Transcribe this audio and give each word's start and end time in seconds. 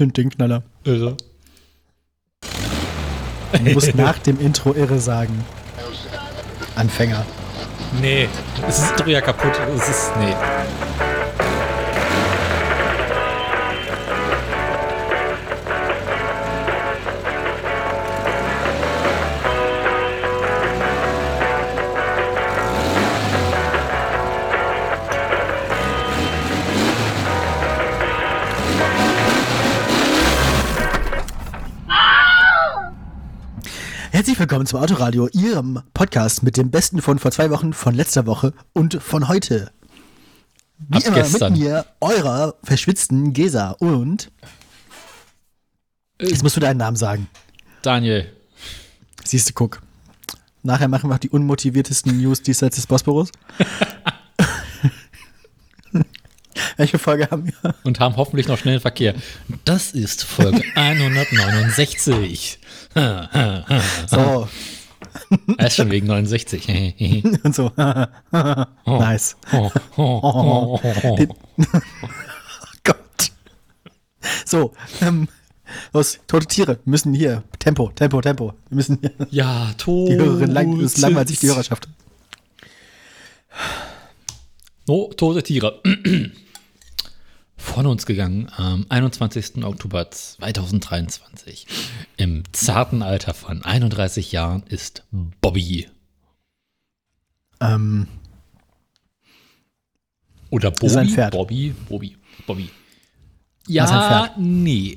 sind 0.00 0.16
den 0.16 0.30
Knaller. 0.30 0.62
Irre. 0.84 1.14
Du 3.52 3.70
musst 3.72 3.94
nach 3.94 4.18
dem 4.18 4.40
Intro 4.40 4.72
irre 4.74 4.98
sagen. 4.98 5.44
Anfänger. 6.74 7.26
Nee, 8.00 8.26
es 8.66 8.78
ist 8.78 8.98
doch 8.98 9.06
ja 9.06 9.20
kaputt. 9.20 9.52
Es 9.76 9.88
ist. 9.88 10.12
Nee. 10.18 10.34
Herzlich 34.20 34.38
willkommen 34.38 34.66
zum 34.66 34.80
Autoradio, 34.80 35.28
Ihrem 35.28 35.82
Podcast 35.94 36.42
mit 36.42 36.58
dem 36.58 36.70
Besten 36.70 37.00
von 37.00 37.18
vor 37.18 37.30
zwei 37.30 37.48
Wochen, 37.48 37.72
von 37.72 37.94
letzter 37.94 38.26
Woche 38.26 38.52
und 38.74 39.02
von 39.02 39.28
heute. 39.28 39.72
Wie 40.76 40.98
Ab 40.98 41.06
immer 41.06 41.16
gestern. 41.16 41.54
mit 41.54 41.62
mir, 41.62 41.86
eurer 42.02 42.54
verschwitzten 42.62 43.32
Gesa 43.32 43.70
und. 43.70 44.30
Jetzt 46.20 46.42
musst 46.42 46.54
du 46.54 46.60
deinen 46.60 46.76
Namen 46.76 46.98
sagen. 46.98 47.28
Daniel. 47.80 48.30
Siehst 49.24 49.48
du, 49.48 49.54
guck. 49.54 49.80
Nachher 50.62 50.88
machen 50.88 51.08
wir 51.08 51.14
auch 51.14 51.18
die 51.18 51.30
unmotiviertesten 51.30 52.20
News 52.20 52.42
diesseits 52.42 52.76
des 52.76 52.86
Bosporus. 52.86 53.30
Welche 56.76 56.98
Folge 56.98 57.30
haben 57.30 57.46
wir? 57.46 57.74
Und 57.84 58.00
haben 58.00 58.16
hoffentlich 58.16 58.48
noch 58.48 58.58
schnellen 58.58 58.80
Verkehr. 58.80 59.14
Das 59.64 59.92
ist 59.92 60.24
Folge 60.24 60.62
169. 60.74 62.59
So, 64.08 64.48
Er 65.56 65.66
ist 65.66 65.76
schon 65.76 65.90
wegen 65.90 66.06
69. 66.06 67.24
und 67.44 67.54
so. 67.54 67.70
nice. 68.86 69.36
Oh, 69.52 69.70
oh, 69.96 70.20
oh, 70.22 70.80
oh. 70.82 71.18
Oh 71.18 71.26
Gott. 72.84 73.32
So, 74.44 74.72
ähm, 75.00 75.28
los, 75.92 76.18
tote 76.26 76.46
Tiere 76.46 76.78
müssen 76.84 77.14
hier. 77.14 77.42
Tempo, 77.58 77.90
Tempo, 77.94 78.20
Tempo. 78.20 78.54
Wir 78.68 78.76
müssen 78.76 78.98
hier. 79.00 79.12
Ja, 79.30 79.72
tot. 79.78 80.08
Die 80.08 80.16
Hörerin 80.16 80.50
lang, 80.50 80.80
es 80.80 80.96
langweilt 80.98 81.28
sich 81.28 81.40
die 81.40 81.48
Hörerschaft. 81.48 81.88
No, 84.86 85.10
tote 85.16 85.42
Tiere. 85.42 85.80
Von 87.60 87.86
uns 87.86 88.06
gegangen 88.06 88.48
am 88.56 88.86
21. 88.88 89.62
Oktober 89.64 90.10
2023. 90.10 91.66
Im 92.16 92.42
zarten 92.52 93.02
Alter 93.02 93.32
von 93.34 93.62
31 93.62 94.32
Jahren 94.32 94.62
ist 94.64 95.04
Bobby. 95.12 95.88
Ähm, 97.60 98.08
Oder 100.48 100.70
Bobby. 100.72 100.86
Ist 100.86 100.96
ein 100.96 101.08
Pferd. 101.10 101.32
Bobby, 101.32 101.74
Bobby, 101.88 102.16
Bobby. 102.46 102.70
Ja, 103.68 103.86
Pferd. 103.86 104.38
nee. 104.38 104.96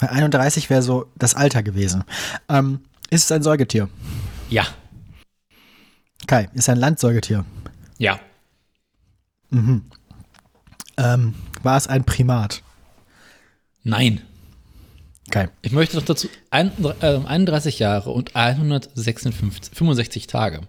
31 0.00 0.68
wäre 0.68 0.82
so 0.82 1.06
das 1.16 1.34
Alter 1.34 1.62
gewesen. 1.62 2.04
Ähm, 2.48 2.80
ist 3.10 3.24
es 3.24 3.32
ein 3.32 3.42
Säugetier? 3.42 3.88
Ja, 4.50 4.66
Kai, 6.26 6.48
ist 6.52 6.68
ein 6.68 6.76
Landsäugetier? 6.78 7.44
ja, 7.96 8.20
Ähm, 10.98 11.34
war 11.62 11.76
es 11.76 11.86
ein 11.86 12.04
Primat? 12.04 12.62
nein. 13.84 14.20
Kai. 15.30 15.48
Ich 15.62 15.72
möchte 15.72 15.96
noch 15.96 16.04
dazu 16.04 16.28
ein, 16.50 16.72
äh, 17.00 17.18
31 17.18 17.78
Jahre 17.78 18.10
und 18.10 18.34
156, 18.34 19.74
65 19.74 20.26
Tage. 20.26 20.62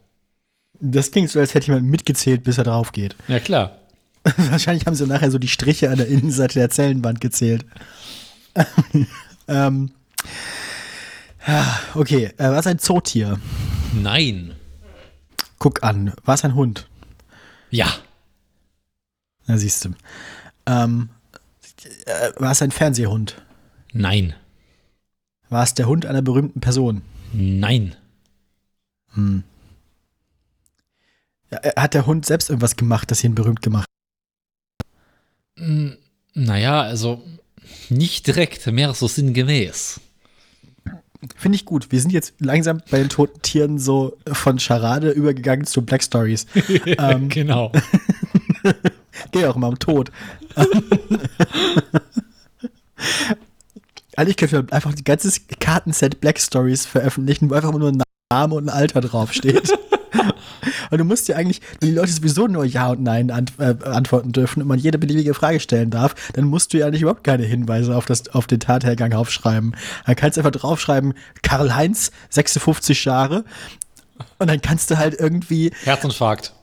Das 0.82 1.12
klingt 1.12 1.30
so, 1.30 1.40
als 1.40 1.54
hätte 1.54 1.68
jemand 1.68 1.88
mitgezählt, 1.88 2.44
bis 2.44 2.58
er 2.58 2.66
drauf 2.66 2.92
geht. 2.92 3.16
Ja, 3.28 3.40
klar. 3.40 3.78
Wahrscheinlich 4.38 4.86
haben 4.86 4.96
sie 4.96 5.08
nachher 5.08 5.32
so 5.32 5.38
die 5.38 5.48
Striche 5.48 5.90
an 5.90 5.98
der 5.98 6.08
Innenseite 6.08 6.60
der 6.60 6.70
Zellenwand 6.70 7.22
gezählt. 7.22 7.66
ähm, 9.48 9.92
ja, 11.48 11.80
okay, 11.96 12.32
äh, 12.38 12.44
war 12.44 12.60
es 12.60 12.68
ein 12.68 12.80
Zootier? 12.80 13.40
Nein. 13.94 14.56
Guck 15.58 15.84
an, 15.84 16.14
war 16.26 16.36
es 16.36 16.44
ein 16.44 16.56
Hund? 16.56 16.88
Ja. 17.70 17.94
Na, 19.50 19.58
siehst 19.58 19.84
du. 19.84 19.90
Ähm, 20.68 21.10
äh, 22.06 22.32
war 22.38 22.52
es 22.52 22.62
ein 22.62 22.70
Fernsehhund? 22.70 23.42
Nein. 23.92 24.36
War 25.50 25.64
es 25.64 25.74
der 25.74 25.88
Hund 25.88 26.06
einer 26.06 26.22
berühmten 26.22 26.62
Person? 26.62 27.02
Nein. 27.34 27.96
Ja, 31.52 31.58
äh, 31.64 31.72
hat 31.76 31.96
der 31.96 32.06
Hund 32.06 32.28
selbst 32.28 32.52
irgendwas 32.52 32.76
gemacht, 32.76 33.10
das 33.10 33.24
ihn 33.24 33.34
berühmt 33.34 33.64
gemacht 33.64 33.88
Mm, 35.58 35.94
Naja, 36.36 36.82
also 36.84 37.24
nicht 37.90 38.28
direkt, 38.28 38.68
mehr 38.68 38.94
so 38.94 39.08
sinngemäß. 39.08 40.00
Finde 41.36 41.56
ich 41.56 41.66
gut. 41.66 41.92
Wir 41.92 42.00
sind 42.00 42.12
jetzt 42.12 42.36
langsam 42.40 42.84
bei 42.92 43.00
den 43.00 43.10
toten 43.10 43.42
Tieren 43.42 43.80
so 43.80 44.16
von 44.32 44.60
Charade 44.60 45.10
übergegangen 45.10 45.66
zu 45.66 45.82
Black 45.82 46.04
Stories. 46.04 46.46
ähm, 46.86 47.30
genau. 47.30 47.72
Geht 49.32 49.46
auch 49.46 49.56
immer 49.56 49.70
um 49.70 49.80
Tod. 49.80 50.12
Eigentlich 54.16 54.38
können 54.38 54.52
wir 54.52 54.66
einfach 54.74 54.92
ein 54.92 55.04
ganzes 55.04 55.42
Kartenset 55.60 56.20
Black 56.20 56.40
Stories 56.40 56.86
veröffentlichen, 56.86 57.50
wo 57.50 57.54
einfach 57.54 57.72
nur 57.72 57.90
ein 57.90 58.04
Name 58.32 58.56
und 58.56 58.66
ein 58.66 58.70
Alter 58.70 59.02
draufsteht. 59.02 59.72
und 60.92 60.98
du 60.98 61.04
musst 61.04 61.28
ja 61.30 61.36
eigentlich, 61.36 61.62
wenn 61.80 61.90
die 61.90 61.96
Leute 61.96 62.12
sowieso 62.12 62.48
nur 62.48 62.66
Ja 62.66 62.90
und 62.90 63.02
Nein 63.02 63.32
ant 63.32 63.54
äh, 63.60 63.76
antworten 63.86 64.32
dürfen 64.32 64.62
und 64.62 64.68
man 64.68 64.78
jede 64.78 64.98
beliebige 64.98 65.34
Frage 65.34 65.60
stellen 65.60 65.90
darf, 65.90 66.16
dann 66.34 66.46
musst 66.46 66.74
du 66.74 66.78
ja 66.78 66.90
nicht 66.90 67.02
überhaupt 67.02 67.24
keine 67.24 67.44
Hinweise 67.44 67.96
auf, 67.96 68.06
das, 68.06 68.28
auf 68.30 68.46
den 68.46 68.60
Tathergang 68.60 69.14
aufschreiben. 69.14 69.76
Dann 70.06 70.16
kannst 70.16 70.38
du 70.38 70.42
einfach 70.42 70.52
draufschreiben, 70.52 71.14
Karl-Heinz, 71.42 72.12
56 72.30 73.06
Jahre. 73.06 73.46
Und 74.38 74.50
dann 74.50 74.62
kannst 74.62 74.92
du 74.92 74.98
halt 74.98 75.18
irgendwie 75.18 75.72
Herzinfarkt. 75.86 76.54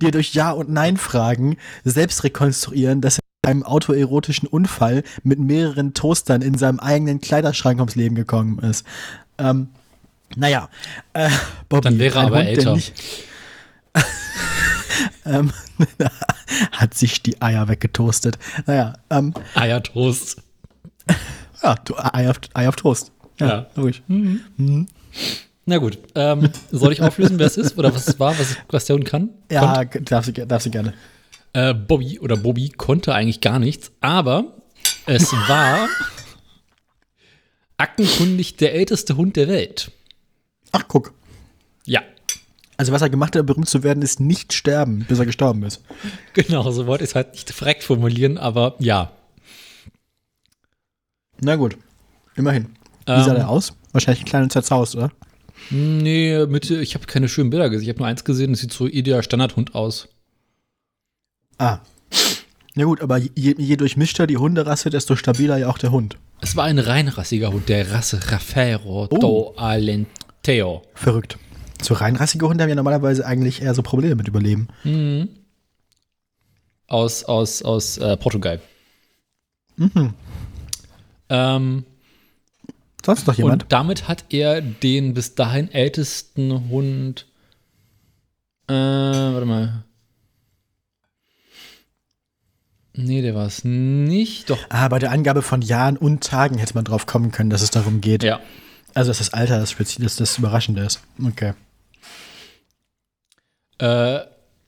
Dir, 0.00 0.10
durch 0.10 0.34
Ja- 0.34 0.50
und 0.52 0.68
Nein-Fragen 0.70 1.56
selbst 1.84 2.24
rekonstruieren, 2.24 3.00
dass 3.00 3.18
er 3.18 3.22
bei 3.42 3.50
einem 3.50 3.62
autoerotischen 3.62 4.48
Unfall 4.48 5.02
mit 5.22 5.38
mehreren 5.38 5.94
Toastern 5.94 6.42
in 6.42 6.56
seinem 6.58 6.80
eigenen 6.80 7.20
Kleiderschrank 7.20 7.78
ums 7.78 7.94
Leben 7.94 8.14
gekommen 8.14 8.58
ist. 8.60 8.84
Ähm, 9.38 9.68
naja, 10.36 10.68
äh, 11.14 11.30
Bobby, 11.68 11.84
Dann 11.84 11.98
wäre 11.98 12.18
er 12.18 12.26
aber 12.26 12.38
Hund, 12.38 12.48
älter. 12.48 12.74
Nicht, 12.74 12.92
ähm, 15.24 15.52
hat 16.72 16.94
sich 16.94 17.22
die 17.22 17.40
Eier 17.40 17.68
weggetoastet. 17.68 18.38
Naja, 18.66 18.94
ähm, 19.10 19.32
Eiertoast. 19.54 20.42
ja, 21.62 21.74
du, 21.84 21.94
Ei, 21.96 22.28
auf, 22.28 22.40
Ei 22.54 22.68
auf 22.68 22.76
Toast. 22.76 23.12
Ja, 23.40 23.46
Ja. 23.46 23.66
logisch. 23.76 24.02
Na 25.68 25.76
gut, 25.76 25.98
ähm, 26.14 26.48
soll 26.70 26.94
ich 26.94 27.02
auflösen, 27.02 27.38
wer 27.38 27.46
es 27.46 27.58
ist 27.58 27.76
oder 27.76 27.94
was 27.94 28.08
es 28.08 28.18
war, 28.18 28.34
was, 28.70 28.86
der 28.86 28.96
Hund 28.96 29.04
kann? 29.04 29.28
Ja, 29.52 29.84
darf 29.84 30.24
sie, 30.24 30.32
darf 30.32 30.62
sie 30.62 30.70
gerne. 30.70 30.94
Äh, 31.52 31.74
Bobby 31.74 32.18
oder 32.20 32.38
Bobby 32.38 32.70
konnte 32.70 33.14
eigentlich 33.14 33.42
gar 33.42 33.58
nichts, 33.58 33.92
aber 34.00 34.56
es 35.04 35.30
war 35.46 35.86
aktenkundig 37.76 38.56
der 38.56 38.72
älteste 38.74 39.18
Hund 39.18 39.36
der 39.36 39.48
Welt. 39.48 39.90
Ach, 40.72 40.84
guck. 40.88 41.12
Ja, 41.84 42.00
Also, 42.78 42.90
was 42.92 43.02
er 43.02 43.10
gemacht 43.10 43.34
hat, 43.36 43.40
um 43.40 43.46
berühmt 43.46 43.68
zu 43.68 43.82
werden, 43.82 44.02
ist 44.02 44.20
nicht 44.20 44.54
sterben, 44.54 45.04
bis 45.06 45.18
er 45.18 45.26
gestorben 45.26 45.62
ist. 45.64 45.82
genau, 46.32 46.70
so 46.70 46.86
wollte 46.86 47.04
ich 47.04 47.10
es 47.10 47.14
halt 47.14 47.32
nicht 47.32 47.60
direkt 47.60 47.82
formulieren, 47.84 48.38
aber 48.38 48.74
ja. 48.78 49.12
Na 51.42 51.56
gut, 51.56 51.76
immerhin. 52.36 52.70
Wie 53.04 53.22
sah 53.22 53.28
Ähm, 53.32 53.34
der 53.36 53.50
aus? 53.50 53.74
Wahrscheinlich 53.92 54.24
klein 54.24 54.44
und 54.44 54.52
zerzaust, 54.52 54.96
oder? 54.96 55.12
Nee, 55.70 56.46
mit, 56.46 56.70
ich 56.70 56.94
habe 56.94 57.06
keine 57.06 57.28
schönen 57.28 57.50
Bilder 57.50 57.68
gesehen. 57.70 57.84
Ich 57.84 57.88
habe 57.90 57.98
nur 57.98 58.06
eins 58.08 58.24
gesehen, 58.24 58.52
das 58.52 58.60
sieht 58.60 58.72
so 58.72 58.86
ideal 58.86 59.22
Standardhund 59.22 59.74
aus. 59.74 60.08
Ah. 61.58 61.80
Na 62.74 62.84
gut, 62.84 63.00
aber 63.00 63.18
je, 63.18 63.54
je 63.58 63.76
durchmischter 63.76 64.26
die 64.26 64.36
Hunderasse, 64.36 64.90
desto 64.90 65.16
stabiler 65.16 65.56
ja 65.58 65.68
auch 65.68 65.78
der 65.78 65.90
Hund. 65.90 66.16
Es 66.40 66.54
war 66.54 66.64
ein 66.64 66.78
reinrassiger 66.78 67.52
Hund, 67.52 67.68
der 67.68 67.90
Rasse 67.90 68.20
Raffaero 68.30 69.08
Oh. 69.10 69.18
do 69.18 69.54
Alenteo. 69.56 70.82
Verrückt. 70.94 71.36
So 71.82 71.94
reinrassige 71.94 72.48
Hunde 72.48 72.62
haben 72.62 72.68
ja 72.68 72.76
normalerweise 72.76 73.26
eigentlich 73.26 73.62
eher 73.62 73.74
so 73.74 73.82
Probleme 73.82 74.14
mit 74.14 74.28
Überleben. 74.28 74.68
Aus, 76.86 77.24
aus, 77.24 77.62
aus 77.62 77.98
äh, 77.98 78.16
Portugal. 78.16 78.60
Mhm. 79.76 80.14
Ähm, 81.28 81.84
Sonst 83.08 83.26
noch 83.26 83.38
jemand? 83.38 83.62
Und 83.62 83.72
damit 83.72 84.06
hat 84.06 84.26
er 84.28 84.60
den 84.60 85.14
bis 85.14 85.34
dahin 85.34 85.72
ältesten 85.72 86.68
Hund. 86.68 87.24
Äh, 88.68 88.74
warte 88.74 89.46
mal. 89.46 89.84
Nee, 92.92 93.22
der 93.22 93.34
war 93.34 93.46
es 93.46 93.64
nicht. 93.64 94.50
Doch. 94.50 94.58
Ah, 94.68 94.88
bei 94.88 94.98
der 94.98 95.10
Angabe 95.10 95.40
von 95.40 95.62
Jahren 95.62 95.96
und 95.96 96.22
Tagen 96.22 96.58
hätte 96.58 96.74
man 96.74 96.84
drauf 96.84 97.06
kommen 97.06 97.32
können, 97.32 97.48
dass 97.48 97.62
es 97.62 97.70
darum 97.70 98.02
geht. 98.02 98.22
Ja. 98.22 98.40
Also, 98.92 99.08
dass 99.08 99.16
das 99.16 99.32
Alter 99.32 99.58
das, 99.58 99.74
das, 99.74 100.16
das 100.16 100.36
Überraschende 100.36 100.82
ist. 100.82 101.00
Okay. 101.24 101.54
Äh, 103.78 104.20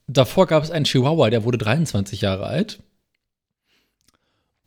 davor 0.07 0.47
gab 0.47 0.63
es 0.63 0.71
einen 0.71 0.87
Chihuahua, 0.87 1.29
der 1.29 1.45
wurde 1.45 1.59
23 1.59 2.23
Jahre 2.23 2.47
alt. 2.47 2.83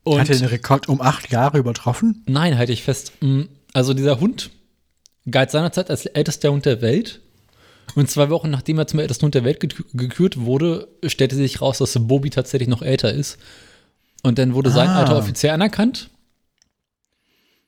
Und 0.03 0.19
Hat 0.19 0.29
er 0.29 0.37
den 0.37 0.45
Rekord 0.45 0.89
um 0.89 1.01
acht 1.01 1.31
Jahre 1.31 1.57
übertroffen? 1.57 2.21
nein, 2.27 2.55
halte 2.55 2.71
ich 2.71 2.83
fest. 2.83 3.13
Also 3.73 3.93
dieser 3.93 4.19
Hund 4.19 4.51
galt 5.29 5.51
seinerzeit 5.51 5.89
als 5.89 6.05
ältester 6.05 6.51
Hund 6.51 6.65
der 6.65 6.81
Welt. 6.81 7.21
Und 7.95 8.09
zwei 8.09 8.29
Wochen 8.29 8.49
nachdem 8.49 8.79
er 8.79 8.87
zum 8.87 8.99
ältesten 8.99 9.25
Hund 9.25 9.35
der 9.35 9.43
Welt 9.43 9.61
gekü- 9.61 9.85
gekürt 9.93 10.39
wurde, 10.39 10.87
stellte 11.05 11.35
sich 11.35 11.61
raus, 11.61 11.79
dass 11.79 11.97
Bobby 11.99 12.29
tatsächlich 12.29 12.69
noch 12.69 12.81
älter 12.81 13.11
ist. 13.13 13.37
Und 14.23 14.37
dann 14.39 14.53
wurde 14.53 14.71
sein 14.71 14.87
Ah. 14.89 14.99
Alter 14.99 15.17
offiziell 15.17 15.53
anerkannt. 15.53 16.09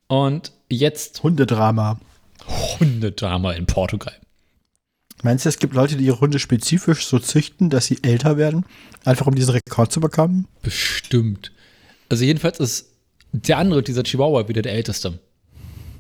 Und 0.08 0.52
jetzt 0.70 1.24
Hundedrama. 1.24 2.00
Hundedrama 2.80 3.54
in 3.54 3.66
Portugal. 3.66 4.14
Meinst 5.24 5.46
du, 5.46 5.50
es 5.50 5.60
gibt 5.60 5.74
Leute, 5.74 5.96
die 5.98 6.06
ihre 6.06 6.20
Hunde 6.20 6.40
spezifisch 6.40 7.06
so 7.08 7.20
züchten, 7.20 7.70
dass 7.70 7.88
sie 7.88 8.00
älter 8.04 8.38
werden? 8.38 8.66
Einfach 9.04 9.28
um 9.28 9.36
diesen 9.36 9.52
Rekord 9.52 9.92
zu 9.92 10.00
bekommen? 10.00 10.48
Bestimmt. 10.62 11.52
Also 12.10 12.24
jedenfalls 12.24 12.60
ist 12.60 12.92
der 13.32 13.58
andere, 13.58 13.82
dieser 13.82 14.04
Chihuahua, 14.04 14.48
wieder 14.48 14.62
der 14.62 14.74
älteste. 14.74 15.20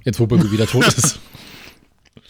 Jetzt, 0.05 0.19
wo 0.19 0.27
Bobby 0.27 0.49
wieder 0.51 0.67
tot 0.67 0.87
ist. 0.87 1.19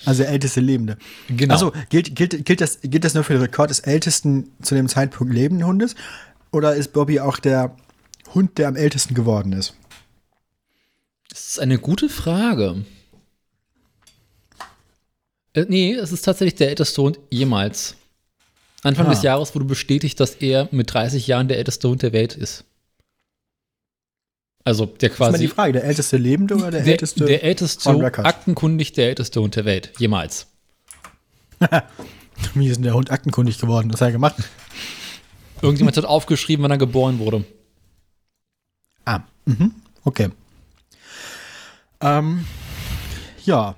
Also 0.04 0.22
der 0.22 0.32
älteste 0.32 0.60
Lebende. 0.62 0.98
Genau. 1.30 1.54
Also 1.56 1.74
gilt, 1.90 2.16
gilt, 2.16 2.46
gilt, 2.46 2.62
das, 2.62 2.80
gilt 2.82 3.04
das 3.04 3.16
nur 3.16 3.24
für 3.24 3.34
den 3.34 3.42
Rekord 3.42 3.72
des 3.72 3.80
ältesten 3.80 4.52
zu 4.62 4.76
dem 4.76 4.88
Zeitpunkt 4.88 5.34
lebenden 5.34 5.66
Hundes? 5.66 5.96
Oder 6.52 6.76
ist 6.76 6.94
Bobby 6.94 7.20
auch 7.20 7.40
der 7.40 7.76
Hund, 8.36 8.60
der 8.60 8.68
am 8.68 8.76
ältesten 8.76 9.16
geworden 9.16 9.52
ist? 9.52 9.74
Das 11.30 11.48
ist 11.50 11.60
eine 11.60 11.80
gute 11.80 12.08
Frage. 12.08 12.86
Äh, 15.54 15.66
nee, 15.70 15.94
es 15.94 16.12
ist 16.12 16.22
tatsächlich 16.24 16.56
der 16.56 16.70
älteste 16.70 17.02
Hund 17.02 17.20
jemals. 17.32 17.96
Anfang 18.84 19.08
Ah. 19.08 19.10
des 19.10 19.24
Jahres 19.24 19.56
wurde 19.56 19.66
bestätigt, 19.66 20.20
dass 20.20 20.36
er 20.36 20.70
mit 20.72 20.94
30 20.94 21.26
Jahren 21.26 21.48
der 21.48 21.58
älteste 21.58 21.90
Hund 21.90 22.04
der 22.04 22.14
Welt 22.14 22.36
ist. 22.36 22.64
Also 24.68 24.88
der 24.88 25.10
Das 25.10 25.16
ist 25.16 25.20
mal 25.20 25.30
quasi 25.30 25.44
die 25.44 25.48
Frage, 25.48 25.74
der 25.74 25.84
älteste 25.84 26.18
Lebende 26.18 26.56
oder 26.56 26.72
der, 26.72 26.82
der, 26.82 26.94
älteste? 26.94 27.26
der 27.26 27.44
älteste, 27.44 27.90
aktenkundig 28.26 28.94
der 28.94 29.10
älteste 29.10 29.40
Hund 29.40 29.56
der 29.56 29.64
Welt 29.64 29.94
jemals. 30.00 30.48
Wie 32.56 32.68
ist 32.68 32.78
denn 32.78 32.84
der 32.84 32.96
Hund 32.96 33.12
aktenkundig 33.12 33.60
geworden? 33.60 33.94
Was 33.94 34.02
hat 34.02 34.10
er 34.10 34.14
gemacht? 34.14 34.36
Irgendjemand 35.62 35.96
hat 35.98 36.06
aufgeschrieben, 36.06 36.64
wann 36.64 36.72
er 36.72 36.80
geboren 36.80 37.20
wurde. 37.20 37.46
Ah, 39.06 39.22
mhm. 39.46 39.72
okay. 40.04 40.30
Ähm, 42.02 42.46
ja. 43.46 43.76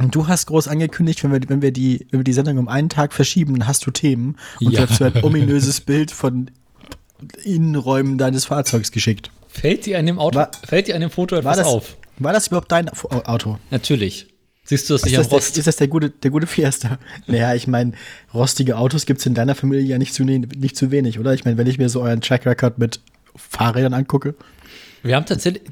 Und 0.00 0.14
du 0.14 0.28
hast 0.28 0.46
groß 0.46 0.68
angekündigt, 0.68 1.24
wenn 1.24 1.32
wir, 1.32 1.40
wenn, 1.48 1.60
wir 1.60 1.72
die, 1.72 2.06
wenn 2.10 2.20
wir 2.20 2.24
die 2.24 2.32
Sendung 2.32 2.58
um 2.58 2.68
einen 2.68 2.88
Tag 2.88 3.12
verschieben, 3.12 3.58
dann 3.58 3.66
hast 3.68 3.84
du 3.84 3.90
Themen. 3.90 4.36
Und 4.60 4.72
Ja. 4.72 4.86
dazu 4.86 5.02
ein 5.04 5.24
ominöses 5.24 5.80
Bild 5.80 6.12
von 6.12 6.52
Innenräumen 7.42 8.16
deines 8.16 8.44
Fahrzeugs 8.44 8.92
geschickt. 8.92 9.32
Fällt 9.48 9.86
dir 9.86 9.98
an 9.98 10.06
dem 10.06 10.18
Auto, 10.18 10.38
War- 10.38 10.50
fällt 10.66 10.88
dir 10.88 10.94
an 10.94 11.00
dem 11.00 11.10
Foto 11.10 11.34
War 11.36 11.40
etwas 11.40 11.56
das, 11.58 11.66
auf? 11.66 11.96
war 12.18 12.32
das 12.32 12.46
überhaupt 12.48 12.70
dein 12.70 12.88
Au- 12.90 13.22
Auto? 13.24 13.58
Natürlich. 13.70 14.28
Siehst 14.64 14.88
du 14.90 14.94
das 14.94 15.00
Ist 15.02 15.06
nicht 15.06 15.16
am 15.16 15.22
das, 15.22 15.28
der, 15.30 15.38
Rost? 15.38 15.56
ist 15.58 15.66
das 15.66 15.76
der 15.76 15.88
gute, 15.88 16.10
der 16.10 16.30
gute 16.30 16.46
Fiesta? 16.46 16.98
Naja, 17.26 17.54
ich 17.54 17.66
meine, 17.66 17.92
rostige 18.34 18.76
Autos 18.76 19.06
gibt 19.06 19.20
es 19.20 19.26
in 19.26 19.32
deiner 19.34 19.54
Familie 19.54 19.84
ja 19.86 19.96
nicht 19.98 20.12
zu, 20.14 20.24
ne- 20.24 20.40
nicht 20.40 20.76
zu 20.76 20.90
wenig, 20.90 21.18
oder? 21.18 21.32
Ich 21.32 21.44
meine, 21.44 21.56
wenn 21.56 21.66
ich 21.66 21.78
mir 21.78 21.88
so 21.88 22.02
euren 22.02 22.20
Track 22.20 22.44
Record 22.46 22.76
mit 22.78 23.00
Fahrrädern 23.34 23.94
angucke. 23.94 24.34
Wir 25.02 25.16
haben 25.16 25.24
tatsächlich. 25.26 25.62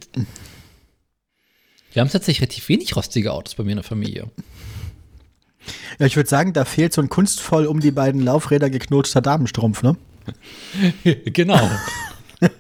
Wir 1.93 2.00
haben 2.00 2.11
tatsächlich 2.11 2.40
relativ 2.43 2.69
wenig 2.69 2.94
rostige 2.96 3.32
Autos 3.32 3.55
bei 3.55 3.64
mir 3.64 3.73
in 3.73 3.76
der 3.78 3.84
Familie. 3.84 4.31
Ja, 5.99 6.06
ich 6.06 6.17
würde 6.17 6.28
sagen, 6.31 6.52
da 6.52 6.64
fehlt 6.64 6.93
so 6.93 7.00
ein 7.02 7.08
kunstvoll 7.08 7.67
um 7.67 7.81
die 7.81 7.90
beiden 7.90 8.20
Laufräder 8.23 8.70
geknotster 8.70 9.20
Damenstrumpf, 9.20 9.82
ne? 9.82 9.96
genau. 11.25 11.58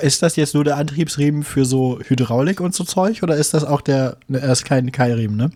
Ist 0.00 0.22
das 0.22 0.36
jetzt 0.36 0.54
nur 0.54 0.64
der 0.64 0.76
Antriebsriemen 0.76 1.42
für 1.42 1.64
so 1.64 2.00
Hydraulik 2.00 2.60
und 2.60 2.74
so 2.74 2.84
Zeug 2.84 3.22
oder 3.22 3.36
ist 3.36 3.54
das 3.54 3.64
auch 3.64 3.80
der, 3.82 4.16
er 4.32 4.52
ist 4.52 4.64
kein 4.64 4.90
Keilriemen, 4.90 5.36
ne? 5.36 5.50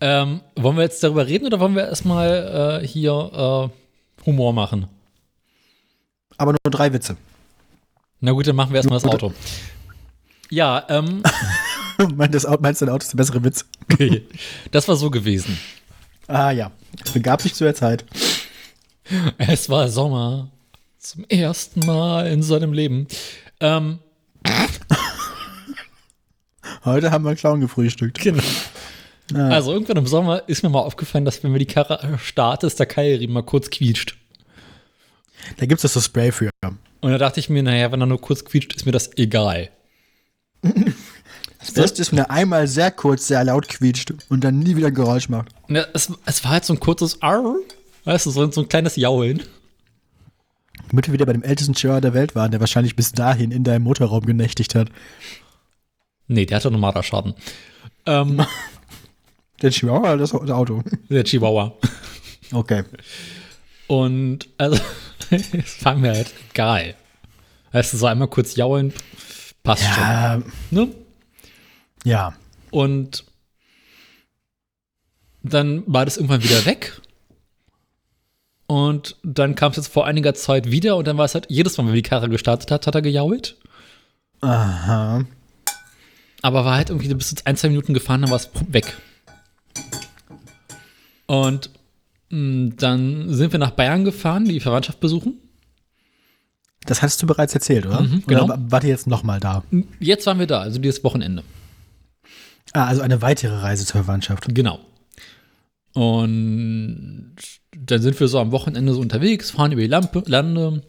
ähm, 0.00 0.40
wollen 0.56 0.76
wir 0.76 0.82
jetzt 0.82 1.02
darüber 1.02 1.26
reden 1.26 1.46
oder 1.46 1.60
wollen 1.60 1.74
wir 1.74 1.88
erstmal 1.88 2.80
äh, 2.82 2.86
hier 2.86 3.70
äh, 4.20 4.24
Humor 4.26 4.52
machen? 4.52 4.86
Aber 6.36 6.52
nur 6.52 6.70
drei 6.70 6.92
Witze. 6.92 7.16
Na 8.20 8.32
gut, 8.32 8.46
dann 8.46 8.56
machen 8.56 8.70
wir 8.70 8.76
erstmal 8.76 9.00
das 9.00 9.10
Auto. 9.10 9.32
Ja, 10.50 10.84
ähm, 10.88 11.22
Meinst 12.14 12.44
du, 12.44 12.56
dein 12.56 12.88
Auto 12.88 13.02
ist 13.02 13.12
der 13.12 13.16
bessere 13.16 13.42
Witz? 13.42 13.64
das 14.70 14.86
war 14.86 14.96
so 14.96 15.10
gewesen. 15.10 15.58
Ah 16.28 16.52
ja, 16.52 16.70
es 17.04 17.10
begab 17.10 17.42
sich 17.42 17.54
zu 17.54 17.64
der 17.64 17.74
Zeit. 17.74 18.04
Es 19.38 19.68
war 19.68 19.88
Sommer. 19.88 20.48
Zum 20.98 21.24
ersten 21.28 21.86
Mal 21.86 22.26
in 22.26 22.42
seinem 22.42 22.72
Leben. 22.72 23.06
Ähm, 23.60 24.00
Heute 26.84 27.10
haben 27.10 27.24
wir 27.24 27.30
einen 27.30 27.38
Clown 27.38 27.60
gefrühstückt. 27.60 28.18
genau. 28.18 28.42
Ah. 29.34 29.48
Also 29.50 29.72
irgendwann 29.72 29.98
im 29.98 30.06
Sommer 30.06 30.42
ist 30.48 30.62
mir 30.62 30.70
mal 30.70 30.80
aufgefallen, 30.80 31.24
dass 31.24 31.42
wenn 31.44 31.52
wir 31.52 31.58
die 31.58 31.66
Karre 31.66 32.18
startet, 32.22 32.78
der 32.78 32.86
Keilriemen 32.86 33.34
mal 33.34 33.42
kurz 33.42 33.70
quietscht. 33.70 34.16
Da 35.58 35.66
gibt 35.66 35.84
es 35.84 35.92
so 35.92 36.00
Spray 36.00 36.32
für. 36.32 36.50
Und 37.00 37.10
da 37.10 37.18
dachte 37.18 37.38
ich 37.38 37.48
mir, 37.48 37.62
naja, 37.62 37.92
wenn 37.92 38.00
er 38.00 38.06
nur 38.06 38.20
kurz 38.20 38.44
quietscht, 38.44 38.74
ist 38.74 38.86
mir 38.86 38.92
das 38.92 39.16
egal. 39.16 39.68
Das 41.60 41.72
Beste 41.72 42.02
ist, 42.02 42.10
wenn 42.10 42.18
er 42.18 42.30
einmal 42.30 42.66
sehr 42.66 42.90
kurz, 42.90 43.28
sehr 43.28 43.44
laut 43.44 43.68
quietscht 43.68 44.12
und 44.28 44.42
dann 44.42 44.58
nie 44.58 44.76
wieder 44.76 44.90
Geräusch 44.90 45.28
macht. 45.28 45.48
Ja, 45.68 45.86
es, 45.94 46.10
es 46.26 46.42
war 46.42 46.52
halt 46.52 46.64
so 46.64 46.72
ein 46.72 46.80
kurzes 46.80 47.22
Arr, 47.22 47.54
weißt 48.04 48.26
du, 48.26 48.30
so, 48.30 48.50
so 48.50 48.62
ein 48.62 48.68
kleines 48.68 48.96
Jaulen. 48.96 49.42
Damit 50.90 51.06
wir 51.06 51.12
wieder 51.12 51.26
bei 51.26 51.32
dem 51.32 51.42
ältesten 51.42 51.74
Chihuahua 51.74 52.00
der 52.00 52.14
Welt 52.14 52.34
waren, 52.34 52.50
der 52.50 52.60
wahrscheinlich 52.60 52.96
bis 52.96 53.12
dahin 53.12 53.50
in 53.50 53.64
deinem 53.64 53.82
Motorraum 53.82 54.24
genächtigt 54.24 54.74
hat. 54.74 54.88
Nee, 56.26 56.46
der 56.46 56.56
hatte 56.58 56.70
normaler 56.70 57.02
Schaden. 57.02 57.34
Ähm, 58.06 58.44
Der 59.62 59.70
Chihuahua 59.72 60.12
oder 60.12 60.18
das 60.18 60.32
Auto? 60.32 60.84
der 61.08 61.24
Chihuahua. 61.24 61.72
Okay. 62.52 62.84
Und 63.88 64.48
also, 64.56 64.80
es 65.30 65.84
war 65.84 65.96
mir 65.96 66.12
halt 66.12 66.32
egal. 66.50 66.94
Weißt 67.72 67.92
du, 67.92 67.96
so 67.96 68.06
einmal 68.06 68.28
kurz 68.28 68.54
jaulen, 68.54 68.92
passt 69.64 69.82
Ja, 69.82 70.40
schon. 70.40 70.52
Ne? 70.70 70.94
ja. 72.04 72.34
Und 72.70 73.24
dann 75.42 75.82
war 75.86 76.04
das 76.04 76.18
irgendwann 76.18 76.44
wieder 76.44 76.64
weg. 76.66 77.00
Und 78.68 79.16
dann 79.22 79.54
kam 79.54 79.70
es 79.70 79.78
jetzt 79.78 79.92
vor 79.92 80.06
einiger 80.06 80.34
Zeit 80.34 80.70
wieder 80.70 80.96
und 80.96 81.06
dann 81.08 81.16
war 81.16 81.24
es 81.24 81.34
halt 81.34 81.46
jedes 81.48 81.78
Mal, 81.78 81.86
wenn 81.86 81.94
die 81.94 82.02
Karre 82.02 82.28
gestartet 82.28 82.70
hat, 82.70 82.86
hat 82.86 82.94
er 82.94 83.00
gejault. 83.00 83.56
Aha. 84.42 85.24
Aber 86.42 86.64
war 86.66 86.76
halt 86.76 86.90
irgendwie, 86.90 87.08
du 87.08 87.14
bist 87.14 87.30
jetzt 87.30 87.46
ein, 87.46 87.56
zwei 87.56 87.68
Minuten 87.68 87.94
gefahren, 87.94 88.20
dann 88.20 88.30
war 88.30 88.36
es 88.36 88.50
weg. 88.68 88.94
Und 91.26 91.70
mh, 92.28 92.74
dann 92.76 93.32
sind 93.32 93.52
wir 93.52 93.58
nach 93.58 93.70
Bayern 93.70 94.04
gefahren, 94.04 94.44
die 94.44 94.60
Verwandtschaft 94.60 95.00
besuchen. 95.00 95.40
Das 96.84 97.00
hattest 97.00 97.22
du 97.22 97.26
bereits 97.26 97.54
erzählt, 97.54 97.86
oder? 97.86 98.02
Mhm, 98.02 98.22
genau. 98.26 98.44
Oder 98.44 98.58
wart 98.68 98.84
ihr 98.84 98.90
jetzt 98.90 99.06
nochmal 99.06 99.40
da? 99.40 99.64
Jetzt 99.98 100.26
waren 100.26 100.38
wir 100.38 100.46
da, 100.46 100.60
also 100.60 100.78
dieses 100.78 101.02
Wochenende. 101.04 101.42
Ah, 102.74 102.84
also 102.86 103.00
eine 103.00 103.22
weitere 103.22 103.56
Reise 103.56 103.86
zur 103.86 104.04
Verwandtschaft. 104.04 104.54
Genau. 104.54 104.78
Und 105.98 107.34
dann 107.76 108.00
sind 108.00 108.20
wir 108.20 108.28
so 108.28 108.38
am 108.38 108.52
Wochenende 108.52 108.94
so 108.94 109.00
unterwegs, 109.00 109.50
fahren 109.50 109.72
über 109.72 109.80
die 109.80 109.88
Lampe, 109.88 110.22
Lande. 110.26 110.84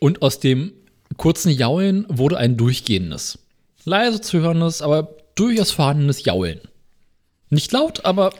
Und 0.00 0.20
aus 0.20 0.40
dem 0.40 0.72
kurzen 1.16 1.52
Jaulen 1.52 2.04
wurde 2.08 2.38
ein 2.38 2.56
durchgehendes, 2.56 3.38
leise 3.84 4.20
zu 4.20 4.40
hörendes, 4.40 4.82
aber 4.82 5.14
durchaus 5.36 5.70
vorhandenes 5.70 6.24
Jaulen. 6.24 6.58
Nicht 7.50 7.70
laut, 7.70 8.04
aber 8.04 8.32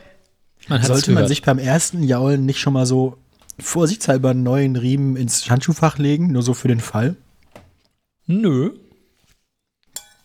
man 0.66 0.80
hat 0.80 0.88
Sollte 0.88 1.12
man 1.12 1.28
sich 1.28 1.42
beim 1.42 1.60
ersten 1.60 2.02
Jaulen 2.02 2.44
nicht 2.44 2.58
schon 2.58 2.72
mal 2.72 2.84
so 2.84 3.16
vorsichtshalber 3.60 4.30
einen 4.30 4.42
neuen 4.42 4.74
Riemen 4.74 5.14
ins 5.14 5.48
Handschuhfach 5.48 5.98
legen, 5.98 6.32
nur 6.32 6.42
so 6.42 6.52
für 6.52 6.66
den 6.66 6.80
Fall? 6.80 7.14
Nö. 8.26 8.72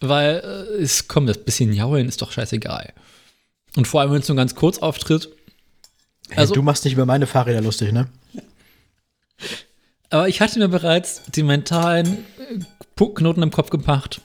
Weil 0.02 0.42
äh, 0.44 0.82
es 0.82 1.08
kommt, 1.08 1.30
das 1.30 1.38
bisschen 1.38 1.72
Jaulen 1.72 2.10
ist 2.10 2.24
doch 2.24 2.32
scheißegal. 2.32 2.94
Und 3.76 3.88
vor 3.88 4.02
allem, 4.02 4.12
wenn 4.12 4.22
es 4.22 4.28
nur 4.28 4.38
ganz 4.38 4.56
kurz 4.56 4.78
auftritt. 4.80 5.30
Hey, 6.30 6.38
Also- 6.40 6.54
du 6.54 6.62
machst 6.62 6.84
nicht 6.86 6.94
über 6.94 7.06
meine 7.06 7.28
Fahrräder 7.28 7.62
lustig, 7.62 7.92
ne? 7.92 8.08
Aber 10.10 10.28
ich 10.30 10.42
hatte 10.42 10.60
mir 10.60 10.68
bereits 10.68 11.24
die 11.36 11.44
mentalen 11.44 12.26
äh, 12.40 12.60
Knoten 13.16 13.42
im 13.42 13.50
Kopf 13.52 13.70
gemacht. 13.72 14.22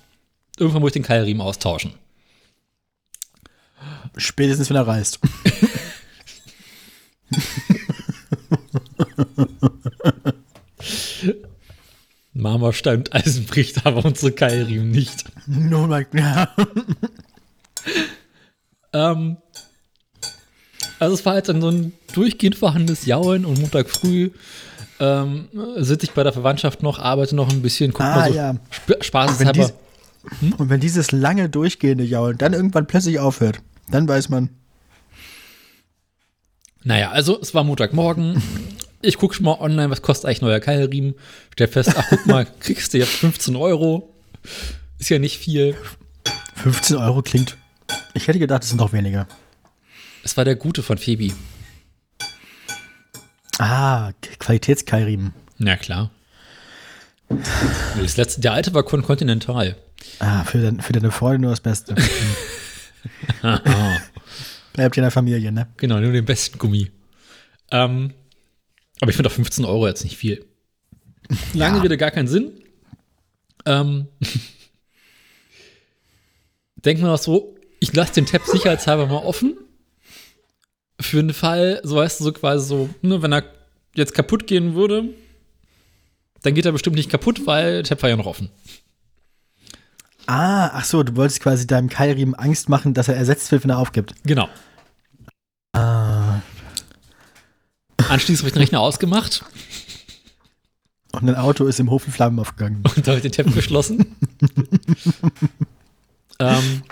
Irgendwann 0.58 0.82
muss 0.82 0.90
ich 0.90 0.94
den 0.94 1.02
Keilriemen 1.02 1.40
austauschen. 1.40 1.94
Spätestens, 4.16 4.68
wenn 4.68 4.76
er 4.76 4.86
reißt. 4.86 5.18
Marmorstein 12.34 12.98
und 12.98 13.14
Eisen 13.14 13.46
bricht, 13.46 13.84
aber 13.86 14.04
unsere 14.04 14.32
Keilriemen 14.32 14.90
nicht. 14.90 15.24
No, 15.46 15.86
like, 15.86 16.12
ja. 16.14 16.54
Ähm, 18.92 19.36
also 20.98 21.14
es 21.14 21.24
war 21.26 21.34
halt 21.34 21.48
dann 21.48 21.60
so 21.60 21.68
ein 21.70 21.92
durchgehend 22.14 22.56
vorhandenes 22.56 23.06
Jaulen 23.06 23.44
und 23.44 23.60
Montag 23.60 23.88
früh 23.90 24.30
ähm, 25.00 25.48
sitze 25.76 26.06
ich 26.06 26.12
bei 26.12 26.24
der 26.24 26.32
Verwandtschaft 26.32 26.82
noch, 26.82 26.98
arbeite 26.98 27.36
noch 27.36 27.50
ein 27.50 27.62
bisschen, 27.62 27.92
guck 27.92 28.00
Ah, 28.04 28.16
mal 28.16 28.28
so 28.30 28.34
ja. 28.36 28.50
Sp 28.74 28.88
Wenn 28.98 29.02
spaßeshalber. 29.02 29.52
dies- 29.52 29.72
Und 30.58 30.68
wenn 30.70 30.80
dieses 30.80 31.12
lange 31.12 31.48
durchgehende 31.48 32.04
Jaulen 32.04 32.36
dann 32.38 32.52
irgendwann 32.52 32.86
plötzlich 32.86 33.18
aufhört, 33.20 33.60
dann 33.90 34.08
weiß 34.08 34.28
man, 34.28 34.50
Naja, 36.84 37.10
also 37.10 37.40
es 37.40 37.54
war 37.54 37.64
Montagmorgen. 37.64 38.42
Ich 39.02 39.18
gucke 39.18 39.34
schon 39.34 39.44
mal 39.44 39.60
online, 39.60 39.90
was 39.90 40.02
kostet 40.02 40.26
eigentlich 40.26 40.42
neuer 40.42 40.60
Keilriemen. 40.60 41.14
Stell 41.52 41.68
fest, 41.68 41.92
ach 41.96 42.04
guck 42.08 42.26
mal, 42.26 42.46
kriegst 42.60 42.92
du 42.94 42.98
jetzt 42.98 43.12
15 43.12 43.54
Euro. 43.56 44.12
Ist 44.98 45.08
ja 45.10 45.18
nicht 45.20 45.38
viel. 45.38 45.76
15 46.56 46.96
Euro 46.96 47.22
klingt. 47.22 47.56
Ich 48.14 48.26
hätte 48.28 48.38
gedacht, 48.38 48.62
es 48.62 48.70
sind 48.70 48.78
noch 48.78 48.92
weniger. 48.92 49.26
Es 50.24 50.36
war 50.36 50.44
der 50.44 50.56
gute 50.56 50.82
von 50.82 50.98
Phoebe. 50.98 51.32
Ah, 53.58 54.12
Qualitätskairiemen. 54.38 55.32
Na 55.58 55.76
klar. 55.76 56.10
Das 58.00 58.16
letzte, 58.16 58.40
der 58.40 58.52
alte 58.52 58.72
war 58.74 58.82
Con 58.84 59.02
Continental. 59.02 59.76
Ah, 60.18 60.44
für, 60.44 60.62
dein, 60.62 60.80
für 60.80 60.92
deine 60.92 61.10
Freunde 61.10 61.42
nur 61.42 61.50
das 61.50 61.60
Beste. 61.60 61.94
Bleibt 64.72 64.96
in 64.96 65.02
der 65.02 65.10
Familie, 65.10 65.52
ne? 65.52 65.68
Genau, 65.76 65.98
nur 66.00 66.12
den 66.12 66.24
besten 66.24 66.58
Gummi. 66.58 66.90
Ähm, 67.70 68.14
aber 69.00 69.10
ich 69.10 69.16
finde 69.16 69.28
auch 69.28 69.34
15 69.34 69.64
Euro 69.64 69.86
jetzt 69.86 70.04
nicht 70.04 70.16
viel. 70.16 70.44
Lange 71.54 71.76
Ja. 71.76 71.82
Rede, 71.82 71.96
gar 71.96 72.10
keinen 72.10 72.28
Sinn. 72.28 72.52
Ähm, 73.66 74.08
denkt 76.76 77.02
man 77.02 77.10
auch 77.10 77.18
so, 77.18 77.56
ich 77.80 77.94
lasse 77.94 78.14
den 78.14 78.26
Tab 78.26 78.44
sicherheitshalber 78.44 79.06
mal 79.06 79.24
offen. 79.24 79.56
Für 81.00 81.22
den 81.22 81.32
Fall, 81.32 81.80
so 81.84 81.96
weißt 81.96 82.20
du, 82.20 82.24
so 82.24 82.32
quasi 82.32 82.66
so, 82.66 82.90
ne, 83.02 83.22
wenn 83.22 83.32
er 83.32 83.44
jetzt 83.94 84.14
kaputt 84.14 84.46
gehen 84.46 84.74
würde, 84.74 85.10
dann 86.42 86.54
geht 86.54 86.66
er 86.66 86.72
bestimmt 86.72 86.96
nicht 86.96 87.10
kaputt, 87.10 87.46
weil 87.46 87.82
der 87.82 87.84
Tab 87.84 88.02
war 88.02 88.10
ja 88.10 88.16
noch 88.16 88.26
offen. 88.26 88.50
Ah, 90.26 90.70
ach 90.74 90.84
so, 90.84 91.02
du 91.02 91.16
wolltest 91.16 91.40
quasi 91.40 91.66
deinem 91.66 91.88
Keilriemen 91.88 92.34
Angst 92.34 92.68
machen, 92.68 92.94
dass 92.94 93.08
er 93.08 93.16
ersetzt 93.16 93.50
wird, 93.50 93.62
wenn 93.64 93.70
er 93.70 93.78
aufgibt. 93.78 94.14
Genau. 94.24 94.48
Ah. 95.72 96.40
Anschließend 98.08 98.40
habe 98.40 98.48
ich 98.48 98.52
den 98.54 98.62
Rechner 98.62 98.80
ausgemacht 98.80 99.44
Und 101.12 101.28
ein 101.28 101.34
Auto 101.34 101.66
ist 101.66 101.80
im 101.80 101.90
Hof 101.90 102.06
in 102.06 102.12
Flammen 102.12 102.38
aufgegangen. 102.38 102.82
und 102.96 103.08
habe 103.08 103.20
den 103.20 103.32
Tab 103.32 103.52
geschlossen. 103.54 104.16
ähm, 106.40 106.82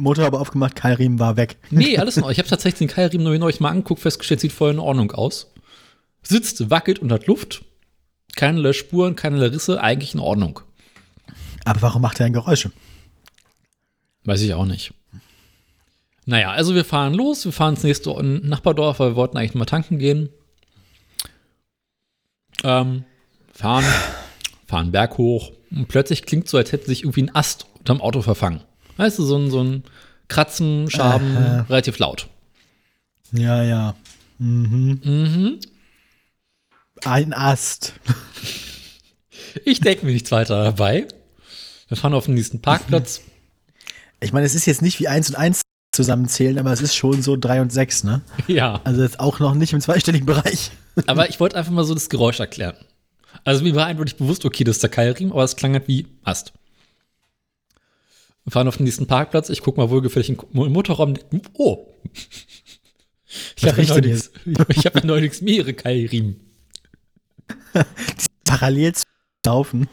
Motor 0.00 0.26
aber 0.26 0.40
aufgemacht, 0.40 0.76
Keilriemen 0.76 1.18
war 1.18 1.36
weg. 1.36 1.56
Nee, 1.70 1.98
alles 1.98 2.16
in 2.16 2.22
Ordnung. 2.22 2.32
Ich 2.32 2.38
habe 2.38 2.48
tatsächlich 2.48 2.78
den 2.78 2.94
Keilriemen 2.94 3.24
nur 3.24 3.38
neulich 3.38 3.60
mal 3.60 3.70
angeguckt, 3.70 4.00
festgestellt, 4.00 4.40
sieht 4.40 4.52
voll 4.52 4.70
in 4.70 4.78
Ordnung 4.78 5.12
aus. 5.12 5.52
Sitzt, 6.22 6.70
wackelt 6.70 6.98
und 6.98 7.12
hat 7.12 7.26
Luft. 7.26 7.64
Keinerlei 8.34 8.72
Spuren, 8.72 9.16
keinerlei 9.16 9.46
Risse, 9.46 9.80
eigentlich 9.80 10.14
in 10.14 10.20
Ordnung. 10.20 10.60
Aber 11.64 11.82
warum 11.82 12.02
macht 12.02 12.20
er 12.20 12.26
ein 12.26 12.32
Geräusche? 12.32 12.70
Weiß 14.24 14.40
ich 14.42 14.54
auch 14.54 14.66
nicht. 14.66 14.92
Naja, 16.26 16.50
also 16.50 16.74
wir 16.74 16.84
fahren 16.84 17.14
los, 17.14 17.44
wir 17.44 17.52
fahren 17.52 17.74
ins 17.74 17.84
nächste 17.84 18.10
Nachbardorf, 18.22 18.98
weil 18.98 19.10
wir 19.10 19.16
wollten 19.16 19.38
eigentlich 19.38 19.54
mal 19.54 19.64
tanken 19.64 19.98
gehen. 19.98 20.28
Ähm, 22.64 23.04
fahren, 23.52 23.84
fahren 24.66 24.90
Berg 24.90 25.18
hoch 25.18 25.52
und 25.70 25.86
plötzlich 25.86 26.24
klingt 26.24 26.48
so, 26.48 26.56
als 26.56 26.72
hätte 26.72 26.86
sich 26.86 27.02
irgendwie 27.02 27.22
ein 27.22 27.34
Ast 27.34 27.66
unterm 27.78 28.00
Auto 28.00 28.22
verfangen. 28.22 28.60
Weißt 28.96 29.18
du, 29.18 29.24
so 29.24 29.36
ein, 29.36 29.50
so 29.50 29.62
ein 29.62 29.84
Kratzen, 30.28 30.90
Schaben, 30.90 31.36
Aha. 31.36 31.66
relativ 31.68 31.98
laut. 31.98 32.28
Ja, 33.32 33.62
ja. 33.62 33.94
Mhm. 34.38 35.00
Mhm. 35.04 35.60
Ein 37.04 37.32
Ast. 37.32 37.94
Ich 39.64 39.80
denke 39.80 40.06
mir 40.06 40.12
nichts 40.12 40.32
weiter 40.32 40.64
dabei. 40.64 41.06
Wir 41.88 41.96
fahren 41.96 42.14
auf 42.14 42.26
den 42.26 42.34
nächsten 42.34 42.60
Parkplatz. 42.60 43.20
Ich 44.20 44.32
meine, 44.32 44.46
es 44.46 44.54
ist 44.54 44.66
jetzt 44.66 44.82
nicht 44.82 44.98
wie 45.00 45.08
1 45.08 45.30
und 45.30 45.36
1 45.36 45.62
zusammenzählen, 45.92 46.58
aber 46.58 46.72
es 46.72 46.80
ist 46.80 46.94
schon 46.94 47.22
so 47.22 47.36
3 47.36 47.62
und 47.62 47.72
6, 47.72 48.04
ne? 48.04 48.22
ja, 48.48 48.80
Also 48.84 49.02
jetzt 49.02 49.20
auch 49.20 49.38
noch 49.38 49.54
nicht 49.54 49.72
im 49.72 49.80
zweistelligen 49.80 50.26
Bereich. 50.26 50.70
aber 51.06 51.28
ich 51.30 51.38
wollte 51.40 51.56
einfach 51.56 51.72
mal 51.72 51.84
so 51.84 51.94
das 51.94 52.08
Geräusch 52.08 52.40
erklären. 52.40 52.76
Also 53.44 53.62
mir 53.62 53.74
war 53.74 53.86
eindeutig 53.86 54.16
bewusst, 54.16 54.44
okay, 54.44 54.64
das 54.64 54.76
ist 54.76 54.82
der 54.82 54.90
Keilriemen, 54.90 55.32
aber 55.32 55.44
es 55.44 55.56
klang 55.56 55.72
halt 55.74 55.88
wie 55.88 56.06
Ast. 56.24 56.52
Wir 58.46 58.52
fahren 58.52 58.68
auf 58.68 58.76
den 58.76 58.84
nächsten 58.84 59.08
Parkplatz. 59.08 59.48
Ich 59.48 59.60
gucke 59.60 59.80
mal 59.80 59.90
wohlgefällig 59.90 60.28
im 60.28 60.38
Motorraum. 60.52 61.14
Oh. 61.54 61.88
Ich 63.56 63.64
habe 63.66 63.82
ja 63.82 63.88
neulich, 63.92 64.30
ich 64.68 64.86
hab 64.86 65.02
neulich 65.02 65.42
mehrere 65.42 65.74
Keilriemen. 65.74 66.40
Parallel 68.44 68.94
zu 68.94 69.02
laufen. 69.44 69.88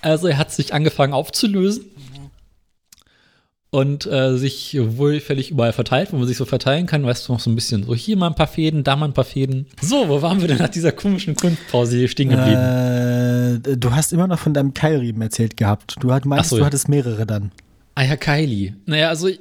Also 0.00 0.28
er 0.28 0.38
hat 0.38 0.52
sich 0.52 0.72
angefangen 0.72 1.12
aufzulösen 1.14 1.86
und 3.70 4.06
äh, 4.06 4.36
sich 4.38 4.76
wohlfällig 4.80 5.50
überall 5.50 5.72
verteilt, 5.74 6.12
wo 6.12 6.16
man 6.16 6.26
sich 6.26 6.36
so 6.38 6.46
verteilen 6.46 6.86
kann. 6.86 7.04
Weißt 7.04 7.28
du, 7.28 7.32
noch 7.32 7.40
so 7.40 7.50
ein 7.50 7.54
bisschen 7.54 7.84
so 7.84 7.94
hier 7.94 8.16
mal 8.16 8.28
ein 8.28 8.34
paar 8.34 8.46
Fäden, 8.46 8.82
da 8.84 8.96
mal 8.96 9.06
ein 9.06 9.12
paar 9.14 9.24
Fäden. 9.24 9.66
So, 9.82 10.08
wo 10.08 10.22
waren 10.22 10.40
wir 10.40 10.48
denn 10.48 10.58
nach 10.58 10.68
dieser 10.70 10.92
komischen 10.92 11.34
Kunstpause 11.36 11.96
hier 11.98 12.08
stehen 12.08 12.30
geblieben? 12.30 13.62
Äh, 13.66 13.76
du 13.76 13.92
hast 13.92 14.12
immer 14.12 14.26
noch 14.26 14.38
von 14.38 14.54
deinem 14.54 14.72
Keilriemen 14.72 15.20
erzählt 15.22 15.56
gehabt. 15.56 15.96
Du 16.00 16.12
hat- 16.12 16.24
meinst, 16.24 16.50
so. 16.50 16.58
du 16.58 16.64
hattest 16.64 16.88
mehrere 16.88 17.26
dann. 17.26 17.52
Ah 17.94 18.04
ja, 18.04 18.16
Kylie. 18.16 18.74
Naja, 18.86 19.08
also 19.10 19.28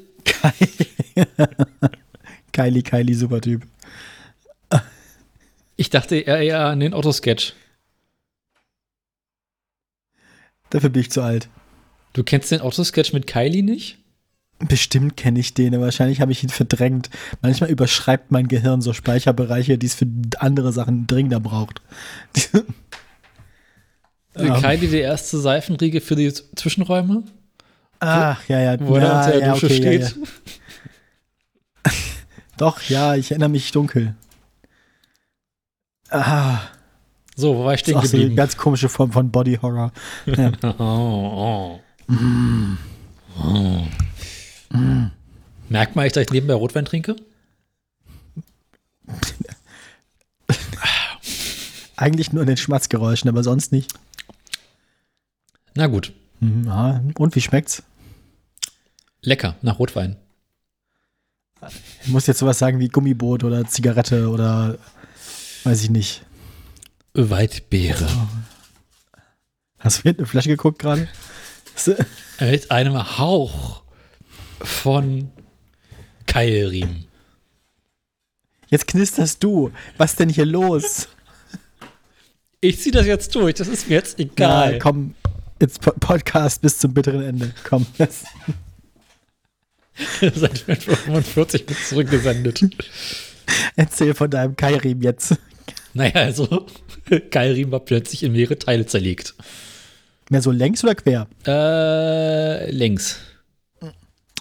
Kylie, 2.51 2.81
Kylie, 2.83 3.15
super 3.15 3.39
Typ. 3.39 3.65
ich 5.77 5.89
dachte 5.89 6.17
eher, 6.17 6.39
eher 6.39 6.65
an 6.65 6.81
den 6.81 6.93
Autosketch. 6.93 7.53
Dafür 10.69 10.89
bin 10.89 11.01
ich 11.01 11.11
zu 11.11 11.21
alt. 11.21 11.49
Du 12.13 12.23
kennst 12.23 12.51
den 12.51 12.61
Autosketch 12.61 13.13
mit 13.13 13.27
Kylie 13.27 13.63
nicht? 13.63 13.97
Bestimmt 14.59 15.15
kenne 15.17 15.39
ich 15.39 15.53
den, 15.53 15.79
wahrscheinlich 15.79 16.19
habe 16.19 16.31
ich 16.31 16.41
ihn 16.43 16.49
verdrängt. 16.49 17.11
Manchmal 17.41 17.69
überschreibt 17.69 18.31
mein 18.31 18.47
Gehirn 18.47 18.81
so 18.81 18.91
Speicherbereiche, 18.91 19.77
die 19.77 19.85
es 19.85 19.93
für 19.93 20.07
andere 20.39 20.73
Sachen 20.73 21.05
dringender 21.05 21.39
braucht. 21.39 21.81
Kylie 24.35 24.89
die 24.89 24.99
erste 24.99 25.39
Seifenriege 25.39 26.01
für 26.01 26.15
die 26.15 26.31
Zwischenräume, 26.31 27.23
Ach, 27.99 28.47
ja, 28.47 28.59
ja. 28.59 28.79
wo 28.79 28.95
er 28.95 29.15
unter 29.17 29.31
der 29.31 29.39
ja, 29.41 29.53
Dusche 29.53 29.65
okay, 29.67 29.75
steht. 29.75 30.01
Ja, 30.01 30.07
ja. 31.85 31.91
Doch, 32.57 32.81
ja, 32.83 33.15
ich 33.15 33.31
erinnere 33.31 33.49
mich 33.49 33.71
dunkel. 33.71 34.15
Ah, 36.09 36.59
So, 37.35 37.55
wo 37.57 37.65
war 37.65 37.73
ich 37.75 37.81
stehen 37.81 37.95
auch 37.95 38.03
so 38.05 38.09
eine 38.15 38.23
geblieben? 38.23 38.35
ganz 38.35 38.57
komische 38.57 38.89
Form 38.89 39.11
von 39.11 39.29
Body 39.31 39.57
Horror. 39.61 39.91
Ja. 40.25 40.51
Oh, 40.79 41.79
oh. 42.09 42.13
Oh. 43.43 43.81
Merkt 44.69 45.95
man 45.95 46.03
eigentlich, 46.03 46.13
dass 46.13 46.23
ich 46.23 46.31
nebenbei 46.31 46.53
Rotwein 46.53 46.85
trinke? 46.85 47.15
Eigentlich 51.95 52.31
nur 52.31 52.43
in 52.43 52.47
den 52.47 52.57
Schmatzgeräuschen, 52.57 53.29
aber 53.29 53.43
sonst 53.43 53.71
nicht. 53.71 53.93
Na 55.75 55.87
gut. 55.87 56.13
Mhm. 56.39 57.13
Und 57.17 57.35
wie 57.35 57.41
schmeckt's? 57.41 57.83
Lecker, 59.21 59.55
nach 59.61 59.79
Rotwein. 59.79 60.15
Ich 62.03 62.09
muss 62.09 62.27
jetzt 62.27 62.37
sowas 62.39 62.59
sagen 62.59 62.79
wie 62.79 62.87
Gummiboot 62.87 63.43
oder 63.43 63.65
Zigarette 63.65 64.29
oder 64.29 64.77
weiß 65.63 65.83
ich 65.83 65.89
nicht. 65.89 66.23
Weitbeere. 67.13 68.07
Hast 69.79 69.97
du 69.97 70.01
hier 70.03 70.15
eine 70.17 70.27
Flasche 70.27 70.49
geguckt 70.49 70.79
gerade? 70.79 71.07
Mit 72.39 72.69
einem 72.69 73.17
Hauch 73.17 73.81
von 74.61 75.29
Keilriemen. 76.25 77.05
Jetzt 78.69 78.87
knisterst 78.87 79.43
du. 79.43 79.71
Was 79.97 80.15
denn 80.15 80.29
hier 80.29 80.45
los? 80.45 81.07
Ich 82.59 82.81
ziehe 82.81 82.91
das 82.91 83.05
jetzt 83.05 83.33
durch, 83.35 83.55
das 83.55 83.67
ist 83.67 83.87
mir 83.87 83.95
jetzt 83.95 84.19
egal. 84.19 84.73
Ja, 84.73 84.79
komm, 84.79 85.13
jetzt 85.61 85.79
Po- 85.81 85.93
Podcast 85.99 86.61
bis 86.61 86.79
zum 86.79 86.93
bitteren 86.93 87.21
Ende. 87.23 87.53
Komm. 87.63 87.85
Das, 87.97 88.25
Seit 90.19 90.57
45 90.59 91.67
wird 91.69 91.79
zurückgesendet. 91.87 92.61
erzähl 93.75 94.13
von 94.13 94.29
deinem 94.29 94.55
Keilriemen 94.55 95.01
jetzt. 95.03 95.35
naja, 95.93 96.13
also 96.15 96.65
Keilriemen 97.31 97.71
war 97.71 97.79
plötzlich 97.79 98.23
in 98.23 98.33
mehrere 98.33 98.59
Teile 98.59 98.85
zerlegt. 98.85 99.33
Mehr 100.29 100.41
so 100.41 100.51
längs 100.51 100.83
oder 100.83 100.95
quer? 100.95 101.27
Äh, 101.47 102.69
längs. 102.71 103.17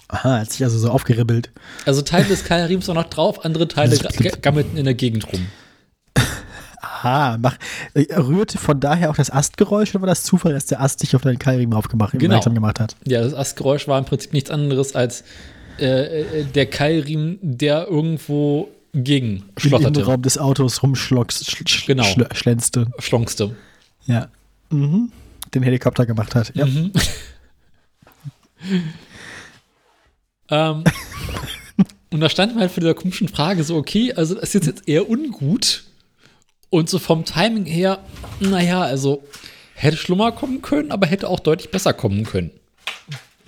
Aha, 0.08 0.38
hat 0.40 0.52
sich 0.52 0.62
also 0.62 0.78
so 0.78 0.90
aufgeribbelt. 0.90 1.50
Also 1.84 2.02
Teile 2.02 2.26
des 2.26 2.44
Keilriems 2.44 2.86
waren 2.88 2.94
noch 2.96 3.10
drauf, 3.10 3.44
andere 3.44 3.66
Teile 3.68 3.96
ga- 3.98 4.30
gammelten 4.40 4.76
in 4.76 4.84
der 4.84 4.94
Gegend 4.94 5.32
rum. 5.32 5.46
Aha, 6.80 7.36
mach, 7.40 7.56
äh, 7.94 8.06
rührte 8.14 8.58
von 8.58 8.78
daher 8.80 9.10
auch 9.10 9.16
das 9.16 9.30
Astgeräusch 9.30 9.90
oder 9.90 10.02
war 10.02 10.06
das 10.08 10.22
Zufall, 10.22 10.52
dass 10.52 10.66
der 10.66 10.80
Ast 10.80 11.00
sich 11.00 11.14
auf 11.16 11.22
deinen 11.22 11.38
Keilriemen 11.38 11.74
aufgemacht 11.74 12.12
Genau. 12.18 12.40
gemacht 12.40 12.80
hat? 12.80 12.96
Ja, 13.06 13.22
das 13.22 13.34
Astgeräusch 13.34 13.88
war 13.88 13.98
im 13.98 14.04
Prinzip 14.04 14.32
nichts 14.32 14.50
anderes 14.50 14.94
als 14.94 15.24
äh, 15.78 16.40
äh, 16.40 16.44
der 16.44 16.66
Keilriemen, 16.66 17.38
der 17.42 17.86
irgendwo 17.88 18.68
gegen 18.94 19.36
Im 19.36 19.44
schlotterte, 19.58 20.00
Innenraum 20.00 20.22
des 20.22 20.38
Autos 20.38 20.82
rumschlocks, 20.82 21.44
sch, 21.44 21.62
sch, 21.68 21.86
Genau. 21.86 22.04
schl- 22.04 22.32
schlänzte. 22.34 22.86
schlonzte. 22.98 23.54
Ja. 24.06 24.28
Mhm. 24.70 25.12
Den 25.54 25.62
Helikopter 25.62 26.06
gemacht 26.06 26.34
hat. 26.34 26.52
Ja. 26.54 26.64
Mhm. 26.64 26.92
ähm, 30.50 30.84
und 32.10 32.20
da 32.20 32.28
stand 32.28 32.52
man 32.52 32.62
halt 32.62 32.72
vor 32.72 32.80
dieser 32.80 32.94
komischen 32.94 33.28
Frage 33.28 33.64
so, 33.64 33.76
okay, 33.76 34.12
also 34.12 34.34
das 34.34 34.44
ist 34.44 34.54
jetzt, 34.54 34.66
jetzt 34.66 34.88
eher 34.88 35.08
ungut. 35.08 35.84
Und 36.70 36.88
so 36.90 36.98
vom 36.98 37.24
Timing 37.24 37.64
her, 37.64 38.00
naja, 38.40 38.82
also 38.82 39.22
hätte 39.74 39.96
schlimmer 39.96 40.32
kommen 40.32 40.62
können, 40.62 40.90
aber 40.90 41.06
hätte 41.06 41.28
auch 41.28 41.40
deutlich 41.40 41.70
besser 41.70 41.92
kommen 41.92 42.24
können. 42.24 42.50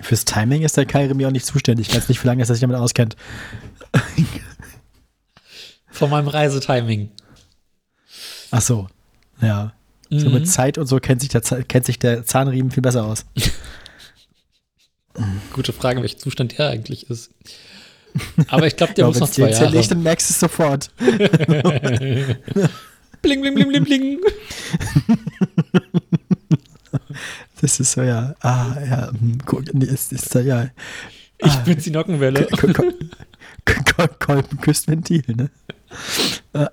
Fürs 0.00 0.24
Timing 0.24 0.62
ist 0.62 0.76
der 0.76 0.86
Keilriemen 0.86 1.20
ja 1.20 1.28
auch 1.28 1.32
nicht 1.32 1.44
zuständig. 1.46 1.88
Ich 1.88 1.96
weiß 1.96 2.08
nicht, 2.08 2.22
wie 2.22 2.26
lange 2.28 2.42
er 2.42 2.46
sich 2.46 2.60
damit 2.60 2.76
auskennt. 2.76 3.16
Von 5.90 6.10
meinem 6.10 6.28
Reisetiming. 6.28 7.10
Ach 8.50 8.60
so. 8.60 8.86
Ja. 9.40 9.72
So 10.10 10.28
Mhm. 10.28 10.34
mit 10.34 10.48
Zeit 10.48 10.78
und 10.78 10.86
so 10.86 10.98
kennt 11.00 11.20
sich, 11.20 11.28
der, 11.30 11.40
kennt 11.40 11.84
sich 11.84 11.98
der 11.98 12.24
Zahnriemen 12.24 12.70
viel 12.70 12.82
besser 12.82 13.04
aus. 13.04 13.26
Gute 15.52 15.72
Frage, 15.72 16.00
welcher 16.02 16.18
Zustand 16.18 16.58
der 16.58 16.68
eigentlich 16.70 17.08
ist. 17.10 17.30
Aber 18.48 18.66
ich 18.66 18.76
glaube, 18.76 18.94
der 18.94 19.02
Ja, 19.04 19.08
muss 19.08 19.20
noch 19.20 19.30
zwei 19.30 19.50
Jahre. 19.50 19.74
nicht, 19.76 19.90
dann 19.90 20.02
merkst 20.02 20.28
du 20.30 20.32
es 20.32 20.40
sofort. 20.40 20.90
Bling, 23.20 23.40
bling, 23.40 23.54
bling, 23.54 23.68
bling, 23.68 23.84
bling. 23.84 24.18
Das 27.60 27.80
ist 27.80 27.92
so, 27.92 28.02
ja. 28.02 28.34
Ah, 28.40 28.76
ja. 28.88 29.10
hm, 29.10 29.38
Guck, 29.44 29.74
nee, 29.74 29.84
ist, 29.84 30.12
ist 30.12 30.32
da, 30.34 30.40
ja. 30.40 30.68
Ich 31.38 31.54
bin's 31.58 31.84
die 31.84 31.90
Nockenwelle. 31.90 32.46
Kol- 32.46 32.72
Kol- 32.72 32.94
Kol- 33.64 34.08
Kolben 34.20 34.60
küsst 34.60 34.86
Ventil, 34.88 35.24
ne? 35.26 35.50
Ah. 36.52 36.70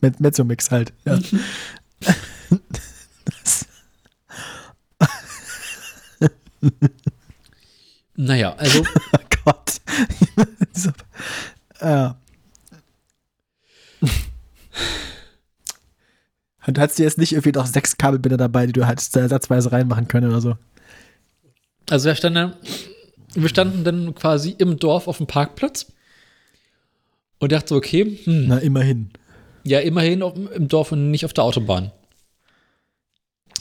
mit, 0.00 0.18
mit 0.20 0.34
so 0.36 0.42
Mix 0.44 0.70
halt. 0.72 0.92
Ja. 1.04 1.18
Naja, 8.16 8.54
also 8.56 8.84
Oh 9.12 9.18
Gott. 9.44 9.80
so, 10.72 10.90
ja. 11.80 12.16
Und 16.66 16.78
hast 16.78 16.98
du 16.98 17.02
jetzt 17.02 17.18
nicht 17.18 17.32
irgendwie 17.32 17.52
noch 17.52 17.66
sechs 17.66 17.96
Kabelbinder 17.98 18.36
dabei, 18.36 18.66
die 18.66 18.72
du 18.72 18.86
halt 18.86 19.00
ersatzweise 19.16 19.72
reinmachen 19.72 20.06
können 20.08 20.30
oder 20.30 20.40
so? 20.40 20.56
Also 21.90 22.08
wir 22.08 22.14
standen, 22.14 22.52
wir 23.34 23.48
standen 23.48 23.82
dann 23.84 24.14
quasi 24.14 24.54
im 24.58 24.78
Dorf 24.78 25.08
auf 25.08 25.18
dem 25.18 25.26
Parkplatz 25.26 25.92
und 27.40 27.50
dachte 27.50 27.70
so, 27.70 27.76
okay, 27.76 28.18
hm, 28.24 28.46
Na, 28.46 28.58
immerhin. 28.58 29.10
ja, 29.64 29.80
immerhin 29.80 30.22
auf, 30.22 30.34
im 30.54 30.68
Dorf 30.68 30.92
und 30.92 31.10
nicht 31.10 31.24
auf 31.24 31.32
der 31.32 31.42
Autobahn. 31.44 31.90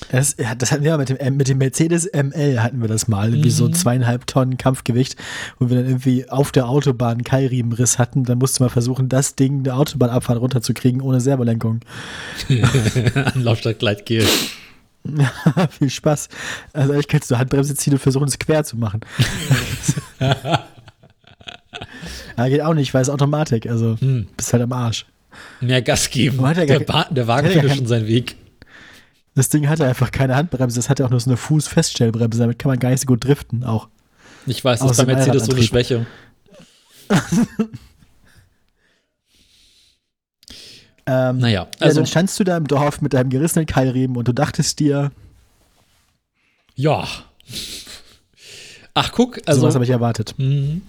Das, 0.09 0.35
ja, 0.39 0.55
das 0.55 0.71
hatten 0.71 0.83
wir 0.83 0.91
mal 0.91 0.97
mit 0.97 1.09
dem, 1.09 1.17
M- 1.17 1.37
mit 1.37 1.47
dem 1.47 1.59
Mercedes 1.59 2.09
ML 2.11 2.61
hatten 2.61 2.81
wir 2.81 2.87
das 2.87 3.07
mal, 3.07 3.31
wie 3.31 3.49
so 3.51 3.67
Mhm. 3.67 3.73
zweieinhalb 3.73 4.25
Tonnen 4.27 4.57
Kampfgewicht, 4.57 5.15
wo 5.59 5.69
wir 5.69 5.77
dann 5.77 5.85
irgendwie 5.85 6.27
auf 6.29 6.51
der 6.51 6.67
Autobahn 6.67 7.11
einen 7.13 7.23
Keilriemenriss 7.23 7.99
hatten. 7.99 8.23
Dann 8.23 8.39
musste 8.39 8.63
man 8.63 8.69
versuchen, 8.71 9.09
das 9.09 9.35
Ding 9.35 9.63
der 9.63 9.77
Autobahnabfahrt 9.77 10.39
runterzukriegen 10.39 11.01
ohne 11.01 11.21
Servolenkung. 11.21 11.81
An 12.49 13.43
Lautstärkgleitgel. 13.43 14.25
Viel 15.79 15.89
Spaß. 15.89 16.29
Also 16.73 16.93
ich 16.93 17.07
kannst 17.07 17.29
du 17.31 17.37
Handbremse 17.37 17.75
ziehen 17.75 17.93
und 17.93 17.99
versuchen, 17.99 18.27
es 18.27 18.37
quer 18.39 18.63
zu 18.63 18.77
machen. 18.77 19.01
ja, 22.37 22.47
geht 22.47 22.61
auch 22.61 22.73
nicht, 22.73 22.93
weil 22.93 23.01
es 23.01 23.09
Automatik, 23.09 23.67
also 23.67 23.97
Hm. 23.99 24.27
bist 24.35 24.51
halt 24.53 24.63
am 24.63 24.73
Arsch. 24.73 25.05
Mehr 25.61 25.81
Gas 25.81 26.09
geben. 26.09 26.39
Ja 26.41 26.53
Der, 26.53 26.79
gar- 26.81 27.07
der 27.09 27.27
Wagen 27.27 27.47
hat 27.47 27.55
ja 27.55 27.61
findet 27.61 27.77
schon 27.77 27.87
seinen 27.87 28.07
Weg. 28.07 28.35
Das 29.35 29.49
Ding 29.49 29.69
hatte 29.69 29.85
einfach 29.85 30.11
keine 30.11 30.35
Handbremse, 30.35 30.77
das 30.77 30.89
hatte 30.89 31.05
auch 31.05 31.09
nur 31.09 31.19
so 31.19 31.29
eine 31.29 31.37
Fußfeststellbremse, 31.37 32.39
damit 32.39 32.59
kann 32.59 32.69
man 32.69 32.79
gar 32.79 32.89
nicht 32.89 33.01
so 33.01 33.05
gut 33.05 33.23
driften 33.23 33.63
auch. 33.63 33.87
Ich 34.45 34.63
weiß, 34.63 34.79
das 34.79 34.91
ist 34.91 34.97
bei 34.97 35.05
Mercedes 35.05 35.45
so 35.45 35.53
eine. 35.53 35.63
Schwäche. 35.63 36.05
Ähm, 41.07 41.39
Naja, 41.39 41.61
Also, 41.63 41.79
ja, 41.79 41.85
also 41.87 41.99
dann 42.01 42.05
standst 42.07 42.39
du 42.39 42.43
da 42.43 42.57
im 42.57 42.67
Dorf 42.67 43.01
mit 43.01 43.13
deinem 43.13 43.29
gerissenen 43.31 43.65
Keilriemen 43.65 44.17
und 44.17 44.27
du 44.27 44.33
dachtest 44.33 44.79
dir, 44.79 45.11
ja. 46.75 47.07
Ach, 48.93 49.11
guck, 49.11 49.37
also, 49.37 49.43
also 49.47 49.61
sowas 49.61 49.75
habe 49.75 49.83
ich 49.85 49.89
erwartet. 49.89 50.35
Mhm. 50.37 50.83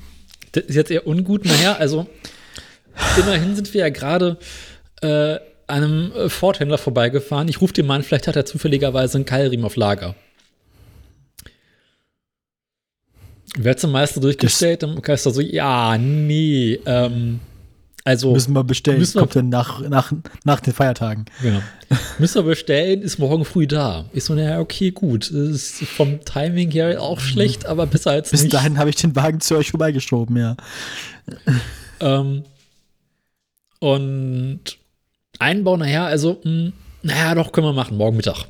Das 0.53 0.65
ist 0.65 0.75
jetzt 0.75 0.91
eher 0.91 1.07
ungut. 1.07 1.45
Naja, 1.45 1.75
also 1.77 2.07
immerhin 3.17 3.55
sind 3.57 3.73
wir 3.73 3.81
ja 3.81 3.89
gerade 3.89 4.39
äh, 5.01 5.39
einem 5.73 6.13
äh, 6.13 6.29
Ford-Händler 6.29 6.79
vorbeigefahren. 6.79 7.49
Ich 7.49 7.61
rufe 7.61 7.73
den 7.73 7.87
Mann, 7.87 8.03
vielleicht 8.03 8.29
hat 8.29 8.37
er 8.37 8.45
zufälligerweise 8.45 9.19
einen 9.19 9.25
Keilriemen 9.25 9.65
auf 9.67 9.77
Lager. 9.77 10.15
Wer 13.57 13.77
zum 13.77 13.91
Meister 13.93 14.21
durchgestellt, 14.21 14.83
dann 14.83 15.03
kannst 15.03 15.27
du 15.27 15.31
so, 15.31 15.41
ja, 15.41 15.99
nee, 15.99 16.75
ähm, 16.87 17.41
also, 18.05 18.33
Müssen 18.33 18.53
wir 18.55 18.65
bestellen, 18.65 18.99
Müssen 18.99 19.15
wir- 19.17 19.21
kommt 19.21 19.37
dann 19.37 19.49
nach, 19.49 19.81
nach, 19.89 20.13
nach 20.45 20.59
den 20.61 20.73
Feiertagen. 20.73 21.27
genau. 21.41 21.61
Müssen 22.19 22.37
wir 22.37 22.43
bestellen, 22.51 23.01
ist 23.03 23.19
morgen 23.19 23.45
früh 23.45 23.67
da. 23.69 24.07
Ich 24.13 24.25
so, 24.25 24.35
naja, 24.35 24.59
okay, 24.59 24.91
gut. 24.91 25.27
Das 25.31 25.33
ist 25.51 25.85
vom 25.85 26.25
Timing 26.25 26.71
her 26.73 27.01
auch 27.01 27.21
schlecht, 27.21 27.67
aber 27.67 27.87
besser 27.87 28.11
als 28.13 28.31
Bis 28.31 28.43
nicht. 28.43 28.55
dahin 28.55 28.79
habe 28.79 28.91
ich 28.91 28.97
den 28.97 29.15
Wagen 29.15 29.41
zu 29.41 29.55
euch 29.57 29.71
vorbeigeschoben, 29.71 30.37
ja. 30.37 30.57
Ähm, 32.01 32.43
und 33.79 34.61
Einbau, 35.43 35.77
naja, 35.77 36.07
also, 36.07 36.41
mh, 36.45 36.73
naja, 37.03 37.35
doch, 37.35 37.53
können 37.53 37.67
wir 37.67 37.73
machen, 37.73 37.97
morgen 37.97 38.17
Mittag. 38.17 38.47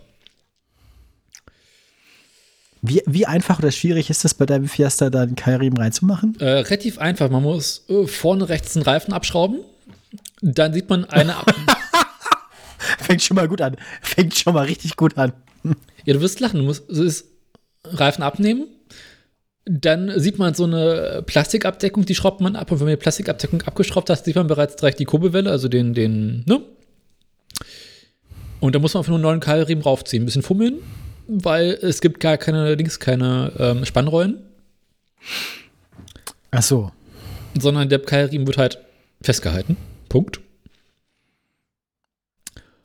Wie, 2.82 3.00
wie 3.06 3.26
einfach 3.26 3.60
oder 3.60 3.70
schwierig 3.70 4.10
ist 4.10 4.24
es 4.24 4.34
bei 4.34 4.44
deinem 4.44 4.68
Fiesta, 4.68 5.08
da 5.08 5.24
den 5.24 5.36
Keilriemen 5.36 5.78
reinzumachen? 5.78 6.36
Äh, 6.40 6.44
relativ 6.44 6.98
einfach, 6.98 7.30
man 7.30 7.42
muss 7.42 7.84
äh, 7.88 8.06
vorne 8.08 8.48
rechts 8.48 8.72
den 8.72 8.82
Reifen 8.82 9.14
abschrauben. 9.14 9.60
Dann 10.40 10.72
sieht 10.74 10.90
man 10.90 11.04
eine. 11.04 11.36
Ab 11.36 11.54
Fängt 12.98 13.22
schon 13.22 13.36
mal 13.36 13.46
gut 13.46 13.60
an. 13.60 13.76
Fängt 14.02 14.36
schon 14.36 14.52
mal 14.52 14.66
richtig 14.66 14.96
gut 14.96 15.16
an. 15.16 15.32
ja, 16.04 16.14
du 16.14 16.20
wirst 16.20 16.40
lachen, 16.40 16.58
du 16.58 16.64
musst 16.64 16.90
ist 16.90 17.26
Reifen 17.84 18.24
abnehmen. 18.24 18.66
Dann 19.64 20.18
sieht 20.18 20.38
man 20.38 20.54
so 20.54 20.64
eine 20.64 21.22
Plastikabdeckung, 21.24 22.04
die 22.04 22.16
schraubt 22.16 22.40
man 22.40 22.56
ab. 22.56 22.72
Und 22.72 22.80
wenn 22.80 22.86
man 22.86 22.96
die 22.96 23.00
Plastikabdeckung 23.00 23.62
abgeschraubt 23.62 24.10
hat, 24.10 24.24
sieht 24.24 24.34
man 24.34 24.48
bereits 24.48 24.74
direkt 24.74 24.98
die 24.98 25.04
Kurbelwelle, 25.04 25.50
also 25.50 25.68
den, 25.68 25.94
den, 25.94 26.42
ne? 26.46 26.62
Und 28.62 28.76
da 28.76 28.78
muss 28.78 28.94
man 28.94 29.00
einfach 29.00 29.08
nur 29.08 29.16
einen 29.16 29.24
neuen 29.24 29.40
Keilriemen 29.40 29.82
raufziehen. 29.82 30.22
Ein 30.22 30.26
bisschen 30.26 30.44
fummeln, 30.44 30.78
weil 31.26 31.72
es 31.82 32.00
gibt 32.00 32.20
gar 32.20 32.36
keine, 32.36 32.76
links 32.76 33.00
keine 33.00 33.52
ähm, 33.58 33.84
Spannrollen. 33.84 34.38
Ach 36.52 36.62
so. 36.62 36.92
sondern 37.58 37.88
der 37.88 37.98
Keilriemen 37.98 38.46
wird 38.46 38.58
halt 38.58 38.78
festgehalten. 39.20 39.76
Punkt. 40.08 40.38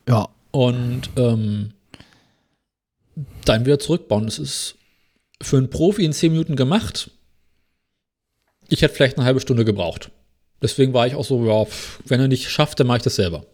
Ja. 0.09 0.29
Und 0.49 1.11
ähm, 1.15 1.73
dann 3.45 3.67
wieder 3.67 3.77
zurückbauen. 3.77 4.25
Das 4.25 4.39
ist 4.39 4.77
für 5.43 5.57
einen 5.57 5.69
Profi 5.69 6.05
in 6.05 6.13
10 6.13 6.31
Minuten 6.31 6.55
gemacht. 6.55 7.11
Ich 8.69 8.81
hätte 8.81 8.95
vielleicht 8.95 9.17
eine 9.17 9.27
halbe 9.27 9.41
Stunde 9.41 9.63
gebraucht. 9.63 10.09
Deswegen 10.59 10.95
war 10.95 11.05
ich 11.05 11.13
auch 11.13 11.23
so, 11.23 11.45
ja, 11.45 11.67
wenn 12.07 12.19
er 12.19 12.27
nicht 12.27 12.49
schafft, 12.49 12.79
dann 12.79 12.87
mache 12.87 12.97
ich 12.97 13.03
das 13.03 13.17
selber. 13.17 13.45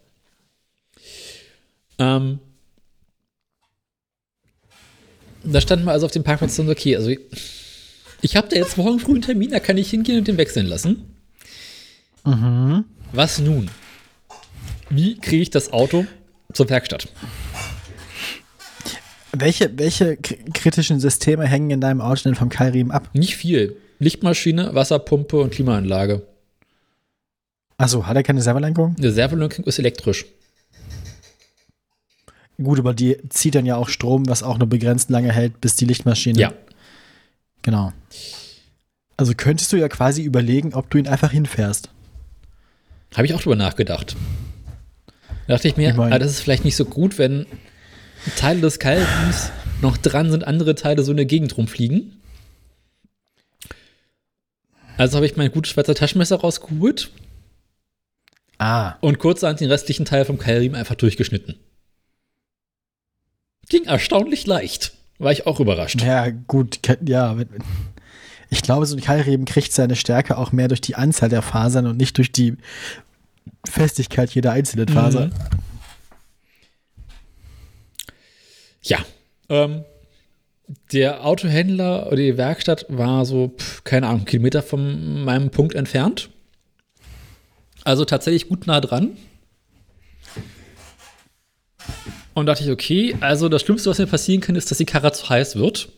Ähm, 1.98 2.40
da 5.44 5.62
standen 5.62 5.86
wir 5.86 5.92
also 5.92 6.06
auf 6.06 6.12
dem 6.12 6.24
Parkplatz 6.24 6.58
und 6.60 6.68
so, 6.68 6.72
okay, 6.72 6.96
also 6.96 7.12
ich 8.22 8.36
habe 8.36 8.48
da 8.48 8.56
jetzt 8.56 8.78
morgen 8.78 9.00
früh 9.00 9.14
einen 9.14 9.22
Termin, 9.22 9.52
da 9.52 9.60
kann 9.60 9.78
ich 9.78 9.90
hingehen 9.90 10.20
und 10.20 10.28
den 10.28 10.38
wechseln 10.38 10.66
lassen. 10.66 11.16
Mhm. 12.26 12.86
Was 13.12 13.40
nun? 13.40 13.70
Wie 14.90 15.18
kriege 15.20 15.42
ich 15.42 15.50
das 15.50 15.74
Auto 15.74 16.06
zur 16.54 16.70
Werkstatt? 16.70 17.10
Welche, 19.34 19.78
welche 19.78 20.18
kritischen 20.18 21.00
Systeme 21.00 21.46
hängen 21.46 21.72
in 21.72 21.82
deinem 21.82 22.02
Auto 22.02 22.22
denn 22.24 22.36
vom 22.36 22.50
Keilriemen 22.50 22.92
ab? 22.92 23.10
Nicht 23.14 23.36
viel. 23.36 23.76
Lichtmaschine, 24.00 24.76
Wasserpumpe 24.76 25.38
und 25.38 25.52
Klimaanlage. 25.52 26.26
Achso, 27.78 28.06
hat 28.06 28.16
er 28.16 28.24
keine 28.24 28.42
Servolenkung? 28.42 28.96
Eine 28.98 29.12
Servolenkung 29.12 29.66
ist 29.66 29.80
elektrisch. 29.80 30.26
Gut, 32.62 32.80
aber 32.80 32.94
die 32.94 33.18
zieht 33.30 33.56
dann 33.56 33.66
ja 33.66 33.76
auch 33.76 33.90
Strom, 33.90 34.28
was 34.30 34.44
auch 34.44 34.58
nur 34.58 34.68
begrenzt 34.68 35.10
lange 35.10 35.32
hält, 35.34 35.60
bis 35.62 35.76
die 35.76 35.86
Lichtmaschine. 35.86 36.40
Ja. 36.40 36.54
Genau. 37.64 37.92
Also 39.18 39.34
könntest 39.36 39.72
du 39.74 39.78
ja 39.78 39.88
quasi 39.90 40.22
überlegen, 40.24 40.74
ob 40.74 40.90
du 40.90 40.98
ihn 40.98 41.08
einfach 41.08 41.32
hinfährst. 41.32 41.90
Habe 43.16 43.26
ich 43.26 43.34
auch 43.34 43.42
drüber 43.42 43.56
nachgedacht. 43.56 44.16
Da 45.48 45.56
dachte 45.56 45.68
ich 45.68 45.78
mir, 45.78 45.90
Ich 45.92 45.96
mein- 45.96 46.14
ah, 46.14 46.20
das 46.20 46.32
ist 46.32 46.42
vielleicht 46.42 46.66
nicht 46.66 46.76
so 46.76 46.86
gut, 46.86 47.18
wenn 47.18 47.46
Teile 48.38 48.62
des 48.62 48.80
Keilriems 48.80 49.52
noch 49.82 49.98
dran 49.98 50.32
sind, 50.32 50.46
andere 50.48 50.76
Teile 50.76 51.04
so 51.04 51.12
in 51.12 51.18
der 51.18 51.26
Gegend 51.26 51.58
rumfliegen. 51.58 52.20
Also 54.98 55.16
habe 55.18 55.26
ich 55.26 55.36
mein 55.36 55.52
gutes 55.52 55.72
Schweizer 55.72 55.96
Taschenmesser 55.96 56.38
rausgeholt 56.38 57.12
Ah. 58.60 58.96
und 59.02 59.20
kurzerhand 59.20 59.60
den 59.60 59.70
restlichen 59.72 60.06
Teil 60.06 60.26
vom 60.26 60.38
Keilriemen 60.38 60.76
einfach 60.76 60.96
durchgeschnitten. 60.96 61.56
Ging 63.70 63.86
erstaunlich 63.86 64.46
leicht. 64.46 64.94
War 65.20 65.32
ich 65.32 65.48
auch 65.48 65.60
überrascht. 65.60 66.02
Ja, 66.02 66.30
gut, 66.30 66.80
ja. 67.06 67.36
Ich 68.50 68.62
glaube, 68.62 68.86
so 68.86 68.96
ein 68.96 69.02
Keilriemen 69.02 69.46
kriegt 69.46 69.74
seine 69.74 69.96
Stärke 69.96 70.38
auch 70.38 70.52
mehr 70.52 70.68
durch 70.68 70.82
die 70.82 70.96
Anzahl 70.96 71.30
der 71.30 71.42
Fasern 71.42 71.88
und 71.88 71.98
nicht 71.98 72.18
durch 72.18 72.32
die 72.32 72.56
Festigkeit 73.66 74.32
jeder 74.32 74.52
einzelnen 74.52 74.88
Faser. 74.88 75.28
Mhm. 75.28 75.34
Ja. 78.84 79.00
Ähm, 79.50 79.86
der 80.92 81.26
Autohändler 81.26 82.08
oder 82.08 82.18
die 82.18 82.38
Werkstatt 82.38 82.86
war 82.90 83.26
so, 83.26 83.54
pf, 83.58 83.84
keine 83.84 84.08
Ahnung, 84.08 84.26
Kilometer 84.26 84.62
von 84.62 85.24
meinem 85.24 85.50
Punkt 85.50 85.76
entfernt. 85.76 86.30
Also 87.84 88.06
tatsächlich 88.06 88.48
gut 88.48 88.68
nah 88.68 88.82
dran. 88.82 89.18
Und 92.34 92.48
dachte 92.48 92.64
ich, 92.64 92.72
okay, 92.72 93.16
also 93.20 93.48
das 93.50 93.62
Schlimmste, 93.62 93.90
was 93.90 94.00
mir 94.00 94.08
passieren 94.08 94.42
kann, 94.42 94.56
ist, 94.56 94.72
dass 94.72 94.78
die 94.80 94.86
Karre 94.86 95.12
zu 95.12 95.30
heiß 95.30 95.56
wird. 95.56 95.90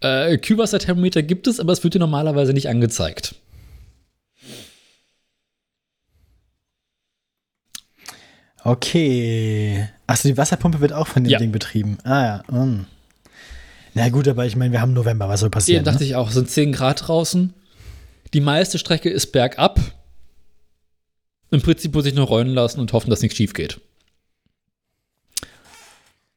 Äh, 0.00 0.38
Kühlwasserthermometer 0.38 1.22
gibt 1.22 1.46
es, 1.46 1.60
aber 1.60 1.72
es 1.72 1.84
wird 1.84 1.94
dir 1.94 1.98
normalerweise 1.98 2.52
nicht 2.52 2.68
angezeigt. 2.68 3.34
Okay. 8.64 9.88
Achso, 10.06 10.28
die 10.28 10.36
Wasserpumpe 10.36 10.80
wird 10.80 10.92
auch 10.92 11.06
von 11.06 11.24
dem 11.24 11.30
Ja. 11.30 11.38
Ding 11.38 11.52
betrieben. 11.52 11.98
Ah 12.04 12.42
ja. 12.48 12.52
mm. 12.60 12.86
Na 13.94 14.08
gut, 14.10 14.28
aber 14.28 14.44
ich 14.44 14.56
meine, 14.56 14.72
wir 14.72 14.80
haben 14.80 14.92
November, 14.92 15.28
was 15.28 15.40
soll 15.40 15.48
Ja, 15.48 15.50
passieren? 15.52 15.84
dachte 15.84 16.00
ne? 16.00 16.04
ich 16.04 16.16
auch, 16.16 16.28
es 16.28 16.34
sind 16.34 16.50
10 16.50 16.72
Grad 16.72 17.06
draußen. 17.08 17.54
Die 18.34 18.40
meiste 18.40 18.78
Strecke 18.78 19.08
ist 19.08 19.32
bergab. 19.32 19.80
Im 21.50 21.62
Prinzip 21.62 21.94
muss 21.94 22.06
ich 22.06 22.14
nur 22.14 22.26
rollen 22.26 22.48
lassen 22.48 22.80
und 22.80 22.92
hoffen, 22.92 23.10
dass 23.10 23.22
nichts 23.22 23.36
schief 23.36 23.54
geht. 23.54 23.80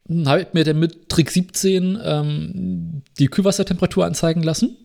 Dann 0.05 0.27
habe 0.27 0.41
ich 0.41 0.53
mir 0.53 0.63
dann 0.63 0.79
mit 0.79 1.09
Trick 1.09 1.29
17 1.29 1.99
ähm, 2.03 3.01
die 3.19 3.27
Kühlwassertemperatur 3.27 4.05
anzeigen 4.05 4.41
lassen. 4.41 4.75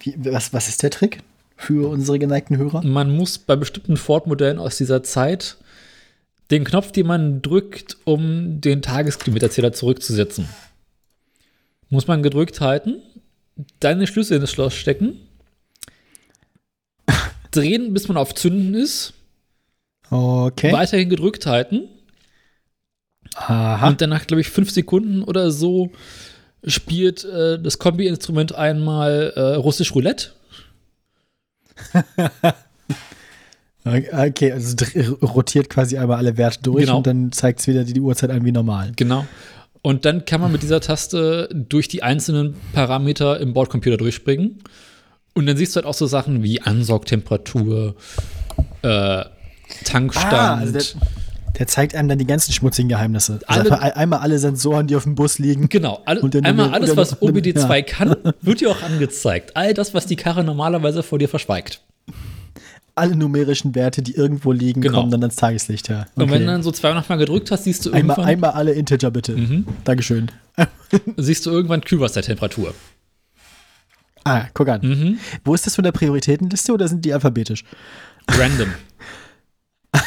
Wie, 0.00 0.14
was, 0.18 0.52
was 0.52 0.68
ist 0.68 0.82
der 0.82 0.90
Trick 0.90 1.22
für 1.56 1.88
unsere 1.88 2.18
geneigten 2.18 2.56
Hörer? 2.56 2.84
Man 2.84 3.16
muss 3.16 3.38
bei 3.38 3.56
bestimmten 3.56 3.96
Ford-Modellen 3.96 4.58
aus 4.58 4.76
dieser 4.76 5.02
Zeit 5.02 5.56
den 6.50 6.64
Knopf, 6.64 6.92
den 6.92 7.06
man 7.06 7.42
drückt, 7.42 7.96
um 8.04 8.60
den 8.60 8.80
Tageskilometerzähler 8.80 9.72
zurückzusetzen, 9.72 10.48
muss 11.90 12.06
man 12.06 12.22
gedrückt 12.22 12.60
halten, 12.60 13.02
dann 13.80 13.98
den 13.98 14.06
Schlüssel 14.06 14.36
in 14.36 14.40
das 14.40 14.50
Schloss 14.50 14.74
stecken, 14.74 15.16
drehen, 17.58 17.92
bis 17.94 18.08
man 18.08 18.16
auf 18.16 18.34
Zünden 18.34 18.74
ist, 18.74 19.14
Okay. 20.10 20.72
weiterhin 20.72 21.10
gedrückt 21.10 21.44
halten 21.46 21.88
Aha. 23.34 23.88
und 23.88 24.00
dann 24.00 24.10
nach, 24.10 24.26
glaube 24.26 24.40
ich, 24.40 24.48
fünf 24.48 24.70
Sekunden 24.70 25.22
oder 25.22 25.50
so 25.50 25.90
spielt 26.64 27.24
äh, 27.24 27.60
das 27.60 27.78
Kombi-Instrument 27.78 28.54
einmal 28.54 29.32
äh, 29.36 29.40
russisch 29.56 29.94
Roulette. 29.94 30.30
Okay, 33.84 34.52
also 34.52 34.74
rotiert 35.22 35.70
quasi 35.70 35.96
einmal 35.96 36.18
alle 36.18 36.36
Werte 36.36 36.62
durch 36.62 36.84
Genau. 36.84 36.98
und 36.98 37.06
dann 37.06 37.32
zeigt 37.32 37.60
es 37.60 37.68
wieder 37.68 37.84
die 37.84 37.98
Uhrzeit 38.00 38.28
an 38.30 38.44
wie 38.44 38.52
normal. 38.52 38.92
Genau. 38.96 39.24
Und 39.80 40.04
dann 40.04 40.26
kann 40.26 40.42
man 40.42 40.52
mit 40.52 40.62
dieser 40.62 40.80
Taste 40.80 41.48
durch 41.54 41.88
die 41.88 42.02
einzelnen 42.02 42.54
Parameter 42.74 43.40
im 43.40 43.54
Bordcomputer 43.54 43.96
durchspringen. 43.96 44.58
Und 45.38 45.46
dann 45.46 45.56
siehst 45.56 45.74
du 45.74 45.76
halt 45.76 45.86
auch 45.86 45.94
so 45.94 46.06
Sachen 46.06 46.42
wie 46.42 46.60
Ansaugtemperatur, 46.62 47.94
äh, 48.82 49.24
Tankstand. 49.84 50.32
Ah, 50.32 50.54
also 50.56 50.72
der, 50.72 50.82
der 51.58 51.66
zeigt 51.68 51.94
einem 51.94 52.08
dann 52.08 52.18
die 52.18 52.26
ganzen 52.26 52.52
schmutzigen 52.52 52.88
Geheimnisse. 52.88 53.38
Also 53.46 53.70
Alle- 53.70 53.80
ein- 53.82 53.92
einmal 53.92 54.18
alle 54.20 54.38
Sensoren, 54.40 54.86
die 54.88 54.96
auf 54.96 55.04
dem 55.04 55.14
Bus 55.14 55.38
liegen. 55.38 55.68
genau, 55.68 56.00
all, 56.06 56.18
Und 56.18 56.34
dann- 56.34 56.44
einmal 56.44 56.70
alles, 56.74 56.96
was 56.96 57.12
und 57.12 57.36
dann- 57.36 57.42
OBD2 57.42 57.76
ja. 57.76 57.82
kann, 57.82 58.16
wird 58.42 58.60
dir 58.60 58.70
auch 58.70 58.82
angezeigt. 58.82 59.56
All 59.56 59.74
das, 59.74 59.94
was 59.94 60.06
die 60.06 60.16
Karre 60.16 60.42
normalerweise 60.42 61.02
vor 61.04 61.18
dir 61.20 61.28
verschweigt. 61.28 61.82
Alle 62.96 63.14
numerischen 63.14 63.76
Werte, 63.76 64.02
die 64.02 64.16
irgendwo 64.16 64.50
liegen, 64.50 64.80
Genau. 64.80 64.98
kommen 64.98 65.12
dann 65.12 65.22
ans 65.22 65.36
Tageslicht, 65.36 65.88
ja. 65.88 66.06
Und 66.16 66.22
wenn 66.22 66.30
Okay. 66.30 66.38
du 66.40 66.46
dann 66.46 66.62
so 66.64 66.72
zwei 66.72 66.92
nochmal 66.94 67.18
gedrückt 67.18 67.52
hast, 67.52 67.62
siehst 67.62 67.86
du 67.86 67.92
einmal, 67.92 68.16
irgendwann, 68.16 68.24
einmal 68.24 68.50
alle 68.52 68.72
Integer 68.72 69.12
bitte. 69.12 69.36
Mhm. 69.36 69.66
Dankeschön. 69.84 70.32
siehst 71.16 71.46
du 71.46 71.50
irgendwann 71.50 71.82
Kühlwassertemperatur. 71.82 72.74
Ah, 74.28 74.48
guck 74.54 74.68
an. 74.68 74.80
Mhm. 74.82 75.18
Wo 75.44 75.54
ist 75.54 75.66
das 75.66 75.74
von 75.74 75.84
der 75.84 75.92
Prioritätenliste 75.92 76.72
oder 76.72 76.86
sind 76.88 77.04
die 77.04 77.12
alphabetisch? 77.12 77.64
Random. 78.30 78.72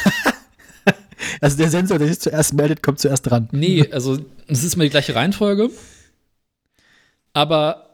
Also 1.40 1.56
der 1.56 1.70
Sensor, 1.70 1.98
der 1.98 2.08
sich 2.08 2.20
zuerst 2.20 2.54
meldet, 2.54 2.82
kommt 2.82 3.00
zuerst 3.00 3.28
dran. 3.28 3.48
Nee, 3.52 3.88
also 3.90 4.18
es 4.46 4.62
ist 4.62 4.74
immer 4.74 4.84
die 4.84 4.90
gleiche 4.90 5.14
Reihenfolge. 5.14 5.70
Aber 7.32 7.88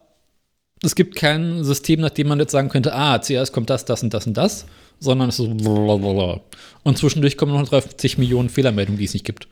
es 0.82 0.94
gibt 0.94 1.16
kein 1.16 1.64
System, 1.64 2.00
nach 2.00 2.10
dem 2.10 2.28
man 2.28 2.38
jetzt 2.40 2.52
sagen 2.52 2.68
könnte, 2.68 2.94
ah, 2.94 3.20
zuerst 3.22 3.52
kommt 3.52 3.70
das, 3.70 3.84
das 3.84 4.02
und 4.02 4.12
das 4.12 4.26
und 4.26 4.36
das, 4.36 4.66
sondern 5.00 5.28
es 5.30 5.38
ist 5.38 5.46
so 5.46 5.54
blablabla. 5.54 6.40
Und 6.82 6.98
zwischendurch 6.98 7.36
kommen 7.36 7.52
noch 7.52 7.68
30 7.68 8.18
Millionen 8.18 8.48
Fehlermeldungen, 8.48 8.98
die 8.98 9.04
es 9.04 9.14
nicht 9.14 9.24
gibt. 9.24 9.48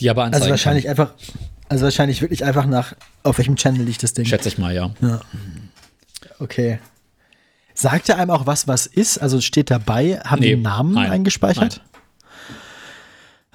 Die 0.00 0.08
aber 0.08 0.24
anzeigen 0.24 0.42
Also 0.42 0.50
wahrscheinlich 0.50 0.84
kann. 0.84 0.90
einfach, 0.92 1.14
also 1.68 1.84
wahrscheinlich 1.84 2.20
wirklich 2.22 2.44
einfach 2.44 2.66
nach, 2.66 2.94
auf 3.22 3.38
welchem 3.38 3.56
Channel 3.56 3.82
liegt 3.82 4.02
das 4.02 4.14
Ding. 4.14 4.24
Schätze 4.24 4.48
ich 4.48 4.58
mal, 4.58 4.74
ja. 4.74 4.90
Okay. 6.42 6.78
Sagt 7.74 8.08
er 8.08 8.18
einem 8.18 8.30
auch 8.30 8.46
was, 8.46 8.66
was 8.68 8.86
ist? 8.86 9.18
Also 9.18 9.40
steht 9.40 9.70
dabei, 9.70 10.20
haben 10.24 10.40
Nee, 10.40 10.48
die 10.48 10.52
einen 10.54 10.62
Namen 10.62 10.94
nein, 10.94 11.10
eingespeichert? 11.10 11.80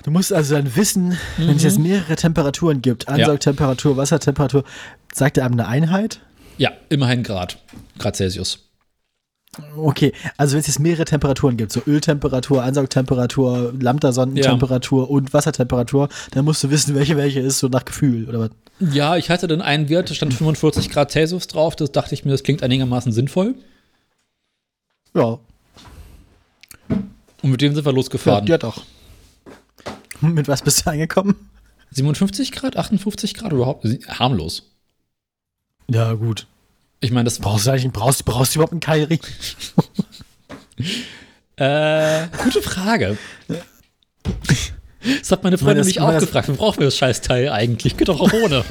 Du 0.03 0.11
musst 0.11 0.31
also 0.31 0.55
dann 0.55 0.75
wissen, 0.75 1.17
wenn 1.37 1.49
es 1.57 1.63
Mhm. 1.63 1.67
jetzt 1.69 1.79
mehrere 1.79 2.15
Temperaturen 2.15 2.81
gibt, 2.81 3.09
Ansaugtemperatur, 3.09 3.97
Wassertemperatur, 3.97 4.63
sagt 5.13 5.37
er 5.37 5.45
einem 5.45 5.55
eine 5.55 5.67
Einheit? 5.67 6.21
Ja, 6.57 6.71
immerhin 6.89 7.23
Grad. 7.23 7.57
Grad 7.99 8.15
Celsius. 8.15 8.66
Okay, 9.75 10.13
also 10.37 10.53
wenn 10.53 10.59
es 10.59 10.67
jetzt 10.67 10.79
mehrere 10.79 11.05
Temperaturen 11.05 11.57
gibt, 11.57 11.71
so 11.71 11.81
Öltemperatur, 11.87 12.61
Ansaugtemperatur, 12.63 13.73
Lambda-Sonnentemperatur 13.79 15.09
und 15.09 15.33
Wassertemperatur, 15.33 16.09
dann 16.31 16.45
musst 16.45 16.63
du 16.63 16.69
wissen, 16.69 16.93
welche 16.95 17.17
welche 17.17 17.39
ist, 17.39 17.59
so 17.59 17.67
nach 17.67 17.85
Gefühl, 17.85 18.27
oder 18.29 18.39
was? 18.39 18.49
Ja, 18.79 19.17
ich 19.17 19.29
hatte 19.31 19.47
dann 19.47 19.61
einen 19.61 19.89
Wert, 19.89 20.09
da 20.11 20.13
stand 20.13 20.33
45 20.35 20.91
Grad 20.91 21.11
Celsius 21.11 21.47
drauf. 21.47 21.75
Das 21.75 21.91
dachte 21.91 22.13
ich 22.13 22.25
mir, 22.25 22.31
das 22.31 22.43
klingt 22.43 22.61
einigermaßen 22.61 23.11
sinnvoll. 23.11 23.55
Ja, 25.15 25.39
Und 27.41 27.51
mit 27.51 27.61
dem 27.61 27.73
sind 27.73 27.85
wir 27.85 27.91
ja, 27.91 27.95
losgefahren. 27.95 28.45
ja 28.45 28.57
doch. 28.59 28.83
Mit 30.21 30.47
was 30.47 30.61
bist 30.61 30.85
du 30.85 30.91
angekommen? 30.91 31.35
57 31.91 32.51
Grad, 32.51 32.77
58 32.77 33.33
Grad 33.33 33.51
überhaupt? 33.51 33.85
Harmlos. 34.07 34.69
Ja, 35.89 36.13
gut. 36.13 36.45
Ich 36.99 37.11
meine, 37.11 37.25
das 37.25 37.39
Brauchst 37.39 37.67
du 37.67 37.71
eigentlich, 37.71 37.91
brauchst, 37.91 38.25
brauchst 38.25 38.55
du 38.55 38.59
überhaupt 38.59 38.73
einen 38.73 38.79
Keilring? 38.81 39.19
Äh, 41.59 42.27
gute 42.43 42.61
Frage. 42.61 43.17
Das 45.01 45.31
hat 45.31 45.43
meine 45.43 45.57
Freundin 45.57 45.77
das- 45.79 45.87
mich 45.87 45.99
man 45.99 46.15
auch 46.15 46.19
gefragt. 46.19 46.47
Wir 46.49 46.55
brauchen 46.55 46.81
das 46.81 46.95
Scheißteil 46.95 47.49
eigentlich. 47.49 47.97
Geht 47.97 48.09
doch 48.09 48.19
auch 48.21 48.31
ohne. 48.31 48.63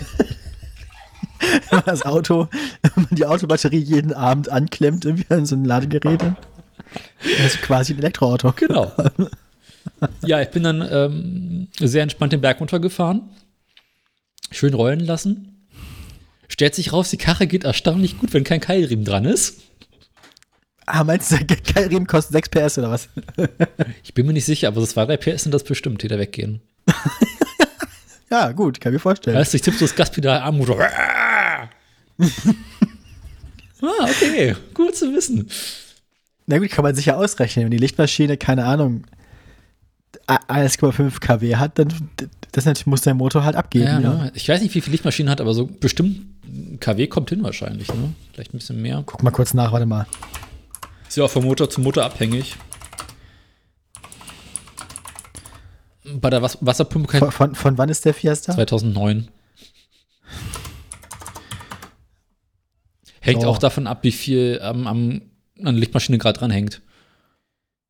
das 1.85 2.03
Auto, 2.07 2.49
wenn 2.83 2.93
man 2.95 3.09
die 3.11 3.27
Autobatterie 3.27 3.79
jeden 3.79 4.13
Abend 4.13 4.49
anklemmt, 4.51 5.05
irgendwie 5.05 5.27
an 5.35 5.47
so 5.47 5.57
ein 5.57 5.65
Ladegerät. 5.65 6.23
Das 7.39 7.55
ist 7.55 7.63
quasi 7.63 7.93
ein 7.95 7.99
Elektroauto. 7.99 8.53
genau. 8.53 8.93
Ja, 10.25 10.41
ich 10.41 10.51
bin 10.51 10.63
dann 10.63 10.87
ähm, 10.89 11.69
sehr 11.81 12.05
entspannt 12.05 12.33
den 12.33 12.41
Berg 12.41 12.61
runtergefahren. 12.61 13.23
Schön 14.53 14.75
rollen 14.75 15.01
lassen. 15.01 15.56
Stellt 16.49 16.75
sich 16.75 16.93
raus, 16.93 17.11
die 17.11 17.17
Karre 17.17 17.47
geht 17.47 17.65
erstaunlich 17.65 18.19
gut, 18.19 18.33
wenn 18.33 18.45
kein 18.45 18.61
Keilriemen 18.61 19.05
dran 19.05 19.25
ist. 19.25 19.61
Ah, 20.87 21.03
meinst 21.03 21.33
du, 21.33 21.45
der 21.45 21.57
Keilriemen 21.57 22.07
kostet 22.07 22.33
6 22.33 22.49
PS 22.51 22.79
oder 22.79 22.91
was? 22.91 23.09
Ich 24.05 24.15
bin 24.15 24.27
mir 24.27 24.33
nicht 24.33 24.45
sicher, 24.45 24.69
aber 24.69 24.81
so 24.81 24.87
zwei, 24.87 25.05
drei 25.05 25.17
PS 25.17 25.43
sind 25.43 25.53
das 25.53 25.65
bestimmt, 25.65 26.03
die 26.03 26.09
da 26.09 26.19
weggehen. 26.19 26.61
Ja, 28.31 28.51
gut, 28.53 28.81
kann 28.81 28.93
ich 28.93 28.95
mir 28.95 29.01
vorstellen. 29.01 29.37
Weißt 29.37 29.53
du, 29.53 29.57
ich 29.57 29.63
tippe 29.63 29.77
so 29.79 29.85
das 29.85 29.95
Gaspedal 29.95 30.41
am 30.41 30.59
Motor. 30.59 30.83
ah, 30.83 31.69
okay. 34.03 34.57
Gut 34.75 34.97
zu 34.97 35.15
wissen. 35.15 35.49
Na 36.47 36.59
gut, 36.59 36.71
kann 36.71 36.83
man 36.83 36.95
sicher 36.95 37.17
ausrechnen. 37.17 37.67
Wenn 37.67 37.71
die 37.71 37.79
Lichtmaschine, 37.79 38.37
keine 38.37 38.65
Ahnung, 38.65 39.05
1,5 40.27 41.21
kW 41.21 41.57
hat, 41.57 41.79
dann 41.79 41.93
das 42.53 42.87
muss 42.87 43.03
der 43.03 43.15
Motor 43.15 43.45
halt 43.45 43.55
abgeben. 43.55 43.85
Ja, 43.85 44.01
Ja, 44.01 44.15
ne? 44.15 44.33
Ich 44.35 44.49
weiß 44.49 44.61
nicht, 44.61 44.75
wie 44.75 44.81
viel 44.81 44.91
Lichtmaschinen 44.93 45.31
hat, 45.31 45.41
aber 45.41 45.55
so 45.55 45.67
bestimmt 45.67 46.36
KW 46.81 47.07
kommt 47.07 47.31
hin 47.31 47.43
wahrscheinlich. 47.43 47.89
Ne? 47.89 48.15
Vielleicht 48.33 48.55
ein 48.55 48.59
bisschen 48.59 48.81
mehr. 48.83 49.03
Guck 49.07 49.23
mal 49.23 49.31
kurz 49.31 49.55
nach, 49.55 49.73
warte 49.73 49.87
mal. 49.87 50.07
Ist 51.09 51.17
ja 51.17 51.25
auch 51.25 51.31
von 51.31 51.45
Motor 51.45 51.71
zu 51.71 51.81
Motor 51.81 52.05
abhängig. 52.05 52.57
Bei 56.15 56.31
der 56.31 56.43
Was 56.43 56.59
Wasserpumpe 56.61 57.09
kein 57.09 57.21
Von, 57.21 57.33
von, 57.33 57.55
von 57.55 57.79
wann 57.79 57.89
ist 57.89 58.05
der 58.05 58.15
Fiesta? 58.15 58.55
2009. 58.55 59.29
Hängt 63.21 63.43
So. 63.43 63.49
auch 63.49 63.59
davon 63.59 63.87
ab, 63.89 63.99
wie 64.03 64.13
viel 64.13 64.61
am, 64.63 64.87
am, 64.87 65.23
an 65.59 65.65
der 65.65 65.73
Lichtmaschine 65.73 66.19
gerade 66.19 66.39
dran 66.39 66.51
hängt. 66.53 66.81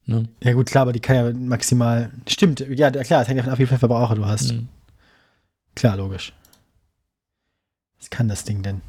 Ne? 0.07 0.29
Ja 0.43 0.53
gut, 0.55 0.67
klar, 0.67 0.83
aber 0.83 0.93
die 0.93 1.01
kann 1.01 1.17
ja 1.17 1.33
maximal. 1.33 2.11
Stimmt, 2.27 2.61
ja, 2.61 2.91
klar, 2.91 3.23
es 3.23 3.29
hängt 3.29 3.41
davon 3.41 3.53
ab, 3.53 3.59
wie 3.59 3.67
viel 3.67 3.77
Verbraucher 3.77 4.15
du 4.15 4.25
hast. 4.25 4.53
Mhm. 4.53 4.69
Klar, 5.75 5.97
logisch. 5.97 6.33
Was 7.99 8.11
kann 8.11 8.29
das 8.29 8.45
Ding 8.45 8.63
denn? 8.63 8.81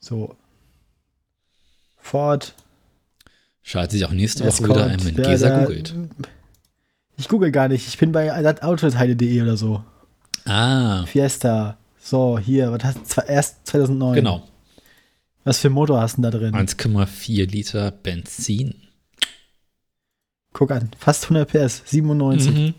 So. 0.00 0.36
Ford. 1.98 2.54
Schaltet 3.62 3.92
sich 3.92 4.04
auch 4.04 4.12
nächste 4.12 4.46
Woche 4.46 4.64
wieder 4.64 4.86
ein, 4.86 5.04
wenn 5.04 5.16
Gesa 5.16 5.60
googelt. 5.60 5.94
Ich 7.16 7.28
google 7.28 7.50
gar 7.50 7.68
nicht. 7.68 7.86
Ich 7.86 7.98
bin 7.98 8.12
bei 8.12 8.32
autoteile.de 8.62 9.42
oder 9.42 9.56
so. 9.56 9.84
Ah, 10.44 11.04
Fiesta. 11.06 11.76
So, 12.00 12.38
hier, 12.38 12.72
was 12.72 12.84
hast 12.84 13.16
du? 13.18 13.20
Erst 13.22 13.66
2009. 13.66 14.14
genau. 14.14 14.48
Was 15.44 15.58
für 15.58 15.68
ein 15.68 15.72
Motor 15.72 16.00
hast 16.00 16.16
du 16.16 16.22
denn 16.22 16.30
da 16.30 16.38
drin? 16.38 16.54
1,4 16.54 17.50
Liter 17.50 17.90
Benzin. 17.90 18.74
Guck 20.52 20.70
an, 20.70 20.90
fast 20.98 21.24
100 21.24 21.50
PS, 21.50 21.82
97. 21.86 22.54
Mhm. 22.54 22.74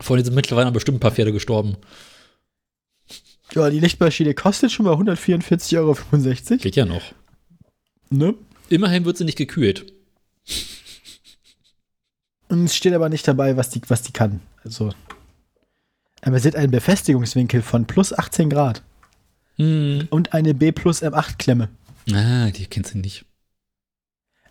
Vorhin 0.00 0.24
sind 0.24 0.34
mittlerweile 0.34 0.72
bestimmt 0.72 0.96
ein 0.96 1.00
paar 1.00 1.12
Pferde 1.12 1.32
gestorben. 1.32 1.76
Ja, 3.54 3.68
die 3.70 3.80
Lichtmaschine 3.80 4.34
kostet 4.34 4.70
schon 4.70 4.86
mal 4.86 4.94
144,65 4.94 5.76
Euro. 5.78 5.96
Geht 6.58 6.76
ja 6.76 6.84
noch. 6.84 7.02
Ne? 8.10 8.34
Immerhin 8.68 9.04
wird 9.04 9.16
sie 9.16 9.24
nicht 9.24 9.38
gekühlt. 9.38 9.92
Und 12.48 12.64
es 12.64 12.74
steht 12.76 12.94
aber 12.94 13.08
nicht 13.08 13.26
dabei, 13.26 13.56
was 13.56 13.70
die, 13.70 13.80
was 13.88 14.02
die 14.02 14.12
kann. 14.12 14.40
Also. 14.64 14.92
Aber 16.22 16.38
sie 16.38 16.48
hat 16.48 16.56
einen 16.56 16.70
Befestigungswinkel 16.70 17.62
von 17.62 17.86
plus 17.86 18.12
18 18.12 18.50
Grad 18.50 18.82
Hm. 19.56 20.06
und 20.10 20.32
eine 20.32 20.54
B 20.54 20.72
plus 20.72 21.02
M8 21.02 21.36
Klemme. 21.38 21.68
Ah, 22.12 22.50
die 22.50 22.66
kennst 22.66 22.94
du 22.94 22.98
nicht. 22.98 23.24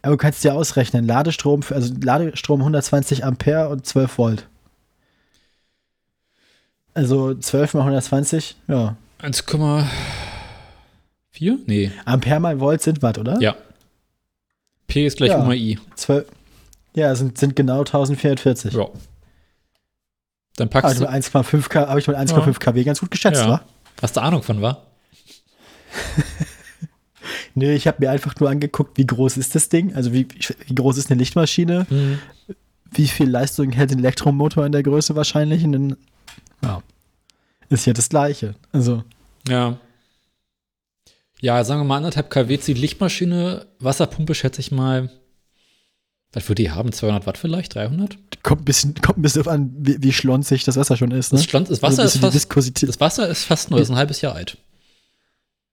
Aber 0.01 0.11
du 0.13 0.17
kannst 0.17 0.43
dir 0.43 0.53
ausrechnen, 0.53 1.05
Ladestrom, 1.05 1.61
für, 1.63 1.75
also 1.75 1.93
Ladestrom 2.01 2.61
120 2.61 3.25
Ampere 3.25 3.69
und 3.69 3.85
12 3.85 4.17
Volt. 4.17 4.48
Also 6.99 7.33
12 7.33 7.73
mal 7.75 7.79
120, 7.81 8.57
ja. 8.67 8.95
1,4? 9.21 9.85
Nee. 11.65 11.91
Ampere 12.05 12.39
mal 12.41 12.59
Volt 12.59 12.81
sind 12.81 13.01
Watt, 13.01 13.17
oder? 13.17 13.39
Ja. 13.39 13.55
P 14.87 15.05
ist 15.05 15.15
gleich 15.17 15.29
Ja. 15.29 15.41
U 15.41 15.45
mal 15.45 15.55
I. 15.55 15.79
12, 15.95 16.25
ja, 16.95 17.15
sind, 17.15 17.37
sind 17.37 17.55
genau 17.55 17.79
1440. 17.79 18.73
Ja. 18.73 18.87
Dann 20.57 20.67
Habe 20.67 20.81
packst 20.81 20.91
ich 20.93 20.97
du. 20.99 21.05
mit 21.05 21.13
1,5 21.13 21.69
K- 21.69 21.87
hab 21.87 21.97
ich 21.97 22.07
mit 22.07 22.17
1,5 22.17 22.59
kW 22.59 22.83
ganz 22.83 22.99
gut 22.99 23.11
geschätzt, 23.11 23.41
Ja. 23.43 23.49
wa? 23.49 23.61
Hast 24.01 24.17
du 24.17 24.21
Ahnung 24.21 24.43
von, 24.43 24.61
wa? 24.61 24.83
Nee, 27.55 27.73
ich 27.73 27.87
habe 27.87 27.97
mir 27.99 28.11
einfach 28.11 28.35
nur 28.39 28.49
angeguckt, 28.49 28.97
wie 28.97 29.05
groß 29.05 29.37
ist 29.37 29.55
das 29.55 29.69
Ding? 29.69 29.93
Also 29.95 30.13
wie, 30.13 30.27
wie 30.67 30.75
groß 30.75 30.97
ist 30.97 31.09
eine 31.11 31.19
Lichtmaschine? 31.19 31.85
Hm. 31.89 32.19
Wie 32.91 33.07
viel 33.07 33.29
Leistung 33.29 33.71
hält 33.71 33.91
ein 33.91 33.99
Elektromotor 33.99 34.65
in 34.65 34.71
der 34.71 34.83
Größe 34.83 35.15
wahrscheinlich? 35.15 35.63
Und 35.63 35.71
dann, 35.73 35.97
ja, 36.63 36.81
ist 37.69 37.85
ja 37.85 37.93
das 37.93 38.09
Gleiche. 38.09 38.55
Also, 38.71 39.03
Ja. 39.47 39.77
Ja, 41.41 41.63
sagen 41.63 41.79
wir 41.81 41.85
mal 41.85 41.97
anderthalb 41.97 42.29
kW 42.29 42.59
zieht 42.59 42.77
Lichtmaschine, 42.77 43.65
Wasserpumpe 43.79 44.35
schätze 44.35 44.59
ich 44.59 44.71
mal. 44.71 45.09
Was 46.33 46.47
würde 46.49 46.61
die 46.61 46.71
haben? 46.71 46.91
200 46.91 47.25
Watt 47.25 47.37
vielleicht? 47.37 47.75
300? 47.75 48.17
kommt 48.43 48.61
ein 48.61 48.65
bisschen, 48.65 48.95
kommt 48.95 49.17
ein 49.17 49.21
bisschen 49.21 49.47
an, 49.47 49.73
wie, 49.77 50.01
wie 50.01 50.13
schlonzig 50.13 50.63
das 50.63 50.77
Wasser 50.77 50.97
schon 50.97 51.11
ist. 51.11 51.31
Ne? 51.33 51.39
Das, 51.39 51.45
Schland, 51.45 51.69
das, 51.69 51.83
Also 51.83 51.97
Wasser 51.97 52.03
ein 52.03 52.35
ist 52.35 52.51
fast, 52.51 52.83
das 52.83 52.99
Wasser 52.99 53.27
ist 53.27 53.43
fast 53.43 53.71
neu, 53.71 53.79
ist 53.79 53.89
ein 53.89 53.95
halbes 53.95 54.21
Jahr 54.21 54.35
alt. 54.35 54.57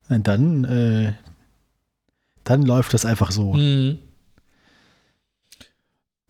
Und 0.09 0.27
dann, 0.27 0.65
äh, 0.65 1.13
dann 2.45 2.63
läuft 2.63 2.95
das 2.95 3.05
einfach 3.05 3.33
so. 3.33 3.55
Hm. 3.55 3.99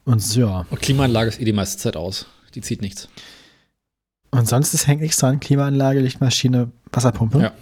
Und 0.05 0.37
ja. 0.37 0.67
Und 0.71 0.81
Klimaanlage 0.81 1.29
ist 1.29 1.41
eh 1.41 1.45
die 1.45 1.53
meiste 1.53 1.79
Zeit 1.79 1.97
aus. 1.97 2.27
Die 2.55 2.61
zieht 2.61 2.81
nichts. 2.81 3.09
Und 4.31 4.49
sonst 4.49 4.75
ist 4.75 4.87
hängt 4.87 5.01
nichts 5.01 5.17
dran. 5.19 5.41
Klimaanlage, 5.41 6.01
Lichtmaschine, 6.01 6.71
Wasserpumpe. 6.93 7.41
Ja. 7.41 7.53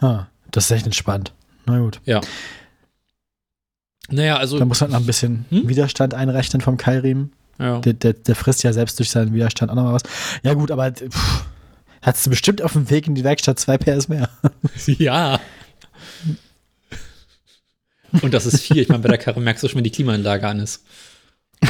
Ah, 0.00 0.26
das 0.50 0.64
ist 0.66 0.70
echt 0.72 0.86
entspannt. 0.86 1.32
Na 1.66 1.78
gut. 1.78 2.00
Naja, 4.10 4.36
also. 4.36 4.58
Da 4.58 4.64
muss 4.64 4.80
man 4.80 4.90
noch 4.90 4.98
ein 5.00 5.06
bisschen 5.06 5.46
Hm? 5.50 5.68
Widerstand 5.68 6.12
einrechnen 6.14 6.60
vom 6.60 6.76
Keilriemen. 6.76 7.32
ja. 7.58 7.78
Der, 7.80 7.92
der, 7.94 8.12
der 8.14 8.34
frisst 8.36 8.62
ja 8.64 8.72
selbst 8.72 8.98
durch 8.98 9.10
seinen 9.10 9.32
Widerstand 9.32 9.70
auch 9.70 9.76
nochmal 9.76 9.94
was. 9.94 10.02
Ja, 10.42 10.54
gut, 10.54 10.70
aber 10.70 10.90
pff, 10.92 11.44
hast 12.02 12.26
du 12.26 12.30
bestimmt 12.30 12.60
auf 12.62 12.72
dem 12.72 12.90
Weg 12.90 13.06
in 13.06 13.14
die 13.14 13.24
Werkstatt 13.24 13.58
zwei 13.58 13.78
PS 13.78 14.08
mehr. 14.08 14.28
Ja. 14.86 15.40
Und 18.22 18.32
das 18.34 18.46
ist 18.46 18.60
viel. 18.60 18.78
Ich 18.78 18.88
meine, 18.88 19.02
bei 19.02 19.08
der 19.08 19.18
Karre 19.18 19.40
merkst 19.40 19.64
du 19.64 19.68
schon, 19.68 19.76
wenn 19.78 19.84
die 19.84 19.90
Klimaanlage 19.90 20.46
an 20.46 20.60
ist. 20.60 20.84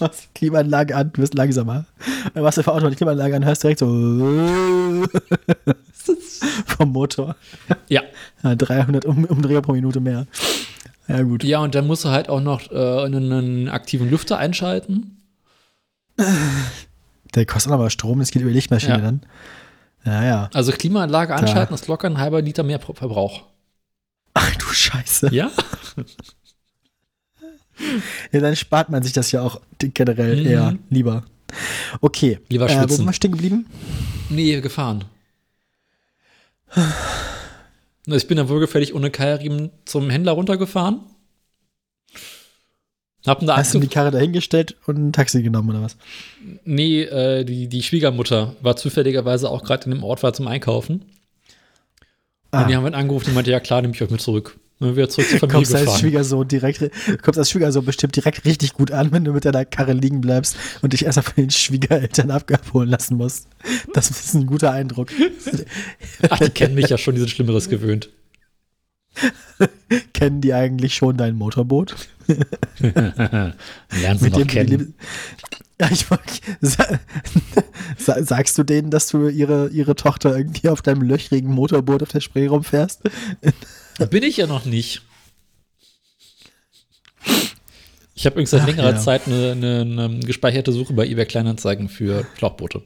Machst 0.00 0.24
die 0.24 0.38
Klimaanlage 0.38 0.96
an, 0.96 1.12
du 1.12 1.22
wirst 1.22 1.34
langsamer. 1.34 1.84
Dann 2.34 2.42
machst 2.42 2.58
du 2.58 2.62
für 2.62 2.72
Auto 2.72 2.88
die 2.88 2.96
Klimaanlage 2.96 3.36
an, 3.36 3.44
hörst 3.44 3.62
direkt 3.62 3.78
so 3.80 3.86
vom 6.66 6.92
Motor. 6.92 7.36
Ja. 7.88 8.02
Ja, 8.42 8.54
300 8.54 9.04
um, 9.04 9.24
Umdrehungen 9.24 9.62
pro 9.62 9.72
Minute 9.72 10.00
mehr. 10.00 10.26
Ja, 11.08 11.22
gut. 11.22 11.44
Ja, 11.44 11.60
und 11.60 11.74
dann 11.74 11.86
musst 11.86 12.04
du 12.04 12.08
halt 12.10 12.28
auch 12.28 12.40
noch 12.40 12.70
äh, 12.70 13.04
einen, 13.04 13.32
einen 13.32 13.68
aktiven 13.68 14.10
Lüfter 14.10 14.38
einschalten. 14.38 15.18
Der 17.34 17.46
kostet 17.46 17.72
aber 17.72 17.90
Strom, 17.90 18.18
das 18.18 18.30
geht 18.30 18.42
über 18.42 18.50
Lichtmaschine 18.50 18.94
Ja. 18.94 18.98
dann. 19.00 19.22
Ja, 20.04 20.24
ja. 20.24 20.50
Also 20.52 20.72
Klimaanlage 20.72 21.34
anschalten 21.34 21.74
ist 21.74 21.86
locker 21.86 22.08
ein 22.08 22.18
halber 22.18 22.42
Liter 22.42 22.62
mehr 22.64 22.80
Verbrauch. 22.80 23.44
Ach 24.34 24.54
du 24.56 24.66
Scheiße. 24.66 25.32
Ja? 25.32 25.50
Ja, 28.32 28.40
dann 28.40 28.56
spart 28.56 28.90
man 28.90 29.02
sich 29.02 29.12
das 29.12 29.32
ja 29.32 29.42
auch 29.42 29.60
generell 29.78 30.40
Mhm. 30.40 30.46
eher 30.46 30.78
lieber. 30.90 31.24
Okay. 32.00 32.38
Lieber 32.48 32.68
äh, 32.68 32.88
wo 32.88 32.94
sind 32.94 33.04
wir 33.04 33.12
stehen 33.12 33.32
geblieben? 33.32 33.66
Nee, 34.30 34.60
gefahren. 34.60 35.04
Ich 38.06 38.26
bin 38.26 38.36
dann 38.36 38.48
wohlgefällig 38.48 38.94
ohne 38.94 39.10
Keilriemen 39.10 39.70
zum 39.84 40.10
Händler 40.10 40.32
runtergefahren. 40.32 41.00
Hab 43.26 43.40
da 43.46 43.56
Hast 43.56 43.72
du 43.74 43.78
die 43.78 43.86
Karre 43.86 44.10
dahingestellt 44.10 44.76
und 44.86 44.96
ein 44.96 45.12
Taxi 45.12 45.42
genommen 45.42 45.70
oder 45.70 45.82
was? 45.82 45.96
Nee, 46.64 47.02
äh, 47.02 47.44
die, 47.44 47.68
die 47.68 47.82
Schwiegermutter 47.82 48.56
war 48.60 48.74
zufälligerweise 48.74 49.48
auch 49.48 49.62
gerade 49.62 49.84
in 49.84 49.92
dem 49.92 50.02
Ort 50.02 50.24
war 50.24 50.32
zum 50.32 50.48
Einkaufen. 50.48 51.04
Ah. 52.50 52.62
Und 52.62 52.68
die 52.68 52.76
haben 52.76 52.84
dann 52.84 52.94
angerufen, 52.94 53.26
die 53.28 53.32
meinte, 53.32 53.52
ja 53.52 53.60
klar, 53.60 53.80
nehme 53.80 53.94
ich 53.94 54.02
euch 54.02 54.10
mit 54.10 54.20
zurück. 54.20 54.58
Wir 54.82 54.96
wieder 54.96 55.08
zurück 55.08 55.28
zur 55.28 55.38
Familie 55.38 55.58
kommst 55.58 55.74
als 55.74 55.84
gefahren. 55.84 56.00
Schwiegersohn 56.00 56.48
direkt, 56.48 56.90
kommst 57.22 57.38
als 57.38 57.50
Schwiegersohn 57.50 57.84
bestimmt 57.84 58.16
direkt 58.16 58.44
richtig 58.44 58.74
gut 58.74 58.90
an, 58.90 59.12
wenn 59.12 59.24
du 59.24 59.32
mit 59.32 59.44
deiner 59.44 59.64
Karre 59.64 59.92
liegen 59.92 60.20
bleibst 60.20 60.56
und 60.82 60.92
dich 60.92 61.04
erstmal 61.04 61.24
von 61.24 61.34
den 61.36 61.50
Schwiegereltern 61.50 62.30
abholen 62.30 62.88
lassen 62.88 63.16
musst. 63.16 63.46
Das 63.94 64.10
ist 64.10 64.34
ein 64.34 64.46
guter 64.46 64.72
Eindruck. 64.72 65.10
Ach, 66.28 66.38
die 66.38 66.50
kennen 66.50 66.74
mich 66.74 66.88
ja 66.88 66.98
schon, 66.98 67.14
die 67.14 67.20
sind 67.20 67.30
Schlimmeres 67.30 67.68
gewöhnt. 67.68 68.10
Kennen 70.12 70.40
die 70.40 70.54
eigentlich 70.54 70.94
schon 70.94 71.16
dein 71.16 71.36
Motorboot? 71.36 71.94
Lernen 72.80 73.54
sie 74.18 74.24
Mit 74.24 74.32
noch 74.32 74.46
kennen. 74.46 74.94
ich 75.90 76.06
sagst 77.98 78.56
du 78.56 78.62
denen, 78.62 78.90
dass 78.90 79.08
du 79.08 79.28
ihre, 79.28 79.68
ihre 79.68 79.96
Tochter 79.96 80.36
irgendwie 80.36 80.68
auf 80.68 80.82
deinem 80.82 81.02
löchrigen 81.02 81.50
Motorboot 81.50 82.02
auf 82.02 82.08
der 82.08 82.20
Spree 82.20 82.46
rumfährst? 82.46 83.02
Bin 84.10 84.22
ich 84.22 84.36
ja 84.36 84.46
noch 84.46 84.64
nicht. 84.64 85.02
Ich 88.14 88.26
habe 88.26 88.34
übrigens 88.34 88.50
seit 88.50 88.62
Ach, 88.62 88.66
längerer 88.66 88.92
ja. 88.92 88.98
Zeit 88.98 89.26
eine, 89.26 89.52
eine, 89.52 89.80
eine 89.80 90.20
gespeicherte 90.20 90.72
Suche 90.72 90.92
bei 90.92 91.06
eBay 91.06 91.26
Kleinanzeigen 91.26 91.88
für 91.88 92.26
Schlauchboote. 92.36 92.82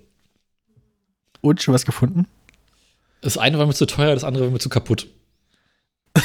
Und 1.41 1.63
schon 1.63 1.75
was 1.75 1.85
gefunden? 1.85 2.27
Das 3.21 3.37
eine 3.39 3.59
war 3.59 3.67
mir 3.67 3.75
zu 3.75 3.87
teuer, 3.87 4.15
das 4.15 4.25
andere 4.25 4.45
war 4.45 4.51
mir 4.51 4.59
zu 4.59 4.69
kaputt. 4.69 5.09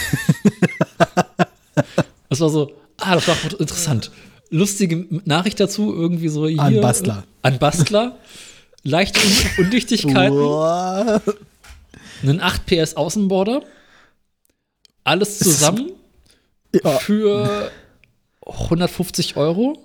das 2.30 2.40
war 2.40 2.50
so, 2.50 2.74
ah, 2.98 3.16
das 3.16 3.24
Schlauchboot, 3.24 3.54
interessant. 3.54 4.12
Lustige 4.50 5.08
Nachricht 5.26 5.60
dazu, 5.60 5.94
irgendwie 5.94 6.28
so 6.28 6.48
hier. 6.48 6.62
An 6.62 6.80
Bastler. 6.82 7.24
An 7.42 7.60
Bastler. 7.60 8.18
Leichte 8.84 9.20
Un 9.20 9.66
Undichtigkeiten. 9.66 10.38
Einen 12.24 12.40
8 12.40 12.66
PS 12.66 12.96
Außenborder, 12.96 13.64
alles 15.04 15.40
zusammen 15.40 15.92
Ja, 16.84 16.92
für 17.00 17.72
150 18.46 19.38
Euro? 19.38 19.78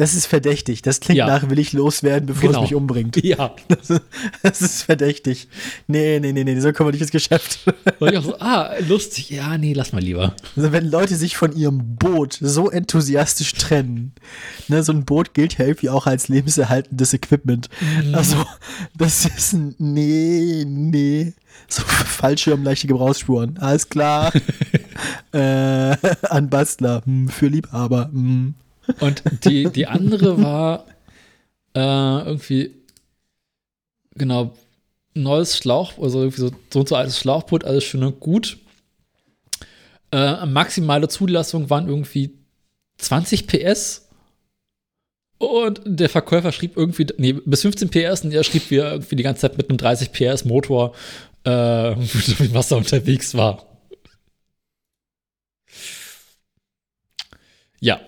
Das 0.00 0.14
ist 0.14 0.24
verdächtig. 0.24 0.80
Das 0.80 1.00
klingt 1.00 1.18
Ja. 1.18 1.26
nach, 1.26 1.50
will 1.50 1.58
ich 1.58 1.74
loswerden, 1.74 2.24
bevor 2.24 2.48
Genau. 2.48 2.60
es 2.64 2.70
mich 2.70 2.74
umbringt. 2.74 3.22
Ja. 3.22 3.54
Das 3.68 3.90
ist, 3.90 4.00
das 4.42 4.62
ist 4.62 4.82
verdächtig. 4.84 5.46
Nee, 5.88 6.18
nee, 6.20 6.32
nee, 6.32 6.42
nee, 6.42 6.58
so 6.58 6.72
kommen 6.72 6.88
wir 6.88 6.92
nicht 6.92 7.02
ins 7.02 7.10
Geschäft. 7.10 7.58
Und 7.98 8.10
ich 8.10 8.16
auch 8.16 8.24
so, 8.24 8.38
ah, 8.38 8.70
lustig. 8.88 9.28
Ja, 9.28 9.58
nee, 9.58 9.74
lass 9.74 9.92
mal 9.92 10.00
lieber. 10.02 10.34
Also 10.56 10.72
wenn 10.72 10.90
Leute 10.90 11.16
sich 11.16 11.36
von 11.36 11.54
ihrem 11.54 11.96
Boot 11.96 12.38
so 12.40 12.70
enthusiastisch 12.70 13.52
trennen, 13.52 14.12
ne, 14.68 14.82
so 14.82 14.92
ein 14.92 15.04
Boot 15.04 15.34
gilt 15.34 15.58
ja 15.58 15.66
irgendwie 15.66 15.90
auch 15.90 16.06
als 16.06 16.28
lebenserhaltendes 16.28 17.12
Equipment. 17.12 17.68
Also, 18.14 18.36
das 18.96 19.26
ist 19.26 19.52
ein, 19.52 19.74
nee, 19.76 20.64
nee. 20.66 21.34
So 21.68 21.82
Fallschirm, 21.82 22.64
leichte 22.64 22.86
Gebrauchsspuren. 22.86 23.58
Alles 23.58 23.90
klar. 23.90 24.32
äh, 25.32 25.38
an 26.30 26.48
Bastler, 26.48 27.02
hm, 27.04 27.28
für 27.28 27.48
Liebhaber. 27.48 28.08
Hm. 28.10 28.54
Und 29.00 29.22
die, 29.44 29.70
die 29.70 29.86
andere 29.86 30.42
war 30.42 30.86
äh, 31.74 32.26
irgendwie, 32.26 32.74
genau, 34.14 34.54
neues 35.14 35.56
Schlauch, 35.56 35.98
also 35.98 36.20
irgendwie 36.20 36.40
so, 36.40 36.50
so 36.72 36.80
und 36.80 36.88
so 36.88 36.96
altes 36.96 37.18
Schlauchboot, 37.18 37.64
alles 37.64 37.84
schön 37.84 38.02
und 38.02 38.20
gut. 38.20 38.58
Äh, 40.12 40.46
maximale 40.46 41.08
Zulassung 41.08 41.70
waren 41.70 41.88
irgendwie 41.88 42.38
20 42.98 43.46
PS. 43.46 44.08
Und 45.38 45.80
der 45.86 46.10
Verkäufer 46.10 46.52
schrieb 46.52 46.76
irgendwie, 46.76 47.06
nee, 47.16 47.32
bis 47.32 47.62
15 47.62 47.88
PS 47.88 48.24
und 48.24 48.32
er 48.32 48.44
schrieb, 48.44 48.70
wie 48.70 48.76
irgendwie 48.76 49.16
die 49.16 49.22
ganze 49.22 49.42
Zeit 49.42 49.56
mit 49.56 49.70
einem 49.70 49.78
30 49.78 50.12
PS 50.12 50.44
Motor 50.44 50.94
äh, 51.44 51.94
dem 51.94 52.54
Wasser 52.54 52.76
unterwegs 52.76 53.34
war. 53.34 53.66
Ja. 57.80 58.00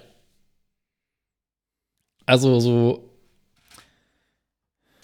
Also 2.27 2.61
so 2.61 3.09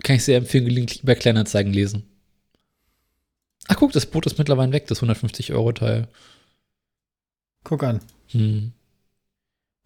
kann 0.03 0.17
ich 0.17 0.25
sehr 0.25 0.39
empfehlen, 0.39 0.65
gelegentlich 0.65 1.03
bei 1.03 1.15
Kleinanzeigen 1.15 1.73
lesen. 1.73 2.05
Ach 3.67 3.77
guck, 3.77 3.93
das 3.93 4.07
Boot 4.07 4.27
ist 4.27 4.39
mittlerweile 4.39 4.73
weg, 4.73 4.87
das 4.87 5.03
150-Euro-Teil. 5.03 6.09
Guck 7.65 7.83
an. 7.83 8.01
Hm. 8.29 8.73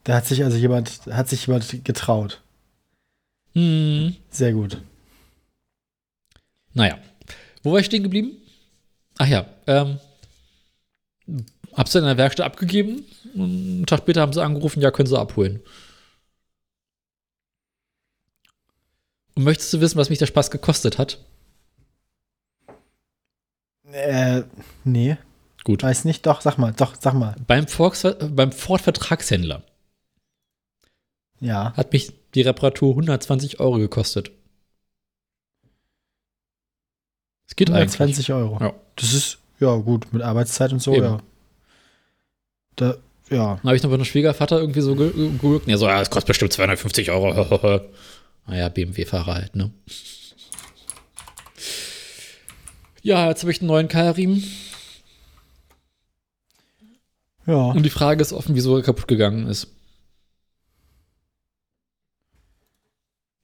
Da 0.05 0.17
hat 0.17 0.27
sich 0.27 0.45
also 0.45 0.57
jemand, 0.57 1.07
hat 1.07 1.29
sich 1.29 1.47
jemand 1.47 1.85
getraut. 1.85 2.41
Hm. 3.55 4.15
Sehr 4.31 4.53
gut. 4.53 4.81
Naja. 6.75 6.99
Wo 7.63 7.73
war 7.73 7.81
ich 7.81 7.87
stehen 7.87 8.03
geblieben? 8.03 8.33
Ach 9.19 9.27
ja, 9.27 9.47
ähm, 9.67 9.99
hab's 11.75 11.95
in 11.95 12.05
der 12.05 12.17
Werkstatt 12.17 12.47
abgegeben. 12.47 13.05
Einen 13.35 13.87
Tag 13.87 14.01
später 14.01 14.21
haben 14.21 14.33
sie 14.33 14.43
angerufen, 14.43 14.81
ja, 14.81 14.91
können 14.91 15.07
sie 15.07 15.19
abholen. 15.19 15.61
Und 19.35 19.45
möchtest 19.45 19.73
du 19.73 19.81
wissen, 19.81 19.99
was 19.99 20.11
mich 20.11 20.19
der 20.19 20.27
Spaß 20.27 20.51
gekostet 20.51 20.99
hat? 20.99 21.19
Äh, 23.91 24.43
nee, 24.85 25.17
Gut. 25.65 25.83
weiß 25.83 26.05
nicht. 26.05 26.25
Doch, 26.27 26.41
sag 26.41 26.57
mal, 26.59 26.73
doch, 26.73 26.95
sag 27.01 27.15
mal. 27.15 27.35
Beim, 27.47 27.67
Volksver 27.67 28.15
beim 28.15 28.53
Ford-Vertragshändler 28.53 29.63
Ja. 31.41 31.73
hat 31.77 31.93
mich 31.93 32.13
die 32.35 32.43
Reparatur 32.43 32.91
120 32.91 33.61
Euro 33.61 33.79
gekostet. 33.79 34.31
Es 37.49 37.57
geht 37.57 37.69
eigentlich. 37.71 37.99
120 38.01 38.33
Euro. 38.33 38.59
Ja. 38.61 38.73
Das 38.97 39.13
ist, 39.13 39.39
ja, 39.61 39.75
gut, 39.77 40.11
mit 40.13 40.23
Arbeitszeit 40.23 40.73
und 40.73 40.81
so, 40.81 40.95
Eben. 40.95 41.05
ja. 41.05 41.21
Da, 42.77 42.95
ja. 43.29 43.57
Dann 43.57 43.63
habe 43.65 43.77
ich 43.77 43.83
noch 43.83 43.91
bei 43.91 43.95
einem 43.97 44.05
Schwiegervater 44.07 44.59
irgendwie 44.59 44.81
so 44.81 44.95
ge- 44.95 45.13
ge- 45.13 45.31
geguckt. 45.33 45.69
Ja, 45.69 45.77
so, 45.77 45.87
ja, 45.87 46.01
es 46.01 46.09
kostet 46.09 46.29
bestimmt 46.29 46.53
250 46.55 47.11
Euro. 47.11 47.81
naja, 48.47 48.69
BMW-Fahrer 48.69 49.35
halt, 49.35 49.57
ne? 49.57 49.71
Ja, 53.03 53.29
jetzt 53.29 53.43
habe 53.43 53.51
ich 53.51 53.61
einen 53.61 53.69
neuen 53.69 53.89
Keilriemen. 53.89 54.45
Ja. 57.47 57.73
Und 57.73 57.83
die 57.83 57.91
Frage 57.91 58.23
ist 58.23 58.33
offen, 58.33 58.55
wieso 58.55 58.77
er 58.77 58.83
kaputt 58.83 59.09
gegangen 59.09 59.49
ist. 59.49 59.69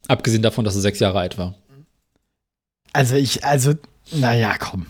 Abgesehen 0.06 0.42
davon, 0.42 0.64
dass 0.64 0.76
er 0.76 0.80
sechs 0.80 1.00
Jahre 1.00 1.18
alt 1.18 1.37
war. 1.37 1.54
Also 2.92 3.16
ich, 3.16 3.44
also, 3.44 3.74
naja, 4.12 4.56
komm. 4.58 4.87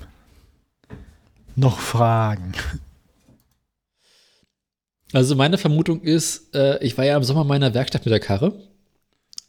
Noch 1.57 1.81
Fragen. 1.81 2.53
Also 5.13 5.35
meine 5.35 5.59
Vermutung 5.59 6.03
ist, 6.03 6.55
äh, 6.55 6.79
ich 6.85 6.97
war 6.99 7.05
ja 7.05 7.17
im 7.17 7.25
Sommer 7.25 7.43
in 7.43 7.49
meiner 7.49 7.75
Werkstatt 7.75 8.05
mit 8.05 8.13
der 8.13 8.21
Karre, 8.21 8.68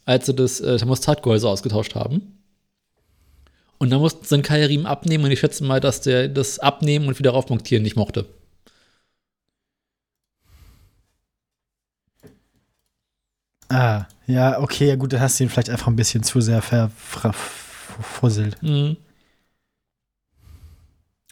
als 0.09 0.25
sie 0.25 0.33
das 0.33 0.59
äh, 0.59 0.75
Thermostatgehäuse 0.77 1.47
ausgetauscht 1.47 1.93
haben. 1.93 2.39
Und 3.77 3.91
dann 3.91 4.01
mussten 4.01 4.25
sie 4.25 4.33
einen 4.33 4.43
Keilriemen 4.43 4.87
abnehmen 4.87 5.23
und 5.23 5.31
ich 5.31 5.39
schätze 5.39 5.63
mal, 5.63 5.79
dass 5.79 6.01
der 6.01 6.27
das 6.27 6.57
Abnehmen 6.57 7.07
und 7.07 7.19
wieder 7.19 7.29
raufmontieren 7.29 7.83
nicht 7.83 7.95
mochte. 7.95 8.25
Ah, 13.69 14.05
ja, 14.25 14.59
okay, 14.59 14.87
ja 14.87 14.95
gut, 14.95 15.13
dann 15.13 15.21
hast 15.21 15.39
du 15.39 15.43
ihn 15.43 15.49
vielleicht 15.51 15.69
einfach 15.69 15.87
ein 15.87 15.95
bisschen 15.95 16.23
zu 16.23 16.41
sehr 16.41 16.63
verfusselt. 16.63 18.57
Mhm. 18.63 18.97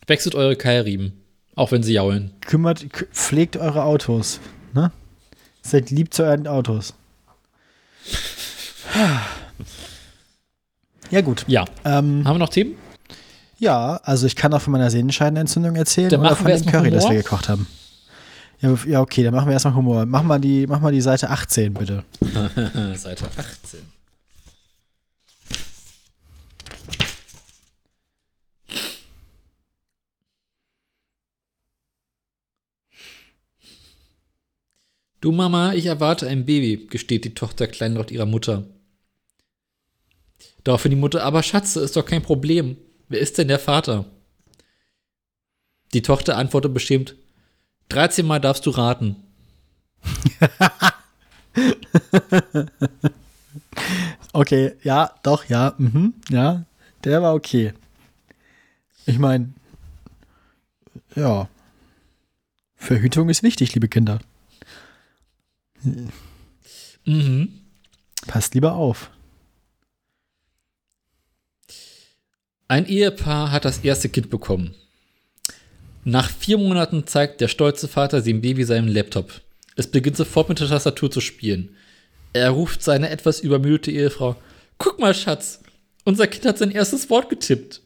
Wechselt 0.05 0.35
eure 0.35 0.55
Keilriemen, 0.55 1.13
auch 1.55 1.71
wenn 1.71 1.81
sie 1.81 1.93
jaulen. 1.93 2.31
Kümmert, 2.41 2.85
pflegt 3.11 3.57
eure 3.57 3.85
Autos, 3.85 4.39
ne? 4.73 4.91
Seid 5.63 5.89
lieb 5.89 6.13
zu 6.13 6.23
euren 6.23 6.45
Autos. 6.45 6.93
Ja, 11.09 11.21
gut. 11.21 11.45
Ja. 11.47 11.65
Ähm, 11.85 12.23
Haben 12.25 12.35
wir 12.35 12.39
noch 12.39 12.49
Themen? 12.49 12.75
ja, 13.59 13.99
also 14.03 14.27
ich 14.27 14.35
kann 14.35 14.53
auch 14.53 14.61
von 14.61 14.71
meiner 14.73 14.91
Sehnenscheidenentzündung 14.91 15.75
erzählen 15.75 16.09
Dann 16.09 16.19
oder 16.19 16.29
machen 16.31 16.45
von 16.45 16.51
dem 16.51 16.65
Curry, 16.65 16.91
das 16.91 17.03
wir 17.05 17.09
Humor. 17.09 17.23
gekocht 17.23 17.49
haben. 17.49 17.67
Ja, 18.59 18.75
ja, 18.87 19.01
okay, 19.01 19.23
dann 19.23 19.33
machen 19.33 19.47
wir 19.47 19.53
erstmal 19.53 19.75
Humor. 19.75 20.05
Mach 20.05 20.23
mal 20.23 20.39
die, 20.39 20.67
mach 20.67 20.79
mal 20.79 20.91
die 20.91 21.01
Seite 21.01 21.29
18, 21.29 21.73
bitte. 21.73 22.03
Seite 22.95 23.25
18. 23.37 23.79
Du 35.21 35.31
Mama, 35.31 35.73
ich 35.73 35.85
erwarte 35.87 36.27
ein 36.27 36.45
Baby, 36.45 36.87
gesteht 36.89 37.25
die 37.25 37.33
Tochter 37.33 37.67
kleinlaut 37.67 38.11
ihrer 38.11 38.25
Mutter. 38.25 38.63
Daraufhin 40.67 40.89
die 40.89 40.97
Mutter, 40.97 41.23
aber 41.23 41.43
Schatze, 41.43 41.79
ist 41.79 41.95
doch 41.95 42.05
kein 42.05 42.21
Problem. 42.21 42.75
Wer 43.07 43.21
ist 43.21 43.37
denn 43.37 43.47
der 43.47 43.57
Vater? 43.57 44.03
Die 45.93 46.01
Tochter 46.01 46.35
antwortet 46.35 46.73
bestimmt, 46.73 47.15
13 47.87 48.25
Mal 48.25 48.41
darfst 48.41 48.65
du 48.65 48.71
raten. 48.71 49.15
Okay, 54.33 54.73
ja, 54.83 55.15
doch, 55.23 55.45
ja, 55.45 55.73
mhm, 55.77 56.13
ja, 56.29 56.65
der 57.03 57.23
war 57.23 57.33
okay. 57.33 57.73
Ich 59.07 59.17
meine, 59.17 59.53
ja, 61.15 61.47
Verhütung 62.75 63.29
ist 63.29 63.41
wichtig, 63.41 63.73
liebe 63.73 63.87
Kinder. 63.87 64.19
Mhm. 67.05 67.61
Passt 68.27 68.53
lieber 68.53 68.73
auf. 68.73 69.09
Ein 72.67 72.85
Ehepaar 72.85 73.51
hat 73.51 73.65
das 73.65 73.79
erste 73.79 74.09
Kind 74.09 74.29
bekommen. 74.29 74.75
Nach 76.03 76.29
vier 76.29 76.57
Monaten 76.57 77.07
zeigt 77.07 77.41
der 77.41 77.47
stolze 77.47 77.87
Vater 77.87 78.21
dem 78.21 78.41
Baby 78.41 78.63
seinen 78.63 78.87
Laptop. 78.87 79.41
Es 79.75 79.89
beginnt 79.89 80.17
sofort 80.17 80.49
mit 80.49 80.59
der 80.59 80.67
Tastatur 80.67 81.11
zu 81.11 81.21
spielen. 81.21 81.75
Er 82.33 82.49
ruft 82.49 82.83
seine 82.83 83.09
etwas 83.09 83.39
übermüdete 83.39 83.91
Ehefrau. 83.91 84.35
Guck 84.77 84.99
mal, 84.99 85.13
Schatz, 85.13 85.61
unser 86.05 86.27
Kind 86.27 86.45
hat 86.45 86.57
sein 86.57 86.71
erstes 86.71 87.09
Wort 87.09 87.29
getippt. 87.29 87.81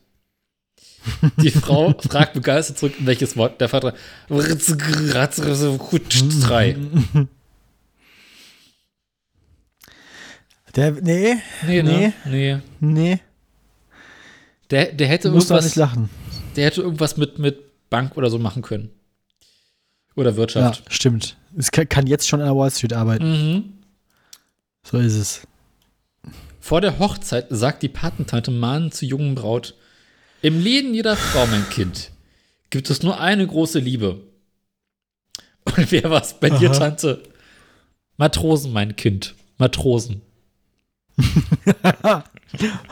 Die 1.38 1.52
Frau 1.52 1.96
fragt 2.00 2.34
begeistert 2.34 2.78
zurück, 2.78 2.94
welches 3.00 3.36
Wort 3.38 3.60
der 3.62 3.70
Vater. 3.70 3.94
Drei. 4.30 6.76
Der, 10.76 10.92
nee, 10.92 11.36
Nee, 11.68 11.82
Nee. 11.82 11.84
ne? 11.84 12.14
Nee. 12.26 12.58
nee, 12.80 13.20
Der, 14.72 14.92
der 14.94 15.08
hätte 15.08 15.28
doch 15.30 15.36
irgendwas, 15.36 15.66
nicht 15.66 15.76
lachen. 15.76 16.10
der 16.56 16.66
hätte 16.66 16.82
irgendwas 16.82 17.18
mit, 17.18 17.38
mit 17.40 17.90
Bank 17.90 18.18
oder 18.18 18.30
so 18.30 18.40
machen 18.40 18.62
können. 18.62 18.90
Oder 20.16 20.32
Ja, 20.32 20.38
Wirtschaft. 20.38 20.84
stimmt. 20.94 21.38
Es 21.58 21.72
kann, 21.72 21.88
kann 21.90 22.08
jetzt 22.08 22.28
schon 22.28 22.40
an 22.42 22.48
der 22.48 22.56
Wall 22.56 22.72
Street 22.72 22.94
arbeiten. 22.94 23.30
Mhm. 23.32 23.64
So 24.84 24.98
ist 24.98 25.16
es. 25.16 25.48
Vor 26.60 26.82
der 26.82 27.00
Hochzeit 27.00 27.48
sagt 27.50 27.84
die 27.84 27.90
Patentante 27.90 28.52
mahnend 28.52 28.94
zur 28.94 29.08
jungen 29.08 29.36
Braut: 29.36 29.76
Im 30.42 30.60
Leben 30.62 30.94
jeder 30.94 31.16
Frau, 31.18 31.46
mein 31.48 31.68
Kind, 31.70 32.12
gibt 32.70 32.90
es 32.90 33.04
nur 33.04 33.20
eine 33.20 33.46
große 33.46 33.80
Liebe. 33.80 34.22
Und 35.66 35.92
wer 35.92 36.10
war's 36.10 36.40
bei 36.40 36.50
dir, 36.50 36.72
Aha. 36.72 36.78
Tante? 36.80 37.24
Matrosen, 38.18 38.72
mein 38.74 38.96
Kind. 38.96 39.36
Matrosen. 39.58 40.22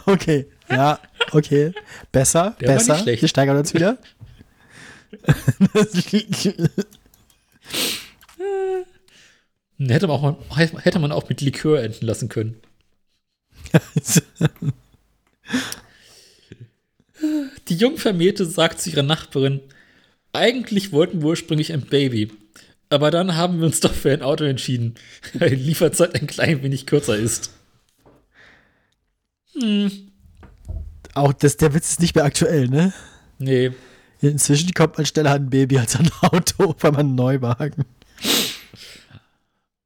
Okay, 0.05 0.45
ja, 0.69 0.99
okay. 1.31 1.73
Besser, 2.13 2.55
Der 2.61 2.67
besser. 2.67 2.93
nicht 2.93 3.03
schlecht. 3.03 3.21
Wir 3.21 3.27
steigern 3.27 3.57
uns 3.57 3.73
wieder. 3.73 3.97
Hätte 9.79 10.07
man 10.07 10.17
auch, 10.17 10.57
hätte 10.57 10.99
man 10.99 11.11
auch 11.11 11.27
mit 11.29 11.41
Likör 11.41 11.81
enden 11.81 12.05
lassen 12.05 12.29
können. 12.29 12.61
Die 17.67 17.75
Jungvermählte 17.75 18.45
sagt 18.45 18.79
zu 18.81 18.89
ihrer 18.89 19.03
Nachbarin, 19.03 19.59
eigentlich 20.33 20.91
wollten 20.91 21.21
wir 21.21 21.29
ursprünglich 21.29 21.73
ein 21.73 21.81
Baby. 21.81 22.31
Aber 22.89 23.11
dann 23.11 23.35
haben 23.35 23.59
wir 23.59 23.65
uns 23.67 23.81
doch 23.81 23.93
für 23.93 24.11
ein 24.11 24.21
Auto 24.21 24.43
entschieden, 24.45 24.95
weil 25.33 25.51
die 25.51 25.55
Lieferzeit 25.57 26.15
ein 26.15 26.27
klein 26.27 26.63
wenig 26.63 26.85
kürzer 26.85 27.15
ist. 27.17 27.51
Auch 31.15 31.33
das, 31.33 31.57
der 31.57 31.73
Witz 31.73 31.91
ist 31.91 31.99
nicht 32.01 32.15
mehr 32.15 32.25
aktuell, 32.25 32.67
ne? 32.67 32.93
Nee, 33.39 33.71
Inzwischen 34.21 34.73
kommt 34.73 34.97
man 34.97 35.05
schneller 35.05 35.31
an 35.31 35.43
ein 35.43 35.49
Baby 35.49 35.77
als 35.79 35.95
an 35.95 36.05
ein 36.21 36.29
Auto, 36.29 36.75
weil 36.79 36.91
man 36.91 36.99
einen 37.07 37.15
Neuwagen. 37.15 37.85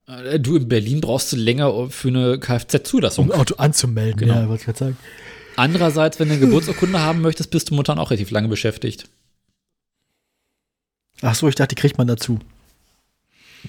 Äh, 0.07 0.39
du 0.39 0.55
in 0.55 0.67
Berlin 0.67 1.01
brauchst 1.01 1.31
du 1.31 1.35
länger 1.35 1.89
für 1.91 2.07
eine 2.07 2.33
Um 2.33 2.39
Kfz-Zulassung. 2.39 3.31
ein 3.31 3.39
Auto 3.39 3.55
anzumelden, 3.55 4.19
Genau. 4.21 4.33
ja, 4.33 4.47
wollte 4.49 4.61
ich 4.61 4.65
gerade 4.65 4.79
sagen. 4.79 4.97
Andererseits, 5.55 6.19
wenn 6.19 6.29
du 6.29 6.33
eine 6.33 6.43
Geburtsurkunde 6.45 6.99
haben 6.99 7.21
möchtest, 7.21 7.51
bist 7.51 7.69
du 7.69 7.75
momentan 7.75 7.99
auch 7.99 8.09
relativ 8.09 8.31
lange 8.31 8.47
beschäftigt. 8.47 9.07
Ach 11.21 11.35
so, 11.35 11.47
ich 11.47 11.53
dachte, 11.55 11.75
die 11.75 11.79
kriegt 11.79 11.99
man 11.99 12.07
dazu. 12.07 12.39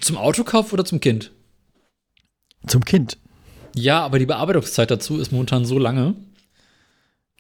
Zum 0.01 0.17
Autokauf 0.17 0.73
oder 0.73 0.87
zum 0.87 0.99
Kind? 1.01 1.31
Zum 2.67 2.85
Kind. 2.87 3.19
Ja, 3.75 4.05
aber 4.05 4.19
die 4.19 4.27
Bearbeitungszeit 4.27 4.91
dazu 4.91 5.19
ist 5.21 5.33
momentan 5.33 5.65
so 5.65 5.79
lange. 5.79 6.15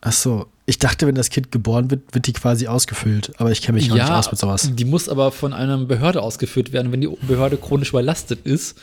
Ach 0.01 0.13
so, 0.13 0.47
ich 0.67 0.79
dachte, 0.79 1.07
wenn 1.07 1.15
das 1.15 1.31
Kind 1.31 1.51
geboren 1.53 1.91
wird, 1.91 2.13
wird 2.15 2.27
die 2.27 2.33
quasi 2.33 2.67
ausgefüllt. 2.67 3.33
Aber 3.39 3.51
ich 3.53 3.63
kenne 3.63 3.77
mich 3.77 3.89
noch 3.89 3.95
nicht 3.97 4.11
aus 4.11 4.31
mit 4.31 4.39
sowas. 4.39 4.71
Die 4.75 4.85
muss 4.85 5.09
aber 5.09 5.33
von 5.33 5.53
einer 5.53 5.79
Behörde 5.79 6.21
ausgeführt 6.23 6.73
werden, 6.73 6.93
wenn 6.93 7.01
die 7.01 7.09
Behörde 7.23 7.57
chronisch 7.57 7.91
überlastet 7.91 8.45
ist. 8.45 8.79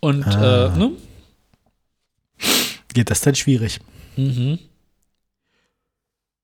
Und, 0.00 0.24
Ah. 0.26 0.66
äh, 0.74 0.78
ne? 0.78 0.92
Geht 2.92 3.10
das 3.10 3.20
dann 3.20 3.34
schwierig? 3.34 3.80
Mhm. 4.16 4.58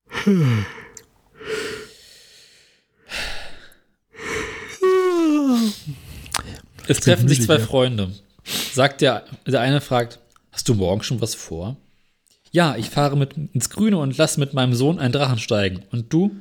Es 6.87 6.99
treffen 6.99 7.27
sich 7.27 7.41
zwei. 7.41 7.59
Freunde. 7.59 8.11
Sagt 8.45 9.01
der, 9.01 9.25
der 9.45 9.61
eine 9.61 9.81
fragt, 9.81 10.19
hast 10.51 10.69
du 10.69 10.75
morgen 10.75 11.03
schon 11.03 11.21
was 11.21 11.35
vor? 11.35 11.77
Ja, 12.51 12.75
ich 12.77 12.89
fahre 12.89 13.17
mit 13.17 13.35
ins 13.53 13.69
Grüne 13.69 13.97
und 13.97 14.17
lasse 14.17 14.39
mit 14.39 14.53
meinem 14.53 14.73
Sohn 14.73 14.99
einen 14.99 15.11
Drachen 15.11 15.39
steigen. 15.39 15.83
Und 15.91 16.13
du? 16.13 16.31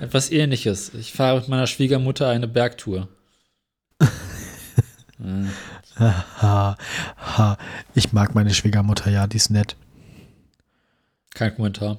Etwas 0.00 0.30
ähnliches. 0.30 0.92
Ich 0.94 1.12
fahre 1.12 1.38
mit 1.38 1.48
meiner 1.48 1.66
Schwiegermutter 1.66 2.28
eine 2.28 2.48
Bergtour. 2.48 3.08
Ha, 5.98 6.76
ha. 7.16 7.58
Ich 7.94 8.12
mag 8.12 8.34
meine 8.34 8.54
Schwiegermutter, 8.54 9.10
ja, 9.10 9.26
die 9.26 9.36
ist 9.36 9.50
nett. 9.50 9.76
Kein 11.34 11.54
Kommentar. 11.54 11.98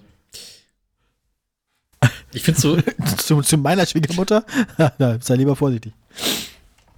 Ich 2.31 2.43
finde 2.43 2.59
so, 2.59 2.77
zu, 3.17 3.41
zu 3.41 3.57
meiner 3.57 3.85
Schwiegermutter? 3.85 4.45
Sei 5.21 5.35
lieber 5.35 5.55
vorsichtig. 5.55 5.93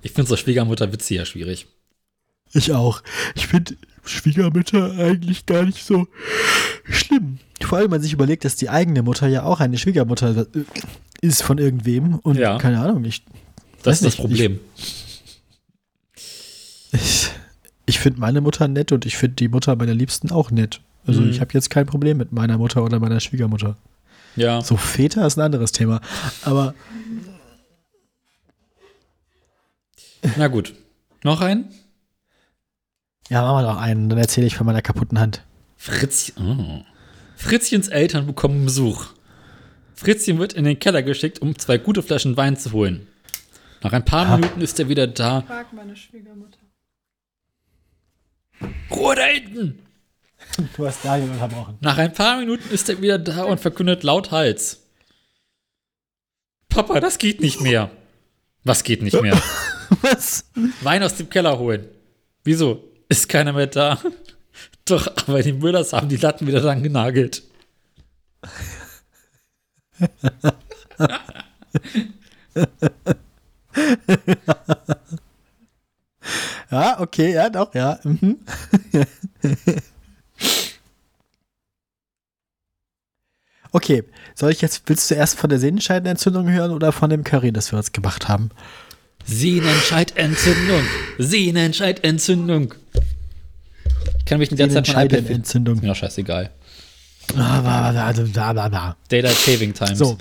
ich 0.02 0.12
finde 0.12 0.30
so 0.30 0.36
Schwiegermutter-Witze 0.36 1.16
ja 1.16 1.26
schwierig. 1.26 1.68
Ich 2.54 2.74
auch. 2.74 3.02
Ich 3.36 3.48
finde 3.48 3.76
Schwiegermütter 4.04 4.94
eigentlich 4.98 5.46
gar 5.46 5.64
nicht 5.64 5.86
so 5.86 6.08
schlimm. 6.90 7.40
Vor 7.62 7.78
allem, 7.78 7.86
wenn 7.86 7.92
man 7.92 8.02
sich 8.02 8.14
überlegt, 8.14 8.44
dass 8.46 8.56
die 8.56 8.70
eigene 8.70 9.04
Mutter 9.04 9.28
ja 9.28 9.44
auch 9.44 9.60
eine 9.60 9.78
Schwiegermutter 9.78 10.46
äh, 10.54 10.64
ist 11.22 11.44
von 11.44 11.58
irgendwem. 11.60 12.16
Und 12.16 12.38
Ja. 12.38 12.58
keine 12.58 12.80
Ahnung, 12.82 13.06
ich, 13.06 13.24
Das 13.84 13.96
ist 13.98 14.06
das 14.06 14.14
nicht, 14.14 14.18
Problem. 14.18 14.60
ich, 16.92 17.30
ich 17.86 18.00
finde 18.00 18.20
meine 18.20 18.42
Mutter 18.42 18.68
nett 18.68 18.92
und 18.92 19.06
ich 19.06 19.18
finde 19.18 19.36
die 19.36 19.48
Mutter 19.48 19.76
meiner 19.76 19.94
Liebsten 19.94 20.32
auch 20.32 20.52
nett. 20.52 20.82
Also 21.06 21.22
Mhm. 21.22 21.30
ich 21.30 21.40
habe 21.40 21.52
jetzt 21.54 21.70
kein 21.70 21.86
Problem 21.86 22.18
mit 22.18 22.32
meiner 22.32 22.58
Mutter 22.58 22.84
oder 22.84 23.00
meiner 23.00 23.20
Schwiegermutter. 23.20 23.78
ja. 24.36 24.62
So 24.62 24.78
Väter 24.78 25.26
ist 25.28 25.38
ein 25.38 25.42
anderes 25.42 25.72
Thema. 25.72 26.02
Aber 26.44 26.74
Na 30.38 30.48
gut. 30.48 30.74
Noch 31.24 31.42
ein? 31.42 31.66
Ja, 33.30 33.42
machen 33.42 33.64
wir 33.66 33.74
noch 33.74 33.82
einen, 33.82 34.10
dann 34.10 34.20
erzähle 34.20 34.48
ich 34.48 34.56
von 34.56 34.66
meiner 34.66 34.82
kaputten 34.82 35.20
Hand. 35.20 35.44
Fritz, 35.78 36.34
oh. 36.38 36.82
Fritzchens 37.36 37.88
Eltern 37.88 38.28
bekommen 38.28 38.66
Besuch. 38.66 39.08
Fritzchen 39.96 40.40
wird 40.40 40.54
in 40.54 40.66
den 40.66 40.80
Keller 40.80 41.04
geschickt, 41.04 41.40
um 41.40 41.58
zwei 41.58 41.78
gute 41.78 42.04
Flaschen 42.04 42.38
Wein 42.38 42.58
zu 42.58 42.72
holen. 42.72 43.08
Nach 43.84 43.94
ein 43.94 44.06
paar 44.06 44.28
Ha. 44.28 44.38
Minuten 44.38 44.62
ist 44.62 44.80
er 44.80 44.90
wieder 44.90 45.08
da. 45.08 45.42
Frag 45.42 45.74
meine 45.74 45.96
Schwiegermutter. 45.96 46.60
Ruhe 48.92 49.16
da 49.16 49.24
hinten! 49.24 49.80
Du 50.76 50.86
hast 50.86 51.04
Daniel 51.04 51.32
unterbrochen. 51.32 51.78
Nach 51.82 51.98
ein 51.98 52.14
paar 52.14 52.38
Minuten 52.40 52.70
ist 52.72 52.90
er 52.90 53.02
wieder 53.02 53.18
da 53.18 53.44
und 53.44 53.60
verkündet 53.60 54.04
lauthals. 54.04 54.82
Papa, 56.70 57.00
das 57.00 57.18
geht 57.18 57.42
nicht 57.42 57.62
mehr. 57.62 57.90
Was 58.64 58.84
geht 58.84 59.02
nicht 59.02 59.20
mehr? 59.22 59.42
Was? 60.02 60.46
Wein 60.82 61.04
aus 61.04 61.16
dem 61.16 61.30
Keller 61.30 61.58
holen. 61.58 61.88
Wieso? 62.44 62.91
Ist 63.12 63.28
keiner 63.28 63.52
mehr 63.52 63.68
da? 63.68 64.00
Doch, 64.86 65.06
aber 65.28 65.44
die 65.44 65.52
Müllers 65.52 65.92
haben 65.92 66.08
die 66.08 66.16
Latten 66.16 66.48
wieder 66.48 66.62
dran 66.62 66.82
genagelt. 66.82 67.44
Ja, 76.70 77.02
okay, 77.02 77.34
ja, 77.34 77.50
doch, 77.50 77.76
ja. 77.76 78.00
Mhm. 78.06 78.38
okay, 83.74 84.06
soll 84.36 84.52
ich 84.52 84.62
jetzt, 84.62 84.84
willst 84.86 85.12
du 85.12 85.16
erst 85.16 85.38
von 85.38 85.50
der 85.50 85.60
Sehnenscheidenentzündung 85.60 86.50
hören 86.50 86.72
oder 86.72 86.94
von 86.94 87.10
dem 87.10 87.26
Curry, 87.26 87.52
das 87.52 87.74
wir 87.74 87.78
uns 87.78 87.92
gemacht 87.92 88.30
haben? 88.30 88.52
Sehnenscheidentzündung. 89.26 90.86
Sehnenscheidentzündung. 91.18 92.74
Ich 94.22 94.26
kann 94.26 94.38
mich 94.40 94.52
in 94.52 94.58
der 94.58 94.70
Zeit 94.70 94.88
mein 94.88 95.06
iPad. 95.08 95.10
Sehnenscheidenentzündung. 95.12 95.76
Ist 95.78 95.82
mir 95.82 95.88
doch 95.90 95.96
scheißegal. 95.96 96.52
Ah, 97.36 97.62
bla. 98.70 98.96
Daylight 99.10 99.36
Saving 99.36 99.74
Times. 99.74 99.98
So, 99.98 100.18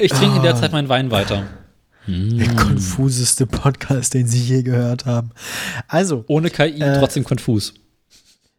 Ich 0.00 0.10
trinke 0.12 0.36
in 0.36 0.42
der 0.42 0.56
Zeit 0.56 0.72
meinen 0.72 0.88
Wein 0.88 1.10
weiter. 1.10 1.46
der 2.08 2.54
konfuseste 2.56 3.46
Podcast, 3.46 4.14
den 4.14 4.26
Sie 4.26 4.40
je 4.42 4.62
gehört 4.64 5.06
haben. 5.06 5.30
Also, 5.86 6.24
Ohne 6.26 6.50
KI, 6.50 6.80
Äh, 6.80 6.98
trotzdem 6.98 7.22
konfus. 7.22 7.74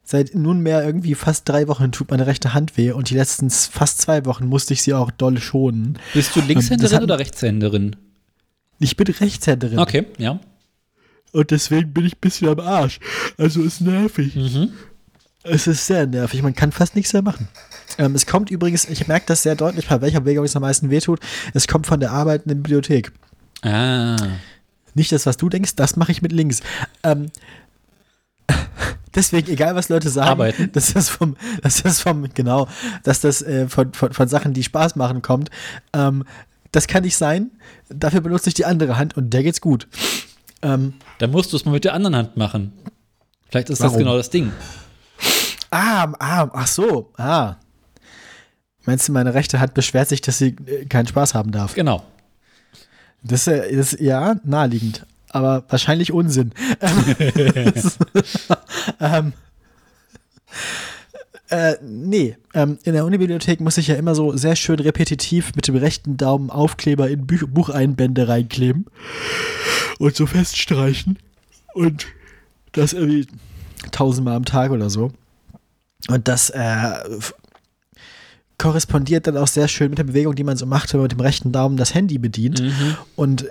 seit 0.05 0.33
nunmehr 0.33 0.81
irgendwie 0.85 1.13
fast 1.13 1.49
drei 1.49 1.67
Wochen 1.67 1.91
tut 1.91 2.09
meine 2.09 2.25
rechte 2.25 2.53
Hand 2.53 2.77
weh 2.77 2.91
und 2.91 3.09
die 3.09 3.15
letzten 3.15 3.49
fast 3.49 3.99
zwei 3.99 4.25
Wochen 4.25 4.45
musste 4.45 4.73
ich 4.73 4.81
sie 4.81 4.93
auch 4.93 5.11
doll 5.11 5.39
schonen. 5.41 5.99
Bist 6.13 6.33
du 6.35 6.39
das 6.39 6.47
Linkshänderin 6.47 6.95
hat- 6.95 7.03
oder 7.03 7.19
Rechtshänderin? 7.19 7.95
Ich 8.79 8.95
bin 8.95 9.07
Rechtshänderin 9.07 9.79
Okay, 9.79 10.05
ja. 10.17 10.39
Und 11.33 11.51
deswegen 11.51 11.91
bin 11.91 12.05
ich 12.05 12.13
ein 12.15 12.21
bisschen 12.21 12.47
am 12.47 12.59
Arsch. 12.59 12.99
Also 13.37 13.61
ist 13.61 13.81
nervig. 13.81 14.35
Mhm. 14.35 14.71
Es 15.43 15.67
ist 15.67 15.85
sehr 15.85 16.07
nervig, 16.07 16.41
man 16.41 16.55
kann 16.55 16.71
fast 16.71 16.95
nichts 16.95 17.11
mehr 17.11 17.21
machen. 17.21 17.49
Ähm, 17.97 18.15
es 18.15 18.25
kommt 18.25 18.49
übrigens, 18.49 18.87
ich 18.87 19.07
merke 19.07 19.25
das 19.27 19.43
sehr 19.43 19.55
deutlich, 19.55 19.87
bei 19.89 19.99
welcher 19.99 20.21
Bewegung 20.21 20.45
es 20.45 20.55
am 20.55 20.61
meisten 20.61 20.89
wehtut. 20.89 21.19
Es 21.53 21.67
kommt 21.67 21.85
von 21.85 21.99
der 21.99 22.11
Arbeit 22.11 22.43
in 22.43 22.49
der 22.49 22.55
Bibliothek. 22.55 23.11
Ah. 23.61 24.15
Nicht 24.93 25.11
das, 25.11 25.25
was 25.25 25.35
du 25.35 25.49
denkst, 25.49 25.75
das 25.75 25.97
mache 25.97 26.11
ich 26.11 26.21
mit 26.21 26.31
links. 26.31 26.61
Ähm, 27.03 27.29
deswegen, 29.15 29.51
egal 29.51 29.75
was 29.75 29.89
Leute 29.89 30.09
sagen, 30.09 30.29
Arbeiten. 30.29 30.71
dass 30.71 30.93
das 30.93 31.09
vom, 31.09 31.35
dass 31.61 31.83
das 31.83 31.99
vom, 31.99 32.29
genau, 32.33 32.69
dass 33.03 33.19
das 33.19 33.41
äh, 33.41 33.67
von, 33.67 33.91
von, 33.93 34.13
von 34.13 34.27
Sachen, 34.29 34.53
die 34.53 34.63
Spaß 34.63 34.95
machen, 34.95 35.21
kommt. 35.21 35.49
Ähm, 35.93 36.23
das 36.71 36.87
kann 36.87 37.03
nicht 37.03 37.17
sein. 37.17 37.51
Dafür 37.89 38.21
benutze 38.21 38.49
ich 38.49 38.53
die 38.55 38.65
andere 38.65 38.97
Hand 38.97 39.17
und 39.17 39.31
der 39.33 39.43
geht's 39.43 39.61
gut. 39.61 39.87
Ähm, 40.63 40.93
Dann 41.19 41.31
musst 41.31 41.51
du 41.51 41.57
es 41.57 41.65
mal 41.65 41.71
mit 41.71 41.83
der 41.83 41.93
anderen 41.93 42.15
Hand 42.15 42.37
machen. 42.37 42.73
Vielleicht 43.49 43.69
ist 43.69 43.81
das 43.81 43.91
Warum? 43.91 43.99
genau 43.99 44.17
das 44.17 44.29
Ding. 44.29 44.51
ah, 45.71 46.11
ah, 46.19 46.49
ach 46.53 46.67
so, 46.67 47.11
ah. 47.17 47.55
Meinst 48.85 49.07
du, 49.07 49.11
meine 49.11 49.33
rechte 49.33 49.59
Hand 49.59 49.73
beschwert 49.73 50.09
sich, 50.09 50.21
dass 50.21 50.37
sie 50.37 50.55
äh, 50.65 50.85
keinen 50.85 51.07
Spaß 51.07 51.35
haben 51.35 51.51
darf? 51.51 51.75
Genau. 51.75 52.03
Das 53.21 53.47
ist 53.47 53.99
ja 54.01 54.35
naheliegend, 54.43 55.05
aber 55.29 55.63
wahrscheinlich 55.69 56.11
Unsinn. 56.11 56.51
ähm, 58.99 59.31
Äh, 61.53 61.77
nee, 61.83 62.35
ähm, 62.55 62.79
in 62.83 62.93
der 62.93 63.05
Unibibliothek 63.05 63.59
muss 63.59 63.77
ich 63.77 63.85
ja 63.85 63.93
immer 63.93 64.15
so 64.15 64.35
sehr 64.35 64.55
schön 64.55 64.79
repetitiv 64.79 65.55
mit 65.55 65.67
dem 65.67 65.75
rechten 65.75 66.17
Daumen 66.17 66.49
Aufkleber 66.49 67.07
in 67.11 67.27
Buch 67.27 67.43
Bucheinbände 67.47 68.27
reinkleben 68.27 68.87
und 69.99 70.15
so 70.15 70.25
feststreichen. 70.25 71.19
Und 71.75 72.07
das 72.71 72.93
irgendwie 72.93 73.27
tausendmal 73.91 74.35
am 74.35 74.45
Tag 74.45 74.71
oder 74.71 74.89
so. 74.89 75.11
Und 76.07 76.27
das 76.27 76.49
äh, 76.49 77.19
korrespondiert 78.57 79.27
dann 79.27 79.37
auch 79.37 79.45
sehr 79.45 79.67
schön 79.67 79.91
mit 79.91 79.99
der 79.99 80.05
Bewegung, 80.05 80.33
die 80.33 80.43
man 80.43 80.57
so 80.57 80.65
macht, 80.65 80.91
wenn 80.91 81.01
man 81.01 81.05
mit 81.05 81.11
dem 81.11 81.19
rechten 81.19 81.51
Daumen 81.51 81.77
das 81.77 81.93
Handy 81.93 82.17
bedient. 82.17 82.63
Mhm. 82.63 82.97
Und 83.15 83.45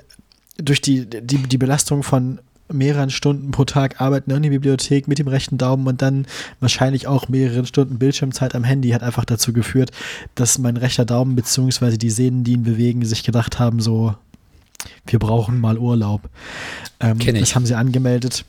durch 0.56 0.80
die, 0.80 1.06
die, 1.08 1.38
die 1.38 1.58
Belastung 1.58 2.02
von 2.02 2.40
mehreren 2.72 3.10
Stunden 3.10 3.50
pro 3.50 3.64
Tag 3.64 4.00
Arbeiten 4.00 4.30
in 4.30 4.42
der 4.42 4.50
Bibliothek 4.50 5.08
mit 5.08 5.18
dem 5.18 5.28
rechten 5.28 5.58
Daumen 5.58 5.86
und 5.86 6.02
dann 6.02 6.26
wahrscheinlich 6.60 7.06
auch 7.06 7.28
mehreren 7.28 7.66
Stunden 7.66 7.98
Bildschirmzeit 7.98 8.54
am 8.54 8.64
Handy 8.64 8.90
hat 8.90 9.02
einfach 9.02 9.24
dazu 9.24 9.52
geführt, 9.52 9.90
dass 10.34 10.58
mein 10.58 10.76
rechter 10.76 11.04
Daumen 11.04 11.36
bzw. 11.36 11.96
die 11.96 12.10
Sehnen, 12.10 12.44
die 12.44 12.52
ihn 12.52 12.62
bewegen, 12.62 13.04
sich 13.04 13.24
gedacht 13.24 13.58
haben, 13.58 13.80
so, 13.80 14.14
wir 15.06 15.18
brauchen 15.18 15.60
mal 15.60 15.78
Urlaub. 15.78 16.28
Ähm. 17.00 17.18
Das 17.18 17.54
haben 17.54 17.66
sie 17.66 17.74
angemeldet. 17.74 18.44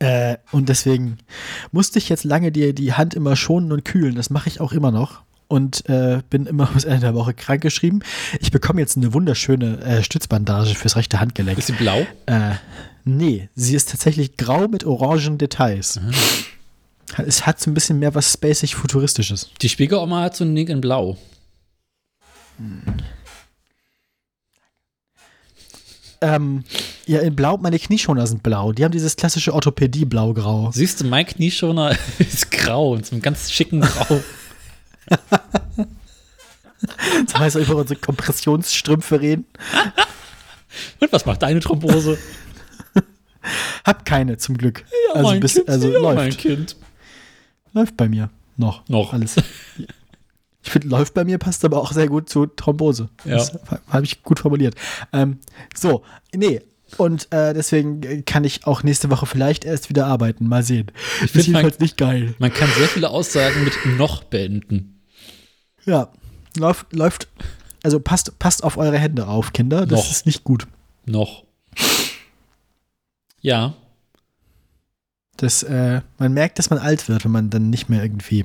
Äh, 0.00 0.38
und 0.50 0.68
deswegen 0.68 1.18
musste 1.72 1.98
ich 1.98 2.08
jetzt 2.08 2.24
lange 2.24 2.50
die, 2.50 2.74
die 2.74 2.94
Hand 2.94 3.14
immer 3.14 3.36
schonen 3.36 3.70
und 3.70 3.84
kühlen. 3.84 4.14
Das 4.14 4.30
mache 4.30 4.48
ich 4.48 4.60
auch 4.60 4.72
immer 4.72 4.90
noch. 4.90 5.20
Und 5.46 5.88
äh, 5.88 6.22
bin 6.30 6.46
immer 6.46 6.66
bis 6.74 6.84
Ende 6.84 7.00
der 7.00 7.14
Woche 7.14 7.34
krankgeschrieben. 7.34 8.02
Ich 8.40 8.50
bekomme 8.50 8.80
jetzt 8.80 8.96
eine 8.96 9.12
wunderschöne 9.12 9.80
äh, 9.82 10.02
Stützbandage 10.02 10.74
fürs 10.74 10.96
rechte 10.96 11.20
Handgelenk. 11.20 11.58
Ist 11.58 11.66
sie 11.66 11.72
blau? 11.74 12.06
Äh, 12.26 12.52
nee, 13.16 13.48
sie 13.54 13.74
ist 13.74 13.90
tatsächlich 13.90 14.36
grau 14.36 14.68
mit 14.68 14.84
orangen 14.84 15.38
Details. 15.38 16.00
Es 17.18 17.46
hat 17.46 17.60
so 17.60 17.70
ein 17.70 17.74
bisschen 17.74 17.98
mehr 17.98 18.14
was 18.14 18.32
spacig 18.32 18.74
futuristisches. 18.74 19.50
Die 19.60 19.68
Schwiegeroma 19.68 20.22
hat 20.22 20.36
so 20.36 20.44
ein 20.44 20.54
Ding 20.54 20.68
in 20.68 20.80
blau. 20.80 21.18
Ähm, 26.22 26.64
ja, 27.06 27.20
in 27.20 27.34
Blau, 27.34 27.56
meine 27.56 27.78
Knieschoner 27.78 28.26
sind 28.26 28.42
blau. 28.42 28.72
Die 28.72 28.84
haben 28.84 28.92
dieses 28.92 29.16
klassische 29.16 29.54
Orthopädie-Blau-Grau. 29.54 30.70
Siehst 30.72 31.00
du, 31.00 31.06
mein 31.06 31.24
Knieschoner 31.26 31.96
ist 32.18 32.50
grau 32.50 32.92
und 32.92 33.06
so 33.06 33.12
einem 33.12 33.22
ganz 33.22 33.50
schicken 33.50 33.80
Grau. 33.80 34.20
Das 37.26 37.38
heißt, 37.38 37.56
über 37.56 37.76
unsere 37.76 38.00
Kompressionsstrümpfe 38.00 39.20
reden. 39.20 39.44
Und 41.00 41.12
was 41.12 41.26
macht 41.26 41.42
deine 41.42 41.60
Thrombose? 41.60 42.16
Hab 43.84 44.04
keine, 44.04 44.36
zum 44.38 44.56
Glück. 44.56 44.84
also 45.14 45.28
mein 45.28 45.40
bis, 45.40 45.54
Kind, 45.54 45.68
also 45.68 45.88
ja, 45.90 45.98
läuft. 45.98 46.16
mein 46.16 46.36
Kind. 46.36 46.76
Läuft 47.72 47.96
bei 47.96 48.08
mir. 48.08 48.30
Noch. 48.56 48.86
Noch. 48.88 49.12
Alles. 49.12 49.36
Ich 50.62 50.70
finde, 50.72 50.88
läuft 50.88 51.14
bei 51.14 51.24
mir 51.24 51.38
passt 51.38 51.64
aber 51.64 51.78
auch 51.80 51.90
sehr 51.90 52.06
gut 52.06 52.28
zu 52.28 52.44
Thrombose. 52.44 53.08
Ja. 53.24 53.36
Das 53.38 53.58
habe 53.88 54.04
ich 54.04 54.22
gut 54.22 54.40
formuliert. 54.40 54.74
Ähm, 55.10 55.38
so, 55.74 56.02
nee. 56.34 56.60
Und 56.98 57.32
äh, 57.32 57.54
deswegen 57.54 58.26
kann 58.26 58.44
ich 58.44 58.66
auch 58.66 58.82
nächste 58.82 59.10
Woche 59.10 59.24
vielleicht 59.24 59.64
erst 59.64 59.88
wieder 59.88 60.06
arbeiten. 60.06 60.46
Mal 60.46 60.62
sehen. 60.62 60.92
Ich 61.24 61.30
find 61.30 61.36
ist 61.36 61.48
mein- 61.48 61.62
jedenfalls 61.62 61.78
nicht 61.80 61.96
geil. 61.96 62.34
Man 62.38 62.52
kann 62.52 62.68
sehr 62.76 62.88
viele 62.88 63.08
Aussagen 63.08 63.64
mit 63.64 63.72
noch 63.96 64.22
beenden. 64.24 65.00
Ja. 65.86 66.12
Läuft, 66.58 66.92
läuft. 66.92 67.28
Also 67.82 67.98
passt, 67.98 68.38
passt 68.38 68.62
auf 68.62 68.76
eure 68.76 68.98
Hände 68.98 69.28
auf, 69.28 69.54
Kinder. 69.54 69.86
Das 69.86 70.00
Noch. 70.04 70.10
ist 70.10 70.26
nicht 70.26 70.44
gut. 70.44 70.66
Noch. 71.06 71.44
Ja, 73.40 73.74
Das, 75.36 75.62
äh, 75.62 76.02
man 76.18 76.34
merkt, 76.34 76.58
dass 76.58 76.68
man 76.68 76.78
alt 76.78 77.08
wird, 77.08 77.24
wenn 77.24 77.30
man 77.32 77.48
dann 77.50 77.70
nicht 77.70 77.88
mehr 77.88 78.02
irgendwie 78.02 78.44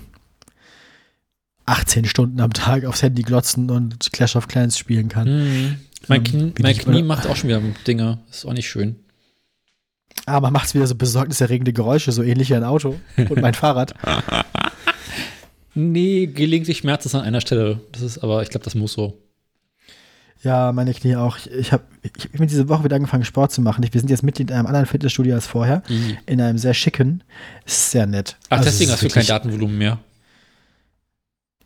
18 1.66 2.06
Stunden 2.06 2.40
am 2.40 2.54
Tag 2.54 2.86
aufs 2.86 3.02
Handy 3.02 3.24
glotzen 3.24 3.70
und 3.70 4.12
Clash 4.14 4.36
of 4.36 4.48
Clans 4.48 4.78
spielen 4.78 5.10
kann. 5.10 5.28
Mhm. 5.28 5.80
Mein, 6.08 6.20
Ähm, 6.20 6.24
Knie, 6.24 6.52
wie 6.56 6.62
mein 6.62 6.78
Knie 6.78 7.02
macht 7.04 7.28
auch 7.28 7.36
schon 7.36 7.50
wieder 7.50 7.62
Dinge. 7.88 8.20
Ist 8.30 8.46
auch 8.46 8.54
nicht 8.54 8.70
schön. 8.70 8.96
Aber 10.26 10.52
macht 10.52 10.74
wieder 10.74 10.88
so 10.88 10.96
besorgniserregende 10.96 11.74
Geräusche, 11.74 12.12
so 12.12 12.24
ähnlich 12.24 12.50
wie 12.50 12.56
ein 12.56 12.64
Auto 12.64 12.96
und 13.18 13.42
mein 13.42 13.54
Fahrrad. 13.56 13.94
Nee, 15.74 16.28
gelegentlich 16.28 16.78
Schmerz 16.78 17.06
ist 17.06 17.16
an 17.16 17.22
einer 17.22 17.42
Stelle. 17.42 17.82
Das 17.92 18.02
ist 18.02 18.20
aber, 18.20 18.42
ich 18.44 18.50
glaube, 18.50 18.64
das 18.64 18.76
muss 18.76 18.94
so. 18.94 19.18
Ja, 20.46 20.72
meine 20.72 20.94
Knie 20.94 21.16
auch. 21.16 21.38
Ich, 21.38 21.50
ich 21.52 21.72
habe 21.72 21.84
ich 22.04 22.40
hab 22.40 22.48
diese 22.48 22.70
Woche 22.70 22.84
wieder 22.84 22.96
angefangen, 22.96 23.26
Sport 23.26 23.52
zu 23.52 23.62
machen. 23.62 23.84
Ich, 23.84 23.92
wir 23.94 24.00
sind 24.00 24.12
jetzt 24.12 24.22
Mitglied 24.22 24.52
in 24.52 24.56
einem 24.56 24.68
anderen 24.68 24.86
Fitnessstudio 24.86 25.34
als 25.34 25.48
vorher. 25.48 25.82
I. 25.90 26.18
In 26.28 26.40
einem 26.40 26.60
sehr 26.60 26.76
schicken. 26.76 27.24
Ist 27.66 27.90
sehr 27.90 28.06
nett. 28.06 28.38
Ach, 28.50 28.58
Also, 28.60 28.70
deswegen 28.70 28.92
es 28.92 28.94
hast 28.98 29.04
du 29.04 29.10
kein 29.10 29.26
Datenvolumen 29.26 29.76
mehr. 29.76 29.98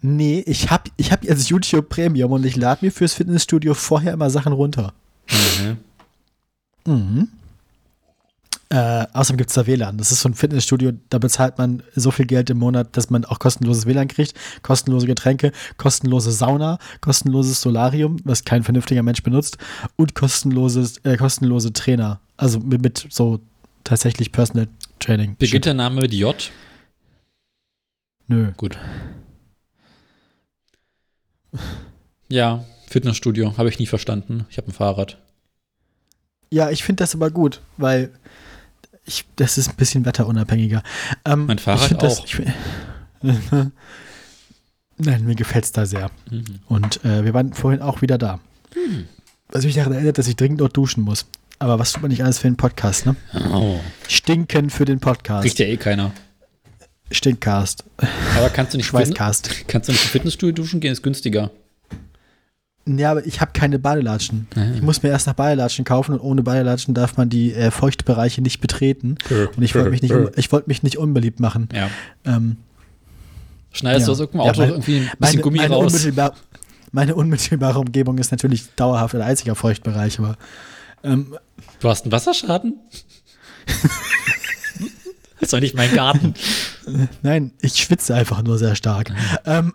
Nee, 0.01 0.43
ich 0.47 0.71
habe 0.71 0.89
ich 0.95 1.11
hab 1.11 1.25
jetzt 1.25 1.49
YouTube 1.49 1.89
Premium 1.89 2.31
und 2.31 2.45
ich 2.45 2.55
lade 2.55 2.85
mir 2.85 2.91
fürs 2.91 3.15
Fitnessstudio 3.15 3.73
vorher 3.73 4.13
immer 4.13 4.29
Sachen 4.29 4.53
runter. 4.53 4.93
Mhm. 5.29 5.77
Mhm. 6.85 7.27
Äh, 8.71 9.07
außerdem 9.13 9.37
gibt 9.37 9.49
es 9.49 9.55
da 9.55 9.65
WLAN. 9.65 9.97
Das 9.97 10.11
ist 10.11 10.21
so 10.21 10.29
ein 10.29 10.35
Fitnessstudio, 10.35 10.91
da 11.09 11.17
bezahlt 11.17 11.57
man 11.57 11.81
so 11.95 12.11
viel 12.11 12.27
Geld 12.27 12.51
im 12.51 12.59
Monat, 12.59 12.95
dass 12.95 13.09
man 13.09 13.25
auch 13.25 13.39
kostenloses 13.39 13.87
WLAN 13.87 14.07
kriegt, 14.07 14.35
kostenlose 14.61 15.07
Getränke, 15.07 15.51
kostenlose 15.77 16.31
Sauna, 16.31 16.77
kostenloses 17.01 17.61
Solarium, 17.61 18.17
was 18.25 18.45
kein 18.45 18.63
vernünftiger 18.63 19.01
Mensch 19.01 19.23
benutzt, 19.23 19.57
und 19.95 20.13
kostenloses, 20.13 20.97
äh, 20.99 21.17
kostenlose 21.17 21.73
Trainer. 21.73 22.19
Also 22.37 22.59
mit, 22.59 22.83
mit 22.83 23.07
so 23.09 23.39
tatsächlich 23.83 24.31
Personal 24.31 24.67
Training. 24.99 25.35
Beginnt 25.39 25.65
der 25.65 25.73
Name 25.73 26.01
mit 26.01 26.13
J? 26.13 26.51
Nö. 28.27 28.51
Gut. 28.55 28.77
Ja, 32.27 32.63
Fitnessstudio. 32.87 33.57
Habe 33.57 33.69
ich 33.69 33.79
nie 33.79 33.87
verstanden. 33.87 34.45
Ich 34.51 34.57
habe 34.57 34.67
ein 34.67 34.73
Fahrrad. 34.73 35.17
Ja, 36.51 36.69
ich 36.69 36.83
finde 36.83 37.01
das 37.01 37.15
aber 37.15 37.31
gut, 37.31 37.61
weil 37.77 38.11
ich, 39.09 39.25
das 39.35 39.57
ist 39.57 39.69
ein 39.69 39.75
bisschen 39.75 40.05
wetterunabhängiger. 40.05 40.83
Ähm, 41.25 41.45
Mein 41.47 41.59
Fahrrad 41.59 42.01
das- 42.01 42.19
auch. 42.21 42.25
ich 42.25 42.39
Nein, 44.97 45.25
mir 45.25 45.35
gefällt 45.35 45.65
es 45.65 45.71
da 45.71 45.85
sehr. 45.85 46.11
Mhm. 46.29 46.59
Und 46.67 47.03
äh, 47.05 47.23
wir 47.23 47.33
waren 47.33 47.53
vorhin 47.53 47.81
auch 47.81 48.01
wieder 48.01 48.17
da. 48.17 48.39
Was 49.49 49.65
mich 49.65 49.75
daran 49.75 49.93
erinnert, 49.93 50.17
dass 50.17 50.27
ich 50.27 50.35
dringend 50.35 50.61
dort 50.61 50.75
duschen 50.75 51.03
muss. 51.03 51.25
Aber 51.57 51.79
was 51.79 51.91
tut 51.91 52.01
man 52.01 52.11
nicht 52.11 52.23
alles 52.23 52.39
für 52.39 52.47
den 52.47 52.57
Podcast, 52.57 53.05
ne? 53.05 53.15
Oh. 53.51 53.79
Stinken 54.07 54.69
für 54.69 54.85
den 54.85 54.99
Podcast. 54.99 55.43
Kriegt 55.43 55.59
ja 55.59 55.65
eh 55.65 55.77
keiner. 55.77 56.11
Stinkcast. 57.11 57.83
Aber 58.37 58.49
kannst 58.49 58.73
du 58.73 58.77
nicht 58.77 58.85
Schweißcast. 58.87 59.67
Kannst 59.67 59.89
du 59.89 59.93
nicht 59.93 60.03
im 60.03 60.09
Fitnessstudio 60.09 60.53
duschen 60.53 60.79
gehen? 60.79 60.91
Ist 60.93 61.01
günstiger. 61.01 61.51
Ja, 62.97 63.11
aber 63.11 63.25
ich 63.25 63.41
habe 63.41 63.51
keine 63.53 63.77
Badelatschen. 63.79 64.47
Ah. 64.55 64.71
Ich 64.75 64.81
muss 64.81 65.03
mir 65.03 65.09
erst 65.09 65.27
nach 65.27 65.33
Badelatschen 65.35 65.85
kaufen 65.85 66.13
und 66.13 66.19
ohne 66.21 66.41
Badelatschen 66.43 66.93
darf 66.93 67.17
man 67.17 67.29
die 67.29 67.53
äh, 67.53 67.69
Feuchtbereiche 67.71 68.41
nicht 68.41 68.59
betreten. 68.61 69.17
Und 69.55 69.61
ich 69.63 69.75
wollte 69.75 69.89
mich, 69.91 70.01
nicht 70.01 70.13
un- 70.13 70.31
ich 70.35 70.51
wollt 70.51 70.67
mich 70.67 70.81
nicht 70.83 70.97
unbeliebt 70.97 71.39
machen. 71.39 71.69
Ja. 71.73 71.89
Ähm, 72.25 72.57
Schneidest 73.71 74.01
Ja. 74.01 74.05
du 74.07 74.11
aus 74.13 74.19
irgendeinem 74.21 74.45
Ja, 74.45 74.51
Auto 74.51 74.61
mein- 74.61 74.69
irgendwie 74.71 74.95
ein 74.95 75.01
bisschen 75.03 75.17
meine, 75.19 75.41
Gummi 75.41 75.57
meine, 75.59 75.73
raus? 75.75 75.93
unmittelbar, 75.93 76.33
meine 76.91 77.15
unmittelbare 77.15 77.79
Umgebung 77.79 78.17
ist 78.17 78.31
natürlich 78.31 78.65
dauerhaft 78.75 79.13
ein 79.13 79.21
einziger 79.21 79.53
Feuchtbereich, 79.55 80.17
aber 80.19 80.37
ähm, 81.03 81.35
Du 81.79 81.87
hast 81.89 82.03
einen 82.05 82.11
Wasserschaden? 82.11 82.75
das 83.67 83.79
ist 85.41 85.53
doch 85.53 85.59
nicht 85.59 85.75
mein 85.75 85.93
Garten. 85.93 86.33
nein, 87.21 87.51
ich 87.61 87.75
schwitze 87.75 88.15
einfach 88.15 88.41
nur 88.43 88.57
sehr 88.57 88.75
stark. 88.75 89.11
Ähm, 89.45 89.73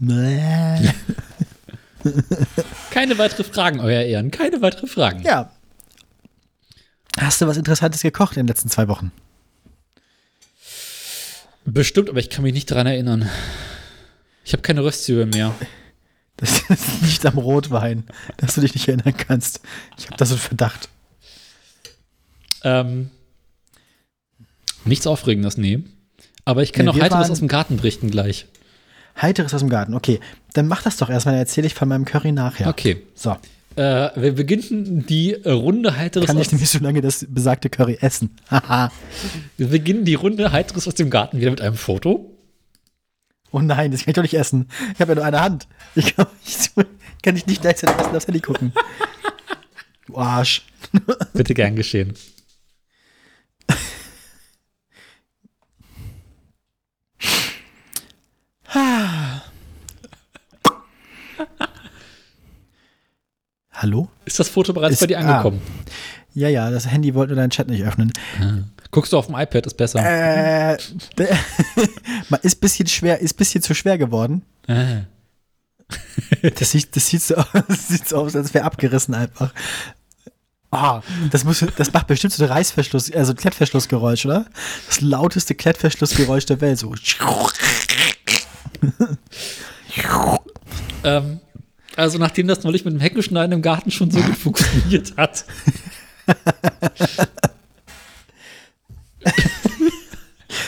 bläh. 0.00 0.90
Keine 2.90 3.18
weitere 3.18 3.44
Fragen, 3.44 3.80
euer 3.80 4.02
Ehren. 4.02 4.30
Keine 4.30 4.60
weitere 4.62 4.86
Fragen. 4.86 5.22
ja. 5.22 5.50
Hast 7.18 7.40
du 7.40 7.46
was 7.46 7.56
Interessantes 7.56 8.02
gekocht 8.02 8.36
in 8.36 8.42
den 8.44 8.46
letzten 8.48 8.68
zwei 8.70 8.86
Wochen? 8.88 9.10
Bestimmt, 11.64 12.08
aber 12.08 12.20
ich 12.20 12.30
kann 12.30 12.42
mich 12.42 12.54
nicht 12.54 12.70
daran 12.70 12.86
erinnern. 12.86 13.28
Ich 14.44 14.52
habe 14.52 14.62
keine 14.62 14.82
Röstzwiebeln 14.84 15.30
mehr. 15.30 15.54
Das 16.36 16.62
ist 16.70 17.02
nicht 17.02 17.26
am 17.26 17.36
Rotwein, 17.38 18.04
dass 18.38 18.54
du 18.54 18.60
dich 18.60 18.74
nicht 18.74 18.88
erinnern 18.88 19.14
kannst. 19.16 19.60
Ich 19.98 20.06
habe 20.06 20.16
da 20.16 20.24
so 20.24 20.34
einen 20.34 20.40
Verdacht. 20.40 20.88
Ähm, 22.62 23.10
nichts 24.84 25.06
Aufregendes, 25.06 25.56
nee. 25.56 25.82
Aber 26.44 26.62
ich 26.62 26.72
kann 26.72 26.86
Nee, 26.86 26.92
noch 26.92 27.00
Heiteres 27.00 27.30
aus 27.30 27.40
dem 27.40 27.48
Garten 27.48 27.76
berichten 27.76 28.10
gleich. 28.10 28.46
Heiteres 29.22 29.52
aus 29.54 29.60
dem 29.60 29.68
Garten. 29.68 29.94
Okay, 29.94 30.20
dann 30.54 30.66
mach 30.68 30.82
das 30.82 30.96
doch 30.96 31.10
erstmal, 31.10 31.34
dann 31.34 31.40
erzähle 31.40 31.66
ich 31.66 31.74
von 31.74 31.88
meinem 31.88 32.04
Curry 32.04 32.32
nachher. 32.32 32.68
Okay. 32.68 33.02
So, 33.14 33.36
Äh, 33.76 34.10
wir 34.16 34.32
beginnen 34.34 35.06
die 35.06 35.34
Runde 35.34 35.96
Heiteres 35.96 36.26
kann 36.26 36.38
ich 36.38 36.50
nämlich 36.50 36.68
so 36.70 36.78
lange 36.80 37.00
das 37.00 37.24
besagte 37.28 37.70
Curry 37.70 37.98
essen. 38.00 38.36
Wir 39.56 39.68
beginnen 39.68 40.04
die 40.04 40.14
Runde 40.14 40.50
Heiteres 40.52 40.88
aus 40.88 40.94
dem 40.94 41.08
Garten 41.10 41.38
wieder 41.40 41.50
mit 41.50 41.60
einem 41.60 41.76
Foto. 41.76 42.36
oh 43.52 43.60
nein, 43.60 43.90
das 43.92 44.00
kann 44.04 44.10
ich 44.10 44.14
doch 44.16 44.22
nicht 44.22 44.34
essen. 44.34 44.68
Ich 44.94 45.00
habe 45.00 45.12
ja 45.12 45.16
nur 45.16 45.24
eine 45.24 45.40
Hand. 45.40 45.68
Ich 45.94 46.16
kann, 46.16 46.26
ich, 46.44 46.70
kann 47.22 47.36
ich 47.36 47.46
nicht 47.46 47.62
gleichzeitig 47.62 47.96
essen 47.96 48.16
aufs 48.16 48.26
Handy 48.26 48.40
gucken. 48.40 48.72
Du 50.06 50.16
Arsch. 50.16 50.62
Bitte 51.34 51.54
gern 51.54 51.76
geschehen. 51.76 52.14
Hallo? 63.72 64.08
Ist 64.24 64.38
das 64.38 64.48
Foto 64.48 64.72
bereits 64.72 64.94
ist, 64.94 65.00
bei 65.00 65.06
dir 65.06 65.18
angekommen? 65.18 65.60
Ah, 65.64 65.90
ja, 66.34 66.48
ja, 66.48 66.70
das 66.70 66.86
Handy 66.86 67.14
wollte 67.14 67.32
nur 67.32 67.40
deinen 67.42 67.50
Chat 67.50 67.68
nicht 67.68 67.82
öffnen. 67.82 68.12
Ah. 68.40 68.58
Guckst 68.90 69.12
du 69.12 69.18
auf 69.18 69.26
dem 69.26 69.34
iPad, 69.36 69.66
ist 69.66 69.76
besser. 69.76 70.00
Äh, 70.04 70.76
ist 72.42 72.56
ein 72.56 72.60
bisschen 72.60 72.86
schwer, 72.86 73.20
ist 73.20 73.36
bisschen 73.36 73.62
zu 73.62 73.74
schwer 73.74 73.98
geworden. 73.98 74.42
Ah. 74.68 75.02
das, 76.42 76.70
sieht, 76.70 76.94
das, 76.94 77.08
sieht 77.08 77.22
so 77.22 77.36
aus, 77.36 77.46
das 77.68 77.88
sieht 77.88 78.08
so 78.08 78.18
aus, 78.18 78.36
als 78.36 78.54
wäre 78.54 78.64
abgerissen 78.64 79.14
einfach. 79.14 79.52
Oh, 80.72 81.00
das, 81.30 81.42
muss, 81.42 81.64
das 81.76 81.92
macht 81.92 82.06
bestimmt 82.06 82.32
so 82.32 82.44
äh, 82.44 82.46
ein 82.46 82.52
Reißverschluss, 82.52 83.10
also 83.12 83.34
Klettverschlussgeräusch, 83.34 84.24
oder? 84.26 84.46
Das 84.86 85.00
lauteste 85.00 85.56
Klettverschlussgeräusch 85.56 86.46
der 86.46 86.60
Welt. 86.60 86.78
So. 86.78 86.94
Ähm, 91.02 91.40
also 91.96 92.18
nachdem 92.18 92.46
das 92.46 92.62
neulich 92.62 92.84
mit 92.84 92.92
dem 92.92 93.00
Heckenschneiden 93.00 93.52
im 93.52 93.62
Garten 93.62 93.90
schon 93.90 94.10
so 94.10 94.20
gut 94.20 94.36
funktioniert 94.38 95.16
hat, 95.16 95.46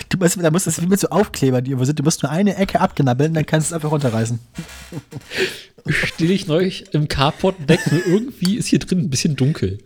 Du 0.08 0.18
musst, 0.18 0.42
da 0.42 0.50
musst 0.50 0.66
das 0.66 0.80
wie 0.82 0.86
mit 0.86 1.00
so 1.00 1.08
Aufklebern, 1.08 1.64
die 1.64 1.70
irgendwo 1.70 1.86
sind. 1.86 1.98
Du 1.98 2.02
musst 2.02 2.22
nur 2.22 2.30
eine 2.30 2.56
Ecke 2.56 2.80
abknabbeln, 2.80 3.32
dann 3.32 3.46
kannst 3.46 3.70
du 3.70 3.72
es 3.72 3.74
einfach 3.74 3.90
runterreißen. 3.90 4.38
stehe 5.86 6.32
ich 6.32 6.46
neulich 6.46 6.92
im 6.92 7.08
Carport 7.08 7.56
und 7.58 7.70
irgendwie 8.06 8.56
ist 8.56 8.66
hier 8.66 8.78
drin 8.78 8.98
ein 9.00 9.10
bisschen 9.10 9.36
dunkel. 9.36 9.78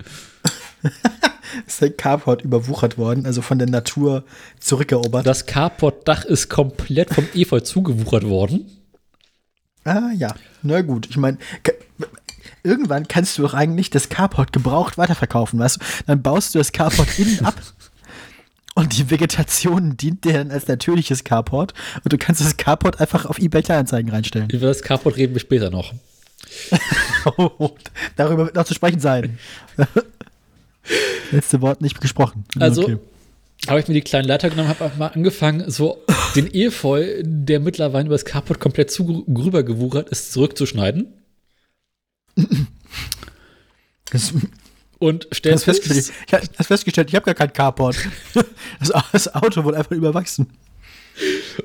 Ist 1.66 1.80
der 1.80 1.90
Carport 1.90 2.42
überwuchert 2.42 2.98
worden, 2.98 3.24
also 3.24 3.40
von 3.40 3.58
der 3.58 3.68
Natur 3.68 4.24
zurückerobert. 4.60 5.26
Das 5.26 5.46
Carport-Dach 5.46 6.24
ist 6.24 6.48
komplett 6.48 7.14
vom 7.14 7.26
Efeu 7.34 7.60
zugewuchert 7.60 8.28
worden. 8.28 8.66
Ah 9.84 10.10
ja, 10.16 10.34
na 10.62 10.82
gut. 10.82 11.08
Ich 11.08 11.16
meine, 11.16 11.38
irgendwann 12.62 13.06
kannst 13.08 13.38
du 13.38 13.42
doch 13.42 13.54
eigentlich 13.54 13.90
das 13.90 14.08
Carport 14.08 14.52
gebraucht 14.52 14.98
weiterverkaufen, 14.98 15.58
weißt 15.58 15.76
du? 15.76 15.80
Dann 16.06 16.22
baust 16.22 16.54
du 16.54 16.58
das 16.58 16.72
Carport 16.72 17.18
innen 17.18 17.40
ab 17.44 17.54
und 18.76 18.98
die 18.98 19.10
Vegetation 19.10 19.96
dient 19.96 20.24
dir 20.24 20.34
dann 20.34 20.50
als 20.50 20.68
natürliches 20.68 21.24
Carport 21.24 21.72
und 22.04 22.12
du 22.12 22.18
kannst 22.18 22.42
das 22.42 22.56
Carport 22.56 23.00
einfach 23.00 23.24
auf 23.24 23.38
eBay 23.38 23.62
Kleinanzeigen 23.62 24.10
reinstellen. 24.10 24.50
Über 24.50 24.66
das 24.66 24.82
Carport 24.82 25.16
reden 25.16 25.34
wir 25.34 25.40
später 25.40 25.70
noch. 25.70 25.94
Darüber 28.16 28.44
wird 28.44 28.54
noch 28.54 28.64
zu 28.64 28.74
sprechen 28.74 29.00
sein. 29.00 29.38
Letzte 31.32 31.60
Wort 31.62 31.80
nicht 31.80 32.00
gesprochen. 32.00 32.44
Also 32.58 32.82
Okay. 32.84 32.98
habe 33.68 33.80
ich 33.80 33.88
mir 33.88 33.94
die 33.94 34.00
kleinen 34.02 34.28
Leiter 34.28 34.50
genommen, 34.50 34.68
habe 34.68 34.90
mal 34.98 35.08
angefangen, 35.08 35.70
so 35.70 36.02
den 36.36 36.52
Efeu, 36.54 37.22
der 37.22 37.60
mittlerweile 37.60 38.06
über 38.06 38.14
das 38.14 38.24
Carport 38.24 38.60
komplett 38.60 38.90
zu 38.90 39.24
rüber 39.28 39.62
gewuchert 39.62 40.08
ist, 40.10 40.32
zurückzuschneiden. 40.32 41.12
Das, 44.10 44.32
Und 44.98 45.26
stell 45.32 45.52
das 45.52 45.64
festgestellt, 45.64 46.04
fest, 46.06 46.12
ich 46.26 46.32
habe 46.32 46.64
festgestellt, 46.64 47.08
ich 47.08 47.14
habe 47.16 47.24
gar 47.26 47.34
kein 47.34 47.52
Carport. 47.52 47.96
Das, 48.78 48.92
das 49.12 49.34
Auto 49.34 49.64
wurde 49.64 49.78
einfach 49.78 49.92
überwachsen. 49.92 50.46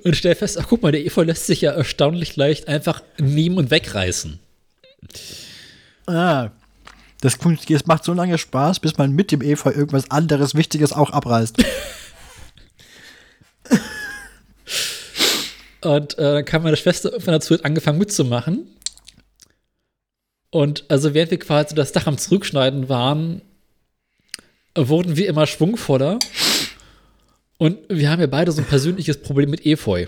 und 0.04 0.16
stell 0.16 0.34
fest, 0.36 0.58
ach 0.60 0.66
guck 0.68 0.82
mal, 0.82 0.92
der 0.92 1.06
Efeu 1.06 1.24
lässt 1.24 1.46
sich 1.46 1.62
ja 1.62 1.72
erstaunlich 1.72 2.36
leicht 2.38 2.68
einfach 2.68 3.04
nehmen 3.20 3.58
und 3.58 3.70
wegreißen. 3.70 4.40
Ah, 6.08 6.50
das, 7.22 7.38
das 7.38 7.86
macht 7.86 8.04
so 8.04 8.14
lange 8.14 8.38
Spaß, 8.38 8.80
bis 8.80 8.98
man 8.98 9.14
mit 9.14 9.32
dem 9.32 9.42
Efeu 9.42 9.72
irgendwas 9.72 10.12
anderes 10.12 10.56
Wichtiges 10.56 10.92
auch 10.92 11.12
abreißt. 11.12 11.58
Und 15.84 16.18
äh, 16.18 16.34
dann 16.34 16.46
kam 16.46 16.64
meine 16.64 16.78
Schwester 16.78 17.12
irgendwann 17.12 17.34
dazu, 17.34 17.54
hat 17.54 17.66
angefangen 17.66 17.98
mitzumachen. 17.98 18.68
Und 20.52 20.86
also 20.90 21.14
während 21.14 21.32
wir 21.32 21.40
quasi 21.40 21.74
das 21.76 21.92
Dach 21.92 22.08
am 22.08 22.18
Zurückschneiden 22.18 22.90
waren, 22.90 23.42
wurden 24.76 25.16
wir 25.16 25.28
immer 25.28 25.48
schwungvoller. 25.48 26.20
Und 27.58 27.78
wir 27.90 28.10
haben 28.10 28.20
ja 28.20 28.28
beide 28.28 28.52
so 28.52 28.62
ein 28.62 28.68
persönliches 28.68 29.22
Problem 29.22 29.50
mit 29.50 29.66
Efeu. 29.66 30.06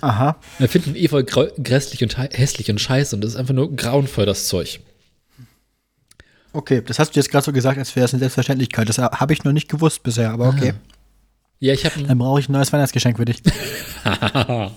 Aha. 0.00 0.40
Wir 0.58 0.68
finden 0.68 0.96
Efeu 0.96 1.22
grässlich 1.22 2.02
und 2.02 2.16
hässlich 2.16 2.70
und 2.70 2.80
scheiße 2.80 3.14
und 3.14 3.22
das 3.22 3.32
ist 3.32 3.36
einfach 3.36 3.54
nur 3.54 3.74
grauenvoll, 3.74 4.26
das 4.26 4.46
Zeug. 4.46 4.80
Okay, 6.52 6.82
das 6.84 6.98
hast 6.98 7.14
du 7.14 7.20
jetzt 7.20 7.30
gerade 7.30 7.44
so 7.44 7.52
gesagt, 7.52 7.78
als 7.78 7.94
wäre 7.94 8.04
es 8.06 8.12
eine 8.12 8.18
Selbstverständlichkeit. 8.20 8.88
Das 8.88 8.98
habe 8.98 9.32
ich 9.32 9.44
noch 9.44 9.52
nicht 9.52 9.68
gewusst 9.68 10.02
bisher, 10.02 10.30
aber 10.30 10.48
okay. 10.48 10.74
Ja, 11.60 11.72
ich 11.74 11.84
habe 11.84 12.02
Dann 12.02 12.18
brauche 12.18 12.40
ich 12.40 12.48
ein 12.48 12.52
neues 12.52 12.72
Weihnachtsgeschenk 12.72 13.18
für 13.18 13.24
dich. 13.26 13.42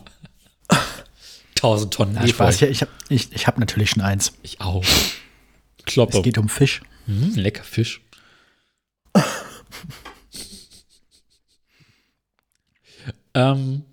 1000 1.56 1.94
Tonnen 1.94 2.18
Efeu. 2.18 2.28
Spaß, 2.28 2.60
ja, 2.60 2.68
ich 2.68 2.82
habe 2.82 2.92
ich, 3.10 3.32
ich 3.32 3.48
hab 3.48 3.58
natürlich 3.58 3.90
schon 3.92 4.04
eins. 4.04 4.34
Ich 4.44 4.60
auch. 4.62 4.84
Kloppe. 5.86 6.18
Es 6.18 6.24
geht 6.24 6.38
um 6.38 6.50
Fisch. 6.50 6.82
Hm, 7.06 7.34
lecker 7.36 7.64
Fisch. 7.64 8.02
ähm, 13.34 13.84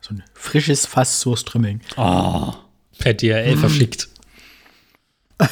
So 0.00 0.14
ein 0.14 0.22
frisches 0.34 0.86
Fass 0.86 1.20
Surströmming. 1.20 1.80
oh, 1.96 2.52
per 2.98 3.14
DRL 3.14 3.56
verschickt. 3.56 4.08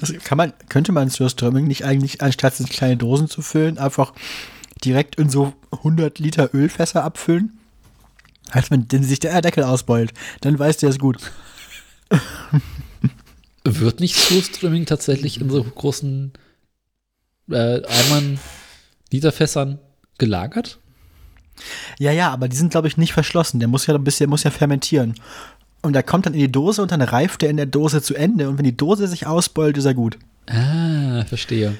Das 0.00 0.12
kann 0.24 0.38
man, 0.38 0.52
könnte 0.68 0.92
man 0.92 1.10
Surströmming 1.10 1.66
nicht 1.66 1.84
eigentlich, 1.84 2.22
anstatt 2.22 2.58
in 2.60 2.66
kleine 2.66 2.96
Dosen 2.96 3.28
zu 3.28 3.42
füllen, 3.42 3.78
einfach 3.78 4.12
direkt 4.84 5.16
in 5.16 5.30
so 5.30 5.52
100 5.72 6.18
Liter 6.18 6.54
Ölfässer 6.54 7.04
abfüllen? 7.04 7.58
Als 8.50 8.70
man 8.70 8.86
den 8.86 9.02
sich 9.02 9.18
der 9.18 9.40
Deckel 9.42 9.64
ausbeult, 9.64 10.12
dann 10.42 10.58
weißt 10.58 10.82
du, 10.82 10.86
es 10.86 10.98
gut. 10.98 11.18
Wird 13.64 14.00
nicht 14.00 14.16
Surströmming 14.16 14.86
tatsächlich 14.86 15.40
in 15.40 15.50
so 15.50 15.64
großen 15.64 16.32
äh, 17.50 17.82
Eimern, 17.82 18.38
Literfässern 19.10 19.78
gelagert? 20.18 20.78
Ja, 21.98 22.12
ja, 22.12 22.30
aber 22.30 22.48
die 22.48 22.56
sind, 22.56 22.70
glaube 22.70 22.88
ich, 22.88 22.96
nicht 22.96 23.12
verschlossen. 23.12 23.60
Der 23.60 23.68
muss 23.68 23.86
ja 23.86 23.94
ein 23.94 24.04
bisschen, 24.04 24.28
muss 24.28 24.42
ja 24.42 24.50
fermentieren. 24.50 25.14
Und 25.84 25.92
der 25.92 26.02
kommt 26.02 26.24
dann 26.24 26.32
in 26.32 26.40
die 26.40 26.50
Dose 26.50 26.80
und 26.80 26.90
dann 26.92 27.02
reift 27.02 27.42
er 27.42 27.50
in 27.50 27.58
der 27.58 27.66
Dose 27.66 28.00
zu 28.00 28.14
Ende. 28.14 28.48
Und 28.48 28.56
wenn 28.56 28.64
die 28.64 28.76
Dose 28.76 29.06
sich 29.06 29.26
ausbeult, 29.26 29.76
ist 29.76 29.84
er 29.84 29.92
gut. 29.92 30.18
Ah, 30.48 31.24
verstehe. 31.26 31.74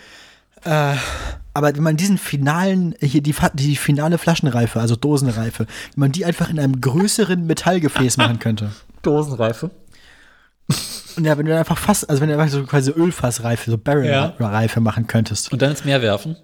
Aber 0.62 1.74
wenn 1.74 1.82
man 1.82 1.96
diesen 1.96 2.18
finalen, 2.18 2.94
hier 3.00 3.22
die, 3.22 3.34
die 3.54 3.76
finale 3.76 4.18
Flaschenreife, 4.18 4.78
also 4.78 4.94
Dosenreife, 4.94 5.66
wenn 5.66 6.00
man 6.00 6.12
die 6.12 6.26
einfach 6.26 6.50
in 6.50 6.58
einem 6.58 6.82
größeren 6.82 7.46
Metallgefäß 7.46 8.18
machen 8.18 8.38
könnte. 8.38 8.72
Dosenreife. 9.02 9.70
Und 11.16 11.24
ja, 11.24 11.38
wenn 11.38 11.46
du 11.46 11.56
einfach 11.56 11.78
fast, 11.78 12.08
also 12.10 12.20
wenn 12.20 12.28
du 12.28 12.38
einfach 12.38 12.52
so 12.52 12.64
quasi 12.64 12.90
Ölfassreife, 12.90 13.70
so 13.70 13.78
Barrel-Reife 13.78 14.80
machen 14.80 15.06
könntest. 15.06 15.50
Und 15.50 15.62
dann 15.62 15.70
ins 15.70 15.84
Meer 15.84 16.02
werfen. 16.02 16.36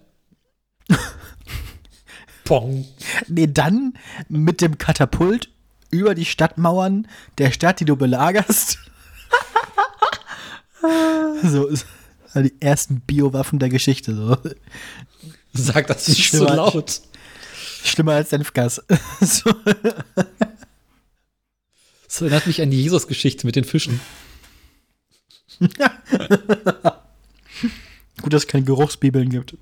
Pong. 2.44 2.86
Nee, 3.28 3.46
dann 3.46 3.94
mit 4.28 4.60
dem 4.62 4.78
Katapult 4.78 5.50
über 5.90 6.14
die 6.14 6.24
Stadtmauern 6.24 7.08
der 7.38 7.52
Stadt, 7.52 7.80
die 7.80 7.84
du 7.84 7.96
belagerst. 7.96 8.78
so, 11.42 11.68
so 11.74 12.42
die 12.42 12.54
ersten 12.60 13.00
Biowaffen 13.00 13.58
der 13.58 13.68
Geschichte. 13.68 14.14
So. 14.14 14.36
Sag 15.52 15.86
das 15.88 16.08
nicht 16.08 16.30
so 16.30 16.38
Schlimmer- 16.46 16.56
laut. 16.56 17.00
Schlimmer 17.82 18.12
als 18.12 18.30
Senfgas. 18.30 18.82
so. 19.20 19.52
Das 22.06 22.20
erinnert 22.20 22.46
mich 22.46 22.60
an 22.60 22.70
die 22.70 22.82
Jesus-Geschichte 22.82 23.46
mit 23.46 23.56
den 23.56 23.64
Fischen. 23.64 24.00
Gut, 28.22 28.32
dass 28.32 28.42
es 28.42 28.48
keine 28.48 28.64
Geruchsbibeln 28.64 29.30
gibt. 29.30 29.56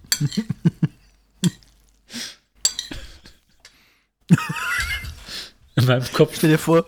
In 5.79 5.87
meinem 5.87 6.13
Kopf. 6.13 6.35
Stell 6.37 6.51
dir 6.51 6.59
vor, 6.59 6.85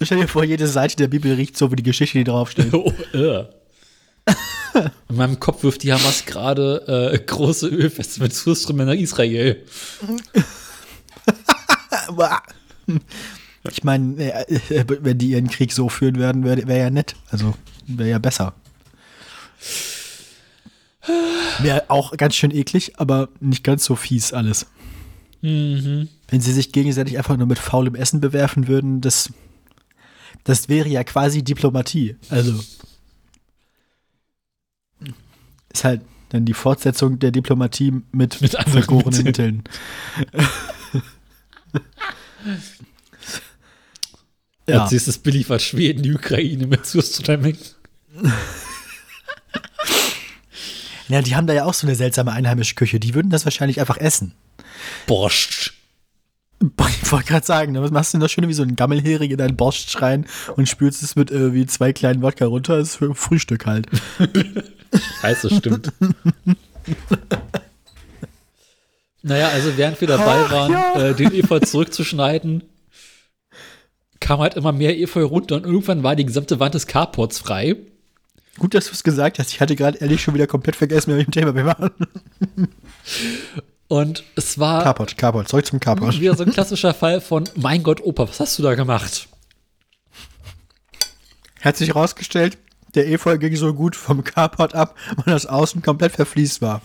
stell 0.00 0.18
dir 0.18 0.28
vor, 0.28 0.44
jede 0.44 0.66
Seite 0.66 0.96
der 0.96 1.08
Bibel 1.08 1.32
riecht 1.32 1.56
so 1.56 1.70
wie 1.70 1.76
die 1.76 1.82
Geschichte, 1.82 2.18
die 2.18 2.24
draufsteht. 2.24 2.72
Oh, 2.72 2.92
äh. 3.14 3.44
In 5.08 5.16
meinem 5.16 5.40
Kopf 5.40 5.62
wirft 5.62 5.82
die 5.84 5.92
Hamas 5.92 6.26
gerade 6.26 7.12
äh, 7.14 7.18
große 7.18 7.68
Ölfeste 7.68 8.20
mit 8.20 8.34
Surströmming 8.34 8.86
nach 8.86 8.94
Israel. 8.94 9.62
Ich 13.72 13.82
meine, 13.82 14.22
äh, 14.22 14.84
wenn 14.86 15.18
die 15.18 15.30
ihren 15.30 15.48
Krieg 15.48 15.72
so 15.72 15.88
führen 15.88 16.16
würden, 16.16 16.44
wäre 16.44 16.68
wär 16.68 16.76
ja 16.76 16.90
nett. 16.90 17.16
Also 17.30 17.54
wäre 17.88 18.10
ja 18.10 18.18
besser. 18.20 18.54
Wäre 21.58 21.84
auch 21.88 22.16
ganz 22.16 22.36
schön 22.36 22.52
eklig, 22.52 22.92
aber 22.98 23.28
nicht 23.40 23.64
ganz 23.64 23.84
so 23.84 23.96
fies 23.96 24.32
alles. 24.32 24.66
Mhm. 25.42 26.08
Wenn 26.28 26.40
sie 26.40 26.52
sich 26.52 26.72
gegenseitig 26.72 27.18
einfach 27.18 27.36
nur 27.36 27.46
mit 27.46 27.58
faulem 27.58 27.94
Essen 27.94 28.20
bewerfen 28.20 28.66
würden, 28.68 29.00
das, 29.00 29.32
das 30.44 30.68
wäre 30.68 30.88
ja 30.88 31.04
quasi 31.04 31.42
Diplomatie. 31.44 32.16
Also 32.30 32.60
ist 35.72 35.84
halt 35.84 36.02
dann 36.30 36.44
die 36.44 36.54
Fortsetzung 36.54 37.18
der 37.18 37.30
Diplomatie 37.30 38.02
mit, 38.12 38.40
Mit 38.40 38.56
vergorenen 38.66 39.22
Mitteln. 39.22 39.62
Als 44.66 44.90
nächstes 44.90 45.18
beliefert 45.18 45.62
Schweden 45.62 46.02
die 46.02 46.12
Ukraine 46.12 46.66
mit 46.66 46.86
Surströmming. 46.86 47.56
Ja, 51.08 51.22
die 51.22 51.36
haben 51.36 51.46
da 51.46 51.54
ja 51.54 51.64
auch 51.64 51.74
so 51.74 51.86
eine 51.86 51.94
seltsame 51.94 52.32
einheimische 52.32 52.74
Küche. 52.74 52.98
Die 52.98 53.14
würden 53.14 53.30
das 53.30 53.44
wahrscheinlich 53.44 53.78
einfach 53.78 53.96
essen. 53.96 54.32
Borscht. 55.06 55.75
Ich 56.60 57.12
wollte 57.12 57.26
gerade 57.26 57.46
sagen, 57.46 57.72
ne, 57.72 57.82
was 57.82 57.90
machst 57.90 58.12
du 58.12 58.16
denn 58.16 58.22
da 58.22 58.28
schön 58.28 58.48
wie 58.48 58.54
so 58.54 58.62
ein 58.62 58.76
Gammelhering 58.76 59.30
in 59.30 59.36
deinen 59.36 59.56
Borscht 59.56 60.00
rein 60.00 60.26
und 60.56 60.68
spülst 60.68 61.02
es 61.02 61.14
mit 61.14 61.30
irgendwie 61.30 61.66
zwei 61.66 61.92
kleinen 61.92 62.22
Wodka 62.22 62.46
runter? 62.46 62.78
Das 62.78 62.90
ist 62.90 62.96
für 62.96 63.14
Frühstück 63.14 63.66
halt. 63.66 63.86
Scheiße, 65.20 65.54
stimmt. 65.54 65.92
naja, 69.22 69.48
also 69.48 69.76
während 69.76 70.00
wir 70.00 70.08
dabei 70.08 70.44
Ach, 70.46 70.50
waren, 70.50 70.72
ja. 70.72 70.94
äh, 70.94 71.14
den 71.14 71.34
Efeu 71.34 71.60
zurückzuschneiden, 71.60 72.64
kam 74.20 74.40
halt 74.40 74.54
immer 74.54 74.72
mehr 74.72 74.98
Efeu 74.98 75.24
runter 75.24 75.56
und 75.56 75.66
irgendwann 75.66 76.02
war 76.02 76.16
die 76.16 76.24
gesamte 76.24 76.58
Wand 76.58 76.74
des 76.74 76.86
Carports 76.86 77.38
frei. 77.38 77.76
Gut, 78.58 78.72
dass 78.72 78.86
du 78.86 78.92
es 78.92 79.04
gesagt 79.04 79.38
hast. 79.38 79.52
Ich 79.52 79.60
hatte 79.60 79.76
gerade 79.76 79.98
ehrlich 79.98 80.22
schon 80.22 80.32
wieder 80.32 80.46
komplett 80.46 80.76
vergessen, 80.76 81.10
mit 81.10 81.18
welchem 81.18 81.32
Thema 81.32 81.54
wir 81.54 81.66
waren. 81.66 81.90
Und 83.88 84.24
es 84.34 84.58
war 84.58 84.82
Carport, 84.82 85.16
Carport, 85.16 85.48
zurück 85.48 85.66
zum 85.66 85.78
Carport. 85.80 86.18
wieder 86.20 86.34
so 86.34 86.42
ein 86.44 86.52
klassischer 86.52 86.92
Fall 86.92 87.20
von, 87.20 87.44
mein 87.54 87.82
Gott, 87.82 88.00
Opa, 88.02 88.28
was 88.28 88.40
hast 88.40 88.58
du 88.58 88.62
da 88.62 88.74
gemacht? 88.74 89.28
Hat 91.60 91.76
sich 91.76 91.88
herausgestellt, 91.90 92.58
der 92.94 93.08
Efeu 93.08 93.38
ging 93.38 93.54
so 93.56 93.74
gut 93.74 93.94
vom 93.94 94.24
Carport 94.24 94.74
ab, 94.74 94.96
weil 95.24 95.32
das 95.34 95.46
Außen 95.46 95.82
komplett 95.82 96.12
verfließt 96.12 96.62
war. 96.62 96.82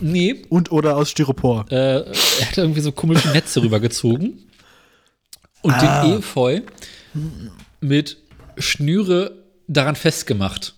Nee, 0.00 0.42
Und 0.48 0.72
oder 0.72 0.96
aus 0.96 1.10
Styropor. 1.10 1.66
äh, 1.70 2.00
er 2.00 2.06
hat 2.48 2.58
irgendwie 2.58 2.80
so 2.80 2.90
komische 2.92 3.28
Netze 3.28 3.62
rübergezogen 3.62 4.44
und 5.62 5.72
Ah. 5.74 6.02
den 6.04 6.18
Efeu 6.18 6.62
mit 7.80 8.16
Schnüre 8.58 9.44
daran 9.68 9.96
festgemacht. 9.96 10.74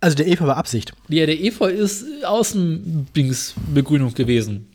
Also 0.00 0.16
der 0.16 0.28
Efeu 0.28 0.46
war 0.46 0.56
Absicht. 0.56 0.92
Ja, 1.08 1.26
der 1.26 1.40
Efeu 1.40 1.70
ist 1.70 2.04
Außendingsbegrünung 2.24 4.14
gewesen. 4.14 4.68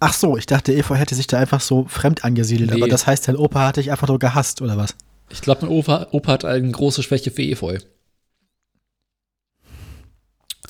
Ach 0.00 0.14
so, 0.14 0.36
ich 0.36 0.46
dachte, 0.46 0.72
der 0.72 0.80
Efeu 0.80 0.96
hätte 0.96 1.14
sich 1.14 1.26
da 1.26 1.38
einfach 1.38 1.60
so 1.60 1.86
fremd 1.86 2.24
angesiedelt. 2.24 2.70
Nee. 2.70 2.76
Aber 2.76 2.88
das 2.88 3.06
heißt, 3.06 3.28
dein 3.28 3.36
Opa 3.36 3.66
hat 3.66 3.76
dich 3.76 3.90
einfach 3.90 4.08
nur 4.08 4.18
gehasst, 4.18 4.62
oder 4.62 4.76
was? 4.76 4.94
Ich 5.30 5.40
glaube, 5.40 5.62
mein 5.66 5.70
Opa, 5.70 6.08
Opa 6.12 6.32
hat 6.32 6.44
eine 6.44 6.70
große 6.70 7.02
Schwäche 7.02 7.30
für 7.30 7.42
Efeu. 7.42 7.78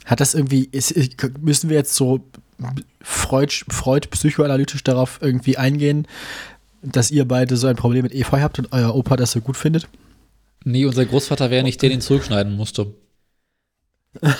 Hat 0.04 0.20
das 0.20 0.34
irgendwie, 0.34 0.68
ist, 0.70 0.94
müssen 1.40 1.70
wir 1.70 1.76
jetzt 1.76 1.94
so 1.94 2.20
Freud, 3.00 3.64
Freud 3.68 4.08
psychoanalytisch 4.10 4.84
darauf 4.84 5.18
irgendwie 5.22 5.56
eingehen, 5.56 6.06
dass 6.82 7.10
ihr 7.10 7.26
beide 7.26 7.56
so 7.56 7.66
ein 7.66 7.76
Problem 7.76 8.02
mit 8.02 8.14
Efeu 8.14 8.40
habt 8.40 8.58
und 8.58 8.72
euer 8.72 8.94
Opa 8.94 9.16
das 9.16 9.32
so 9.32 9.40
gut 9.40 9.56
findet? 9.56 9.88
Nee, 10.64 10.86
unser 10.86 11.04
Großvater 11.04 11.50
wäre 11.50 11.62
nicht 11.62 11.80
der, 11.82 11.90
den 11.90 11.98
ihn 11.98 12.02
zurückschneiden 12.02 12.56
musste. 12.56 12.94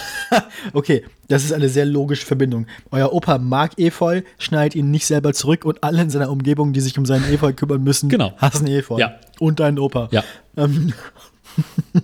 Okay, 0.72 1.05
das 1.29 1.45
ist 1.45 1.53
eine 1.53 1.68
sehr 1.68 1.85
logische 1.85 2.25
Verbindung. 2.27 2.66
Euer 2.91 3.12
Opa 3.12 3.39
mag 3.39 3.79
Efeu, 3.79 4.22
schneidet 4.39 4.75
ihn 4.75 4.91
nicht 4.91 5.07
selber 5.07 5.33
zurück 5.33 5.64
und 5.64 5.85
alle 5.85 6.01
in 6.03 6.11
seiner 6.11 6.31
Umgebung, 6.31 6.72
die 6.72 6.81
sich 6.81 6.97
um 6.99 7.05
seinen 7.07 7.25
Efeu 7.33 7.53
kümmern 7.53 7.83
müssen, 7.85 8.09
Genau. 8.09 8.33
hassen 8.39 8.66
Efeu. 8.66 8.99
Ja. 8.99 9.20
Und 9.39 9.61
deinen 9.61 9.79
Opa. 9.79 10.09
Ja. 10.11 10.25
Ähm, 10.57 10.93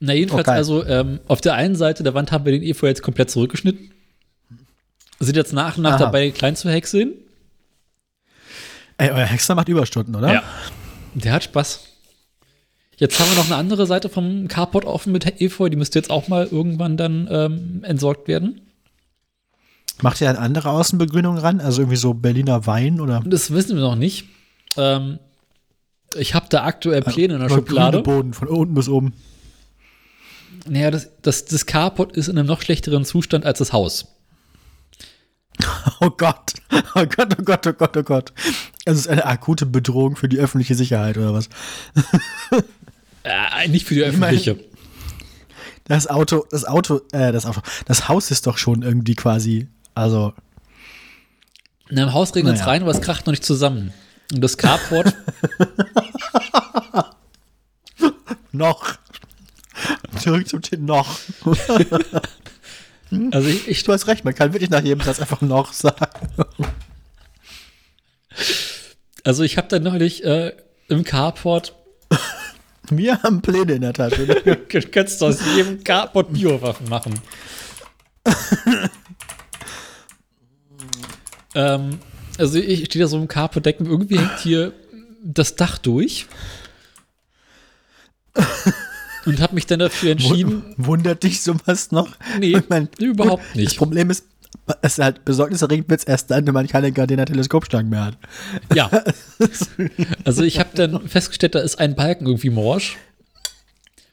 Na, 0.00 0.12
jedenfalls, 0.12 0.46
Okay. 0.48 0.56
also 0.56 0.84
ähm, 0.86 1.20
auf 1.28 1.40
der 1.40 1.54
einen 1.54 1.76
Seite 1.76 2.02
der 2.02 2.14
Wand 2.14 2.32
haben 2.32 2.44
wir 2.44 2.52
den 2.52 2.62
Efeu 2.62 2.86
jetzt 2.88 3.02
komplett 3.02 3.30
zurückgeschnitten. 3.30 3.92
Sind 5.20 5.36
jetzt 5.36 5.52
nach 5.52 5.76
und 5.76 5.82
nach 5.84 5.92
Aha. 5.94 5.98
dabei, 5.98 6.30
klein 6.30 6.56
zu 6.56 6.68
häckseln. 6.70 7.12
ey, 8.98 9.10
euer 9.10 9.24
Hexer 9.26 9.54
macht 9.54 9.68
Überstunden, 9.68 10.14
oder? 10.14 10.42
Der 11.14 11.32
hat 11.32 11.44
Spaß. 11.44 11.80
Jetzt 12.96 13.20
haben 13.20 13.30
wir 13.30 13.36
noch 13.36 13.46
eine 13.46 13.56
andere 13.56 13.86
Seite 13.86 14.08
vom 14.08 14.48
Carport 14.48 14.86
offen 14.86 15.12
mit 15.12 15.40
Efeu. 15.40 15.68
Die 15.68 15.76
müsste 15.76 15.98
jetzt 15.98 16.10
auch 16.10 16.28
mal 16.28 16.48
irgendwann 16.50 16.96
dann 16.96 17.28
ähm, 17.30 17.84
entsorgt 17.84 18.26
werden. 18.26 18.62
Macht 20.02 20.20
ihr 20.20 20.28
eine 20.28 20.38
andere 20.38 20.70
Außenbegrünung 20.70 21.38
ran? 21.38 21.60
Also 21.60 21.82
irgendwie 21.82 21.96
so 21.96 22.14
Berliner 22.14 22.66
Wein 22.66 23.00
oder? 23.00 23.22
Das 23.26 23.50
wissen 23.50 23.76
wir 23.76 23.82
noch 23.82 23.96
nicht. 23.96 24.26
Ähm, 24.76 25.18
ich 26.16 26.34
habe 26.34 26.46
da 26.48 26.64
aktuell 26.64 27.02
Pläne 27.02 27.34
in 27.34 27.40
der 27.40 27.48
Schublade. 27.48 28.02
Boden, 28.02 28.32
von 28.32 28.48
unten 28.48 28.74
bis 28.74 28.88
oben. 28.88 29.12
Naja, 30.66 30.90
das, 30.90 31.10
das, 31.22 31.44
das 31.44 31.66
Carport 31.66 32.16
ist 32.16 32.28
in 32.28 32.38
einem 32.38 32.48
noch 32.48 32.62
schlechteren 32.62 33.04
Zustand 33.04 33.44
als 33.44 33.58
das 33.58 33.72
Haus. 33.72 34.06
Oh 36.00 36.10
Gott. 36.10 36.52
Oh 36.94 37.06
Gott, 37.06 37.36
oh 37.38 37.42
Gott, 37.42 37.66
oh 37.66 37.72
Gott, 37.72 37.96
oh 37.96 38.02
Gott. 38.02 38.32
Es 38.84 38.98
ist 38.98 39.08
eine 39.08 39.24
akute 39.24 39.64
Bedrohung 39.64 40.16
für 40.16 40.28
die 40.28 40.38
öffentliche 40.38 40.74
Sicherheit 40.74 41.16
oder 41.16 41.32
was? 41.32 41.48
Äh, 43.26 43.66
nicht 43.68 43.86
für 43.86 43.94
die 43.94 44.02
öffentliche. 44.02 44.56
Das 45.84 46.06
Auto, 46.06 46.46
das 46.50 46.64
Auto, 46.64 47.00
äh, 47.12 47.32
das 47.32 47.44
Auto, 47.44 47.60
das 47.86 48.08
Haus 48.08 48.30
ist 48.30 48.46
doch 48.46 48.56
schon 48.56 48.82
irgendwie 48.82 49.14
quasi, 49.16 49.66
also, 49.94 50.32
In 51.88 51.98
einem 51.98 52.12
Haus 52.12 52.34
regnet 52.34 52.54
es 52.54 52.60
Naja. 52.60 52.72
rein, 52.72 52.82
aber 52.82 52.90
es 52.92 53.00
kracht 53.00 53.26
noch 53.26 53.32
nicht 53.32 53.44
zusammen. 53.44 53.92
Und 54.32 54.40
das 54.42 54.56
Carport, 54.58 55.14
noch. 58.52 58.94
Zurück 60.20 60.48
zum 60.48 60.62
Thema 60.62 60.86
noch. 60.86 61.18
also 63.32 63.48
ich, 63.48 63.68
ich 63.68 63.82
Du 63.84 63.92
hast 63.92 64.06
recht, 64.06 64.24
man 64.24 64.34
kann 64.34 64.52
wirklich 64.52 64.70
nach 64.70 64.82
jedem 64.82 65.00
Satz 65.04 65.20
einfach 65.20 65.40
noch 65.42 65.72
sagen. 65.72 66.06
also 69.24 69.42
ich 69.42 69.56
habe 69.58 69.68
da 69.68 69.78
neulich 69.78 70.24
äh, 70.24 70.52
im 70.88 71.04
Carport, 71.04 71.74
Wir 72.90 73.22
haben 73.22 73.40
Pläne 73.42 73.74
in 73.74 73.82
der 73.82 73.92
Tasche. 73.92 74.26
du 74.68 74.80
kannst 74.90 75.22
aus 75.22 75.38
jedem 75.54 75.82
Carport 75.84 76.32
Biowaffen 76.32 76.88
machen. 76.88 77.14
ähm, 81.54 81.98
also 82.38 82.58
ich 82.58 82.86
stehe 82.86 83.04
da 83.04 83.08
so 83.08 83.16
im 83.18 83.28
Carport, 83.28 83.66
denke 83.66 83.84
mir, 83.84 83.90
irgendwie 83.90 84.18
hängt 84.18 84.38
hier 84.40 84.72
das 85.22 85.56
Dach 85.56 85.78
durch. 85.78 86.26
Und 89.24 89.40
habe 89.40 89.54
mich 89.54 89.66
dann 89.66 89.80
dafür 89.80 90.12
entschieden, 90.12 90.62
Wundert 90.76 91.22
dich 91.24 91.42
sowas 91.42 91.90
noch? 91.90 92.08
Nee, 92.38 92.56
Ich 92.56 92.68
mein, 92.68 92.88
überhaupt 92.98 93.42
Das 93.50 93.56
nicht. 93.56 93.76
Problem 93.78 94.10
ist, 94.10 94.24
ist 94.82 94.98
halt 94.98 95.24
besorgniserregend 95.24 95.88
wird 95.88 96.00
es 96.00 96.06
erst 96.06 96.30
dann, 96.30 96.46
wenn 96.46 96.54
man 96.54 96.66
keine 96.66 96.92
Gardena 96.92 97.24
Teleskopstangen 97.24 97.90
mehr 97.90 98.06
hat. 98.06 98.18
Ja. 98.74 98.90
Also 100.24 100.42
ich 100.42 100.58
habe 100.58 100.70
dann 100.74 101.08
festgestellt, 101.08 101.54
da 101.54 101.60
ist 101.60 101.78
ein 101.78 101.94
Balken 101.94 102.26
irgendwie 102.26 102.50
morsch. 102.50 102.96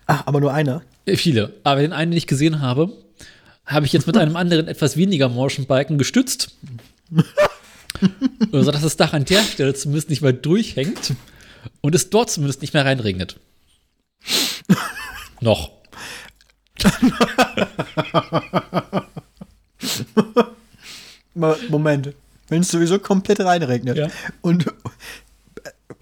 Ah, 0.06 0.24
aber 0.26 0.42
nur 0.42 0.54
einer. 0.54 0.84
Äh, 1.06 1.16
Viele. 1.16 1.54
Aber 1.64 1.82
den 1.82 1.94
einen, 1.94 2.12
den 2.12 2.18
ich 2.18 2.28
gesehen 2.28 2.62
habe, 2.62 2.92
habe 3.66 3.86
ich 3.86 3.94
jetzt 3.94 4.08
mit 4.08 4.18
einem 4.18 4.36
anderen 4.36 4.68
etwas 4.68 4.98
weniger 4.98 5.30
morschen 5.30 5.66
Balken 5.66 5.98
gestützt. 5.98 6.56
so 8.52 8.72
dass 8.72 8.82
das 8.82 8.98
Dach 8.98 9.14
an 9.14 9.26
der 9.26 9.44
Stelle 9.44 9.74
zumindest 9.74 10.10
nicht 10.10 10.22
mehr 10.22 10.34
durchhängt 10.34 11.14
und 11.82 11.96
es 11.96 12.10
dort 12.10 12.30
zumindest 12.30 12.62
nicht 12.62 12.74
mehr 12.74 12.86
reinregnet. 12.86 13.40
Noch. 15.42 15.72
Mo- 21.34 21.56
Moment. 21.70 22.14
Wenn 22.50 22.62
es 22.62 22.70
sowieso 22.70 23.00
komplett 23.00 23.40
reinregnet 23.40 23.98
Ja. 23.98 24.08
und 24.42 24.66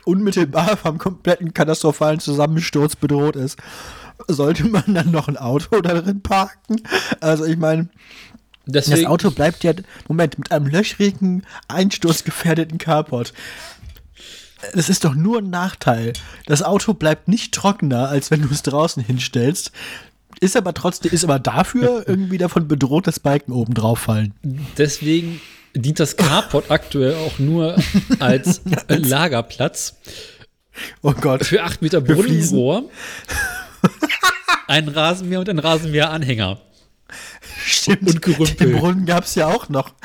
unmittelbar 0.06 0.76
vom 0.78 0.98
kompletten 0.98 1.54
katastrophalen 1.54 2.20
Zusammensturz 2.20 2.96
bedroht 2.96 3.36
ist, 3.36 3.58
sollte 4.28 4.66
man 4.66 4.84
dann 4.94 5.12
noch 5.12 5.28
ein 5.28 5.38
Auto 5.38 5.82
da 5.82 5.94
drin 6.02 6.22
parken? 6.22 6.82
Also 7.20 7.46
ich 7.46 7.58
meine, 7.58 7.90
das 8.66 8.92
Auto 9.06 9.32
bleibt 9.32 9.64
ja, 9.64 9.74
Moment, 10.08 10.38
mit 10.38 10.52
einem 10.52 10.68
löchrigen, 10.68 11.46
einsturzgefährdeten 11.68 12.78
Carport. 12.78 13.34
Das 14.74 14.90
ist 14.90 15.06
doch 15.06 15.16
nur 15.16 15.40
ein 15.40 15.50
Nachteil. 15.50 16.14
Das 16.46 16.62
Auto 16.62 16.94
bleibt 16.94 17.28
nicht 17.28 17.54
trockener, 17.54 18.10
als 18.10 18.30
wenn 18.30 18.42
du 18.44 18.50
es 18.52 18.62
draußen 18.62 19.04
hinstellst. 19.04 19.72
Ist 20.42 20.58
aber 20.58 20.74
trotzdem, 20.74 21.12
ist 21.14 21.24
aber 21.24 21.40
dafür 21.40 22.04
irgendwie 22.08 22.38
davon 22.38 22.68
bedroht, 22.68 23.08
dass 23.08 23.20
Balken 23.22 23.54
oben 23.54 23.74
drauf 23.74 24.00
fallen. 24.00 24.34
deswegen 24.78 25.40
dient 25.74 26.00
das 26.02 26.18
Carport 26.18 26.70
aktuell 26.70 27.16
auch 27.16 27.40
nur 27.40 27.78
als 28.20 28.62
Lagerplatz 28.90 29.96
Oh 31.02 31.14
Gott. 31.14 31.46
für 31.46 31.64
8 31.64 31.82
Meter. 31.82 32.02
Brunnenrohr, 32.02 32.90
ein 34.68 34.88
Rasenmäher 34.90 35.40
und 35.40 35.50
ein 35.50 35.60
Rasenmäheranhänger. 35.60 36.60
Stimmt. 37.66 38.10
und 38.10 38.22
Gerümpel. 38.22 38.56
Den 38.56 38.78
Brunnen 38.80 39.06
gab 39.06 39.24
es 39.26 39.36
ja 39.36 39.48
auch 39.48 39.70
noch. 39.70 39.94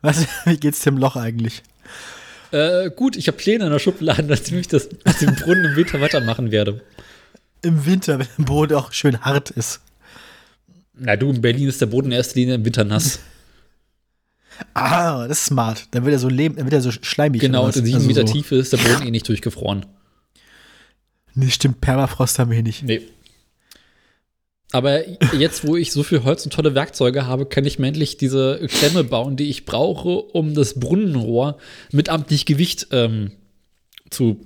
Was, 0.00 0.26
wie 0.46 0.56
geht's 0.56 0.80
dem 0.80 0.98
Loch 0.98 1.14
eigentlich? 1.16 1.62
Äh, 2.52 2.90
gut, 2.90 3.16
ich 3.16 3.26
habe 3.28 3.36
Pläne 3.38 3.64
in 3.64 3.70
der 3.72 3.78
Schublade, 3.78 4.22
dass 4.28 4.50
ich 4.50 4.68
das 4.68 4.88
mit 4.90 5.20
dem 5.20 5.34
Brunnen 5.34 5.64
im 5.64 5.76
Winter 5.76 6.00
weitermachen 6.00 6.50
werde. 6.50 6.82
Im 7.62 7.86
Winter, 7.86 8.18
wenn 8.18 8.26
der 8.38 8.44
Boden 8.44 8.74
auch 8.74 8.92
schön 8.92 9.20
hart 9.20 9.50
ist. 9.50 9.80
Na 10.94 11.16
du, 11.16 11.30
in 11.30 11.40
Berlin 11.40 11.68
ist 11.68 11.80
der 11.80 11.86
Boden 11.86 12.08
in 12.08 12.12
erster 12.12 12.36
Linie 12.36 12.56
im 12.56 12.64
Winter 12.64 12.84
nass. 12.84 13.20
Ah, 14.74 15.26
das 15.26 15.38
ist 15.40 15.46
smart. 15.46 15.86
Dann 15.92 16.04
wird 16.04 16.12
er 16.14 16.18
so 16.18 16.28
leben, 16.28 16.56
dann 16.56 16.66
wird 16.66 16.74
er 16.74 16.82
so 16.82 16.90
schleimig. 16.92 17.40
Genau, 17.40 17.66
in 17.66 17.72
sieben 17.72 17.94
Also 17.94 18.06
Meter 18.06 18.26
so. 18.26 18.32
Tiefe 18.32 18.56
ist 18.56 18.72
der 18.72 18.78
Boden 18.78 19.06
eh 19.06 19.10
nicht 19.10 19.28
durchgefroren. 19.28 19.86
Nee, 21.34 21.50
stimmt, 21.50 21.80
Permafrost 21.80 22.38
haben 22.38 22.50
wir 22.50 22.56
hier 22.56 22.62
nicht. 22.64 22.82
Nee. 22.82 23.02
Aber 24.72 25.06
jetzt, 25.36 25.66
wo 25.66 25.76
ich 25.76 25.92
so 25.92 26.02
viel 26.02 26.24
Holz 26.24 26.44
und 26.44 26.52
tolle 26.52 26.74
Werkzeuge 26.74 27.26
habe, 27.26 27.44
kann 27.44 27.66
ich 27.66 27.78
mir 27.78 27.88
endlich 27.88 28.16
diese 28.16 28.58
Klemme 28.68 29.04
bauen, 29.04 29.36
die 29.36 29.50
ich 29.50 29.66
brauche, 29.66 30.08
um 30.08 30.54
das 30.54 30.80
Brunnenrohr 30.80 31.58
mit 31.92 32.08
amtlich 32.08 32.46
Gewicht 32.46 32.86
ähm, 32.90 33.32
zu 34.08 34.44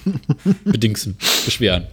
bedingsen, 0.64 1.16
beschweren. 1.44 1.88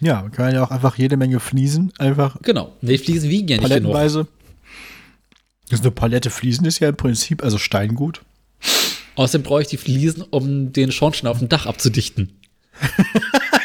Ja, 0.00 0.22
man 0.22 0.32
kann 0.32 0.52
ja 0.52 0.64
auch 0.64 0.72
einfach 0.72 0.98
jede 0.98 1.16
Menge 1.16 1.38
Fliesen, 1.38 1.92
einfach 1.98 2.36
Genau. 2.42 2.72
Nee, 2.80 2.98
Fliesen 2.98 3.30
wiegen 3.30 3.48
ja 3.48 3.56
nicht 3.56 3.68
genug. 3.68 3.92
palettenweise. 3.92 4.26
Das 5.70 5.80
ist 5.80 5.86
eine 5.86 5.92
Palette 5.92 6.30
Fliesen 6.30 6.66
ist 6.66 6.80
ja 6.80 6.88
im 6.88 6.96
Prinzip, 6.96 7.42
also 7.42 7.58
Steingut. 7.58 8.22
Außerdem 9.14 9.44
brauche 9.44 9.62
ich 9.62 9.68
die 9.68 9.76
Fliesen, 9.76 10.22
um 10.22 10.72
den 10.72 10.90
Schornstein 10.90 11.30
auf 11.30 11.38
dem 11.38 11.48
Dach 11.48 11.66
abzudichten. 11.66 12.32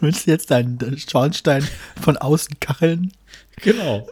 Willst 0.00 0.26
du 0.26 0.30
jetzt 0.30 0.50
deinen 0.50 0.98
Schornstein 0.98 1.66
von 2.00 2.16
außen 2.16 2.58
kacheln? 2.60 3.12
Genau. 3.62 4.08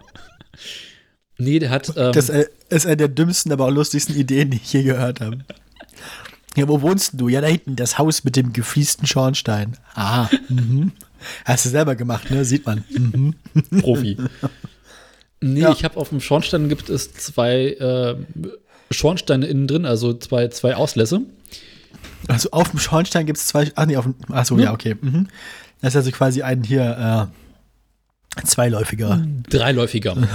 Nee, 1.39 1.59
der 1.59 1.70
hat. 1.70 1.93
Ähm, 1.97 2.12
Das 2.12 2.28
äh, 2.28 2.47
ist 2.68 2.86
eine 2.86 2.97
der 2.97 3.09
dümmsten, 3.09 3.53
aber 3.53 3.66
auch 3.66 3.70
lustigsten 3.70 4.14
Ideen, 4.16 4.51
die 4.51 4.57
ich 4.59 4.72
je 4.72 4.82
gehört 4.82 5.20
habe. 5.20 5.39
Ja, 6.57 6.66
wo 6.68 6.82
wohnst 6.82 7.12
du? 7.14 7.28
Ja, 7.28 7.41
da 7.41 7.47
hinten, 7.47 7.76
das 7.76 7.99
Haus 7.99 8.24
mit 8.24 8.34
dem 8.36 8.53
gefliesten 8.53 9.07
Schornstein. 9.07 9.76
Ah, 9.95 10.28
mhm. 10.49 10.93
Hast 11.45 11.64
du 11.64 11.68
selber 11.68 11.95
gemacht, 11.95 12.30
ne? 12.30 12.45
Sieht 12.45 12.66
man. 12.66 12.84
Mhm. 12.91 13.34
Profi. 13.80 14.16
Nee, 15.41 15.61
Ja. 15.61 15.72
ich 15.72 15.84
habe 15.84 15.97
auf 15.97 16.09
dem 16.09 16.20
Schornstein 16.20 16.68
gibt 16.68 16.89
es 16.91 17.12
zwei 17.12 17.68
äh, 17.74 18.16
Schornsteine 18.91 19.47
innen 19.47 19.68
drin, 19.68 19.84
also 19.86 20.14
zwei, 20.14 20.49
zwei 20.49 20.74
Auslässe. 20.74 21.20
Also 22.26 22.51
auf 22.51 22.70
dem 22.70 22.80
Schornstein 22.80 23.26
gibt 23.26 23.39
es 23.39 23.47
zwei. 23.47 23.70
Ach 23.76 23.86
nee, 23.86 23.97
auf 23.97 24.05
dem. 24.05 24.16
Achso, 24.32 24.59
ja, 24.59 24.72
okay. 24.72 24.97
Mhm. 25.01 25.28
Das 25.81 25.93
ist 25.95 25.97
also 25.97 26.11
quasi 26.11 26.43
ein 26.43 26.62
hier 26.64 27.31
äh, 28.41 28.45
zweiläufiger. 28.45 29.24
Dreiläufiger. 29.49 30.16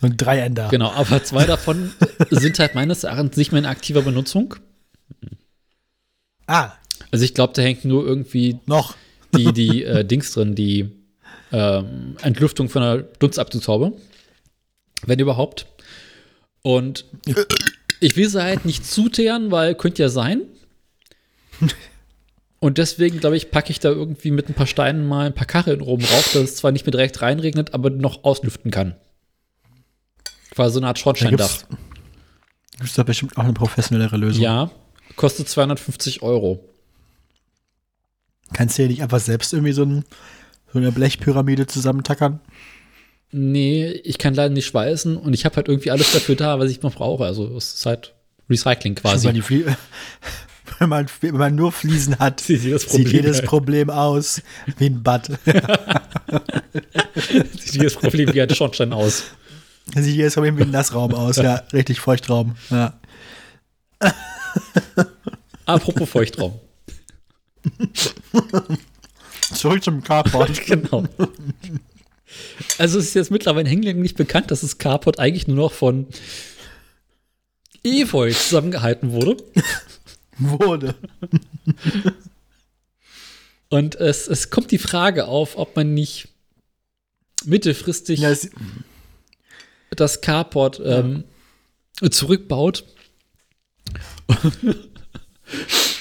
So 0.00 0.06
ein 0.06 0.16
Dreiender. 0.16 0.68
genau, 0.70 0.90
aber 0.92 1.22
zwei 1.24 1.44
davon 1.44 1.92
sind 2.30 2.58
halt 2.58 2.74
meines 2.74 3.04
Erachtens 3.04 3.36
nicht 3.36 3.52
mehr 3.52 3.58
in 3.58 3.66
aktiver 3.66 4.00
Benutzung. 4.00 4.54
Ah, 6.46 6.72
Also 7.10 7.22
ich 7.22 7.34
glaube, 7.34 7.52
da 7.52 7.60
hängt 7.60 7.84
nur 7.84 8.06
irgendwie 8.06 8.58
noch. 8.64 8.94
die, 9.36 9.52
die 9.52 9.84
äh, 9.84 10.02
Dings 10.02 10.32
drin, 10.32 10.54
die 10.54 10.90
ähm, 11.52 12.16
Entlüftung 12.22 12.70
von 12.70 12.80
der 12.80 12.96
Dunstabzugshaube. 13.18 13.92
Wenn 15.04 15.18
überhaupt. 15.18 15.66
Und 16.62 17.04
ich 18.00 18.16
will 18.16 18.28
sie 18.30 18.42
halt 18.42 18.64
nicht 18.64 18.86
zuteeren, 18.86 19.50
weil 19.50 19.74
könnte 19.74 20.02
ja 20.02 20.08
sein. 20.08 20.44
Und 22.62 22.76
deswegen, 22.78 23.20
glaube 23.20 23.36
ich, 23.38 23.50
packe 23.50 23.70
ich 23.70 23.80
da 23.80 23.88
irgendwie 23.88 24.30
mit 24.30 24.48
ein 24.50 24.54
paar 24.54 24.66
Steinen 24.66 25.06
mal 25.08 25.26
ein 25.26 25.34
paar 25.34 25.46
Kacheln 25.46 25.80
oben 25.80 26.04
rauf, 26.04 26.32
dass 26.34 26.42
es 26.42 26.56
zwar 26.56 26.72
nicht 26.72 26.84
mehr 26.84 26.90
direkt 26.92 27.22
reinregnet, 27.22 27.72
aber 27.72 27.88
noch 27.90 28.22
auslüften 28.22 28.70
kann. 28.70 28.94
Quasi 30.50 30.74
so 30.74 30.80
eine 30.80 30.88
Art 30.88 30.98
Da 30.98 31.02
Schornsteindach. 31.02 31.58
gibt's, 31.58 31.66
gibt's 32.78 32.94
da 32.94 33.02
bestimmt 33.02 33.36
auch 33.38 33.44
eine 33.44 33.54
professionellere 33.54 34.16
Lösung. 34.18 34.42
Ja, 34.42 34.70
kostet 35.16 35.48
250 35.48 36.22
Euro. 36.22 36.62
Kannst 38.52 38.76
du 38.76 38.82
ja 38.82 38.88
nicht 38.88 39.02
einfach 39.02 39.20
selbst 39.20 39.52
irgendwie 39.54 39.72
so, 39.72 39.84
ein, 39.84 40.04
so 40.72 40.78
eine 40.78 40.92
Blechpyramide 40.92 41.66
zusammentackern? 41.66 42.40
Nee, 43.32 43.86
ich 44.04 44.18
kann 44.18 44.34
leider 44.34 44.52
nicht 44.52 44.66
schweißen 44.66 45.16
und 45.16 45.32
ich 45.34 45.44
habe 45.44 45.56
halt 45.56 45.68
irgendwie 45.68 45.92
alles 45.92 46.12
dafür 46.12 46.34
da, 46.34 46.58
was 46.58 46.70
ich 46.70 46.82
noch 46.82 46.94
brauche. 46.96 47.24
Also 47.24 47.56
es 47.56 47.74
ist 47.74 47.86
halt 47.86 48.12
Recycling 48.50 48.96
Schon 48.96 49.04
mal 49.04 49.12
quasi. 49.12 49.32
die 49.32 49.40
Flie 49.42 49.64
wenn, 50.80 50.88
man, 50.88 51.06
wenn 51.20 51.36
man 51.36 51.54
nur 51.54 51.70
Fliesen 51.72 52.18
hat, 52.18 52.40
Sieht 52.40 52.62
jedes 52.62 52.82
sieht 52.82 52.90
Problem, 52.90 53.12
jedes 53.12 53.36
halt. 53.36 53.46
Problem 53.46 53.90
aus 53.90 54.42
wie 54.78 54.86
ein 54.86 55.02
Bad. 55.02 55.26
Sieht 57.58 57.74
jedes 57.74 57.94
Problem 57.94 58.32
wie 58.34 58.40
ein 58.40 58.50
Schornstein 58.54 58.92
aus. 58.94 59.24
sieht 59.94 60.16
jedes 60.16 60.34
Problem 60.34 60.56
wie 60.58 60.62
ein 60.62 60.70
Nassraum 60.70 61.14
aus. 61.14 61.36
Ja, 61.36 61.62
richtig 61.72 62.00
Feuchtraum. 62.00 62.56
Ja. 62.70 62.98
Apropos 65.66 66.08
Feuchtraum. 66.08 66.58
Zurück 69.54 69.84
zum 69.84 70.02
Carport. 70.02 70.64
genau. 70.66 71.04
Also 72.78 72.98
es 72.98 73.08
ist 73.08 73.14
jetzt 73.14 73.30
mittlerweile 73.30 73.68
hinlänglich 73.68 74.14
bekannt, 74.14 74.50
dass 74.50 74.62
das 74.62 74.78
Carport 74.78 75.18
eigentlich 75.18 75.46
nur 75.46 75.56
noch 75.58 75.72
von 75.72 76.06
Efeu 77.84 78.32
zusammengehalten 78.32 79.12
wurde. 79.12 79.36
Wurde. 80.40 80.94
Und 83.68 83.94
es, 83.94 84.26
es 84.26 84.50
kommt 84.50 84.72
die 84.72 84.78
Frage 84.78 85.26
auf, 85.26 85.56
ob 85.56 85.76
man 85.76 85.94
nicht 85.94 86.28
mittelfristig 87.44 88.18
Ja, 88.20 88.34
das 89.90 90.20
Carport 90.20 90.80
ähm, 90.84 91.24
zurückbaut 92.10 92.84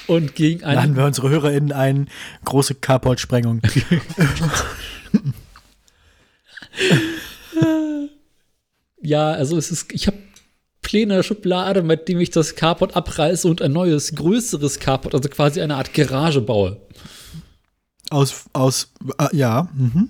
und 0.07 0.35
gegen 0.35 0.61
laden 0.61 0.77
eine 0.77 0.95
wir 0.95 1.05
unsere 1.05 1.29
HörerInnen 1.29 1.71
ein. 1.71 2.09
Große 2.45 2.75
Carport-Sprengung. 2.75 3.61
ja, 9.01 9.31
also 9.31 9.57
es 9.57 9.71
ist 9.71 9.91
ich 9.91 10.05
habe 10.07 10.17
Pläne 10.89 11.13
in 11.13 11.17
der 11.17 11.23
Schublade, 11.23 11.83
mit 11.83 12.07
dem 12.07 12.19
ich 12.19 12.31
das 12.31 12.55
Carport 12.55 12.95
abreiße 12.95 13.47
und 13.47 13.61
ein 13.61 13.71
neues, 13.71 14.15
größeres 14.15 14.79
Carport, 14.79 15.13
also 15.13 15.29
quasi 15.29 15.61
eine 15.61 15.75
Art 15.75 15.93
Garage 15.93 16.41
baue. 16.41 16.77
Aus, 18.09 18.45
aus, 18.53 18.91
äh, 19.19 19.35
ja. 19.35 19.69
Mhm. 19.75 20.09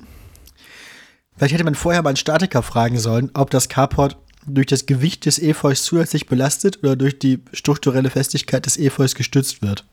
Vielleicht 1.36 1.54
hätte 1.54 1.66
man 1.66 1.76
vorher 1.76 2.02
mal 2.02 2.12
einen 2.12 2.16
Statiker 2.16 2.64
fragen 2.64 2.98
sollen, 2.98 3.30
ob 3.34 3.50
das 3.50 3.68
Carport 3.68 4.16
durch 4.46 4.68
das 4.68 4.86
Gewicht 4.86 5.26
des 5.26 5.38
Efeus 5.38 5.84
zusätzlich 5.84 6.28
belastet 6.28 6.80
oder 6.82 6.96
durch 6.96 7.20
die 7.20 7.40
strukturelle 7.52 8.10
Festigkeit 8.10 8.66
des 8.66 8.78
Efeus 8.78 9.16
gestützt 9.16 9.62
wird. 9.62 9.84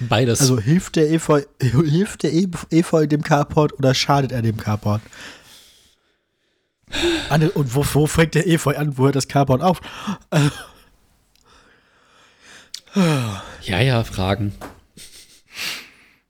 Beides. 0.00 0.40
Also 0.40 0.58
hilft 0.58 0.96
der 0.96 1.10
Efeu, 1.10 1.42
hilft 1.60 2.22
der 2.22 2.32
E- 2.32 2.48
Efeu 2.70 3.06
dem 3.06 3.22
Carport 3.22 3.74
oder 3.78 3.92
schadet 3.92 4.32
er 4.32 4.40
dem 4.40 4.56
Carport? 4.56 5.02
Und 7.54 7.74
wo, 7.74 7.84
wo 7.92 8.06
fängt 8.06 8.34
der 8.34 8.46
Efeu 8.46 8.76
an? 8.76 8.96
Wo 8.96 9.04
hört 9.04 9.16
das 9.16 9.28
Carport 9.28 9.62
auf? 9.62 9.80
ja, 13.62 13.80
ja, 13.80 14.04
Fragen. 14.04 14.54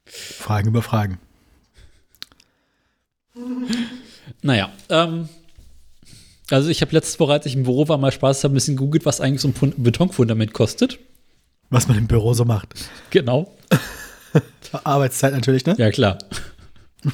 Fragen 0.07 0.69
über 0.69 0.83
Fragen. 0.83 1.19
Naja, 4.43 4.73
ähm, 4.89 5.29
also 6.51 6.71
ich 6.71 6.81
habe 6.81 6.93
letzte 6.93 7.19
Woche, 7.19 7.33
als 7.33 7.47
ich 7.47 7.55
im 7.55 7.65
Büro 7.65 7.89
war, 7.89 7.99
mal 7.99 8.13
Spaß, 8.13 8.45
habe 8.45 8.53
ein 8.53 8.55
bisschen 8.55 8.77
googelt, 8.77 9.05
was 9.05 9.21
eigentlich 9.21 9.41
so 9.43 9.49
ein 9.49 9.75
Betonfundament 9.77 10.53
kostet. 10.53 10.99
Was 11.69 11.89
man 11.89 11.99
im 11.99 12.07
Büro 12.07 12.33
so 12.33 12.45
macht. 12.45 12.75
Genau. 13.11 13.53
Arbeitszeit 14.85 15.33
natürlich, 15.33 15.67
ne? 15.67 15.75
Ja, 15.79 15.91
klar. 15.91 16.19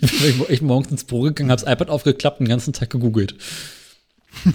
ich 0.00 0.20
bin 0.22 0.46
echt 0.48 0.62
morgens 0.62 0.90
ins 0.90 1.04
Büro 1.04 1.22
gegangen, 1.22 1.50
habe 1.50 1.62
das 1.62 1.72
iPad 1.72 1.88
aufgeklappt 1.90 2.40
und 2.40 2.46
den 2.46 2.50
ganzen 2.50 2.72
Tag 2.72 2.90
gegoogelt. 2.90 3.34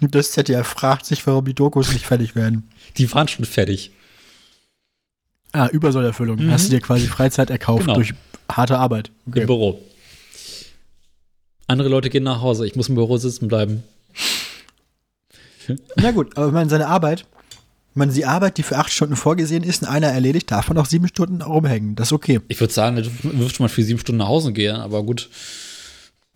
Das 0.00 0.32
ZDF 0.32 0.66
fragt 0.66 1.06
sich, 1.06 1.26
warum 1.26 1.44
die 1.46 1.54
Dokus 1.54 1.92
nicht 1.92 2.04
fertig 2.04 2.34
werden. 2.36 2.68
Die 2.98 3.10
waren 3.14 3.26
schon 3.28 3.44
fertig. 3.46 3.90
Ah, 5.52 5.68
Übersollerfüllung. 5.68 6.50
Hast 6.50 6.66
du 6.66 6.70
dir 6.70 6.80
quasi 6.80 7.06
Freizeit 7.06 7.48
erkauft 7.48 7.82
Genau. 7.84 7.94
durch 7.94 8.12
harte 8.50 8.76
Arbeit. 8.78 9.10
Im 9.26 9.32
Büro. 9.46 9.80
Andere 11.68 11.88
Leute 11.88 12.10
gehen 12.10 12.24
nach 12.24 12.42
Hause. 12.42 12.66
Ich 12.66 12.76
muss 12.76 12.88
im 12.88 12.96
Büro 12.96 13.16
sitzen 13.16 13.48
bleiben. 13.48 13.82
Na 15.96 16.10
gut, 16.10 16.36
aber 16.36 16.48
wenn 16.48 16.54
man 16.54 16.68
seine 16.68 16.88
Arbeit, 16.88 17.24
man 17.94 18.12
die 18.12 18.26
Arbeit, 18.26 18.58
die 18.58 18.62
für 18.62 18.76
acht 18.76 18.90
Stunden 18.90 19.16
vorgesehen 19.16 19.62
ist, 19.62 19.82
in 19.82 19.88
einer 19.88 20.08
erledigt, 20.08 20.50
darf 20.50 20.68
man 20.68 20.78
auch 20.78 20.86
sieben 20.86 21.08
Stunden 21.08 21.42
rumhängen. 21.42 21.94
Das 21.94 22.08
ist 22.08 22.12
okay. 22.12 22.40
Ich 22.48 22.60
würde 22.60 22.72
sagen, 22.72 22.96
da 22.96 23.02
dürfte 23.02 23.62
man 23.62 23.68
für 23.68 23.82
sieben 23.82 23.98
Stunden 23.98 24.18
nach 24.18 24.28
Hause 24.28 24.52
gehen, 24.52 24.76
aber 24.76 25.02
gut. 25.02 25.30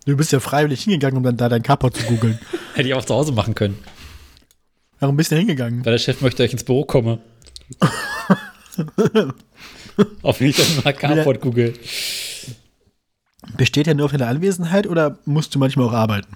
Du 0.06 0.16
bist 0.16 0.32
ja 0.32 0.40
freiwillig 0.40 0.82
hingegangen, 0.82 1.18
um 1.18 1.22
dann 1.22 1.36
da 1.36 1.48
dein 1.48 1.62
Carport 1.62 1.96
zu 1.96 2.04
googeln. 2.04 2.38
Hätte 2.74 2.88
ich 2.88 2.94
auch 2.94 3.04
zu 3.04 3.14
Hause 3.14 3.32
machen 3.32 3.54
können. 3.54 3.78
Warum 5.00 5.16
bist 5.16 5.30
du 5.30 5.34
denn 5.34 5.46
hingegangen? 5.46 5.84
Weil 5.84 5.92
der 5.92 5.98
Chef 5.98 6.20
möchte, 6.20 6.38
dass 6.38 6.46
ich 6.46 6.52
ins 6.52 6.64
Büro 6.64 6.84
komme. 6.84 7.18
Auf 10.22 10.40
jeden 10.40 10.54
Fall 10.54 10.82
mal 10.84 10.92
Carport 10.92 11.40
google. 11.40 11.74
Besteht 13.56 13.86
er 13.86 13.94
nur 13.94 14.06
auf 14.06 14.12
deine 14.12 14.26
Anwesenheit 14.26 14.86
oder 14.86 15.18
musst 15.24 15.54
du 15.54 15.58
manchmal 15.58 15.86
auch 15.86 15.92
arbeiten? 15.92 16.28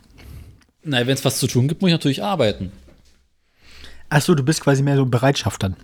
Nein, 0.84 1.06
wenn 1.06 1.14
es 1.14 1.24
was 1.24 1.38
zu 1.38 1.46
tun 1.46 1.68
gibt, 1.68 1.80
muss 1.80 1.88
ich 1.88 1.94
natürlich 1.94 2.22
arbeiten. 2.22 2.72
Ach 4.14 4.20
so, 4.20 4.34
du 4.34 4.42
bist 4.42 4.60
quasi 4.60 4.82
mehr 4.82 4.96
so 4.96 5.06
Bereitschaft 5.06 5.62
dann. 5.62 5.74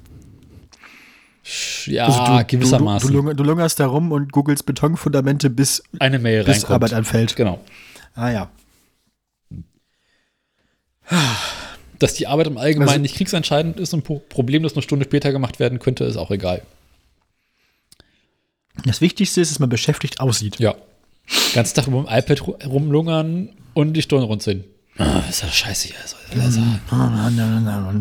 Ja, 1.87 2.05
Also 2.07 2.25
du, 2.43 2.45
gewissermaßen. 2.47 3.11
Du, 3.11 3.33
du, 3.33 3.43
lungerst 3.43 3.81
da 3.81 3.87
rum 3.87 4.13
und 4.13 4.33
googelst 4.33 4.67
Betonfundamente, 4.67 5.49
bis, 5.49 5.83
eine 5.99 6.19
Mail 6.19 6.45
bis 6.45 6.57
reinkommt. 6.57 6.71
Arbeit 6.73 6.93
anfällt. 6.93 7.37
Genau. 7.37 7.59
Ah 8.15 8.31
ja. 8.31 8.51
Dass 11.99 12.15
die 12.15 12.27
Arbeit 12.27 12.49
im 12.49 12.59
Allgemeinen 12.59 12.89
Also- 12.91 13.01
nicht 13.01 13.17
kriegsentscheidend 13.17 13.81
ist 13.81 13.95
und 13.95 14.05
pro 14.05 14.19
Problem, 14.19 14.63
das 14.63 14.75
eine 14.75 14.83
Stunde 14.83 15.07
später 15.07 15.33
gemacht 15.33 15.59
werden 15.59 15.79
könnte, 15.79 16.05
ist 16.05 16.17
auch 16.19 16.31
egal. 16.31 16.63
Das 18.85 19.01
Wichtigste 19.01 19.41
ist, 19.41 19.51
dass 19.51 19.59
man 19.59 19.71
beschäftigt 19.71 20.21
aussieht. 20.21 20.61
Ja. 20.61 20.75
Ganz 21.55 21.73
Tag 21.73 21.87
über 21.89 22.03
dem 22.03 22.07
iPad 22.09 22.41
ru- 22.43 22.65
rumlungern 22.67 23.49
und 23.75 23.95
die 23.95 24.03
Stirn 24.03 24.23
runzeln. 24.23 24.65
Ah, 24.99 25.23
ist 25.29 25.43
das 25.43 25.55
scheiße 25.55 25.89
hier. 25.89 25.97
Also, 26.03 26.17
also, 26.41 26.61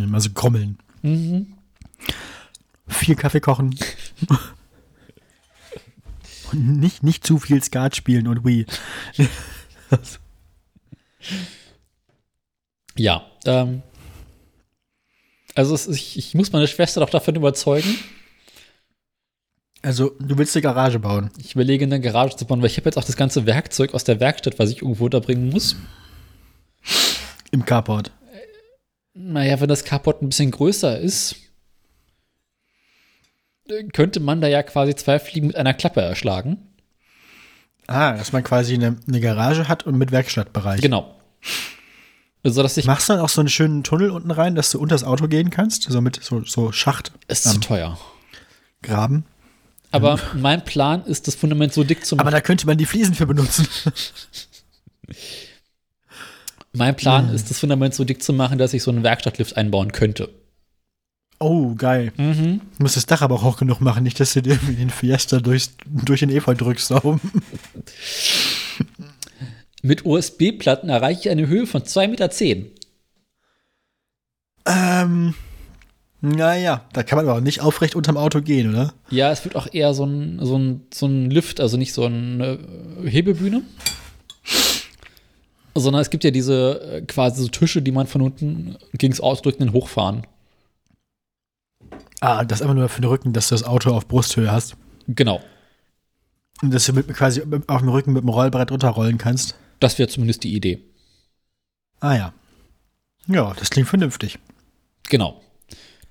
Mal 0.08 0.20
so 0.20 0.30
grummeln. 0.32 0.80
Viel 2.88 3.16
Kaffee 3.16 3.40
kochen. 3.40 3.78
und 6.52 6.80
nicht, 6.80 7.04
nicht 7.04 7.26
zu 7.26 7.38
viel 7.38 7.64
Skat 7.64 7.96
spielen 7.96 8.28
und 8.28 8.46
Wii. 8.46 8.66
Ja. 12.98 13.26
Ähm, 13.46 13.84
also 15.56 15.76
es, 15.76 15.88
ich, 15.88 16.18
ich 16.18 16.34
muss 16.34 16.52
meine 16.52 16.68
Schwester 16.68 17.00
doch 17.00 17.10
davon 17.10 17.36
überzeugen. 17.36 17.96
Also, 19.84 20.16
du 20.20 20.38
willst 20.38 20.56
eine 20.56 20.64
Garage 20.64 21.00
bauen. 21.00 21.30
Ich 21.38 21.54
überlege, 21.54 21.86
eine 21.86 22.02
Garage 22.02 22.36
zu 22.36 22.46
bauen, 22.46 22.62
weil 22.62 22.68
ich 22.68 22.78
habe 22.78 22.90
jetzt 22.90 22.98
auch 22.98 23.04
das 23.04 23.16
ganze 23.16 23.46
Werkzeug 23.46 23.94
aus 23.94 24.04
der 24.04 24.20
Werkstatt, 24.20 24.60
was 24.60 24.72
ich 24.72 24.82
irgendwo 24.82 25.06
unterbringen 25.06 25.50
muss. 25.50 25.76
Im 27.58 27.66
Carport. 27.66 28.12
Naja, 29.16 29.60
wenn 29.60 29.68
das 29.68 29.84
Carport 29.84 30.22
ein 30.22 30.30
bisschen 30.30 30.52
größer 30.52 31.00
ist, 31.00 31.38
könnte 33.94 34.20
man 34.20 34.42
da 34.42 34.48
ja 34.48 34.62
quasi 34.62 34.94
zwei 34.94 35.18
Fliegen 35.18 35.48
mit 35.48 35.56
einer 35.56 35.74
Klappe 35.74 36.02
erschlagen. 36.02 36.58
Ah, 37.88 38.14
dass 38.16 38.32
man 38.32 38.44
quasi 38.44 38.76
eine, 38.76 38.98
eine 39.08 39.20
Garage 39.20 39.68
hat 39.68 39.88
und 39.88 39.98
mit 39.98 40.12
Werkstattbereich. 40.12 40.82
Genau. 40.82 41.16
So 42.44 42.62
dass 42.62 42.78
ich. 42.78 42.86
Machst 42.86 43.10
du 43.10 43.14
dann 43.14 43.24
auch 43.24 43.30
so 43.30 43.42
einen 43.42 43.50
schönen 43.50 43.84
Tunnel 43.84 44.12
unten 44.12 44.30
rein, 44.30 44.54
dass 44.54 44.70
du 44.70 44.80
unter 44.80 44.94
das 44.94 45.04
Auto 45.04 45.28
gehen 45.28 45.50
kannst? 45.50 45.82
So 45.90 46.00
mit 46.00 46.24
so, 46.24 46.44
so 46.44 46.72
Schacht 46.72 47.12
ist 47.28 47.46
zu 47.46 47.60
teuer. 47.60 47.98
graben. 48.84 49.26
Aber 49.90 50.20
mein 50.36 50.64
Plan 50.64 51.04
ist, 51.06 51.28
das 51.28 51.34
Fundament 51.34 51.74
so 51.74 51.84
dick 51.84 52.06
zu 52.06 52.14
Aber 52.18 52.26
machen. 52.26 52.34
da 52.34 52.42
könnte 52.42 52.68
man 52.68 52.78
die 52.78 52.86
Fliesen 52.86 53.16
für 53.16 53.26
benutzen. 53.26 53.68
Mein 56.78 56.96
Plan 56.96 57.34
ist, 57.34 57.50
das 57.50 57.60
Fundament 57.60 57.94
so 57.94 58.04
dick 58.04 58.22
zu 58.22 58.34
machen, 58.34 58.58
dass 58.58 58.74
ich 58.74 58.84
so 58.84 58.92
einen 58.92 59.04
Werkstattlift 59.04 59.58
einbauen 59.58 59.92
könnte. 59.92 60.30
Oh, 61.40 61.76
geil. 61.76 62.14
Mhm. 62.18 62.62
Du 62.78 62.84
musst 62.84 62.98
das 62.98 63.06
Dach 63.06 63.22
aber 63.22 63.36
auch 63.36 63.44
hoch 63.44 63.58
genug 63.58 63.80
machen, 63.80 64.04
nicht, 64.04 64.20
dass 64.20 64.34
du 64.34 64.42
dir 64.42 64.54
irgendwie 64.54 64.76
den 64.76 64.90
Fiesta 64.90 65.40
durchs, 65.40 65.72
durch 65.86 66.22
den 66.22 66.30
Efeu 66.30 66.56
drückst. 66.56 66.94
Mit 69.84 70.06
USB-Platten 70.06 70.90
erreiche 70.90 71.22
ich 71.22 71.30
eine 71.30 71.48
Höhe 71.48 71.68
von 71.68 71.84
2,10 71.84 72.08
Meter. 72.08 72.30
Ähm, 74.66 75.36
naja, 76.22 76.86
da 76.94 77.04
kann 77.04 77.18
man 77.18 77.28
aber 77.28 77.38
auch 77.38 77.44
nicht 77.44 77.62
aufrecht 77.62 77.96
unterm 77.96 78.18
Auto 78.18 78.42
gehen, 78.42 78.72
oder? 78.72 78.94
Ja, 79.12 79.32
es 79.32 79.46
wird 79.46 79.56
auch 79.56 79.68
eher 79.72 79.94
so 79.94 80.06
ein, 80.06 80.40
so 80.42 80.58
ein, 80.58 80.82
so 80.92 81.06
ein 81.06 81.30
Lift, 81.30 81.60
also 81.60 81.78
nicht 81.78 81.94
so 81.94 82.06
eine 82.06 82.58
Hebebühne. 83.06 83.62
Sondern 85.80 86.02
es 86.02 86.10
gibt 86.10 86.24
ja 86.24 86.32
diese 86.32 86.82
äh, 86.82 87.02
quasi 87.02 87.42
so 87.42 87.48
Tische, 87.50 87.82
die 87.82 87.92
man 87.92 88.08
von 88.08 88.22
unten 88.22 88.78
gegens 88.94 89.20
Ausdrücken 89.22 89.74
hochfahren. 89.74 90.26
Ah, 92.20 92.44
das 92.44 92.62
einfach 92.62 92.74
nur 92.74 92.90
für 92.90 93.02
den 93.02 93.10
Rücken, 93.10 93.34
dass 93.34 93.50
du 93.50 93.56
das 93.56 93.64
Auto 93.64 93.92
auf 93.92 94.08
Brusthöhe 94.08 94.52
hast. 94.52 94.76
Genau. 95.08 95.42
Und 96.62 96.74
dass 96.74 96.86
du 96.86 96.94
mit, 96.94 97.08
quasi 97.10 97.42
auf 97.68 97.82
dem 97.82 97.90
Rücken 97.90 98.14
mit 98.14 98.24
dem 98.24 98.30
Rollbrett 98.30 98.72
runterrollen 98.72 99.18
kannst. 99.20 99.56
Das 99.80 100.00
wäre 100.00 100.10
zumindest 100.10 100.44
die 100.44 100.56
Idee. 100.56 100.80
Ah 102.00 102.16
ja. 102.16 102.34
Ja, 103.28 103.54
das 103.54 103.70
klingt 103.70 103.88
vernünftig. 103.88 104.40
Genau. 105.10 105.42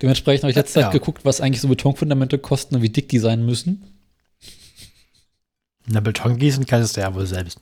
Dementsprechend 0.00 0.44
habe 0.44 0.50
ich 0.50 0.56
letzte 0.56 0.80
Ja. 0.80 0.86
Zeit 0.86 0.92
geguckt, 0.92 1.24
was 1.24 1.40
eigentlich 1.40 1.60
so 1.60 1.68
Betonfundamente 1.68 2.38
kosten 2.38 2.76
und 2.76 2.82
wie 2.82 2.90
dick 2.90 3.08
die 3.08 3.18
sein 3.18 3.44
müssen. 3.44 3.98
Na, 5.86 6.00
Beton 6.00 6.36
gießen 6.36 6.66
kannst 6.66 6.96
du 6.96 7.00
ja 7.00 7.14
wohl 7.14 7.26
selbst. 7.26 7.60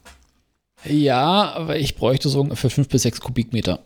Ja, 0.84 1.52
aber 1.52 1.76
ich 1.78 1.94
bräuchte 1.96 2.28
so 2.28 2.40
ungefähr 2.40 2.70
5 2.70 2.88
bis 2.88 3.02
6 3.02 3.20
Kubikmeter. 3.20 3.80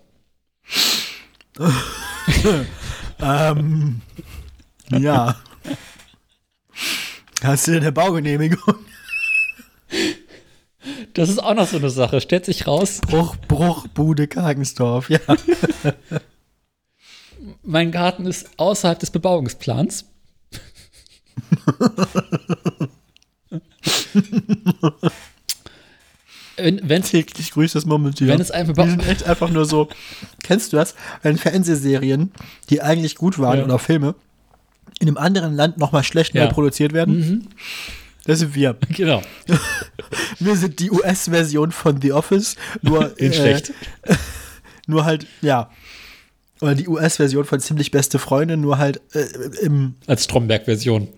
Ähm, 3.20 4.00
ja. 4.90 5.36
Hast 7.42 7.66
du 7.66 7.72
denn 7.72 7.82
eine 7.82 7.92
Baugenehmigung? 7.92 8.74
Das 11.14 11.28
ist 11.28 11.38
auch 11.42 11.54
noch 11.54 11.66
so 11.66 11.78
eine 11.78 11.90
Sache. 11.90 12.20
Stellt 12.20 12.44
sich 12.44 12.66
raus, 12.66 13.00
Bruch, 13.00 13.36
Bruch, 13.48 13.88
Bude, 13.88 14.28
Kagensdorf, 14.28 15.10
ja. 15.10 15.18
mein 17.62 17.90
Garten 17.90 18.26
ist 18.26 18.50
außerhalb 18.56 18.98
des 18.98 19.10
Bebauungsplans. 19.10 20.04
Wenn, 26.58 26.80
wenn, 26.88 27.02
Täglich 27.04 27.50
grüßt 27.52 27.74
das 27.74 27.86
Murmeltier. 27.86 28.28
wenn 28.28 28.40
es 28.40 28.50
ein 28.50 28.72
Die 28.72 28.90
sind 28.90 29.08
echt 29.08 29.24
einfach 29.24 29.50
nur 29.50 29.64
so. 29.64 29.88
Kennst 30.42 30.72
du 30.72 30.76
das? 30.76 30.94
Wenn 31.22 31.38
Fernsehserien, 31.38 32.32
die 32.70 32.82
eigentlich 32.82 33.14
gut 33.16 33.38
waren 33.38 33.58
Ja. 33.58 33.64
oder 33.64 33.78
Filme, 33.78 34.14
in 35.00 35.08
einem 35.08 35.16
anderen 35.16 35.54
Land 35.54 35.78
nochmal 35.78 36.02
schlecht 36.04 36.34
Ja. 36.34 36.44
neu 36.46 36.50
produziert 36.52 36.92
werden? 36.92 37.48
Das 38.24 38.40
sind 38.40 38.54
wir. 38.54 38.76
Genau. 38.94 39.22
Wir 40.38 40.56
sind 40.56 40.78
die 40.80 40.90
US-Version 40.90 41.72
von 41.72 42.00
The 42.00 42.12
Office, 42.12 42.56
nur 42.82 43.18
In 43.18 43.32
schlecht. 43.32 43.72
Nur 44.86 45.04
halt, 45.04 45.26
ja. 45.40 45.70
Oder 46.60 46.74
die 46.74 46.88
US-Version 46.88 47.44
von 47.44 47.60
Ziemlich 47.60 47.90
Beste 47.90 48.18
Freunde, 48.18 48.56
nur 48.56 48.78
halt 48.78 49.00
äh, 49.14 49.24
im 49.62 49.94
Als 50.06 50.24
Stromberg-Version. 50.24 51.08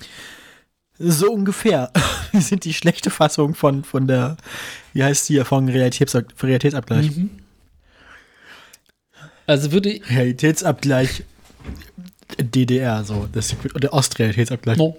so 0.98 1.30
ungefähr. 1.32 1.90
Die 2.32 2.40
sind 2.40 2.64
die 2.64 2.74
schlechte 2.74 3.10
Fassung 3.10 3.54
von, 3.54 3.82
von 3.84 4.06
der, 4.06 4.36
wie 4.92 5.04
heißt 5.04 5.28
die, 5.28 5.42
von 5.44 5.68
Realitäts 5.68 6.14
Realitätsabgleich. 6.42 7.16
Mhm. 7.16 7.30
Also 9.46 9.72
würde 9.72 9.90
ich. 9.90 10.08
Realitätsabgleich 10.08 11.24
DDR, 12.38 13.04
so. 13.04 13.28
Das, 13.32 13.54
der 13.80 13.92
Ostrealitätsabgleich. 13.92 14.78
No. 14.78 14.96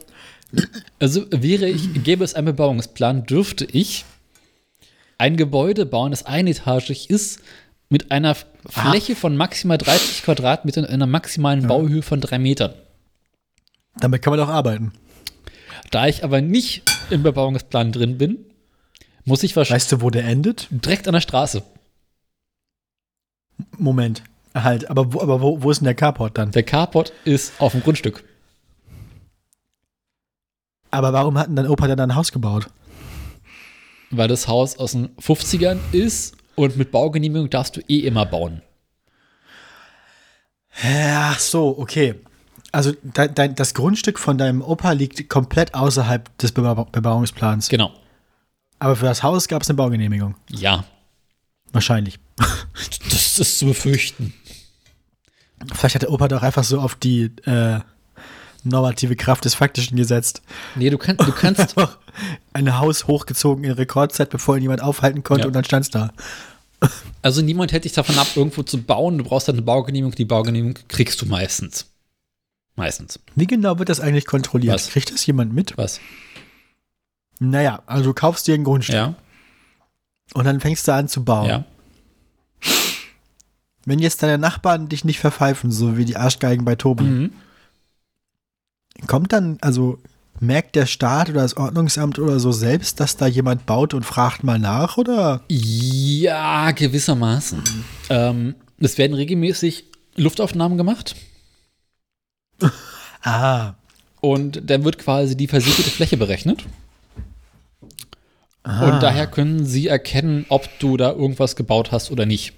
Also 0.99 1.25
wäre 1.31 1.67
ich, 1.67 2.03
gäbe 2.03 2.23
es 2.23 2.33
einen 2.33 2.45
Bebauungsplan, 2.45 3.25
dürfte 3.25 3.65
ich 3.65 4.03
ein 5.17 5.37
Gebäude 5.37 5.85
bauen, 5.85 6.11
das 6.11 6.25
einetagig 6.25 7.09
ist, 7.09 7.41
mit 7.89 8.11
einer 8.11 8.35
Fläche 8.67 9.15
von 9.15 9.37
maximal 9.37 9.77
30 9.77 10.23
Quadratmetern 10.23 10.85
und 10.85 10.89
einer 10.89 11.07
maximalen 11.07 11.67
Bauhöhe 11.67 12.01
von 12.01 12.21
drei 12.21 12.39
Metern. 12.39 12.73
Damit 13.97 14.21
kann 14.21 14.31
man 14.31 14.39
auch 14.39 14.49
arbeiten. 14.49 14.93
Da 15.91 16.07
ich 16.07 16.23
aber 16.23 16.41
nicht 16.41 16.83
im 17.09 17.21
Bebauungsplan 17.23 17.91
drin 17.91 18.17
bin, 18.17 18.45
muss 19.25 19.43
ich 19.43 19.55
wahrscheinlich 19.55 19.83
Weißt 19.83 19.91
du, 19.91 20.01
wo 20.01 20.09
der 20.09 20.25
endet? 20.25 20.67
direkt 20.71 21.07
an 21.07 21.13
der 21.13 21.21
Straße. 21.21 21.63
Moment. 23.77 24.23
Halt, 24.53 24.89
aber 24.89 25.13
wo, 25.13 25.21
aber 25.21 25.41
wo, 25.41 25.61
wo 25.63 25.71
ist 25.71 25.79
denn 25.79 25.85
der 25.85 25.95
Carport 25.95 26.37
dann? 26.37 26.51
Der 26.51 26.63
Carport 26.63 27.13
ist 27.23 27.53
auf 27.59 27.71
dem 27.71 27.81
Grundstück. 27.83 28.23
Aber 30.89 31.13
warum 31.13 31.37
hat 31.37 31.47
denn 31.47 31.55
dein 31.55 31.67
Opa 31.67 31.87
dann 31.87 31.99
ein 31.99 32.15
Haus 32.15 32.31
gebaut? 32.31 32.67
Weil 34.09 34.27
das 34.27 34.47
Haus 34.49 34.77
aus 34.77 34.91
den 34.91 35.15
50ern 35.17 35.77
ist 35.93 36.35
und 36.55 36.75
mit 36.75 36.91
Baugenehmigung 36.91 37.49
darfst 37.49 37.77
du 37.77 37.81
eh 37.87 37.99
immer 37.99 38.25
bauen. 38.25 38.61
Ach 40.83 41.39
so, 41.39 41.77
okay. 41.77 42.15
Also 42.73 42.91
dein, 43.03 43.33
dein, 43.35 43.55
das 43.55 43.73
Grundstück 43.73 44.19
von 44.19 44.37
deinem 44.37 44.61
Opa 44.61 44.91
liegt 44.91 45.29
komplett 45.29 45.73
außerhalb 45.73 46.37
des 46.37 46.51
Beba 46.51 46.73
Bebauungsplans. 46.91 47.69
Genau. 47.69 47.91
Aber 48.81 48.95
für 48.95 49.05
das 49.05 49.21
Haus 49.21 49.47
gab 49.47 49.61
es 49.61 49.69
eine 49.69 49.77
Baugenehmigung. 49.77 50.33
Ja, 50.49 50.83
Wahrscheinlich. 51.71 52.19
das 53.11 53.39
ist 53.39 53.59
zu 53.59 53.65
befürchten. 53.67 54.33
Vielleicht 55.73 55.95
hat 55.95 56.01
der 56.01 56.11
Opa 56.11 56.27
doch 56.27 56.41
einfach 56.41 56.63
so 56.63 56.81
auf 56.81 56.95
die 56.95 57.31
äh, 57.45 57.79
normative 58.63 59.15
Kraft 59.15 59.45
des 59.45 59.53
Faktischen 59.53 59.95
gesetzt. 59.95 60.41
Nee, 60.75 60.89
du, 60.89 60.97
kann, 60.97 61.15
du 61.17 61.31
kannst 61.31 61.75
ein 62.53 62.77
Haus 62.79 63.05
hochgezogen 63.07 63.63
in 63.63 63.71
Rekordzeit, 63.71 64.31
bevor 64.31 64.57
ihn 64.57 64.63
jemand 64.63 64.81
aufhalten 64.81 65.23
konnte 65.23 65.41
Ja. 65.43 65.47
und 65.47 65.53
dann 65.53 65.63
stand 65.63 65.85
es 65.85 65.91
da. 65.91 66.11
Also 67.21 67.43
niemand 67.43 67.71
hält 67.71 67.85
dich 67.85 67.93
davon 67.93 68.17
ab, 68.17 68.27
irgendwo 68.35 68.63
zu 68.63 68.81
bauen. 68.81 69.19
Du 69.19 69.23
brauchst 69.23 69.47
halt 69.47 69.55
eine 69.55 69.61
Baugenehmigung. 69.61 70.15
Die 70.15 70.25
Baugenehmigung 70.25 70.83
kriegst 70.87 71.21
du 71.21 71.27
meistens. 71.27 71.85
Meistens. 72.75 73.19
Wie 73.35 73.45
genau 73.47 73.77
wird 73.77 73.89
das 73.89 73.99
eigentlich 73.99 74.25
kontrolliert? 74.25 74.73
Was? 74.73 74.89
Kriegt 74.89 75.13
das 75.13 75.23
jemand 75.27 75.53
mit? 75.53 75.77
Was? 75.77 75.99
Naja, 77.43 77.81
also 77.87 78.03
du 78.05 78.13
kaufst 78.13 78.45
dir 78.47 78.53
ein 78.53 78.63
Grundstück 78.63 78.93
Ja, 78.95 79.15
und 80.35 80.45
dann 80.45 80.59
fängst 80.59 80.87
du 80.87 80.93
an 80.93 81.07
zu 81.07 81.23
bauen. 81.25 81.47
ja. 81.49 81.65
Wenn 83.83 83.97
jetzt 83.97 84.21
deine 84.21 84.37
Nachbarn 84.37 84.89
dich 84.89 85.05
nicht 85.05 85.19
verpfeifen, 85.19 85.71
so 85.71 85.97
wie 85.97 86.05
die 86.05 86.15
Arschgeigen 86.15 86.65
bei 86.65 86.75
Tobi, 86.75 87.03
Mhm. 87.03 87.33
Kommt 89.07 89.33
dann, 89.33 89.57
also 89.61 89.97
merkt 90.39 90.75
der 90.75 90.85
Staat 90.85 91.29
oder 91.31 91.41
das 91.41 91.57
Ordnungsamt 91.57 92.19
oder 92.19 92.39
so 92.39 92.51
selbst, 92.51 92.99
dass 92.99 93.17
da 93.17 93.25
jemand 93.25 93.65
baut 93.65 93.95
und 93.95 94.03
fragt 94.05 94.43
mal 94.43 94.59
nach, 94.59 94.97
oder? 94.97 95.41
Ja, 95.47 96.69
gewissermaßen. 96.71 97.63
Ähm, 98.09 98.53
es 98.77 98.99
werden 98.99 99.13
regelmäßig 99.15 99.85
Luftaufnahmen 100.15 100.77
gemacht 100.77 101.15
Ah. 103.23 103.73
und 104.19 104.69
dann 104.69 104.83
wird 104.83 104.99
quasi 104.99 105.35
die 105.35 105.47
versiegelte 105.47 105.89
Fläche 105.89 106.17
berechnet. 106.17 106.65
Und 108.63 109.01
daher 109.01 109.25
können 109.25 109.65
sie 109.65 109.87
erkennen, 109.87 110.45
ob 110.49 110.67
du 110.79 110.95
da 110.95 111.11
irgendwas 111.11 111.55
gebaut 111.55 111.91
hast 111.91 112.11
oder 112.11 112.27
nicht. 112.27 112.53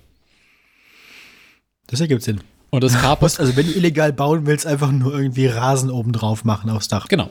Das 1.87 2.01
ergibt 2.01 2.23
Sinn. 2.23 2.41
Und 2.71 2.83
das 2.83 2.93
Carport, 2.99 3.39
also 3.39 3.55
wenn 3.55 3.67
du 3.67 3.73
illegal 3.73 4.11
bauen 4.11 4.45
willst, 4.45 4.65
einfach 4.65 4.91
nur 4.91 5.13
irgendwie 5.13 5.45
Rasen 5.45 5.89
oben 5.89 6.11
drauf 6.11 6.43
machen 6.43 6.69
aufs 6.69 6.89
Dach. 6.89 7.07
genau. 7.07 7.29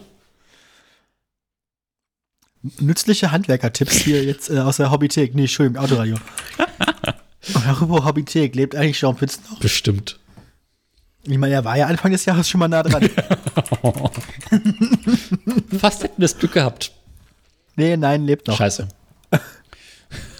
Nützliche 2.79 3.33
Handwerker-Tipps 3.33 3.97
hier 3.97 4.23
jetzt 4.25 4.49
äh, 4.49 4.61
aus 4.61 4.77
der 4.77 4.93
Hobbythek. 4.93 5.35
Nee, 5.35 5.43
Entschuldigung, 5.43 5.83
Autoradio. 5.83 6.17
Apropos 7.55 8.05
Hobbythek, 8.05 8.55
lebt 8.55 8.77
eigentlich 8.77 9.01
Jean 9.01 9.17
Pütz 9.17 9.41
noch? 9.51 9.59
Bestimmt. 9.59 10.21
Ich 11.25 11.39
meine, 11.39 11.55
er 11.55 11.65
war 11.65 11.77
ja 11.77 11.87
Anfang 11.87 12.13
des 12.13 12.25
Jahres 12.25 12.49
schon 12.49 12.61
mal 12.61 12.69
nah 12.69 12.85
dran. 12.85 13.03
Fast 15.77 16.05
hätten 16.05 16.21
wir 16.21 16.29
das 16.29 16.39
Glück 16.39 16.53
gehabt. 16.53 16.93
Nee, 17.77 17.97
nein, 17.97 18.25
lebt 18.27 18.47
noch. 18.49 18.57
Scheiße. 18.57 18.89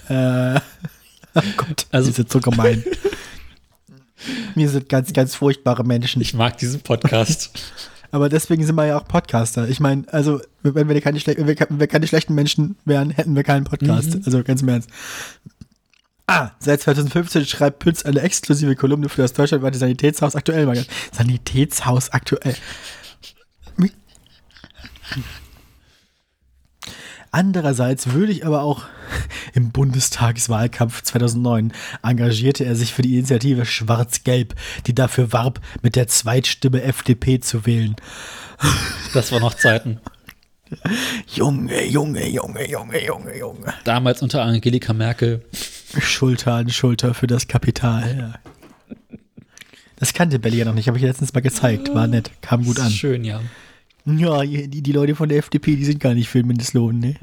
Äh, 0.09 0.59
oh 1.33 1.41
Gott, 1.55 1.87
Also- 1.91 2.09
die 2.09 2.15
sind 2.15 2.29
so 2.29 2.41
gemein. 2.41 2.83
Wir 4.53 4.69
sind 4.69 4.89
ganz, 4.89 5.13
ganz 5.13 5.33
furchtbare 5.35 5.83
Menschen. 5.85 6.21
Ich 6.21 6.33
mag 6.33 6.57
diesen 6.57 6.81
Podcast. 6.81 7.51
Aber 8.11 8.29
deswegen 8.29 8.65
sind 8.65 8.75
wir 8.75 8.85
ja 8.85 8.97
auch 8.97 9.07
Podcaster. 9.07 9.67
Ich 9.69 9.79
meine, 9.79 10.03
also, 10.11 10.39
wenn 10.61 10.87
wir, 10.87 11.01
keine, 11.01 11.19
wenn 11.25 11.47
wir, 11.47 11.55
wenn 11.69 11.79
wir 11.79 11.87
keine 11.87 12.05
schlechten 12.05 12.35
Menschen 12.35 12.75
wären, 12.85 13.09
hätten 13.09 13.35
wir 13.35 13.43
keinen 13.43 13.63
Podcast. 13.63 14.17
Also 14.25 14.43
ganz 14.43 14.61
im 14.61 14.69
Ernst. 14.69 14.89
Ah, 16.27 16.51
seit 16.59 16.81
2015 16.81 17.45
schreibt 17.45 17.79
Pütz 17.79 18.03
eine 18.03 18.21
exklusive 18.21 18.75
Kolumne 18.75 19.09
für 19.09 19.23
das 19.23 19.33
deutschlandweite 19.33 19.77
Sanitätshaus 19.77 20.35
aktuell. 20.35 20.85
Sanitätshaus 21.11 22.11
aktuell. 22.11 22.55
Andererseits 27.33 28.11
würde 28.11 28.31
ich 28.31 28.45
aber 28.45 28.61
auch 28.61 28.83
im 29.53 29.71
Bundestagswahlkampf 29.71 31.01
2009 31.01 31.73
engagierte 32.03 32.63
er 32.63 32.75
sich 32.75 32.93
für 32.93 33.01
die 33.01 33.17
Initiative 33.17 33.65
Schwarz-Gelb, 33.65 34.53
die 34.85 34.93
dafür 34.93 35.33
warb, 35.33 35.59
mit 35.81 35.95
der 35.95 36.07
Zweitstimme 36.07 36.83
FDP 36.83 37.39
zu 37.39 37.65
wählen. 37.65 37.95
Das 39.15 39.31
war 39.31 39.39
noch 39.39 39.55
Zeiten. 39.55 39.99
Junge, 41.27 41.83
Junge, 41.85 42.29
Junge, 42.29 42.69
Junge, 42.69 43.03
Junge, 43.03 43.37
Junge. 43.37 43.73
Damals 43.83 44.21
unter 44.21 44.43
Angelika 44.43 44.93
Merkel. 44.93 45.43
Schulter 45.97 46.53
an 46.53 46.69
Schulter 46.69 47.15
für 47.15 47.27
das 47.27 47.47
Kapital. 47.47 48.15
Ja. 48.15 48.51
Das 49.95 50.13
kannte 50.13 50.37
Belly 50.37 50.57
ja 50.57 50.65
noch 50.65 50.75
nicht, 50.75 50.87
habe 50.87 50.99
ich 50.99 51.03
letztens 51.03 51.33
mal 51.33 51.41
gezeigt. 51.41 51.95
War 51.95 52.05
nett, 52.05 52.29
kam 52.41 52.63
gut 52.63 52.79
an. 52.79 52.91
Schön, 52.91 53.23
ja. 53.23 53.41
Ja, 54.05 54.43
die, 54.43 54.81
die 54.81 54.91
Leute 54.91 55.15
von 55.15 55.29
der 55.29 55.37
FDP, 55.39 55.75
die 55.75 55.85
sind 55.85 55.99
gar 55.99 56.13
nicht 56.13 56.29
für 56.29 56.39
den 56.39 56.47
Mindestlohn, 56.47 56.99
ne? 56.99 57.15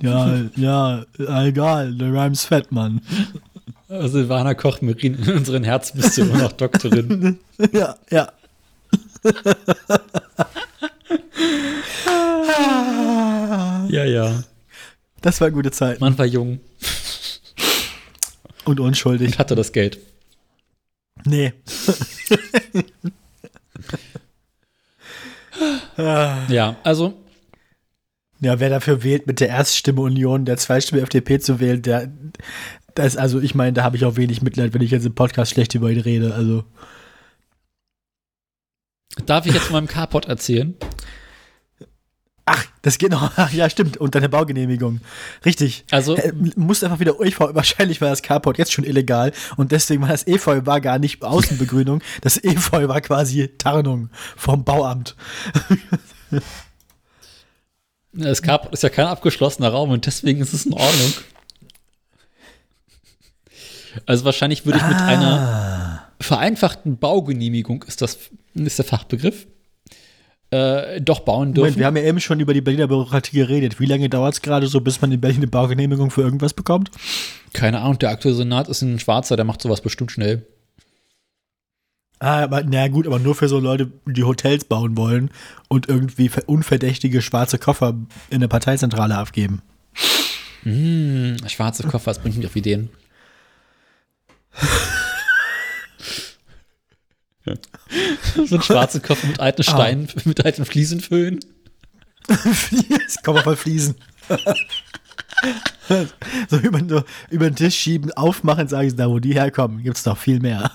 Ja, 0.00 0.42
ja, 0.56 1.04
egal, 1.44 1.94
der 1.94 2.12
Rhymes 2.12 2.44
fett, 2.44 2.72
Mann. 2.72 3.00
Silvana 3.88 4.54
Koch-Merin, 4.54 5.14
in 5.14 5.36
unseren 5.36 5.62
Herzen 5.64 6.00
bist 6.00 6.16
du 6.18 6.22
immer 6.22 6.38
noch 6.38 6.52
Doktorin. 6.52 7.38
Ja, 7.72 7.96
ja. 8.10 8.32
Ja, 13.88 14.04
ja. 14.04 14.42
Das 15.22 15.40
war 15.40 15.46
eine 15.46 15.54
gute 15.56 15.70
Zeit. 15.70 16.00
Man 16.00 16.18
war 16.18 16.26
jung 16.26 16.60
Und 18.64 18.80
unschuldig. 18.80 19.28
und 19.28 19.38
hatte 19.38 19.54
das 19.54 19.72
Geld. 19.72 19.98
Nee. 21.24 21.52
Ja, 26.48 26.76
also 26.82 27.14
Ja, 28.40 28.60
wer 28.60 28.70
dafür 28.70 29.02
wählt, 29.02 29.26
mit 29.26 29.40
der 29.40 29.48
Erststimme 29.48 30.02
Union, 30.02 30.44
der 30.44 30.58
Zweitstimme 30.58 31.00
FDP 31.02 31.38
zu 31.38 31.58
wählen, 31.58 31.80
der, 31.82 32.12
das, 32.94 33.16
also 33.16 33.40
ich 33.40 33.54
meine, 33.54 33.72
da 33.72 33.82
habe 33.82 33.96
ich 33.96 34.04
auch 34.04 34.16
wenig 34.16 34.42
Mitleid, 34.42 34.74
wenn 34.74 34.82
ich 34.82 34.90
jetzt 34.90 35.06
im 35.06 35.14
Podcast 35.14 35.52
schlecht 35.52 35.74
über 35.74 35.90
ihn 35.90 36.00
rede. 36.00 36.34
Also, 36.34 36.64
darf 39.24 39.46
ich 39.46 39.54
jetzt 39.54 39.64
von 39.64 39.74
meinem 39.74 39.86
Carport 39.86 40.26
erzählen? 40.26 40.74
Ach, 42.46 42.64
das 42.82 42.96
geht 42.96 43.10
noch. 43.10 43.32
Ach, 43.36 43.52
ja, 43.52 43.68
stimmt. 43.68 43.98
Und 43.98 44.14
deine 44.14 44.28
Baugenehmigung. 44.28 45.00
Richtig. 45.44 45.84
Also, 45.90 46.16
muss 46.54 46.82
einfach 46.82 47.00
wieder 47.00 47.20
EV, 47.20 47.54
wahrscheinlich 47.54 48.00
war 48.00 48.08
das 48.08 48.22
Carport 48.22 48.56
jetzt 48.56 48.72
schon 48.72 48.84
illegal 48.84 49.32
und 49.56 49.72
deswegen 49.72 50.02
war 50.02 50.08
das 50.08 50.26
EV 50.26 50.64
war 50.64 50.80
gar 50.80 50.98
nicht 50.98 51.22
Außenbegrünung, 51.22 52.00
das 52.22 52.42
EV 52.42 52.72
war 52.88 53.00
quasi 53.02 53.50
Tarnung 53.58 54.08
vom 54.36 54.64
Bauamt. 54.64 55.16
das 58.12 58.40
Carport 58.40 58.72
ist 58.72 58.82
ja 58.82 58.88
kein 58.88 59.06
abgeschlossener 59.06 59.68
Raum 59.68 59.90
und 59.90 60.06
deswegen 60.06 60.40
ist 60.40 60.54
es 60.54 60.64
in 60.64 60.72
Ordnung. 60.72 61.12
Also 64.04 64.24
wahrscheinlich 64.24 64.64
würde 64.64 64.78
ich 64.78 64.86
mit 64.86 64.96
einer 64.96 66.06
vereinfachten 66.20 66.98
Baugenehmigung, 66.98 67.82
ist 67.84 68.02
das 68.02 68.18
ist 68.54 68.78
der 68.78 68.84
Fachbegriff, 68.84 69.46
äh, 70.50 71.00
doch 71.00 71.20
bauen 71.20 71.52
dürfen. 71.54 71.60
Moment, 71.64 71.78
wir 71.78 71.86
haben 71.86 71.96
ja 71.96 72.02
eben 72.04 72.20
schon 72.20 72.40
über 72.40 72.54
die 72.54 72.60
Berliner 72.60 72.86
Bürokratie 72.88 73.36
geredet. 73.36 73.80
Wie 73.80 73.86
lange 73.86 74.08
dauert 74.08 74.34
es 74.34 74.42
gerade 74.42 74.66
so, 74.68 74.80
bis 74.80 75.00
man 75.00 75.10
in 75.12 75.20
Berlin 75.20 75.38
eine 75.38 75.46
Baugenehmigung 75.48 76.10
für 76.10 76.22
irgendwas 76.22 76.54
bekommt? 76.54 76.90
Keine 77.52 77.80
Ahnung, 77.80 77.98
der 77.98 78.10
aktuelle 78.10 78.36
Senat 78.36 78.68
ist 78.68 78.82
ein 78.82 78.98
Schwarzer, 79.00 79.36
der 79.36 79.44
macht 79.44 79.60
sowas 79.62 79.80
bestimmt 79.80 80.12
schnell. 80.12 80.46
Ah, 82.18 82.44
aber 82.44 82.62
na 82.64 82.88
gut, 82.88 83.06
aber 83.06 83.18
nur 83.18 83.34
für 83.34 83.48
so 83.48 83.58
Leute, 83.58 83.90
die 84.06 84.24
Hotels 84.24 84.64
bauen 84.64 84.96
wollen 84.96 85.30
und 85.68 85.88
irgendwie 85.88 86.28
ver- 86.30 86.48
unverdächtige 86.48 87.20
schwarze 87.20 87.58
Koffer 87.58 87.94
in 88.30 88.40
der 88.40 88.48
Parteizentrale 88.48 89.16
abgeben. 89.18 89.60
Hm, 90.62 91.36
schwarze 91.48 91.82
Koffer, 91.82 92.10
das 92.12 92.18
bringt 92.20 92.36
mich 92.38 92.46
auf 92.46 92.56
Ideen. 92.56 92.88
so 98.46 98.56
ein 98.56 98.62
schwarzer 98.62 99.00
Koffer 99.00 99.26
mit 99.26 99.40
alten 99.40 99.62
Steinen, 99.62 100.08
mit 100.24 100.44
alten 100.44 100.64
Fliesenföhn. 100.64 101.40
Das 102.26 103.22
Koffer 103.22 103.42
voll 103.42 103.56
Fliesen. 103.56 103.94
so 106.50 106.56
über, 106.58 106.80
so 106.88 107.04
über 107.30 107.48
den 107.50 107.56
Tisch 107.56 107.76
schieben, 107.76 108.12
aufmachen, 108.12 108.66
sagen 108.68 108.90
sie, 108.90 108.96
da 108.96 109.08
wo 109.08 109.18
die 109.20 109.34
herkommen, 109.34 109.82
gibt 109.82 109.96
es 109.96 110.04
noch 110.04 110.18
viel 110.18 110.40
mehr. 110.40 110.70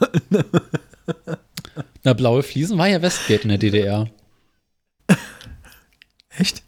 Na, 2.04 2.14
blaue 2.14 2.44
Fliesen 2.44 2.78
war 2.78 2.88
ja 2.88 3.02
Westgate 3.02 3.44
in 3.44 3.50
der 3.50 3.58
DDR. 3.58 4.08
Echt? 6.38 6.64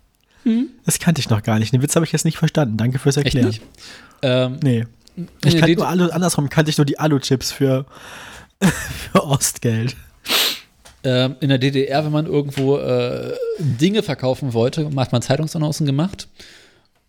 Das 0.86 1.00
kannte 1.00 1.22
ich 1.22 1.30
noch 1.30 1.42
gar 1.42 1.58
nicht. 1.60 1.72
Den 1.72 1.82
Witz 1.82 1.96
habe 1.96 2.06
ich 2.06 2.12
jetzt 2.12 2.26
nicht 2.26 2.38
verstanden. 2.38 2.76
Danke 2.76 3.00
fürs 3.00 3.16
Echt 3.18 3.28
Erklären. 3.28 3.48
nicht? 3.48 3.62
Ähm, 4.22 4.60
Nee. 4.62 4.86
Ich 5.46 5.56
kannte 5.58 5.76
nur 5.76 5.88
Alu, 5.88 6.10
andersrum 6.10 6.50
kannte 6.50 6.72
ich 6.72 6.78
nur 6.80 6.86
die 6.86 6.98
Alu-Chips 7.00 7.52
für, 7.52 7.86
für 9.12 9.24
Ostgeld. 9.24 9.96
ähm, 11.04 11.36
in 11.42 11.50
der 11.50 11.58
DDR, 11.58 12.06
wenn 12.06 12.12
man 12.12 12.26
irgendwo 12.26 12.78
äh, 12.78 13.34
Dinge 13.60 14.04
verkaufen 14.04 14.54
wollte, 14.54 14.90
hat 14.96 15.12
man 15.12 15.22
Zeitungsannoncen 15.22 15.86
gemacht 15.86 16.28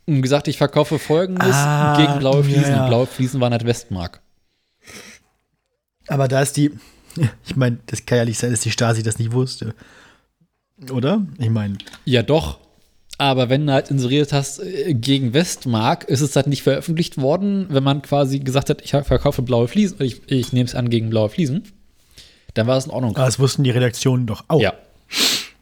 und 0.06 0.20
gesagt, 0.22 0.48
ich 0.48 0.58
verkaufe 0.58 0.98
folgendes 0.98 1.54
Ah, 1.54 1.96
gegen 1.96 2.18
blaue 2.18 2.44
Fliesen. 2.44 2.72
ja. 2.72 2.82
Und 2.84 2.88
blaue 2.88 3.06
Fliesen 3.06 3.40
waren 3.40 3.52
halt 3.52 3.64
Westmark. 3.64 4.20
Aber 6.08 6.28
da 6.28 6.42
ist 6.42 6.56
die, 6.56 6.72
ich 7.46 7.56
meine, 7.56 7.78
das 7.86 8.04
kann 8.04 8.18
ja 8.18 8.24
nicht 8.24 8.38
sein, 8.38 8.50
dass 8.50 8.60
die 8.60 8.70
Stasi 8.70 9.02
das 9.02 9.18
nicht 9.18 9.32
wusste. 9.32 9.74
Oder? 10.90 11.24
Ich 11.38 11.50
meine, 11.50 11.78
Ja, 12.04 12.22
doch. 12.22 12.58
Aber 13.16 13.48
wenn 13.48 13.66
du 13.66 13.72
halt 13.72 13.90
inseriert 13.90 14.32
hast 14.32 14.58
äh, 14.60 14.92
gegen 14.94 15.34
Westmark, 15.34 16.04
ist 16.04 16.20
es 16.20 16.34
halt 16.34 16.48
nicht 16.48 16.62
veröffentlicht 16.64 17.16
worden, 17.20 17.66
wenn 17.70 17.84
man 17.84 18.02
quasi 18.02 18.40
gesagt 18.40 18.70
hat, 18.70 18.82
ich 18.82 18.90
verkaufe 18.90 19.42
blaue 19.42 19.68
Fliesen, 19.68 20.02
ich, 20.02 20.20
ich 20.26 20.52
nehme 20.52 20.66
es 20.66 20.74
an 20.74 20.90
gegen 20.90 21.10
blaue 21.10 21.28
Fliesen, 21.30 21.62
dann 22.54 22.66
war 22.66 22.76
es 22.76 22.86
in 22.86 22.90
Ordnung. 22.90 23.14
das 23.14 23.38
wussten 23.38 23.62
die 23.62 23.70
Redaktionen 23.70 24.26
doch 24.26 24.44
auch. 24.48 24.60
Ja. 24.60 24.74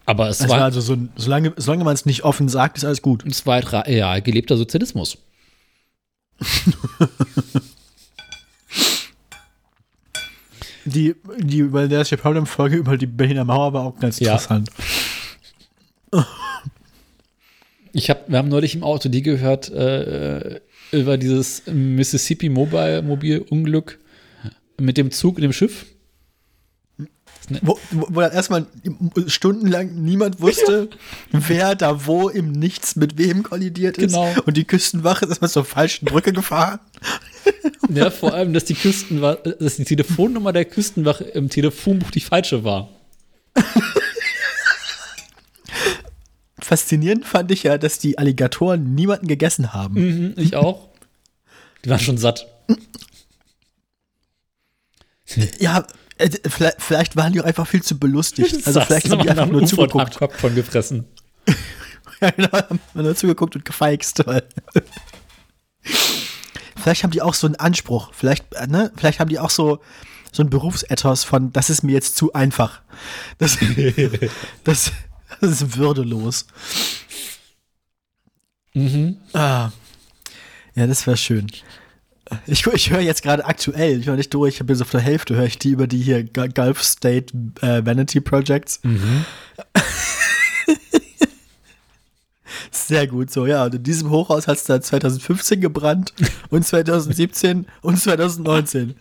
Aber 0.06 0.28
es 0.28 0.40
Es 0.40 0.48
war 0.48 0.58
war, 0.58 0.64
also 0.64 0.80
so, 0.80 0.94
ein- 0.94 1.10
solange, 1.16 1.52
solange 1.56 1.84
man 1.84 1.94
es 1.94 2.06
nicht 2.06 2.24
offen 2.24 2.48
sagt, 2.48 2.78
ist 2.78 2.84
alles 2.84 3.02
gut. 3.02 3.24
es 3.26 3.44
war 3.46 3.62
halt 3.62 3.86
ja, 3.88 4.18
gelebter 4.20 4.56
Sozialismus. 4.56 5.18
Die, 10.84 11.14
die 11.38 11.58
über 11.58 11.86
der 11.86 12.04
Problem-Folge 12.04 12.76
über 12.76 12.96
die 12.96 13.06
Berliner 13.06 13.44
Mauer 13.44 13.72
war 13.72 13.82
auch 13.84 13.98
ganz 14.00 14.18
Ja. 14.18 14.32
interessant. 14.32 14.68
Ich 17.92 18.10
hab, 18.10 18.28
wir 18.28 18.38
haben 18.38 18.48
neulich 18.48 18.74
im 18.74 18.82
Auto 18.82 19.08
die 19.08 19.22
gehört 19.22 19.70
äh, 19.70 20.60
über 20.92 21.18
dieses 21.18 21.62
Mississippi 21.66 22.48
Mobile 22.48 23.02
Mobil 23.02 23.44
Unglück 23.50 23.98
mit 24.78 24.96
dem 24.96 25.10
Zug 25.10 25.36
und 25.36 25.42
dem 25.42 25.52
Schiff. 25.52 25.86
Wo, 27.60 27.78
wo, 27.90 28.06
wo 28.10 28.20
dann 28.20 28.32
erstmal 28.32 28.66
stundenlang 29.26 29.94
niemand 30.02 30.40
wusste, 30.40 30.88
wer 31.32 31.74
da 31.74 32.06
wo 32.06 32.28
im 32.28 32.52
Nichts 32.52 32.96
mit 32.96 33.18
wem 33.18 33.42
kollidiert 33.42 33.98
ist. 33.98 34.12
Genau. 34.12 34.32
Und 34.46 34.56
die 34.56 34.64
Küstenwache 34.64 35.24
ist 35.24 35.30
erstmal 35.30 35.50
zur 35.50 35.64
falschen 35.64 36.06
Brücke 36.06 36.32
gefahren. 36.32 36.80
Ja, 37.92 38.10
vor 38.10 38.32
allem, 38.32 38.54
dass 38.54 38.64
die 38.64 38.74
Küstenwache, 38.74 39.56
dass 39.58 39.76
die 39.76 39.84
Telefonnummer 39.84 40.52
der 40.52 40.64
Küstenwache 40.64 41.24
im 41.24 41.50
Telefonbuch 41.50 42.10
die 42.10 42.20
falsche 42.20 42.64
war. 42.64 42.88
Faszinierend 46.72 47.26
fand 47.26 47.50
ich 47.50 47.64
ja, 47.64 47.76
dass 47.76 47.98
die 47.98 48.16
Alligatoren 48.16 48.94
niemanden 48.94 49.26
gegessen 49.26 49.74
haben. 49.74 49.94
Mhm, 49.94 50.34
ich 50.38 50.56
auch. 50.56 50.88
Die 51.84 51.90
waren 51.90 52.00
schon 52.00 52.16
satt. 52.16 52.46
Ja, 55.58 55.86
äh, 56.16 56.30
vielleicht, 56.48 56.80
vielleicht 56.80 57.16
waren 57.16 57.34
die 57.34 57.42
auch 57.42 57.44
einfach 57.44 57.66
viel 57.66 57.82
zu 57.82 57.98
belustigt. 57.98 58.66
Also 58.66 58.80
vielleicht 58.80 59.10
haben 59.10 59.20
die 59.20 59.28
einfach 59.28 59.48
nur 59.48 59.66
zugeguckt. 59.66 60.16
Kopf 60.16 60.40
von 60.40 60.54
gefressen. 60.54 61.04
Ja, 62.22 62.30
genau, 62.30 62.52
haben 62.52 62.80
nur 62.94 63.16
zugeguckt 63.16 63.56
und 63.56 63.66
gefeixt. 63.66 64.24
Vielleicht 66.76 67.02
haben 67.02 67.10
die 67.10 67.20
auch 67.20 67.34
so 67.34 67.48
einen 67.48 67.56
Anspruch. 67.56 68.12
Vielleicht, 68.14 68.54
äh, 68.54 68.66
ne? 68.66 68.92
Vielleicht 68.96 69.20
haben 69.20 69.28
die 69.28 69.40
auch 69.40 69.50
so, 69.50 69.80
so 70.30 70.42
ein 70.42 70.48
Berufsethos 70.48 71.24
von, 71.24 71.52
das 71.52 71.68
ist 71.68 71.82
mir 71.82 71.92
jetzt 71.92 72.16
zu 72.16 72.32
einfach. 72.32 72.80
Das, 73.36 73.58
das, 74.64 74.92
das 75.50 75.60
ist 75.62 75.76
würdelos. 75.76 76.46
Mhm. 78.74 79.16
Ah. 79.34 79.70
Ja, 80.74 80.86
das 80.86 81.06
wäre 81.06 81.16
schön. 81.18 81.48
Ich, 82.46 82.66
ich 82.66 82.90
höre 82.90 83.00
jetzt 83.00 83.22
gerade 83.22 83.44
aktuell, 83.44 84.00
ich 84.00 84.06
höre 84.06 84.16
nicht 84.16 84.32
durch, 84.32 84.58
ich 84.60 84.66
bin 84.66 84.74
so 84.74 84.84
auf 84.84 84.90
der 84.90 85.00
Hälfte, 85.02 85.34
höre 85.36 85.44
ich 85.44 85.58
die 85.58 85.68
über 85.70 85.86
die 85.86 86.00
hier 86.00 86.24
Gu- 86.24 86.48
Gulf 86.48 86.82
State 86.82 87.34
äh, 87.60 87.84
Vanity 87.84 88.20
Projects. 88.22 88.80
Sehr 92.70 93.06
gut, 93.06 93.30
so, 93.30 93.46
ja. 93.46 93.64
Und 93.64 93.74
in 93.74 93.82
diesem 93.82 94.10
Hochhaus 94.10 94.46
hat 94.48 94.56
es 94.56 94.64
dann 94.64 94.82
2015 94.82 95.60
gebrannt 95.60 96.12
und 96.50 96.66
2017 96.66 97.66
und 97.82 97.98
2019. 97.98 98.94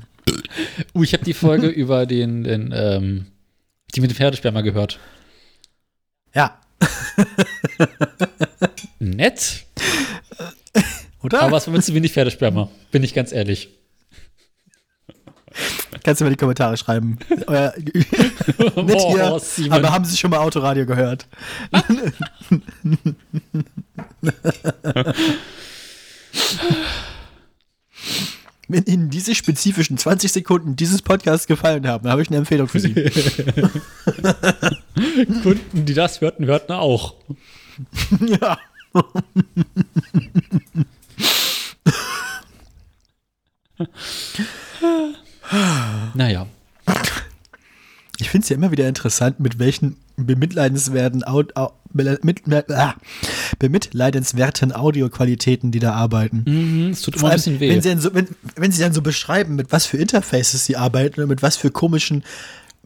Uh, 0.93 1.03
ich 1.03 1.13
habe 1.13 1.23
die 1.23 1.33
Folge 1.33 1.67
über 1.67 2.05
den, 2.05 2.43
den 2.43 2.71
ähm, 2.75 3.27
die 3.95 4.01
mit 4.01 4.11
dem 4.11 4.15
Pferdesperma 4.15 4.61
gehört. 4.61 4.99
Ja, 6.33 6.57
Nett, 8.99 9.65
oder? 11.21 11.41
aber 11.41 11.57
es 11.57 11.67
war 11.67 11.73
mir 11.73 11.81
zu 11.81 11.93
wenig 11.93 12.13
Pferdesperma, 12.13 12.69
bin 12.91 13.03
ich 13.03 13.13
ganz 13.13 13.31
ehrlich. 13.31 13.69
Kannst 16.03 16.21
du 16.21 16.25
mal 16.25 16.31
die 16.31 16.37
Kommentare 16.37 16.77
schreiben. 16.77 17.19
Euer, 17.45 17.73
nicht 17.77 19.07
hier, 19.07 19.39
Simon. 19.39 19.73
aber 19.73 19.91
haben 19.91 20.05
Sie 20.05 20.17
schon 20.17 20.31
mal 20.31 20.39
Autoradio 20.39 20.85
gehört? 20.85 21.27
Wenn 28.71 28.85
Ihnen 28.85 29.09
diese 29.09 29.35
spezifischen 29.35 29.97
20 29.97 30.31
Sekunden 30.31 30.77
dieses 30.77 31.01
Podcasts 31.01 31.45
gefallen 31.45 31.85
haben, 31.87 32.07
habe 32.09 32.21
ich 32.21 32.29
eine 32.29 32.37
Empfehlung 32.37 32.69
für 32.69 32.79
Sie. 32.79 32.93
Kunden, 35.43 35.83
die 35.85 35.93
das 35.93 36.21
hörten, 36.21 36.45
hörten 36.45 36.71
auch. 36.71 37.15
ja. 38.25 38.57
Naja. 46.13 46.47
Ich 48.19 48.29
finde 48.29 48.43
es 48.43 48.49
ja 48.49 48.55
immer 48.55 48.71
wieder 48.71 48.87
interessant, 48.87 49.41
mit 49.41 49.59
welchen 49.59 49.97
bemitleidenswerten, 50.15 51.25
Au 51.25 51.43
Au 51.55 51.73
mit, 51.93 52.23
mit, 52.23 52.71
ah, 52.71 52.95
bemitleidenswerten 53.59 54.73
Audioqualitäten 54.73 55.71
die 55.71 55.79
da 55.79 55.93
arbeiten. 55.93 56.43
Mhm, 56.45 56.91
es 56.91 57.01
tut 57.01 57.15
immer 57.17 57.29
ein 57.29 57.35
bisschen 57.35 57.59
weh. 57.59 57.69
Wenn 57.69 57.81
sie, 57.81 57.89
dann 57.89 58.01
so, 58.01 58.13
wenn, 58.13 58.27
wenn 58.55 58.71
sie 58.71 58.81
dann 58.81 58.93
so 58.93 59.01
beschreiben, 59.01 59.55
mit 59.55 59.71
was 59.71 59.85
für 59.85 59.97
Interfaces 59.97 60.65
sie 60.65 60.75
arbeiten 60.77 61.19
oder 61.19 61.27
mit 61.27 61.41
was 61.41 61.57
für 61.57 61.71
komischen 61.71 62.23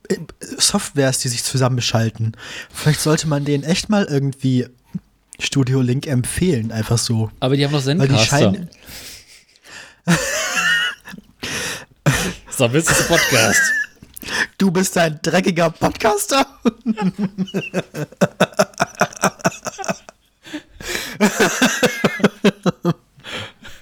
äh, 0.10 0.16
Softwares 0.58 1.20
die 1.20 1.30
sich 1.30 1.44
zusammenschalten. 1.44 2.36
Vielleicht 2.72 3.02
sollte 3.02 3.28
man 3.28 3.46
denen 3.46 3.64
echt 3.64 3.90
mal 3.90 4.06
irgendwie 4.06 4.66
Studio 5.40 5.82
Link 5.82 6.08
empfehlen, 6.08 6.72
einfach 6.72 6.98
so. 6.98 7.30
aber 7.40 7.58
die 7.58 7.66
haben 7.66 7.72
noch 7.74 7.86
Weil 7.86 7.96
die 7.96 8.16
Zencaster. 8.16 8.28
scheinen. 8.28 8.70
So, 12.58 12.72
willst 12.72 12.90
du 12.90 13.04
Podcast? 13.04 13.62
Du 14.58 14.72
bist 14.72 14.98
ein 14.98 15.20
dreckiger 15.22 15.70
Podcaster? 15.70 16.46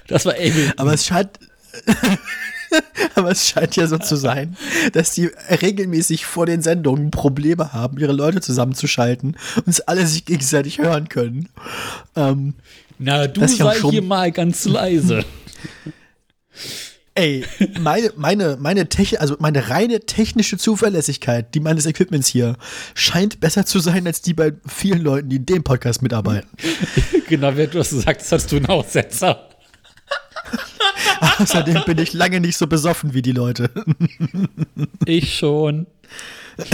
Das 0.08 0.26
war 0.26 0.34
Amy. 0.34 0.70
Aber 0.76 0.94
es 0.94 1.06
scheint. 1.06 1.30
Aber 3.14 3.30
es 3.30 3.48
scheint 3.48 3.76
ja 3.76 3.86
so 3.86 3.98
zu 3.98 4.16
sein, 4.16 4.56
dass 4.92 5.12
die 5.12 5.30
regelmäßig 5.48 6.26
vor 6.26 6.46
den 6.46 6.60
Sendungen 6.60 7.12
Probleme 7.12 7.72
haben, 7.72 7.98
ihre 7.98 8.12
Leute 8.12 8.40
zusammenzuschalten 8.40 9.36
und 9.56 9.68
es 9.68 9.80
alle 9.80 10.04
sich 10.06 10.24
gegenseitig 10.24 10.78
hören 10.78 11.08
können. 11.08 11.48
Ähm, 12.16 12.54
Na, 12.98 13.28
du 13.28 13.46
sei 13.46 13.80
hier 13.90 14.02
mal 14.02 14.32
ganz 14.32 14.64
leise. 14.64 15.24
ey, 17.14 17.44
meine, 17.78 18.12
meine, 18.16 18.56
meine, 18.60 18.88
Techn 18.88 19.18
also 19.18 19.36
meine 19.38 19.68
reine 19.68 20.00
technische 20.00 20.58
Zuverlässigkeit, 20.58 21.54
die 21.54 21.60
meines 21.60 21.86
Equipments 21.86 22.28
hier, 22.28 22.56
scheint 22.94 23.40
besser 23.40 23.66
zu 23.66 23.78
sein 23.78 24.06
als 24.06 24.22
die 24.22 24.34
bei 24.34 24.52
vielen 24.66 25.02
Leuten, 25.02 25.28
die 25.28 25.36
in 25.36 25.46
dem 25.46 25.64
Podcast 25.64 26.02
mitarbeiten. 26.02 26.48
genau, 27.28 27.56
wie 27.56 27.66
du 27.66 27.78
das 27.78 27.90
gesagt 27.90 28.20
hast, 28.20 28.32
hast 28.32 28.52
du 28.52 28.56
einen 28.56 28.66
Aussetzer. 28.66 29.48
Außerdem 31.38 31.82
bin 31.86 31.98
ich 31.98 32.12
lange 32.12 32.40
nicht 32.40 32.56
so 32.56 32.66
besoffen 32.66 33.14
wie 33.14 33.22
die 33.22 33.32
Leute. 33.32 33.70
Ich 35.06 35.34
schon. 35.34 35.86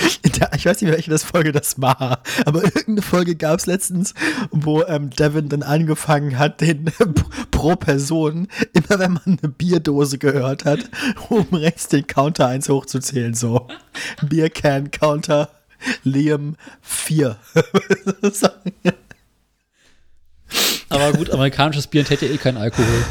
Der, 0.38 0.50
ich 0.54 0.64
weiß 0.66 0.80
nicht 0.80 0.90
welche 0.92 1.10
das 1.10 1.24
Folge 1.24 1.52
das 1.52 1.80
war, 1.80 2.22
aber 2.44 2.64
irgendeine 2.64 3.02
Folge 3.02 3.36
gab 3.36 3.58
es 3.58 3.66
letztens, 3.66 4.14
wo 4.50 4.82
ähm, 4.84 5.10
Devin 5.10 5.48
dann 5.48 5.62
angefangen 5.62 6.38
hat, 6.38 6.60
den 6.60 6.90
pro 7.50 7.76
Person, 7.76 8.48
immer 8.72 8.98
wenn 8.98 9.12
man 9.12 9.38
eine 9.42 9.52
Bierdose 9.52 10.18
gehört 10.18 10.64
hat, 10.64 10.80
oben 11.28 11.56
rechts 11.56 11.88
den 11.88 12.06
Counter 12.06 12.46
1 12.48 12.68
hochzuzählen. 12.68 13.34
So. 13.34 13.68
Biercan 14.22 14.90
Counter 14.90 15.50
Liam 16.04 16.56
4. 16.80 17.36
Aber 20.88 21.12
gut, 21.12 21.30
amerikanisches 21.30 21.86
Bier 21.86 22.00
enthält 22.02 22.22
ja 22.22 22.28
eh 22.28 22.36
keinen 22.36 22.58
Alkohol. 22.58 23.04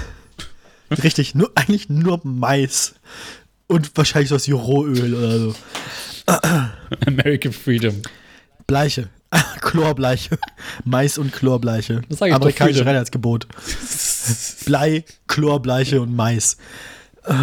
Richtig, 1.03 1.35
nur, 1.35 1.51
eigentlich 1.55 1.89
nur 1.89 2.19
Mais. 2.23 2.95
Und 3.67 3.95
wahrscheinlich 3.95 4.29
sowas 4.29 4.47
wie 4.47 4.51
Rohöl 4.51 5.15
oder 5.15 5.39
so. 5.39 5.55
American 7.07 7.51
Freedom. 7.53 8.01
Bleiche. 8.67 9.09
Chlorbleiche. 9.61 10.37
Mais 10.83 11.17
und 11.17 11.31
Chlorbleiche. 11.33 12.01
Das 12.09 12.19
sag 12.19 12.27
ich 12.27 12.33
Amerikanisches. 12.33 12.85
Reinheitsgebot. 12.85 13.47
Blei, 14.65 15.03
Chlorbleiche 15.27 16.01
und 16.01 16.15
Mais. 16.15 16.57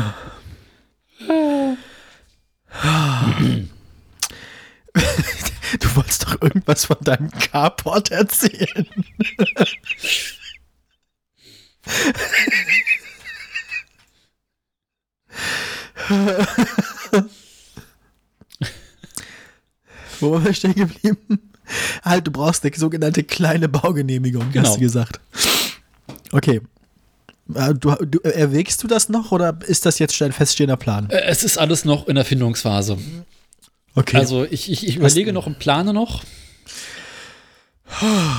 Du 5.80 5.96
wolltest 5.96 6.24
doch 6.24 6.40
irgendwas 6.40 6.86
von 6.86 6.96
deinem 7.02 7.30
Carport 7.30 8.10
erzählen. 8.10 8.86
Wo 20.20 20.32
waren 20.32 20.44
wir 20.44 20.54
stehen 20.54 20.74
geblieben? 20.74 21.16
Halt, 22.04 22.26
du 22.26 22.30
brauchst 22.30 22.64
eine 22.64 22.74
sogenannte 22.74 23.22
kleine 23.22 23.68
Baugenehmigung, 23.68 24.50
Genau. 24.52 24.66
hast 24.66 24.76
du 24.76 24.80
gesagt. 24.80 25.20
Okay. 26.32 26.60
Äh, 27.54 27.74
Du, 27.74 27.94
du, 27.94 28.18
erwägst 28.20 28.82
du 28.82 28.86
das 28.88 29.08
noch 29.08 29.32
oder 29.32 29.58
ist 29.66 29.86
das 29.86 29.98
jetzt 29.98 30.14
schon 30.16 30.26
ein 30.28 30.32
feststehender 30.32 30.76
Plan? 30.76 31.08
Äh, 31.10 31.22
Es 31.26 31.44
ist 31.44 31.58
alles 31.58 31.84
noch 31.84 32.06
in 32.08 32.14
der 32.14 32.24
Findungsphase. 32.24 32.98
Okay. 33.94 34.16
Also 34.18 34.44
ich, 34.44 34.70
ich, 34.70 34.86
ich 34.86 34.96
überlege 34.96 35.32
noch 35.32 35.46
und 35.46 35.58
plane 35.58 35.92
noch. 35.92 36.22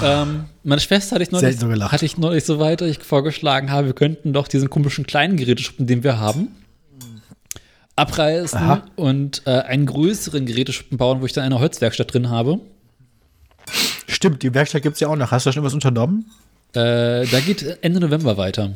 ähm, 0.04 0.46
meine 0.64 0.80
Schwester 0.82 1.16
hatte 1.16 1.24
ich, 1.24 1.32
neulich, 1.32 1.58
hatte 1.60 2.06
ich 2.06 2.18
neulich 2.18 2.46
so 2.46 2.60
weiter, 2.60 2.86
ich 2.86 3.00
vorgeschlagen 3.00 3.72
habe, 3.72 3.88
wir 3.88 3.94
könnten 3.94 4.32
doch 4.32 4.48
diesen 4.48 4.70
komischen 4.70 5.08
kleinen 5.08 5.38
Geräteschuppen, 5.38 5.88
den 5.88 6.04
wir 6.04 6.20
haben, 6.20 6.50
abreißen 8.00 8.60
Aha. 8.60 8.84
und 8.96 9.44
äh, 9.46 9.52
einen 9.52 9.86
größeren 9.86 10.46
Geräteschuppen 10.46 10.98
bauen, 10.98 11.22
wo 11.22 11.26
ich 11.26 11.34
dann 11.34 11.44
eine 11.44 11.60
Holzwerkstatt 11.60 12.14
drin 12.14 12.30
habe. 12.30 12.60
Stimmt, 14.08 14.42
die 14.44 14.54
Werkstatt 14.54 14.82
gibt 14.82 14.96
es 14.96 15.00
ja 15.00 15.08
auch 15.08 15.16
noch. 15.16 15.32
Hast 15.32 15.46
du 15.46 15.50
da 15.50 15.54
schon 15.54 15.64
was 15.64 15.74
unternommen? 15.74 16.26
Äh, 16.74 17.26
da 17.26 17.40
geht 17.46 17.80
Ende 17.82 18.00
November 18.00 18.38
weiter. 18.38 18.76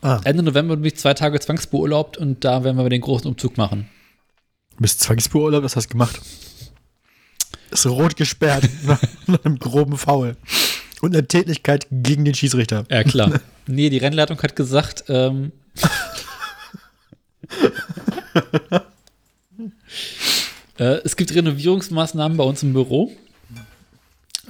Ah. 0.00 0.20
Ende 0.24 0.42
November 0.42 0.76
bin 0.76 0.84
ich 0.84 0.96
zwei 0.96 1.14
Tage 1.14 1.38
zwangsbeurlaubt 1.38 2.16
und 2.16 2.44
da 2.44 2.64
werden 2.64 2.76
wir 2.76 2.88
den 2.88 3.00
großen 3.00 3.28
Umzug 3.28 3.56
machen. 3.56 3.88
Du 4.76 4.82
bist 4.82 5.00
Zwangsbeurlaub, 5.00 5.62
was 5.62 5.76
hast 5.76 5.86
du 5.86 5.92
gemacht? 5.92 6.20
Ist 7.70 7.86
rot 7.86 8.16
gesperrt 8.16 8.68
nach, 8.86 9.00
nach 9.26 9.44
einem 9.44 9.58
groben 9.58 9.96
Foul. 9.96 10.36
Und 11.00 11.14
eine 11.14 11.26
Tätigkeit 11.26 11.86
gegen 11.90 12.24
den 12.24 12.34
Schiedsrichter. 12.34 12.84
Ja, 12.90 13.04
klar. 13.04 13.40
nee, 13.66 13.90
die 13.90 13.98
Rennleitung 13.98 14.40
hat 14.42 14.56
gesagt, 14.56 15.04
ähm, 15.08 15.52
äh, 20.78 21.00
es 21.04 21.16
gibt 21.16 21.34
Renovierungsmaßnahmen 21.34 22.36
bei 22.36 22.44
uns 22.44 22.62
im 22.62 22.72
Büro. 22.72 23.12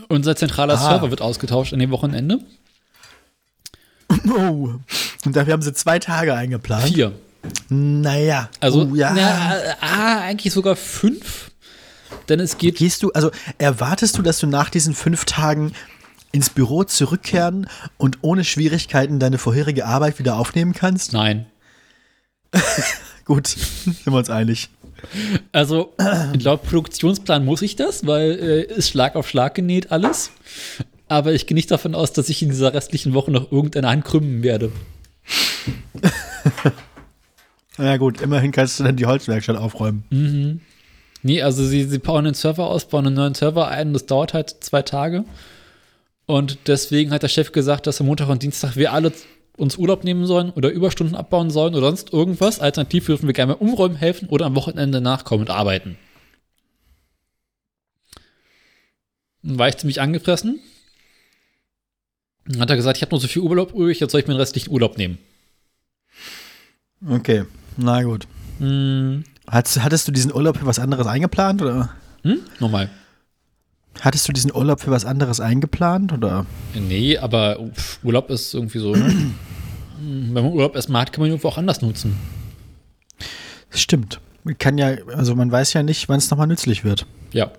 Unser 0.09 0.37
zentraler 0.37 0.75
Ah. 0.75 0.91
Server 0.91 1.11
wird 1.11 1.21
ausgetauscht 1.23 1.73
an 1.73 1.79
dem 1.79 1.91
Wochenende. 1.91 2.41
Oh. 4.29 4.75
Und 5.25 5.37
dafür 5.37 5.53
haben 5.53 5.63
sie 5.63 5.73
zwei 5.73 5.99
Tage 5.99 6.35
eingeplant. 6.35 6.89
Vier. 6.89 7.13
Naja. 7.69 8.49
Also, 8.61 8.89
oh, 8.91 8.95
ja. 8.95 9.13
na, 9.15 9.55
ah, 9.81 10.21
eigentlich 10.21 10.53
sogar 10.53 10.77
fünf. 10.77 11.51
Denn 12.29 12.41
es 12.41 12.59
geht 12.59 12.77
Gehst 12.77 13.03
du, 13.03 13.11
also 13.13 13.31
erwartest 13.59 14.19
du, 14.19 14.23
dass 14.23 14.39
du 14.39 14.47
nach 14.47 14.71
diesen 14.71 14.95
fünf 14.95 15.25
Tagen 15.25 15.73
ins 16.31 16.51
Büro 16.51 16.85
zurückkehren 16.85 17.69
und 17.99 18.19
ohne 18.23 18.45
Schwierigkeiten 18.45 19.19
deine 19.19 19.39
vorherige 19.39 19.87
Arbeit 19.87 20.19
wieder 20.19 20.37
aufnehmen 20.37 20.73
kannst? 20.73 21.13
Nein. 21.13 21.47
Gut, 23.25 23.47
sind 23.49 24.07
wir 24.07 24.15
uns 24.15 24.31
einig. 24.31 24.69
Also, 25.53 25.95
laut 26.39 26.63
Produktionsplan 26.63 27.45
muss 27.45 27.63
ich 27.63 27.77
das, 27.77 28.07
weil 28.07 28.39
äh, 28.39 28.63
ist 28.75 28.91
Schlag 28.91 29.17
auf 29.17 29.29
Schlag 29.29 29.55
genäht 29.55 29.91
alles. 29.91 30.31
Aber 31.09 31.33
ich 31.33 31.47
gehe 31.47 31.55
nicht 31.55 31.71
davon 31.71 31.95
aus, 31.95 32.13
dass 32.13 32.29
ich 32.29 32.43
in 32.43 32.51
dieser 32.51 32.73
restlichen 32.73 33.15
Woche 33.15 33.31
noch 33.31 33.53
irgendeine 33.53 33.89
Hand 33.89 34.05
krümmen 34.05 34.43
werde. 34.43 34.73
Na 37.79 37.85
ja, 37.85 37.97
gut, 37.97 38.21
immerhin 38.21 38.53
kannst 38.53 38.79
du 38.81 38.85
dann 38.85 38.97
die 38.97 39.07
Holzwerkstatt 39.07 39.57
aufräumen. 39.57 40.05
Nee, 41.23 41.43
also 41.43 41.65
sie, 41.65 41.85
sie 41.85 41.99
bauen 41.99 42.25
den 42.25 42.35
Server 42.35 42.67
aus, 42.67 42.87
bauen 42.87 43.07
einen 43.07 43.17
neuen 43.17 43.35
Server 43.35 43.69
ein, 43.69 43.93
das 43.93 44.07
dauert 44.07 44.35
halt 44.35 44.57
zwei 44.61 44.83
Tage. 44.83 45.25
Und 46.27 46.59
deswegen 46.67 47.11
hat 47.11 47.23
der 47.23 47.29
Chef 47.29 47.53
gesagt, 47.53 47.87
dass 47.87 48.01
am 48.01 48.07
Montag 48.07 48.29
und 48.29 48.43
Dienstag 48.43 48.77
wir 48.77 48.93
alle 48.93 49.13
uns 49.57 49.77
Urlaub 49.77 50.05
nehmen 50.05 50.27
sollen 50.27 50.51
oder 50.51 50.71
Überstunden 50.71 51.15
abbauen 51.15 51.51
sollen 51.51 51.75
oder 51.75 51.87
sonst 51.89 52.13
irgendwas. 52.13 52.61
Alternativ 52.61 53.07
dürfen 53.07 53.27
wir 53.27 53.35
gerne 53.35 53.57
umräumen 53.57 53.97
helfen 53.97 54.29
oder 54.29 54.47
am 54.47 54.55
Wochenende 54.55 55.01
nachkommen 55.01 55.43
und 55.43 55.51
arbeiten. 55.51 55.97
Dann 59.43 59.59
war 59.59 59.69
ich 59.69 59.77
ziemlich 59.77 60.01
angefressen. 60.01 60.61
Dann 62.47 62.61
hat 62.61 62.71
er 62.71 62.77
gesagt, 62.77 62.97
ich 62.97 63.03
habe 63.03 63.15
noch 63.15 63.21
so 63.21 63.29
viel 63.29 63.43
Urlaub 63.43 63.73
übrig, 63.73 64.01
jetzt 64.01 64.13
soll 64.13 64.21
ich 64.21 64.27
mir 64.27 64.35
den 64.35 64.41
restlichen 64.41 64.71
Urlaub 64.71 64.99
nehmen. 64.99 65.19
Okay, 67.09 67.45
na 67.77 68.03
gut. 68.03 68.27
Hm, 68.59 69.25
Hattest, 69.47 69.83
hattest 69.83 70.09
du 70.09 70.13
diesen 70.13 70.33
Urlaub 70.33 70.57
für 70.57 70.67
was 70.67 70.79
anderes 70.79 71.07
eingeplant? 71.07 71.63
Oder? 71.63 71.91
hm? 72.23 72.41
Nochmal. 72.61 72.91
Hattest 74.01 74.27
du 74.27 74.33
diesen 74.33 74.55
Urlaub 74.55 74.81
für 74.81 74.91
was 74.91 75.05
anderes 75.05 75.41
eingeplant? 75.41 76.13
Oder? 76.13 76.47
Nee, 76.75 77.19
aber 77.19 77.59
pff, 77.75 77.99
Urlaub 78.03 78.31
ist 78.31 78.55
irgendwie 78.55 78.79
so, 78.79 78.95
ne? 78.95 79.33
Wenn 80.01 80.33
man 80.33 80.53
Urlaub 80.53 80.75
erstmal 80.75 81.03
hat, 81.03 81.13
kann 81.13 81.21
man 81.21 81.29
ihn 81.29 81.33
irgendwo 81.33 81.49
auch 81.49 81.59
anders 81.59 81.83
nutzen. 81.83 82.19
Stimmt. 83.71 84.21
Man 84.45 84.59
Kann 84.59 84.77
ja, 84.77 84.97
also 85.15 85.35
man 85.35 85.53
weiß 85.53 85.73
ja 85.75 85.83
nicht, 85.83 86.09
wann 86.09 86.19
es 86.19 86.31
nochmal 86.31 86.49
nützlich 86.49 86.83
wird. 86.85 87.07
Ja. 87.33 87.53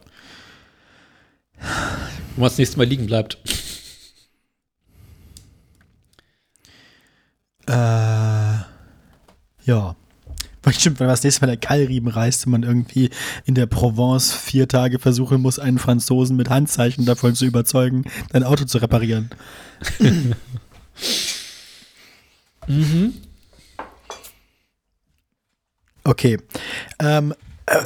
Wo 2.35 2.41
man 2.41 2.49
das 2.49 2.57
nächste 2.57 2.77
Mal 2.77 2.85
liegen 2.85 3.05
bleibt. 3.05 3.37
Äh, 7.67 7.71
ja. 9.65 9.95
Weil 10.63 10.73
Stimmt, 10.73 10.99
wenn 10.99 11.07
man 11.07 11.13
das 11.13 11.23
nächste 11.23 11.41
Mal 11.41 11.47
der 11.47 11.57
Keilriemen 11.57 12.11
reißt 12.11 12.45
und 12.45 12.53
man 12.53 12.63
irgendwie 12.63 13.09
in 13.45 13.53
der 13.53 13.65
Provence 13.65 14.33
vier 14.33 14.67
Tage 14.67 14.97
versuchen 14.97 15.41
muss, 15.41 15.59
einen 15.59 15.77
Franzosen 15.77 16.35
mit 16.37 16.49
Handzeichen 16.49 17.05
davon 17.05 17.35
zu 17.35 17.45
überzeugen, 17.45 18.05
dein 18.31 18.43
Auto 18.43 18.65
zu 18.65 18.77
reparieren. 18.77 19.29
Mhm. 22.67 23.13
Okay. 26.05 26.37
Ähm, 26.99 27.33
äh, 27.65 27.81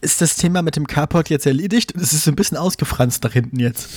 ist 0.00 0.20
das 0.20 0.36
Thema 0.36 0.62
mit 0.62 0.76
dem 0.76 0.86
Carport 0.86 1.30
jetzt 1.30 1.46
erledigt? 1.46 1.94
Es 1.96 2.12
ist 2.12 2.24
so 2.24 2.30
ein 2.30 2.36
bisschen 2.36 2.56
ausgefranst 2.56 3.22
nach 3.24 3.32
hinten 3.32 3.58
jetzt. 3.58 3.88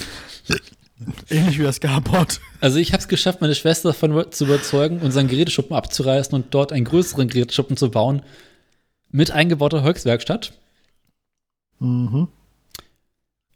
Ähnlich 1.30 1.58
wie 1.58 1.62
das 1.62 1.80
Carport. 1.80 2.40
Also 2.60 2.78
ich 2.78 2.92
habe 2.92 3.00
es 3.00 3.08
geschafft, 3.08 3.40
meine 3.40 3.54
Schwester 3.54 3.90
davon 3.90 4.26
zu 4.30 4.44
überzeugen, 4.46 4.98
unseren 5.00 5.28
Geräteschuppen 5.28 5.76
abzureißen 5.76 6.34
und 6.34 6.46
dort 6.52 6.72
einen 6.72 6.84
größeren 6.84 7.28
Geräteschuppen 7.28 7.76
zu 7.76 7.90
bauen 7.90 8.22
mit 9.10 9.30
eingebauter 9.30 9.82
Holzwerkstatt. 9.82 10.52
Mhm. 11.78 12.28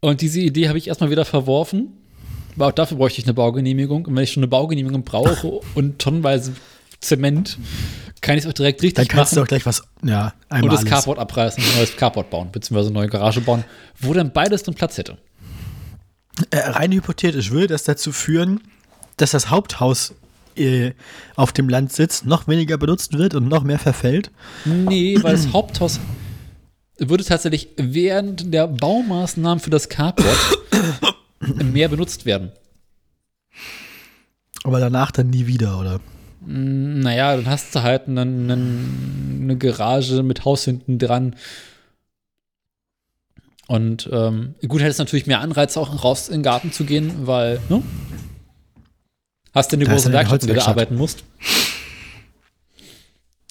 Und 0.01 0.21
diese 0.21 0.41
Idee 0.41 0.69
habe 0.69 0.79
ich 0.79 0.89
erstmal 0.89 1.11
wieder 1.11 1.25
verworfen. 1.25 1.93
Aber 2.57 2.67
auch 2.69 2.73
dafür 2.73 2.99
bräuchte 2.99 3.21
ich 3.21 3.27
eine 3.27 3.35
Baugenehmigung. 3.35 4.07
Und 4.07 4.17
wenn 4.17 4.25
ich 4.25 4.33
schon 4.33 4.43
eine 4.43 4.49
Baugenehmigung 4.49 5.05
brauche 5.05 5.61
und 5.75 5.99
tonnenweise 5.99 6.55
Zement, 7.01 7.59
kann 8.21 8.37
ich 8.37 8.45
es 8.45 8.51
auch 8.51 8.53
direkt 8.53 8.83
richtig 8.83 9.09
Dann 9.09 9.09
kannst 9.09 9.33
machen. 9.33 9.37
du 9.37 9.43
auch 9.43 9.49
gleich 9.49 9.67
was, 9.67 9.83
ja, 10.03 10.35
einmal 10.49 10.71
und 10.71 10.77
das. 10.77 10.85
Carport 10.85 11.19
abreißen, 11.19 11.63
ein 11.63 11.77
neues 11.77 11.97
Carport 11.97 12.31
bauen, 12.31 12.51
beziehungsweise 12.53 12.89
eine 12.91 12.99
neue 12.99 13.09
Garage 13.09 13.41
bauen, 13.41 13.65
wo 13.99 14.13
dann 14.13 14.33
beides 14.33 14.63
dann 14.63 14.75
Platz 14.75 14.99
hätte. 14.99 15.19
Äh, 16.51 16.59
rein 16.59 16.93
hypothetisch 16.93 17.51
würde 17.51 17.69
das 17.69 17.85
dazu 17.85 18.13
führen, 18.13 18.61
dass 19.17 19.33
das 19.33 19.51
Haupthaus 19.51 20.15
äh, 20.57 20.93
auf 21.37 21.53
dem 21.53 21.69
Land 21.69 21.93
sitzt, 21.93 22.27
noch 22.27 22.49
weniger 22.49 22.79
benutzt 22.79 23.17
wird 23.17 23.35
und 23.35 23.49
noch 23.49 23.65
mehr 23.65 23.79
verfällt. 23.79 24.31
Nee, 24.65 25.19
weil 25.23 25.33
das 25.33 25.53
Haupthaus 25.53 26.01
würde 26.99 27.25
tatsächlich 27.25 27.69
während 27.77 28.53
der 28.53 28.69
Baumaßnahmen 28.69 29.61
für 29.61 29.71
das 29.71 29.89
Carport 29.89 30.39
mehr 31.41 31.89
benutzt 31.89 32.27
werden. 32.27 32.53
Aber 34.65 34.79
danach 34.79 35.11
dann 35.11 35.31
nie 35.31 35.47
wieder, 35.47 35.79
oder? 35.79 36.01
Naja, 36.45 37.37
dann 37.37 37.47
hast 37.47 37.75
du 37.75 37.83
halt 37.83 38.09
einen, 38.09 38.51
eine 39.43 39.57
Garage 39.57 40.23
mit 40.23 40.45
Haus 40.45 40.65
hinten 40.65 40.99
dran. 40.99 41.37
Und 43.73 44.07
ähm, 44.13 44.55
gut, 44.69 44.83
hättest 44.83 44.99
natürlich 44.99 45.27
mehr 45.27 45.41
Anreiz, 45.41 45.79
auch 45.79 46.05
raus 46.05 46.29
in 46.29 46.35
den 46.35 46.43
Garten 46.43 46.73
zu 46.73 46.85
gehen, 46.85 47.27
weil, 47.27 47.59
ne? 47.71 47.83
Hast 49.55 49.73
du 49.73 49.77
eine 49.77 49.87
Da 49.87 49.93
große 49.93 50.13
Werkstatt, 50.13 50.47
der 50.47 50.57
du 50.57 50.67
arbeiten 50.67 50.95
musst? 50.95 51.25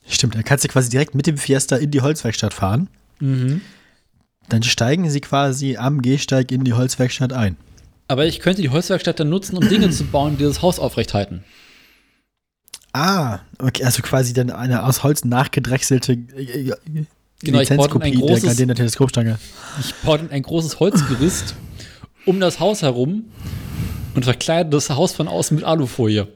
Stimmt, 0.07 0.35
dann 0.35 0.43
kannst 0.43 0.63
du 0.63 0.67
quasi 0.67 0.91
direkt 0.91 1.15
mit 1.15 1.25
dem 1.25 1.39
Fiesta 1.39 1.75
in 1.75 1.89
die 1.89 2.01
Holzwerkstatt 2.01 2.53
fahren. 2.53 2.87
Mhm. 3.19 3.61
Dann 4.47 4.61
steigen 4.61 5.09
sie 5.09 5.21
quasi 5.21 5.77
am 5.77 6.03
Gehsteig 6.03 6.51
in 6.51 6.65
die 6.65 6.73
Holzwerkstatt 6.73 7.33
ein. 7.33 7.57
Aber 8.07 8.27
ich 8.27 8.41
könnte 8.41 8.61
die 8.61 8.69
Holzwerkstatt 8.69 9.19
dann 9.19 9.29
nutzen, 9.29 9.57
um 9.57 9.67
Dinge 9.67 9.89
zu 9.89 10.03
bauen, 10.03 10.37
die 10.37 10.43
das 10.43 10.61
Haus 10.61 10.77
aufrechthalten. 10.77 11.43
Ah, 12.93 13.39
okay, 13.57 13.85
also 13.85 14.03
quasi 14.03 14.33
dann 14.33 14.51
eine 14.51 14.83
aus 14.83 15.01
Holz 15.01 15.25
nachgedrechselte 15.25 16.19
Genau, 17.43 17.59
ich 17.59 17.69
Lizenzkopie 17.69 18.11
der 18.11 18.19
großes- 18.19 18.45
Gardiner 18.45 18.75
Teleskopstange. 18.75 19.39
Ich 19.79 19.93
baue 19.95 20.19
ein 20.29 20.41
großes 20.43 20.79
Holzgerüst 20.79 21.55
um 22.25 22.39
das 22.39 22.59
Haus 22.59 22.81
herum 22.83 23.25
und 24.13 24.23
verkleide 24.25 24.69
das 24.69 24.89
Haus 24.89 25.13
von 25.13 25.27
außen 25.27 25.55
mit 25.55 25.63
Alufolie. 25.65 26.27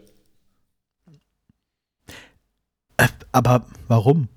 Äh, 2.98 3.07
aber 3.32 3.65
warum? 3.88 4.27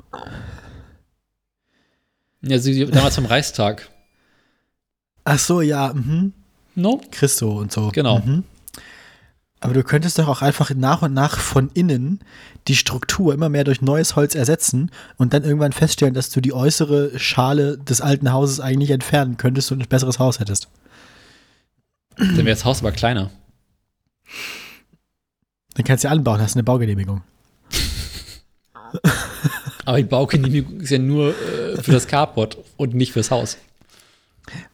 Ja, 2.42 2.58
sie 2.58 2.84
damals 2.86 3.14
vom 3.14 3.26
Reichstag. 3.26 3.88
Ach 5.24 5.38
so, 5.38 5.60
ja, 5.60 5.92
mhm. 5.92 6.32
No? 6.74 7.00
Christo 7.10 7.58
und 7.58 7.72
so. 7.72 7.88
Genau. 7.92 8.20
Mhm. 8.20 8.44
Aber 9.60 9.74
du 9.74 9.82
könntest 9.82 10.18
doch 10.18 10.28
auch 10.28 10.42
einfach 10.42 10.72
nach 10.74 11.02
und 11.02 11.14
nach 11.14 11.38
von 11.38 11.70
innen 11.74 12.20
die 12.68 12.76
Struktur 12.76 13.34
immer 13.34 13.48
mehr 13.48 13.64
durch 13.64 13.82
neues 13.82 14.14
Holz 14.14 14.34
ersetzen 14.34 14.90
und 15.16 15.32
dann 15.34 15.42
irgendwann 15.42 15.72
feststellen, 15.72 16.14
dass 16.14 16.30
du 16.30 16.40
die 16.40 16.52
äußere 16.52 17.18
Schale 17.18 17.76
des 17.78 18.00
alten 18.00 18.32
Hauses 18.32 18.60
eigentlich 18.60 18.90
entfernen 18.90 19.36
könntest 19.36 19.72
und 19.72 19.80
ein 19.80 19.88
besseres 19.88 20.20
Haus 20.20 20.38
hättest. 20.38 20.68
Dann 22.16 22.36
wäre 22.36 22.50
das 22.50 22.64
Haus 22.64 22.80
aber 22.80 22.92
kleiner. 22.92 23.30
Dann 25.74 25.84
kannst 25.84 26.04
du 26.04 26.08
ja 26.08 26.12
anbauen, 26.12 26.40
hast 26.40 26.56
eine 26.56 26.64
Baugenehmigung. 26.64 27.22
Aber 29.84 29.96
die 29.96 30.04
Baugenehmigung 30.04 30.80
ist 30.80 30.90
ja 30.90 30.98
nur 30.98 31.30
äh, 31.30 31.82
für 31.82 31.92
das 31.92 32.06
Carport 32.06 32.58
und 32.76 32.94
nicht 32.94 33.12
fürs 33.12 33.30
Haus. 33.30 33.58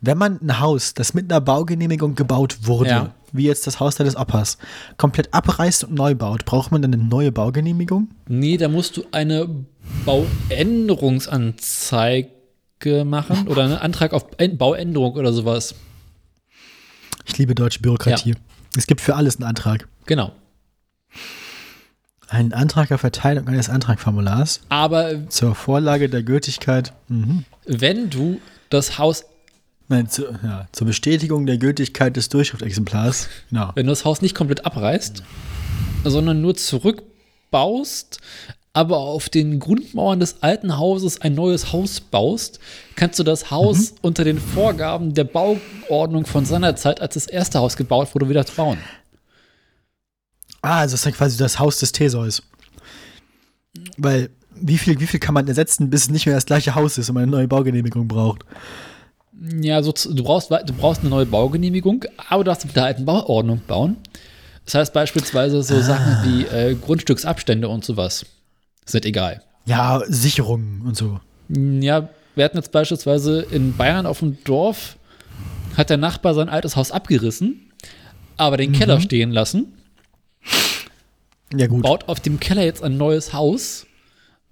Wenn 0.01 0.19
man 0.19 0.41
ein 0.41 0.61
Haus, 0.61 0.95
das 0.95 1.15
mit 1.15 1.31
einer 1.31 1.41
Baugenehmigung 1.41 2.15
gebaut 2.15 2.59
wurde, 2.67 2.91
Ja. 2.91 3.15
wie 3.33 3.45
jetzt 3.47 3.67
das 3.67 3.81
Haus 3.81 3.97
deines 3.97 4.17
Opas, 4.17 4.59
komplett 4.97 5.33
abreißt 5.35 5.85
und 5.85 5.95
neu 5.95 6.15
baut, 6.15 6.45
braucht 6.45 6.71
man 6.73 6.83
dann 6.83 6.95
eine 6.95 7.03
neue 7.03 7.33
Baugenehmigung? 7.33 8.09
Nee, 8.29 8.57
da 8.57 8.69
musst 8.69 8.97
du 8.97 9.05
eine 9.13 9.49
Bauänderungsanzeige 10.05 13.05
machen 13.05 13.49
oder 13.49 13.65
einen 13.65 13.75
Antrag 13.79 14.13
auf 14.13 14.27
Än- 14.39 14.57
Bauänderung 14.57 15.15
oder 15.15 15.33
sowas. 15.33 15.75
Ich 17.27 17.39
liebe 17.39 17.55
deutsche 17.55 17.81
Bürokratie. 17.81 18.35
Es 18.77 18.87
gibt 18.87 19.01
für 19.01 19.15
alles 19.17 19.37
einen 19.37 19.45
Antrag. 19.45 19.89
Genau. 20.07 20.33
Einen 22.29 22.53
Antrag 22.53 22.91
auf 22.91 23.01
Verteilung 23.01 23.47
eines 23.49 23.69
Antragformulars 23.69 24.61
Aber 24.69 25.29
zur 25.29 25.55
Vorlage 25.55 26.09
der 26.09 26.23
Gültigkeit. 26.23 26.93
Mhm. 27.09 27.45
wenn 27.67 28.11
du 28.11 28.41
das 28.71 28.99
Haus, 28.99 29.25
Nein, 29.89 30.09
zu, 30.09 30.25
ja, 30.43 30.67
zur 30.73 30.87
Bestätigung 30.87 31.47
der 31.47 31.59
Gültigkeit 31.59 32.17
des 32.17 32.29
Durchschriftexemplars. 32.31 33.29
Genau. 33.51 33.71
wenn 33.75 33.87
du 33.87 33.93
das 33.93 34.05
Haus 34.05 34.23
nicht 34.23 34.35
komplett 34.35 34.65
abreißt, 34.65 35.23
sondern 36.05 36.41
nur 36.41 36.57
zurückbaust, 36.57 38.19
aber 38.73 38.99
auf 38.99 39.29
den 39.29 39.61
Grundmauern 39.61 40.19
des 40.19 40.43
alten 40.43 40.79
Hauses 40.79 41.21
ein 41.21 41.35
neues 41.35 41.73
Haus 41.73 42.01
baust, 42.01 42.59
kannst 42.97 43.19
du 43.19 43.23
das 43.23 43.51
Haus 43.51 43.95
unter 44.03 44.25
den 44.25 44.41
Vorgaben 44.41 45.15
der 45.15 45.25
Bauordnung 45.25 46.27
von 46.27 46.45
seiner 46.45 46.75
Zeit, 46.75 47.01
als 47.01 47.15
das 47.15 47.27
erste 47.27 47.61
Haus 47.61 47.77
gebaut 47.77 48.15
wurde, 48.15 48.29
wieder 48.29 48.45
bauen. 48.57 48.79
Ah, 50.61 50.81
also 50.81 50.95
das 50.95 51.01
ist 51.01 51.07
dann 51.07 51.13
quasi 51.13 51.37
das 51.37 51.59
Haus 51.59 51.79
des 51.79 51.93
Theseus. 51.93 52.43
Weil, 53.97 54.31
wie 54.55 54.79
viel, 54.79 54.99
wie 54.99 55.07
viel 55.07 55.21
kann 55.21 55.35
man 55.35 55.47
ersetzen, 55.47 55.91
bis 55.91 56.03
es 56.03 56.11
nicht 56.11 56.27
mehr 56.27 56.35
das 56.35 56.47
gleiche 56.47 56.75
Haus 56.75 56.99
ist 56.99 57.09
und 57.09 57.15
man 57.15 57.25
eine 57.25 57.33
neue 57.33 57.49
Baugenehmigung 57.49 58.09
braucht? 58.09 58.45
Ja, 59.61 59.83
so, 59.83 59.93
du, 59.93 60.23
brauchst, 60.25 60.51
du 60.51 60.73
brauchst 60.73 61.01
eine 61.01 61.11
neue 61.11 61.27
Baugenehmigung, 61.27 62.05
aber 62.29 62.45
du 62.45 62.49
darfst 62.51 62.65
mit 62.67 62.77
der 62.77 62.85
alten 62.85 63.05
Bauordnung 63.05 63.61
bauen. 63.67 63.97
Das 64.65 64.75
heißt 64.75 64.93
beispielsweise 64.95 65.63
so 65.63 65.81
Sachen 65.81 66.17
wie 66.25 66.45
äh, 66.45 66.75
Grundstücksabstände 66.75 67.69
und 67.69 67.85
sowas. 67.85 68.25
Sind 68.87 69.05
egal. 69.05 69.43
Ja, 69.67 70.03
Sicherungen 70.09 70.83
und 70.83 70.97
so. 70.97 71.21
Ja, 71.49 72.09
wir 72.35 72.45
hatten 72.45 72.57
jetzt 72.57 72.73
beispielsweise 72.73 73.43
in 73.51 73.77
Bayern 73.77 74.07
auf 74.07 74.21
dem 74.21 74.39
Dorf, 74.45 74.97
hat 75.77 75.91
der 75.91 75.99
Nachbar 75.99 76.33
sein 76.35 76.49
altes 76.49 76.77
Haus 76.77 76.91
abgerissen, 76.91 77.71
aber 78.39 78.57
den 78.57 78.73
Keller 78.73 79.01
stehen 79.01 79.31
lassen, 79.31 79.75
Ja, 81.55 81.67
gut. 81.67 81.83
baut 81.83 82.09
auf 82.09 82.21
dem 82.21 82.41
Keller 82.41 82.65
jetzt 82.65 82.83
ein 82.83 82.97
neues 82.97 83.33
Haus, 83.33 83.87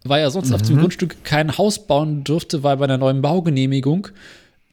weil 0.04 0.20
er 0.22 0.30
sonst 0.30 0.52
auf 0.52 0.62
dem 0.62 0.78
Grundstück 0.78 1.24
kein 1.24 1.56
Haus 1.56 1.86
bauen 1.86 2.24
dürfte, 2.24 2.62
weil 2.62 2.76
bei 2.76 2.84
einer 2.84 2.98
neuen 2.98 3.22
Baugenehmigung 3.22 4.08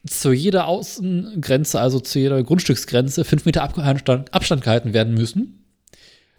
zu 0.06 0.32
jeder 0.32 0.66
Außengrenze, 0.66 1.80
also 1.80 2.00
zu 2.00 2.18
jeder 2.18 2.42
Grundstücksgrenze, 2.42 3.24
fünf 3.24 3.44
Meter 3.44 3.62
Ab- 3.62 3.78
Abstand, 3.78 4.32
Abstand 4.34 4.62
gehalten 4.62 4.92
werden 4.92 5.14
müssen. 5.14 5.64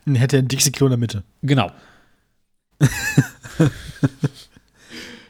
Dann 0.05 0.15
hätte 0.15 0.37
er 0.37 0.41
ein 0.43 0.47
Dixie-Klo 0.47 0.87
in 0.87 0.91
der 0.91 0.97
Mitte. 0.97 1.23
Genau. 1.43 1.71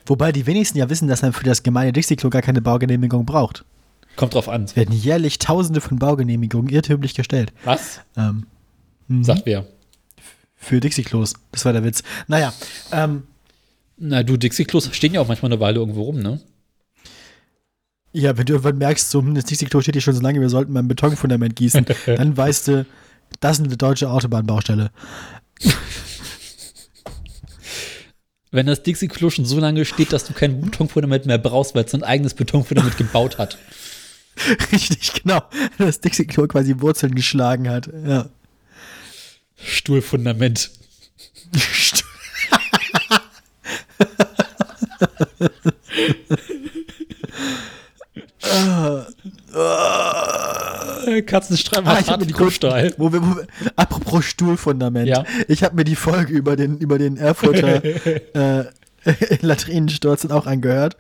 Wobei 0.06 0.32
die 0.32 0.46
wenigsten 0.48 0.78
ja 0.78 0.90
wissen, 0.90 1.08
dass 1.08 1.22
man 1.22 1.34
für 1.34 1.44
das 1.44 1.64
gemeine 1.64 1.94
Dixie-Klo 1.94 2.30
gar 2.30 2.42
keine 2.42 2.62
Baugenehmigung 2.62 3.26
braucht. 3.26 3.66
Kommt 4.16 4.34
drauf 4.34 4.50
an. 4.50 4.64
Es 4.66 4.76
werden 4.76 4.94
jährlich 4.96 5.40
tausende 5.40 5.80
von 5.80 5.98
Baugenehmigungen 6.00 6.70
irrtümlich 6.70 7.14
gestellt. 7.14 7.54
Was? 7.64 8.02
Ähm, 8.18 8.46
Sagt 9.24 9.46
wer? 9.46 9.66
für 10.56 10.80
Dixie-Klos. 10.80 11.34
Das 11.52 11.66
war 11.66 11.74
der 11.74 11.84
Witz. 11.84 12.04
Naja, 12.28 12.54
ähm, 12.92 13.24
Na, 13.98 14.22
du, 14.24 14.38
Dixie-Klos 14.38 14.90
stehen 14.94 15.14
ja 15.14 15.22
auch 15.22 15.28
manchmal 15.28 15.52
eine 15.52 15.60
Weile 15.62 15.80
irgendwo 15.80 16.04
rum, 16.04 16.20
ne? 16.20 16.40
Ja, 18.14 18.38
wenn 18.38 18.46
du 18.46 18.54
irgendwann 18.54 18.78
merkst, 18.78 19.10
so, 19.10 19.22
das 19.22 19.46
Dixie-Klo 19.46 19.82
steht 19.82 19.96
hier 19.96 20.02
schon 20.02 20.14
so 20.14 20.22
lange, 20.22 20.42
wir 20.42 20.50
sollten 20.50 20.74
mal 20.74 20.82
ein 20.82 20.88
Betonfundament 20.88 21.56
gießen, 21.56 21.86
dann 22.06 22.36
weißt 22.36 22.68
du, 22.68 22.86
das 23.40 23.60
ist 23.60 23.66
eine 23.66 23.78
deutsche 23.78 24.10
Autobahnbaustelle. 24.10 24.92
Wenn 28.52 28.66
das 28.66 28.84
Dixie-Klo 28.84 29.30
schon 29.30 29.46
so 29.46 29.60
lange 29.60 29.86
steht, 29.86 30.12
dass 30.12 30.26
du 30.26 30.34
kein 30.34 30.60
Betonfundament 30.60 31.26
mehr 31.26 31.38
brauchst, 31.38 31.74
weil 31.74 31.86
es 31.86 31.94
ein 31.94 32.04
eigenes 32.04 32.34
Betonfundament 32.34 32.98
gebaut 32.98 33.38
hat. 33.38 33.58
Richtig, 34.72 35.24
genau. 35.24 35.42
Das 35.78 36.02
Dixie-Klo 36.02 36.48
quasi 36.48 36.82
Wurzeln 36.82 37.16
geschlagen 37.16 37.70
hat. 37.70 37.90
Ja. 38.06 38.30
Stuhlfundament. 39.56 40.72
Äh, 41.54 41.60
Katzenstrahl 51.32 51.84
Ah, 51.86 52.18
mir 52.18 52.26
die 52.26 52.34
Kuhstahl. 52.34 52.94
Wo 52.98 53.12
wir, 53.14 53.22
wo 53.22 53.36
wir, 53.38 53.48
apropos 53.76 54.26
Stuhlfundament. 54.26 55.08
Ja. 55.08 55.24
Ich 55.48 55.64
habe 55.64 55.76
mir 55.76 55.84
die 55.86 55.96
Folge 55.96 56.34
über 56.34 56.56
den, 56.56 56.78
über 56.78 56.98
den 56.98 57.18
Erfurter 57.18 57.82
äh, 58.36 58.66
Latrinensturz 59.42 60.26
auch 60.26 60.46
angehört. 60.46 60.98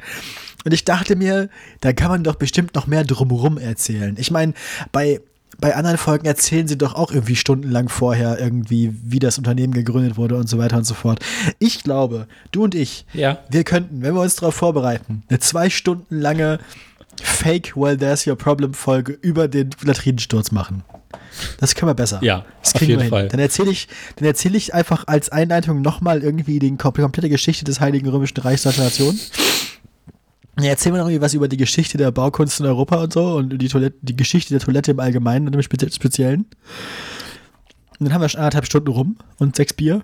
Und 0.65 0.73
ich 0.73 0.85
dachte 0.85 1.15
mir, 1.15 1.49
da 1.81 1.91
kann 1.93 2.09
man 2.09 2.23
doch 2.23 2.35
bestimmt 2.35 2.75
noch 2.75 2.87
mehr 2.87 3.03
drumherum 3.03 3.57
erzählen. 3.57 4.15
Ich 4.19 4.31
meine, 4.31 4.53
bei, 4.91 5.19
bei 5.59 5.75
anderen 5.75 5.97
Folgen 5.97 6.25
erzählen 6.25 6.67
sie 6.67 6.77
doch 6.77 6.93
auch 6.95 7.11
irgendwie 7.11 7.35
stundenlang 7.35 7.89
vorher 7.89 8.39
irgendwie, 8.39 8.93
wie 9.03 9.19
das 9.19 9.37
Unternehmen 9.37 9.73
gegründet 9.73 10.17
wurde 10.17 10.35
und 10.35 10.47
so 10.47 10.57
weiter 10.57 10.77
und 10.77 10.85
so 10.85 10.93
fort. 10.93 11.19
Ich 11.59 11.83
glaube, 11.83 12.27
du 12.51 12.63
und 12.63 12.75
ich, 12.75 13.05
Ja. 13.13 13.39
wir 13.49 13.63
könnten, 13.63 14.01
wenn 14.01 14.13
wir 14.13 14.21
uns 14.21 14.35
darauf 14.35 14.55
vorbereiten, 14.55 15.23
eine 15.29 15.39
zwei 15.39 15.69
Stunden 15.69 16.19
lange 16.19 16.59
Fake 17.23 17.73
Well 17.75 17.97
There's 17.97 18.25
Your 18.27 18.35
Problem 18.35 18.73
Folge 18.73 19.13
über 19.21 19.47
den 19.47 19.69
Latrinensturz 19.83 20.51
machen. 20.51 20.83
Das 21.59 21.75
können 21.75 21.89
wir 21.89 21.93
besser. 21.95 22.19
Ja, 22.23 22.45
das 22.61 22.73
auf 22.73 22.79
kriegen 22.79 22.89
jeden 22.91 22.99
wir 22.99 23.03
hin. 23.03 23.09
Fall. 23.09 23.27
Dann 23.29 23.39
erzähle 23.39 23.71
ich, 23.71 23.87
dann 24.17 24.25
erzähle 24.27 24.57
ich 24.57 24.73
einfach 24.73 25.05
als 25.07 25.29
Einleitung 25.29 25.81
nochmal 25.81 26.21
irgendwie 26.23 26.59
die 26.59 26.71
kom- 26.71 26.99
komplette 26.99 27.29
Geschichte 27.29 27.63
des 27.65 27.79
Heiligen 27.79 28.07
Römischen 28.09 28.37
Reichs 28.41 28.63
Deutscher 28.63 28.83
Nation. 28.83 29.19
Ja, 30.59 30.67
erzählen 30.69 30.93
wir 30.93 30.99
noch 30.99 31.07
irgendwie 31.07 31.21
was 31.23 31.33
über 31.33 31.47
die 31.47 31.57
Geschichte 31.57 31.97
der 31.97 32.11
Baukunst 32.11 32.59
in 32.59 32.65
Europa 32.65 33.01
und 33.03 33.13
so 33.13 33.35
und 33.35 33.57
die, 33.57 33.67
Toilette, 33.69 33.95
die 34.01 34.15
Geschichte 34.15 34.53
der 34.53 34.59
Toilette 34.59 34.91
im 34.91 34.99
Allgemeinen 34.99 35.47
und 35.47 35.53
im 35.53 35.61
Spezi- 35.61 35.93
Speziellen. 35.95 36.45
Und 38.01 38.05
dann 38.05 38.15
haben 38.15 38.21
wir 38.21 38.29
schon 38.29 38.39
anderthalb 38.39 38.65
Stunden 38.65 38.87
rum 38.87 39.15
und 39.37 39.55
sechs 39.55 39.73
Bier. 39.73 40.01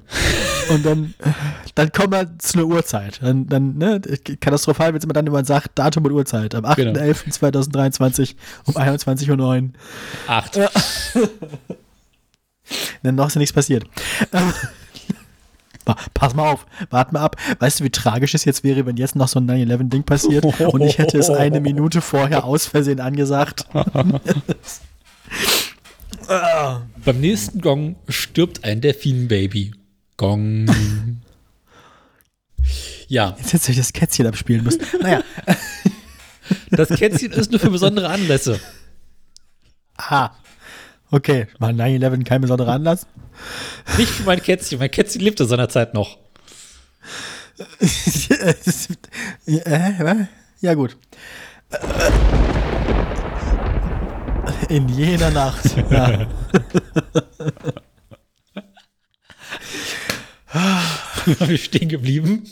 Und 0.69 0.85
dann, 0.85 1.15
äh, 1.17 1.31
dann 1.73 1.91
kommen 1.91 2.11
wir 2.11 2.37
zu 2.37 2.59
einer 2.59 2.67
Uhrzeit. 2.67 3.19
Dann, 3.23 3.47
dann 3.47 3.75
ne, 3.79 3.99
katastrophal 4.39 4.93
wird 4.93 5.01
es 5.01 5.05
immer 5.05 5.15
dann, 5.15 5.25
wenn 5.25 5.33
man 5.33 5.45
sagt, 5.45 5.79
Datum 5.79 6.05
und 6.05 6.11
Uhrzeit. 6.11 6.53
Am 6.53 6.63
Genau. 6.75 6.91
8.11.2023 6.99 8.35
um 8.65 8.75
21.09 8.75 9.63
Uhr. 9.63 9.69
Acht. 10.27 10.59
Dann 13.01 13.15
noch 13.15 13.27
ist 13.29 13.33
ja 13.33 13.39
nichts 13.39 13.53
passiert. 13.53 13.85
Ähm, 14.31 14.53
Pass 16.13 16.35
mal 16.35 16.51
auf, 16.51 16.67
warte 16.91 17.13
mal 17.13 17.21
ab. 17.21 17.37
Weißt 17.57 17.79
du, 17.79 17.83
wie 17.85 17.89
tragisch 17.89 18.35
es 18.35 18.45
jetzt 18.45 18.63
wäre, 18.63 18.85
wenn 18.85 18.97
jetzt 18.97 19.15
noch 19.15 19.27
so 19.29 19.39
ein 19.39 19.49
9-11-Ding 19.49 20.03
passiert 20.03 20.45
und 20.45 20.81
ich 20.81 20.99
hätte 20.99 21.17
es 21.17 21.31
eine 21.31 21.61
Minute 21.61 22.01
vorher 22.01 22.43
aus 22.43 22.67
Versehen 22.67 22.99
angesagt? 22.99 23.65
Beim 27.05 27.19
nächsten 27.19 27.61
Gong 27.61 27.95
stirbt 28.09 28.63
ein 28.63 28.81
Delfin-Baby. 28.81 29.73
Gong. 30.17 30.67
Ja, 33.07 33.35
Jetzt 33.37 33.53
hätte 33.53 33.71
ich 33.71 33.77
das 33.77 33.93
Kätzchen 33.93 34.27
abspielen 34.27 34.63
müssen. 34.63 34.81
Naja, 35.01 35.23
das 36.71 36.89
Kätzchen 36.89 37.31
ist 37.31 37.51
nur 37.51 37.59
für 37.59 37.69
besondere 37.69 38.09
Anlässe. 38.09 38.59
aha. 39.95 40.35
Okay, 41.09 41.47
war 41.59 41.69
9-11 41.69 42.25
kein 42.25 42.41
besonderer 42.41 42.73
Anlass? 42.73 43.07
Nicht 43.97 44.09
für 44.09 44.23
mein 44.23 44.41
Kätzchen. 44.41 44.79
Mein 44.79 44.91
Kätzchen 44.91 45.21
lebte 45.21 45.45
seinerzeit 45.45 45.93
noch. 45.93 46.17
äh, 47.79 48.53
was? 49.99 50.27
ja, 50.59 50.73
gut. 50.73 50.97
In 54.69 54.87
jener 54.89 55.31
Nacht. 55.31 55.63
Ja. 55.89 56.27
Wir 61.39 61.57
stehen 61.57 61.89
geblieben. 61.89 62.43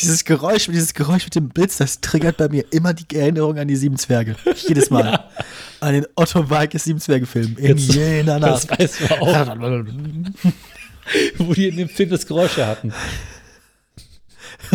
Dieses 0.00 0.24
Geräusch, 0.24 0.66
dieses 0.66 0.94
Geräusch 0.94 1.24
mit 1.24 1.34
dem 1.34 1.48
Blitz, 1.48 1.76
das 1.76 2.00
triggert 2.00 2.36
bei 2.36 2.48
mir 2.48 2.64
immer 2.70 2.94
die 2.94 3.16
Erinnerung 3.16 3.58
an 3.58 3.68
die 3.68 3.76
Sieben 3.76 3.96
Zwerge. 3.98 4.36
Jedes 4.66 4.90
Mal. 4.90 5.24
An 5.80 5.92
den 5.94 6.06
Otto 6.14 6.48
Walkes 6.48 6.84
Sieben 6.84 7.00
Zwerge-Film. 7.00 7.56
In 7.58 7.76
Jetzt- 7.76 7.92
jener 7.94 8.38
Das 8.40 8.66
Nacht. 8.68 8.78
weiß 8.80 9.00
man 9.10 9.18
auch, 9.20 10.46
wo 11.38 11.52
die 11.52 11.68
in 11.68 11.76
dem 11.76 11.88
Film 11.88 12.10
das 12.10 12.26
Geräusch 12.26 12.56
hatten. 12.58 12.92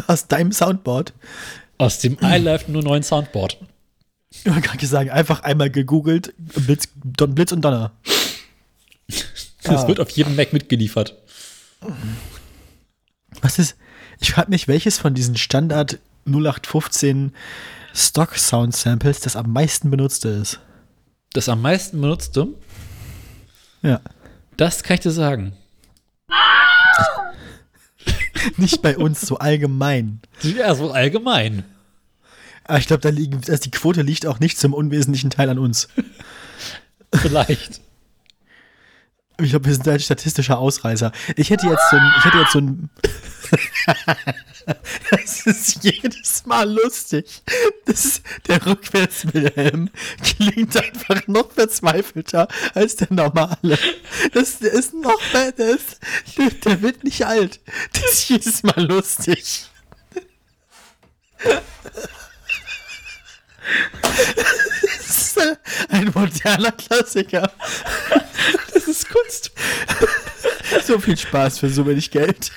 Aus 0.07 0.27
deinem 0.27 0.51
Soundboard. 0.51 1.13
Aus 1.77 1.99
dem 1.99 2.17
iLife 2.21 2.69
nur 2.71 2.83
neuen 2.83 3.01
Soundboard. 3.03 3.57
Man 4.45 4.61
kann 4.61 4.77
ich 4.79 4.87
sagen, 4.87 5.09
einfach 5.09 5.41
einmal 5.41 5.69
gegoogelt, 5.69 6.33
Blitz, 6.37 6.87
Don, 7.03 7.35
Blitz 7.35 7.51
und 7.51 7.61
Donner. 7.61 7.91
Das 9.63 9.87
wird 9.87 9.99
auf 9.99 10.09
jedem 10.11 10.35
Mac 10.37 10.53
mitgeliefert. 10.53 11.15
Was 13.41 13.59
ist, 13.59 13.75
ich 14.21 14.31
frage 14.31 14.49
mich, 14.49 14.69
welches 14.69 14.97
von 14.97 15.13
diesen 15.13 15.35
Standard 15.35 15.99
0815 16.25 17.33
Stock 17.93 18.37
Sound 18.37 18.73
Samples 18.75 19.19
das 19.19 19.35
am 19.35 19.51
meisten 19.51 19.91
benutzte 19.91 20.29
ist. 20.29 20.59
Das 21.33 21.49
am 21.49 21.61
meisten 21.61 21.99
benutzte, 21.99 22.47
Ja. 23.81 23.99
das 24.57 24.81
kann 24.81 24.95
ich 24.95 25.01
dir 25.01 25.11
sagen. 25.11 25.53
Nicht 28.57 28.81
bei 28.81 28.97
uns, 28.97 29.21
so 29.21 29.37
allgemein. 29.37 30.21
Ja, 30.41 30.73
so 30.73 30.91
allgemein. 30.91 31.65
Aber 32.69 32.77
ich 32.77 32.85
glaube, 32.85 33.01
da 33.01 33.09
liegen, 33.09 33.41
also 33.47 33.63
die 33.63 33.71
Quote 33.71 34.03
liegt 34.03 34.27
auch 34.27 34.39
nicht 34.39 34.59
zum 34.59 34.75
unwesentlichen 34.75 35.31
Teil 35.31 35.49
an 35.49 35.57
uns. 35.57 35.87
Vielleicht. 37.15 37.81
Ich 39.41 39.49
glaube, 39.49 39.65
wir 39.65 39.73
sind 39.73 39.87
ein 39.87 39.99
statistischer 39.99 40.59
Ausreißer. 40.59 41.11
Ich 41.35 41.49
hätte 41.49 41.65
jetzt 41.65 41.81
so 41.89 41.97
ein, 41.97 42.13
ich 42.19 42.25
hätte 42.25 42.37
jetzt 42.37 42.51
so 42.51 42.59
ein. 42.59 42.89
das 45.09 45.47
ist 45.47 45.83
jedes 45.83 46.45
Mal 46.45 46.71
lustig. 46.71 47.41
Das 47.85 48.05
ist, 48.05 48.21
der 48.47 48.63
Rückwärts-Wilhelm 48.63 49.89
klingt 50.21 50.77
einfach 50.77 51.25
noch 51.25 51.51
verzweifelter 51.51 52.47
als 52.75 52.97
der 52.97 53.07
normale. 53.09 53.79
Das 54.33 54.59
der 54.59 54.73
ist 54.73 54.93
noch, 54.93 55.19
der, 55.33 55.57
ist, 55.57 55.99
der, 56.37 56.51
der 56.51 56.81
wird 56.83 57.03
nicht 57.03 57.25
alt. 57.25 57.61
Das 57.93 58.13
ist 58.13 58.29
jedes 58.29 58.61
Mal 58.61 58.85
lustig. 58.85 59.65
Das 64.01 65.09
ist 65.09 65.39
ein 65.89 66.11
moderner 66.13 66.71
Klassiker. 66.71 67.51
Das 68.73 68.87
ist 68.87 69.09
Kunst. 69.09 69.51
So 70.85 70.99
viel 70.99 71.17
Spaß 71.17 71.59
für 71.59 71.69
so 71.69 71.85
wenig 71.85 72.09
Geld. 72.11 72.51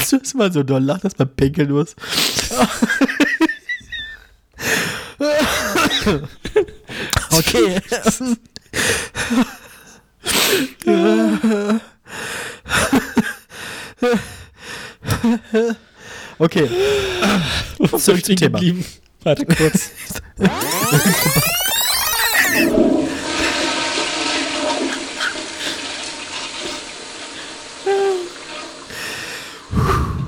Kennst 0.10 0.14
du 0.14 0.18
das 0.18 0.34
mal 0.34 0.52
so 0.52 0.64
doll 0.64 0.84
lacht, 0.84 1.04
dass 1.04 1.18
man 1.20 1.30
pinkeln 1.36 1.72
muss? 1.72 1.96
Okay. 7.32 7.80
Okay. 16.40 16.70
Zurück 18.00 18.26
zum 18.26 18.36
Thema. 18.36 18.60
geblieben. 18.60 18.84
Warte 19.24 19.46
kurz. 19.46 19.92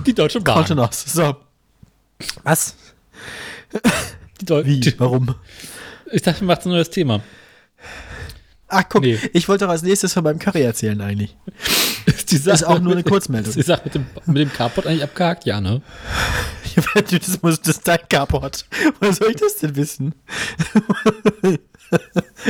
Die 0.05 0.13
Deutsche 0.13 0.41
Bahn. 0.41 0.55
Kaute 0.55 0.75
noch. 0.75 0.91
So. 0.93 1.35
Was? 2.43 2.75
Die 4.39 4.45
Deu 4.45 4.63
Wie? 4.65 4.93
Warum? 4.99 5.35
ich 6.11 6.21
dachte, 6.21 6.41
wir 6.41 6.47
machen 6.47 6.63
ein 6.65 6.71
neues 6.71 6.89
Thema. 6.89 7.21
Ach, 8.67 8.83
guck, 8.87 9.01
Nee. 9.01 9.19
ich 9.33 9.47
wollte 9.49 9.65
doch 9.65 9.71
als 9.71 9.81
nächstes 9.81 10.13
von 10.13 10.23
meinem 10.23 10.39
Curry 10.39 10.61
erzählen 10.61 10.99
eigentlich. 11.01 11.35
Die 12.29 12.37
Sache 12.37 12.55
Ist 12.55 12.63
auch 12.63 12.79
nur 12.79 12.93
eine 12.93 13.03
Kurzmeldung. 13.03 13.49
Ist 13.49 13.57
die 13.57 13.63
Sache 13.63 13.81
mit 13.83 13.93
dem, 13.95 14.05
mit 14.25 14.37
dem 14.37 14.53
Carport 14.53 14.87
eigentlich 14.87 15.03
abgehakt? 15.03 15.45
Ja, 15.45 15.59
ne? 15.59 15.81
Das, 16.95 17.41
muss, 17.41 17.59
das 17.59 17.77
ist 17.77 17.87
dein 17.87 17.99
Carport. 18.07 18.65
Woher 18.99 19.11
soll 19.13 19.31
ich 19.31 19.35
das 19.37 19.57
denn 19.57 19.75
wissen? 19.75 20.15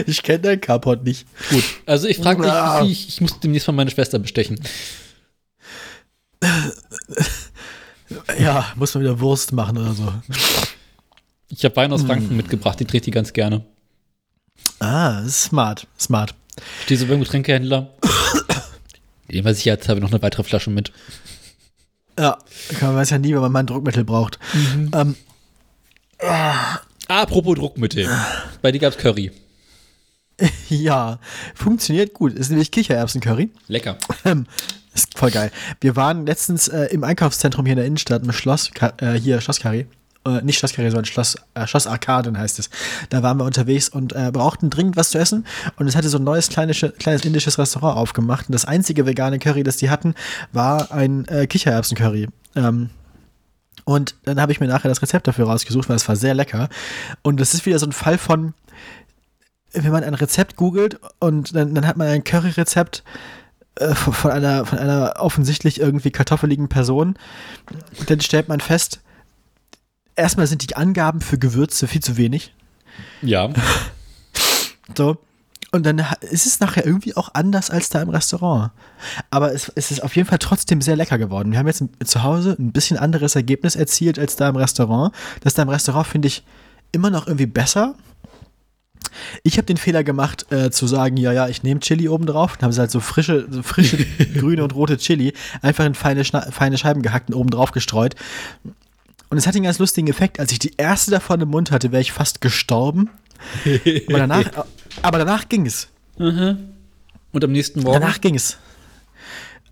Ich 0.05 0.21
kenne 0.21 0.39
dein 0.41 0.61
Carport 0.61 1.03
nicht. 1.03 1.25
Gut. 1.49 1.63
Also 1.87 2.07
ich 2.07 2.17
frage 2.19 2.43
Ah. 2.51 2.81
dich, 2.83 2.91
ich, 2.91 3.07
ich 3.09 3.21
muss 3.21 3.39
demnächst 3.39 3.67
mal 3.67 3.73
meine 3.73 3.89
Schwester 3.89 4.19
bestechen. 4.19 4.59
Ja, 8.39 8.71
muss 8.75 8.93
man 8.93 9.03
wieder 9.03 9.19
Wurst 9.19 9.51
machen 9.53 9.77
oder 9.77 9.93
so. 9.93 10.11
Ich 11.49 11.63
habe. 11.65 11.75
Wein 11.75 11.91
aus 11.91 12.03
Franken 12.03 12.35
mitgebracht, 12.35 12.79
den 12.79 12.87
trägt 12.87 13.05
die 13.05 13.11
ganz 13.11 13.33
gerne. 13.33 13.65
Ah, 14.79 15.27
smart. 15.27 15.87
Smart. 15.99 16.33
Stehe 16.83 16.99
so 16.99 17.07
beim 17.07 17.19
Getränkehändler. 17.19 17.93
Dem 19.31 19.45
weiß 19.45 19.57
ich 19.59 19.65
jetzt 19.65 19.87
habe 19.87 19.99
ich 19.99 20.03
noch 20.03 20.11
eine 20.11 20.21
weitere 20.21 20.43
Flasche 20.43 20.69
mit. 20.69 20.91
Ja, 22.19 22.37
man 22.81 22.95
weiß 22.95 23.11
ja 23.11 23.17
nie, 23.17 23.33
wenn 23.33 23.41
man 23.41 23.51
mal 23.51 23.59
ein 23.59 23.67
Druckmittel 23.67 24.03
braucht. 24.03 24.37
Ähm, 24.93 25.15
Apropos 27.07 27.55
Druckmittel. 27.55 28.09
Bei 28.61 28.71
dir 28.71 28.79
gab's 28.79 28.97
Curry. 28.97 29.31
ja, 30.69 31.19
funktioniert 31.55 32.13
gut. 32.13 32.33
Ist 32.33 32.49
nämlich 32.49 32.71
Kichererbsen-Curry. 32.71 33.49
Lecker. 33.67 33.97
Ähm, 34.25 34.45
ist 34.93 35.17
voll 35.17 35.31
geil. 35.31 35.51
Wir 35.79 35.95
waren 35.95 36.25
letztens 36.25 36.67
äh, 36.67 36.85
im 36.85 37.03
Einkaufszentrum 37.03 37.65
hier 37.65 37.73
in 37.73 37.77
der 37.77 37.85
Innenstadt 37.85 38.23
im 38.23 38.31
Schloss, 38.31 38.71
äh, 38.97 39.13
hier 39.13 39.39
Schlosskarree. 39.41 39.85
Äh, 40.23 40.41
nicht 40.43 40.59
Schlosskarree, 40.59 40.89
sondern 40.89 41.05
Schloss, 41.05 41.35
äh, 41.55 41.65
Schloss 41.65 41.87
Arkaden 41.87 42.37
heißt 42.37 42.59
es. 42.59 42.69
Da 43.09 43.23
waren 43.23 43.37
wir 43.37 43.45
unterwegs 43.45 43.89
und 43.89 44.13
äh, 44.13 44.31
brauchten 44.31 44.69
dringend 44.69 44.97
was 44.97 45.09
zu 45.09 45.17
essen. 45.17 45.45
Und 45.77 45.87
es 45.87 45.95
hatte 45.95 46.09
so 46.09 46.17
ein 46.19 46.23
neues 46.23 46.49
kleines, 46.49 46.85
kleines 46.99 47.25
indisches 47.25 47.57
Restaurant 47.57 47.97
aufgemacht. 47.97 48.47
Und 48.47 48.53
das 48.53 48.65
einzige 48.65 49.05
vegane 49.05 49.39
Curry, 49.39 49.63
das 49.63 49.77
die 49.77 49.89
hatten, 49.89 50.13
war 50.51 50.91
ein 50.91 51.25
äh, 51.25 51.47
Kichererbsen-Curry. 51.47 52.27
Ähm, 52.55 52.89
und 53.85 54.15
dann 54.23 54.39
habe 54.39 54.51
ich 54.51 54.59
mir 54.59 54.67
nachher 54.67 54.89
das 54.89 55.01
Rezept 55.01 55.27
dafür 55.27 55.47
rausgesucht, 55.47 55.89
weil 55.89 55.95
es 55.95 56.07
war 56.07 56.15
sehr 56.15 56.35
lecker. 56.35 56.69
Und 57.23 57.39
das 57.39 57.53
ist 57.53 57.65
wieder 57.65 57.79
so 57.79 57.87
ein 57.87 57.91
Fall 57.91 58.19
von, 58.19 58.53
wenn 59.73 59.91
man 59.91 60.03
ein 60.03 60.13
Rezept 60.13 60.55
googelt 60.55 60.99
und 61.19 61.55
dann, 61.55 61.73
dann 61.73 61.87
hat 61.87 61.97
man 61.97 62.07
ein 62.07 62.23
Curry-Rezept 62.23 63.03
von 63.79 64.13
von 64.13 64.31
einer, 64.31 64.65
von 64.65 64.79
einer 64.79 65.15
offensichtlich 65.17 65.79
irgendwie 65.79 66.11
kartoffeligen 66.11 66.69
Person. 66.69 67.17
Und 67.99 68.09
dann 68.09 68.21
stellt 68.21 68.47
man 68.47 68.59
fest, 68.59 68.99
erstmal 70.15 70.47
sind 70.47 70.69
die 70.69 70.75
Angaben 70.75 71.21
für 71.21 71.37
Gewürze 71.37 71.87
viel 71.87 72.01
zu 72.01 72.17
wenig. 72.17 72.53
Ja. 73.21 73.49
So. 74.97 75.17
Und 75.71 75.85
dann 75.85 76.05
ist 76.19 76.45
es 76.45 76.59
nachher 76.59 76.85
irgendwie 76.85 77.15
auch 77.15 77.29
anders 77.33 77.69
als 77.69 77.87
da 77.87 78.01
im 78.01 78.09
Restaurant. 78.09 78.71
Aber 79.29 79.53
es, 79.53 79.71
es 79.75 79.89
ist 79.89 80.03
auf 80.03 80.17
jeden 80.17 80.27
Fall 80.27 80.39
trotzdem 80.39 80.81
sehr 80.81 80.97
lecker 80.97 81.17
geworden. 81.17 81.53
Wir 81.53 81.59
haben 81.59 81.67
jetzt 81.67 81.81
zu 82.03 82.23
Hause 82.23 82.57
ein 82.59 82.73
bisschen 82.73 82.97
anderes 82.97 83.35
Ergebnis 83.35 83.77
erzielt 83.77 84.19
als 84.19 84.35
da 84.35 84.49
im 84.49 84.57
Restaurant. 84.57 85.15
Das 85.39 85.53
da 85.53 85.61
im 85.61 85.69
Restaurant 85.69 86.07
finde 86.07 86.27
ich 86.27 86.43
immer 86.91 87.09
noch 87.09 87.27
irgendwie 87.27 87.45
besser. 87.45 87.95
Ich 89.43 89.57
habe 89.57 89.65
den 89.65 89.77
Fehler 89.77 90.03
gemacht, 90.03 90.45
äh, 90.51 90.71
zu 90.71 90.87
sagen, 90.87 91.17
ja, 91.17 91.31
ja, 91.33 91.47
ich 91.47 91.63
nehme 91.63 91.79
Chili 91.79 92.07
oben 92.09 92.25
drauf. 92.25 92.57
Dann 92.57 92.65
haben 92.67 92.71
sie 92.73 92.79
halt 92.79 92.91
so 92.91 92.99
frische, 92.99 93.47
so 93.49 93.61
frische 93.63 93.97
grüne 94.35 94.63
und 94.63 94.73
rote 94.75 94.97
Chili 94.97 95.33
einfach 95.61 95.85
in 95.85 95.93
feine, 95.95 96.23
Schna 96.25 96.41
feine 96.51 96.77
Scheiben 96.77 97.01
gehackt 97.01 97.29
und 97.29 97.35
oben 97.35 97.49
drauf 97.49 97.71
gestreut. 97.71 98.15
Und 99.29 99.37
es 99.37 99.47
hatte 99.47 99.57
einen 99.57 99.65
ganz 99.65 99.79
lustigen 99.79 100.07
Effekt. 100.07 100.39
Als 100.39 100.51
ich 100.51 100.59
die 100.59 100.73
erste 100.77 101.11
davon 101.11 101.39
im 101.41 101.49
Mund 101.49 101.71
hatte, 101.71 101.91
wäre 101.91 102.01
ich 102.01 102.11
fast 102.11 102.41
gestorben. 102.41 103.09
Aber 104.09 104.17
danach, 104.17 104.65
aber 105.01 105.17
danach 105.19 105.47
ging 105.49 105.65
es. 105.65 105.87
Und 107.31 107.43
am 107.43 107.51
nächsten 107.51 107.81
Morgen. 107.81 108.01
Danach 108.01 108.19
ging 108.21 108.35
es. 108.35 108.57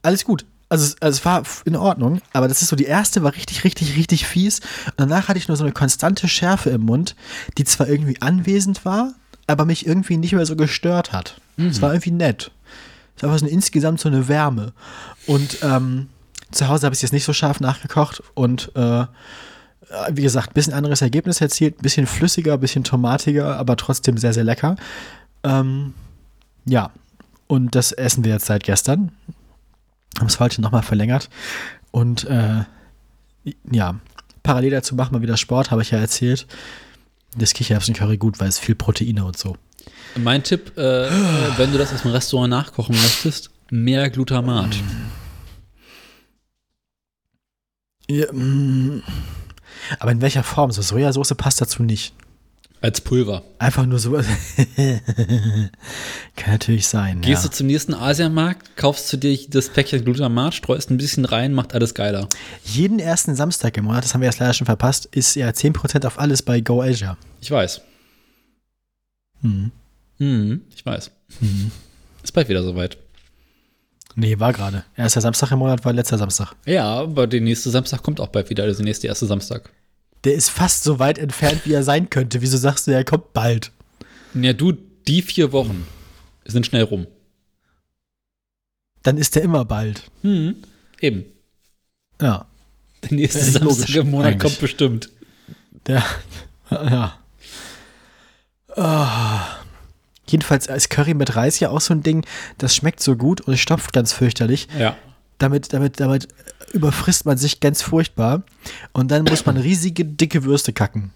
Alles 0.01 0.23
gut. 0.23 0.45
Also, 0.69 0.85
es- 0.85 1.01
also 1.01 1.17
es 1.17 1.25
war 1.25 1.43
in 1.65 1.75
Ordnung, 1.75 2.21
aber 2.31 2.47
das 2.47 2.61
ist 2.61 2.69
so, 2.69 2.75
die 2.75 2.85
erste 2.85 3.23
war 3.23 3.33
richtig, 3.35 3.63
richtig, 3.63 3.97
richtig 3.97 4.25
fies. 4.27 4.59
Und 4.85 4.93
danach 4.97 5.27
hatte 5.27 5.39
ich 5.39 5.47
nur 5.47 5.57
so 5.57 5.63
eine 5.63 5.73
konstante 5.73 6.27
Schärfe 6.27 6.69
im 6.69 6.81
Mund, 6.81 7.15
die 7.57 7.63
zwar 7.63 7.89
irgendwie 7.89 8.21
anwesend 8.21 8.85
war, 8.85 9.13
aber 9.49 9.65
mich 9.65 9.87
irgendwie 9.87 10.17
nicht 10.17 10.33
mehr 10.33 10.45
so 10.45 10.55
gestört 10.55 11.11
hat. 11.11 11.39
Es 11.57 11.81
war 11.81 11.91
irgendwie 11.91 12.11
nett. 12.11 12.51
Es 13.17 13.23
war 13.23 13.37
so 13.37 13.45
eine, 13.45 13.53
insgesamt 13.53 13.99
so 13.99 14.07
eine 14.07 14.27
Wärme. 14.27 14.73
Und 15.25 15.57
ähm, 15.63 16.07
zu 16.51 16.67
Hause 16.67 16.85
habe 16.85 16.93
ich 16.93 16.99
es 16.99 17.01
jetzt 17.01 17.13
nicht 17.13 17.25
so 17.25 17.33
scharf 17.33 17.59
nachgekocht 17.59 18.23
und 18.35 18.71
äh, 18.75 19.05
wie 20.11 20.21
gesagt, 20.21 20.51
ein 20.51 20.53
bisschen 20.53 20.73
anderes 20.73 21.01
Ergebnis 21.01 21.41
erzielt, 21.41 21.79
ein 21.79 21.81
bisschen 21.81 22.05
flüssiger, 22.05 22.53
ein 22.53 22.59
bisschen 22.59 22.83
tomatiger, 22.83 23.57
aber 23.57 23.75
trotzdem 23.75 24.17
sehr, 24.17 24.33
sehr 24.33 24.43
lecker. 24.43 24.75
Ähm, 25.43 25.95
ja, 26.65 26.91
und 27.47 27.73
das 27.73 27.91
essen 27.91 28.23
wir 28.23 28.33
jetzt 28.33 28.45
seit 28.45 28.63
gestern. 28.63 29.11
Haben 30.19 30.27
es 30.27 30.39
heute 30.39 30.61
nochmal 30.61 30.83
verlängert. 30.83 31.29
Und 31.89 32.23
äh, 32.25 32.63
ja, 33.71 33.95
parallel 34.43 34.71
dazu 34.71 34.93
machen 34.93 35.13
wir 35.13 35.21
wieder 35.23 35.37
Sport, 35.37 35.71
habe 35.71 35.81
ich 35.81 35.89
ja 35.89 35.97
erzählt. 35.97 36.45
Das 37.37 37.53
Kichererbsen-Curry 37.53 38.17
gut, 38.17 38.39
weil 38.39 38.49
es 38.49 38.59
viel 38.59 38.75
Proteine 38.75 39.25
und 39.25 39.37
so. 39.37 39.55
Mein 40.15 40.43
Tipp, 40.43 40.77
äh, 40.77 41.09
wenn 41.57 41.71
du 41.71 41.77
das 41.77 41.93
aus 41.93 42.01
dem 42.01 42.11
Restaurant 42.11 42.49
nachkochen 42.49 42.95
möchtest, 42.95 43.51
mehr 43.69 44.09
Glutamat. 44.09 44.75
Ja, 48.09 48.31
mm. 48.33 49.03
aber 49.99 50.11
in 50.11 50.21
welcher 50.21 50.43
Form? 50.43 50.71
So 50.71 50.81
Sojasauce 50.81 51.35
passt 51.35 51.61
dazu 51.61 51.83
nicht. 51.83 52.13
Als 52.81 53.01
Pulver. 53.01 53.43
Einfach 53.57 53.85
nur 53.85 53.99
so. 53.99 54.11
Kann 56.35 56.51
natürlich 56.53 56.87
sein. 56.87 57.19
Gehst 57.19 57.43
ja. 57.43 57.49
du 57.49 57.55
zum 57.55 57.67
nächsten 57.67 57.93
Asiamarkt, 57.93 58.77
kaufst 58.77 59.11
du 59.11 59.17
dir 59.17 59.37
das 59.49 59.67
Päckchen 59.67 60.05
Glutamat, 60.05 60.53
streust 60.53 60.89
ein 60.89 60.95
bisschen 60.97 61.25
rein, 61.25 61.53
macht 61.53 61.73
alles 61.73 61.93
geiler. 61.93 62.29
Jeden 62.63 62.99
ersten 62.99 63.35
Samstag 63.35 63.75
im 63.75 63.83
Monat, 63.85 64.05
das 64.05 64.13
haben 64.13 64.21
wir 64.21 64.29
jetzt 64.29 64.39
leider 64.39 64.53
schon 64.53 64.65
verpasst, 64.65 65.07
ist 65.07 65.35
ja 65.35 65.49
10% 65.49 66.07
auf 66.07 66.19
alles 66.19 66.41
bei 66.41 66.61
Go 66.61 66.81
Asia. 66.81 67.17
Ich 67.41 67.51
weiß. 67.51 67.81
Mhm. 69.41 69.71
Mhm, 70.17 70.61
ich 70.73 70.85
weiß. 70.85 71.11
Ist 72.23 72.31
bald 72.31 72.47
wieder 72.47 72.63
soweit. 72.63 72.97
Nee, 74.15 74.39
war 74.39 74.53
gerade. 74.53 74.85
Erster 74.95 75.21
Samstag 75.21 75.51
im 75.51 75.59
Monat 75.59 75.83
war 75.83 75.91
letzter 75.91 76.17
Samstag. 76.17 76.53
Ja, 76.65 76.85
aber 76.85 77.27
der 77.27 77.41
nächste 77.41 77.69
Samstag 77.69 78.03
kommt 78.03 78.21
auch 78.21 78.27
bald 78.27 78.49
wieder, 78.49 78.63
also 78.63 78.77
der 78.77 78.85
nächste 78.85 79.07
erste 79.07 79.25
Samstag. 79.25 79.69
Der 80.23 80.33
ist 80.33 80.49
fast 80.49 80.83
so 80.83 80.99
weit 80.99 81.17
entfernt, 81.17 81.61
wie 81.65 81.73
er 81.73 81.83
sein 81.83 82.09
könnte. 82.09 82.41
Wieso 82.41 82.57
sagst 82.57 82.87
du, 82.87 82.91
er 82.91 83.03
kommt 83.05 83.33
bald? 83.33 83.71
Ja, 84.33 84.53
du, 84.53 84.73
Die 85.07 85.21
vier 85.21 85.51
Wochen 85.51 85.87
sind 86.45 86.65
schnell 86.65 86.83
rum. 86.83 87.07
Dann 89.03 89.17
ist 89.17 89.35
der 89.35 89.43
immer 89.43 89.63
bald. 89.65 90.03
Hm, 90.21 90.55
eben. 90.99 91.25
Ja. 92.21 92.45
Der 93.03 93.13
nächste 93.13 93.39
Samstag 93.39 93.63
logisch, 93.63 93.95
im 93.95 94.11
Monat 94.11 94.27
eigentlich. 94.33 94.41
kommt 94.41 94.59
bestimmt. 94.59 95.09
Der, 95.87 96.03
ja. 96.69 97.17
Ah. 98.75 99.45
Jedenfalls 100.27 100.67
ist 100.67 100.89
Curry 100.89 101.13
mit 101.13 101.35
Reis 101.35 101.59
ja 101.59 101.69
auch 101.69 101.81
so 101.81 101.93
ein 101.93 102.03
Ding, 102.03 102.25
das 102.59 102.75
schmeckt 102.75 102.99
so 103.01 103.15
gut 103.15 103.41
und 103.41 103.53
es 103.53 103.59
stopft 103.59 103.93
ganz 103.93 104.13
fürchterlich. 104.13 104.67
Ja. 104.77 104.95
Damit, 105.39 105.73
damit, 105.73 105.99
damit 105.99 106.27
überfrisst 106.73 107.25
man 107.25 107.37
sich 107.37 107.59
ganz 107.59 107.81
furchtbar 107.81 108.43
und 108.93 109.09
dann 109.09 109.23
muss 109.23 109.45
man 109.45 109.57
riesige, 109.57 110.05
dicke 110.05 110.43
Würste 110.43 110.73
kacken. 110.73 111.11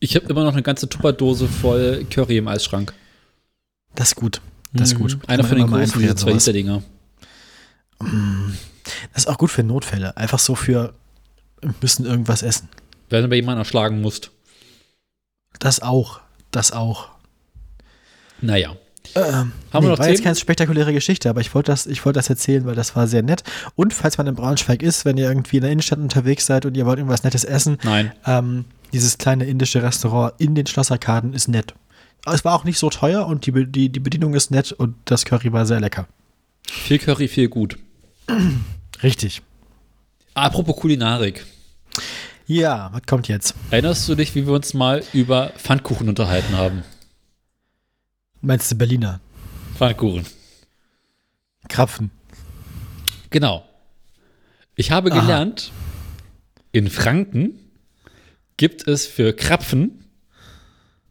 Ich 0.00 0.16
habe 0.16 0.26
immer 0.26 0.42
noch 0.42 0.54
eine 0.54 0.62
ganze 0.62 0.88
Tupperdose 0.88 1.46
voll 1.46 2.06
Curry 2.10 2.38
im 2.38 2.48
Eisschrank. 2.48 2.94
Das 3.94 4.08
ist 4.08 4.14
gut. 4.16 4.40
Das 4.72 4.92
ist 4.92 4.98
gut. 4.98 5.16
Mhm. 5.16 5.22
Einer 5.26 5.44
von 5.44 5.58
den 5.58 5.66
großen, 5.66 6.00
diese 6.00 6.12
einfrieren, 6.12 6.16
2 6.16 6.30
sowas. 6.30 6.46
Liter 6.46 6.52
Dinger. 6.54 6.82
Das 9.12 9.24
ist 9.24 9.28
auch 9.28 9.36
gut 9.36 9.50
für 9.50 9.62
Notfälle. 9.62 10.16
Einfach 10.16 10.38
so 10.38 10.54
für, 10.54 10.94
müssen 11.82 12.06
irgendwas 12.06 12.42
essen. 12.42 12.68
Wenn 13.10 13.22
du 13.22 13.28
bei 13.28 13.36
jemandem 13.36 13.60
erschlagen 13.60 14.00
musst. 14.00 14.30
Das 15.58 15.80
auch. 15.80 16.20
Das 16.50 16.72
auch. 16.72 17.10
Naja. 18.40 18.76
Ähm, 19.14 19.52
Haben 19.72 19.84
wir 19.86 19.90
noch 19.90 19.98
war 19.98 20.06
jetzt 20.08 20.18
Themen? 20.18 20.24
keine 20.24 20.36
spektakuläre 20.36 20.92
Geschichte, 20.92 21.28
aber 21.30 21.40
ich 21.40 21.54
wollte 21.54 21.72
das, 21.72 21.86
ich 21.86 22.04
wollte 22.04 22.18
das 22.18 22.28
erzählen, 22.30 22.64
weil 22.64 22.74
das 22.74 22.94
war 22.96 23.06
sehr 23.06 23.22
nett. 23.22 23.42
Und 23.76 23.92
falls 23.94 24.18
man 24.18 24.26
in 24.26 24.34
Braunschweig 24.34 24.82
ist, 24.82 25.04
wenn 25.04 25.16
ihr 25.16 25.28
irgendwie 25.28 25.56
in 25.56 25.62
der 25.62 25.70
Innenstadt 25.72 25.98
unterwegs 25.98 26.46
seid 26.46 26.66
und 26.66 26.76
ihr 26.76 26.86
wollt 26.86 26.98
irgendwas 26.98 27.24
Nettes 27.24 27.44
essen, 27.44 27.78
Nein. 27.82 28.12
ähm, 28.26 28.64
dieses 28.92 29.18
kleine 29.18 29.44
indische 29.46 29.82
Restaurant 29.82 30.34
in 30.38 30.54
den 30.54 30.66
Schlossarkaden 30.66 31.32
ist 31.34 31.48
nett. 31.48 31.74
Aber 32.24 32.34
Es 32.34 32.44
war 32.44 32.54
auch 32.54 32.64
nicht 32.64 32.78
so 32.78 32.90
teuer 32.90 33.26
und 33.26 33.46
die, 33.46 33.66
die, 33.66 33.88
die 33.88 34.00
Bedienung 34.00 34.34
ist 34.34 34.50
nett 34.50 34.72
und 34.72 34.94
das 35.06 35.24
Curry 35.24 35.52
war 35.52 35.66
sehr 35.66 35.80
lecker. 35.80 36.06
Viel 36.68 36.98
Curry, 36.98 37.28
viel 37.28 37.48
gut. 37.48 37.78
Richtig. 39.02 39.42
Apropos 40.34 40.76
Kulinarik. 40.76 41.44
Ja, 42.46 42.90
was 42.92 43.02
kommt 43.06 43.28
jetzt? 43.28 43.54
Erinnerst 43.70 44.08
du 44.08 44.14
dich, 44.14 44.34
wie 44.34 44.46
wir 44.46 44.52
uns 44.54 44.74
mal 44.74 45.02
über 45.12 45.50
Pfannkuchen 45.56 46.08
unterhalten 46.08 46.56
haben? 46.56 46.82
Meinst 48.40 48.70
du 48.70 48.76
Berliner? 48.76 49.20
Pfannkuchen. 49.76 50.26
Krapfen. 51.68 52.10
Genau. 53.30 53.64
Ich 54.76 54.90
habe 54.90 55.12
Aha. 55.12 55.20
gelernt, 55.20 55.72
in 56.72 56.88
Franken 56.88 57.58
gibt 58.56 58.86
es 58.88 59.06
für 59.06 59.32
Krapfen, 59.34 60.04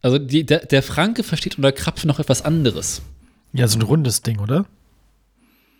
also 0.01 0.17
die, 0.17 0.45
der, 0.45 0.65
der 0.65 0.81
Franke 0.81 1.23
versteht 1.23 1.57
unter 1.57 1.71
Krapfen 1.71 2.07
noch 2.07 2.19
etwas 2.19 2.41
anderes. 2.41 3.01
Ja, 3.53 3.67
so 3.67 3.77
ein 3.77 3.81
rundes 3.81 4.21
Ding, 4.21 4.39
oder? 4.39 4.65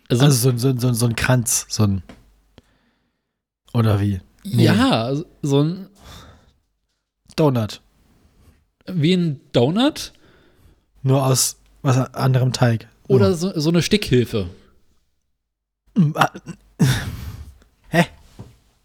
Also, 0.08 0.24
Also 0.24 0.50
so, 0.50 0.58
so, 0.58 0.78
so, 0.78 0.92
so 0.92 1.06
ein 1.06 1.16
Kranz, 1.16 1.66
so 1.68 1.84
ein. 1.84 2.02
Oder 3.72 4.00
wie? 4.00 4.20
nee. 4.44 4.64
ja, 4.64 5.14
so 5.42 5.62
ein, 5.62 5.86
Donut. 7.36 7.80
wie 8.86 9.14
ein 9.14 9.40
Donut 9.52 10.12
Nur 11.02 11.24
aus 11.24 11.56
was 11.82 12.14
anderem 12.14 12.52
Teig. 12.52 12.88
oder 13.08 13.34
so, 13.34 13.58
so 13.58 13.70
eine 13.70 13.82
Stickhilfe. 13.82 14.48
Mm, 15.94 16.10
ah, 16.14 16.30
Hä? 17.88 18.06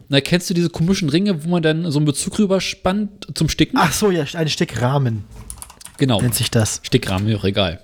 Na, 0.07 0.21
kennst 0.21 0.49
du 0.49 0.53
diese 0.53 0.69
komischen 0.69 1.09
Ringe, 1.09 1.43
wo 1.43 1.49
man 1.49 1.61
dann 1.61 1.91
so 1.91 1.99
einen 1.99 2.05
Bezug 2.05 2.39
rüberspannt 2.39 3.27
zum 3.35 3.49
Sticken? 3.49 3.77
Ach 3.77 3.91
so, 3.91 4.11
ja, 4.11 4.25
ein 4.33 4.49
Stück 4.49 4.81
Rahmen 4.81 5.25
genau. 5.97 6.21
nennt 6.21 6.35
sich 6.35 6.51
das. 6.51 6.81
Stickrahmen, 6.83 7.27
mir 7.27 7.37
auch 7.37 7.43
egal. 7.43 7.81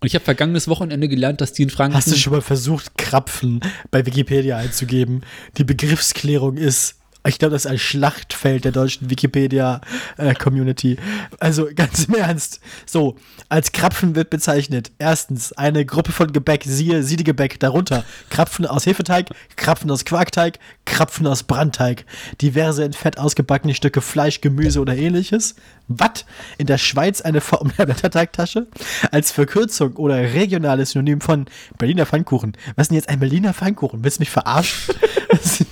Und 0.00 0.06
ich 0.06 0.14
habe 0.14 0.24
vergangenes 0.24 0.66
Wochenende 0.66 1.08
gelernt, 1.08 1.40
dass 1.40 1.52
die 1.52 1.62
in 1.62 1.70
Franken. 1.70 1.94
Hast 1.96 2.10
du 2.10 2.16
schon 2.16 2.32
mal 2.32 2.40
versucht, 2.40 2.96
Krapfen 2.96 3.60
bei 3.90 4.06
Wikipedia 4.06 4.56
einzugeben? 4.56 5.22
Die 5.58 5.64
Begriffsklärung 5.64 6.56
ist, 6.56 6.99
ich 7.26 7.38
glaube, 7.38 7.52
das 7.52 7.64
ist 7.64 7.70
ein 7.70 7.78
Schlachtfeld 7.78 8.64
der 8.64 8.72
deutschen 8.72 9.10
Wikipedia-Community. 9.10 10.96
also 11.38 11.68
ganz 11.74 12.04
im 12.04 12.14
Ernst. 12.14 12.60
So, 12.86 13.16
als 13.48 13.72
Krapfen 13.72 14.14
wird 14.14 14.30
bezeichnet. 14.30 14.90
Erstens, 14.98 15.52
eine 15.52 15.84
Gruppe 15.84 16.12
von 16.12 16.32
Gebäck, 16.32 16.64
siehe 16.64 17.02
Siedegebäck, 17.02 17.60
darunter 17.60 18.04
Krapfen 18.30 18.66
aus 18.66 18.86
Hefeteig, 18.86 19.28
Krapfen 19.56 19.90
aus 19.90 20.04
Quarkteig, 20.04 20.58
Krapfen 20.86 21.26
aus 21.26 21.42
Brandteig, 21.42 22.04
diverse 22.40 22.84
in 22.84 22.92
Fett 22.94 23.18
ausgebackene 23.18 23.74
Stücke 23.74 24.00
Fleisch, 24.00 24.40
Gemüse 24.40 24.80
oder 24.80 24.96
ähnliches. 24.96 25.56
Watt, 25.88 26.24
in 26.56 26.66
der 26.66 26.78
Schweiz 26.78 27.20
eine 27.20 27.40
Form 27.40 27.72
der 27.76 27.86
Blätterteigtasche, 27.86 28.68
als 29.10 29.32
Verkürzung 29.32 29.96
oder 29.96 30.16
regionales 30.16 30.92
Synonym 30.92 31.20
von 31.20 31.46
Berliner 31.78 32.06
Pfannkuchen. 32.06 32.56
Was 32.76 32.84
ist 32.84 32.88
denn 32.90 32.96
jetzt 32.96 33.08
ein 33.08 33.18
Berliner 33.18 33.52
Pfannkuchen? 33.52 34.04
Willst 34.04 34.18
du 34.18 34.22
mich 34.22 34.30
verarschen? 34.30 34.94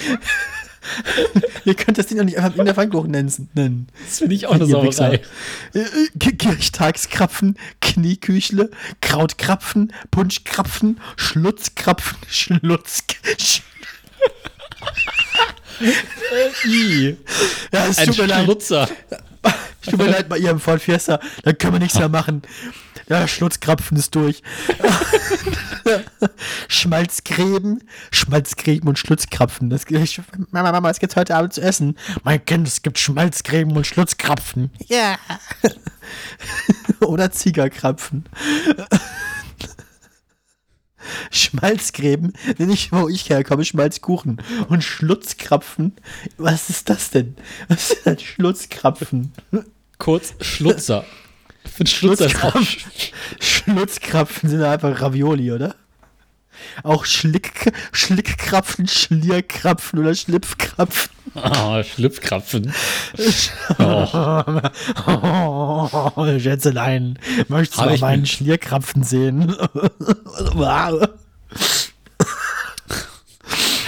Ihr 1.64 1.74
könnt 1.74 1.98
das 1.98 2.06
Ding 2.06 2.18
doch 2.18 2.24
nicht 2.24 2.38
einfach 2.38 2.52
Berliner 2.52 2.74
Pfannkuchen 2.74 3.10
nennen. 3.10 3.50
nennen. 3.54 3.88
Das 4.06 4.18
finde 4.18 4.34
ich 4.34 4.46
auch 4.46 4.52
eine 4.54 4.66
Sauerei. 4.66 5.20
Äh, 5.74 5.78
äh, 5.78 6.32
Kirchtagskrapfen, 6.32 7.58
Knieküchle, 7.80 8.70
Krautkrapfen, 9.00 9.92
Punschkrapfen, 10.10 11.00
Schlutzkrapfen, 11.16 12.18
Schlutz. 12.28 13.04
Sch 13.38 13.62
I. 16.66 17.16
Ja, 17.72 17.86
es 17.86 17.98
Ein 17.98 18.08
tut 18.08 18.18
mir 18.18 18.26
leid. 18.26 18.44
Schlutzer. 18.44 18.88
Tut 19.82 19.96
mir 19.98 20.10
leid 20.10 20.28
bei 20.28 20.36
ihrem 20.36 20.60
Ford 20.60 20.82
Fiesta. 20.82 21.18
Da 21.42 21.54
können 21.54 21.74
wir 21.74 21.80
nichts 21.80 21.98
mehr 21.98 22.10
machen. 22.10 22.42
Ja, 23.10 23.26
Schlutzkrapfen 23.26 23.96
ist 23.96 24.14
durch. 24.14 24.40
Schmalzgräben, 26.68 27.82
Schmalzgräben 28.12 28.88
und 28.88 29.00
Schlutzkrapfen. 29.00 29.68
Das, 29.68 29.82
ich, 29.88 30.20
Mama, 30.52 30.70
Mama, 30.70 30.88
was 30.88 31.00
gibt's 31.00 31.16
heute 31.16 31.34
Abend 31.34 31.52
zu 31.52 31.60
essen? 31.60 31.98
Mein 32.22 32.44
Kind, 32.44 32.68
es 32.68 32.82
gibt 32.82 33.00
Schmalzgräben 33.00 33.76
und 33.76 33.84
Schlutzkrapfen. 33.84 34.70
Ja. 34.86 35.18
Oder 37.00 37.32
Ziegerkrapfen. 37.32 38.26
Schmalzgräben, 41.32 42.32
nicht 42.58 42.92
wo 42.92 43.08
ich 43.08 43.28
herkomme, 43.28 43.64
Schmalzkuchen. 43.64 44.40
Und 44.68 44.84
Schlutzkrapfen, 44.84 45.96
was 46.38 46.70
ist 46.70 46.88
das 46.88 47.10
denn? 47.10 47.34
Was 47.66 47.90
ist 47.90 48.06
denn 48.06 48.20
Schlutzkrapfen? 48.20 49.32
Kurz 49.98 50.34
Schlutzer. 50.40 51.04
Finde 51.86 52.28
auch. 52.42 52.54
Schlutzkrapfen, 53.40 54.50
sind 54.50 54.62
einfach 54.62 55.00
Ravioli, 55.00 55.52
oder? 55.52 55.74
Auch 56.82 57.06
Schlick, 57.06 57.72
Schlickkrapfen, 57.92 58.86
Schlierkrapfen 58.86 59.98
oder 59.98 60.14
Schlipfkrapfen. 60.14 61.10
Ah, 61.34 61.82
Schlüpfkrapfen. 61.82 62.72
Oh. 63.78 65.88
Oh, 66.16 66.38
Schätzelein, 66.38 67.18
möchtest 67.48 67.80
du 67.80 67.84
mal 67.84 67.98
meinen 67.98 68.26
Schlierkrapfen 68.26 69.02
sehen? 69.04 69.54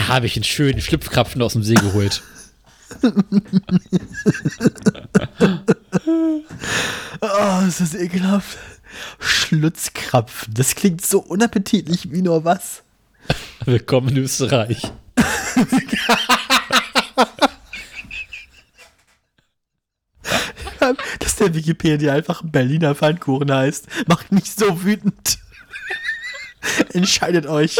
Habe 0.09 0.27
ich 0.27 0.37
einen 0.37 0.45
schönen 0.45 0.81
Schlüpfkrapfen 0.81 1.43
aus 1.43 1.53
dem 1.55 1.63
See 1.63 1.75
geholt. 1.75 2.23
Oh, 7.25 7.63
ist 7.69 7.81
das 7.81 7.95
ekelhaft. 7.95 8.59
Schlutzkrapfen, 9.21 10.55
das 10.55 10.75
klingt 10.75 11.07
so 11.07 11.21
unappetitlich 11.21 12.11
wie 12.11 12.21
nur 12.21 12.45
was. 12.45 12.83
Willkommen 13.65 14.09
in 14.09 14.17
Österreich. 14.25 14.91
Dass 21.21 21.37
der 21.37 21.55
Wikipedia 21.55 22.13
einfach 22.13 22.43
Berliner 22.45 22.97
Pfannkuchen 22.97 23.53
heißt, 23.53 23.87
macht 24.09 24.33
mich 24.33 24.51
so 24.51 24.83
wütend. 24.83 25.39
Entscheidet 26.93 27.47
euch. 27.47 27.77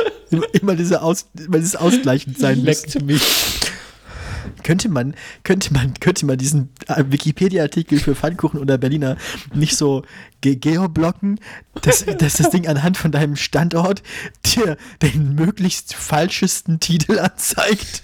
Immer, 0.53 0.77
diese 0.77 1.03
Aus, 1.03 1.27
dieses 1.35 1.75
Ausgleichend 1.75 2.39
sein 2.39 2.63
müssen. 2.63 3.01
Leckt 3.01 3.03
mich. 3.03 3.62
Könnte 4.63 4.89
man, 4.89 5.15
könnte 5.45 5.73
man, 5.73 5.95
könnte 6.01 6.27
man 6.27 6.39
diesen 6.39 6.71
äh, 6.89 7.05
Wikipedia-Artikel 7.07 7.99
für 7.99 8.15
Pfannkuchen 8.15 8.61
oder 8.61 8.79
Berliner 8.79 9.17
nicht 9.55 9.77
so 9.77 10.03
ge 10.41 10.57
geoblocken, 10.57 11.39
dass, 11.83 12.05
dass 12.05 12.35
das 12.35 12.51
Ding 12.51 12.67
anhand 12.69 12.97
von 12.97 13.13
deinem 13.13 13.37
Standort 13.37 14.03
dir 14.45 14.77
den 15.03 15.35
möglichst 15.35 15.95
falschesten 15.95 16.81
Titel 16.81 17.19
anzeigt? 17.19 18.03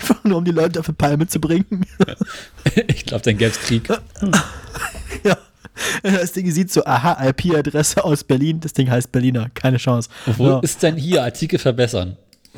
Einfach 0.00 0.24
nur, 0.24 0.38
um 0.38 0.44
die 0.44 0.50
Leute 0.50 0.80
auf 0.80 0.86
die 0.86 0.92
Palme 0.92 1.26
zu 1.26 1.40
bringen. 1.40 1.86
Ich 2.88 3.04
glaube, 3.06 3.22
dann 3.24 3.36
gäbe 3.38 3.50
es 3.50 3.60
Krieg. 3.60 3.88
ja. 5.24 5.36
Das 6.02 6.32
Ding 6.32 6.50
sieht 6.50 6.70
so, 6.72 6.84
aha, 6.84 7.28
IP-Adresse 7.28 8.04
aus 8.04 8.22
Berlin. 8.24 8.60
Das 8.60 8.72
Ding 8.74 8.90
heißt 8.90 9.10
Berliner. 9.12 9.50
Keine 9.54 9.78
Chance. 9.78 10.10
Wo 10.36 10.46
Ja. 10.48 10.58
ist 10.60 10.82
denn 10.82 10.96
hier 10.96 11.22
Artikel 11.24 11.58
verbessern? 11.58 12.16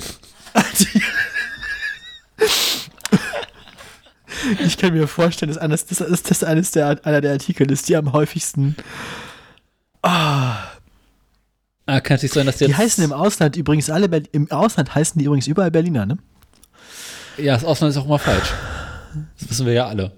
Ich 4.65 4.77
kann 4.77 4.93
mir 4.93 5.07
vorstellen, 5.07 5.51
dass 5.51 5.59
eines, 5.59 5.87
das, 5.87 5.99
das, 5.99 6.23
das 6.23 6.45
eines 6.45 6.71
der, 6.73 7.05
einer 7.05 7.21
der 7.21 7.33
Artikel 7.33 7.71
ist, 7.71 7.89
die 7.89 7.97
am 7.97 8.13
häufigsten. 8.13 8.77
Ah, 11.87 12.01
kann 12.01 12.17
es 12.17 12.23
nicht 12.23 12.35
sein, 12.35 12.47
dass 12.47 12.59
die. 12.59 12.67
Die 12.67 12.75
heißen 12.75 13.05
im 13.05 13.13
Ausland 13.13 13.57
übrigens 13.57 13.91
alle. 13.91 14.07
Im 14.33 14.51
Ausland 14.51 14.95
heißen 14.95 15.19
die 15.19 15.27
übrigens 15.27 15.47
überall 15.47 15.71
Berliner, 15.71 16.07
ne? 16.07 16.19
Ja, 17.37 17.55
das 17.55 17.65
Ausland 17.65 17.93
ist 17.93 17.97
auch 17.97 18.07
immer 18.07 18.19
falsch. 18.19 18.53
Das 19.39 19.51
wissen 19.51 19.67
wir 19.67 19.73
ja 19.73 19.87
alle. 19.87 20.13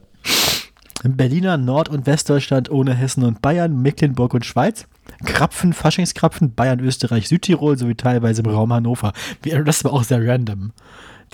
Berliner, 1.03 1.59
Nord- 1.59 1.91
und 1.91 2.07
Westdeutschland 2.07 2.71
ohne 2.71 2.95
Hessen 2.95 3.25
und 3.25 3.43
Bayern, 3.43 3.83
Mecklenburg 3.83 4.33
und 4.35 4.47
Schweiz. 4.47 4.87
Krapfen, 5.25 5.73
Faschingskrapfen, 5.75 6.55
Bayern, 6.55 6.81
Österreich, 6.81 7.29
Südtirol 7.29 7.77
sowie 7.77 7.95
teilweise 7.95 8.43
im 8.43 8.51
Raum 8.51 8.73
Hannover. 8.73 9.13
Das 9.43 9.85
war 9.85 9.93
auch 9.93 10.03
sehr 10.03 10.27
random. 10.27 10.73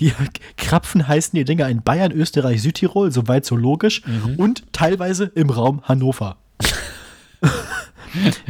Die 0.00 0.12
Krapfen 0.56 1.06
heißen 1.06 1.36
die 1.36 1.44
Dinger 1.44 1.68
in 1.68 1.82
Bayern, 1.82 2.10
Österreich, 2.12 2.62
Südtirol, 2.62 3.12
soweit 3.12 3.44
so 3.44 3.54
logisch, 3.54 4.02
mhm. 4.06 4.36
und 4.36 4.72
teilweise 4.72 5.24
im 5.34 5.50
Raum 5.50 5.82
Hannover. 5.82 6.38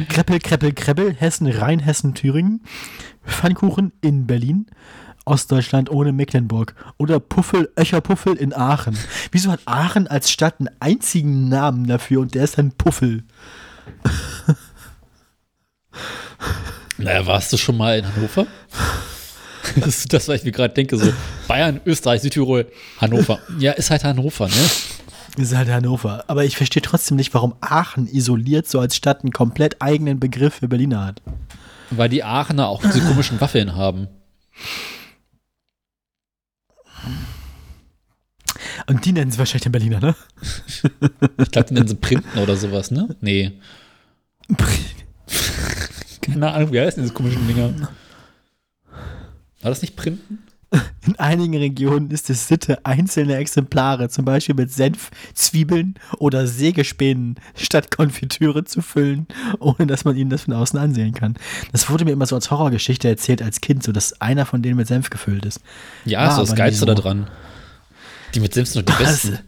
Kreppel, 0.09 0.39
Kreppel, 0.39 0.73
Kreppel, 0.73 1.13
Hessen, 1.13 1.47
Rheinhessen, 1.47 2.15
Thüringen. 2.15 2.61
Pfannkuchen 3.25 3.91
in 4.01 4.25
Berlin. 4.25 4.65
Ostdeutschland 5.25 5.91
ohne 5.91 6.13
Mecklenburg. 6.13 6.73
Oder 6.97 7.19
Puffel, 7.19 7.69
Öcherpuffel 7.77 8.35
in 8.35 8.53
Aachen. 8.53 8.97
Wieso 9.31 9.51
hat 9.51 9.59
Aachen 9.65 10.07
als 10.07 10.31
Stadt 10.31 10.59
einen 10.59 10.69
einzigen 10.79 11.47
Namen 11.47 11.85
dafür 11.85 12.21
und 12.21 12.33
der 12.33 12.45
ist 12.45 12.57
dann 12.57 12.71
Puffel? 12.71 13.23
Naja, 16.97 17.25
warst 17.25 17.51
du 17.51 17.57
schon 17.57 17.77
mal 17.77 17.97
in 17.97 18.05
Hannover? 18.05 18.45
Das 19.75 19.99
ist 19.99 20.13
das, 20.13 20.27
was 20.27 20.39
ich 20.39 20.43
mir 20.43 20.51
gerade 20.51 20.73
denke, 20.73 20.97
so 20.97 21.11
Bayern, 21.47 21.79
Österreich, 21.85 22.21
Südtirol, 22.21 22.67
Hannover. 22.99 23.39
Ja, 23.59 23.71
ist 23.73 23.89
halt 23.89 24.03
Hannover, 24.03 24.47
ne? 24.47 24.69
Ist 25.37 25.55
halt 25.55 25.69
Hannover. 25.69 26.25
Aber 26.27 26.43
ich 26.43 26.57
verstehe 26.57 26.81
trotzdem 26.81 27.17
nicht, 27.17 27.33
warum 27.33 27.55
Aachen 27.61 28.07
isoliert 28.07 28.67
so 28.67 28.79
als 28.79 28.95
Stadt 28.95 29.21
einen 29.21 29.31
komplett 29.31 29.81
eigenen 29.81 30.19
Begriff 30.19 30.55
für 30.55 30.67
Berliner 30.67 31.05
hat. 31.05 31.21
Weil 31.89 32.09
die 32.09 32.23
Aachener 32.23 32.67
auch 32.67 32.81
diese 32.81 33.01
komischen 33.01 33.39
Waffeln 33.39 33.75
haben. 33.75 34.07
Und 38.87 39.05
die 39.05 39.13
nennen 39.13 39.31
sie 39.31 39.37
wahrscheinlich 39.37 39.63
den 39.63 39.71
Berliner, 39.71 39.99
ne? 39.99 40.15
Ich 41.37 41.51
glaube, 41.51 41.67
die 41.69 41.73
nennen 41.73 41.87
sie 41.87 41.95
Printen 41.95 42.39
oder 42.39 42.55
sowas, 42.55 42.91
ne? 42.91 43.15
Nee. 43.21 43.53
Keine 46.21 46.51
Ahnung, 46.51 46.71
wie 46.71 46.79
heißen 46.81 47.01
diese 47.01 47.13
komischen 47.13 47.47
Dinger? 47.47 47.73
War 49.61 49.69
das 49.71 49.81
nicht 49.81 49.95
Printen? 49.95 50.39
In 51.05 51.19
einigen 51.19 51.55
Regionen 51.57 52.09
ist 52.11 52.29
es 52.29 52.47
Sitte, 52.47 52.85
einzelne 52.85 53.35
Exemplare, 53.35 54.07
zum 54.09 54.23
Beispiel 54.23 54.55
mit 54.55 54.71
Senf, 54.71 55.11
Zwiebeln 55.33 55.95
oder 56.17 56.47
Sägespänen, 56.47 57.35
statt 57.55 57.91
Konfitüre 57.91 58.63
zu 58.63 58.81
füllen, 58.81 59.27
ohne 59.59 59.85
dass 59.87 60.05
man 60.05 60.15
ihnen 60.15 60.29
das 60.29 60.43
von 60.43 60.53
außen 60.53 60.79
ansehen 60.79 61.13
kann. 61.13 61.35
Das 61.73 61.89
wurde 61.89 62.05
mir 62.05 62.11
immer 62.11 62.25
so 62.25 62.35
als 62.35 62.51
Horrorgeschichte 62.51 63.09
erzählt 63.09 63.41
als 63.41 63.59
Kind, 63.59 63.83
so 63.83 63.91
dass 63.91 64.21
einer 64.21 64.45
von 64.45 64.61
denen 64.61 64.77
mit 64.77 64.87
Senf 64.87 65.09
gefüllt 65.09 65.45
ist. 65.45 65.59
Ja, 66.05 66.27
War 66.27 66.35
so 66.35 66.41
das 66.43 66.55
Geilste 66.55 66.79
so. 66.81 66.85
da 66.85 66.93
dran. 66.93 67.29
Die 68.33 68.39
mit 68.39 68.53
Senf 68.53 68.69
sind 68.69 68.87
doch 68.87 68.97
die 68.97 69.03
besten. 69.03 69.39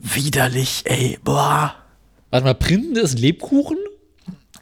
Widerlich, 0.00 0.82
ey, 0.86 1.18
boah. 1.22 1.76
Warte 2.30 2.44
mal, 2.44 2.54
Printen 2.54 2.96
ist 2.96 3.18
Lebkuchen? 3.20 3.78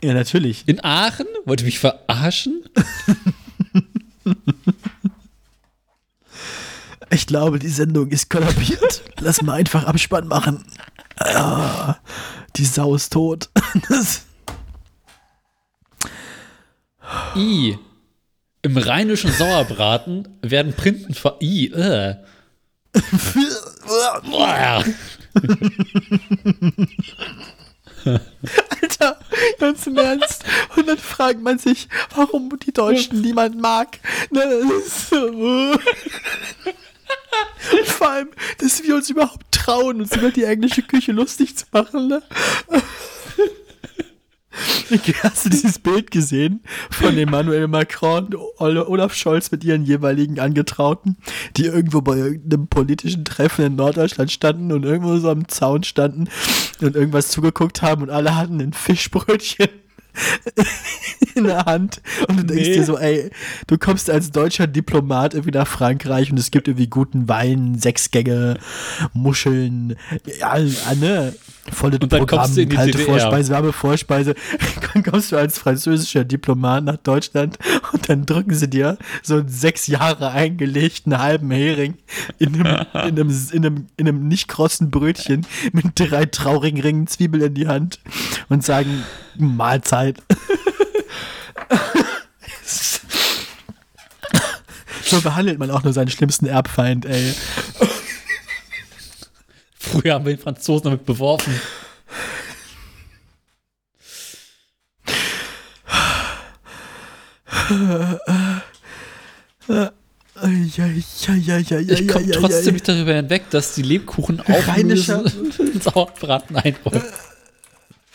Ja, 0.03 0.13
natürlich. 0.13 0.65
In 0.67 0.85
Aachen? 0.85 1.27
Wollte 1.47 1.65
mich 1.65 1.79
verarschen? 1.79 2.63
Ich 7.15 7.29
glaube, 7.29 7.61
die 7.61 7.69
Sendung 7.69 8.11
ist 8.11 8.29
kollabiert. 8.29 9.05
Lass 9.21 9.41
mal 9.41 9.53
einfach 9.55 9.85
Abspann 9.85 10.27
machen. 10.27 10.65
Ah, 11.17 11.95
die 12.57 12.65
Sau 12.65 12.97
ist 12.97 13.13
tot. 13.13 13.51
I. 17.37 17.79
Im 18.63 18.77
rheinischen 18.77 19.31
Sauerbraten 19.31 20.27
werden 20.43 20.73
Printen 20.73 21.15
ver. 21.15 21.37
I. 21.41 21.67
Äh. 21.69 22.17
Alter, 28.05 29.21
ganz 29.61 29.87
im 29.87 29.97
Ernst. 29.99 30.45
Und 30.75 30.89
dann 30.89 30.99
fragt 30.99 31.41
man 31.41 31.61
sich, 31.61 31.89
warum 32.17 32.51
die 32.59 32.73
Deutschen 32.73 33.21
niemand 33.21 33.61
mag. 33.61 34.01
Und 34.31 34.41
vor 37.85 38.11
allem, 38.11 38.31
dass 38.59 38.83
wir 38.83 38.97
uns 38.97 39.11
überhaupt 39.11 39.53
trauen, 39.53 40.01
uns 40.01 40.17
über 40.17 40.31
die 40.31 40.45
englische 40.45 40.83
Küche 40.83 41.13
lustig 41.13 41.57
zu 41.57 41.67
machen. 41.73 42.09
Ne? 42.09 42.23
Hast 45.23 45.47
du 45.47 45.51
dieses 45.51 45.79
Bild 45.79 46.11
gesehen 46.11 46.63
von 46.91 47.17
Emmanuel 47.17 47.67
Macron 47.67 48.35
und 48.35 48.79
Olaf 48.79 49.15
Scholz 49.15 49.51
mit 49.51 49.65
ihren 49.65 49.85
jeweiligen 49.85 50.39
Angetrauten, 50.39 51.17
die 51.57 51.65
irgendwo 51.65 52.03
bei 52.03 52.17
irgendeinem 52.17 52.69
politischen 52.69 53.25
Treffen 53.25 53.65
in 53.65 53.77
Norddeutschland 53.77 54.31
standen 54.31 54.71
und 54.71 54.85
irgendwo 54.85 55.17
so 55.19 55.31
am 55.31 55.49
Zaun 55.49 55.83
standen 55.83 56.29
und 56.81 56.95
irgendwas 56.95 57.31
zugeguckt 57.31 57.83
haben 57.83 58.03
und 58.03 58.11
alle 58.11 58.37
hatten 58.37 58.61
ein 58.61 58.73
Fischbrötchen 58.73 59.69
in 61.35 61.45
der 61.45 61.65
Hand 61.65 62.01
und 62.29 62.39
du 62.39 62.45
denkst 62.45 62.69
nee. 62.69 62.75
dir 62.75 62.85
so, 62.85 62.99
ey, 62.99 63.31
du 63.67 63.79
kommst 63.79 64.11
als 64.11 64.31
deutscher 64.31 64.67
Diplomat 64.67 65.35
irgendwie 65.35 65.57
nach 65.57 65.67
Frankreich 65.67 66.31
und 66.31 66.39
es 66.39 66.51
gibt 66.51 66.69
irgendwie 66.69 66.89
guten 66.89 67.29
Wein, 67.29 67.79
Sechsgänge, 67.79 68.59
Muscheln, 69.13 69.97
ja, 70.39 70.59
ne, 70.95 71.35
volle 71.73 71.99
und 71.99 72.13
dann 72.13 72.27
kommst 72.27 72.57
du 72.57 72.63
in 72.63 72.69
die 72.69 72.77
kalte 72.77 72.99
DDR. 72.99 73.07
Vorspeise, 73.07 73.53
warme 73.53 73.73
Vorspeise. 73.73 74.35
Dann 74.93 75.03
kommst 75.03 75.33
du 75.33 75.37
als 75.37 75.59
französischer 75.59 76.25
Diplomat 76.25 76.85
nach 76.85 76.99
Deutschland 76.99 77.59
und 77.93 78.09
dann 78.09 78.27
drücken 78.27 78.55
sie 78.55 78.71
dir 78.71 78.97
so 79.23 79.35
einen 79.37 79.49
sechs 79.49 79.89
Jahre 79.89 80.31
eingelegten 80.31 81.19
halben 81.19 81.51
Hering 81.51 81.95
in 82.39 82.55
einem, 82.55 82.87
in 82.93 83.19
einem, 83.19 83.31
in 83.53 83.67
einem, 83.67 83.87
in 83.97 84.09
einem 84.09 84.29
nicht 84.29 84.47
krossen 84.49 84.91
Brötchen 84.91 85.47
mit 85.73 85.87
drei 85.97 86.27
traurigen 86.27 86.81
Ringen 86.81 87.07
Zwiebel 87.09 87.43
in 87.43 87.55
die 87.55 87.67
Hand 87.67 87.99
und 88.49 88.65
sagen, 88.65 89.03
Mahlzeit. 89.37 90.23
so 95.03 95.21
behandelt 95.21 95.59
man 95.59 95.71
auch 95.71 95.83
nur 95.83 95.93
seinen 95.93 96.11
schlimmsten 96.11 96.47
Erbfeind, 96.47 97.05
ey. 97.07 97.35
Früher 99.91 100.15
haben 100.15 100.25
wir 100.25 100.35
den 100.35 100.43
Franzosen 100.43 100.85
damit 100.85 101.05
beworfen. 101.05 101.61
Ich 110.41 112.09
komme 112.09 112.31
trotzdem 112.33 112.75
nicht 112.75 112.89
darüber 112.89 113.15
hinweg, 113.15 113.51
dass 113.51 113.75
die 113.75 113.83
Lebkuchen 113.83 114.41
auch 114.41 114.69
Rheinischer 114.69 115.25
Sauerbraten 115.81 116.57
einräumen. 116.57 117.03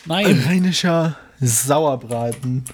Nein. 0.06 0.42
Rheinischer 0.46 1.16
Sauerbraten. 1.40 2.64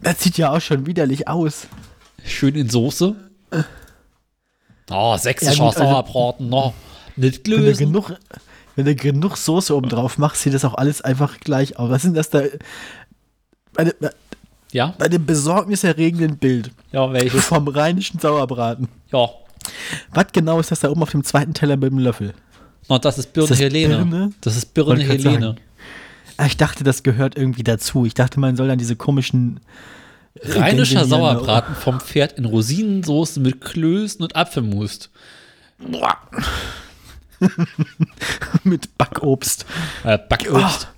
Das 0.00 0.22
sieht 0.22 0.38
ja 0.38 0.50
auch 0.50 0.60
schon 0.60 0.86
widerlich 0.86 1.26
aus. 1.28 1.66
Schön 2.24 2.54
in 2.54 2.70
Soße. 2.70 3.16
Oh, 4.90 5.16
sächsischer 5.16 5.54
ja, 5.54 5.66
also, 5.66 5.80
Sauerbraten, 5.80 6.48
no. 6.48 6.74
Nicht 7.16 7.44
gelöst. 7.44 7.80
Wenn 7.80 7.92
du 7.92 8.00
genug, 8.02 8.18
wenn 8.76 8.84
du 8.84 8.94
genug 8.94 9.36
Soße 9.36 9.74
oben 9.74 9.88
drauf 9.88 10.18
machst, 10.18 10.42
sieht 10.42 10.54
das 10.54 10.64
auch 10.64 10.74
alles 10.74 11.02
einfach 11.02 11.40
gleich 11.40 11.78
aus. 11.78 11.90
Was 11.90 12.02
sind 12.02 12.16
das 12.16 12.30
da? 12.30 12.42
Bei, 13.72 13.84
de, 13.84 13.94
ja? 14.72 14.94
bei 14.98 15.08
dem 15.08 15.26
besorgniserregenden 15.26 16.36
Bild. 16.36 16.70
Ja, 16.92 17.12
welches? 17.12 17.46
Vom 17.46 17.68
rheinischen 17.68 18.20
Sauerbraten. 18.20 18.88
Ja. 19.12 19.28
Was 20.12 20.26
genau 20.32 20.60
ist 20.60 20.70
das 20.70 20.80
da 20.80 20.90
oben 20.90 21.02
auf 21.02 21.10
dem 21.10 21.24
zweiten 21.24 21.54
Teller 21.54 21.76
mit 21.76 21.90
dem 21.90 21.98
Löffel? 21.98 22.34
Oh, 22.88 22.98
das 22.98 23.18
ist 23.18 23.32
Birne 23.32 23.44
ist 23.44 23.50
das 23.50 23.60
Helene. 23.60 23.96
Birne? 23.96 24.32
Das 24.40 24.56
ist 24.56 24.74
Birne 24.74 25.02
Helene. 25.02 25.56
Ah, 26.36 26.46
ich 26.46 26.56
dachte, 26.56 26.84
das 26.84 27.02
gehört 27.02 27.36
irgendwie 27.36 27.64
dazu. 27.64 28.04
Ich 28.04 28.14
dachte, 28.14 28.38
man 28.38 28.56
soll 28.56 28.68
dann 28.68 28.78
diese 28.78 28.94
komischen 28.94 29.60
Rheinischer 30.42 31.04
Sauerbraten 31.04 31.74
vom 31.74 32.00
Pferd 32.00 32.32
in 32.32 32.44
Rosinensoße 32.44 33.40
mit 33.40 33.60
Klößen 33.60 34.22
und 34.22 34.36
Apfelmus. 34.36 35.10
mit 38.64 38.96
Backobst. 38.98 39.66
Äh, 40.04 40.18
Backobst. 40.18 40.88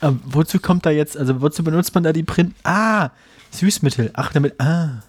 Oh. 0.00 0.14
wozu 0.24 0.60
kommt 0.60 0.86
da 0.86 0.90
jetzt, 0.90 1.16
also 1.16 1.40
wozu 1.40 1.64
benutzt 1.64 1.94
man 1.94 2.04
da 2.04 2.12
die 2.12 2.22
Print? 2.22 2.54
Ah, 2.62 3.10
Süßmittel. 3.50 4.10
Ach, 4.14 4.32
damit, 4.32 4.60
ah. 4.60 5.02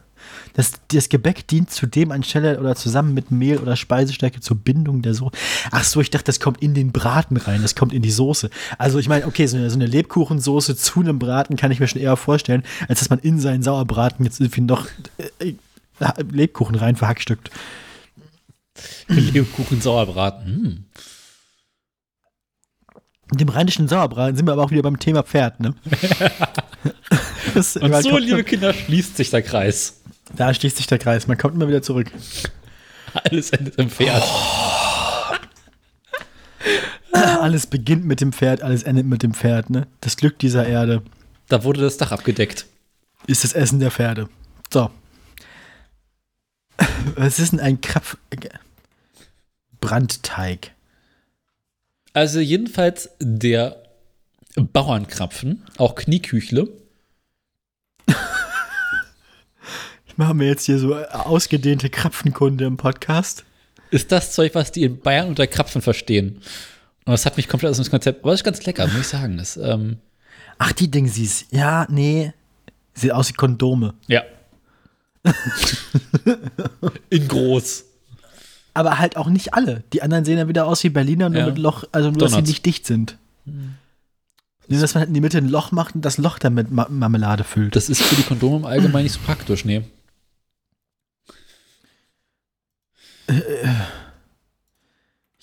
Das, 0.56 0.72
das 0.88 1.10
Gebäck 1.10 1.48
dient 1.48 1.70
zudem 1.70 2.12
anstelle 2.12 2.60
oder 2.60 2.76
zusammen 2.76 3.14
mit 3.14 3.30
Mehl 3.30 3.58
oder 3.58 3.76
Speisestärke 3.76 4.40
zur 4.40 4.58
Bindung 4.58 5.02
der 5.02 5.14
Soße. 5.14 5.36
Ach 5.72 5.84
so, 5.84 6.00
ich 6.02 6.10
dachte, 6.10 6.26
das 6.26 6.40
kommt 6.40 6.62
in 6.62 6.74
den 6.74 6.92
Braten 6.92 7.38
rein, 7.38 7.62
das 7.62 7.76
kommt 7.76 7.94
in 7.94 8.02
die 8.02 8.12
Soße. 8.12 8.50
Also 8.78 8.98
ich 8.98 9.10
meine, 9.10 9.28
okay, 9.28 9.46
so 9.48 9.58
eine, 9.58 9.70
so 9.70 9.76
eine 9.76 9.86
Lebkuchensoße 9.86 10.76
zu 10.78 11.02
einem 11.02 11.20
Braten 11.20 11.58
kann 11.58 11.72
ich 11.72 11.80
mir 11.80 11.88
schon 11.88 12.02
eher 12.02 12.16
vorstellen, 12.16 12.64
als 12.88 13.00
dass 13.00 13.10
man 13.10 13.20
in 13.20 13.40
seinen 13.40 13.64
Sauerbraten 13.64 14.26
jetzt 14.26 14.40
irgendwie 14.40 14.62
noch 14.62 14.88
äh, 15.40 15.50
äh 15.50 15.56
Lebkuchen 16.32 16.76
rein 16.76 16.96
verhackstückt. 16.96 17.52
Lebkuchen 19.08 19.82
Sauerbraten. 19.82 20.46
Hm. 20.46 20.84
Mit 23.32 23.42
dem 23.42 23.50
rheinischen 23.50 23.88
Sauerbraten 23.88 24.36
sind 24.36 24.46
wir 24.46 24.54
aber 24.54 24.64
auch 24.64 24.72
wieder 24.72 24.84
beim 24.84 25.00
Thema 25.00 25.24
Pferd, 25.24 25.60
ne? 25.60 25.74
Und 27.56 28.04
so, 28.04 28.18
liebe 28.18 28.44
Kinder, 28.44 28.74
schließt 28.74 29.18
sich 29.18 29.30
der 29.30 29.42
Kreis. 29.42 30.02
Da 30.34 30.54
schließt 30.54 30.78
sich 30.78 30.88
der 30.88 30.98
Kreis. 30.98 31.28
Man 31.28 31.38
kommt 31.38 31.56
immer 31.56 31.68
wieder 31.68 31.82
zurück. 31.82 32.12
Alles 33.14 33.52
endet 33.52 33.76
im 33.76 33.90
Pferd. 33.90 34.24
Alles 37.14 37.68
beginnt 37.68 38.06
mit 38.06 38.22
dem 38.22 38.34
Pferd, 38.34 38.62
alles 38.62 38.84
endet 38.84 39.06
mit 39.06 39.24
dem 39.24 39.34
Pferd, 39.34 39.70
ne? 39.70 39.88
Das 40.02 40.18
Glück 40.18 40.40
dieser 40.40 40.66
Erde 40.68 41.02
Da 41.48 41.64
wurde 41.64 41.82
das 41.82 41.98
Dach 41.98 42.12
abgedeckt. 42.12 42.66
ist 43.28 43.44
das 43.44 43.54
Essen 43.54 43.80
der 43.80 43.92
Pferde. 43.92 44.30
So. 44.74 44.90
Was 47.16 47.40
ist 47.40 47.54
denn 47.54 47.60
ein 47.60 47.80
Krapf... 47.82 48.18
Brandteig? 49.80 50.72
Also 52.14 52.40
jedenfalls 52.40 53.10
der 53.20 53.82
Bauernkrapfen, 54.56 55.64
auch 55.78 55.96
Knieküchle. 55.96 56.68
Machen 60.18 60.40
wir 60.40 60.48
jetzt 60.48 60.66
hier 60.66 60.80
so 60.80 60.96
ausgedehnte 60.96 61.90
Krapfenkunde 61.90 62.66
im 62.66 62.78
Podcast? 62.78 63.44
ist 63.92 64.12
das 64.12 64.34
Zeug, 64.34 64.56
was 64.56 64.72
die 64.72 64.84
in 64.84 65.00
Bayern 65.00 65.28
unter 65.30 65.48
Krapfen 65.48 65.82
verstehen. 65.82 66.38
Und 67.06 67.12
das 67.14 67.26
hat 67.26 67.38
mich 67.38 67.48
komplett 67.48 67.72
aus 67.72 67.78
dem 67.78 67.90
Konzept. 67.90 68.24
Aber 68.24 68.32
das 68.32 68.42
ist 68.42 68.44
ganz 68.44 68.66
lecker, 68.66 68.88
muss 68.88 69.02
ich 69.02 69.08
sagen. 69.08 69.38
Das, 69.38 69.56
ähm, 69.58 69.98
Ach, 70.58 70.72
die 70.74 70.90
Dingsies. 70.90 71.46
Ja, 71.52 71.86
nee. 71.90 72.34
Sieht 72.94 73.12
aus 73.12 73.30
wie 73.30 73.34
Kondome. 73.34 73.94
ja. 74.08 74.24
in 77.10 77.28
groß. 77.28 77.86
Aber 78.74 79.00
halt 79.00 79.16
auch 79.18 79.28
nicht 79.28 79.54
alle. 79.54 79.84
Die 79.94 80.02
anderen 80.02 80.26
sehen 80.26 80.38
ja 80.38 80.48
wieder 80.48 80.66
aus 80.68 80.84
wie 80.84 80.90
Berliner, 80.90 81.30
nur 81.30 81.40
Ja. 81.42 81.46
mit 81.48 81.58
Loch, 81.58 81.86
also 81.92 82.10
nur, 82.12 82.18
dass 82.20 82.32
sie 82.32 82.36
Donuts. 82.38 82.50
nicht 82.50 82.66
dicht 82.66 82.86
sind. 82.86 83.18
Nur, 83.46 84.82
dass 84.82 84.94
man 84.94 85.00
halt 85.02 85.08
in 85.10 85.14
die 85.14 85.22
Mitte 85.22 85.38
ein 85.38 85.48
Loch 85.48 85.72
macht 85.72 85.96
und 85.96 86.04
das 86.04 86.18
Loch 86.18 86.38
dann 86.40 86.54
mit 86.54 86.70
Ma 86.72 86.88
Marmelade 86.90 87.44
füllt. 87.44 87.76
Das 87.76 87.88
ist 87.90 88.02
für 88.02 88.16
die 88.16 88.24
Kondome 88.24 88.58
im 88.58 88.66
Allgemeinen 88.66 89.04
nicht 89.04 89.14
so 89.14 89.20
praktisch, 89.26 89.64
nee. 89.64 89.84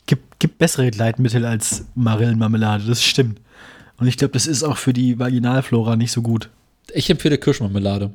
Gibt, 0.06 0.38
gibt 0.38 0.58
bessere 0.58 0.90
Gleitmittel 0.90 1.44
als 1.44 1.84
Marillenmarmelade, 1.94 2.84
das 2.84 3.02
stimmt. 3.04 3.40
Und 3.98 4.06
ich 4.08 4.16
glaube, 4.16 4.32
das 4.32 4.46
ist 4.46 4.62
auch 4.62 4.76
für 4.76 4.92
die 4.92 5.18
Vaginalflora 5.18 5.96
nicht 5.96 6.12
so 6.12 6.22
gut. 6.22 6.48
Ich 6.92 7.08
empfehle 7.10 7.38
Kirschmarmelade. 7.38 8.12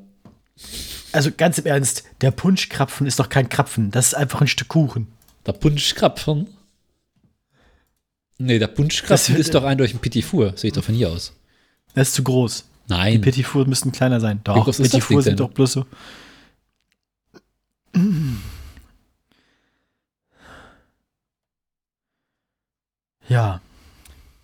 Also 1.14 1.32
ganz 1.36 1.58
im 1.58 1.66
Ernst, 1.66 2.04
der 2.22 2.32
Punschkrapfen 2.32 3.08
ist 3.08 3.20
doch 3.20 3.30
kein 3.30 3.48
Krapfen, 3.50 3.92
das 3.92 4.08
ist 4.08 4.14
einfach 4.16 4.42
ein 4.42 4.48
Stück 4.48 4.68
Kuchen. 4.68 5.08
Der 5.46 5.54
Punschkrapfen? 5.54 6.48
Nee, 8.38 8.60
der 8.60 8.68
Das 8.68 8.76
Punschkrapfen 8.76 9.36
wird- 9.36 9.40
ist 9.46 9.56
doch 9.56 9.64
eindeutig 9.64 9.96
ein 9.96 10.00
Petit 10.00 10.26
Four. 10.26 10.56
Sehe 10.58 10.68
ich 10.70 10.74
doch 10.74 10.84
von 10.84 10.94
hier 10.94 11.10
aus. 11.10 11.34
Das 11.96 12.10
ist 12.10 12.14
zu 12.16 12.24
groß. 12.24 12.66
Die 12.88 12.94
Nein. 12.94 13.22
Petit 13.22 13.46
Four 13.46 13.66
müssten 13.68 13.92
kleiner 13.92 14.20
sein. 14.20 14.42
Doch, 14.44 14.66
das 14.66 14.78
Petit 14.78 15.02
Four 15.04 15.22
sind 15.24 15.40
denn? 15.40 15.46
doch 15.48 15.52
bloß 15.54 15.72
so. 15.72 15.86
Ja. 23.28 23.62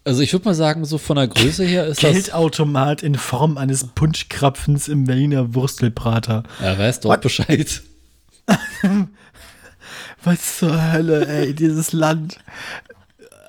Also 0.05 0.22
ich 0.22 0.34
würde 0.34 0.45
mal 0.45 0.53
sagen, 0.53 0.84
so 0.84 0.97
von 0.97 1.15
der 1.15 1.27
Größe 1.27 1.64
her 1.64 1.85
ist 1.88 2.03
das. 2.03 2.11
Geldautomat 2.11 3.03
in 3.03 3.15
Form 3.15 3.57
eines 3.57 3.88
Punschkrapfens 3.88 4.89
im 4.89 5.05
Berliner 5.05 5.53
Wurstelprater. 5.55 6.43
Er 6.61 6.77
weiß 6.77 6.99
doch 7.01 7.11
What? 7.11 7.22
Bescheid. 7.22 7.81
Was 10.23 10.57
zur 10.60 10.91
Hölle, 10.91 11.26
ey, 11.27 11.53
dieses 11.53 11.93
Land. 11.93 12.39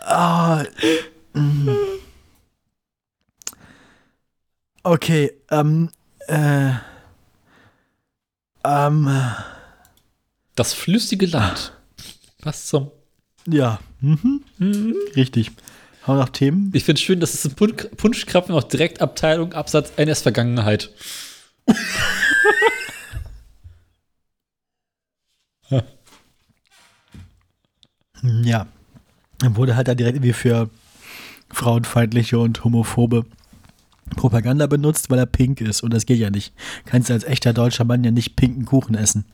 Ah. 0.05 0.65
mm. 1.33 1.69
Okay, 4.85 5.33
ähm, 5.51 5.91
äh, 6.29 6.71
ähm, 8.65 9.11
Das 10.55 10.73
flüssige 10.75 11.27
Land. 11.27 11.73
Was 12.43 12.67
zum. 12.67 12.91
ja, 13.47 13.81
mhm. 14.59 14.95
richtig. 15.17 15.51
Haben 16.03 16.19
wir 16.19 16.23
noch 16.23 16.29
Themen? 16.29 16.71
Ich 16.75 16.85
finde 16.85 16.99
es 16.99 17.03
schön, 17.03 17.21
dass 17.21 17.35
es 17.35 17.45
im 17.45 17.55
Pun 17.55 17.75
Punschkrapfen 17.97 18.55
auch 18.55 18.65
direkt 18.65 19.01
Abteilung 19.01 19.55
Absatz 19.55 19.93
NS 19.97 20.23
Vergangenheit. 20.23 20.91
Ja. 28.43 28.67
Dann 29.39 29.57
wurde 29.57 29.77
halt 29.77 29.89
da 29.89 29.95
direkt 29.95 30.17
irgendwie 30.17 30.33
für 30.33 30.71
frauenfeindliche 31.51 32.39
und 32.39 32.65
homophobe 32.65 33.27
Propaganda 34.17 34.67
benutzt, 34.67 35.11
weil 35.11 35.19
er 35.19 35.27
pink 35.27 35.61
ist. 35.61 35.83
Und 35.83 35.93
das 35.93 36.07
geht 36.07 36.19
ja 36.19 36.31
nicht. 36.31 36.55
Kannst 36.87 37.11
du 37.11 37.15
als 37.15 37.25
echter 37.25 37.53
deutscher 37.53 37.85
Mann 37.85 38.05
ja 38.05 38.11
nicht 38.11 38.37
pinken 38.37 38.65
Kuchen 38.65 38.95
essen. 38.95 39.27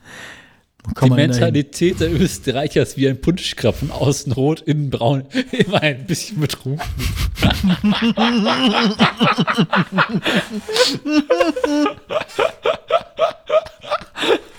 Die? 1.01 1.09
Mentalität 1.09 1.99
der 1.99 2.11
Österreicher 2.11 2.81
ist 2.81 2.97
wie 2.97 3.07
ein 3.07 3.21
Punschkrapfen. 3.21 3.91
Außen 3.91 4.31
rot, 4.33 4.61
innen 4.61 4.89
braun. 4.89 5.25
Immer 5.51 5.81
ein 5.81 6.05
bisschen 6.05 6.39
betrunken. 6.39 6.81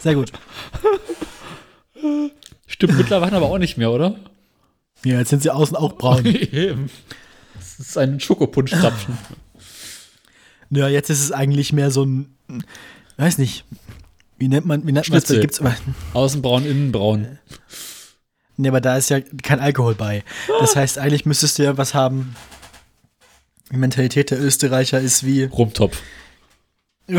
Sehr 0.00 0.14
gut. 0.14 0.32
Stimmt 2.66 2.96
mittlerweile 2.96 3.36
aber 3.36 3.46
auch 3.46 3.58
nicht 3.58 3.76
mehr, 3.76 3.90
oder? 3.90 4.16
Ja, 5.04 5.18
jetzt 5.18 5.30
sind 5.30 5.42
sie 5.42 5.50
außen 5.50 5.76
auch 5.76 5.94
braun. 5.94 6.24
Das 7.54 7.88
ist 7.88 7.98
ein 7.98 8.20
Schokopunschkrapfen. 8.20 9.18
ja, 10.70 10.88
jetzt 10.88 11.10
ist 11.10 11.20
es 11.20 11.32
eigentlich 11.32 11.72
mehr 11.72 11.90
so 11.90 12.04
ein, 12.04 12.34
weiß 13.16 13.38
nicht, 13.38 13.64
wie 14.42 14.48
nennt 14.48 14.66
man, 14.66 14.84
wie 14.84 14.90
nennt 14.90 15.08
man 15.08 15.20
das? 15.20 15.28
Gibt's 15.28 15.60
aber, 15.60 15.76
Außen 16.14 16.42
braun, 16.42 16.66
innen 16.66 16.90
braun. 16.90 17.38
nee, 18.56 18.66
aber 18.66 18.80
da 18.80 18.96
ist 18.96 19.08
ja 19.08 19.20
kein 19.20 19.60
Alkohol 19.60 19.94
bei. 19.94 20.24
Das 20.58 20.74
heißt, 20.74 20.98
eigentlich 20.98 21.26
müsstest 21.26 21.60
du 21.60 21.62
ja 21.62 21.78
was 21.78 21.94
haben. 21.94 22.34
Die 23.70 23.76
Mentalität 23.76 24.32
der 24.32 24.40
Österreicher 24.40 24.98
ist 24.98 25.24
wie 25.24 25.44
Rumtopf. 25.44 25.96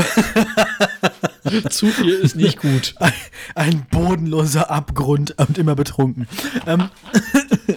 Zu 1.69 1.87
viel 1.87 2.09
ist 2.09 2.35
nicht 2.35 2.59
gut. 2.59 2.93
ein, 2.99 3.13
ein 3.55 3.85
bodenloser 3.89 4.69
Abgrund 4.69 5.39
und 5.39 5.57
immer 5.57 5.75
betrunken. 5.75 6.27
Ähm, 6.67 6.89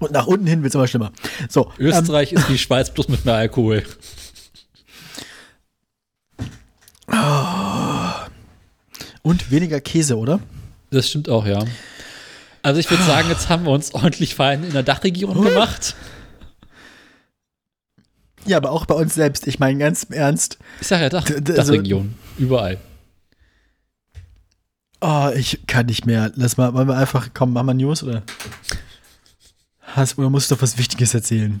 und 0.00 0.10
nach 0.10 0.26
unten 0.26 0.48
hin 0.48 0.64
wird 0.64 0.72
es 0.72 0.74
immer 0.74 0.88
schlimmer. 0.88 1.12
So, 1.48 1.70
ähm, 1.78 1.86
Österreich 1.86 2.32
ist 2.32 2.50
wie 2.50 2.58
Schweiz 2.58 2.92
bloß 2.92 3.08
mit 3.08 3.24
mehr 3.24 3.36
Alkohol. 3.36 3.84
Und 9.22 9.50
weniger 9.50 9.80
Käse, 9.80 10.16
oder? 10.16 10.40
Das 10.90 11.08
stimmt 11.08 11.28
auch, 11.28 11.46
ja. 11.46 11.64
Also 12.62 12.80
ich 12.80 12.90
würde 12.90 13.02
sagen, 13.04 13.28
jetzt 13.28 13.48
haben 13.48 13.64
wir 13.64 13.70
uns 13.72 13.94
ordentlich 13.94 14.34
Feinde 14.34 14.66
in 14.66 14.72
der 14.72 14.82
Dachregion 14.82 15.42
gemacht. 15.42 15.94
Ja, 18.46 18.56
aber 18.56 18.72
auch 18.72 18.86
bei 18.86 18.94
uns 18.94 19.14
selbst. 19.14 19.46
Ich 19.46 19.58
meine 19.58 19.78
ganz 19.78 20.04
im 20.04 20.14
Ernst. 20.14 20.58
Ich 20.80 20.86
sage 20.86 21.02
ja 21.02 21.08
Dach, 21.08 21.24
Dachregion. 21.24 22.14
Überall. 22.38 22.78
Oh, 25.00 25.30
ich 25.34 25.66
kann 25.66 25.86
nicht 25.86 26.06
mehr. 26.06 26.32
Lass 26.34 26.56
mal, 26.56 26.74
wollen 26.74 26.88
wir 26.88 26.96
einfach, 26.96 27.28
komm, 27.34 27.52
machen 27.52 27.66
wir 27.66 27.74
News 27.74 28.02
oder? 28.02 28.22
Hast, 29.80 30.18
oder 30.18 30.30
musst 30.30 30.50
du 30.50 30.54
doch 30.54 30.62
was 30.62 30.78
Wichtiges 30.78 31.14
erzählen? 31.14 31.60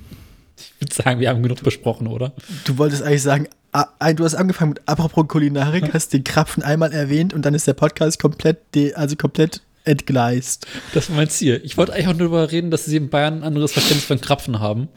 Ich 0.58 0.80
würde 0.80 0.94
sagen, 0.94 1.20
wir 1.20 1.28
haben 1.28 1.42
genug 1.42 1.62
besprochen, 1.62 2.06
oder? 2.06 2.32
Du 2.64 2.78
wolltest 2.78 3.02
eigentlich 3.02 3.22
sagen, 3.22 3.48
ah, 3.72 4.12
du 4.12 4.24
hast 4.24 4.34
angefangen 4.34 4.70
mit 4.70 4.82
apropos 4.86 5.26
Kulinarik, 5.28 5.92
hast 5.92 6.12
den 6.12 6.24
Krapfen 6.24 6.62
einmal 6.62 6.92
erwähnt 6.92 7.32
und 7.34 7.42
dann 7.44 7.54
ist 7.54 7.66
der 7.66 7.74
Podcast 7.74 8.20
komplett, 8.20 8.58
also 8.94 9.16
komplett 9.16 9.62
entgleist. 9.84 10.66
Das 10.94 11.08
war 11.08 11.16
mein 11.16 11.28
Ziel. 11.28 11.60
Ich 11.64 11.76
wollte 11.76 11.92
eigentlich 11.92 12.08
auch 12.08 12.12
nur 12.12 12.28
darüber 12.28 12.52
reden, 12.52 12.70
dass 12.70 12.84
sie 12.84 12.96
in 12.96 13.08
Bayern 13.08 13.38
ein 13.38 13.42
anderes 13.42 13.72
Verständnis 13.72 14.04
von 14.04 14.20
Krapfen 14.20 14.60
haben. 14.60 14.88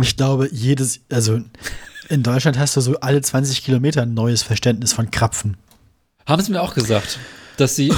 Ich 0.00 0.16
glaube, 0.16 0.48
jedes, 0.50 1.00
also 1.10 1.40
in 2.08 2.22
Deutschland 2.22 2.58
hast 2.58 2.76
du 2.76 2.80
so 2.80 2.98
alle 3.00 3.20
20 3.20 3.64
Kilometer 3.64 4.02
ein 4.02 4.14
neues 4.14 4.42
Verständnis 4.42 4.92
von 4.92 5.10
Krapfen. 5.10 5.56
Haben 6.26 6.42
sie 6.42 6.52
mir 6.52 6.62
auch 6.62 6.74
gesagt, 6.74 7.18
dass 7.56 7.76
sie 7.76 7.92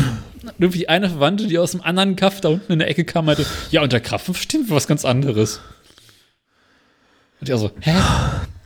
irgendwie 0.58 0.88
eine 0.88 1.10
Verwandte, 1.10 1.46
die 1.46 1.58
aus 1.58 1.74
einem 1.74 1.82
anderen 1.82 2.16
Kaff 2.16 2.40
da 2.40 2.48
unten 2.48 2.72
in 2.72 2.78
der 2.78 2.88
Ecke 2.88 3.04
kam, 3.04 3.26
meinte, 3.26 3.44
ja, 3.70 3.82
unter 3.82 4.00
Krapfen 4.00 4.34
verstehen 4.34 4.68
wir 4.68 4.76
was 4.76 4.86
ganz 4.86 5.04
anderes. 5.04 5.60
Und 7.42 7.48
ich 7.48 7.56
so, 7.60 7.70
hä? 7.80 7.94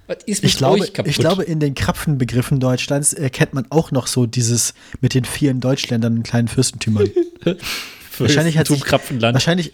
Was 0.06 0.18
ist 0.26 0.42
mit 0.42 0.52
Ich 0.52 0.58
glaube, 0.58 0.82
euch 0.82 0.92
kaputt? 0.92 1.10
ich 1.10 1.16
glaube, 1.18 1.42
in 1.42 1.58
den 1.60 1.74
Krapfenbegriffen 1.74 2.60
Deutschlands 2.60 3.12
erkennt 3.12 3.54
man 3.54 3.66
auch 3.70 3.90
noch 3.90 4.06
so 4.06 4.26
dieses 4.26 4.74
mit 5.00 5.14
den 5.14 5.24
vielen 5.24 5.60
Deutschländern 5.60 6.18
und 6.18 6.22
kleinen 6.22 6.46
Fürstentümern. 6.46 7.08
wahrscheinlich 8.18 8.58
hat 8.58 8.68
sich- 8.68 8.82
Krapfenland. 8.84 9.34
Wahrscheinlich, 9.34 9.72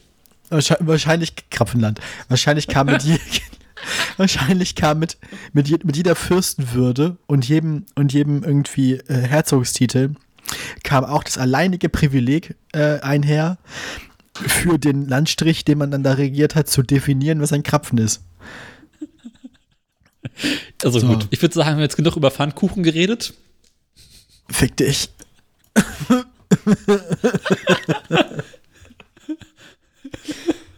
wahrscheinlich, 0.49 0.87
wahrscheinlich 0.87 1.33
Krapfenland. 1.51 2.01
Wahrscheinlich 2.29 2.67
kam 2.69 2.87
mit, 2.87 3.03
je, 3.03 3.19
wahrscheinlich 4.17 4.75
kam 4.75 5.01
mit, 5.01 5.19
mit, 5.53 5.69
je, 5.69 5.79
mit 5.83 5.97
jeder 5.97 6.15
Fürstenwürde 6.15 7.17
und 7.27 7.47
jedem, 7.47 7.85
und 7.97 8.13
jedem 8.13 8.43
irgendwie 8.45 8.95
äh, 8.95 9.15
Herzogstitel 9.23 10.11
kam 10.83 11.05
auch 11.05 11.25
das 11.25 11.37
alleinige 11.39 11.89
Privileg 11.89 12.55
äh, 12.73 13.01
einher, 13.01 13.59
für 14.35 14.79
den 14.79 15.09
Landstrich, 15.09 15.65
den 15.67 15.77
man 15.77 15.91
dann 15.91 16.03
da 16.03 16.13
regiert 16.15 16.55
hat, 16.55 16.69
zu 16.69 16.83
definieren, 16.83 17.43
was 17.43 17.53
ein 17.53 17.63
Krapfen 17.63 17.99
ist. 17.99 18.23
Also 20.83 20.99
So. 21.01 21.07
gut, 21.07 21.27
ich 21.31 21.41
würde 21.43 21.55
sagen, 21.55 21.69
wir 21.69 21.73
haben 21.75 21.81
jetzt 21.81 21.97
genug 21.97 22.17
über 22.17 22.31
Pfannkuchen 22.31 22.83
geredet. 22.83 23.35
Fick 24.49 24.77
dich. 24.77 25.09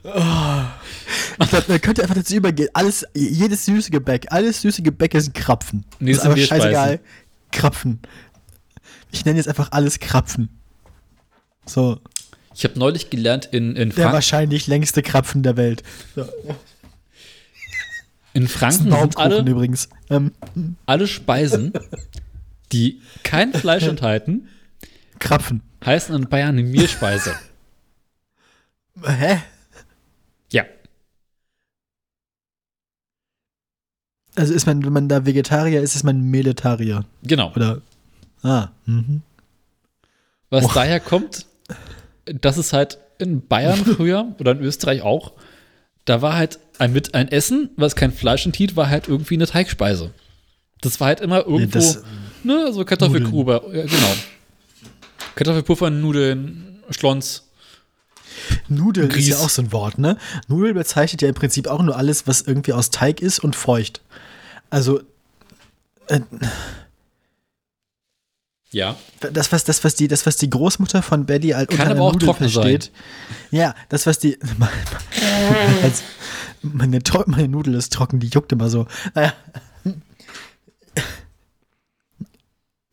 oh. 0.04 0.64
Ich 1.40 1.50
glaub, 1.50 1.68
man 1.68 1.80
könnte 1.80 2.02
einfach 2.02 2.14
dazu 2.14 2.36
übergehen. 2.36 2.68
Alles, 2.74 3.04
jedes 3.14 3.64
süße 3.64 3.90
Gebäck, 3.90 4.26
alles 4.30 4.62
süße 4.62 4.82
Gebäck 4.82 5.14
ist 5.14 5.28
ein 5.28 5.32
Krapfen. 5.32 5.84
Nee, 5.98 6.12
ist 6.12 6.18
das 6.18 6.22
sind 6.24 6.32
einfach 6.32 6.46
scheißegal. 6.46 7.00
Krapfen. 7.50 7.98
Ich 9.10 9.24
nenne 9.24 9.38
jetzt 9.38 9.48
einfach 9.48 9.72
alles 9.72 9.98
Krapfen. 9.98 10.48
So, 11.66 11.98
Ich 12.54 12.64
habe 12.64 12.78
neulich 12.78 13.10
gelernt, 13.10 13.48
in, 13.50 13.74
in, 13.74 13.90
der 13.90 14.04
Frank 14.04 14.14
wahrscheinlich 14.14 14.66
längste 14.66 15.02
Krapfen 15.02 15.42
der 15.42 15.56
Welt. 15.56 15.82
So. 16.14 16.26
In 18.34 18.48
Franken 18.48 18.90
sind 18.90 19.16
alle, 19.16 19.40
übrigens. 19.40 19.88
Ähm, 20.10 20.32
alle 20.86 21.06
Speisen, 21.06 21.72
die 22.72 23.00
kein 23.22 23.52
Fleisch 23.52 23.84
enthalten, 23.84 24.48
Krapfen. 25.20 25.62
heißen 25.84 26.14
in 26.14 26.28
Bayern 26.28 26.50
eine 26.58 26.64
Mehlspeise. 26.64 27.34
Hä? 29.04 29.40
Ja. 30.52 30.64
Also 34.34 34.52
ist 34.52 34.66
man, 34.66 34.84
wenn 34.84 34.92
man 34.92 35.08
da 35.08 35.24
Vegetarier 35.24 35.80
ist, 35.80 35.94
ist 35.94 36.02
man 36.02 36.20
Meletarier. 36.20 37.04
Genau. 37.22 37.52
Oder? 37.54 37.82
Ah, 38.42 38.70
mhm. 38.84 39.22
Was 40.50 40.64
Och. 40.64 40.74
daher 40.74 40.98
kommt, 40.98 41.46
dass 42.26 42.56
es 42.56 42.72
halt 42.72 42.98
in 43.18 43.46
Bayern 43.46 43.78
früher 43.84 44.34
oder 44.40 44.52
in 44.52 44.60
Österreich 44.60 45.02
auch, 45.02 45.32
da 46.04 46.20
war 46.20 46.34
halt 46.34 46.58
ein, 46.78 46.92
mit 46.92 47.14
ein 47.14 47.28
Essen, 47.28 47.70
was 47.76 47.94
kein 47.96 48.12
Fleisch 48.12 48.44
enthielt, 48.46 48.76
war 48.76 48.88
halt 48.88 49.08
irgendwie 49.08 49.34
eine 49.34 49.46
Teigspeise. 49.46 50.12
Das 50.80 51.00
war 51.00 51.08
halt 51.08 51.20
immer 51.20 51.46
irgendwo, 51.46 51.78
das- 51.78 52.02
ne, 52.42 52.72
so 52.72 52.84
Kartoffelgrube, 52.84 53.62
ja, 53.72 53.82
genau. 53.82 54.14
Kartoffelpuffer, 55.34 55.90
Nudeln, 55.90 56.82
Schlons. 56.90 57.48
Nudeln 58.68 59.08
ist 59.08 59.14
Grieß. 59.14 59.28
ja 59.28 59.36
auch 59.38 59.48
so 59.48 59.62
ein 59.62 59.72
Wort, 59.72 59.98
ne? 59.98 60.18
Nudeln 60.48 60.74
bezeichnet 60.74 61.22
ja 61.22 61.28
im 61.28 61.34
Prinzip 61.34 61.66
auch 61.68 61.82
nur 61.82 61.96
alles, 61.96 62.26
was 62.26 62.42
irgendwie 62.42 62.72
aus 62.72 62.90
Teig 62.90 63.20
ist 63.20 63.38
und 63.38 63.56
feucht. 63.56 64.00
Also, 64.70 65.00
äh, 66.08 66.20
Ja. 68.74 68.96
das, 69.20 69.52
was, 69.52 69.64
das, 69.64 69.84
was, 69.84 69.94
die, 69.94 70.08
das, 70.08 70.26
was 70.26 70.36
die 70.36 70.50
Großmutter 70.50 71.00
von 71.00 71.26
Belly 71.26 71.50
halt 71.50 71.70
Kann 71.70 71.80
unter 71.80 71.90
aber 71.92 72.00
auch 72.02 72.12
Nudel 72.12 72.26
trocken 72.26 72.48
versteht. 72.48 72.90
Ja, 73.50 73.74
das, 73.88 74.06
was 74.06 74.18
die. 74.18 74.36
meine, 76.62 76.98
meine 77.26 77.48
Nudel 77.48 77.74
ist 77.74 77.92
trocken, 77.92 78.18
die 78.18 78.26
juckt 78.26 78.52
immer 78.52 78.68
so. 78.68 78.86
Naja. 79.14 79.32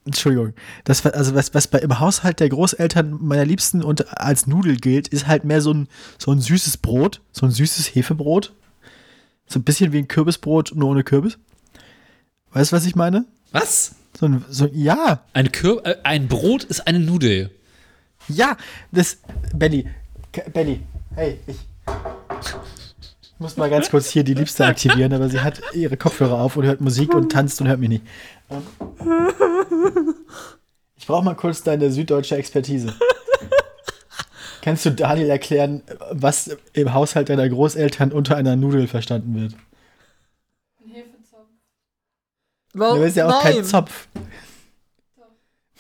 Entschuldigung. 0.05 0.53
Das, 0.83 1.05
also 1.05 1.35
was, 1.35 1.53
was 1.53 1.67
bei, 1.67 1.79
im 1.79 1.99
Haushalt 1.99 2.39
der 2.39 2.49
Großeltern 2.49 3.17
meiner 3.19 3.45
Liebsten 3.45 3.83
und 3.83 4.19
als 4.19 4.45
Nudel 4.45 4.77
gilt, 4.77 5.07
ist 5.07 5.27
halt 5.27 5.45
mehr 5.45 5.61
so 5.61 5.73
ein, 5.73 5.87
so 6.17 6.31
ein 6.31 6.41
süßes 6.41 6.77
Brot, 6.77 7.21
so 7.31 7.45
ein 7.45 7.51
süßes 7.51 7.87
Hefebrot. 7.87 8.53
So 9.47 9.59
ein 9.59 9.63
bisschen 9.63 9.91
wie 9.91 9.97
ein 9.97 10.07
Kürbisbrot, 10.07 10.73
nur 10.75 10.89
ohne 10.89 11.03
Kürbis. 11.03 11.37
Weißt 12.51 12.71
du, 12.71 12.75
was 12.75 12.85
ich 12.85 12.95
meine? 12.95 13.25
Was? 13.51 13.95
So 14.21 14.27
ein, 14.27 14.45
so, 14.49 14.69
ja, 14.71 15.23
Ein, 15.33 15.51
Kür 15.51 15.81
äh, 15.83 15.95
ein 16.03 16.27
Brot 16.27 16.63
ist 16.65 16.85
eine 16.85 16.99
Nudel. 16.99 17.49
Ja, 18.27 18.55
das. 18.91 19.17
Benny. 19.51 19.87
Benny. 20.53 20.81
Hey, 21.15 21.39
ich. 21.47 21.55
muss 23.39 23.57
mal 23.57 23.67
ganz 23.67 23.89
kurz 23.89 24.11
hier 24.11 24.23
die 24.23 24.35
Liebste 24.35 24.63
aktivieren, 24.63 25.11
aber 25.11 25.27
sie 25.27 25.39
hat 25.39 25.59
ihre 25.73 25.97
Kopfhörer 25.97 26.39
auf 26.39 26.55
und 26.55 26.65
hört 26.65 26.81
Musik 26.81 27.15
und 27.15 27.31
tanzt 27.31 27.61
und 27.61 27.67
hört 27.67 27.79
mich 27.79 27.89
nicht. 27.89 28.03
Ich 30.95 31.07
brauche 31.07 31.25
mal 31.25 31.33
kurz 31.33 31.63
deine 31.63 31.91
süddeutsche 31.91 32.35
Expertise. 32.35 32.93
Kannst 34.61 34.85
du 34.85 34.91
Daniel 34.91 35.31
erklären, 35.31 35.81
was 36.11 36.55
im 36.73 36.93
Haushalt 36.93 37.29
deiner 37.29 37.49
Großeltern 37.49 38.11
unter 38.11 38.37
einer 38.37 38.55
Nudel 38.55 38.87
verstanden 38.87 39.33
wird? 39.33 39.55
Ein 42.73 42.81
Hefezopf. 42.81 42.95
Aber 42.95 43.05
ist 43.07 43.15
ja 43.17 43.27
auch 43.29 43.41
kein 43.41 43.63
Zopf. 43.63 44.07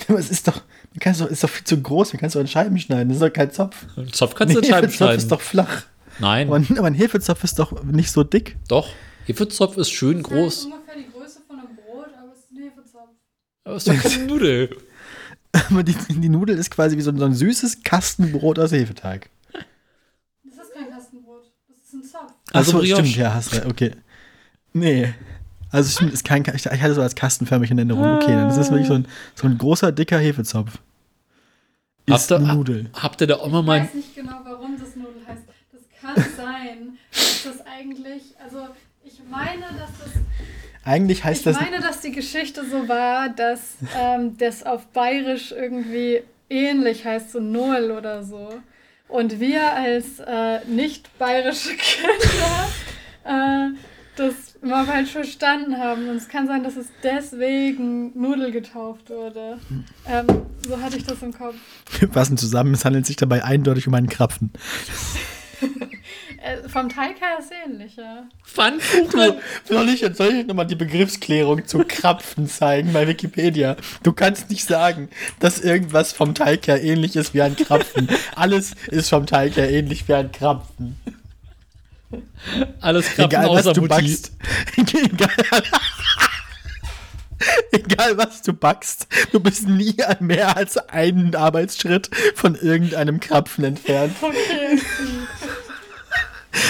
Aber 0.07 0.19
es 0.19 0.29
ist 0.31 0.47
doch, 0.47 0.55
man 0.91 0.99
kann 0.99 1.11
es 1.13 1.19
doch, 1.19 1.27
ist 1.27 1.43
doch 1.43 1.49
viel 1.49 1.63
zu 1.63 1.79
groß, 1.81 2.13
man 2.13 2.19
kann 2.19 2.27
es 2.27 2.33
doch 2.33 2.41
in 2.41 2.47
Scheiben 2.47 2.77
schneiden, 2.79 3.09
das 3.09 3.17
ist 3.17 3.21
doch 3.23 3.31
kein 3.33 3.51
Zopf. 3.51 3.85
Ein 3.97 4.11
Zopf 4.11 4.33
kannst 4.35 4.55
du 4.55 4.59
in 4.59 4.65
Scheiben 4.65 4.91
schneiden. 4.91 5.17
ist 5.17 5.31
doch 5.31 5.41
flach. 5.41 5.83
Nein, 6.19 6.47
Aber, 6.47 6.57
ein- 6.57 6.77
aber 6.77 6.87
ein 6.87 6.93
Hefezopf 6.95 7.43
ist 7.43 7.59
doch 7.59 7.83
nicht 7.83 8.11
so 8.11 8.23
dick. 8.23 8.57
doch. 8.67 8.89
Hefezopf 9.25 9.77
ist 9.77 9.91
schön 9.91 10.23
Das 10.23 10.31
groß, 10.31 10.53
ist 10.57 10.65
ungefähr 10.65 10.95
die 10.97 11.11
Größe 11.11 11.39
von 11.47 11.59
einem 11.59 11.75
Brot, 11.75 12.07
aber 12.17 12.31
es 12.33 12.39
ist 12.39 12.51
ein 12.51 12.63
Hefezopf. 12.63 13.09
aber 13.63 13.75
ist 13.75 13.87
doch 13.87 13.95
keine 14.01 14.25
Nudel. 14.27 14.77
Aber 15.69 15.83
die, 15.83 15.93
die 16.09 16.29
Nudel 16.29 16.57
ist 16.57 16.71
quasi 16.71 16.97
wie 16.97 17.01
so 17.01 17.11
ein, 17.11 17.19
so 17.19 17.25
ein 17.25 17.35
süßes 17.35 17.83
Kastenbrot 17.83 18.57
aus 18.57 18.71
Hefeteig. 18.71 19.29
Das 20.43 20.65
ist 20.65 20.73
kein 20.73 20.89
Kastenbrot. 20.89 21.43
Das 21.67 21.77
ist 21.77 21.93
ein 21.93 22.03
Zopf. 22.03 22.33
Also 22.51 22.71
Ach 22.77 22.81
so, 22.81 22.85
stimmt, 22.85 23.15
ja, 23.15 23.33
hast 23.35 23.53
recht, 23.53 23.65
okay. 23.67 23.91
Nee. 24.73 25.13
Also 25.71 25.89
stimmt, 25.89 26.13
ist 26.13 26.25
kein, 26.25 26.43
ich 26.53 26.65
hatte 26.67 26.93
so 26.93 27.01
als 27.01 27.15
kastenförmig 27.15 27.71
in 27.71 27.77
Erinnerung. 27.77 28.15
Okay, 28.17 28.31
dann 28.33 28.49
ist 28.49 28.57
das 28.57 28.69
wirklich 28.71 28.87
so 28.87 28.95
ein, 28.95 29.07
so 29.35 29.47
ein 29.47 29.57
großer, 29.57 29.91
dicker 29.91 30.17
Hefezopf. 30.19 30.79
Ist 32.07 32.29
Habt 32.29 32.31
ihr- 32.31 32.37
eine 32.47 32.53
Nudel. 32.55 32.89
Habt 32.93 33.21
ihr 33.21 33.27
da 33.27 33.35
auch 33.37 33.47
mal 33.49 33.59
Ich 33.61 33.65
mein. 33.65 33.83
weiß 33.83 33.93
nicht 33.93 34.15
genau, 34.15 34.39
warum 34.43 34.77
das 34.79 34.95
Nudel 34.95 35.21
heißt. 35.27 35.43
Das 35.71 35.81
kann 36.01 36.25
sein, 36.37 36.97
dass 37.11 37.43
das 37.43 37.65
eigentlich, 37.65 38.23
also 38.43 38.67
ich 39.03 39.21
meine, 39.29 39.61
dass 39.61 39.89
das 39.99 40.21
Eigentlich 40.83 41.23
heißt 41.23 41.41
Ich 41.41 41.45
das. 41.45 41.59
meine, 41.61 41.79
dass 41.79 42.01
die 42.01 42.11
Geschichte 42.11 42.65
so 42.65 42.87
war, 42.89 43.29
dass 43.29 43.75
ähm, 43.97 44.35
das 44.39 44.63
auf 44.63 44.87
Bayerisch 44.87 45.51
irgendwie 45.51 46.21
ähnlich 46.49 47.05
heißt, 47.05 47.31
so 47.31 47.39
Null 47.39 47.91
oder 47.97 48.23
so. 48.23 48.49
Und 49.07 49.39
wir 49.39 49.73
als 49.73 50.19
äh, 50.19 50.65
nicht 50.65 51.17
bayerische 51.19 51.69
Kinder 51.77 52.67
äh, 53.25 53.69
das 54.15 54.50
mal 54.61 54.85
falsch 54.85 55.11
verstanden 55.11 55.77
haben. 55.77 56.09
Und 56.09 56.17
es 56.17 56.27
kann 56.27 56.47
sein, 56.47 56.63
dass 56.63 56.75
es 56.75 56.87
deswegen 57.03 58.19
Nudel 58.19 58.51
getauft 58.51 59.09
wurde. 59.09 59.57
Ähm, 60.07 60.27
so 60.67 60.79
hatte 60.79 60.97
ich 60.97 61.05
das 61.05 61.21
im 61.21 61.33
Kopf. 61.33 61.55
Wir 61.99 62.07
passen 62.07 62.37
zusammen, 62.37 62.73
es 62.73 62.85
handelt 62.85 63.05
sich 63.05 63.15
dabei 63.15 63.43
eindeutig 63.43 63.87
um 63.87 63.93
einen 63.93 64.09
Krapfen. 64.09 64.51
Äh, 66.43 66.67
vom 66.67 66.89
Teig 66.89 67.21
her 67.21 67.37
ist 67.37 67.51
es 67.51 67.51
ähnlich, 67.65 67.95
ja. 67.97 68.23
Pfannkuchen? 68.43 69.35
Soll 69.63 69.89
ich 69.89 70.01
jetzt 70.01 70.17
soll 70.17 70.33
ich 70.33 70.47
nochmal 70.47 70.65
die 70.65 70.75
Begriffsklärung 70.75 71.67
zu 71.67 71.83
Krapfen 71.87 72.47
zeigen 72.47 72.93
bei 72.93 73.07
Wikipedia? 73.07 73.75
Du 74.01 74.11
kannst 74.11 74.49
nicht 74.49 74.65
sagen, 74.65 75.09
dass 75.39 75.59
irgendwas 75.59 76.13
vom 76.13 76.33
Teig 76.33 76.67
her 76.67 76.81
ähnlich 76.83 77.15
ist 77.15 77.35
wie 77.35 77.43
ein 77.43 77.55
Krapfen. 77.55 78.09
Alles 78.35 78.73
ist 78.89 79.09
vom 79.09 79.27
Teig 79.27 79.55
her 79.55 79.69
ähnlich 79.69 80.07
wie 80.07 80.15
ein 80.15 80.31
Krapfen. 80.31 80.97
Alles 82.79 83.05
Krapfen 83.05 83.25
Egal 83.25 83.49
was 83.49 83.59
außer 83.67 83.73
du 83.73 83.81
Mutti. 83.81 83.89
backst. 83.89 84.31
Egal, 84.77 85.63
egal 87.71 88.17
was 88.17 88.41
du 88.41 88.53
backst, 88.53 89.07
du 89.31 89.39
bist 89.39 89.67
nie 89.67 89.95
mehr 90.19 90.55
als 90.55 90.77
einen 90.77 91.35
Arbeitsschritt 91.35 92.09
von 92.35 92.55
irgendeinem 92.55 93.19
Krapfen 93.19 93.63
entfernt. 93.63 94.15
Okay. 94.21 94.79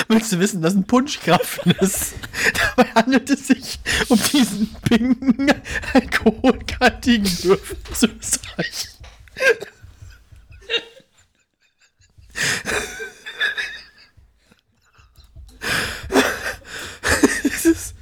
Willst 0.08 0.32
du 0.32 0.40
wissen, 0.40 0.62
dass 0.62 0.74
ein 0.76 0.86
Punschkrapfen 0.86 1.72
ist? 1.80 2.14
Dabei 2.76 2.90
handelt 2.92 3.30
es 3.30 3.48
sich 3.48 3.80
um 4.10 4.20
diesen 4.32 4.74
pinken, 4.84 5.52
alkoholkaltigen 5.94 7.26
Würfel 7.44 7.78
Österreich. 8.20 8.88
Es 17.44 17.66
ist 17.66 17.96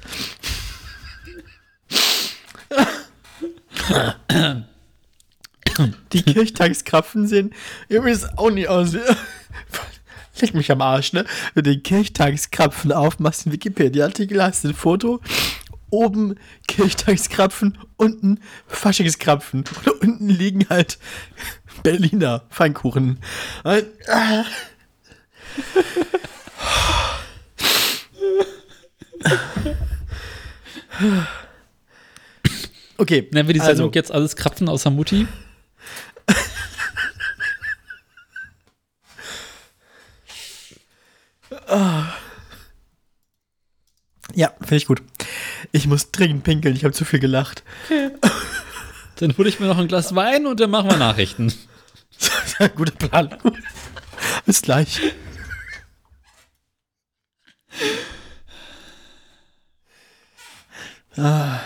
Die 6.12 6.22
Kirchtagskrapfen 6.22 7.26
sehen 7.26 7.54
übrigens 7.88 8.24
auch 8.36 8.50
nicht 8.50 8.68
aus 8.68 8.92
wie. 8.92 9.00
Leg 10.40 10.54
mich 10.54 10.70
am 10.70 10.80
Arsch, 10.80 11.12
ne? 11.12 11.26
Wenn 11.54 11.64
du 11.64 11.72
den 11.72 11.82
Kirchtagskrapfen 11.82 12.92
aufmachst, 12.92 13.44
den 13.44 13.52
Wikipedia-Artikel, 13.52 14.42
hast 14.42 14.64
ein 14.64 14.74
Foto. 14.74 15.20
Oben 15.90 16.36
Kirchtagskrapfen, 16.66 17.76
unten 17.96 18.40
Faschingskrapfen. 18.66 19.64
Und 19.84 19.88
unten 20.02 20.28
liegen 20.28 20.66
halt 20.68 20.98
Berliner 21.82 22.44
Pfannkuchen. 22.50 23.18
Und, 23.64 23.86
ah. 24.08 24.44
Okay. 33.00 33.26
Nennen 33.32 33.48
wir 33.48 33.54
die 33.54 33.60
also- 33.60 33.70
Sendung 33.70 33.88
also. 33.88 33.98
jetzt 33.98 34.12
alles 34.12 34.36
Krapfen 34.36 34.68
außer 34.68 34.90
Mutti? 34.90 35.26
Ah. 41.66 42.12
Ja, 44.34 44.52
finde 44.60 44.76
ich 44.76 44.86
gut. 44.86 45.02
Ich 45.72 45.86
muss 45.86 46.10
dringend 46.10 46.44
pinkeln, 46.44 46.76
ich 46.76 46.84
habe 46.84 46.92
zu 46.92 47.04
viel 47.04 47.20
gelacht. 47.20 47.64
Okay. 47.86 48.10
Dann 49.16 49.36
hole 49.36 49.48
ich 49.48 49.60
mir 49.60 49.66
noch 49.66 49.78
ein 49.78 49.88
Glas 49.88 50.14
Wein 50.14 50.46
und 50.46 50.60
dann 50.60 50.70
machen 50.70 50.90
wir 50.90 50.96
Nachrichten. 50.96 51.52
Guter 52.76 53.08
Plan. 53.08 53.36
Bis 54.46 54.62
gleich. 54.62 55.00
Ah. 61.16 61.60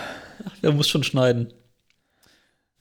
Der 0.65 0.73
muss 0.73 0.89
schon 0.89 1.05
schneiden. 1.05 1.53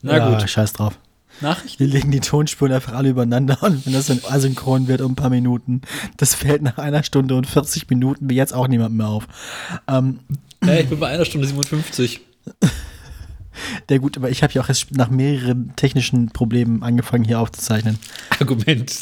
Na 0.01 0.15
ja, 0.17 0.39
gut. 0.39 0.49
scheiß 0.49 0.71
drauf. 0.71 0.97
Nachrichten? 1.41 1.79
Wir 1.79 1.87
legen 1.87 2.11
die 2.11 2.21
Tonspuren 2.21 2.71
einfach 2.71 2.93
alle 2.93 3.09
übereinander 3.09 3.57
und 3.61 3.85
wenn 3.85 3.91
das 3.91 4.05
dann 4.07 4.21
asynchron 4.29 4.87
wird 4.87 5.01
um 5.01 5.11
ein 5.11 5.15
paar 5.15 5.29
Minuten, 5.29 5.81
das 6.15 6.33
fällt 6.33 6.61
nach 6.61 6.77
einer 6.77 7.03
Stunde 7.03 7.35
und 7.35 7.45
40 7.45 7.89
Minuten 7.89 8.29
wie 8.29 8.35
jetzt 8.35 8.53
auch 8.53 8.69
niemand 8.69 8.95
mehr 8.95 9.07
auf. 9.07 9.27
Ähm, 9.89 10.21
Hey, 10.63 10.83
ich 10.83 10.89
bin 10.89 10.97
bei 10.97 11.09
einer 11.09 11.25
Stunde 11.25 11.45
57. 11.45 12.21
der 13.89 13.99
gut, 13.99 14.15
aber 14.15 14.29
ich 14.29 14.43
habe 14.43 14.53
ja 14.53 14.61
auch 14.61 14.69
erst 14.69 14.91
nach 14.91 15.09
mehreren 15.09 15.75
technischen 15.75 16.29
Problemen 16.29 16.83
angefangen 16.83 17.25
hier 17.25 17.41
aufzuzeichnen. 17.41 17.99
Argument. 18.39 18.93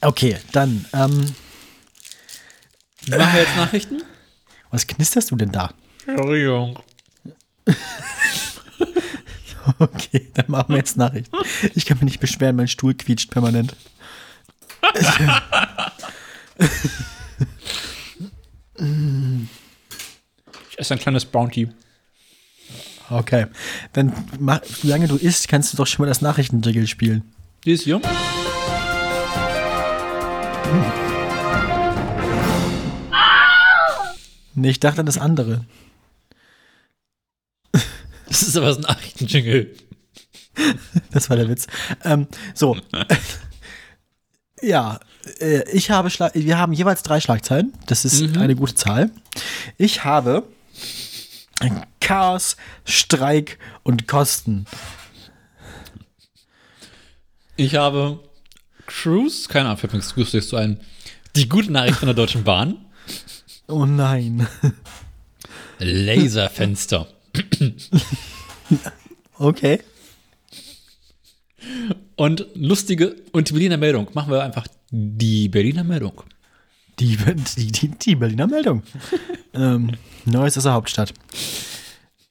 Okay, 0.00 0.38
dann, 0.50 0.86
ähm, 0.92 1.34
Machen 3.08 3.32
wir 3.32 3.40
jetzt 3.42 3.56
Nachrichten? 3.56 4.02
was 4.72 4.88
knisterst 4.88 5.30
du 5.30 5.36
denn 5.36 5.52
da? 5.52 5.70
Entschuldigung. 6.04 6.80
Okay, 9.78 10.28
dann 10.34 10.46
machen 10.48 10.70
wir 10.70 10.78
jetzt 10.78 10.96
Nachrichten. 10.96 11.36
Ich 11.74 11.84
kann 11.84 11.98
mich 11.98 12.04
nicht 12.04 12.20
beschweren, 12.20 12.56
mein 12.56 12.68
Stuhl 12.68 12.94
quietscht 12.94 13.30
permanent. 13.30 13.76
Ich 20.70 20.78
esse 20.78 20.94
ein 20.94 21.00
kleines 21.00 21.26
Bounty. 21.26 21.68
Okay, 23.10 23.46
dann, 23.92 24.12
mach, 24.38 24.60
solange 24.64 25.08
du 25.08 25.16
isst, 25.16 25.48
kannst 25.48 25.72
du 25.72 25.76
doch 25.76 25.86
schon 25.86 26.04
mal 26.04 26.08
das 26.08 26.20
Nachrichtenjiggle 26.20 26.86
spielen. 26.86 27.22
Dies 27.64 27.82
hier? 27.82 28.00
Nee, 34.54 34.70
ich 34.70 34.80
dachte 34.80 35.00
an 35.00 35.06
das 35.06 35.18
andere. 35.18 35.64
Das 38.38 38.46
ist 38.46 38.56
aber 38.56 38.66
das 38.66 38.78
Nachrichtenjingle. 38.78 39.74
Das 41.12 41.30
war 41.30 41.36
der 41.36 41.48
Witz. 41.48 41.68
Ähm, 42.04 42.26
so. 42.52 42.76
ja, 44.62 44.98
äh, 45.38 45.70
ich 45.70 45.92
habe 45.92 46.10
Schla 46.10 46.32
wir 46.34 46.58
haben 46.58 46.72
jeweils 46.72 47.04
drei 47.04 47.20
Schlagzeilen. 47.20 47.72
Das 47.86 48.04
ist 48.04 48.36
eine 48.36 48.56
gute 48.56 48.74
Zahl. 48.74 49.12
Ich 49.76 50.04
habe 50.04 50.48
Chaos, 52.00 52.56
Streik 52.84 53.58
und 53.84 54.08
Kosten. 54.08 54.66
Ich 57.54 57.76
habe 57.76 58.18
Cruise, 58.86 59.48
keine 59.48 59.66
Ahnung, 59.66 59.78
fällt 59.78 59.92
mir 59.92 60.00
nichts 60.00 60.48
zu 60.48 60.56
ein. 60.56 60.80
Die 61.36 61.48
gute 61.48 61.70
Nachricht 61.70 61.98
von 61.98 62.06
der 62.06 62.16
Deutschen 62.16 62.42
Bahn. 62.42 62.84
Oh 63.68 63.86
nein. 63.86 64.48
Laserfenster. 65.78 67.06
Okay. 69.40 69.80
Und 72.16 72.46
lustige, 72.54 73.14
und 73.32 73.48
die 73.48 73.52
Berliner 73.52 73.76
Meldung. 73.76 74.08
Machen 74.12 74.32
wir 74.32 74.42
einfach 74.42 74.66
die 74.90 75.48
Berliner 75.48 75.84
Meldung. 75.84 76.22
Die, 76.98 77.16
die, 77.56 77.70
die, 77.70 77.88
die 77.88 78.16
Berliner 78.16 78.48
Meldung. 78.48 78.82
ähm, 79.54 79.92
Neues 80.24 80.56
ist 80.56 80.64
der 80.64 80.72
Hauptstadt. 80.72 81.14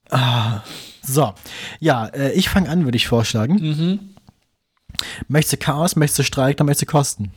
Ah, 0.10 0.62
so. 1.02 1.34
Ja, 1.80 2.08
äh, 2.08 2.34
ich 2.34 2.50
fange 2.50 2.70
an, 2.70 2.84
würde 2.84 2.98
ich 2.98 3.08
vorschlagen. 3.08 4.18
Möchtest 5.30 5.54
du 5.54 5.58
Chaos, 5.66 5.96
möchtest 5.96 6.20
du 6.20 6.24
Streik, 6.24 6.58
dann 6.58 6.66
möchtest 6.68 6.90
du 6.90 6.92
Kosten. 6.92 7.32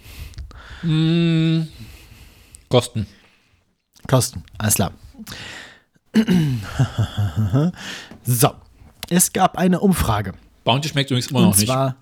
Kosten. 2.68 3.06
Kosten, 4.08 4.42
alles 4.58 4.74
klar. 4.74 4.92
so, 8.24 8.50
es 9.08 9.32
gab 9.32 9.56
eine 9.58 9.80
Umfrage. 9.80 10.32
Bounty 10.64 10.88
schmeckt 10.88 11.10
übrigens 11.10 11.30
immer 11.30 11.40
noch 11.42 11.52
und 11.52 11.58
nicht. 11.58 11.66
zwar, 11.66 11.96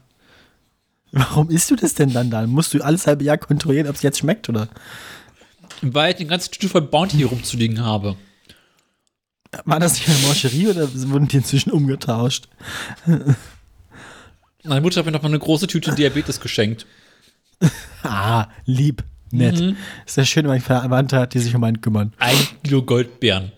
warum 1.13 1.51
isst 1.51 1.71
du 1.71 1.77
das 1.77 1.95
denn 1.95 2.13
dann 2.13 2.31
da? 2.31 2.47
Musst 2.47 2.75
du 2.75 2.83
alles 2.83 3.07
halbe 3.07 3.25
Jahr 3.25 3.39
kontrollieren, 3.39 3.89
ob 3.89 3.97
es 3.97 4.03
jetzt 4.03 4.19
schmeckt, 4.19 4.49
oder? 4.49 4.69
Weil 5.83 6.11
ich 6.13 6.17
den 6.17 6.29
ganzen 6.29 6.51
Tüte 6.53 6.69
voll 6.69 6.83
Bounty 6.83 7.17
hier 7.19 7.27
rumzuliegen 7.27 7.85
habe. 7.85 8.17
War 9.65 9.81
das 9.81 9.95
nicht 9.95 10.09
eine 10.09 10.19
Mancherie 10.27 10.69
oder 10.69 10.89
wurden 11.11 11.29
die 11.29 11.39
inzwischen 11.39 11.71
umgetauscht? 11.71 12.49
Meine 14.65 14.81
Mutter 14.81 14.99
hat 14.99 15.07
mir 15.07 15.13
noch 15.13 15.23
mal 15.23 15.29
eine 15.29 15.39
große 15.39 15.67
Tüte 15.67 15.95
Diabetes 15.95 16.41
geschenkt. 16.41 16.87
Ah, 18.05 18.47
lieb, 18.65 19.03
nett. 19.33 19.75
Ist 20.07 20.17
ja 20.17 20.25
schön, 20.25 20.45
wenn 20.45 20.53
man 20.53 20.61
Verwandte 20.61 21.19
hat, 21.19 21.35
die 21.35 21.41
sich 21.41 21.55
um 21.57 21.65
einen 21.65 21.81
kümmern. 21.81 22.13
Ein 22.19 22.37
Kilo 22.63 22.83
Goldbeeren. 22.83 23.51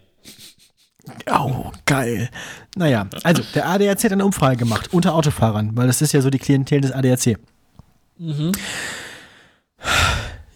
Oh, 1.31 1.71
geil. 1.87 2.29
Naja, 2.77 3.07
also 3.23 3.43
der 3.55 3.67
ADAC 3.69 4.05
hat 4.05 4.13
eine 4.13 4.25
Umfrage 4.25 4.57
gemacht 4.57 4.93
unter 4.93 5.15
Autofahrern, 5.15 5.77
weil 5.77 5.87
das 5.87 6.03
ist 6.03 6.13
ja 6.13 6.21
so 6.21 6.31
die 6.31 6.39
Klientel 6.39 6.81
des 6.81 6.93
ADAC. 6.93 7.39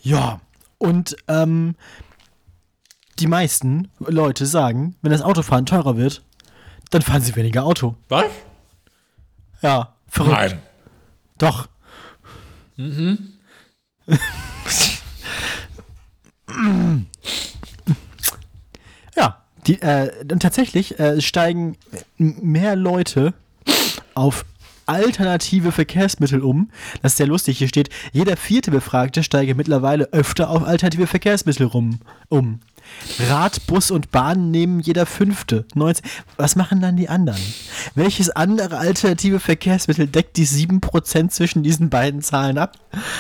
Ja, 0.03 0.41
und 0.79 1.17
ähm, 1.29 1.77
die 3.19 3.27
meisten 3.27 3.89
Leute 3.99 4.47
sagen, 4.47 4.97
wenn 5.03 5.13
das 5.13 5.23
Autofahren 5.23 5.67
teurer 5.67 5.97
wird, 5.97 6.23
dann 6.91 7.03
fahren 7.03 7.23
sie 7.23 7.35
weniger 7.37 7.65
Auto. 7.65 7.97
Was? 8.09 8.27
Ja, 9.63 9.95
verrückt. 10.09 10.57
Doch. 11.39 11.69
ja, 12.77 13.17
die, 19.67 19.81
äh, 19.83 20.11
tatsächlich 20.39 20.99
äh, 20.99 21.21
steigen 21.21 21.77
mehr 22.19 22.77
Leute 22.77 23.35
auf 24.15 24.45
alternative 24.87 25.73
Verkehrsmittel 25.73 26.43
um. 26.43 26.71
Das 27.03 27.13
ist 27.13 27.19
sehr 27.19 27.27
lustig. 27.27 27.59
Hier 27.59 27.69
steht, 27.69 27.89
jeder 28.13 28.37
vierte 28.37 28.71
Befragte 28.71 29.23
steige 29.23 29.55
mittlerweile 29.55 30.13
öfter 30.13 30.51
auf 30.51 30.63
alternative 30.63 31.07
Verkehrsmittel 31.07 31.67
rum, 31.67 32.01
um. 32.29 32.61
Rad, 33.29 33.67
Bus 33.67 33.91
und 33.91 34.11
Bahn 34.11 34.51
nehmen 34.51 34.81
jeder 34.81 35.07
fünfte. 35.07 35.65
19. 35.75 36.05
Was 36.37 36.57
machen 36.57 36.81
dann 36.81 36.97
die 36.97 37.09
anderen? 37.09 37.41
Welches 37.95 38.31
andere 38.31 38.79
alternative 38.79 39.41
Verkehrsmittel 39.41 40.07
deckt 40.07 40.37
die 40.37 40.47
7% 40.47 41.29
zwischen 41.31 41.63
diesen 41.63 41.91
beiden 41.91 42.23
Zahlen 42.23 42.59
ab? 42.59 42.77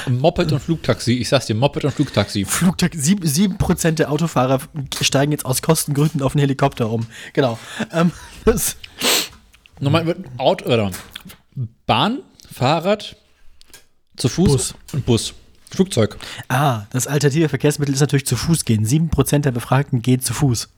Moped 0.08 0.52
und 0.52 0.60
Flugtaxi. 0.60 1.12
Ich 1.18 1.28
sag's 1.28 1.46
dir, 1.46 1.54
Moped 1.54 1.84
und 1.84 1.92
Flugtaxi. 1.92 2.44
Flugtag, 2.44 2.92
sieb- 2.94 3.24
7% 3.24 3.92
der 3.92 4.10
Autofahrer 4.10 4.60
steigen 5.00 5.32
jetzt 5.32 5.44
aus 5.44 5.62
Kostengründen 5.62 6.22
auf 6.22 6.34
einen 6.34 6.40
Helikopter 6.40 6.90
um. 6.90 7.06
Genau. 7.32 7.58
Ähm, 7.92 8.10
das, 8.44 8.76
Nochmal, 9.80 10.16
Auto, 10.38 10.66
oder 10.66 10.90
Bahn, 11.86 12.20
Fahrrad, 12.52 13.16
zu 14.16 14.28
Fuß 14.28 14.50
Bus. 14.52 14.74
und 14.92 15.04
Bus. 15.06 15.34
Flugzeug. 15.74 16.16
ah, 16.48 16.84
das 16.90 17.06
alternative 17.06 17.48
Verkehrsmittel 17.48 17.94
ist 17.94 18.00
natürlich 18.00 18.26
zu 18.26 18.36
Fuß 18.36 18.64
gehen. 18.64 18.86
7% 18.86 19.38
der 19.40 19.50
Befragten 19.52 20.02
gehen 20.02 20.20
zu 20.20 20.32
Fuß. 20.34 20.68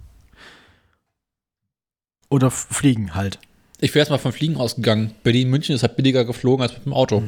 Oder 2.29 2.51
fliegen 2.51 3.15
halt. 3.15 3.39
Ich 3.79 3.91
wäre 3.91 4.01
erstmal 4.01 4.19
vom 4.19 4.33
Fliegen 4.33 4.57
ausgegangen. 4.57 5.15
Berlin, 5.23 5.49
München 5.51 5.75
ist 5.75 5.83
halt 5.83 5.97
billiger 5.97 6.25
geflogen 6.25 6.63
als 6.63 6.73
mit 6.73 6.87
dem 6.87 6.93
Auto. 6.95 7.23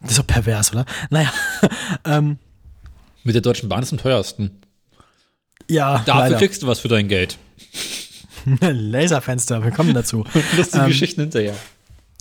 Das 0.00 0.12
ist 0.12 0.18
doch 0.18 0.26
pervers, 0.26 0.72
oder? 0.72 0.84
Naja. 1.10 1.32
ähm, 2.04 2.38
Mit 3.22 3.34
der 3.34 3.42
Deutschen 3.42 3.68
Bahn 3.68 3.82
ist 3.82 3.92
am 3.92 3.98
teuersten. 3.98 4.50
ja, 5.68 5.98
Dafür 5.98 6.14
leider. 6.22 6.38
kriegst 6.38 6.62
du 6.62 6.66
was 6.66 6.80
für 6.80 6.88
dein 6.88 7.06
Geld. 7.08 7.38
Laserfenster, 8.60 9.62
wir 9.62 9.70
kommen 9.70 9.94
dazu. 9.94 10.24
Lustige 10.56 10.82
Ähm, 10.82 10.88
Geschichten 10.88 11.20
hinterher. 11.20 11.54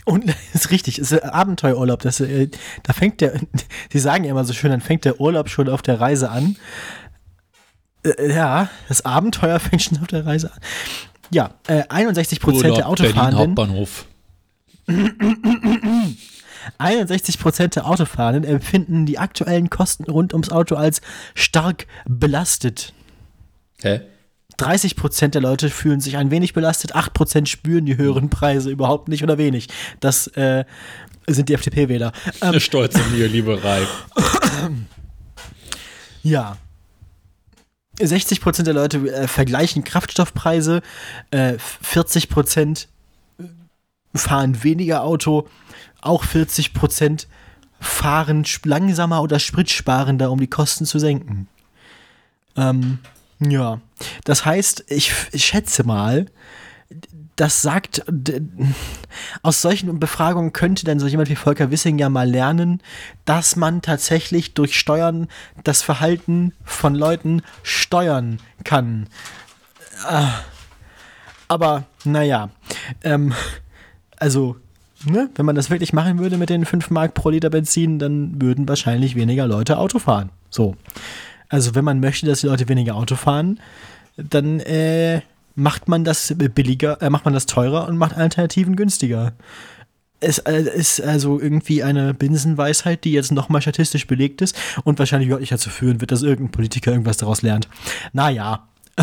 Und 0.05 0.27
das 0.27 0.35
ist 0.53 0.71
richtig, 0.71 0.99
es 0.99 1.11
ist 1.11 1.23
Abenteuerurlaub. 1.23 2.01
Das, 2.01 2.19
äh, 2.19 2.49
da 2.83 2.93
fängt 2.93 3.21
der, 3.21 3.39
die 3.93 3.99
sagen 3.99 4.23
ja 4.23 4.31
immer 4.31 4.45
so 4.45 4.53
schön, 4.53 4.71
dann 4.71 4.81
fängt 4.81 5.05
der 5.05 5.19
Urlaub 5.19 5.49
schon 5.49 5.69
auf 5.69 5.81
der 5.81 5.99
Reise 5.99 6.29
an. 6.29 6.57
Äh, 8.03 8.33
ja, 8.33 8.69
das 8.87 9.05
Abenteuer 9.05 9.59
fängt 9.61 9.81
schon 9.83 9.99
auf 9.99 10.07
der 10.07 10.25
Reise 10.25 10.51
an. 10.51 10.59
Ja, 11.29 11.51
äh, 11.67 11.83
61 11.87 12.39
Prozent 12.39 12.77
der 12.77 12.89
Urlaub, 12.89 12.97
Berlin 12.97 13.17
Autofahrenden, 13.17 13.39
Hauptbahnhof. 13.39 14.05
61 16.77 17.39
Prozent 17.39 17.75
der 17.75 17.87
Autofahrenden 17.87 18.43
empfinden 18.43 19.05
die 19.05 19.17
aktuellen 19.17 19.69
Kosten 19.69 20.03
rund 20.03 20.33
ums 20.33 20.49
Auto 20.49 20.75
als 20.75 21.01
stark 21.33 21.87
belastet. 22.05 22.93
Hä? 23.81 24.01
30 24.61 24.95
Prozent 24.95 25.33
der 25.35 25.41
Leute 25.41 25.69
fühlen 25.69 25.99
sich 26.01 26.17
ein 26.17 26.31
wenig 26.31 26.53
belastet, 26.53 26.95
8 26.95 27.13
Prozent 27.13 27.49
spüren 27.49 27.85
die 27.85 27.97
höheren 27.97 28.29
Preise 28.29 28.69
überhaupt 28.69 29.07
nicht 29.07 29.23
oder 29.23 29.37
wenig. 29.37 29.67
Das 29.99 30.27
äh, 30.27 30.65
sind 31.27 31.49
die 31.49 31.53
FDP-Wähler. 31.53 32.11
Ähm, 32.41 32.49
Eine 32.49 32.59
stolze 32.59 32.99
Neoliberei. 33.13 33.81
Ja. 36.23 36.57
60% 37.99 38.63
der 38.63 38.73
Leute 38.73 38.97
äh, 39.11 39.27
vergleichen 39.27 39.83
Kraftstoffpreise, 39.83 40.81
äh, 41.31 41.53
40% 41.83 42.87
fahren 44.15 44.63
weniger 44.63 45.03
Auto, 45.03 45.47
auch 46.01 46.23
40% 46.25 47.27
fahren 47.79 48.43
sp- 48.45 48.67
langsamer 48.67 49.21
oder 49.21 49.39
spritsparender, 49.39 50.31
um 50.31 50.39
die 50.39 50.47
Kosten 50.47 50.85
zu 50.85 50.99
senken. 50.99 51.47
Ähm, 52.55 52.99
ja, 53.41 53.81
das 54.23 54.45
heißt, 54.45 54.85
ich, 54.87 55.11
ich 55.31 55.45
schätze 55.45 55.83
mal, 55.83 56.27
das 57.35 57.61
sagt, 57.61 58.03
aus 59.41 59.61
solchen 59.61 59.99
Befragungen 59.99 60.53
könnte 60.53 60.85
dann 60.85 60.99
so 60.99 61.07
jemand 61.07 61.29
wie 61.29 61.35
Volker 61.35 61.71
Wissing 61.71 61.97
ja 61.97 62.09
mal 62.09 62.29
lernen, 62.29 62.81
dass 63.25 63.55
man 63.55 63.81
tatsächlich 63.81 64.53
durch 64.53 64.77
Steuern 64.77 65.27
das 65.63 65.81
Verhalten 65.81 66.53
von 66.63 66.93
Leuten 66.93 67.41
steuern 67.63 68.39
kann. 68.63 69.07
Ah, 70.05 70.41
Aber, 71.47 71.85
naja, 72.03 72.49
ähm, 73.03 73.33
also, 74.17 74.57
ne, 75.05 75.29
wenn 75.35 75.45
man 75.45 75.55
das 75.55 75.69
wirklich 75.71 75.93
machen 75.93 76.19
würde 76.19 76.37
mit 76.37 76.49
den 76.49 76.65
5 76.65 76.91
Mark 76.91 77.13
pro 77.15 77.29
Liter 77.29 77.49
Benzin, 77.49 77.97
dann 77.97 78.39
würden 78.41 78.67
wahrscheinlich 78.67 79.15
weniger 79.15 79.47
Leute 79.47 79.77
Auto 79.77 79.97
fahren. 79.97 80.29
So. 80.49 80.75
Also, 81.51 81.75
wenn 81.75 81.83
man 81.83 81.99
möchte, 81.99 82.25
dass 82.25 82.39
die 82.39 82.47
Leute 82.47 82.69
weniger 82.69 82.95
Auto 82.95 83.17
fahren, 83.17 83.59
dann 84.15 84.61
äh, 84.61 85.21
macht 85.53 85.89
man 85.89 86.05
das 86.05 86.33
billiger, 86.37 87.01
äh, 87.01 87.09
macht 87.09 87.25
man 87.25 87.33
das 87.33 87.45
teurer 87.45 87.89
und 87.89 87.97
macht 87.97 88.15
Alternativen 88.15 88.77
günstiger. 88.77 89.33
Es 90.21 90.37
äh, 90.39 90.61
ist 90.61 91.01
also 91.01 91.41
irgendwie 91.41 91.83
eine 91.83 92.13
Binsenweisheit, 92.13 93.03
die 93.03 93.11
jetzt 93.11 93.33
nochmal 93.33 93.61
statistisch 93.61 94.07
belegt 94.07 94.41
ist 94.41 94.55
und 94.85 94.97
wahrscheinlich 94.97 95.27
überhaupt 95.27 95.41
nicht 95.41 95.51
dazu 95.51 95.69
führen 95.69 95.99
wird, 95.99 96.11
dass 96.11 96.23
irgendein 96.23 96.51
Politiker 96.51 96.91
irgendwas 96.91 97.17
daraus 97.17 97.41
lernt. 97.41 97.67
Naja. 98.13 98.69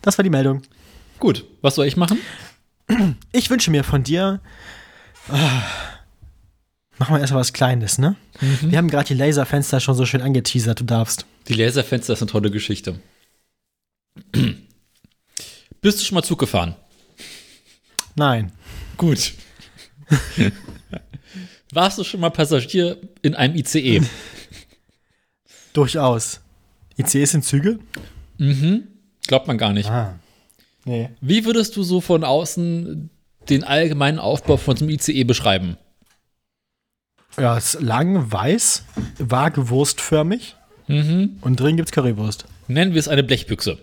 das 0.00 0.16
war 0.16 0.22
die 0.22 0.30
Meldung. 0.30 0.62
Gut, 1.18 1.44
was 1.60 1.74
soll 1.74 1.84
ich 1.84 1.98
machen? 1.98 2.18
Ich 3.32 3.50
wünsche 3.50 3.70
mir 3.70 3.84
von 3.84 4.04
dir. 4.04 4.40
Ah, 5.28 5.62
machen 7.00 7.14
wir 7.14 7.20
erstmal 7.20 7.40
was 7.40 7.54
Kleines, 7.54 7.96
ne? 7.98 8.14
Wir 8.60 8.76
haben 8.76 8.88
gerade 8.88 9.08
die 9.08 9.14
Laserfenster 9.14 9.80
schon 9.80 9.94
so 9.94 10.04
schön 10.04 10.20
angeteasert, 10.20 10.80
du 10.80 10.84
darfst. 10.84 11.24
Die 11.48 11.54
Laserfenster 11.54 12.12
ist 12.12 12.20
eine 12.20 12.30
tolle 12.30 12.50
Geschichte. 12.50 13.00
Bist 15.80 15.98
du 15.98 16.04
schon 16.04 16.14
mal 16.14 16.22
Zug 16.22 16.38
gefahren? 16.38 16.76
Nein. 18.16 18.52
Gut. 18.98 19.32
Warst 21.72 21.96
du 21.98 22.04
schon 22.04 22.20
mal 22.20 22.30
Passagier 22.30 22.98
in 23.22 23.34
einem 23.34 23.56
ICE? 23.56 24.02
Durchaus. 25.72 26.40
ICEs 26.98 27.30
sind 27.30 27.44
Züge? 27.44 27.78
mhm. 28.36 28.88
Glaubt 29.26 29.46
man 29.46 29.56
gar 29.58 29.72
nicht. 29.72 29.88
Ah. 29.88 30.18
Nee. 30.84 31.08
Wie 31.20 31.44
würdest 31.46 31.76
du 31.76 31.82
so 31.82 32.00
von 32.00 32.24
außen 32.24 33.08
den 33.48 33.64
allgemeinen 33.64 34.18
Aufbau 34.18 34.58
von 34.58 34.76
so 34.76 34.84
einem 34.84 34.94
ICE 34.94 35.24
beschreiben? 35.24 35.78
Ja, 37.40 37.56
es 37.56 37.74
ist 37.74 37.82
lang, 37.82 38.30
weiß, 38.30 38.84
vage 39.18 39.70
wurstförmig 39.70 40.56
Mhm. 40.88 41.38
und 41.40 41.58
drin 41.58 41.76
gibt's 41.76 41.92
Currywurst. 41.92 42.44
Nennen 42.68 42.92
wir 42.92 42.98
es 42.98 43.08
eine 43.08 43.22
Blechbüchse. 43.22 43.78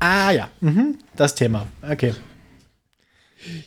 Ah 0.00 0.30
ja, 0.30 0.48
mhm. 0.60 0.98
das 1.14 1.34
Thema. 1.34 1.66
Okay. 1.82 2.14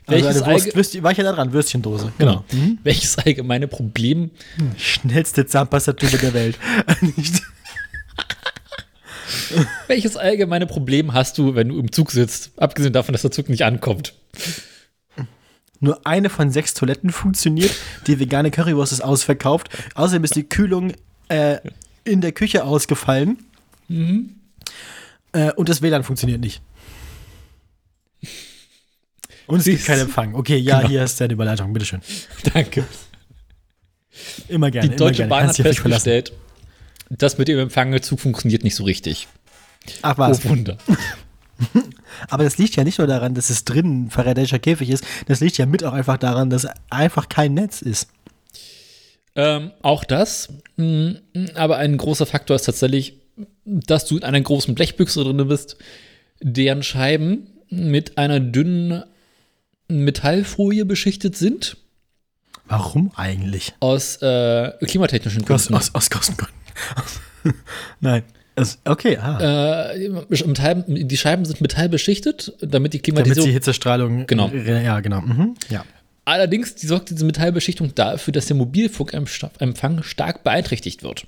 Also 0.06 0.26
Welches 0.26 0.42
eine 0.42 0.54
Wurst, 0.54 0.76
Würstchen, 0.76 1.04
war 1.04 1.12
ich 1.12 1.18
ja 1.18 1.24
da 1.24 1.32
dran, 1.34 1.54
Würstchendose. 1.54 2.12
Genau. 2.18 2.44
Genau. 2.50 2.78
Welches 2.84 3.18
allgemeine 3.18 3.68
Problem 3.68 4.32
Schnellste 4.78 5.46
Zahnpastatube 5.46 6.18
der 6.18 6.34
Welt. 6.34 6.58
Welches 9.88 10.18
allgemeine 10.18 10.68
Problem 10.68 11.14
hast 11.14 11.38
du, 11.38 11.56
wenn 11.56 11.70
du 11.70 11.80
im 11.80 11.92
Zug 11.92 12.12
sitzt? 12.12 12.52
Abgesehen 12.58 12.92
davon, 12.94 13.14
dass 13.14 13.22
der 13.22 13.32
Zug 13.32 13.48
nicht 13.48 13.64
ankommt. 13.64 14.14
Nur 15.82 16.06
eine 16.06 16.30
von 16.30 16.52
sechs 16.52 16.74
Toiletten 16.74 17.10
funktioniert. 17.12 17.72
Die 18.08 18.20
vegane 18.20 18.52
Currywurst 18.52 18.94
ist 18.94 19.02
ausverkauft. 19.02 19.70
Außerdem 19.96 20.24
ist 20.24 20.36
die 20.36 20.44
Kühlung 20.48 20.94
äh, 21.28 21.58
in 22.04 22.22
der 22.22 22.32
Küche 22.32 22.64
ausgefallen. 22.64 23.40
Äh, 23.90 25.52
und 25.54 25.68
das 25.70 25.82
WLAN 25.82 26.04
funktioniert 26.04 26.40
nicht. 26.40 26.62
Und 29.48 29.60
es 29.60 29.66
gibt 29.66 29.86
keinen 29.86 30.02
Empfang. 30.02 30.36
Okay, 30.36 30.58
ja, 30.58 30.78
Genau. 30.78 30.90
hier 30.90 31.04
ist 31.04 31.20
deine 31.20 31.34
Überleitung. 31.34 31.74
Bitteschön. 31.74 32.02
Danke. 32.54 32.86
Immer 34.48 34.72
gerne. 34.72 34.90
Die 34.90 34.96
Deutsche 34.96 35.18
gerne. 35.18 35.30
Bahn 35.30 35.40
hat 35.48 35.56
Kannst 35.58 35.80
verlassen. 35.80 35.84
festgestellt, 36.12 36.32
das 37.10 37.38
mit 37.38 37.48
dem 37.48 37.60
Empfang 37.60 38.02
Zug 38.02 38.20
funktioniert 38.20 38.64
nicht 38.64 38.76
so 38.76 38.84
richtig. 38.84 39.28
Ach 40.04 40.18
was. 40.18 40.46
Oh 40.46 40.50
Wunder. 40.50 40.78
Aber 42.30 42.44
das 42.44 42.58
liegt 42.58 42.76
ja 42.76 42.84
nicht 42.84 42.98
nur 42.98 43.08
daran, 43.08 43.34
dass 43.34 43.50
es 43.50 43.66
drinnen 43.66 44.06
ein 44.06 44.10
faradäischer 44.12 44.60
Käfig 44.60 44.90
ist. 44.90 45.04
Das 45.28 45.40
liegt 45.40 45.58
ja 45.58 45.66
mit 45.66 45.84
auch 45.84 45.94
einfach 45.94 46.18
daran, 46.18 46.50
dass 46.50 46.68
einfach 46.90 47.30
kein 47.30 47.54
Netz 47.54 47.82
ist. 47.82 48.10
Ähm, 49.36 49.72
auch 49.82 50.04
das, 50.04 50.50
mh, 50.76 51.16
aber 51.56 51.78
ein 51.78 51.98
großer 51.98 52.26
Faktor 52.26 52.56
ist 52.56 52.64
tatsächlich, 52.66 53.18
dass 53.66 54.06
du 54.06 54.18
in 54.18 54.24
einer 54.24 54.42
großen 54.42 54.76
Blechbüchse 54.76 55.24
drin 55.24 55.48
bist, 55.48 55.78
deren 56.42 56.84
Scheiben 56.84 57.48
mit 57.70 58.18
einer 58.18 58.40
dünnen 58.42 59.04
Metallfolie 59.88 60.86
beschichtet 60.86 61.38
sind, 61.38 61.78
Warum 62.66 63.12
eigentlich? 63.16 63.74
aus 63.82 64.18
äh, 64.22 64.72
klimatechnischen 64.86 65.42
Aus, 65.44 65.48
Gründen. 65.68 65.76
aus, 65.76 65.94
aus 65.96 66.10
Kostengründen. 66.10 66.56
Nein. 68.00 68.24
Okay, 68.86 69.18
ah. 69.18 69.92
Äh, 69.92 70.10
Metall, 70.46 70.84
die 70.88 71.18
Scheiben 71.18 71.46
sind 71.46 71.62
metallbeschichtet, 71.62 72.54
damit 72.60 72.62
die 72.62 72.68
Damit 72.72 72.94
die 72.94 73.00
Klimatisierung. 73.00 73.50
Hitzestrahlung. 73.52 74.28
Genau. 74.28 74.50
äh, 74.50 74.84
Ja, 74.84 75.00
genau. 75.00 75.22
Mhm. 75.22 75.56
Ja. 75.70 75.84
Allerdings 76.26 76.76
die 76.76 76.88
sorgt 76.88 77.10
diese 77.10 77.26
Metallbeschichtung 77.26 77.96
dafür, 77.96 78.32
dass 78.32 78.46
der 78.46 78.56
Mobilfunkempfang 78.56 80.04
stark 80.04 80.44
beeinträchtigt 80.44 81.04
wird. 81.04 81.26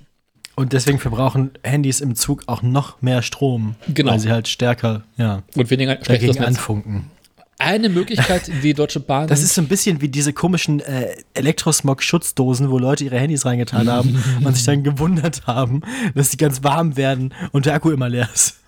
Und 0.56 0.72
deswegen 0.72 1.00
verbrauchen 1.00 1.50
Handys 1.64 2.00
im 2.00 2.14
Zug 2.14 2.44
auch 2.46 2.62
noch 2.62 3.02
mehr 3.02 3.22
Strom. 3.22 3.74
Genau. 3.92 4.12
Weil 4.12 4.20
sie 4.20 4.30
halt 4.30 4.46
stärker, 4.46 5.02
ja, 5.16 5.42
Und 5.56 5.70
weniger 5.70 5.96
dagegen 5.96 6.38
anfunken. 6.44 7.10
Eine 7.58 7.88
Möglichkeit, 7.88 8.50
die 8.62 8.74
Deutsche 8.74 9.00
Bahn. 9.00 9.28
Das 9.28 9.42
ist 9.42 9.54
so 9.54 9.60
ein 9.60 9.68
bisschen 9.68 10.00
wie 10.00 10.08
diese 10.08 10.32
komischen 10.32 10.80
äh, 10.80 11.16
Elektrosmog-Schutzdosen, 11.34 12.70
wo 12.70 12.78
Leute 12.78 13.04
ihre 13.04 13.18
Handys 13.18 13.46
reingetan 13.46 13.88
haben 13.88 14.22
und 14.44 14.54
sich 14.54 14.64
dann 14.64 14.82
gewundert 14.82 15.46
haben, 15.46 15.82
dass 16.14 16.30
die 16.30 16.36
ganz 16.36 16.62
warm 16.62 16.96
werden 16.96 17.32
und 17.52 17.66
der 17.66 17.74
Akku 17.74 17.90
immer 17.90 18.08
leer 18.08 18.28
ist. 18.34 18.58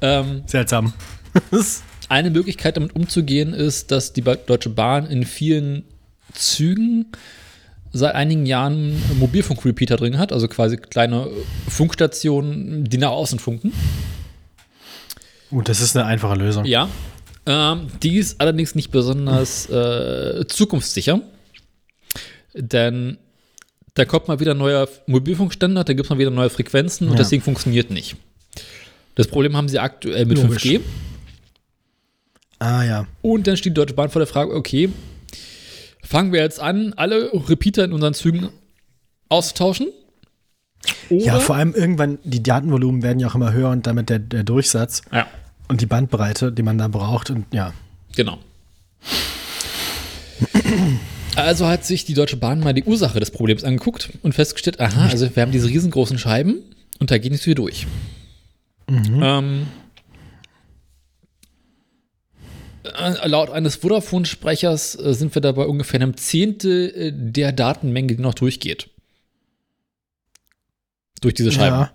ähm, 0.00 0.42
Seltsam. 0.46 0.92
eine 2.08 2.30
Möglichkeit, 2.30 2.76
damit 2.76 2.94
umzugehen, 2.94 3.54
ist, 3.54 3.90
dass 3.90 4.12
die 4.12 4.22
Deutsche 4.22 4.68
Bahn 4.68 5.06
in 5.06 5.24
vielen 5.24 5.84
Zügen 6.34 7.06
seit 7.92 8.14
einigen 8.14 8.46
Jahren 8.46 9.00
Mobilfunkrepeater 9.18 9.96
drin 9.96 10.18
hat, 10.18 10.32
also 10.32 10.48
quasi 10.48 10.76
kleine 10.76 11.28
Funkstationen, 11.68 12.84
die 12.84 12.98
nach 12.98 13.10
außen 13.10 13.38
funken. 13.38 13.72
Gut, 15.52 15.68
das 15.68 15.80
ist 15.82 15.94
eine 15.96 16.06
einfache 16.06 16.34
Lösung. 16.34 16.64
Ja. 16.64 16.88
Ähm, 17.44 17.88
die 18.02 18.16
ist 18.16 18.40
allerdings 18.40 18.74
nicht 18.74 18.90
besonders 18.90 19.68
äh, 19.68 20.46
zukunftssicher. 20.48 21.20
Denn 22.54 23.18
da 23.94 24.06
kommt 24.06 24.28
mal 24.28 24.40
wieder 24.40 24.52
ein 24.52 24.58
neuer 24.58 24.88
Mobilfunkstandard, 25.06 25.88
da 25.88 25.92
gibt 25.92 26.06
es 26.06 26.10
mal 26.10 26.18
wieder 26.18 26.30
neue 26.30 26.48
Frequenzen 26.48 27.06
und 27.08 27.14
Ja. 27.14 27.18
deswegen 27.18 27.42
funktioniert 27.42 27.90
nicht. 27.90 28.16
Das 29.14 29.26
Problem 29.28 29.54
haben 29.56 29.68
sie 29.68 29.78
aktuell 29.78 30.24
mit 30.24 30.38
Logisch. 30.38 30.62
5G. 30.64 30.80
Ah 32.58 32.82
ja. 32.84 33.06
Und 33.20 33.46
dann 33.46 33.58
steht 33.58 33.72
die 33.72 33.74
Deutsche 33.74 33.92
Bahn 33.94 34.08
vor 34.08 34.20
der 34.20 34.26
Frage, 34.26 34.54
okay, 34.54 34.88
fangen 36.02 36.32
wir 36.32 36.40
jetzt 36.40 36.60
an, 36.60 36.94
alle 36.96 37.30
Repeater 37.34 37.84
in 37.84 37.92
unseren 37.92 38.14
Zügen 38.14 38.48
auszutauschen? 39.28 39.88
Oder? 41.10 41.24
Ja, 41.24 41.40
vor 41.40 41.56
allem 41.56 41.74
irgendwann, 41.74 42.18
die 42.24 42.42
Datenvolumen 42.42 43.02
werden 43.02 43.18
ja 43.20 43.28
auch 43.28 43.34
immer 43.34 43.52
höher 43.52 43.68
und 43.68 43.86
damit 43.86 44.08
der, 44.08 44.18
der 44.18 44.42
Durchsatz 44.44 45.02
ja, 45.12 45.26
und 45.72 45.80
die 45.80 45.86
Bandbreite, 45.86 46.52
die 46.52 46.62
man 46.62 46.76
da 46.76 46.86
braucht. 46.86 47.30
Und 47.30 47.46
ja, 47.50 47.72
genau. 48.14 48.38
Also 51.34 51.66
hat 51.66 51.86
sich 51.86 52.04
die 52.04 52.12
Deutsche 52.12 52.36
Bahn 52.36 52.60
mal 52.60 52.74
die 52.74 52.84
Ursache 52.84 53.18
des 53.18 53.30
Problems 53.30 53.64
angeguckt 53.64 54.10
und 54.22 54.34
festgestellt, 54.34 54.80
aha, 54.80 55.08
also 55.08 55.34
wir 55.34 55.42
haben 55.42 55.50
diese 55.50 55.68
riesengroßen 55.68 56.18
Scheiben 56.18 56.62
und 56.98 57.10
da 57.10 57.16
geht 57.16 57.32
nicht 57.32 57.40
so 57.40 57.44
viel 57.44 57.54
durch. 57.54 57.86
Ähm, 58.86 59.66
äh, 62.84 63.26
laut 63.26 63.48
eines 63.48 63.76
Vodafone-Sprechers 63.76 64.96
äh, 64.96 65.14
sind 65.14 65.34
wir 65.34 65.40
dabei 65.40 65.64
ungefähr 65.64 66.02
einem 66.02 66.18
Zehntel 66.18 66.90
äh, 66.94 67.12
der 67.14 67.52
Datenmenge, 67.52 68.16
die 68.16 68.22
noch 68.22 68.34
durchgeht. 68.34 68.90
Durch 71.22 71.32
diese 71.32 71.50
Scheiben. 71.50 71.80
ja. 71.80 71.92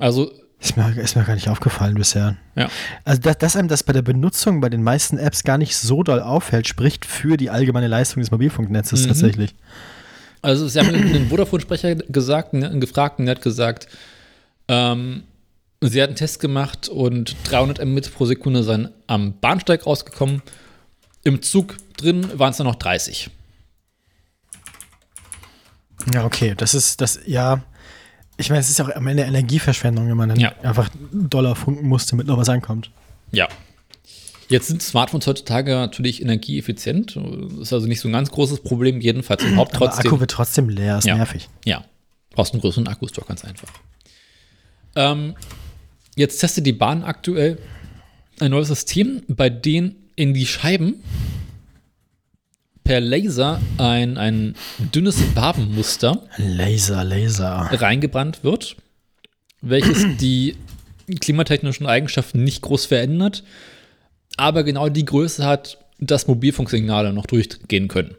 Also 0.00 0.32
Ist 0.62 0.76
mir, 0.76 0.96
ist 0.96 1.16
mir 1.16 1.24
gar 1.24 1.34
nicht 1.34 1.48
aufgefallen 1.48 1.94
bisher. 1.94 2.36
Ja. 2.54 2.68
Also, 3.04 3.20
dass, 3.20 3.38
dass 3.38 3.56
einem 3.56 3.66
das 3.66 3.82
bei 3.82 3.92
der 3.92 4.02
Benutzung 4.02 4.60
bei 4.60 4.68
den 4.68 4.82
meisten 4.82 5.18
Apps 5.18 5.42
gar 5.42 5.58
nicht 5.58 5.76
so 5.76 6.04
doll 6.04 6.20
auffällt, 6.20 6.68
spricht 6.68 7.04
für 7.04 7.36
die 7.36 7.50
allgemeine 7.50 7.88
Leistung 7.88 8.20
des 8.22 8.30
Mobilfunknetzes 8.30 9.02
Mhm. 9.02 9.08
tatsächlich. 9.08 9.54
Also 10.40 10.68
sie 10.68 10.78
haben 10.78 10.88
einen 10.94 11.28
Vodafone-Sprecher 11.28 11.96
gesagt, 11.96 12.52
ne, 12.54 12.68
einen 12.68 12.80
Gefragten, 12.80 13.26
der 13.26 13.34
hat 13.36 13.42
gesagt, 13.42 13.88
ähm, 14.68 15.24
sie 15.80 16.00
hat 16.00 16.10
einen 16.10 16.16
Test 16.16 16.38
gemacht 16.40 16.88
und 16.88 17.34
300 17.44 17.84
Mbit 17.84 18.14
pro 18.14 18.24
Sekunde 18.24 18.62
seien 18.62 18.88
am 19.08 19.34
Bahnsteig 19.40 19.84
rausgekommen. 19.86 20.42
Im 21.24 21.42
Zug 21.42 21.76
drin 21.96 22.26
waren 22.38 22.50
es 22.52 22.56
dann 22.58 22.66
noch 22.68 22.76
30. 22.76 23.30
Ja, 26.12 26.24
okay. 26.24 26.54
Das 26.56 26.74
ist, 26.74 27.00
das, 27.00 27.20
ja. 27.26 27.62
Ich 28.42 28.50
meine, 28.50 28.60
es 28.60 28.68
ist 28.68 28.80
auch 28.80 28.88
am 28.94 29.06
Ende 29.06 29.22
Energieverschwendung, 29.22 30.08
wenn 30.08 30.16
man 30.16 30.28
dann 30.30 30.40
Ja. 30.40 30.52
einfach 30.62 30.90
Dollar 31.12 31.54
funken 31.56 31.86
muss, 31.88 32.06
damit 32.06 32.26
noch 32.26 32.36
was 32.36 32.48
ankommt. 32.48 32.90
Ja. 33.30 33.48
Jetzt 34.48 34.66
sind 34.66 34.82
Smartphones 34.82 35.26
heutzutage 35.26 35.70
natürlich 35.72 36.20
energieeffizient. 36.20 37.16
Ist 37.60 37.72
also 37.72 37.86
nicht 37.86 38.00
so 38.00 38.08
ein 38.08 38.12
ganz 38.12 38.30
großes 38.30 38.60
Problem, 38.60 39.00
jedenfalls 39.00 39.44
überhaupt 39.44 39.74
Aber 39.76 39.86
trotzdem. 39.86 40.06
Akku 40.10 40.20
wird 40.20 40.30
trotzdem 40.32 40.68
leer, 40.68 40.98
ist 40.98 41.06
Ja. 41.06 41.16
nervig. 41.16 41.48
Ja, 41.64 41.84
brauchst 42.32 42.52
einen 42.52 42.60
größeren 42.60 42.86
Akkustock, 42.88 43.28
ganz 43.28 43.44
einfach. 43.44 43.68
Ähm, 44.96 45.34
jetzt 46.16 46.38
testet 46.38 46.66
die 46.66 46.72
Bahn 46.72 47.02
aktuell 47.04 47.58
ein 48.40 48.50
neues 48.50 48.68
System, 48.68 49.22
bei 49.28 49.48
dem 49.48 49.94
in 50.16 50.34
die 50.34 50.46
Scheiben 50.46 50.96
per 52.84 53.00
Laser 53.00 53.60
ein, 53.78 54.18
ein 54.18 54.54
dünnes 54.94 55.36
Wabenmuster 55.36 56.22
Laser, 56.36 57.04
Laser. 57.04 57.68
reingebrannt 57.72 58.44
wird, 58.44 58.76
welches 59.60 60.04
die 60.20 60.56
klimatechnischen 61.20 61.86
Eigenschaften 61.86 62.42
nicht 62.44 62.62
groß 62.62 62.86
verändert, 62.86 63.44
aber 64.36 64.64
genau 64.64 64.88
die 64.88 65.04
Größe 65.04 65.44
hat, 65.44 65.78
dass 65.98 66.26
Mobilfunksignale 66.26 67.12
noch 67.12 67.26
durchgehen 67.26 67.88
können. 67.88 68.14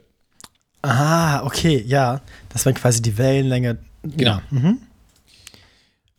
Ah, 0.82 1.42
okay, 1.44 1.82
ja. 1.86 2.20
Das 2.50 2.66
war 2.66 2.72
quasi 2.72 3.02
die 3.02 3.16
Wellenlänge. 3.16 3.78
Genau. 4.02 4.32
Ja, 4.32 4.42
mhm. 4.50 4.78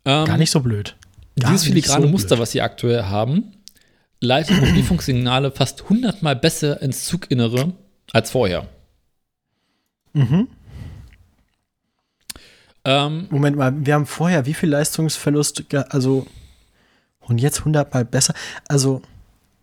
Ähm, 0.06 0.26
Gar 0.26 0.38
nicht 0.38 0.52
so 0.52 0.60
blöd. 0.60 0.96
Gar 1.40 1.52
Dieses 1.52 1.66
filigrane 1.68 2.06
so 2.06 2.12
Muster, 2.12 2.30
blöd. 2.30 2.40
was 2.42 2.52
sie 2.52 2.62
aktuell 2.62 3.04
haben, 3.04 3.54
leitet 4.22 4.60
Mobilfunksignale 4.60 5.52
fast 5.52 5.90
hundertmal 5.90 6.36
besser 6.36 6.82
ins 6.82 7.06
Zuginnere 7.06 7.74
als 8.14 8.32
vorher. 8.32 8.68
Mhm. 10.14 10.48
Ähm, 12.84 13.28
Moment 13.32 13.58
mal, 13.58 13.74
wir 13.86 13.94
haben 13.96 14.06
vorher 14.06 14.46
wie 14.46 14.54
viel 14.54 14.70
Leistungsverlust, 14.70 15.64
also 15.90 16.28
und 17.22 17.40
jetzt 17.40 17.60
100 17.60 17.92
mal 17.94 18.06
besser. 18.06 18.34
Also 18.68 19.02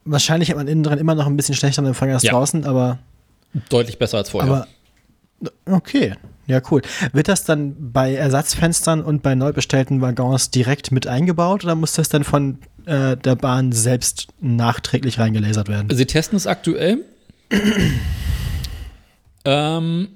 wahrscheinlich 0.04 0.50
hat 0.50 0.56
man 0.56 0.66
innen 0.66 0.82
drin 0.82 0.98
immer 0.98 1.14
noch 1.14 1.26
ein 1.26 1.36
bisschen 1.36 1.54
schlechteren 1.54 1.86
Empfang 1.86 2.10
als 2.10 2.24
Ja. 2.24 2.32
draußen, 2.32 2.64
aber, 2.64 2.98
deutlich 3.68 3.98
besser 3.98 4.18
als 4.18 4.30
vorher. 4.30 4.50
aber 4.52 4.66
okay, 5.66 6.14
ja 6.48 6.60
cool. 6.72 6.82
Wird 7.12 7.28
das 7.28 7.44
dann 7.44 7.92
bei 7.92 8.14
Ersatzfenstern 8.14 9.00
und 9.02 9.22
bei 9.22 9.36
neu 9.36 9.52
bestellten 9.52 10.00
Waggons 10.00 10.50
direkt 10.50 10.90
mit 10.90 11.06
eingebaut 11.06 11.62
oder 11.62 11.76
muss 11.76 11.92
das 11.92 12.08
dann 12.08 12.24
von 12.24 12.58
äh, 12.86 13.16
der 13.16 13.36
Bahn 13.36 13.70
selbst 13.70 14.28
nachträglich 14.40 15.20
reingelasert 15.20 15.68
werden? 15.68 15.96
sie 15.96 16.06
testen 16.06 16.36
es 16.36 16.48
aktuell. 16.48 17.04
Ähm, 19.44 20.08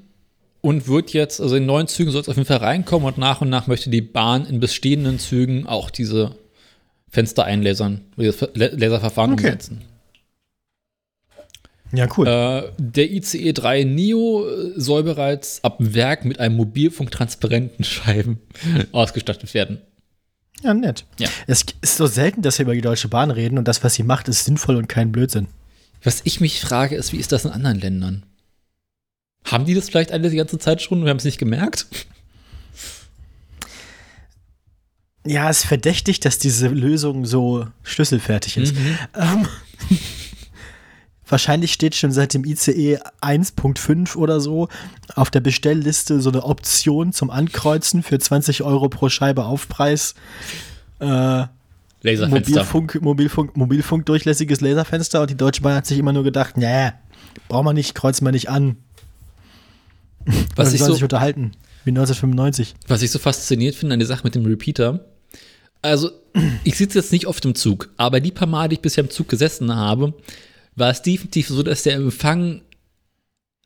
und 0.60 0.88
wird 0.88 1.12
jetzt, 1.12 1.40
also 1.40 1.56
in 1.56 1.66
neuen 1.66 1.86
Zügen 1.86 2.10
soll 2.10 2.20
es 2.22 2.28
auf 2.28 2.36
jeden 2.36 2.46
Fall 2.46 2.56
reinkommen 2.58 3.06
und 3.06 3.18
nach 3.18 3.40
und 3.40 3.48
nach 3.50 3.66
möchte 3.66 3.90
die 3.90 4.00
Bahn 4.00 4.46
in 4.46 4.58
bestehenden 4.60 5.18
Zügen 5.18 5.66
auch 5.66 5.90
diese 5.90 6.36
Fenster 7.08 7.44
einlasern, 7.44 8.00
dieses 8.16 8.40
La- 8.54 8.70
Laserverfahren 8.72 9.32
Okay. 9.32 9.44
umsetzen. 9.46 9.82
Ja, 11.92 12.08
cool. 12.16 12.26
Äh, 12.26 12.72
der 12.78 13.10
ICE 13.12 13.52
3 13.52 13.84
Neo 13.84 14.44
äh, 14.48 14.72
soll 14.76 15.04
bereits 15.04 15.62
ab 15.62 15.76
Werk 15.78 16.24
mit 16.24 16.40
einem 16.40 16.56
Mobilfunktransparenten 16.56 17.84
Scheiben 17.84 18.40
ausgestattet 18.92 19.54
werden. 19.54 19.78
ja, 20.64 20.74
nett. 20.74 21.04
Ja. 21.20 21.28
Es 21.46 21.64
ist 21.80 21.96
so 21.96 22.06
selten, 22.06 22.42
dass 22.42 22.58
wir 22.58 22.64
über 22.64 22.74
die 22.74 22.80
Deutsche 22.80 23.06
Bahn 23.08 23.30
reden 23.30 23.56
und 23.56 23.68
das, 23.68 23.84
was 23.84 23.94
sie 23.94 24.02
macht, 24.02 24.26
ist 24.26 24.44
sinnvoll 24.44 24.74
und 24.76 24.88
kein 24.88 25.12
Blödsinn. 25.12 25.46
Was 26.02 26.22
ich 26.24 26.40
mich 26.40 26.60
frage, 26.60 26.96
ist, 26.96 27.12
wie 27.12 27.18
ist 27.18 27.30
das 27.32 27.44
in 27.44 27.52
anderen 27.52 27.78
Ländern? 27.80 28.24
Haben 29.46 29.64
die 29.64 29.74
das 29.74 29.88
vielleicht 29.88 30.12
alle 30.12 30.28
die 30.28 30.36
ganze 30.36 30.58
Zeit 30.58 30.82
schon 30.82 30.98
und 30.98 31.04
wir 31.04 31.10
haben 31.10 31.18
es 31.18 31.24
nicht 31.24 31.38
gemerkt? 31.38 31.86
Ja, 35.24 35.50
es 35.50 35.58
ist 35.58 35.66
verdächtig, 35.66 36.20
dass 36.20 36.38
diese 36.38 36.68
Lösung 36.68 37.26
so 37.26 37.66
schlüsselfertig 37.82 38.56
ist. 38.58 38.74
Mhm. 38.74 38.98
Ähm, 39.14 39.48
wahrscheinlich 41.28 41.72
steht 41.72 41.94
schon 41.96 42.12
seit 42.12 42.34
dem 42.34 42.44
ICE 42.44 42.98
1.5 43.22 44.16
oder 44.16 44.40
so 44.40 44.68
auf 45.14 45.30
der 45.30 45.40
Bestellliste 45.40 46.20
so 46.20 46.30
eine 46.30 46.44
Option 46.44 47.12
zum 47.12 47.30
Ankreuzen 47.30 48.02
für 48.02 48.18
20 48.18 48.62
Euro 48.62 48.88
pro 48.88 49.08
Scheibe 49.08 49.44
Aufpreis. 49.44 50.14
Äh, 51.00 51.44
Laserfenster. 52.02 52.28
Mobilfunk, 52.28 53.02
Mobilfunk, 53.02 53.56
Mobilfunkdurchlässiges 53.56 54.60
Laserfenster 54.60 55.22
und 55.22 55.30
die 55.30 55.36
Deutsche 55.36 55.62
Bahn 55.62 55.74
hat 55.74 55.86
sich 55.86 55.98
immer 55.98 56.12
nur 56.12 56.22
gedacht, 56.22 56.56
nee, 56.56 56.90
brauchen 57.48 57.66
wir 57.66 57.72
nicht, 57.72 57.94
kreuzen 57.94 58.24
wir 58.24 58.32
nicht 58.32 58.48
an. 58.48 58.76
Was 60.56 60.72
ich, 60.72 60.80
so, 60.80 60.92
sich 60.92 61.02
unterhalten, 61.02 61.52
wie 61.84 61.90
1995. 61.90 62.74
was 62.88 63.02
ich 63.02 63.10
so 63.10 63.18
fasziniert 63.18 63.74
finde 63.74 63.94
an 63.94 64.00
der 64.00 64.08
Sache 64.08 64.24
mit 64.24 64.34
dem 64.34 64.44
Repeater, 64.44 65.04
also 65.82 66.10
ich 66.64 66.76
sitze 66.76 66.98
jetzt 66.98 67.12
nicht 67.12 67.26
oft 67.26 67.44
im 67.44 67.54
Zug, 67.54 67.90
aber 67.96 68.20
die 68.20 68.32
paar 68.32 68.48
Mal, 68.48 68.68
die 68.68 68.74
ich 68.74 68.80
bisher 68.80 69.04
im 69.04 69.10
Zug 69.10 69.28
gesessen 69.28 69.74
habe, 69.74 70.14
war 70.74 70.90
es 70.90 71.02
definitiv 71.02 71.48
so, 71.48 71.62
dass 71.62 71.84
der 71.84 71.94
Empfang 71.94 72.62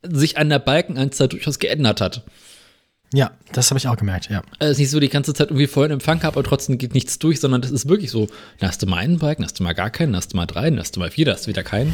sich 0.03 0.39
an 0.39 0.49
der 0.49 0.59
Balkenanzahl 0.59 1.29
durchaus 1.29 1.59
geändert 1.59 2.01
hat. 2.01 2.25
Ja, 3.13 3.33
das 3.53 3.71
habe 3.71 3.79
ich 3.79 3.89
auch 3.89 3.97
gemerkt, 3.97 4.31
ja. 4.31 4.43
Also 4.59 4.67
es 4.67 4.71
ist 4.73 4.79
nicht 4.79 4.91
so, 4.91 5.01
die 5.01 5.09
ganze 5.09 5.35
Zeit 5.35 5.49
irgendwie 5.49 5.67
vollen 5.67 5.91
Empfang 5.91 6.23
habe, 6.23 6.39
aber 6.39 6.49
trotzdem 6.49 6.79
geht 6.79 6.95
nichts 6.95 7.19
durch, 7.19 7.41
sondern 7.41 7.61
das 7.61 7.73
ist 7.73 7.89
wirklich 7.89 8.11
so. 8.11 8.29
Dann 8.59 8.69
hast 8.69 8.83
du 8.83 8.87
mal 8.87 8.99
einen 8.99 9.19
Balken, 9.19 9.43
hast 9.43 9.59
du 9.59 9.65
mal 9.65 9.73
gar 9.73 9.91
keinen, 9.91 10.15
hast 10.15 10.33
du 10.33 10.37
mal 10.37 10.47
drei, 10.47 10.71
hast 10.77 10.95
du 10.95 11.01
mal 11.01 11.11
vier, 11.11 11.33
hast 11.33 11.47
du 11.47 11.49
wieder 11.49 11.65
keinen. 11.65 11.93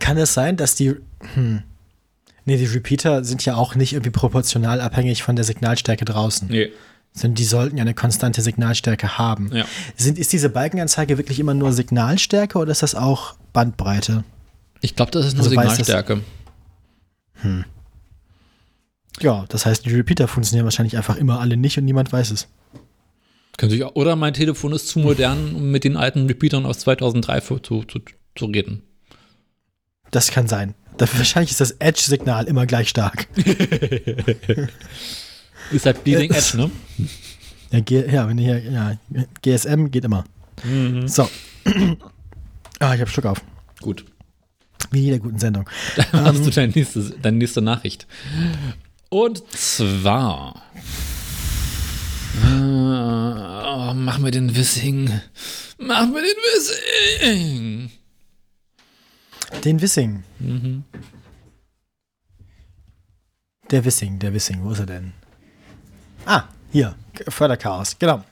Kann 0.00 0.16
es 0.16 0.32
sein, 0.32 0.56
dass 0.56 0.76
die. 0.76 0.94
Hm, 1.34 1.62
nee, 2.46 2.56
die 2.56 2.64
Repeater 2.64 3.22
sind 3.24 3.44
ja 3.44 3.56
auch 3.56 3.74
nicht 3.74 3.92
irgendwie 3.92 4.10
proportional 4.10 4.80
abhängig 4.80 5.22
von 5.22 5.36
der 5.36 5.44
Signalstärke 5.44 6.04
draußen. 6.06 6.48
Nee. 6.48 6.72
Sondern 7.12 7.34
die 7.36 7.44
sollten 7.44 7.76
ja 7.76 7.82
eine 7.82 7.94
konstante 7.94 8.42
Signalstärke 8.42 9.18
haben. 9.18 9.50
Ja. 9.54 9.64
Sind, 9.96 10.18
ist 10.18 10.32
diese 10.32 10.48
Balkenanzeige 10.50 11.18
wirklich 11.18 11.38
immer 11.40 11.54
nur 11.54 11.72
Signalstärke 11.72 12.58
oder 12.58 12.72
ist 12.72 12.82
das 12.82 12.94
auch 12.94 13.34
Bandbreite? 13.52 14.24
Ich 14.80 14.96
glaube, 14.96 15.10
das 15.12 15.26
ist 15.26 15.34
nur 15.34 15.44
Also 15.46 15.54
das- 15.54 15.76
Signalstärke. 15.76 16.20
Ja, 19.20 19.44
das 19.48 19.64
heißt, 19.66 19.86
die 19.86 19.94
Repeater 19.94 20.28
funktionieren 20.28 20.64
wahrscheinlich 20.66 20.96
einfach 20.96 21.16
immer 21.16 21.40
alle 21.40 21.56
nicht 21.56 21.78
und 21.78 21.84
niemand 21.84 22.12
weiß 22.12 22.30
es. 22.32 22.48
Oder 23.94 24.16
mein 24.16 24.34
Telefon 24.34 24.72
ist 24.72 24.88
zu 24.88 24.98
modern, 24.98 25.54
um 25.54 25.70
mit 25.70 25.84
den 25.84 25.96
alten 25.96 26.26
Repeatern 26.26 26.66
aus 26.66 26.80
2003 26.80 27.40
zu, 27.40 27.58
zu, 27.84 28.00
zu 28.34 28.44
reden. 28.46 28.82
Das 30.10 30.30
kann 30.30 30.46
sein. 30.46 30.74
Dafür 30.98 31.18
wahrscheinlich 31.18 31.50
ist 31.50 31.60
das 31.60 31.72
Edge-Signal 31.72 32.46
immer 32.46 32.66
gleich 32.66 32.88
stark. 32.88 33.26
Ist 35.72 35.84
halt 35.84 36.04
Bleeding 36.04 36.30
Edge, 36.30 36.56
ne? 36.56 36.70
Ja, 37.72 37.80
G 37.80 38.06
ja, 38.10 38.28
wenn 38.28 38.38
hier, 38.38 38.62
ja, 38.62 38.96
GSM 39.42 39.90
geht 39.90 40.04
immer. 40.04 40.24
So. 41.06 41.28
ah, 42.78 42.94
ich 42.94 43.00
habe 43.00 43.08
Schluck 43.08 43.26
auf. 43.26 43.42
Gut. 43.80 44.04
Wie 44.90 44.98
in 44.98 45.04
jeder 45.04 45.18
guten 45.18 45.38
Sendung. 45.38 45.68
Dann 46.12 46.24
hast 46.24 46.46
du 46.46 46.50
deine 46.50 46.72
nächste, 46.72 47.10
deine 47.20 47.38
nächste 47.38 47.60
Nachricht. 47.62 48.06
Und 49.08 49.42
zwar. 49.52 50.62
Äh, 52.44 52.48
oh, 52.48 53.94
machen 53.94 54.24
wir 54.24 54.30
den 54.30 54.54
Wissing. 54.54 55.10
Machen 55.78 56.14
wir 56.14 56.22
den 56.22 56.36
Wissing. 56.54 57.90
Den 59.64 59.80
Wissing. 59.80 60.22
Der 63.70 63.84
Wissing, 63.84 64.18
der 64.18 64.32
Wissing, 64.32 64.62
wo 64.62 64.70
ist 64.70 64.80
er 64.80 64.86
denn? 64.86 65.12
Ah, 66.24 66.44
hier, 66.72 66.94
Förderchaos, 67.28 67.98
genau. 67.98 68.24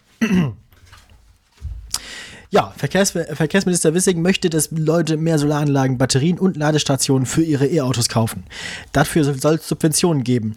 Ja, 2.54 2.72
Verkehrs 2.76 3.10
Verkehrsminister 3.10 3.94
Wissing 3.94 4.22
möchte, 4.22 4.48
dass 4.48 4.70
Leute 4.70 5.16
mehr 5.16 5.40
Solaranlagen, 5.40 5.98
Batterien 5.98 6.38
und 6.38 6.56
Ladestationen 6.56 7.26
für 7.26 7.42
ihre 7.42 7.66
E-Autos 7.66 8.08
kaufen. 8.08 8.44
Dafür 8.92 9.24
soll 9.24 9.56
es 9.56 9.66
Subventionen 9.66 10.22
geben. 10.22 10.56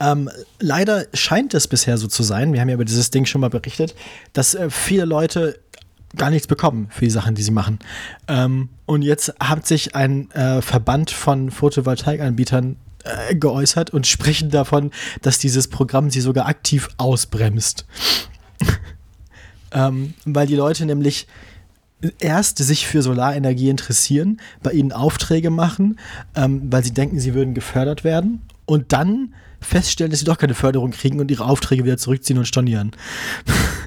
Ähm, 0.00 0.28
leider 0.58 1.06
scheint 1.14 1.54
es 1.54 1.68
bisher 1.68 1.98
so 1.98 2.08
zu 2.08 2.24
sein, 2.24 2.52
wir 2.52 2.60
haben 2.60 2.68
ja 2.68 2.74
über 2.74 2.84
dieses 2.84 3.12
Ding 3.12 3.26
schon 3.26 3.40
mal 3.40 3.50
berichtet, 3.50 3.94
dass 4.32 4.56
äh, 4.56 4.70
viele 4.70 5.04
Leute 5.04 5.60
gar 6.14 6.30
nichts 6.30 6.46
bekommen 6.46 6.88
für 6.90 7.04
die 7.04 7.10
Sachen, 7.10 7.34
die 7.34 7.42
sie 7.42 7.50
machen. 7.50 7.78
Ähm, 8.28 8.68
und 8.86 9.02
jetzt 9.02 9.34
hat 9.40 9.66
sich 9.66 9.94
ein 9.94 10.30
äh, 10.32 10.62
Verband 10.62 11.10
von 11.10 11.50
Photovoltaikanbietern 11.50 12.76
äh, 13.04 13.34
geäußert 13.34 13.90
und 13.90 14.06
sprechen 14.06 14.50
davon, 14.50 14.90
dass 15.22 15.38
dieses 15.38 15.68
Programm 15.68 16.10
sie 16.10 16.20
sogar 16.20 16.46
aktiv 16.46 16.88
ausbremst. 16.96 17.86
ähm, 19.72 20.14
weil 20.24 20.46
die 20.46 20.56
Leute 20.56 20.86
nämlich 20.86 21.26
erst 22.18 22.58
sich 22.58 22.86
für 22.86 23.02
Solarenergie 23.02 23.70
interessieren, 23.70 24.40
bei 24.62 24.72
ihnen 24.72 24.92
Aufträge 24.92 25.50
machen, 25.50 25.98
ähm, 26.34 26.62
weil 26.70 26.84
sie 26.84 26.92
denken, 26.92 27.18
sie 27.18 27.34
würden 27.34 27.54
gefördert 27.54 28.04
werden 28.04 28.42
und 28.64 28.92
dann 28.92 29.34
feststellen, 29.60 30.10
dass 30.10 30.20
sie 30.20 30.26
doch 30.26 30.38
keine 30.38 30.54
Förderung 30.54 30.90
kriegen 30.90 31.20
und 31.20 31.30
ihre 31.30 31.44
Aufträge 31.44 31.84
wieder 31.84 31.96
zurückziehen 31.96 32.38
und 32.38 32.46
stornieren. 32.46 32.92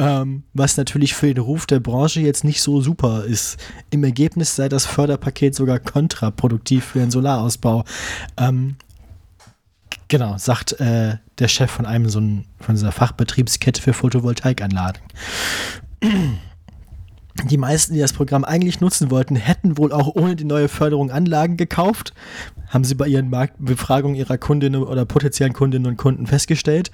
ähm, 0.00 0.44
was 0.54 0.78
natürlich 0.78 1.14
für 1.14 1.32
den 1.32 1.44
Ruf 1.44 1.66
der 1.66 1.78
Branche 1.78 2.20
jetzt 2.20 2.42
nicht 2.42 2.62
so 2.62 2.80
super 2.80 3.24
ist. 3.24 3.58
Im 3.90 4.02
Ergebnis 4.02 4.56
sei 4.56 4.70
das 4.70 4.86
Förderpaket 4.86 5.54
sogar 5.54 5.78
kontraproduktiv 5.78 6.86
für 6.86 7.00
den 7.00 7.10
Solarausbau. 7.10 7.84
Ähm, 8.38 8.76
genau, 10.08 10.38
sagt 10.38 10.80
äh, 10.80 11.18
der 11.38 11.48
Chef 11.48 11.70
von 11.70 11.84
einem 11.84 12.08
so 12.08 12.18
von 12.18 12.74
dieser 12.74 12.92
Fachbetriebskette 12.92 13.82
für 13.82 13.92
Photovoltaikanlagen. 13.92 15.02
Die 17.44 17.56
meisten, 17.56 17.94
die 17.94 18.00
das 18.00 18.12
Programm 18.12 18.44
eigentlich 18.44 18.80
nutzen 18.80 19.10
wollten, 19.10 19.36
hätten 19.36 19.78
wohl 19.78 19.92
auch 19.92 20.14
ohne 20.14 20.36
die 20.36 20.44
neue 20.44 20.68
Förderung 20.68 21.10
Anlagen 21.10 21.56
gekauft. 21.56 22.12
Haben 22.68 22.84
sie 22.84 22.94
bei 22.94 23.08
ihren 23.08 23.30
Marktbefragungen 23.30 24.16
ihrer 24.16 24.38
Kundinnen 24.38 24.82
oder 24.82 25.04
potenziellen 25.04 25.52
Kundinnen 25.52 25.86
und 25.86 25.96
Kunden 25.96 26.26
festgestellt. 26.26 26.90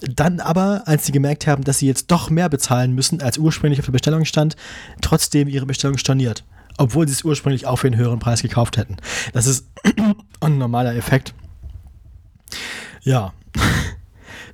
Dann 0.00 0.40
aber, 0.40 0.82
als 0.86 1.06
sie 1.06 1.12
gemerkt 1.12 1.46
haben, 1.46 1.64
dass 1.64 1.78
sie 1.78 1.86
jetzt 1.86 2.10
doch 2.10 2.30
mehr 2.30 2.48
bezahlen 2.48 2.94
müssen, 2.94 3.22
als 3.22 3.38
ursprünglich 3.38 3.80
auf 3.80 3.86
der 3.86 3.92
Bestellung 3.92 4.24
stand, 4.24 4.56
trotzdem 5.00 5.48
ihre 5.48 5.66
Bestellung 5.66 5.98
storniert. 5.98 6.44
Obwohl 6.76 7.08
sie 7.08 7.14
es 7.14 7.24
ursprünglich 7.24 7.66
auch 7.66 7.76
für 7.76 7.88
einen 7.88 7.96
höheren 7.96 8.20
Preis 8.20 8.42
gekauft 8.42 8.76
hätten. 8.76 8.96
Das 9.32 9.46
ist 9.46 9.66
ein 10.40 10.58
normaler 10.58 10.94
Effekt. 10.94 11.34
Ja. 13.02 13.32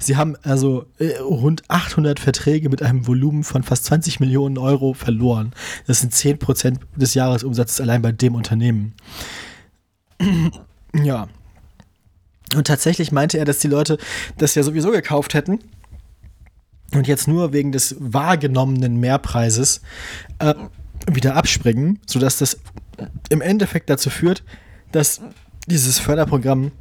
Sie 0.04 0.16
haben 0.16 0.36
also 0.42 0.86
äh, 0.98 1.16
rund 1.18 1.62
800 1.68 2.20
Verträge 2.20 2.68
mit 2.68 2.82
einem 2.82 3.06
Volumen 3.06 3.42
von 3.42 3.62
fast 3.62 3.86
20 3.86 4.20
Millionen 4.20 4.58
Euro 4.58 4.92
verloren. 4.92 5.52
Das 5.86 6.00
sind 6.00 6.12
10 6.12 6.38
Prozent 6.38 6.80
des 6.94 7.14
Jahresumsatzes 7.14 7.80
allein 7.80 8.02
bei 8.02 8.12
dem 8.12 8.34
Unternehmen. 8.34 8.94
ja. 10.94 11.28
Und 12.54 12.66
tatsächlich 12.66 13.12
meinte 13.12 13.38
er, 13.38 13.44
dass 13.44 13.58
die 13.58 13.68
Leute 13.68 13.98
das 14.38 14.54
ja 14.54 14.62
sowieso 14.62 14.90
gekauft 14.90 15.34
hätten 15.34 15.58
und 16.92 17.08
jetzt 17.08 17.26
nur 17.26 17.52
wegen 17.52 17.72
des 17.72 17.96
wahrgenommenen 17.98 19.00
Mehrpreises 19.00 19.80
äh, 20.38 20.54
wieder 21.10 21.34
abspringen, 21.34 21.98
sodass 22.06 22.38
das 22.38 22.58
im 23.30 23.40
Endeffekt 23.40 23.90
dazu 23.90 24.10
führt, 24.10 24.44
dass 24.92 25.20
dieses 25.66 25.98
Förderprogramm 25.98 26.72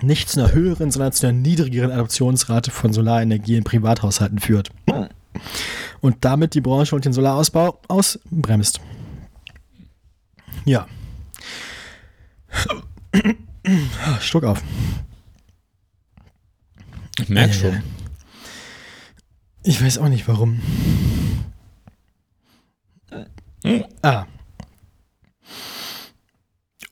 nicht 0.00 0.28
zu 0.28 0.40
einer 0.40 0.52
höheren, 0.52 0.90
sondern 0.90 1.12
zu 1.12 1.26
einer 1.26 1.38
niedrigeren 1.38 1.90
Adoptionsrate 1.90 2.70
von 2.70 2.92
Solarenergie 2.92 3.56
in 3.56 3.64
Privathaushalten 3.64 4.38
führt. 4.38 4.70
Und 6.00 6.24
damit 6.24 6.54
die 6.54 6.60
Branche 6.60 6.94
und 6.94 7.04
den 7.04 7.12
Solarausbau 7.12 7.80
ausbremst. 7.88 8.80
Ja. 10.64 10.86
Stuck 14.20 14.44
auf. 14.44 14.62
Ich 17.18 17.28
merke 17.28 17.54
schon. 17.54 17.82
Ich 19.64 19.82
weiß 19.82 19.98
auch 19.98 20.08
nicht 20.08 20.26
warum. 20.26 20.60
Ah, 24.02 24.26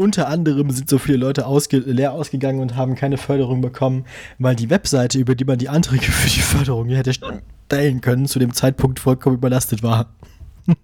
unter 0.01 0.29
anderem 0.29 0.71
sind 0.71 0.89
so 0.89 0.97
viele 0.97 1.19
Leute 1.19 1.45
ausge 1.45 1.77
leer 1.77 2.15
ausgegangen 2.15 2.61
und 2.61 2.75
haben 2.75 2.95
keine 2.95 3.19
Förderung 3.19 3.61
bekommen, 3.61 4.07
weil 4.39 4.57
die 4.57 4.71
Webseite, 4.71 5.19
über 5.19 5.35
die 5.35 5.45
man 5.45 5.59
die 5.59 5.69
Anträge 5.69 6.07
für 6.11 6.31
die 6.31 6.41
Förderung 6.41 6.89
hätte 6.89 7.13
stellen 7.13 8.01
können, 8.01 8.25
zu 8.27 8.39
dem 8.39 8.55
Zeitpunkt 8.55 8.99
vollkommen 8.99 9.37
überlastet 9.37 9.83
war. 9.83 10.15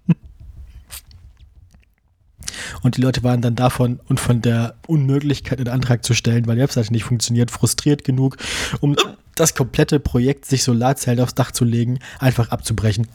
Und 2.83 2.99
die 2.99 3.01
Leute 3.01 3.23
waren 3.23 3.41
dann 3.41 3.55
davon 3.55 4.01
und 4.07 4.21
von 4.21 4.43
der 4.43 4.75
Unmöglichkeit, 4.87 5.59
einen 5.59 5.69
Antrag 5.69 6.05
zu 6.05 6.15
stellen, 6.15 6.47
weil 6.47 6.57
die 6.57 6.63
Webseite 6.63 6.93
nicht 6.93 7.05
funktioniert, 7.05 7.51
frustriert 7.51 8.05
genug, 8.05 8.37
um 8.81 8.97
das 9.35 9.55
komplette 9.55 9.99
Projekt, 9.99 10.45
sich 10.45 10.63
Solarzellen 10.63 11.21
aufs 11.21 11.35
Dach 11.35 11.53
zu 11.53 11.65
legen, 11.65 11.99
einfach 12.19 12.51
abzubrechen. 12.51 13.09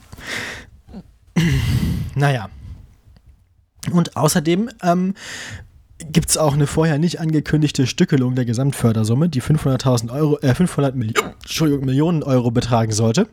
naja. 2.14 2.48
Und 3.92 4.16
außerdem 4.16 4.70
ähm, 4.82 5.14
gibt 6.10 6.30
es 6.30 6.38
auch 6.38 6.54
eine 6.54 6.66
vorher 6.66 6.98
nicht 6.98 7.20
angekündigte 7.20 7.86
Stückelung 7.86 8.34
der 8.34 8.44
Gesamtfördersumme, 8.44 9.28
die 9.28 9.42
500.000 9.42 10.12
Euro, 10.12 10.38
äh, 10.40 10.54
500 10.54 10.94
Milli 10.94 11.14
Millionen 11.80 12.22
Euro 12.22 12.50
betragen 12.50 12.92
sollte. 12.92 13.28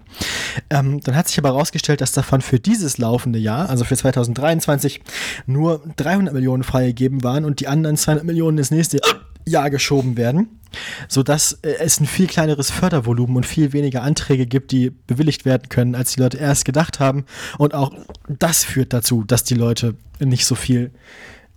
Ähm, 0.70 1.00
dann 1.02 1.16
hat 1.16 1.28
sich 1.28 1.38
aber 1.38 1.50
herausgestellt, 1.50 2.02
dass 2.02 2.12
davon 2.12 2.42
für 2.42 2.60
dieses 2.60 2.98
laufende 2.98 3.40
Jahr, 3.40 3.70
also 3.70 3.86
für 3.86 3.96
2023, 3.96 5.02
nur 5.46 5.82
300 5.98 6.34
Millionen 6.34 6.64
freigegeben 6.64 7.24
waren 7.24 7.46
und 7.46 7.60
die 7.60 7.68
anderen 7.68 7.98
200 7.98 8.26
Millionen 8.26 8.58
ins 8.58 8.72
nächste 8.72 9.00
Jahr 9.46 9.70
geschoben 9.70 10.18
werden, 10.18 10.60
sodass 11.08 11.54
äh, 11.64 11.76
es 11.80 12.00
ein 12.00 12.06
viel 12.06 12.28
kleineres 12.28 12.72
Fördervolumen 12.72 13.38
und 13.38 13.46
viel 13.46 13.74
weniger 13.74 14.04
Anträge 14.04 14.46
gibt, 14.46 14.72
die 14.72 14.92
bewilligt 14.92 15.46
werden 15.46 15.70
können, 15.70 15.96
als 15.96 16.14
die 16.14 16.22
Leute 16.22 16.38
erst 16.38 16.66
gedacht 16.66 17.00
haben. 17.00 17.26
Und 17.58 17.74
auch 17.74 17.92
das 18.28 18.64
führt 18.64 18.94
dazu, 18.94 19.24
dass 19.24 19.44
die 19.44 19.56
Leute 19.56 19.96
nicht 20.20 20.46
so 20.46 20.56
viel 20.56 20.92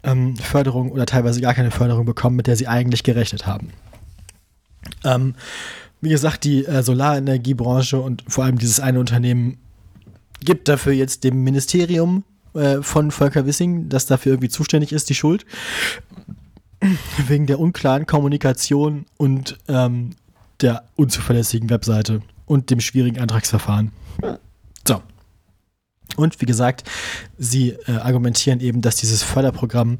ähm, 0.02 0.36
Förderung 0.36 0.90
oder 0.92 1.06
teilweise 1.06 1.40
gar 1.40 1.54
keine 1.54 1.70
Förderung 1.70 2.04
bekommen, 2.04 2.36
mit 2.36 2.46
der 2.46 2.56
sie 2.56 2.68
eigentlich 2.68 3.02
gerechnet 3.02 3.46
haben. 3.46 3.70
Ähm, 5.04 5.34
wie 6.00 6.10
gesagt, 6.10 6.44
die 6.44 6.64
äh, 6.66 6.82
Solarenergiebranche 6.82 8.00
und 8.00 8.24
vor 8.26 8.44
allem 8.44 8.58
dieses 8.58 8.80
eine 8.80 8.98
Unternehmen 8.98 9.58
gibt 10.40 10.68
dafür 10.68 10.92
jetzt 10.92 11.24
dem 11.24 11.44
Ministerium 11.44 12.24
äh, 12.54 12.82
von 12.82 13.10
Volker 13.10 13.46
Wissing, 13.46 13.88
das 13.88 14.06
dafür 14.06 14.32
irgendwie 14.32 14.48
zuständig 14.48 14.92
ist, 14.92 15.08
die 15.08 15.14
Schuld. 15.14 15.46
Wegen 17.28 17.46
der 17.46 17.60
unklaren 17.60 18.06
Kommunikation 18.06 19.06
und 19.16 19.58
ähm, 19.68 20.10
der 20.60 20.84
unzuverlässigen 20.96 21.70
Webseite 21.70 22.22
und 22.46 22.70
dem 22.70 22.80
schwierigen 22.80 23.20
Antragsverfahren. 23.20 23.92
Und 26.16 26.40
wie 26.40 26.46
gesagt, 26.46 26.84
sie 27.38 27.70
äh, 27.86 27.92
argumentieren 27.92 28.60
eben, 28.60 28.80
dass 28.80 28.96
dieses 28.96 29.22
Förderprogramm 29.22 29.98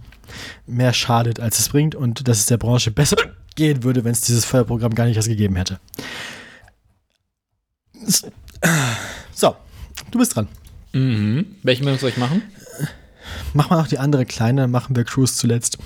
mehr 0.67 0.93
schadet, 0.93 1.41
als 1.41 1.59
es 1.59 1.69
bringt 1.69 1.95
und 1.95 2.29
dass 2.29 2.39
es 2.39 2.47
der 2.47 2.59
Branche 2.59 2.91
besser 2.91 3.17
gehen 3.55 3.83
würde, 3.83 4.05
wenn 4.05 4.13
es 4.13 4.23
dieses 4.23 4.45
Förderprogramm 4.45 4.95
gar 4.95 5.07
nicht 5.07 5.17
erst 5.17 5.29
gegeben 5.29 5.57
hätte. 5.57 5.79
So, 9.33 9.57
du 10.11 10.19
bist 10.19 10.35
dran. 10.35 10.49
Mhm. 10.93 11.47
Welchen 11.63 11.85
Meldung 11.85 12.01
soll 12.01 12.11
ich 12.11 12.17
machen? 12.17 12.43
Mach 13.55 13.71
mal 13.71 13.77
noch 13.77 13.89
die 13.89 13.99
andere 13.99 14.27
kleine, 14.27 14.69
machen 14.69 14.97
wir 14.97 15.05
Cruise 15.05 15.35
zuletzt. 15.35 15.79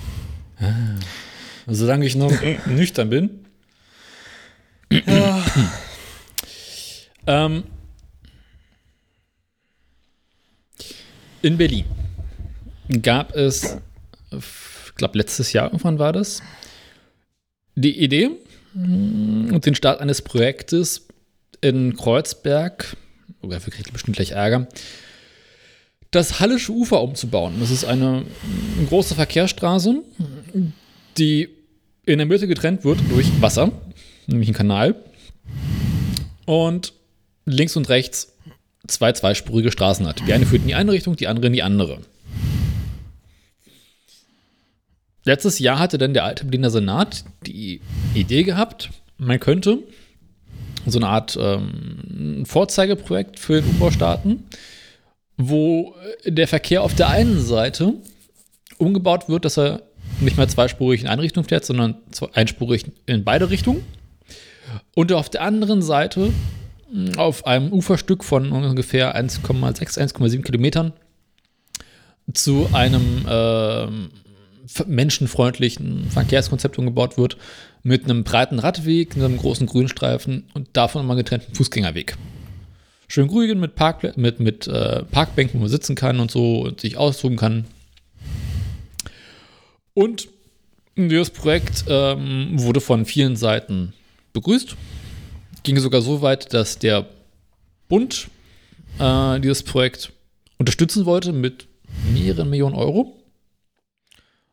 Ah. 0.59 0.97
Solange 1.67 2.07
ich 2.07 2.17
noch 2.17 2.33
nüchtern 2.67 3.11
bin. 3.11 3.47
Ja. 4.91 5.45
ähm, 7.27 7.65
In 11.47 11.59
Berlin 11.59 11.85
gab 13.03 13.37
es, 13.37 13.77
ich 14.33 14.95
glaube, 14.97 15.17
letztes 15.17 15.53
Jahr 15.53 15.67
irgendwann 15.67 16.01
war 16.01 16.13
das, 16.13 16.43
die 17.77 18.03
Idee 18.03 18.31
und 18.75 19.61
den 19.65 19.77
Start 19.77 20.01
eines 20.01 20.23
Projektes 20.23 21.07
in 21.61 21.97
Kreuzberg, 21.97 22.97
oh, 23.43 23.47
dafür 23.47 23.73
kriegt 23.73 23.93
bestimmt 23.93 24.17
gleich 24.17 24.33
Ärger, 24.33 24.67
das 26.11 26.41
Hallische 26.41 26.73
Ufer 26.73 27.01
umzubauen. 27.01 27.61
Das 27.61 27.71
ist 27.71 27.85
eine, 27.85 28.25
eine 28.79 28.87
große 28.89 29.15
Verkehrsstraße, 29.15 30.03
die 31.17 31.49
in 32.07 32.19
der 32.19 32.27
Mitte 32.27 32.49
getrennt 32.49 32.83
wird 32.83 32.99
durch 33.09 33.29
Wasser, 33.41 33.71
nämlich 34.27 34.49
einen 34.49 34.57
Kanal. 34.57 34.97
Und 36.45 36.93
links 37.45 37.77
und 37.77 37.89
rechts 37.89 38.36
zwei 38.89 39.13
zweispurige 39.13 39.71
Straßen 39.71 40.07
hat. 40.07 40.23
Die 40.27 40.33
eine 40.33 40.47
führt 40.47 40.63
in 40.63 40.69
die 40.69 40.75
eine 40.75 40.93
Richtung, 40.93 41.17
die 41.17 41.29
andere 41.29 41.47
in 41.47 41.53
die 41.53 41.63
andere. 41.63 41.99
Letztes 45.25 45.59
Jahr 45.59 45.79
hatte 45.79 45.99
dann 45.99 46.15
der 46.15 46.25
alte 46.25 46.45
Berliner 46.45 46.71
Senat 46.71 47.25
die 47.47 47.81
Idee 48.15 48.45
gehabt, 48.45 48.91
man 49.19 49.41
könnte 49.41 49.79
so 50.87 50.99
eine 50.99 51.09
Art 51.09 51.37
ähm, 51.41 52.45
Vorzeigeprojekt 52.47 53.41
für 53.41 53.61
den 53.61 53.71
Umbau 53.71 53.91
starten, 53.91 54.45
wo 55.37 55.97
der 56.25 56.47
Verkehr 56.47 56.83
auf 56.83 56.95
der 56.95 57.09
einen 57.09 57.41
Seite 57.41 57.95
umgebaut 58.79 59.29
wird, 59.29 59.45
dass 59.45 59.59
er 59.59 59.83
nicht 60.21 60.37
mehr 60.37 60.49
zweispurig 60.49 61.03
in 61.03 61.09
eine 61.09 61.23
Richtung 61.23 61.45
fährt, 61.45 61.65
sondern 61.65 61.97
einspurig 62.35 62.85
in 63.07 63.25
beide 63.25 63.51
Richtungen. 63.51 63.85
Und 64.95 65.13
auf 65.13 65.29
der 65.29 65.43
anderen 65.43 65.83
Seite 65.83 66.33
auf 67.17 67.47
einem 67.47 67.73
Uferstück 67.73 68.25
von 68.25 68.53
ungefähr 68.53 69.17
1,6, 69.17 69.99
1,7 69.99 70.43
Kilometern 70.43 70.93
zu 72.33 72.69
einem 72.73 73.25
äh, 73.29 73.87
menschenfreundlichen 74.87 76.11
Verkehrskonzept 76.11 76.79
umgebaut 76.79 77.19
wird, 77.19 77.37
mit 77.83 78.05
einem 78.05 78.25
breiten 78.25 78.59
Radweg, 78.59 79.17
einem 79.17 79.37
großen 79.37 79.67
Grünstreifen 79.67 80.45
und 80.55 80.69
davon 80.73 81.03
immer 81.03 81.15
getrennten 81.15 81.55
Fußgängerweg. 81.55 82.17
Schön 83.09 83.29
grün 83.29 83.61
mit, 83.61 83.77
Park, 83.77 84.17
mit, 84.17 84.41
mit 84.41 84.67
äh, 84.67 85.05
Parkbänken, 85.05 85.61
wo 85.61 85.63
man 85.63 85.71
sitzen 85.71 85.95
kann 85.95 86.19
und 86.19 86.31
so 86.31 86.63
und 86.63 86.81
sich 86.81 86.97
aussuchen 86.97 87.37
kann. 87.37 87.67
Und 89.95 90.29
dieses 90.97 91.31
Projekt 91.31 91.85
ähm, 91.89 92.51
wurde 92.55 92.81
von 92.81 93.05
vielen 93.05 93.37
Seiten 93.37 93.93
begrüßt. 94.33 94.77
Ging 95.67 95.81
sogar 95.81 96.01
so 96.01 96.23
weit, 96.23 96.55
dass 96.55 96.79
der 96.79 97.07
Bund 97.89 98.29
äh, 99.01 99.41
dieses 99.41 99.65
Projekt 99.65 100.13
unterstützen 100.59 101.07
wollte 101.07 101.33
mit 101.33 101.67
mehreren 102.15 102.51
Millionen 102.51 102.77
Euro. 102.77 103.21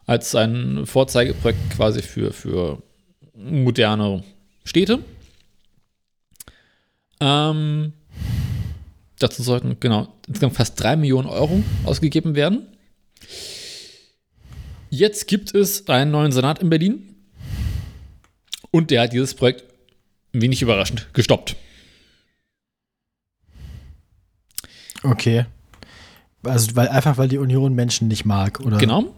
Als 0.08 0.34
ein 0.34 0.88
Vorzeigeprojekt 0.88 1.60
quasi 1.76 2.02
für, 2.02 2.34
für 2.34 2.82
moderne 3.36 4.24
Städte. 4.64 5.04
Ähm, 7.20 7.94
dazu 9.20 9.44
sollten 9.44 9.80
genau 9.80 10.08
insgesamt 10.28 10.56
fast 10.56 10.80
drei 10.80 10.96
Millionen 10.96 11.28
Euro 11.28 11.62
ausgegeben 11.86 12.34
werden. 12.34 12.66
Jetzt 14.90 15.28
gibt 15.28 15.54
es 15.54 15.88
einen 15.90 16.10
neuen 16.10 16.32
Senat 16.32 16.58
in 16.58 16.72
Berlin 16.72 17.16
und 18.72 18.90
der 18.90 19.04
hat 19.04 19.14
dieses 19.14 19.36
Projekt 19.36 19.73
wenig 20.34 20.62
überraschend 20.62 21.08
gestoppt. 21.14 21.56
Okay. 25.04 25.46
Also 26.44 26.76
weil, 26.76 26.90
einfach 26.90 27.18
weil 27.18 27.28
die 27.30 27.38
Union 27.38 27.74
Menschen 27.74 28.08
nicht 28.08 28.26
mag, 28.26 28.60
oder? 28.60 28.78
Genau. 28.78 29.14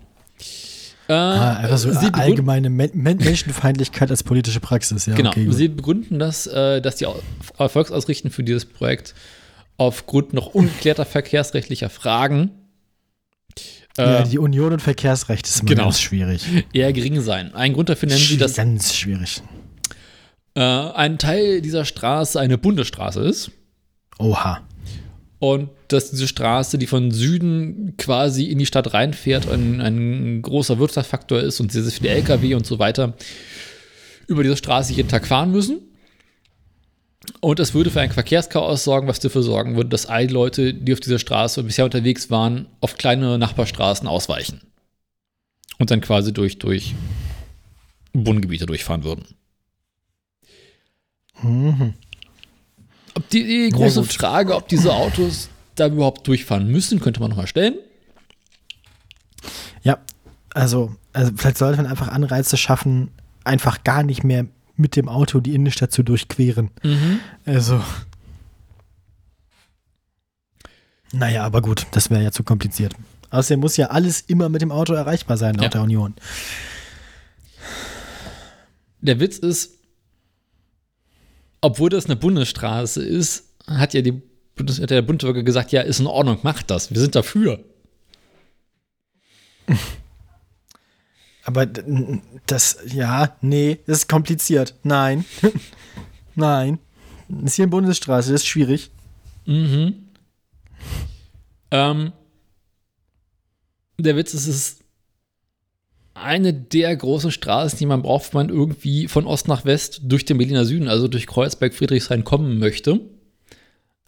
Äh, 1.08 1.14
Ah, 1.14 1.58
einfach 1.58 1.78
so 1.78 1.92
sie 1.92 2.12
allgemeine 2.14 2.70
Men 2.72 2.90
Men 2.94 3.18
Menschenfeindlichkeit 3.18 4.10
als 4.10 4.24
politische 4.24 4.60
Praxis, 4.60 5.06
ja. 5.06 5.14
Genau, 5.16 5.30
okay, 5.30 5.48
sie 5.52 5.68
begründen 5.68 6.18
das, 6.18 6.48
äh, 6.48 6.82
dass 6.82 6.96
die 6.96 7.06
Au- 7.06 7.20
Erfolgsausrichten 7.60 8.32
für 8.32 8.44
dieses 8.44 8.66
Projekt 8.66 9.14
aufgrund 9.78 10.34
noch 10.34 10.48
ungeklärter 10.48 11.06
verkehrsrechtlicher 11.06 11.90
Fragen 11.92 12.52
ja, 13.98 14.22
äh, 14.22 14.28
die 14.28 14.40
Union 14.40 14.74
und 14.74 14.82
Verkehrsrecht 14.82 15.46
ist 15.48 15.60
immer 15.62 15.70
genau. 15.70 15.84
ganz 15.84 16.02
schwierig. 16.02 16.44
eher 16.74 16.92
gering 16.92 17.22
seien. 17.22 17.54
Ein 17.54 17.74
Grund 17.74 17.90
dafür 17.90 18.10
nennen 18.10 18.20
sie, 18.22 18.38
dass 18.38 18.56
ganz 18.56 18.96
schwierig. 18.96 19.42
Äh, 20.56 20.62
ein 20.62 21.18
Teil 21.18 21.62
dieser 21.62 21.86
Straße 21.86 22.40
eine 22.40 22.58
Bundesstraße 22.58 23.22
ist 23.22 23.52
Oha. 24.18 24.62
und 25.40 25.70
dass 25.90 26.12
diese 26.12 26.28
Straße, 26.28 26.78
die 26.78 26.88
von 26.88 27.12
Süden 27.12 27.96
quasi 27.98 28.46
in 28.46 28.58
die 28.58 28.66
Stadt 28.66 28.94
reinfährt, 28.94 29.50
ein, 29.50 29.82
ein 29.82 30.42
großer 30.42 30.80
Wirtschaftsfaktor 30.80 31.40
ist 31.40 31.60
und 31.60 31.72
sehr, 31.72 31.84
sehr 31.84 31.92
viele 31.92 32.10
LKW 32.10 32.56
und 32.56 32.66
so 32.66 32.80
weiter 32.80 33.14
über 34.28 34.42
diese 34.42 34.58
Straße 34.58 34.94
jeden 34.94 35.10
Tag 35.10 35.28
fahren 35.28 35.52
müssen. 35.52 35.82
Und 37.42 37.60
das 37.60 37.74
würde 37.74 37.90
für 37.92 38.02
ein 38.02 38.12
Verkehrschaos 38.12 38.84
sorgen, 38.84 39.08
was 39.08 39.20
dafür 39.20 39.44
sorgen 39.44 39.76
würde, 39.76 39.90
dass 39.90 40.06
all 40.06 40.28
die 40.28 40.34
Leute, 40.34 40.74
die 40.74 40.94
auf 40.94 41.00
dieser 41.00 41.20
Straße 41.20 41.64
bisher 41.64 41.86
unterwegs 41.86 42.30
waren, 42.30 42.68
auf 42.82 42.98
kleine 42.98 43.38
Nachbarstraßen 43.38 44.08
ausweichen. 44.08 44.62
Und 45.78 45.92
dann 45.92 46.02
quasi 46.02 46.34
durch, 46.34 46.60
durch 46.60 46.96
Wohngebiete 48.14 48.66
durchfahren 48.66 49.04
würden. 49.04 49.26
Mhm. 51.42 51.94
Ob 53.14 53.30
die, 53.30 53.44
die 53.44 53.70
große. 53.70 54.04
Frage, 54.04 54.56
ob 54.56 54.68
diese 54.68 54.94
Autos 54.94 55.50
da 55.76 55.88
überhaupt 55.88 56.28
durchfahren 56.28 56.68
müssen, 56.68 57.00
könnte 57.00 57.20
man 57.20 57.30
nochmal 57.30 57.48
stellen. 57.48 57.76
Ja, 59.84 60.00
also, 60.54 60.96
also 61.14 61.32
vielleicht 61.36 61.58
sollte 61.58 61.78
man 61.82 61.86
einfach 61.90 62.08
Anreize 62.10 62.58
schaffen, 62.58 63.12
einfach 63.44 63.84
gar 63.84 64.04
nicht 64.04 64.24
mehr 64.24 64.46
mit 64.76 64.96
dem 64.96 65.08
Auto 65.08 65.40
die 65.40 65.54
Innenstadt 65.54 65.92
zu 65.92 66.04
durchqueren. 66.04 66.72
Also. 67.46 67.82
Naja, 71.14 71.44
aber 71.46 71.62
gut, 71.62 71.88
das 71.92 72.10
wäre 72.10 72.24
ja 72.24 72.32
zu 72.32 72.44
kompliziert. 72.44 72.94
Außerdem 73.30 73.60
muss 73.62 73.78
ja 73.78 73.88
alles 73.88 74.22
immer 74.22 74.50
mit 74.50 74.62
dem 74.62 74.72
Auto 74.72 74.94
erreichbar 74.94 75.38
sein, 75.38 75.56
laut 75.56 75.64
Ja. 75.64 75.70
der 75.70 75.82
Union. 75.84 76.14
Der 79.02 79.20
Witz 79.20 79.38
ist, 79.38 79.75
obwohl 81.66 81.90
das 81.90 82.06
eine 82.06 82.16
Bundesstraße 82.16 83.04
ist, 83.04 83.46
hat 83.66 83.96
ja 83.96 84.02
die 84.02 84.22
hat 84.60 84.90
der 84.90 85.02
Bundesbürger 85.02 85.44
gesagt, 85.44 85.72
ja, 85.72 85.82
ist 85.82 86.00
in 86.00 86.08
Ordnung, 86.08 86.38
macht 86.44 86.70
das. 86.70 86.92
Wir 86.92 87.02
sind 87.02 87.16
dafür. 87.16 87.66
Aber 91.44 91.66
das, 91.66 92.78
ja, 92.86 93.36
nee, 93.42 93.80
das 93.88 93.98
ist 94.00 94.10
kompliziert. 94.10 94.76
Nein. 94.84 95.26
Nein. 96.36 96.80
Das 97.28 97.52
ist 97.52 97.56
hier 97.56 97.64
eine 97.64 97.72
Bundesstraße, 97.72 98.32
das 98.32 98.42
ist 98.42 98.48
schwierig. 98.48 98.92
Mhm. 99.46 100.10
Ähm, 101.72 102.14
der 103.98 104.16
Witz 104.16 104.36
ist, 104.36 104.48
es 104.48 104.56
ist 104.56 104.85
eine 106.16 106.54
der 106.54 106.96
großen 106.96 107.30
Straßen, 107.32 107.78
die 107.78 107.86
man 107.86 108.02
braucht, 108.02 108.34
wenn 108.34 108.48
man 108.48 108.50
irgendwie 108.50 109.08
von 109.08 109.28
Ost 109.28 109.48
nach 109.48 109.66
West 109.66 110.02
durch 110.04 110.26
den 110.26 110.38
Berliner 110.38 110.66
Süden, 110.66 110.88
also 110.88 111.08
durch 111.08 111.28
Kreuzberg, 111.28 111.74
Friedrichshain 111.74 112.24
kommen 112.24 112.58
möchte. 112.58 113.02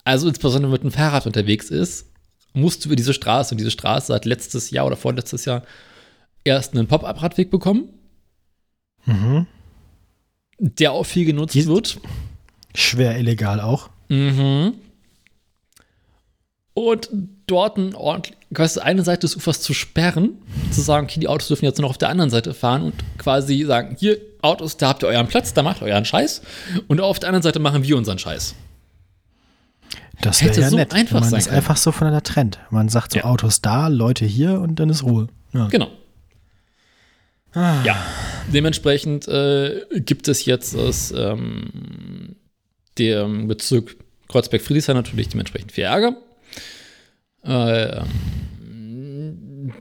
Also 0.04 0.28
insbesondere 0.30 0.72
mit 0.72 0.84
dem 0.84 0.92
Fahrrad 0.92 1.26
unterwegs 1.28 1.70
ist, 1.70 2.10
musst 2.54 2.84
du 2.84 2.90
über 2.90 2.96
diese 2.96 3.14
Straße, 3.14 3.54
und 3.54 3.60
diese 3.60 3.72
Straße 3.72 4.14
hat 4.14 4.26
letztes 4.26 4.72
Jahr 4.72 4.86
oder 4.88 4.96
vorletztes 4.96 5.46
Jahr 5.46 5.64
erst 6.44 6.74
einen 6.74 6.88
Pop-Up-Radweg 6.88 7.52
bekommen, 7.52 7.90
Mhm. 9.06 9.46
der 10.60 10.94
auch 10.94 11.06
viel 11.06 11.26
genutzt 11.26 11.56
wird. 11.68 12.00
Schwer 12.74 13.18
illegal 13.18 13.60
auch. 13.60 13.90
Mhm. 14.10 14.74
Und 16.78 17.10
dort 17.48 17.78
ein 17.78 17.96
ordentlich, 17.96 18.38
quasi 18.54 18.80
eine 18.80 19.02
Seite 19.02 19.22
des 19.22 19.36
Ufers 19.36 19.62
zu 19.62 19.74
sperren, 19.74 20.38
zu 20.70 20.80
sagen, 20.82 21.08
okay, 21.08 21.20
die 21.20 21.28
Autos 21.28 21.48
dürfen 21.48 21.66
jetzt 21.66 21.80
nur 21.80 21.86
noch 21.86 21.90
auf 21.90 21.98
der 21.98 22.10
anderen 22.10 22.30
Seite 22.30 22.54
fahren 22.54 22.84
und 22.84 22.94
quasi 23.18 23.64
sagen, 23.64 23.96
hier, 24.00 24.20
Autos, 24.44 24.78
da 24.78 24.90
habt 24.90 25.02
ihr 25.02 25.08
euren 25.08 25.26
Platz, 25.26 25.56
da 25.56 25.64
macht 25.64 25.82
euren 25.82 26.06
Scheiß. 26.06 26.44
Und 26.88 27.02
auf 27.02 27.18
der 27.18 27.30
anderen 27.30 27.42
Seite 27.42 27.58
machen 27.58 27.82
wir 27.82 27.98
unseren 27.98 28.20
Scheiß. 28.20 28.54
Das 30.22 30.44
wäre 30.44 30.62
ja 30.62 30.70
so 30.70 30.76
nett, 30.76 30.94
einfach 30.94 31.20
man 31.20 31.28
sein 31.32 31.42
können. 31.42 31.56
einfach 31.56 31.78
so 31.78 31.92
voneinander 31.92 32.22
trennt. 32.22 32.60
Man 32.70 32.90
sagt 32.90 33.14
so 33.14 33.18
Ja. 33.18 33.26
Autos 33.26 33.60
da, 33.62 33.88
Leute 33.88 34.26
hier 34.26 34.60
und 34.60 34.76
dann 34.76 34.92
ist 34.92 35.02
Ruhe. 35.04 35.30
Ja. 35.54 35.70
Genau. 35.70 35.90
Ja, 37.56 37.98
dementsprechend 38.54 39.28
äh, 39.28 39.82
gibt 39.96 40.28
es 40.28 40.46
jetzt 40.46 40.76
aus 40.76 41.12
ähm, 41.12 42.36
dem 43.00 43.48
Bezirk 43.48 43.96
Kreuzberg-Friedrichshain 44.28 44.96
natürlich 44.96 45.30
dementsprechend 45.30 45.72
viel 45.72 45.86
Ärger. 45.86 46.18
Äh, 47.44 48.04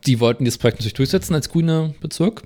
die 0.07 0.20
wollten 0.20 0.45
dieses 0.45 0.59
Projekt 0.59 0.78
natürlich 0.78 0.95
durchsetzen 0.95 1.35
als 1.35 1.49
grüner 1.49 1.95
Bezirk. 2.01 2.45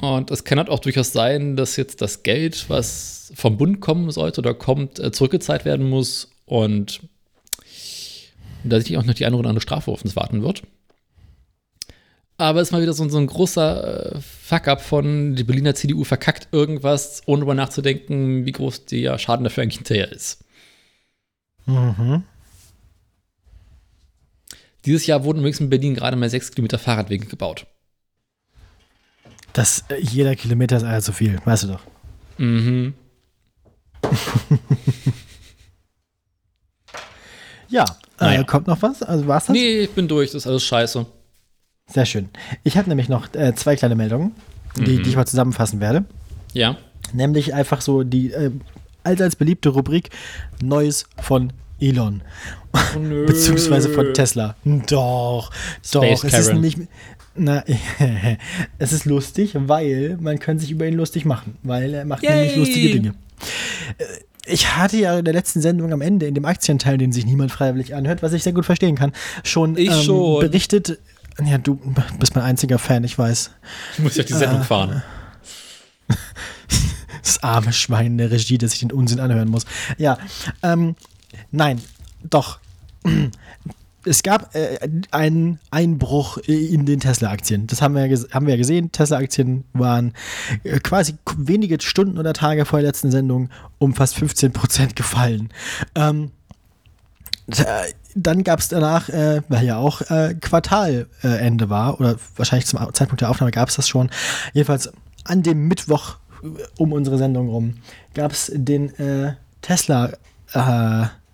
Und 0.00 0.30
es 0.30 0.44
kann 0.44 0.58
halt 0.58 0.70
auch 0.70 0.78
durchaus 0.78 1.12
sein, 1.12 1.56
dass 1.56 1.76
jetzt 1.76 2.00
das 2.00 2.22
Geld, 2.22 2.66
was 2.68 3.32
vom 3.34 3.58
Bund 3.58 3.80
kommen 3.80 4.10
sollte 4.10 4.40
oder 4.40 4.54
kommt, 4.54 4.98
äh, 4.98 5.12
zurückgezahlt 5.12 5.64
werden 5.64 5.88
muss 5.88 6.30
und 6.46 7.00
da 8.64 8.78
sicherlich 8.78 8.98
auch 8.98 9.04
noch 9.04 9.14
die 9.14 9.26
eine 9.26 9.36
oder 9.36 9.50
andere 9.50 9.62
Strafe 9.62 9.90
auf 9.90 10.02
uns 10.02 10.16
warten 10.16 10.42
wird. 10.42 10.62
Aber 12.38 12.62
es 12.62 12.68
ist 12.68 12.72
mal 12.72 12.80
wieder 12.80 12.94
so, 12.94 13.06
so 13.06 13.18
ein 13.18 13.26
großer 13.26 14.14
äh, 14.14 14.20
Fuck-up 14.20 14.80
von 14.80 15.36
die 15.36 15.44
Berliner 15.44 15.74
CDU 15.74 16.04
verkackt 16.04 16.48
irgendwas, 16.52 17.22
ohne 17.26 17.40
darüber 17.40 17.54
nachzudenken, 17.54 18.46
wie 18.46 18.52
groß 18.52 18.86
der 18.86 19.18
Schaden 19.18 19.44
dafür 19.44 19.62
eigentlich 19.62 19.76
hinterher 19.76 20.10
ist. 20.10 20.42
Mhm. 21.66 22.24
Dieses 24.86 25.06
Jahr 25.06 25.24
wurden 25.24 25.38
übrigens 25.40 25.60
in 25.60 25.70
Berlin 25.70 25.94
gerade 25.94 26.16
mal 26.16 26.30
sechs 26.30 26.50
Kilometer 26.50 26.78
Fahrradwege 26.78 27.26
gebaut. 27.26 27.66
Das, 29.52 29.84
äh, 29.88 29.96
jeder 30.00 30.36
Kilometer 30.36 30.76
ist 30.76 30.84
einer 30.84 31.02
zu 31.02 31.12
viel, 31.12 31.38
weißt 31.44 31.64
du 31.64 31.66
doch. 31.68 31.80
Mhm. 32.38 32.94
Ja, 37.68 37.84
Naja. 38.18 38.40
äh, 38.40 38.44
kommt 38.44 38.66
noch 38.66 38.82
was? 38.82 39.02
Also 39.02 39.26
war's 39.26 39.46
das? 39.46 39.54
Nee, 39.54 39.80
ich 39.82 39.90
bin 39.90 40.08
durch, 40.08 40.32
das 40.32 40.42
ist 40.42 40.46
alles 40.48 40.64
scheiße. 40.64 41.06
Sehr 41.86 42.06
schön. 42.06 42.28
Ich 42.64 42.76
habe 42.76 42.88
nämlich 42.88 43.08
noch 43.08 43.32
äh, 43.34 43.54
zwei 43.54 43.76
kleine 43.76 43.94
Meldungen, 43.94 44.32
die, 44.76 44.98
Mhm. 44.98 45.02
die 45.04 45.10
ich 45.10 45.16
mal 45.16 45.26
zusammenfassen 45.26 45.80
werde. 45.80 46.04
Ja. 46.52 46.76
Nämlich 47.12 47.54
einfach 47.54 47.80
so 47.80 48.02
die 48.02 48.32
äh, 48.32 48.50
allseits 49.04 49.36
beliebte 49.36 49.68
Rubrik 49.70 50.10
Neues 50.62 51.06
von 51.20 51.52
Elon. 51.80 52.22
Oh, 52.72 52.98
nö. 52.98 53.26
Beziehungsweise 53.26 53.88
von 53.90 54.12
Tesla. 54.14 54.56
Doch, 54.64 55.50
doch. 55.92 56.02
Space 56.18 56.24
Es 56.24 56.38
ist 56.46 56.52
nämlich. 56.52 56.76
Na, 57.36 57.64
es 58.78 58.92
ist 58.92 59.04
lustig, 59.04 59.52
weil 59.54 60.18
man 60.20 60.38
kann 60.38 60.58
sich 60.58 60.70
über 60.70 60.86
ihn 60.86 60.94
lustig 60.94 61.24
machen, 61.24 61.56
weil 61.62 61.94
er 61.94 62.04
macht 62.04 62.22
nämlich 62.22 62.50
Yay. 62.50 62.58
lustige 62.58 62.90
Dinge. 62.90 63.14
Äh, 63.98 64.04
Ich 64.52 64.74
hatte 64.76 64.96
ja 64.96 65.18
in 65.18 65.24
der 65.24 65.32
letzten 65.34 65.60
Sendung 65.60 65.92
am 65.92 66.00
Ende, 66.00 66.26
in 66.26 66.34
dem 66.34 66.44
Aktienteil, 66.44 66.98
den 66.98 67.12
sich 67.12 67.24
niemand 67.26 67.52
freiwillig 67.52 67.94
anhört, 67.94 68.22
was 68.22 68.32
ich 68.32 68.42
sehr 68.42 68.52
gut 68.52 68.66
verstehen 68.66 68.96
kann, 68.96 69.12
schon, 69.44 69.76
ähm, 69.78 69.92
schon. 70.02 70.40
berichtet. 70.40 70.98
Ja, 71.44 71.56
du 71.58 71.76
bist 72.18 72.34
mein 72.34 72.44
einziger 72.44 72.78
Fan, 72.78 73.04
ich 73.04 73.16
weiß. 73.16 73.50
Ich 73.94 73.98
muss 74.00 74.16
ja 74.16 74.24
die 74.24 74.32
Sendung 74.32 74.60
Ah. 74.60 74.64
fahren. 74.64 75.02
Das 77.22 77.42
arme 77.42 77.72
Schwein 77.72 78.06
in 78.06 78.18
der 78.18 78.30
Regie, 78.30 78.56
das 78.58 78.70
sich 78.72 78.80
den 78.80 78.92
Unsinn 78.92 79.20
anhören 79.20 79.48
muss. 79.48 79.64
Ja, 79.98 80.18
ähm, 80.62 80.96
Nein, 81.50 81.80
doch. 82.22 82.58
Es 84.04 84.22
gab 84.22 84.54
äh, 84.54 84.78
einen 85.10 85.58
Einbruch 85.70 86.38
in 86.38 86.86
den 86.86 87.00
Tesla-Aktien. 87.00 87.66
Das 87.66 87.82
haben 87.82 87.94
wir, 87.94 88.06
ja 88.06 88.18
haben 88.32 88.46
wir 88.46 88.56
gesehen. 88.56 88.92
Tesla-Aktien 88.92 89.64
waren 89.74 90.14
äh, 90.64 90.78
quasi 90.80 91.16
wenige 91.36 91.78
Stunden 91.82 92.16
oder 92.18 92.32
Tage 92.32 92.64
vor 92.64 92.78
der 92.78 92.88
letzten 92.88 93.10
Sendung 93.10 93.50
um 93.78 93.94
fast 93.94 94.14
15 94.16 94.52
Prozent 94.52 94.96
gefallen. 94.96 95.50
Ähm, 95.94 96.30
äh, 97.48 97.92
dann 98.14 98.42
gab 98.42 98.60
es 98.60 98.68
danach, 98.68 99.08
äh, 99.10 99.42
weil 99.48 99.66
ja 99.66 99.76
auch 99.76 100.00
äh, 100.10 100.34
Quartalende 100.40 101.06
äh, 101.22 101.68
war, 101.68 102.00
oder 102.00 102.16
wahrscheinlich 102.36 102.66
zum 102.66 102.78
Zeitpunkt 102.94 103.20
der 103.20 103.30
Aufnahme 103.30 103.50
gab 103.50 103.68
es 103.68 103.76
das 103.76 103.88
schon. 103.88 104.10
Jedenfalls 104.52 104.90
an 105.24 105.42
dem 105.42 105.68
Mittwoch 105.68 106.16
äh, 106.42 106.46
um 106.78 106.92
unsere 106.92 107.18
Sendung 107.18 107.50
rum 107.50 107.74
gab 108.14 108.32
es 108.32 108.50
den 108.54 108.94
äh, 108.98 109.34
Tesla, 109.60 110.12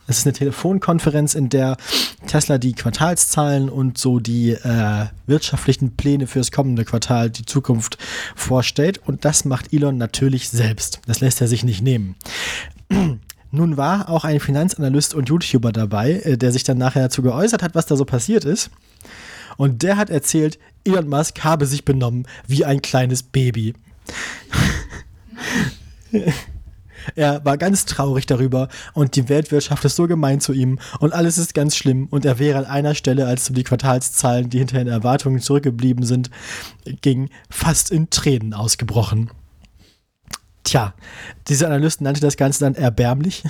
das 0.06 0.18
ist 0.18 0.26
eine 0.26 0.32
Telefonkonferenz, 0.34 1.34
in 1.34 1.48
der 1.48 1.76
Tesla 2.26 2.58
die 2.58 2.74
Quartalszahlen 2.74 3.68
und 3.68 3.98
so 3.98 4.20
die 4.20 4.52
äh, 4.52 5.06
wirtschaftlichen 5.26 5.96
Pläne 5.96 6.26
fürs 6.26 6.52
kommende 6.52 6.84
Quartal, 6.84 7.30
die 7.30 7.44
Zukunft 7.44 7.98
vorstellt. 8.34 9.00
Und 9.04 9.24
das 9.24 9.44
macht 9.44 9.72
Elon 9.72 9.98
natürlich 9.98 10.48
selbst. 10.48 11.00
Das 11.06 11.20
lässt 11.20 11.40
er 11.40 11.48
sich 11.48 11.64
nicht 11.64 11.82
nehmen. 11.82 12.14
Nun 13.50 13.76
war 13.76 14.08
auch 14.08 14.24
ein 14.24 14.40
Finanzanalyst 14.40 15.14
und 15.14 15.28
YouTuber 15.28 15.72
dabei, 15.72 16.20
äh, 16.20 16.36
der 16.36 16.52
sich 16.52 16.64
dann 16.64 16.78
nachher 16.78 17.02
dazu 17.02 17.22
geäußert 17.22 17.62
hat, 17.62 17.74
was 17.74 17.86
da 17.86 17.96
so 17.96 18.04
passiert 18.04 18.44
ist. 18.44 18.70
Und 19.56 19.82
der 19.82 19.96
hat 19.96 20.10
erzählt, 20.10 20.58
Elon 20.84 21.08
Musk 21.08 21.42
habe 21.42 21.66
sich 21.66 21.84
benommen 21.84 22.28
wie 22.46 22.64
ein 22.64 22.82
kleines 22.82 23.22
Baby. 23.22 23.74
Er 27.14 27.44
war 27.44 27.58
ganz 27.58 27.84
traurig 27.84 28.26
darüber 28.26 28.68
und 28.94 29.16
die 29.16 29.28
Weltwirtschaft 29.28 29.84
ist 29.84 29.96
so 29.96 30.06
gemein 30.06 30.40
zu 30.40 30.52
ihm 30.52 30.78
und 30.98 31.12
alles 31.12 31.38
ist 31.38 31.54
ganz 31.54 31.76
schlimm 31.76 32.06
und 32.10 32.24
er 32.24 32.38
wäre 32.38 32.58
an 32.58 32.64
einer 32.64 32.94
Stelle, 32.94 33.26
als 33.26 33.42
es 33.42 33.48
um 33.50 33.54
die 33.54 33.64
Quartalszahlen, 33.64 34.50
die 34.50 34.58
hinter 34.58 34.78
den 34.78 34.88
Erwartungen 34.88 35.40
zurückgeblieben 35.40 36.04
sind, 36.04 36.30
ging, 37.02 37.30
fast 37.50 37.90
in 37.90 38.10
Tränen 38.10 38.54
ausgebrochen. 38.54 39.30
Tja, 40.64 40.94
dieser 41.46 41.68
Analyst 41.68 42.00
nannte 42.00 42.20
das 42.20 42.36
Ganze 42.36 42.64
dann 42.64 42.74
erbärmlich 42.74 43.44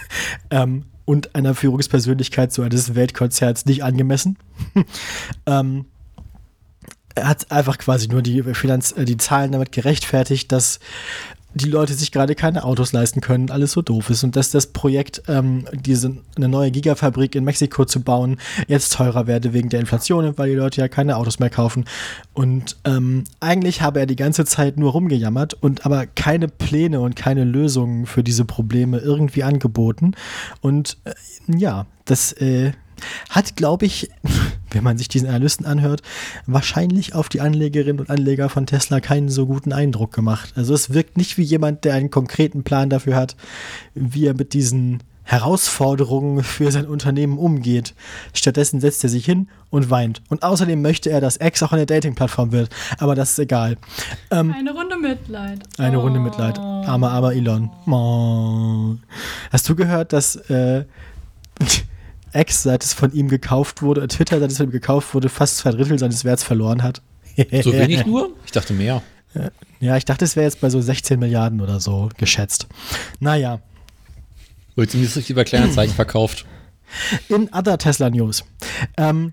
ähm, 0.50 0.86
und 1.04 1.34
einer 1.34 1.54
Führungspersönlichkeit 1.54 2.52
so 2.52 2.62
eines 2.62 2.94
Weltkonzerts 2.94 3.66
nicht 3.66 3.84
angemessen. 3.84 4.38
ähm, 5.46 5.84
er 7.14 7.28
hat 7.28 7.50
einfach 7.50 7.78
quasi 7.78 8.08
nur 8.08 8.22
die, 8.22 8.42
Finanz 8.54 8.92
äh, 8.92 9.04
die 9.04 9.16
Zahlen 9.16 9.52
damit 9.52 9.72
gerechtfertigt, 9.72 10.50
dass 10.50 10.80
die 11.54 11.68
Leute 11.68 11.94
sich 11.94 12.12
gerade 12.12 12.34
keine 12.34 12.64
Autos 12.64 12.92
leisten 12.92 13.20
können, 13.20 13.50
alles 13.50 13.72
so 13.72 13.82
doof 13.82 14.10
ist 14.10 14.24
und 14.24 14.36
dass 14.36 14.50
das 14.50 14.68
Projekt, 14.68 15.22
ähm, 15.28 15.64
diese 15.72 16.16
eine 16.36 16.48
neue 16.48 16.70
Gigafabrik 16.70 17.34
in 17.34 17.44
Mexiko 17.44 17.84
zu 17.84 18.00
bauen, 18.00 18.38
jetzt 18.68 18.94
teurer 18.94 19.26
werde 19.26 19.52
wegen 19.52 19.68
der 19.68 19.80
Inflation, 19.80 20.36
weil 20.38 20.50
die 20.50 20.56
Leute 20.56 20.80
ja 20.80 20.88
keine 20.88 21.16
Autos 21.16 21.38
mehr 21.38 21.50
kaufen. 21.50 21.84
Und 22.32 22.76
ähm, 22.84 23.24
eigentlich 23.40 23.82
habe 23.82 24.00
er 24.00 24.06
die 24.06 24.16
ganze 24.16 24.44
Zeit 24.44 24.78
nur 24.78 24.92
rumgejammert 24.92 25.54
und 25.54 25.84
aber 25.84 26.06
keine 26.06 26.48
Pläne 26.48 27.00
und 27.00 27.16
keine 27.16 27.44
Lösungen 27.44 28.06
für 28.06 28.22
diese 28.22 28.44
Probleme 28.44 28.98
irgendwie 28.98 29.42
angeboten. 29.42 30.12
Und 30.60 30.98
äh, 31.04 31.12
ja, 31.46 31.86
das 32.04 32.32
äh, 32.32 32.72
hat, 33.28 33.56
glaube 33.56 33.86
ich, 33.86 34.10
wenn 34.74 34.84
man 34.84 34.98
sich 34.98 35.08
diesen 35.08 35.28
Analysten 35.28 35.66
anhört, 35.66 36.02
wahrscheinlich 36.46 37.14
auf 37.14 37.28
die 37.28 37.40
Anlegerinnen 37.40 38.00
und 38.00 38.10
Anleger 38.10 38.48
von 38.48 38.66
Tesla 38.66 39.00
keinen 39.00 39.28
so 39.28 39.46
guten 39.46 39.72
Eindruck 39.72 40.12
gemacht. 40.12 40.52
Also 40.56 40.74
es 40.74 40.92
wirkt 40.92 41.16
nicht 41.16 41.38
wie 41.38 41.42
jemand, 41.42 41.84
der 41.84 41.94
einen 41.94 42.10
konkreten 42.10 42.62
Plan 42.64 42.90
dafür 42.90 43.16
hat, 43.16 43.36
wie 43.94 44.26
er 44.26 44.34
mit 44.34 44.52
diesen 44.54 45.02
Herausforderungen 45.24 46.42
für 46.42 46.72
sein 46.72 46.86
Unternehmen 46.86 47.38
umgeht. 47.38 47.94
Stattdessen 48.34 48.80
setzt 48.80 49.04
er 49.04 49.08
sich 49.10 49.24
hin 49.24 49.48
und 49.70 49.88
weint. 49.88 50.20
Und 50.28 50.42
außerdem 50.42 50.82
möchte 50.82 51.10
er, 51.10 51.20
dass 51.20 51.38
X 51.40 51.62
auch 51.62 51.72
eine 51.72 51.86
Dating-Plattform 51.86 52.50
wird. 52.50 52.70
Aber 52.98 53.14
das 53.14 53.30
ist 53.30 53.38
egal. 53.38 53.76
Ähm, 54.32 54.52
Eine 54.52 54.72
Runde 54.72 54.98
Mitleid. 54.98 55.60
eine 55.78 55.98
Runde 55.98 56.18
Mitleid. 56.18 56.58
Armer, 56.58 57.12
armer 57.12 57.32
Elon. 57.34 57.70
Oh. 57.86 58.96
Hast 59.52 59.68
du 59.68 59.76
gehört, 59.76 60.12
dass 60.12 60.34
äh, 60.50 60.84
X, 62.34 62.62
seit 62.62 62.84
es 62.84 62.92
von 62.92 63.12
ihm 63.12 63.28
gekauft 63.28 63.82
wurde, 63.82 64.02
äh, 64.02 64.08
Twitter, 64.08 64.40
seit 64.40 64.50
es 64.50 64.56
von 64.56 64.66
ihm 64.66 64.72
gekauft 64.72 65.14
wurde, 65.14 65.28
fast 65.28 65.58
zwei 65.58 65.70
Drittel 65.70 65.98
seines 65.98 66.24
Werts 66.24 66.42
verloren 66.42 66.82
hat? 66.82 67.02
So 67.36 67.72
wenig 67.72 68.06
nur? 68.06 68.30
Ich 68.44 68.52
dachte 68.52 68.72
mehr. 68.74 69.02
Ja, 69.80 69.96
ich 69.96 70.04
dachte, 70.04 70.24
es 70.24 70.36
wäre 70.36 70.44
jetzt 70.44 70.60
bei 70.60 70.68
so 70.70 70.80
16 70.80 71.18
Milliarden 71.18 71.60
oder 71.60 71.80
so 71.80 72.10
geschätzt. 72.16 72.66
Naja, 73.18 73.60
Wird 74.76 74.90
zumindest 74.90 75.16
richtig 75.16 75.30
über 75.30 75.44
kleine 75.44 75.70
Zeichen 75.70 75.94
verkauft. 75.94 76.44
in 77.28 77.48
other 77.52 77.78
Tesla 77.78 78.10
News. 78.10 78.44
Ähm, 78.98 79.32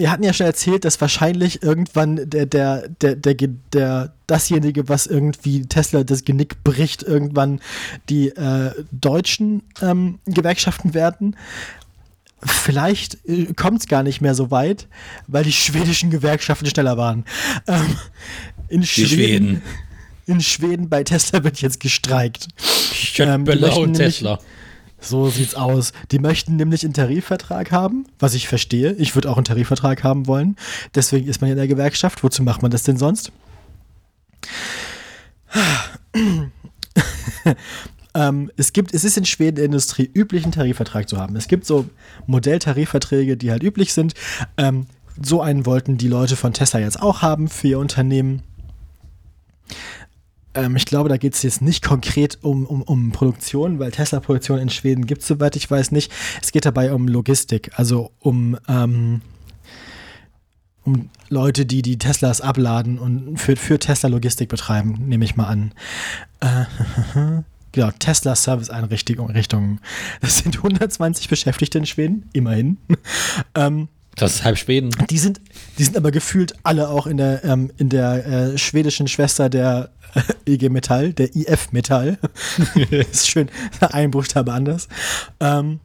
wir 0.00 0.10
hatten 0.10 0.22
ja 0.22 0.32
schon 0.32 0.46
erzählt, 0.46 0.86
dass 0.86 1.00
wahrscheinlich 1.00 1.62
irgendwann 1.62 2.16
der, 2.30 2.46
der, 2.46 2.88
der, 2.88 3.16
der, 3.16 3.34
der, 3.34 4.14
dasjenige, 4.26 4.88
was 4.88 5.06
irgendwie 5.06 5.66
Tesla 5.66 6.04
das 6.04 6.24
Genick 6.24 6.64
bricht, 6.64 7.02
irgendwann 7.02 7.60
die 8.08 8.28
äh, 8.28 8.70
deutschen 8.92 9.62
ähm, 9.82 10.20
Gewerkschaften 10.24 10.94
werden. 10.94 11.36
Vielleicht 12.42 13.18
äh, 13.26 13.52
kommt 13.54 13.80
es 13.80 13.86
gar 13.88 14.02
nicht 14.02 14.20
mehr 14.20 14.34
so 14.34 14.50
weit, 14.50 14.88
weil 15.26 15.44
die 15.44 15.52
schwedischen 15.52 16.10
Gewerkschaften 16.10 16.66
schneller 16.66 16.96
waren. 16.96 17.24
Ähm, 17.66 17.96
in 18.68 18.82
Schweden, 18.84 19.08
Schweden. 19.08 19.62
In 20.26 20.40
Schweden 20.40 20.88
bei 20.88 21.02
Tesla 21.04 21.44
wird 21.44 21.60
jetzt 21.60 21.80
gestreikt. 21.80 22.48
Ähm, 23.34 23.44
nämlich- 23.88 23.96
Tesla. 23.98 24.38
So 25.02 25.30
sieht's 25.30 25.54
aus. 25.54 25.92
Die 26.12 26.18
möchten 26.18 26.56
nämlich 26.56 26.84
einen 26.84 26.92
Tarifvertrag 26.92 27.72
haben, 27.72 28.04
was 28.18 28.34
ich 28.34 28.48
verstehe. 28.48 28.92
Ich 28.98 29.14
würde 29.14 29.30
auch 29.30 29.36
einen 29.36 29.44
Tarifvertrag 29.46 30.04
haben 30.04 30.26
wollen. 30.26 30.56
Deswegen 30.94 31.26
ist 31.26 31.40
man 31.40 31.48
ja 31.48 31.52
in 31.52 31.58
der 31.58 31.68
Gewerkschaft. 31.68 32.22
Wozu 32.22 32.42
macht 32.42 32.60
man 32.62 32.70
das 32.70 32.82
denn 32.82 32.98
sonst? 32.98 33.32
Ähm, 38.14 38.50
es 38.56 38.72
gibt, 38.72 38.94
es 38.94 39.04
ist 39.04 39.16
in 39.16 39.24
Schweden 39.24 39.56
der 39.56 39.64
Industrie 39.64 40.10
üblich, 40.12 40.44
einen 40.44 40.52
Tarifvertrag 40.52 41.08
zu 41.08 41.16
haben. 41.16 41.36
Es 41.36 41.48
gibt 41.48 41.66
so 41.66 41.88
Modelltarifverträge, 42.26 43.36
die 43.36 43.50
halt 43.50 43.62
üblich 43.62 43.92
sind. 43.92 44.14
Ähm, 44.56 44.86
so 45.22 45.40
einen 45.40 45.66
wollten 45.66 45.98
die 45.98 46.08
Leute 46.08 46.36
von 46.36 46.52
Tesla 46.52 46.80
jetzt 46.80 47.00
auch 47.00 47.22
haben 47.22 47.48
für 47.48 47.68
ihr 47.68 47.78
Unternehmen. 47.78 48.42
Ähm, 50.54 50.76
ich 50.76 50.86
glaube, 50.86 51.08
da 51.08 51.16
geht 51.16 51.34
es 51.34 51.42
jetzt 51.42 51.62
nicht 51.62 51.84
konkret 51.84 52.38
um, 52.42 52.66
um, 52.66 52.82
um 52.82 53.12
Produktion, 53.12 53.78
weil 53.78 53.92
Tesla-Produktion 53.92 54.58
in 54.58 54.70
Schweden 54.70 55.06
gibt 55.06 55.22
es, 55.22 55.28
soweit 55.28 55.56
ich 55.56 55.70
weiß, 55.70 55.92
nicht. 55.92 56.10
Es 56.42 56.52
geht 56.52 56.64
dabei 56.64 56.92
um 56.92 57.06
Logistik, 57.06 57.72
also 57.76 58.10
um, 58.18 58.58
ähm, 58.68 59.20
um 60.84 61.10
Leute, 61.28 61.66
die 61.66 61.82
die 61.82 61.98
Teslas 61.98 62.40
abladen 62.40 62.98
und 62.98 63.38
für, 63.38 63.54
für 63.54 63.78
Tesla 63.78 64.08
Logistik 64.08 64.48
betreiben, 64.48 65.06
nehme 65.06 65.24
ich 65.24 65.36
mal 65.36 65.46
an. 65.46 65.72
Äh, 66.40 66.64
genau, 67.72 67.90
Tesla 67.98 68.34
Service-Einrichtungen. 68.36 69.80
Das 70.20 70.38
sind 70.38 70.56
120 70.56 71.28
Beschäftigte 71.28 71.78
in 71.78 71.86
Schweden, 71.86 72.28
immerhin. 72.32 72.78
ähm, 73.54 73.88
Das 74.16 74.34
ist 74.36 74.44
halb 74.44 74.58
Schweden. 74.58 74.90
die 75.08 75.18
sind, 75.18 75.40
die 75.78 75.84
sind 75.84 75.96
aber 75.96 76.10
gefühlt 76.10 76.54
alle 76.62 76.88
auch 76.88 77.06
in 77.06 77.16
der, 77.16 77.44
ähm, 77.44 77.70
in 77.76 77.88
der 77.88 78.26
äh, 78.26 78.58
schwedischen 78.58 79.08
Schwester 79.08 79.48
der 79.48 79.90
äh, 80.46 80.52
IG 80.52 80.68
Metall, 80.68 81.12
der 81.12 81.34
IF 81.34 81.72
Metall. 81.72 82.18
ist 82.90 83.28
schön, 83.30 83.48
ein 83.80 84.10
Buchstabe 84.10 84.52
anders. 84.52 84.88
Ähm, 85.40 85.80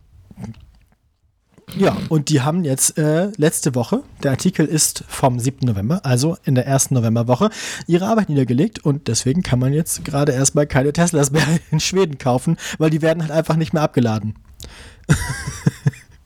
ja, 1.77 1.97
und 2.09 2.29
die 2.29 2.41
haben 2.41 2.63
jetzt 2.63 2.97
äh, 2.97 3.31
letzte 3.37 3.75
Woche, 3.75 4.03
der 4.23 4.31
Artikel 4.31 4.65
ist 4.65 5.03
vom 5.07 5.39
7. 5.39 5.67
November, 5.67 6.05
also 6.05 6.37
in 6.45 6.55
der 6.55 6.65
ersten 6.65 6.93
Novemberwoche, 6.93 7.49
ihre 7.87 8.05
Arbeit 8.05 8.29
niedergelegt 8.29 8.85
und 8.85 9.07
deswegen 9.07 9.41
kann 9.41 9.59
man 9.59 9.73
jetzt 9.73 10.05
gerade 10.05 10.31
erstmal 10.31 10.67
keine 10.67 10.93
Teslas 10.93 11.31
mehr 11.31 11.45
in 11.71 11.79
Schweden 11.79 12.17
kaufen, 12.17 12.57
weil 12.77 12.89
die 12.89 13.01
werden 13.01 13.21
halt 13.21 13.31
einfach 13.31 13.55
nicht 13.55 13.73
mehr 13.73 13.81
abgeladen. 13.81 14.35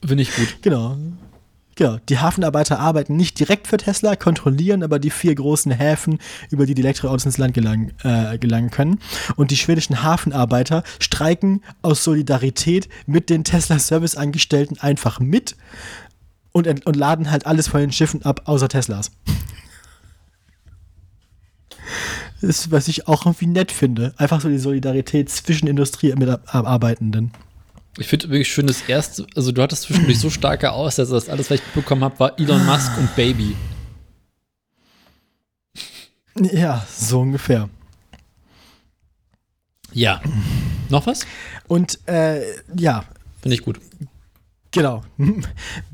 Finde 0.06 0.24
ich 0.24 0.36
gut. 0.36 0.58
Genau. 0.62 0.98
Genau. 1.80 1.98
Die 2.10 2.20
Hafenarbeiter 2.20 2.78
arbeiten 2.78 3.16
nicht 3.16 3.40
direkt 3.40 3.66
für 3.66 3.78
Tesla, 3.78 4.18
kontrollieren 4.18 4.84
aber 4.84 5.00
die 5.00 5.10
vier 5.10 5.34
großen 5.34 5.72
Häfen, 5.72 6.20
über 6.50 6.66
die 6.66 6.74
die 6.74 6.82
Elektroautos 6.82 7.26
ins 7.26 7.38
Land 7.38 7.54
gelangen, 7.54 7.94
äh, 8.04 8.38
gelangen 8.38 8.70
können. 8.70 9.00
Und 9.38 9.50
die 9.50 9.56
schwedischen 9.56 10.04
Hafenarbeiter 10.04 10.84
streiken 11.00 11.64
aus 11.82 12.04
Solidarität 12.04 12.90
mit 13.06 13.30
den 13.30 13.46
Tesla-Service-Angestellten 13.46 14.78
einfach 14.82 15.22
mit 15.22 15.56
und, 16.52 16.86
und 16.86 16.96
laden 16.98 17.32
halt 17.32 17.46
alles 17.46 17.70
von 17.70 17.80
den 17.80 17.94
Schiffen 17.94 18.24
ab, 18.24 18.42
außer 18.44 18.68
Teslas. 18.68 19.12
Das 22.42 22.50
ist, 22.50 22.72
was 22.72 22.90
ich 22.90 23.08
auch 23.08 23.26
irgendwie 23.26 23.48
nett 23.48 23.72
finde. 23.72 24.14
Einfach 24.18 24.42
so 24.42 24.50
die 24.50 24.60
Solidarität 24.60 25.30
zwischen 25.30 25.68
Industriearbeitenden. 25.68 27.32
Ich 27.98 28.08
finde 28.08 28.30
wirklich 28.30 28.52
schön, 28.52 28.68
das 28.68 28.84
erste, 28.84 29.26
also 29.36 29.52
du 29.52 29.62
hattest 29.62 29.84
zwischendurch 29.84 30.20
so 30.20 30.30
starke 30.30 30.72
Aussätze, 30.72 31.12
dass 31.12 31.28
alles, 31.28 31.50
was 31.50 31.60
ich 31.60 31.66
bekommen 31.74 32.04
habe, 32.04 32.20
war 32.20 32.40
Elon 32.40 32.66
Musk 32.66 32.98
und 32.98 33.14
Baby. 33.16 33.56
Ja, 36.54 36.86
so 36.96 37.22
ungefähr. 37.22 37.70
Ja. 39.92 40.22
Noch 40.90 41.06
was? 41.08 41.26
Und 41.68 42.00
äh, 42.08 42.42
ja, 42.76 43.06
Finde 43.42 43.56
ich 43.56 43.64
gut. 43.64 43.80
Genau. 44.72 45.04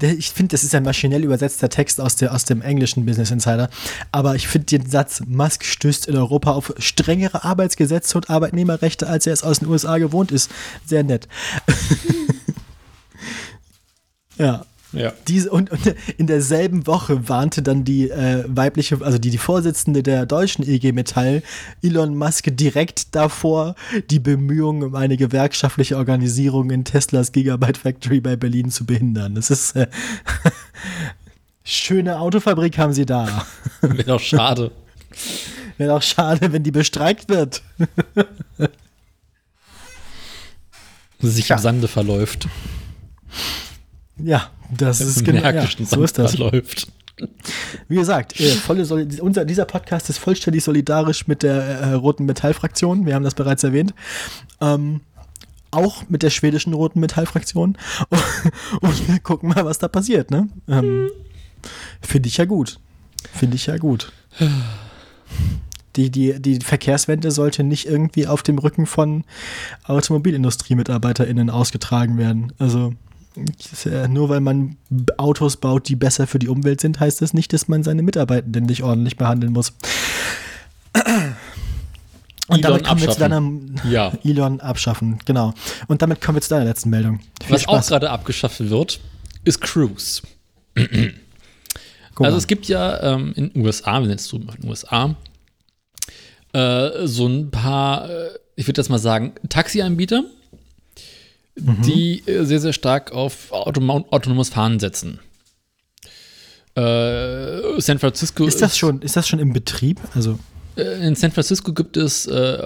Ich 0.02 0.32
finde, 0.32 0.52
das 0.52 0.64
ist 0.64 0.76
ein 0.76 0.84
maschinell 0.84 1.24
übersetzter 1.24 1.70
Text 1.70 2.02
aus, 2.02 2.16
der, 2.16 2.34
aus 2.34 2.46
dem 2.46 2.62
englischen 2.62 3.06
Business 3.06 3.32
Insider. 3.32 3.70
Aber 4.12 4.36
ich 4.36 4.48
finde 4.48 4.78
den 4.78 4.90
Satz, 4.90 5.22
Musk 5.26 5.64
stößt 5.64 6.08
in 6.08 6.18
Europa 6.18 6.52
auf 6.52 6.74
strengere 6.78 7.44
Arbeitsgesetze 7.44 8.18
und 8.18 8.30
Arbeitnehmerrechte, 8.30 9.08
als 9.08 9.26
er 9.26 9.34
es 9.34 9.44
aus 9.44 9.60
den 9.60 9.70
USA 9.70 9.98
gewohnt 9.98 10.32
ist, 10.32 10.52
sehr 10.86 11.04
nett. 11.04 11.28
ja. 14.38 14.66
Ja. 14.96 15.14
Diese, 15.28 15.50
und, 15.52 15.72
und 15.72 15.96
in 16.18 16.28
derselben 16.28 16.88
Woche 16.88 17.28
warnte 17.30 17.62
dann 17.62 17.84
die 17.84 18.10
äh, 18.10 18.44
weibliche, 18.48 19.00
also 19.02 19.18
die, 19.18 19.30
die 19.30 19.38
Vorsitzende 19.38 20.04
der 20.04 20.26
deutschen 20.26 20.68
EG 20.68 20.92
Metall, 20.92 21.44
Elon 21.82 22.16
Musk, 22.16 22.46
direkt 22.56 23.16
davor, 23.16 23.76
die 24.10 24.20
Bemühungen 24.20 24.84
um 24.84 24.96
eine 24.96 25.18
gewerkschaftliche 25.18 25.98
Organisierung 25.98 26.70
in 26.70 26.86
Teslas 26.86 27.32
Gigabyte 27.32 27.78
Factory 27.78 28.22
bei 28.22 28.36
Berlin 28.36 28.72
zu 28.72 28.86
behindern. 28.86 29.36
Das 29.36 29.50
ist 29.50 29.76
äh, 29.76 29.88
schöne 31.64 32.20
Autofabrik 32.20 32.78
haben 32.78 32.94
sie 32.94 33.06
da. 33.06 33.46
Wäre 33.82 34.04
doch 34.04 34.20
schade. 34.22 34.72
Wäre 35.78 35.94
auch 35.96 36.02
schade, 36.02 36.52
wenn 36.54 36.64
die 36.64 36.72
bestreikt 36.72 37.30
wird. 37.30 37.62
sich 41.20 41.50
Ja. 41.50 41.56
im 41.56 41.62
Sande 41.62 41.88
verläuft. 41.88 42.48
Ja, 44.18 44.50
das 44.76 45.02
ist 45.02 45.26
genau. 45.26 45.42
Ja, 45.42 45.68
so 45.68 46.04
ist 46.04 46.18
das. 46.18 46.36
verläuft. 46.36 46.88
Wie 47.88 47.96
gesagt, 47.96 48.40
äh, 48.40 48.52
volle 48.52 48.84
Soli 48.86 49.22
unser, 49.22 49.46
dieser 49.46 49.66
Podcast 49.66 50.10
ist 50.10 50.18
vollständig 50.18 50.64
solidarisch 50.64 51.28
mit 51.28 51.44
der 51.44 51.62
äh, 51.62 51.94
Roten 51.94 52.26
Metallfraktion. 52.26 53.06
Wir 53.06 53.16
haben 53.16 53.24
das 53.24 53.36
bereits 53.36 53.64
erwähnt. 53.64 53.94
Ähm, 54.60 55.02
auch 55.72 56.10
mit 56.10 56.24
der 56.24 56.30
schwedischen 56.30 56.74
Roten 56.74 57.00
Metallfraktion. 57.00 57.78
Und, 58.82 59.08
wir 59.08 59.20
gucken 59.20 59.50
mal, 59.50 59.66
was 59.66 59.78
da 59.78 59.88
passiert. 59.88 60.32
Ne? 60.32 60.50
Ähm, 60.68 61.10
Finde 62.02 62.28
ich 62.28 62.38
ja 62.38 62.46
gut. 62.46 62.80
Finde 63.34 63.56
ich 63.56 63.66
ja 63.66 63.78
gut. 63.78 64.12
Die, 65.96 66.10
die, 66.10 66.42
die 66.42 66.60
Verkehrswende 66.60 67.32
sollte 67.32 67.64
nicht 67.64 67.88
irgendwie 67.88 68.28
auf 68.28 68.44
dem 68.44 68.58
Rücken 68.58 68.86
von 68.86 69.24
Automobilindustrie-MitarbeiterInnen 69.86 71.50
ausgetragen 71.50 72.18
werden. 72.18 72.54
Also 72.60 72.94
nur 74.10 74.30
weil 74.30 74.40
man 74.40 74.78
Autos 75.18 75.58
baut, 75.58 75.90
die 75.90 75.96
besser 75.96 76.28
für 76.28 76.40
die 76.40 76.48
Umwelt 76.48 76.82
sind, 76.82 77.00
heißt 77.00 77.22
das 77.22 77.34
nicht, 77.34 77.54
dass 77.54 77.68
man 77.68 77.84
seine 77.84 78.04
Mitarbeitenden 78.04 78.66
nicht 78.66 78.84
ordentlich 78.84 79.18
behandeln 79.18 79.54
muss. 79.54 79.74
Und 82.48 82.60
Elon 82.60 82.62
damit 82.62 82.84
kommen 82.88 83.02
wir 83.02 83.10
zu 83.10 83.24
abschaffen. 83.24 83.76
deiner 83.82 83.92
Ja. 83.92 84.12
Elon 84.24 84.60
abschaffen, 84.62 85.20
genau. 85.26 85.54
Und 85.88 86.02
damit 86.02 86.22
kommen 86.22 86.38
wir 86.38 86.42
zu 86.42 86.50
deiner 86.50 86.66
letzten 86.66 86.90
Meldung. 86.90 87.20
Viel 87.44 87.56
Was 87.56 87.68
auch 87.68 87.76
Spaß. 87.76 87.88
gerade 87.88 88.12
abgeschafft 88.12 88.60
wird, 88.70 89.00
ist 89.44 89.62
Cruise. 89.62 90.22
Also 92.18 92.38
es 92.38 92.48
gibt 92.48 92.68
ja 92.68 93.02
ähm, 93.02 93.34
in 93.36 93.50
den 93.50 93.66
USA, 93.66 94.02
wenn 94.02 94.10
jetzt 94.10 94.32
drüben 94.32 94.48
in 94.50 94.62
den 94.62 94.70
USA, 94.70 95.16
äh, 96.54 97.08
so 97.08 97.28
ein 97.28 97.52
paar, 97.52 98.10
äh, 98.10 98.30
ich 98.56 98.68
würde 98.68 98.80
jetzt 98.82 98.90
mal 98.90 99.00
sagen, 99.00 99.34
Taxianbieter, 99.50 100.24
Mhm. 101.58 101.82
die 101.84 102.20
äh, 102.28 102.44
sehr, 102.44 102.60
sehr 102.60 102.74
stark 102.74 103.12
auf 103.14 103.52
autonom 103.52 104.06
autonomes 104.12 104.50
Fahren 104.50 104.80
setzen. 104.80 105.20
Äh, 106.76 107.80
San 107.80 108.00
Francisco 108.00 108.46
ist 108.46 108.62
das 108.62 108.78
schon, 108.78 109.02
ist 109.02 109.16
das 109.16 109.28
schon 109.28 109.40
im 109.40 109.54
Betrieb? 109.54 110.00
Also, 110.14 110.38
Äh, 110.76 111.08
In 111.08 111.16
San 111.16 111.32
Francisco 111.32 111.72
gibt 111.72 111.96
es 111.96 112.28
äh, 112.28 112.58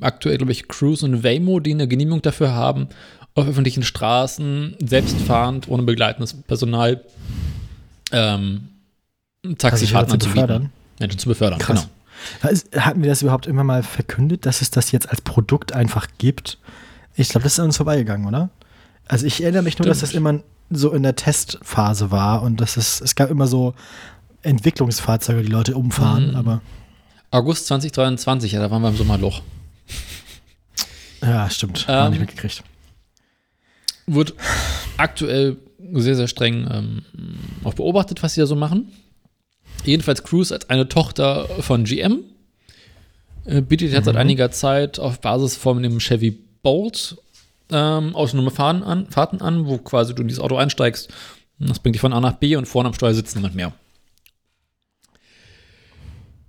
aktuell, 0.00 0.38
glaube 0.38 0.50
ich, 0.50 0.66
Cruise 0.66 1.04
und 1.04 1.22
Waymo, 1.22 1.60
die 1.60 1.70
eine 1.72 1.86
Genehmigung 1.86 2.22
dafür 2.22 2.52
haben, 2.52 2.88
auf 3.34 3.46
öffentlichen 3.46 3.84
Straßen 3.84 4.76
selbstfahrend, 4.84 5.68
ohne 5.68 5.84
begleitendes 5.84 6.34
Personal 6.34 7.04
ähm, 8.10 8.68
Taxifahrten 9.58 10.14
anzubieten. 10.14 10.42
befördern? 10.42 10.70
Menschen 10.98 11.18
zu 11.20 11.28
befördern, 11.28 11.60
Krass. 11.60 11.86
genau. 12.40 12.52
Ist- 12.52 12.76
Hatten 12.76 13.02
wir 13.02 13.08
das 13.10 13.22
überhaupt 13.22 13.46
immer 13.46 13.62
mal 13.64 13.84
verkündet, 13.84 14.44
dass 14.44 14.60
es 14.60 14.70
das 14.72 14.90
jetzt 14.90 15.08
als 15.08 15.20
Produkt 15.20 15.72
einfach 15.72 16.08
gibt? 16.18 16.58
Ich 17.14 17.28
glaube, 17.28 17.44
das 17.44 17.54
ist 17.54 17.60
an 17.60 17.66
uns 17.66 17.76
vorbeigegangen, 17.76 18.26
oder? 18.26 18.50
Also 19.06 19.26
ich 19.26 19.42
erinnere 19.42 19.62
mich 19.62 19.78
nur, 19.78 19.86
dass 19.86 20.00
das 20.00 20.10
Stimmt. 20.10 20.26
immer 20.28 20.42
so 20.70 20.92
in 20.92 21.02
der 21.02 21.16
Testphase 21.16 22.10
war 22.10 22.42
und 22.42 22.60
dass 22.60 22.76
es, 22.76 23.00
es 23.00 23.14
gab 23.14 23.30
immer 23.30 23.46
so 23.46 23.74
Entwicklungsfahrzeuge, 24.42 25.42
die 25.42 25.50
Leute 25.52 25.76
umfahren, 25.76 26.30
Mhm. 26.30 26.36
aber 26.36 26.62
August 27.30 27.66
2023, 27.66 28.52
ja, 28.52 28.60
da 28.60 28.70
waren 28.70 28.82
wir 28.82 28.88
im 28.88 28.96
Sommerloch. 28.96 29.42
ja, 31.22 31.48
stimmt. 31.50 31.86
Hab 31.88 32.06
Ähm, 32.06 32.10
nicht 32.12 32.20
mitgekriegt. 32.20 32.62
Wird 34.06 34.34
aktuell 34.96 35.56
sehr, 35.94 36.16
sehr 36.16 36.28
streng 36.28 36.66
ähm, 36.70 37.02
auch 37.64 37.74
beobachtet, 37.74 38.22
was 38.22 38.34
sie 38.34 38.40
da 38.40 38.46
so 38.46 38.56
machen. 38.56 38.90
Jedenfalls 39.84 40.22
Cruise 40.22 40.52
als 40.54 40.68
eine 40.70 40.88
Tochter 40.88 41.46
von 41.60 41.84
GM 41.84 42.20
äh, 43.44 43.60
bietet 43.60 43.92
jetzt 43.92 44.04
seit 44.06 44.16
einiger 44.16 44.50
Zeit 44.50 44.98
auf 44.98 45.20
Basis 45.20 45.56
von 45.56 45.82
dem 45.82 45.98
Chevy 45.98 46.38
Bolt 46.62 47.16
ähm, 47.70 48.14
autonome 48.14 48.52
an, 48.58 49.06
Fahrten 49.10 49.40
an, 49.40 49.66
wo 49.66 49.78
quasi 49.78 50.14
du 50.14 50.22
in 50.22 50.28
dieses 50.28 50.42
Auto 50.42 50.56
einsteigst. 50.56 51.12
Das 51.58 51.78
bringt 51.78 51.94
dich 51.94 52.00
von 52.00 52.12
A 52.12 52.20
nach 52.20 52.34
B 52.34 52.56
und 52.56 52.66
vorne 52.66 52.88
am 52.88 52.94
Steuer 52.94 53.14
sitzt 53.14 53.36
niemand 53.36 53.54
mehr. 53.54 53.72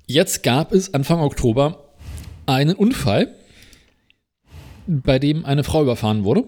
Jetzt 0.06 0.44
gab 0.44 0.74
es 0.74 0.94
Anfang 0.94 1.20
Oktober 1.22 1.86
einen 2.46 2.76
Unfall, 2.76 3.34
bei 4.86 5.18
dem 5.18 5.46
eine 5.46 5.64
Frau 5.64 5.82
überfahren 5.82 6.24
wurde. 6.26 6.44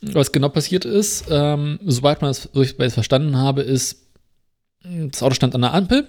Was 0.00 0.32
genau 0.32 0.48
passiert 0.48 0.86
ist, 0.86 1.26
ähm, 1.30 1.78
soweit 1.84 2.22
man 2.22 2.30
es 2.30 2.48
verstanden 2.94 3.36
habe, 3.36 3.60
ist, 3.60 4.06
das 4.82 5.22
Auto 5.22 5.34
stand 5.34 5.54
an 5.54 5.60
der 5.60 5.74
Ampel, 5.74 6.08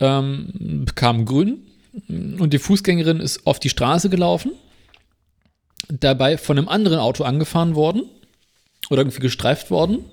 ähm, 0.00 0.84
bekam 0.84 1.24
grün 1.26 1.64
und 2.08 2.52
die 2.52 2.58
Fußgängerin 2.58 3.20
ist 3.20 3.46
auf 3.46 3.60
die 3.60 3.68
Straße 3.68 4.08
gelaufen, 4.10 4.52
dabei 5.88 6.38
von 6.38 6.58
einem 6.58 6.68
anderen 6.68 6.98
Auto 6.98 7.24
angefahren 7.24 7.74
worden 7.74 8.02
oder 8.90 9.02
irgendwie 9.02 9.20
gestreift 9.20 9.70
worden, 9.70 10.04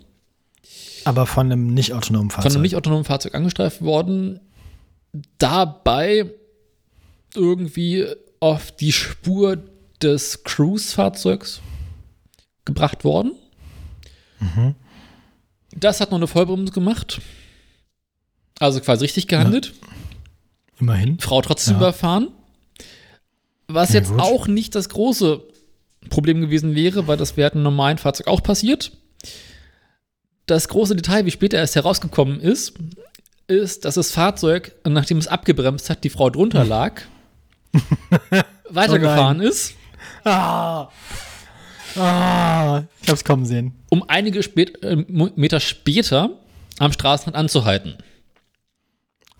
Aber 1.05 1.25
von 1.25 1.47
einem 1.51 1.73
nicht 1.73 1.93
autonomen 1.93 2.29
von 2.29 2.41
Fahrzeug. 2.43 2.53
einem 2.53 2.61
nicht 2.61 2.75
autonomen 2.75 3.05
Fahrzeug 3.05 3.35
angestreift 3.35 3.81
worden, 3.81 4.39
dabei 5.37 6.29
irgendwie 7.35 8.05
auf 8.39 8.71
die 8.71 8.91
Spur 8.91 9.57
des 10.01 10.43
Cruise-Fahrzeugs 10.43 11.61
gebracht 12.65 13.03
worden. 13.03 13.33
Das 15.75 15.99
hat 16.01 16.11
noch 16.11 16.17
eine 16.17 16.27
Vollbremse 16.27 16.73
gemacht. 16.73 17.21
Also 18.59 18.79
quasi 18.81 19.05
richtig 19.05 19.27
gehandelt. 19.27 19.73
Immerhin. 20.81 21.19
Frau 21.19 21.41
trotzdem 21.41 21.75
Ja. 21.75 21.79
überfahren. 21.79 22.29
Was 23.67 23.89
Ja, 23.93 23.99
jetzt 23.99 24.11
gut. 24.11 24.19
auch 24.19 24.47
nicht 24.47 24.75
das 24.75 24.89
große 24.89 25.41
Problem 26.09 26.41
gewesen 26.41 26.75
wäre, 26.75 27.07
weil 27.07 27.15
das 27.17 27.37
wäre 27.37 27.51
einem 27.53 27.63
normalen 27.63 27.97
Fahrzeug 27.97 28.27
auch 28.27 28.43
passiert. 28.43 28.91
Das 30.47 30.67
große 30.67 30.95
Detail, 30.95 31.25
wie 31.25 31.31
später 31.31 31.57
erst 31.57 31.75
herausgekommen 31.75 32.41
ist, 32.41 32.73
ist, 33.47 33.85
dass 33.85 33.95
das 33.95 34.11
Fahrzeug, 34.11 34.73
nachdem 34.87 35.17
es 35.19 35.27
abgebremst 35.27 35.89
hat, 35.89 36.03
die 36.03 36.09
Frau 36.09 36.29
drunter 36.29 36.65
lag, 36.65 37.01
weitergefahren 38.69 39.39
ist, 39.39 39.75
Ah. 40.23 40.89
Ah. 41.95 42.83
Ich 43.01 43.09
hab's 43.09 43.23
kommen 43.23 43.45
sehen. 43.45 43.73
um 43.89 44.03
einige 44.07 44.43
spät, 44.43 44.81
äh, 44.83 44.95
Meter 45.35 45.59
später 45.59 46.31
am 46.79 46.91
Straßenrand 46.91 47.35
anzuhalten. 47.35 47.95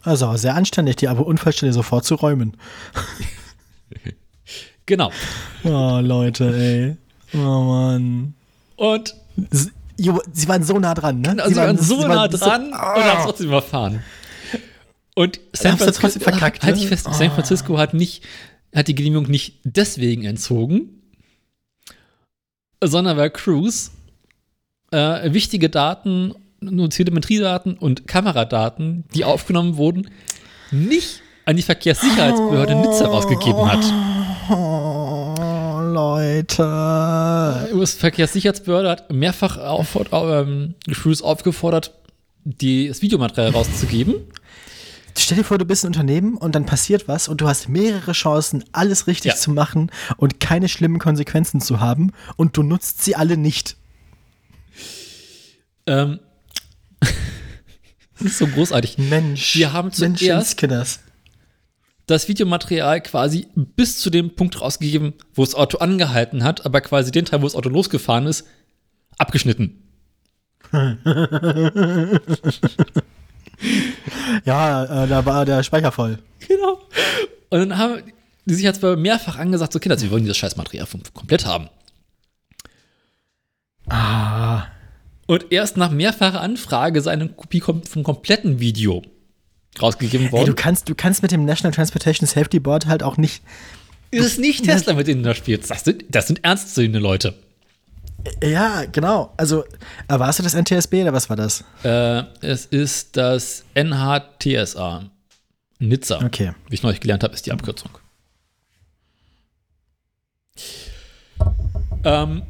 Also 0.04 0.36
sehr 0.36 0.56
anständig, 0.56 0.96
die 0.98 1.08
aber 1.08 1.26
Unfallstelle 1.26 1.74
sofort 1.74 2.06
zu 2.06 2.16
räumen. 2.16 2.58
Genau. 4.88 5.12
Oh, 5.64 6.00
Leute, 6.02 6.98
ey. 7.34 7.38
Oh, 7.40 7.62
Mann. 7.62 8.34
Und 8.76 9.16
Sie 9.98 10.48
waren 10.48 10.64
so 10.64 10.80
nah 10.80 10.96
dran, 10.96 11.22
ne? 11.22 11.38
Also 11.40 11.50
sie 11.50 11.56
waren 11.56 11.78
so 11.78 12.02
sie 12.02 12.08
nah 12.08 12.16
waren 12.16 12.32
dran 12.32 12.66
und 12.66 12.76
haben 12.76 13.24
trotzdem 13.24 13.48
überfahren. 13.48 14.04
Und 15.16 15.40
San 15.54 15.78
Francisco, 15.78 16.20
verkackt, 16.20 16.64
halt 16.64 16.76
ne? 16.76 16.82
ich 16.82 16.88
fest, 16.88 17.08
San 17.12 17.32
Francisco 17.32 17.78
hat 17.78 17.94
nicht, 17.94 18.24
hat 18.74 18.88
die 18.88 18.96
Genehmigung 18.96 19.30
nicht 19.30 19.60
deswegen 19.64 20.24
entzogen, 20.26 21.02
sondern 22.84 23.18
weil 23.18 23.30
Cruise 23.30 23.92
äh, 24.92 25.32
wichtige 25.32 25.70
Daten, 25.70 26.34
nur 26.62 26.90
Telemetriedaten 26.90 27.74
und 27.74 28.08
Kameradaten, 28.08 29.04
die 29.16 29.26
aufgenommen 29.26 29.78
wurden, 29.78 30.10
nicht 30.70 31.22
an 31.46 31.56
die 31.58 31.64
Verkehrssicherheitsbehörde 31.64 32.76
Nizza 32.76 33.08
rausgegeben 33.08 33.70
hat. 33.70 33.84
Oh, 34.50 35.80
Leute. 35.82 37.68
Die 37.74 37.86
Verkehrssicherheitsbehörde 37.86 38.90
hat 38.90 39.12
mehrfach 39.12 39.58
ähm, 40.12 40.76
Cruise 40.92 41.24
aufgefordert, 41.24 41.94
die, 42.44 42.88
das 42.88 43.02
Videomaterial 43.02 43.52
rauszugeben. 43.52 44.16
Stell 45.18 45.40
dir 45.40 45.44
vor, 45.44 45.58
du 45.58 45.66
bist 45.66 45.84
ein 45.84 45.88
Unternehmen 45.88 46.38
und 46.38 46.56
dann 46.56 46.66
passiert 46.66 47.08
was 47.08 47.28
und 47.28 47.42
du 47.42 47.48
hast 47.48 47.68
mehrere 47.70 48.14
Chancen, 48.14 48.64
alles 48.72 49.08
richtig 49.08 49.32
Ja. 49.34 49.38
zu 49.38 49.52
machen 49.52 49.92
und 50.18 50.40
keine 50.40 50.70
schlimmen 50.70 51.00
Konsequenzen 51.00 51.60
zu 51.60 51.80
haben 51.80 52.14
und 52.38 52.56
du 52.56 52.64
nutzt 52.64 53.04
sie 53.04 53.16
alle 53.16 53.36
nicht. 53.36 53.76
Ähm, 55.88 56.20
ist 58.22 58.38
so 58.38 58.48
großartig. 58.48 58.98
Mensch. 58.98 59.56
Wir 59.56 59.74
haben 59.74 59.92
zuerst- 59.92 60.22
Menschenskinders. 60.22 61.00
das 62.08 62.28
Videomaterial 62.28 63.02
quasi 63.02 63.48
bis 63.56 64.00
zu 64.00 64.10
dem 64.10 64.36
Punkt 64.36 64.60
rausgegeben, 64.60 65.14
wo 65.34 65.44
das 65.46 65.56
Auto 65.56 65.78
angehalten 65.78 66.44
hat, 66.44 66.66
aber 66.66 66.82
quasi 66.82 67.12
den 67.12 67.26
Teil, 67.26 67.42
wo 67.42 67.46
das 67.46 67.56
Auto 67.56 67.70
losgefahren 67.70 68.28
ist, 68.28 68.46
abgeschnitten. 69.18 69.78
Ja, 74.46 75.04
äh, 75.04 75.08
da 75.08 75.24
war 75.26 75.46
der 75.46 75.62
Speicher 75.64 75.92
voll. 75.92 76.18
Genau. 76.48 76.80
Und 77.50 77.60
dann 77.60 77.78
haben 77.78 78.02
die 78.46 78.56
sich 78.56 78.64
jetzt 78.64 78.82
mehrfach 78.82 79.38
angesagt, 79.38 79.72
so 79.74 79.80
Kinder, 79.80 80.00
wir 80.02 80.10
wollen 80.10 80.24
dieses 80.24 80.38
Scheißmaterial 80.38 80.88
komplett 81.14 81.46
haben. 81.46 81.70
Ah. 83.88 84.66
Und 85.32 85.46
erst 85.50 85.78
nach 85.78 85.92
mehrfacher 85.92 86.42
Anfrage 86.42 87.00
ist 87.00 87.08
eine 87.08 87.30
Kopie 87.30 87.62
vom 87.62 88.04
kompletten 88.04 88.60
Video 88.60 89.02
rausgegeben 89.82 90.26
Ey, 90.26 90.32
worden. 90.34 90.48
du 90.48 90.56
kannst, 90.56 90.90
du 90.90 90.94
kannst 90.94 91.22
mit 91.22 91.32
dem 91.32 91.46
National 91.46 91.74
Transportation 91.74 92.28
Safety 92.28 92.60
Board 92.60 92.86
halt 92.88 93.02
auch 93.02 93.16
nicht. 93.16 93.42
ist 94.12 94.26
es 94.26 94.38
nicht 94.38 94.66
Tesla, 94.66 94.94
mit 94.94 95.08
denen 95.08 95.24
du 95.24 95.30
da 95.30 95.34
spielst. 95.34 95.72
Das 95.72 95.86
sind, 95.86 96.04
das 96.10 96.28
sind 96.28 96.44
ernstzunehmende 96.44 97.00
Leute. 97.00 97.34
Ja, 98.44 98.84
genau. 98.92 99.34
Also, 99.38 99.64
äh, 99.64 100.20
warst 100.20 100.40
du 100.40 100.44
das 100.44 100.54
NTSB 100.54 101.04
oder 101.04 101.14
was 101.14 101.30
war 101.30 101.38
das? 101.38 101.64
Äh, 101.84 102.24
es 102.42 102.66
ist 102.66 103.16
das 103.16 103.64
NHTSA. 103.74 105.12
Nizza. 105.80 106.26
Okay. 106.26 106.52
Wie 106.68 106.74
ich 106.76 106.84
neulich 106.84 107.00
gelernt 107.00 107.24
habe, 107.24 107.34
ist 107.34 107.46
die 107.46 107.54
Abkürzung. 107.54 107.92
Ähm, 112.04 112.42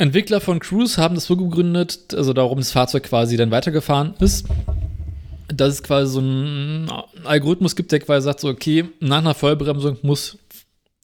Entwickler 0.00 0.40
von 0.40 0.60
Cruise 0.60 0.96
haben 0.96 1.14
das 1.14 1.26
so 1.26 1.36
gegründet, 1.36 2.14
also 2.14 2.32
darum 2.32 2.56
das 2.56 2.72
Fahrzeug 2.72 3.02
quasi 3.02 3.36
dann 3.36 3.50
weitergefahren 3.50 4.14
ist, 4.18 4.46
dass 5.48 5.74
es 5.74 5.82
quasi 5.82 6.10
so 6.10 6.20
einen 6.20 6.90
Algorithmus 7.24 7.76
gibt, 7.76 7.92
der 7.92 8.00
quasi 8.00 8.24
sagt, 8.24 8.40
so, 8.40 8.48
okay, 8.48 8.88
nach 9.00 9.18
einer 9.18 9.34
Vollbremsung 9.34 9.98
muss, 10.00 10.38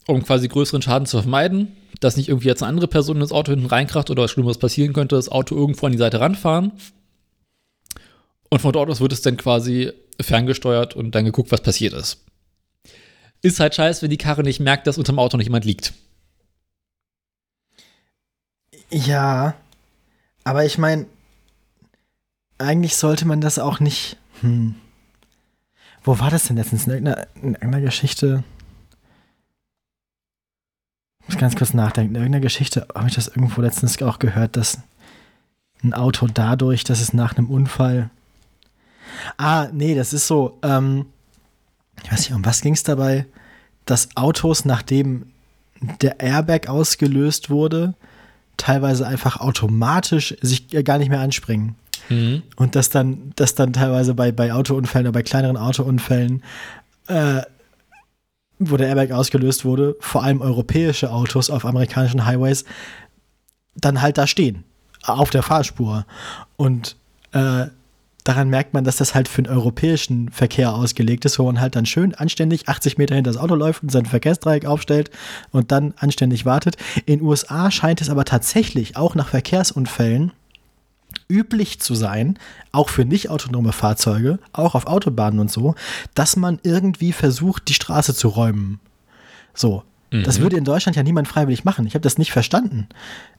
um 0.06 0.24
quasi 0.24 0.48
größeren 0.48 0.80
Schaden 0.80 1.06
zu 1.06 1.20
vermeiden, 1.20 1.76
dass 2.00 2.16
nicht 2.16 2.30
irgendwie 2.30 2.48
jetzt 2.48 2.62
eine 2.62 2.70
andere 2.70 2.88
Person 2.88 3.16
in 3.16 3.20
das 3.20 3.32
Auto 3.32 3.52
hinten 3.52 3.66
reinkracht 3.66 4.08
oder 4.08 4.22
was 4.22 4.30
Schlimmeres 4.30 4.56
passieren 4.56 4.94
könnte, 4.94 5.16
das 5.16 5.28
Auto 5.28 5.54
irgendwo 5.54 5.84
an 5.84 5.92
die 5.92 5.98
Seite 5.98 6.18
ranfahren. 6.18 6.72
Und 8.48 8.62
von 8.62 8.72
dort 8.72 8.88
aus 8.88 9.02
wird 9.02 9.12
es 9.12 9.20
dann 9.20 9.36
quasi 9.36 9.92
ferngesteuert 10.18 10.96
und 10.96 11.14
dann 11.14 11.26
geguckt, 11.26 11.52
was 11.52 11.60
passiert 11.60 11.92
ist. 11.92 12.24
Ist 13.42 13.60
halt 13.60 13.74
scheiße, 13.74 14.00
wenn 14.00 14.10
die 14.10 14.16
Karre 14.16 14.42
nicht 14.42 14.60
merkt, 14.60 14.86
dass 14.86 14.96
unterm 14.96 15.18
Auto 15.18 15.36
noch 15.36 15.44
jemand 15.44 15.66
liegt. 15.66 15.92
Ja. 18.90 19.54
Aber 20.44 20.64
ich 20.64 20.78
meine, 20.78 21.06
eigentlich 22.58 22.96
sollte 22.96 23.26
man 23.26 23.40
das 23.40 23.58
auch 23.58 23.80
nicht. 23.80 24.16
Hm. 24.40 24.76
Wo 26.02 26.18
war 26.18 26.30
das 26.30 26.44
denn 26.44 26.56
letztens? 26.56 26.86
In 26.86 26.92
irgendeiner, 26.92 27.26
in 27.34 27.54
irgendeiner 27.54 27.80
Geschichte. 27.80 28.44
Ich 31.22 31.28
muss 31.28 31.38
ganz 31.38 31.56
kurz 31.56 31.74
nachdenken. 31.74 32.14
In 32.14 32.20
irgendeiner 32.20 32.42
Geschichte 32.42 32.86
habe 32.94 33.08
ich 33.08 33.14
das 33.16 33.28
irgendwo 33.28 33.60
letztens 33.60 34.00
auch 34.00 34.20
gehört, 34.20 34.56
dass 34.56 34.78
ein 35.82 35.92
Auto 35.92 36.28
dadurch, 36.32 36.84
dass 36.84 37.00
es 37.00 37.12
nach 37.12 37.36
einem 37.36 37.50
Unfall. 37.50 38.10
Ah, 39.36 39.68
nee, 39.72 39.94
das 39.94 40.12
ist 40.12 40.26
so. 40.26 40.58
Ähm, 40.62 41.06
ich 42.02 42.12
weiß 42.12 42.20
nicht, 42.20 42.32
um 42.32 42.44
was 42.44 42.60
ging 42.60 42.74
es 42.74 42.82
dabei? 42.82 43.26
Dass 43.84 44.16
Autos, 44.16 44.64
nachdem 44.64 45.32
der 46.00 46.20
Airbag 46.20 46.68
ausgelöst 46.68 47.50
wurde, 47.50 47.94
teilweise 48.56 49.06
einfach 49.06 49.40
automatisch 49.40 50.34
sich 50.40 50.68
gar 50.84 50.98
nicht 50.98 51.08
mehr 51.08 51.20
anspringen. 51.20 51.76
Mhm. 52.08 52.42
Und 52.56 52.76
dass 52.76 52.90
dann, 52.90 53.32
dass 53.36 53.54
dann 53.54 53.72
teilweise 53.72 54.14
bei, 54.14 54.32
bei 54.32 54.52
Autounfällen 54.52 55.06
oder 55.06 55.12
bei 55.12 55.22
kleineren 55.22 55.56
Autounfällen, 55.56 56.42
äh, 57.08 57.42
wo 58.58 58.76
der 58.76 58.88
Airbag 58.88 59.12
ausgelöst 59.12 59.64
wurde, 59.64 59.96
vor 60.00 60.22
allem 60.22 60.40
europäische 60.40 61.10
Autos 61.10 61.50
auf 61.50 61.64
amerikanischen 61.64 62.24
Highways, 62.24 62.64
dann 63.74 64.00
halt 64.00 64.16
da 64.18 64.26
stehen, 64.26 64.64
auf 65.02 65.30
der 65.30 65.42
Fahrspur. 65.42 66.06
Und 66.56 66.96
äh, 67.32 67.66
daran 68.28 68.48
merkt 68.48 68.74
man, 68.74 68.84
dass 68.84 68.96
das 68.96 69.14
halt 69.14 69.28
für 69.28 69.42
den 69.42 69.52
europäischen 69.52 70.30
Verkehr 70.30 70.74
ausgelegt 70.74 71.24
ist, 71.24 71.38
wo 71.38 71.44
man 71.44 71.60
halt 71.60 71.76
dann 71.76 71.86
schön 71.86 72.14
anständig 72.14 72.68
80 72.68 72.98
Meter 72.98 73.14
hinter 73.14 73.30
das 73.32 73.40
Auto 73.40 73.54
läuft 73.54 73.82
und 73.82 73.90
sein 73.90 74.06
Verkehrsdreieck 74.06 74.66
aufstellt 74.66 75.10
und 75.52 75.72
dann 75.72 75.94
anständig 75.96 76.44
wartet. 76.44 76.76
In 77.06 77.18
den 77.18 77.26
USA 77.26 77.70
scheint 77.70 78.00
es 78.00 78.10
aber 78.10 78.24
tatsächlich 78.24 78.96
auch 78.96 79.14
nach 79.14 79.28
Verkehrsunfällen 79.28 80.32
üblich 81.28 81.80
zu 81.80 81.94
sein, 81.94 82.38
auch 82.72 82.88
für 82.88 83.04
nicht 83.04 83.30
autonome 83.30 83.72
Fahrzeuge, 83.72 84.38
auch 84.52 84.74
auf 84.74 84.86
Autobahnen 84.86 85.40
und 85.40 85.50
so, 85.50 85.74
dass 86.14 86.36
man 86.36 86.60
irgendwie 86.62 87.12
versucht, 87.12 87.68
die 87.68 87.74
Straße 87.74 88.14
zu 88.14 88.28
räumen. 88.28 88.80
So. 89.54 89.82
Das 90.10 90.40
würde 90.40 90.56
in 90.56 90.64
Deutschland 90.64 90.96
ja 90.96 91.02
niemand 91.02 91.26
freiwillig 91.26 91.64
machen. 91.64 91.86
Ich 91.86 91.94
habe 91.94 92.02
das 92.02 92.16
nicht 92.16 92.30
verstanden. 92.32 92.88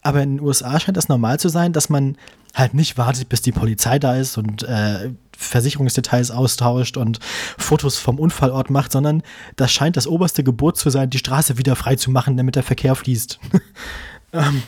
Aber 0.02 0.22
in 0.22 0.38
den 0.38 0.46
USA 0.46 0.80
scheint 0.80 0.98
das 0.98 1.08
normal 1.08 1.40
zu 1.40 1.48
sein, 1.50 1.72
dass 1.72 1.90
man 1.90 2.18
halt 2.54 2.74
nicht 2.74 2.98
wartet, 2.98 3.30
bis 3.30 3.42
die 3.42 3.52
Polizei 3.54 4.00
da 4.00 4.16
ist 4.16 4.38
und 4.38 4.64
äh, 4.64 5.12
Versicherungsdetails 5.38 6.30
austauscht 6.32 6.98
und 6.98 7.20
Fotos 7.58 7.98
vom 7.98 8.20
Unfallort 8.20 8.70
macht, 8.70 8.92
sondern 8.92 9.24
das 9.56 9.72
scheint 9.72 9.96
das 9.96 10.08
oberste 10.08 10.44
Gebot 10.44 10.78
zu 10.78 10.90
sein, 10.90 11.10
die 11.10 11.20
Straße 11.20 11.58
wieder 11.58 11.76
frei 11.76 11.96
zu 11.96 12.12
machen, 12.12 12.36
damit 12.36 12.56
der 12.56 12.64
Verkehr 12.64 12.96
fließt. 12.96 13.40
ähm, 14.34 14.64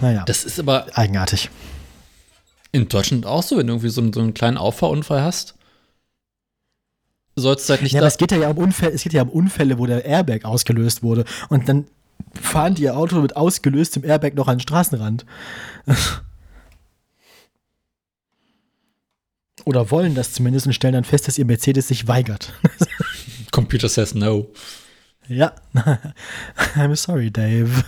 naja, 0.00 0.24
Das 0.24 0.44
ist 0.44 0.58
aber 0.58 0.86
eigenartig. 0.94 1.50
in 2.72 2.88
Deutschland 2.88 3.26
auch 3.26 3.42
so, 3.42 3.58
wenn 3.58 3.66
du 3.66 3.74
irgendwie 3.74 3.90
so 3.90 4.00
einen, 4.00 4.12
so 4.12 4.20
einen 4.20 4.34
kleinen 4.34 4.56
Auffahrunfall 4.56 5.22
hast. 5.22 5.54
Sollst 7.36 7.68
halt 7.70 7.82
nicht 7.82 7.92
Ja, 7.92 8.00
aber 8.00 8.08
es 8.08 8.18
geht 8.18 8.32
ja 8.32 8.48
um 8.50 8.58
Unfälle, 8.58 8.92
es 8.92 9.02
geht 9.02 9.12
ja 9.12 9.22
um 9.22 9.28
Unfälle, 9.30 9.78
wo 9.78 9.86
der 9.86 10.04
Airbag 10.04 10.44
ausgelöst 10.44 11.02
wurde. 11.02 11.24
Und 11.48 11.68
dann 11.68 11.86
fahren 12.40 12.74
die 12.74 12.82
ihr 12.82 12.96
Auto 12.96 13.20
mit 13.20 13.36
ausgelöstem 13.36 14.04
Airbag 14.04 14.34
noch 14.34 14.48
an 14.48 14.56
den 14.56 14.62
Straßenrand. 14.62 15.24
Oder 19.64 19.90
wollen 19.90 20.14
das 20.14 20.32
zumindest 20.32 20.66
und 20.66 20.72
stellen 20.72 20.94
dann 20.94 21.04
fest, 21.04 21.28
dass 21.28 21.38
ihr 21.38 21.44
Mercedes 21.44 21.88
sich 21.88 22.08
weigert. 22.08 22.52
Computer 23.52 23.88
says 23.88 24.14
no. 24.14 24.48
ja. 25.28 25.54
I'm 26.74 26.96
sorry, 26.96 27.30
Dave. 27.30 27.84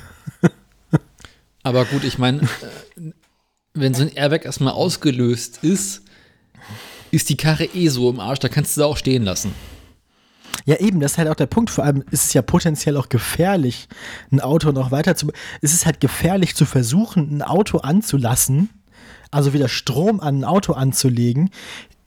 Aber 1.62 1.84
gut, 1.84 2.04
ich 2.04 2.18
meine, 2.18 2.42
äh, 2.42 3.12
wenn 3.74 3.94
so 3.94 4.02
ein 4.02 4.12
Airbag 4.14 4.44
erstmal 4.44 4.74
ausgelöst 4.74 5.60
ist, 5.62 6.02
ist 7.12 7.28
die 7.28 7.36
Karre 7.36 7.64
eh 7.66 7.88
so 7.88 8.10
im 8.10 8.18
Arsch, 8.18 8.40
da 8.40 8.48
kannst 8.48 8.76
du 8.76 8.80
sie 8.80 8.86
auch 8.86 8.96
stehen 8.96 9.22
lassen. 9.22 9.54
Ja, 10.64 10.76
eben, 10.78 11.00
das 11.00 11.12
ist 11.12 11.18
halt 11.18 11.28
auch 11.28 11.34
der 11.34 11.46
Punkt. 11.46 11.70
Vor 11.70 11.84
allem 11.84 12.04
ist 12.10 12.24
es 12.26 12.32
ja 12.34 12.42
potenziell 12.42 12.96
auch 12.96 13.08
gefährlich, 13.08 13.88
ein 14.30 14.40
Auto 14.40 14.70
noch 14.72 14.90
weiter 14.90 15.16
zu. 15.16 15.30
Es 15.60 15.72
ist 15.72 15.86
halt 15.86 16.00
gefährlich 16.00 16.54
zu 16.54 16.64
versuchen, 16.66 17.36
ein 17.36 17.42
Auto 17.42 17.78
anzulassen, 17.78 18.68
also 19.30 19.52
wieder 19.54 19.68
Strom 19.68 20.20
an 20.20 20.40
ein 20.40 20.44
Auto 20.44 20.72
anzulegen, 20.74 21.50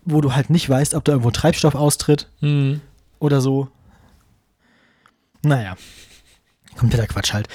wo 0.06 0.22
du 0.22 0.34
halt 0.36 0.50
nicht 0.50 0.70
weißt, 0.70 0.94
ob 0.94 1.04
da 1.06 1.14
irgendwo 1.14 1.32
Treibstoff 1.32 1.76
austritt 1.76 2.30
Hm. 2.40 2.82
oder 3.20 3.42
so. 3.42 3.68
Naja, 5.42 5.76
kompletter 6.78 7.08
Quatsch 7.08 7.34
halt. 7.34 7.48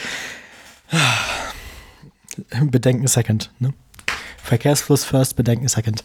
Bedenken 2.60 3.06
second, 3.06 3.50
ne? 3.58 3.72
Verkehrsfluss 4.42 5.04
first, 5.04 5.36
Bedenken 5.36 5.68
second. 5.68 6.02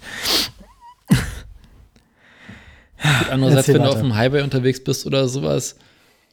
Gut, 3.20 3.30
andererseits, 3.32 3.68
wenn 3.68 3.76
du 3.84 3.90
auf 3.90 4.00
dem 4.02 4.16
Highway 4.16 4.42
unterwegs 4.42 4.84
bist 4.84 5.06
oder 5.06 5.28
sowas, 5.28 5.76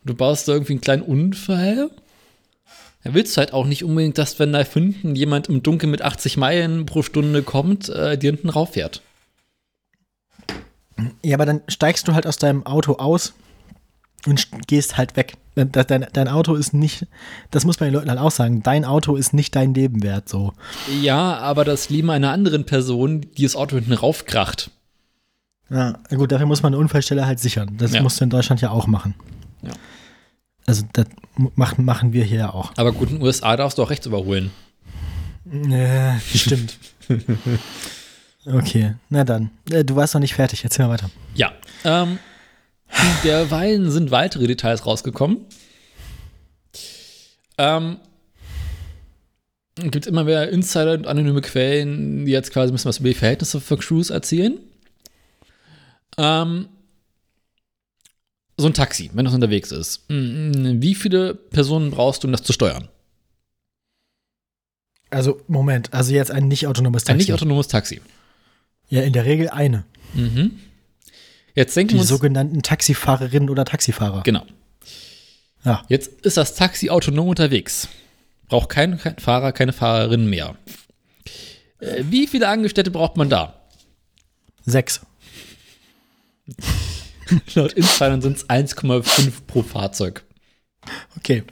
du 0.05 0.15
baust 0.15 0.49
da 0.49 0.53
irgendwie 0.53 0.73
einen 0.75 0.81
kleinen 0.81 1.03
Unfall, 1.03 1.91
dann 3.05 3.15
willst 3.15 3.37
du 3.37 3.39
halt 3.41 3.53
auch 3.53 3.67
nicht 3.67 3.85
unbedingt, 3.85 4.17
dass, 4.19 4.39
wenn 4.39 4.53
da 4.53 4.61
hinten 4.63 5.15
jemand 5.17 5.49
im 5.49 5.63
Dunkeln 5.63 5.91
mit 5.91 6.03
80 6.03 6.37
Meilen 6.37 6.87
pro 6.87 7.03
Stunde 7.03 7.43
kommt, 7.43 7.89
äh, 7.89 8.17
dir 8.17 8.31
hinten 8.31 8.49
rauffährt. 8.49 9.03
Ja, 11.25 11.37
aber 11.37 11.47
dann 11.47 11.63
steigst 11.69 12.07
du 12.07 12.15
halt 12.15 12.27
aus 12.27 12.37
deinem 12.37 12.65
Auto 12.67 12.95
aus 12.95 13.33
und 14.27 14.39
st- 14.41 14.67
gehst 14.67 14.97
halt 14.97 15.17
weg. 15.17 15.35
Dein, 15.55 16.07
dein, 16.13 16.29
Auto 16.29 16.55
ist 16.55 16.73
nicht, 16.73 17.07
das 17.51 17.65
muss 17.67 17.79
man 17.79 17.89
den 17.91 17.95
Leuten 17.95 18.09
halt 18.09 18.19
auch 18.21 18.31
sagen, 18.31 18.63
dein 18.63 18.85
Auto 18.87 19.17
ist 19.17 19.35
nicht 19.35 19.55
dein 19.55 19.73
Nebenwert 19.73 20.29
so. 20.29 20.53
Ja, 21.03 21.37
aber 21.39 21.65
das 21.67 21.91
Leben 21.91 22.09
einer 22.11 22.31
anderen 22.31 22.65
Person, 22.65 23.21
die 23.37 23.43
das 23.43 23.55
Auto 23.57 23.77
hinten 23.77 23.93
raufkracht. 23.93 24.71
Ja, 25.73 25.99
gut, 26.17 26.31
dafür 26.31 26.47
muss 26.47 26.63
man 26.63 26.73
eine 26.75 26.81
Unfallstelle 26.81 27.25
halt 27.27 27.41
sichern. 27.41 27.77
Das 27.79 27.93
Ja. 27.93 28.03
musst 28.03 28.21
du 28.21 28.25
in 28.25 28.31
Deutschland 28.31 28.61
ja 28.61 28.71
auch 28.71 28.87
machen. 28.87 29.15
Ja. 29.63 29.71
Also 30.67 30.85
das 30.93 31.07
machen, 31.57 31.85
machen 31.85 32.13
wir 32.13 32.25
hier 32.25 32.39
ja 32.39 32.51
auch. 32.53 32.73
Aber 32.77 32.93
gut, 32.93 33.09
in 33.11 33.17
den 33.17 33.23
USA 33.25 33.57
darfst 33.57 33.79
du 33.79 33.83
auch 33.83 33.91
rechts 33.91 34.07
überholen. 34.07 34.51
Ja, 35.69 36.19
stimmt. 36.21 36.79
Okay, 38.45 38.95
na 39.09 39.23
dann. 39.23 39.51
Äh, 39.71 39.85
Du 39.85 39.95
warst 39.95 40.15
noch 40.15 40.21
nicht 40.21 40.35
fertig, 40.35 40.65
erzähl 40.65 40.85
mal 40.87 40.95
weiter. 40.95 41.09
Ja. 41.37 41.53
Ähm, 41.85 42.19
derweilen 43.23 43.89
sind 43.93 44.11
weitere 44.11 44.49
Details 44.49 44.85
rausgekommen. 44.85 45.39
Ähm, 47.57 47.99
gibt 49.77 50.07
immer 50.09 50.25
mehr 50.25 50.49
Insider 50.49 50.95
und 50.95 51.07
anonyme 51.07 51.41
Quellen, 51.41 52.27
die 52.27 52.33
jetzt 52.33 52.53
quasi 52.53 52.73
ein 52.73 52.75
bisschen 52.75 52.89
was 52.89 52.99
über 52.99 53.11
die 53.11 53.15
Verhältnisse 53.15 53.61
für 53.61 53.77
Crews 53.77 54.11
erzählen. 54.11 54.59
Ähm, 56.19 56.69
so 58.59 58.67
ein 58.67 58.75
Taxi, 58.75 59.11
wenn 59.15 59.25
das 59.25 59.35
unterwegs 59.35 59.73
ist. 59.73 60.05
Mm, 60.09 60.81
Wie 60.83 60.95
viele 60.95 61.35
Personen 61.35 61.91
brauchst 61.91 62.23
du, 62.23 62.29
um 62.29 62.33
das 62.33 62.43
zu 62.43 62.53
steuern? 62.53 62.89
Also, 65.11 65.41
Moment, 65.47 65.93
also 65.93 66.13
jetzt 66.13 66.31
ein 66.31 66.49
nicht 66.49 66.67
autonomes 66.67 67.03
Ein 67.05 67.07
Taxi. 67.19 67.19
nicht 67.19 67.33
autonomes 67.35 67.69
Taxi. 67.69 68.01
ja, 68.89 69.03
in 69.03 69.13
der 69.13 69.25
Regel 69.27 69.49
eine. 69.51 69.85
Mhm. 70.15 70.59
Jetzt 71.55 71.77
denken 71.77 71.95
Die 71.95 72.01
uns, 72.01 72.09
sogenannten 72.09 72.63
Taxifahrerinnen 72.63 73.51
oder 73.51 73.65
Taxifahrer. 73.65 74.23
genau. 74.23 74.47
Ja. 75.65 75.85
Jetzt 75.89 76.25
ist 76.27 76.37
das 76.39 76.55
Taxi 76.55 76.89
autonom 76.91 77.29
unterwegs. 77.29 77.89
Braucht 78.49 78.69
kein, 78.71 78.99
kein 78.99 79.19
Fahrer, 79.19 79.53
keine 79.53 79.73
Fahrerin 79.73 80.29
mehr. 80.29 80.57
Äh, 81.79 82.05
wie 82.11 82.27
viele 82.27 82.49
Angestellte 82.49 82.91
braucht 82.91 83.17
man 83.17 83.29
da? 83.31 83.61
Sechs. 84.65 85.01
Laut 87.55 87.73
Insidern 87.73 88.23
sind 88.23 88.37
es 88.37 88.49
1,5 88.49 89.33
pro 89.47 89.63
Fahrzeug. 89.63 90.25
Okay. 91.17 91.45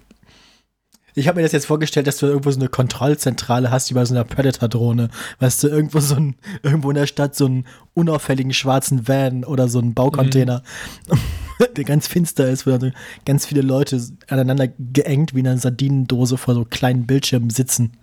Ich 1.14 1.26
habe 1.26 1.36
mir 1.36 1.42
das 1.42 1.52
jetzt 1.52 1.66
vorgestellt, 1.66 2.06
dass 2.06 2.18
du 2.18 2.26
irgendwo 2.26 2.50
so 2.50 2.60
eine 2.60 2.68
Kontrollzentrale 2.68 3.70
hast, 3.70 3.90
wie 3.90 3.94
bei 3.94 4.04
so 4.04 4.14
einer 4.14 4.24
Predator-Drohne. 4.24 5.10
Weißt 5.40 5.62
du, 5.62 5.68
irgendwo 5.68 5.98
so 6.00 6.14
ein, 6.14 6.36
irgendwo 6.62 6.90
in 6.90 6.96
der 6.96 7.06
Stadt 7.06 7.34
so 7.34 7.46
einen 7.46 7.66
unauffälligen 7.94 8.52
schwarzen 8.52 9.08
Van 9.08 9.44
oder 9.44 9.68
so 9.68 9.80
einen 9.80 9.94
Baucontainer, 9.94 10.62
der 11.76 11.84
ganz 11.84 12.06
finster 12.06 12.48
ist, 12.48 12.66
wo 12.66 12.70
dann 12.70 12.94
ganz 13.24 13.44
viele 13.44 13.62
Leute 13.62 14.00
aneinander 14.28 14.68
geengt 14.68 15.34
wie 15.34 15.40
in 15.40 15.48
einer 15.48 15.58
Sardinendose 15.58 16.36
vor 16.36 16.54
so 16.54 16.64
kleinen 16.64 17.06
Bildschirmen 17.06 17.50
sitzen. 17.50 17.96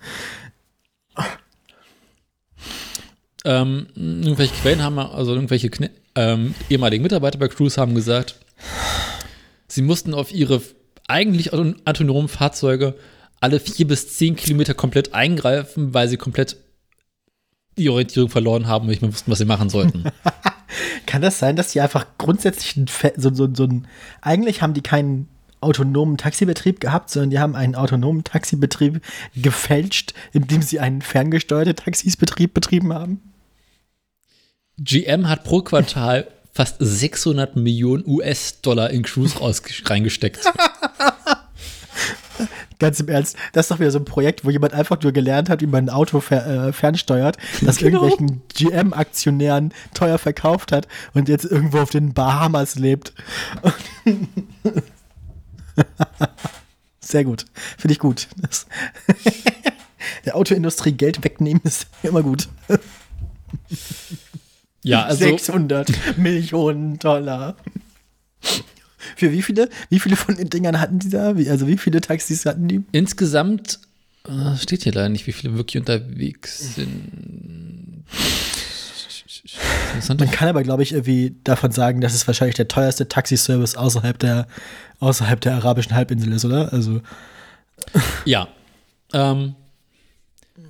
Ähm, 3.46 3.88
irgendwelche 3.96 4.54
Quellen 4.56 4.84
haben, 4.84 5.00
also 5.00 5.34
irgendwelche 5.34 5.70
Kne 5.70 5.92
ähm, 6.18 6.56
ehemaligen 6.68 7.04
Mitarbeiter 7.04 7.38
bei 7.38 7.48
Cruise 7.48 7.80
haben 7.80 7.94
gesagt, 7.94 8.36
sie 9.68 9.84
mussten 9.84 10.16
auf 10.16 10.34
ihre 10.34 10.62
eigentlich 11.08 11.54
auto- 11.54 11.76
autonomen 11.86 12.28
Fahrzeuge 12.28 12.96
alle 13.40 13.60
vier 13.60 13.88
bis 13.88 14.18
zehn 14.18 14.36
Kilometer 14.36 14.74
komplett 14.74 15.14
eingreifen, 15.14 15.94
weil 15.94 16.08
sie 16.10 16.18
komplett 16.18 16.58
die 17.78 17.90
Orientierung 17.90 18.30
verloren 18.30 18.68
haben 18.68 18.84
und 18.84 18.90
nicht 18.90 19.04
mehr 19.04 19.14
wussten, 19.14 19.30
was 19.30 19.38
sie 19.38 19.46
machen 19.46 19.70
sollten. 19.70 20.06
Kann 21.06 21.22
das 21.22 21.38
sein, 21.38 21.56
dass 21.56 21.72
die 21.72 21.82
einfach 21.82 22.08
grundsätzlich 22.18 22.76
so, 23.16 23.34
so, 23.34 23.48
so 23.54 23.64
ein, 23.66 23.88
eigentlich 24.22 24.64
haben 24.64 24.74
die 24.74 24.82
keinen 24.82 25.30
autonomen 25.62 26.18
Taxibetrieb 26.18 26.80
gehabt, 26.80 27.12
sondern 27.12 27.30
die 27.30 27.40
haben 27.40 27.56
einen 27.56 27.76
autonomen 27.76 28.24
Taxibetrieb 28.24 29.02
gefälscht, 29.36 30.16
indem 30.34 30.64
sie 30.64 30.80
einen 30.80 31.04
ferngesteuerten 31.04 31.76
Taxisbetrieb 31.76 32.56
betrieben 32.56 32.92
haben? 32.92 33.22
GM 34.80 35.28
hat 35.28 35.44
pro 35.44 35.62
Quartal 35.62 36.28
fast 36.54 36.76
600 36.80 37.56
Millionen 37.56 38.04
US-Dollar 38.08 38.90
in 38.90 39.04
Cruise 39.04 39.38
rausge- 39.38 39.88
reingesteckt. 39.90 40.40
Ganz 42.80 43.00
im 43.00 43.08
Ernst, 43.10 43.36
das 43.54 43.66
ist 43.66 43.72
doch 43.72 43.80
wieder 43.80 43.90
so 43.90 43.98
ein 43.98 44.06
Projekt, 44.06 44.46
wo 44.46 44.52
jemand 44.52 44.74
einfach 44.74 45.02
nur 45.02 45.12
gelernt 45.12 45.50
hat, 45.50 45.62
wie 45.62 45.68
man 45.68 45.86
ein 45.86 45.90
Auto 45.90 46.20
fer 46.20 46.68
äh, 46.68 46.74
fernsteuert, 46.74 47.36
das 47.62 47.78
Genau. 47.78 48.04
irgendwelchen 48.06 48.44
GM-Aktionären 48.54 49.74
teuer 49.96 50.20
verkauft 50.20 50.72
hat 50.72 50.88
und 51.16 51.28
jetzt 51.28 51.46
irgendwo 51.46 51.80
auf 51.80 51.90
den 51.90 52.14
Bahamas 52.14 52.76
lebt. 52.76 53.14
Sehr 57.00 57.24
gut. 57.24 57.46
Finde 57.80 57.94
ich 57.94 58.00
gut. 58.00 58.28
Das 58.40 58.68
der 60.26 60.36
Autoindustrie 60.36 60.92
Geld 60.92 61.24
wegnehmen 61.24 61.62
ist 61.64 61.88
immer 62.04 62.22
gut. 62.22 62.48
Ja, 64.88 65.04
also 65.04 65.26
600 65.26 66.18
Millionen 66.18 67.00
Dollar. 67.00 67.56
Für 69.16 69.32
wie 69.32 69.42
viele? 69.42 69.70
Wie 69.90 70.00
viele 70.00 70.16
von 70.16 70.36
den 70.36 70.50
Dingern 70.50 70.80
hatten 70.80 71.00
die 71.00 71.10
da? 71.10 71.38
Wie, 71.38 71.50
also 71.50 71.68
wie 71.68 71.78
viele 71.78 72.02
Taxis 72.02 72.46
hatten 72.46 72.68
die? 72.68 72.84
insgesamt 72.92 73.80
äh, 74.28 74.58
steht 74.58 74.84
hier 74.84 74.94
leider 74.94 75.10
nicht, 75.10 75.28
wie 75.28 75.32
viele 75.32 75.56
wirklich 75.56 75.80
unterwegs 75.80 76.76
sind. 76.76 78.04
Man 80.08 80.32
kann 80.32 80.50
aber, 80.50 80.64
glaube 80.64 80.84
ich, 80.84 80.92
irgendwie 80.92 81.36
davon 81.44 81.72
sagen, 81.72 82.02
dass 82.02 82.14
es 82.14 82.28
wahrscheinlich 82.28 82.56
der 82.56 82.68
teuerste 82.68 83.08
Taxiservice 83.08 83.76
außerhalb 83.76 84.20
der, 84.20 84.48
außerhalb 85.00 85.42
der 85.42 85.56
arabischen 85.56 85.96
Halbinsel 85.96 86.32
ist, 86.34 86.46
oder? 86.46 86.72
Also, 86.72 87.02
Ja. 88.26 88.48
Ähm, 89.14 89.56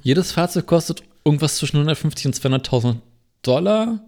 jedes 0.03 0.31
Fahrzeug 0.31 0.67
kostet 0.67 1.03
irgendwas 1.25 1.57
zwischen 1.57 1.77
150 1.77 2.27
und 2.27 2.35
200.000 2.35 2.97
Dollar. 3.41 3.99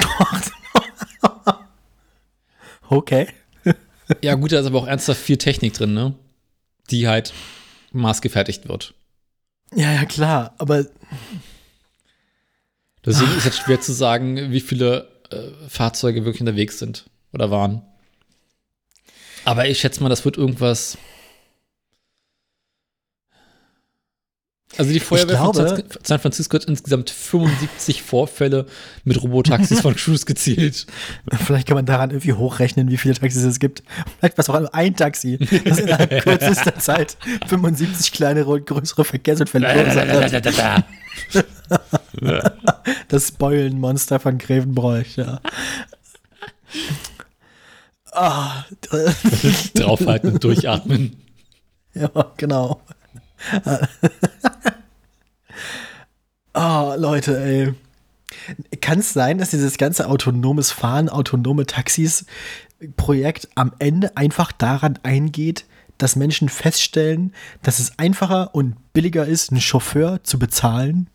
okay. 2.88 3.28
Ja, 4.22 4.34
gut, 4.34 4.52
da 4.52 4.60
ist 4.60 4.66
aber 4.66 4.80
auch 4.80 4.86
ernsthaft 4.86 5.20
viel 5.20 5.36
Technik 5.36 5.74
drin, 5.74 5.94
ne? 5.94 6.14
Die 6.90 7.06
halt 7.06 7.32
maßgefertigt 7.92 8.68
wird. 8.68 8.94
Ja, 9.74 9.92
ja, 9.92 10.04
klar. 10.04 10.54
Aber 10.58 10.84
Deswegen 13.04 13.36
ist 13.36 13.44
jetzt 13.44 13.60
schwer 13.60 13.80
zu 13.80 13.92
sagen, 13.92 14.50
wie 14.50 14.60
viele 14.60 15.08
äh, 15.30 15.68
Fahrzeuge 15.68 16.24
wirklich 16.24 16.40
unterwegs 16.40 16.78
sind 16.78 17.08
oder 17.32 17.50
waren. 17.50 17.82
Aber 19.44 19.68
ich 19.68 19.80
schätze 19.80 20.02
mal, 20.02 20.10
das 20.10 20.24
wird 20.24 20.36
irgendwas. 20.36 20.98
Also 24.78 24.92
die 24.92 25.00
Feuerwehr 25.00 25.36
von 25.38 25.52
glaube- 25.52 25.68
San- 25.68 25.84
San 26.04 26.18
Francisco 26.20 26.54
hat 26.56 26.64
insgesamt 26.66 27.10
75 27.10 28.02
Vorfälle 28.02 28.66
mit 29.04 29.20
Robotaxis 29.22 29.80
von 29.80 29.94
Cruise 29.96 30.24
gezielt. 30.24 30.86
vielleicht 31.44 31.66
kann 31.66 31.74
man 31.76 31.86
daran 31.86 32.10
irgendwie 32.10 32.32
hochrechnen, 32.34 32.88
wie 32.88 32.96
viele 32.96 33.14
Taxis 33.14 33.42
es 33.42 33.58
gibt. 33.58 33.82
Vielleicht 34.20 34.38
war 34.38 34.42
es 34.42 34.48
auch 34.48 34.58
nur 34.60 34.74
ein 34.74 34.94
Taxi, 34.94 35.38
das 35.64 35.78
innerhalb 35.78 36.10
kürzester 36.22 36.76
Zeit 36.78 37.16
75 37.48 38.12
kleinere 38.12 38.48
und 38.50 38.66
größere 38.66 39.04
Verkehrsunfälle 39.04 39.66
verursacht 39.68 40.58
hat. 40.58 40.84
Das 43.08 43.28
Spoilenmonster 43.28 44.20
von 44.20 44.38
Grevenbroich, 44.38 45.16
ja. 45.16 45.40
Ah, 48.12 48.64
Draufhalten 49.74 50.32
und 50.32 50.44
durchatmen. 50.44 51.16
ja, 51.94 52.10
genau. 52.36 52.80
oh, 56.54 56.94
Leute, 56.96 57.38
ey. 57.40 57.74
Kann 58.80 59.00
es 59.00 59.12
sein, 59.12 59.38
dass 59.38 59.50
dieses 59.50 59.76
ganze 59.76 60.08
autonomes 60.08 60.70
Fahren, 60.70 61.08
autonome 61.08 61.66
Taxis 61.66 62.26
Projekt 62.96 63.48
am 63.56 63.72
Ende 63.78 64.16
einfach 64.16 64.52
daran 64.52 64.98
eingeht, 65.02 65.66
dass 65.98 66.16
Menschen 66.16 66.48
feststellen, 66.48 67.34
dass 67.62 67.78
es 67.78 67.98
einfacher 67.98 68.54
und 68.54 68.76
billiger 68.92 69.26
ist, 69.26 69.50
einen 69.50 69.60
Chauffeur 69.60 70.22
zu 70.22 70.38
bezahlen? 70.38 71.08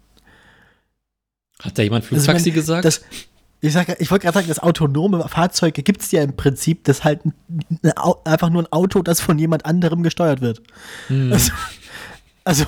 Hat 1.61 1.77
da 1.77 1.83
jemand 1.83 2.03
Also, 2.03 2.15
ich 2.15 2.23
Flugtaxi 2.23 2.49
mein, 2.49 2.55
gesagt? 2.55 2.85
Das, 2.85 3.01
ich 3.61 3.73
sag, 3.73 3.99
ich 3.99 4.11
wollte 4.11 4.23
gerade 4.25 4.35
sagen, 4.35 4.47
das 4.47 4.59
autonome 4.59 5.27
Fahrzeuge 5.27 5.81
gibt 5.81 6.01
es 6.01 6.11
ja 6.11 6.21
im 6.21 6.35
Prinzip, 6.35 6.83
das 6.83 7.03
halt 7.03 7.25
ein, 7.25 7.33
eine 7.81 7.97
Au- 7.97 8.21
einfach 8.25 8.49
nur 8.49 8.61
ein 8.61 8.71
Auto, 8.71 9.01
das 9.01 9.21
von 9.21 9.39
jemand 9.39 9.65
anderem 9.65 10.03
gesteuert 10.03 10.41
wird. 10.41 10.61
Hm. 11.07 11.33
Also, 11.33 11.51
also 12.45 12.65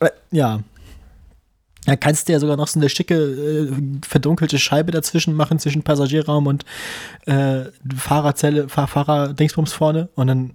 äh, 0.00 0.10
ja. 0.30 0.60
Da 1.86 1.96
kannst 1.96 2.28
du 2.28 2.32
ja 2.32 2.40
sogar 2.40 2.56
noch 2.56 2.68
so 2.68 2.78
eine 2.78 2.90
schicke, 2.90 3.14
äh, 3.14 3.72
verdunkelte 4.06 4.58
Scheibe 4.58 4.92
dazwischen 4.92 5.34
machen, 5.34 5.58
zwischen 5.58 5.82
Passagierraum 5.82 6.46
und 6.46 6.64
äh, 7.26 7.64
Fahrerzelle, 7.96 8.68
Fahr 8.68 8.86
Fahrer-Dingsbums 8.86 9.72
vorne. 9.72 10.10
Und 10.14 10.26
dann 10.26 10.50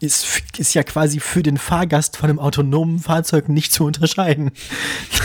ist, 0.00 0.42
ist 0.58 0.74
ja 0.74 0.82
quasi 0.82 1.20
für 1.20 1.42
den 1.42 1.58
Fahrgast 1.58 2.16
von 2.16 2.28
einem 2.28 2.38
autonomen 2.40 2.98
Fahrzeug 2.98 3.48
nicht 3.48 3.72
zu 3.72 3.84
unterscheiden. 3.84 4.50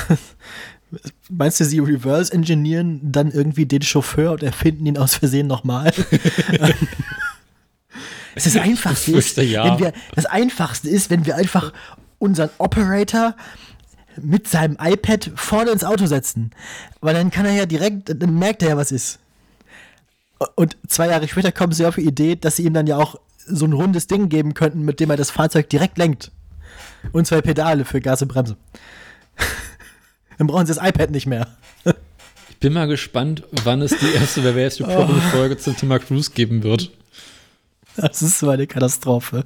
Meinst 1.29 1.59
du, 1.59 1.65
sie 1.65 1.79
reverse 1.79 2.31
engineeren 2.31 2.99
dann 3.11 3.31
irgendwie 3.31 3.65
den 3.65 3.81
Chauffeur 3.81 4.31
und 4.31 4.43
erfinden 4.43 4.85
ihn 4.85 4.97
aus 4.97 5.15
Versehen 5.15 5.47
nochmal? 5.47 5.91
es 8.39 8.45
ist 8.45 8.55
das 8.55 8.63
Einfachste, 8.63 9.11
ist, 9.11 9.33
fürchte, 9.33 9.43
ja. 9.43 9.65
wenn 9.65 9.79
wir, 9.79 9.93
das 10.15 10.25
Einfachste 10.25 10.89
ist, 10.89 11.09
wenn 11.09 11.25
wir 11.25 11.35
einfach 11.35 11.73
unseren 12.19 12.49
Operator 12.57 13.35
mit 14.21 14.47
seinem 14.47 14.77
iPad 14.79 15.31
vorne 15.35 15.71
ins 15.71 15.83
Auto 15.83 16.05
setzen. 16.05 16.51
Weil 17.01 17.13
dann 17.13 17.31
kann 17.31 17.45
er 17.45 17.53
ja 17.53 17.65
direkt, 17.65 18.21
dann 18.21 18.37
merkt 18.37 18.63
er 18.63 18.69
ja, 18.69 18.77
was 18.77 18.91
ist. 18.91 19.19
Und 20.55 20.77
zwei 20.87 21.07
Jahre 21.07 21.27
später 21.27 21.51
kommen 21.51 21.73
sie 21.73 21.85
auf 21.85 21.95
die 21.95 22.05
Idee, 22.05 22.35
dass 22.35 22.55
sie 22.55 22.63
ihm 22.63 22.73
dann 22.73 22.87
ja 22.87 22.97
auch 22.97 23.19
so 23.45 23.65
ein 23.65 23.73
rundes 23.73 24.07
Ding 24.07 24.29
geben 24.29 24.53
könnten, 24.53 24.83
mit 24.83 24.99
dem 24.99 25.09
er 25.09 25.17
das 25.17 25.31
Fahrzeug 25.31 25.69
direkt 25.69 25.97
lenkt. 25.97 26.31
Und 27.11 27.27
zwei 27.27 27.41
Pedale 27.41 27.83
für 27.83 27.99
Gas 27.99 28.21
und 28.21 28.29
Bremse. 28.29 28.55
Dann 30.37 30.47
brauchen 30.47 30.65
sie 30.65 30.73
das 30.73 30.85
iPad 30.85 31.11
nicht 31.11 31.27
mehr. 31.27 31.47
Ich 32.49 32.57
bin 32.57 32.73
mal 32.73 32.87
gespannt, 32.87 33.43
wann 33.63 33.81
es 33.81 33.97
die 33.97 34.13
erste 34.13 34.43
Wer 34.43 34.55
wär's 34.55 34.75
die 34.75 34.83
Folge 34.83 35.57
zum 35.57 35.77
Thema 35.77 35.99
Cruise 35.99 36.31
geben 36.31 36.63
wird. 36.63 36.91
Das 38.01 38.21
ist 38.21 38.39
so 38.39 38.49
eine 38.49 38.67
Katastrophe. 38.67 39.45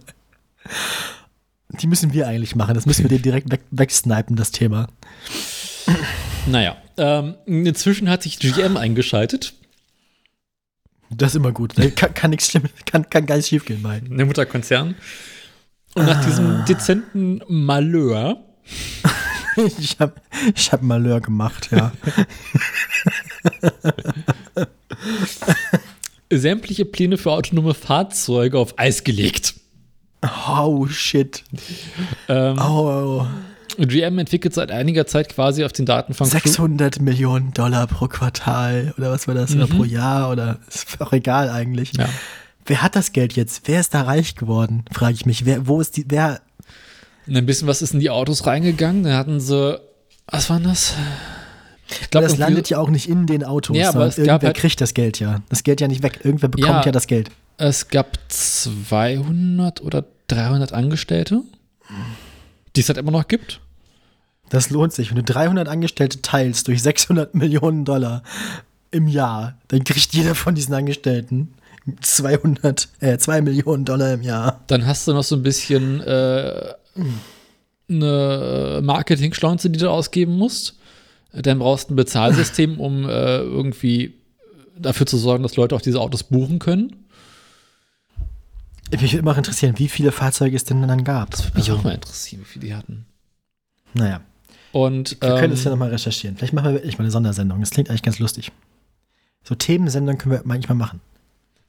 Die 1.81 1.87
müssen 1.87 2.13
wir 2.13 2.27
eigentlich 2.27 2.55
machen. 2.55 2.75
Das 2.75 2.85
müssen 2.85 3.03
wir 3.03 3.09
dir 3.09 3.21
direkt 3.21 3.51
weg, 3.51 3.61
wegsnipen, 3.71 4.35
das 4.35 4.51
Thema. 4.51 4.87
Naja, 6.47 6.77
ähm, 6.97 7.35
inzwischen 7.45 8.09
hat 8.09 8.23
sich 8.23 8.39
GM 8.39 8.77
eingeschaltet. 8.77 9.53
Das 11.09 11.31
ist 11.31 11.35
immer 11.35 11.51
gut. 11.51 11.75
Kann, 11.95 12.13
kann 12.13 12.31
nichts 12.31 12.49
Schlimmes, 12.49 12.71
kann, 12.85 13.09
kann 13.09 13.25
gar 13.25 13.37
nicht 13.37 13.47
schief 13.47 13.65
gehen, 13.65 13.81
mein. 13.81 14.17
Der 14.17 14.25
Mutterkonzern. 14.25 14.95
Und 15.95 16.05
nach 16.05 16.23
diesem 16.25 16.65
dezenten 16.65 17.41
Malheur 17.47 18.43
Ich 19.79 19.99
habe 19.99 20.13
ich 20.55 20.71
hab 20.71 20.81
Malheur 20.81 21.21
gemacht, 21.21 21.69
ja. 21.71 21.91
sämtliche 26.39 26.85
Pläne 26.85 27.17
für 27.17 27.31
autonome 27.31 27.73
Fahrzeuge 27.73 28.57
auf 28.59 28.77
Eis 28.79 29.03
gelegt. 29.03 29.55
Oh, 30.57 30.87
shit. 30.87 31.43
Ähm, 32.29 32.57
Oh, 32.59 33.25
GM 33.77 34.19
entwickelt 34.19 34.53
seit 34.53 34.71
einiger 34.71 35.07
Zeit 35.07 35.29
quasi 35.29 35.63
auf 35.65 35.73
den 35.73 35.85
Daten 35.85 36.13
von 36.13 36.27
Cru- 36.27 36.31
600 36.31 36.99
Millionen 37.01 37.53
Dollar 37.53 37.87
pro 37.87 38.07
Quartal 38.07 38.93
oder 38.97 39.11
was 39.11 39.27
war 39.27 39.33
das? 39.35 39.55
Oder 39.55 39.67
pro 39.67 39.83
Jahr 39.83 40.31
oder 40.31 40.59
ist 40.67 41.01
auch 41.01 41.11
egal 41.11 41.49
eigentlich. 41.49 41.91
Ja. 41.97 42.07
Wer 42.65 42.81
hat 42.83 42.95
das 42.95 43.11
Geld 43.11 43.33
jetzt? 43.33 43.63
Wer 43.65 43.79
ist 43.79 43.93
da 43.93 44.03
reich 44.03 44.35
geworden? 44.35 44.85
Frage 44.91 45.15
ich 45.15 45.25
mich. 45.25 45.45
Wer, 45.45 45.67
wo 45.67 45.81
ist 45.81 45.97
die, 45.97 46.05
wer, 46.07 46.39
Und 47.27 47.35
ein 47.35 47.45
bisschen 47.45 47.67
was 47.67 47.81
ist 47.81 47.93
in 47.93 47.99
die 47.99 48.09
Autos 48.11 48.45
reingegangen. 48.45 49.03
Da 49.03 49.17
hatten 49.17 49.39
sie, 49.39 49.79
was 50.27 50.49
war 50.49 50.59
das? 50.59 50.93
Ich 51.89 52.09
glaub, 52.09 52.23
das 52.23 52.37
landet 52.37 52.69
ja 52.69 52.77
auch 52.79 52.89
nicht 52.89 53.09
in 53.09 53.25
den 53.27 53.43
Autos, 53.43 53.75
Ja, 53.77 53.89
aber 53.89 54.07
gab 54.07 54.17
irgendwer 54.17 54.47
halt- 54.47 54.57
kriegt 54.57 54.79
das 54.81 54.93
Geld 54.93 55.19
ja. 55.19 55.41
Das 55.49 55.63
Geld 55.63 55.81
ja 55.81 55.87
nicht 55.87 56.01
weg. 56.03 56.19
Irgendwer 56.23 56.47
bekommt 56.49 56.67
Ja. 56.69 56.85
ja, 56.85 56.91
das 56.91 57.07
Geld. 57.07 57.29
Es 57.57 57.87
gab 57.89 58.17
200 58.29 59.81
oder 59.81 60.05
300 60.27 60.73
Angestellte, 60.73 61.41
die 62.75 62.81
es 62.81 62.87
halt 62.87 62.97
immer 62.97 63.11
noch 63.11 63.27
gibt. 63.27 63.59
Das 64.49 64.69
lohnt 64.69 64.93
sich. 64.93 65.09
Wenn 65.09 65.17
du 65.17 65.23
300 65.23 65.67
Angestellte 65.67 66.21
teilst 66.21 66.67
durch 66.67 66.81
600 66.81 67.35
Millionen 67.35 67.85
Dollar 67.85 68.23
im 68.91 69.07
Jahr, 69.07 69.55
dann 69.67 69.83
kriegt 69.83 70.13
jeder 70.13 70.35
von 70.35 70.55
diesen 70.55 70.73
Angestellten 70.73 71.53
200, 72.01 72.87
äh, 73.01 73.17
2 73.17 73.41
Millionen 73.41 73.83
Dollar 73.85 74.13
im 74.13 74.21
Jahr. 74.21 74.61
Dann 74.67 74.85
hast 74.85 75.07
du 75.07 75.13
noch 75.13 75.23
so 75.23 75.35
ein 75.35 75.43
bisschen 75.43 75.99
äh, 76.01 76.73
eine 77.89 78.79
Marketing-Schlaunze, 78.83 79.69
die 79.69 79.79
du 79.79 79.89
ausgeben 79.89 80.37
musst. 80.37 80.77
Dann 81.33 81.59
brauchst 81.59 81.89
du 81.89 81.93
ein 81.93 81.95
Bezahlsystem, 81.95 82.79
um 82.79 83.09
äh, 83.09 83.37
irgendwie 83.37 84.13
dafür 84.77 85.05
zu 85.05 85.17
sorgen, 85.17 85.43
dass 85.43 85.55
Leute 85.55 85.75
auch 85.75 85.81
diese 85.81 85.99
Autos 85.99 86.23
buchen 86.23 86.59
können. 86.59 86.95
Mich 88.91 89.01
würde 89.01 89.17
immer 89.17 89.35
interessieren, 89.35 89.79
wie 89.79 89.87
viele 89.87 90.11
Fahrzeuge 90.11 90.55
es 90.55 90.65
denn 90.65 90.87
dann 90.87 91.03
gab. 91.03 91.31
Das 91.31 91.45
würde 91.45 91.57
mich 91.57 91.71
auch 91.71 91.83
mal 91.83 91.95
interessieren, 91.95 92.41
wie 92.41 92.45
viele 92.45 92.65
die 92.67 92.75
hatten. 92.75 93.05
Naja, 93.95 94.21
Und 94.71 95.17
wir 95.21 95.35
können 95.35 95.53
es 95.53 95.63
ja 95.63 95.71
ähm, 95.71 95.79
nochmal 95.79 95.89
recherchieren. 95.89 96.37
Vielleicht 96.37 96.53
machen 96.53 96.65
wir 96.65 96.73
wirklich 96.73 96.97
mal 96.97 97.03
eine 97.03 97.11
Sondersendung. 97.11 97.59
Das 97.59 97.71
klingt 97.71 97.89
eigentlich 97.89 98.03
ganz 98.03 98.19
lustig. 98.19 98.51
So 99.43 99.55
Themensendungen 99.55 100.19
können 100.19 100.33
wir 100.33 100.41
manchmal 100.45 100.75
machen. 100.75 101.01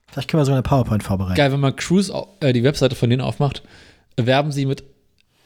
Vielleicht 0.09 0.31
können 0.31 0.41
wir 0.41 0.45
so 0.45 0.53
eine 0.53 0.63
PowerPoint 0.63 1.03
vorbereiten. 1.03 1.37
geil, 1.37 1.51
wenn 1.53 1.61
man 1.61 1.75
Cruise 1.75 2.13
äh, 2.41 2.53
die 2.53 2.63
Webseite 2.63 2.95
von 2.95 3.09
denen 3.09 3.23
aufmacht, 3.23 3.63
werben 4.17 4.53
sie 4.53 4.67
mit 4.67 4.85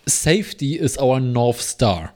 Safety 0.07 0.75
is 0.77 0.99
our 0.99 1.21
North 1.21 1.61
Star. 1.61 2.13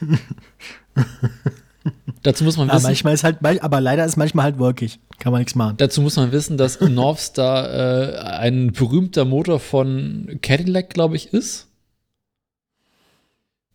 Dazu 2.22 2.44
muss 2.44 2.56
man 2.56 2.70
Aber 2.70 2.78
wissen, 2.78 2.86
manchmal 2.86 3.14
ist 3.14 3.24
halt, 3.24 3.38
aber 3.62 3.80
leider 3.80 4.04
ist 4.04 4.16
manchmal 4.16 4.44
halt 4.44 4.58
wolkig. 4.58 4.98
Kann 5.18 5.32
man 5.32 5.40
nichts 5.42 5.54
machen. 5.54 5.76
Dazu 5.76 6.00
muss 6.00 6.16
man 6.16 6.32
wissen, 6.32 6.56
dass 6.56 6.80
North 6.80 7.18
Star 7.20 7.68
äh, 7.70 8.18
ein 8.18 8.72
berühmter 8.72 9.24
Motor 9.26 9.60
von 9.60 10.38
Cadillac, 10.40 10.90
glaube 10.90 11.16
ich, 11.16 11.32
ist. 11.34 11.68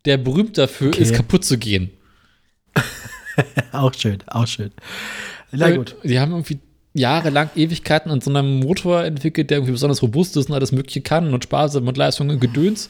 Der 0.06 0.18
berühmt 0.18 0.58
dafür 0.58 0.88
Okay. 0.88 1.04
ist, 1.04 1.14
kaputt 1.14 1.46
zu 1.46 1.58
gehen. 1.60 1.92
auch 3.72 3.94
schön, 3.94 4.18
auch 4.28 4.48
schön. 4.48 4.72
Na 5.52 5.70
Äh, 5.70 5.78
gut. 5.78 5.96
Die 6.04 6.20
haben 6.20 6.32
irgendwie 6.32 6.60
jahrelang 6.94 7.50
Ewigkeiten 7.56 8.12
an 8.12 8.22
so 8.22 8.32
einem 8.32 8.60
Motor 8.60 9.04
entwickelt, 9.04 9.50
der 9.52 9.58
irgendwie 9.58 9.74
besonders 9.74 10.02
robust 10.02 10.36
ist 10.38 10.50
und 10.50 10.56
alles 10.56 10.72
Mögliche 10.72 11.02
kann 11.02 11.34
und 11.34 11.44
sparsam 11.44 11.88
und 11.88 11.98
Leistung 11.98 12.30
und 12.30 12.40
Gedöns. 12.40 12.90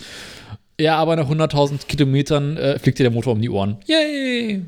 Ja, 0.80 0.98
aber 0.98 1.16
nach 1.18 1.30
100.000 1.30 1.86
Kilometern 1.88 2.58
äh, 2.58 2.80
fliegt 2.80 3.00
dir 3.00 3.04
der 3.04 3.12
Motor 3.12 3.34
um 3.34 3.42
die 3.42 3.50
Ohren. 3.50 3.78
Yay! 3.86 4.64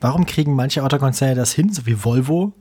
Warum 0.00 0.26
kriegen 0.26 0.54
manche 0.54 0.82
Autokonzerne 0.82 1.34
das 1.34 1.52
hin, 1.52 1.72
so 1.72 1.86
wie 1.86 2.04
Volvo? 2.04 2.52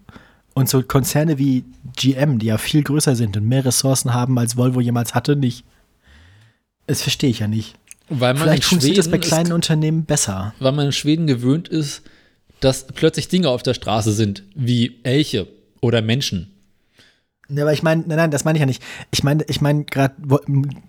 Und 0.53 0.69
so 0.69 0.81
Konzerne 0.83 1.37
wie 1.37 1.65
GM, 1.97 2.39
die 2.39 2.47
ja 2.47 2.57
viel 2.57 2.83
größer 2.83 3.15
sind 3.15 3.35
und 3.35 3.45
mehr 3.47 3.65
Ressourcen 3.65 4.13
haben, 4.13 4.37
als 4.37 4.55
Volvo 4.55 4.79
jemals 4.79 5.13
hatte, 5.15 5.35
nicht? 5.35 5.65
Das 6.87 7.01
verstehe 7.01 7.29
ich 7.29 7.39
ja 7.39 7.47
nicht. 7.47 7.75
Weil 8.09 8.33
man 8.35 8.43
Vielleicht 8.43 8.63
in 8.63 8.69
funktioniert 8.69 8.99
das 8.99 9.09
bei 9.11 9.17
kleinen 9.17 9.47
ist, 9.47 9.53
Unternehmen 9.53 10.05
besser. 10.05 10.53
weil 10.59 10.71
man 10.71 10.85
in 10.87 10.91
Schweden 10.91 11.27
gewöhnt 11.27 11.67
ist, 11.67 12.03
dass 12.59 12.87
plötzlich 12.87 13.27
Dinge 13.27 13.49
auf 13.49 13.63
der 13.63 13.73
Straße 13.73 14.11
sind, 14.13 14.43
wie 14.53 14.99
Elche 15.03 15.47
oder 15.81 16.01
Menschen. 16.01 16.51
Ja, 17.49 17.63
aber 17.63 17.73
ich 17.73 17.83
meine, 17.83 18.03
nein, 18.07 18.17
nein, 18.17 18.31
das 18.31 18.43
meine 18.43 18.57
ich 18.57 18.61
ja 18.61 18.65
nicht. 18.65 18.81
Ich 19.11 19.23
meine, 19.23 19.43
ich 19.47 19.61
meine 19.61 19.83
gerade 19.85 20.15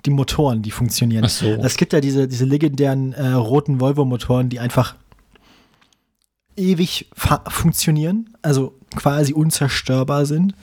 die 0.04 0.10
Motoren, 0.10 0.62
die 0.62 0.70
funktionieren. 0.70 1.24
Ach 1.24 1.30
so. 1.30 1.46
Es 1.46 1.76
gibt 1.76 1.92
ja 1.92 2.00
diese, 2.00 2.28
diese 2.28 2.44
legendären 2.44 3.12
äh, 3.12 3.28
roten 3.32 3.80
Volvo-Motoren, 3.80 4.48
die 4.48 4.58
einfach 4.58 4.94
ewig 6.56 7.10
funktionieren, 7.48 8.30
also 8.40 8.74
quasi 8.94 9.34
unzerstörbar 9.34 10.24
sind. 10.24 10.54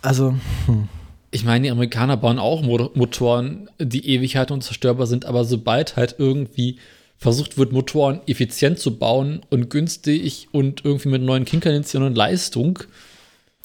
Also, 0.00 0.34
hm. 0.66 0.88
Ich 1.30 1.44
meine, 1.44 1.64
die 1.64 1.70
Amerikaner 1.70 2.16
bauen 2.16 2.38
auch 2.38 2.62
Mo 2.62 2.90
Motoren, 2.94 3.68
die 3.78 4.08
ewig 4.08 4.36
halt 4.36 4.50
unzerstörbar 4.50 5.06
sind, 5.06 5.26
aber 5.26 5.44
sobald 5.44 5.96
halt 5.96 6.14
irgendwie 6.16 6.78
versucht 7.18 7.58
wird, 7.58 7.72
Motoren 7.72 8.20
effizient 8.26 8.78
zu 8.78 8.96
bauen 8.96 9.42
und 9.50 9.68
günstig 9.68 10.48
und 10.52 10.84
irgendwie 10.86 11.10
mit 11.10 11.20
neuen 11.20 11.44
Kinkernitionen 11.44 12.08
und 12.08 12.16
Leistung, 12.16 12.78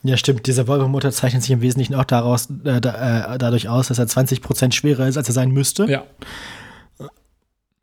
Ja, 0.03 0.17
stimmt. 0.17 0.45
Dieser 0.48 0.67
Volvo-Motor 0.67 1.11
zeichnet 1.11 1.43
sich 1.43 1.51
im 1.51 1.61
Wesentlichen 1.61 1.95
auch 1.95 2.03
daraus, 2.03 2.49
äh, 2.65 2.82
da, 2.82 3.33
äh, 3.35 3.38
dadurch 3.38 3.69
aus, 3.69 3.88
dass 3.88 3.99
er 3.99 4.06
20% 4.07 4.73
schwerer 4.73 5.07
ist, 5.07 5.17
als 5.17 5.30
er 5.30 5.33
sein 5.33 5.51
müsste. 5.51 5.85
ja, 5.90 6.03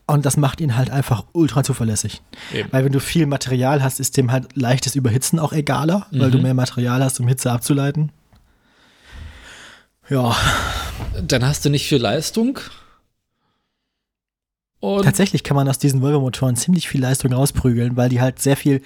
Und 0.06 0.26
das 0.26 0.36
macht 0.36 0.60
ihn 0.60 0.76
halt 0.76 0.90
einfach 0.90 1.24
ultra 1.32 1.62
zuverlässig. 1.64 2.20
eben. 2.52 2.70
Weil 2.72 2.84
wenn 2.84 2.92
du 2.92 3.00
viel 3.00 3.24
Material 3.26 3.82
hast, 3.82 4.00
ist 4.00 4.16
dem 4.16 4.30
halt 4.32 4.54
leichtes 4.56 4.96
Überhitzen 4.96 5.38
auch 5.38 5.52
egaler, 5.54 6.06
weil 6.10 6.30
du 6.30 6.36
Mhm. 6.38 6.42
mehr 6.44 6.54
Material 6.54 7.02
hast, 7.02 7.20
um 7.20 7.28
Hitze 7.28 7.50
abzuleiten. 7.52 8.12
Ja, 10.08 10.36
Dann 11.22 11.46
hast 11.46 11.64
du 11.64 11.70
nicht 11.70 11.88
viel 11.88 11.98
Leistung. 12.02 12.58
Und 14.80 15.04
tatsächlich 15.04 15.44
kann 15.44 15.54
man 15.56 15.68
aus 15.68 15.78
diesen 15.78 16.00
Volvo-Motoren 16.02 16.56
ziemlich 16.56 16.88
viel 16.88 17.00
Leistung 17.00 17.32
rausprügeln, 17.32 17.96
weil 17.96 18.08
die 18.08 18.20
halt 18.20 18.38
sehr 18.40 18.56
viel, 18.56 18.82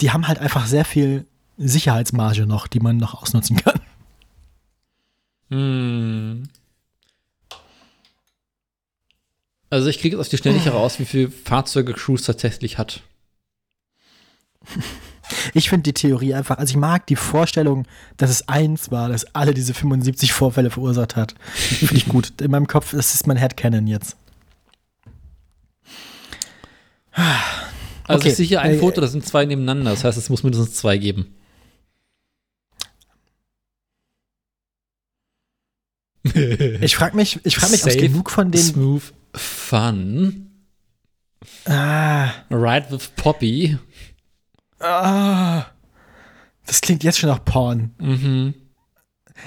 die 0.00 0.10
haben 0.12 0.28
halt 0.28 0.38
einfach 0.38 0.66
sehr 0.66 0.84
viel 0.84 1.26
Sicherheitsmarge 1.58 2.46
noch, 2.46 2.66
die 2.66 2.80
man 2.80 2.96
noch 2.96 3.14
ausnutzen 3.20 3.56
kann. 3.56 3.80
Hm. 5.50 6.48
Also 9.70 9.88
ich 9.88 9.98
kriege 10.00 10.16
jetzt 10.16 10.20
auf 10.26 10.28
die 10.28 10.36
Schnelle 10.36 10.56
nicht 10.56 10.66
heraus, 10.66 10.98
wie 10.98 11.04
viele 11.04 11.30
Fahrzeuge 11.30 11.94
Cruise 11.94 12.24
tatsächlich 12.24 12.78
hat. 12.78 13.02
Ich 15.54 15.70
finde 15.70 15.84
die 15.84 15.94
Theorie 15.94 16.34
einfach, 16.34 16.58
also 16.58 16.72
ich 16.72 16.76
mag 16.76 17.06
die 17.06 17.16
Vorstellung, 17.16 17.86
dass 18.18 18.28
es 18.28 18.48
eins 18.48 18.90
war, 18.90 19.08
das 19.08 19.24
alle 19.34 19.54
diese 19.54 19.72
75 19.72 20.30
Vorfälle 20.32 20.68
verursacht 20.70 21.16
hat. 21.16 21.34
Finde 21.52 21.94
ich 21.94 22.06
gut. 22.06 22.38
In 22.42 22.50
meinem 22.50 22.66
Kopf, 22.66 22.90
das 22.90 23.14
ist 23.14 23.26
mein 23.26 23.38
Headcanon 23.38 23.86
jetzt. 23.86 24.16
Also 27.14 28.20
Okay. 28.20 28.28
ich 28.28 28.34
sehe 28.36 28.46
hier 28.46 28.60
ein 28.60 28.72
Äh, 28.72 28.78
Foto, 28.78 29.00
das 29.00 29.12
sind 29.12 29.24
zwei 29.26 29.46
nebeneinander. 29.46 29.90
Das 29.92 30.04
heißt, 30.04 30.18
es 30.18 30.28
muss 30.28 30.42
mindestens 30.42 30.74
zwei 30.74 30.98
geben. 30.98 31.34
Ich 36.82 36.96
frage 36.96 37.16
mich, 37.16 37.40
ich 37.44 37.56
frage 37.56 37.72
mich, 37.72 37.82
ob 37.82 37.90
es 37.90 37.96
genug 37.96 38.30
von 38.30 38.50
den. 38.50 38.62
Smooth 38.62 39.12
Fun. 39.34 40.50
Ah, 41.64 42.30
Ride 42.50 42.90
with 42.90 43.08
Poppy. 43.16 43.78
ah, 44.78 45.66
das 46.66 46.80
klingt 46.80 47.02
jetzt 47.02 47.18
schon 47.18 47.30
nach 47.30 47.44
Porn. 47.44 47.94
Mhm. 47.98 48.54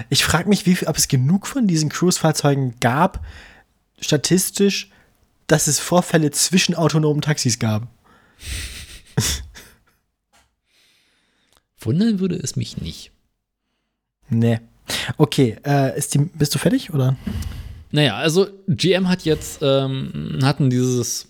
Ich 0.10 0.26
frage 0.26 0.50
mich, 0.50 0.66
wie 0.66 0.86
ob 0.88 0.98
es 0.98 1.08
genug 1.08 1.48
von 1.48 1.68
diesen 1.68 1.90
Cruise-Fahrzeugen 1.90 2.76
gab, 2.82 3.26
statistisch, 4.02 4.90
dass 5.48 5.68
es 5.68 5.80
Vorfälle 5.80 6.32
zwischen 6.32 6.76
autonomen 6.76 7.22
Taxis 7.22 7.60
gab. 7.60 7.88
Wundern 11.80 12.20
würde 12.20 12.36
es 12.36 12.56
mich 12.56 12.78
nicht. 12.78 13.12
Nee. 14.30 14.60
Okay, 15.18 15.58
äh, 15.66 15.98
ist 15.98 16.14
die, 16.14 16.20
bist 16.20 16.54
du 16.56 16.60
fertig 16.60 16.94
oder? 16.94 17.16
Naja, 17.92 18.16
also 18.18 18.48
GM 18.68 19.08
hat 19.08 19.24
jetzt, 19.24 19.60
ähm, 19.62 20.40
hatten 20.44 20.70
dieses 20.70 21.28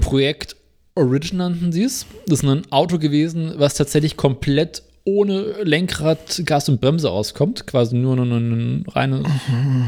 Projekt 0.00 0.56
Origin 0.94 1.38
nannten 1.38 1.72
sie 1.72 1.82
es. 1.82 2.06
Das 2.26 2.40
ist 2.40 2.48
ein 2.48 2.70
Auto 2.70 2.98
gewesen, 2.98 3.54
was 3.56 3.74
tatsächlich 3.74 4.16
komplett 4.16 4.82
ohne 5.04 5.62
Lenkrad, 5.62 6.42
Gas 6.46 6.68
und 6.68 6.80
Bremse 6.80 7.10
auskommt. 7.10 7.66
Quasi 7.66 7.96
nur 7.96 8.16
ein, 8.16 8.32
ein 8.32 8.84
reines 8.88 9.26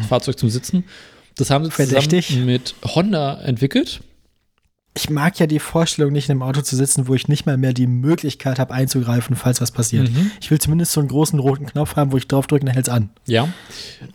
Fahrzeug 0.09 0.39
zum 0.39 0.51
Sitzen. 0.51 0.85
Das 1.37 1.51
haben 1.51 1.65
sie 1.65 1.71
Verdächtig. 1.71 2.27
zusammen 2.27 2.47
mit 2.47 2.75
Honda 2.85 3.41
entwickelt. 3.43 4.01
Ich 4.97 5.11
mag 5.11 5.39
ja 5.39 5.47
die 5.47 5.59
Vorstellung, 5.59 6.11
nicht 6.11 6.31
in 6.31 6.33
einem 6.33 6.43
Auto 6.43 6.63
zu 6.63 6.75
sitzen, 6.75 7.07
wo 7.07 7.15
ich 7.15 7.29
nicht 7.29 7.45
mal 7.45 7.59
mehr 7.59 7.75
die 7.75 7.87
Möglichkeit 7.87 8.59
habe, 8.59 8.73
einzugreifen, 8.73 9.37
falls 9.37 9.61
was 9.61 9.71
passiert. 9.71 10.11
Mhm. 10.11 10.31
Ich 10.41 10.51
will 10.51 10.59
zumindest 10.59 10.93
so 10.93 11.01
einen 11.01 11.11
großen 11.11 11.39
roten 11.39 11.67
Knopf 11.67 11.97
haben, 11.97 12.13
wo 12.13 12.17
ich 12.17 12.27
drauf 12.27 12.47
drücke 12.47 12.63
und 12.63 12.69
dann 12.69 12.75
hält 12.75 12.89
es 12.89 12.93
an. 12.93 13.11
Ja. 13.27 13.47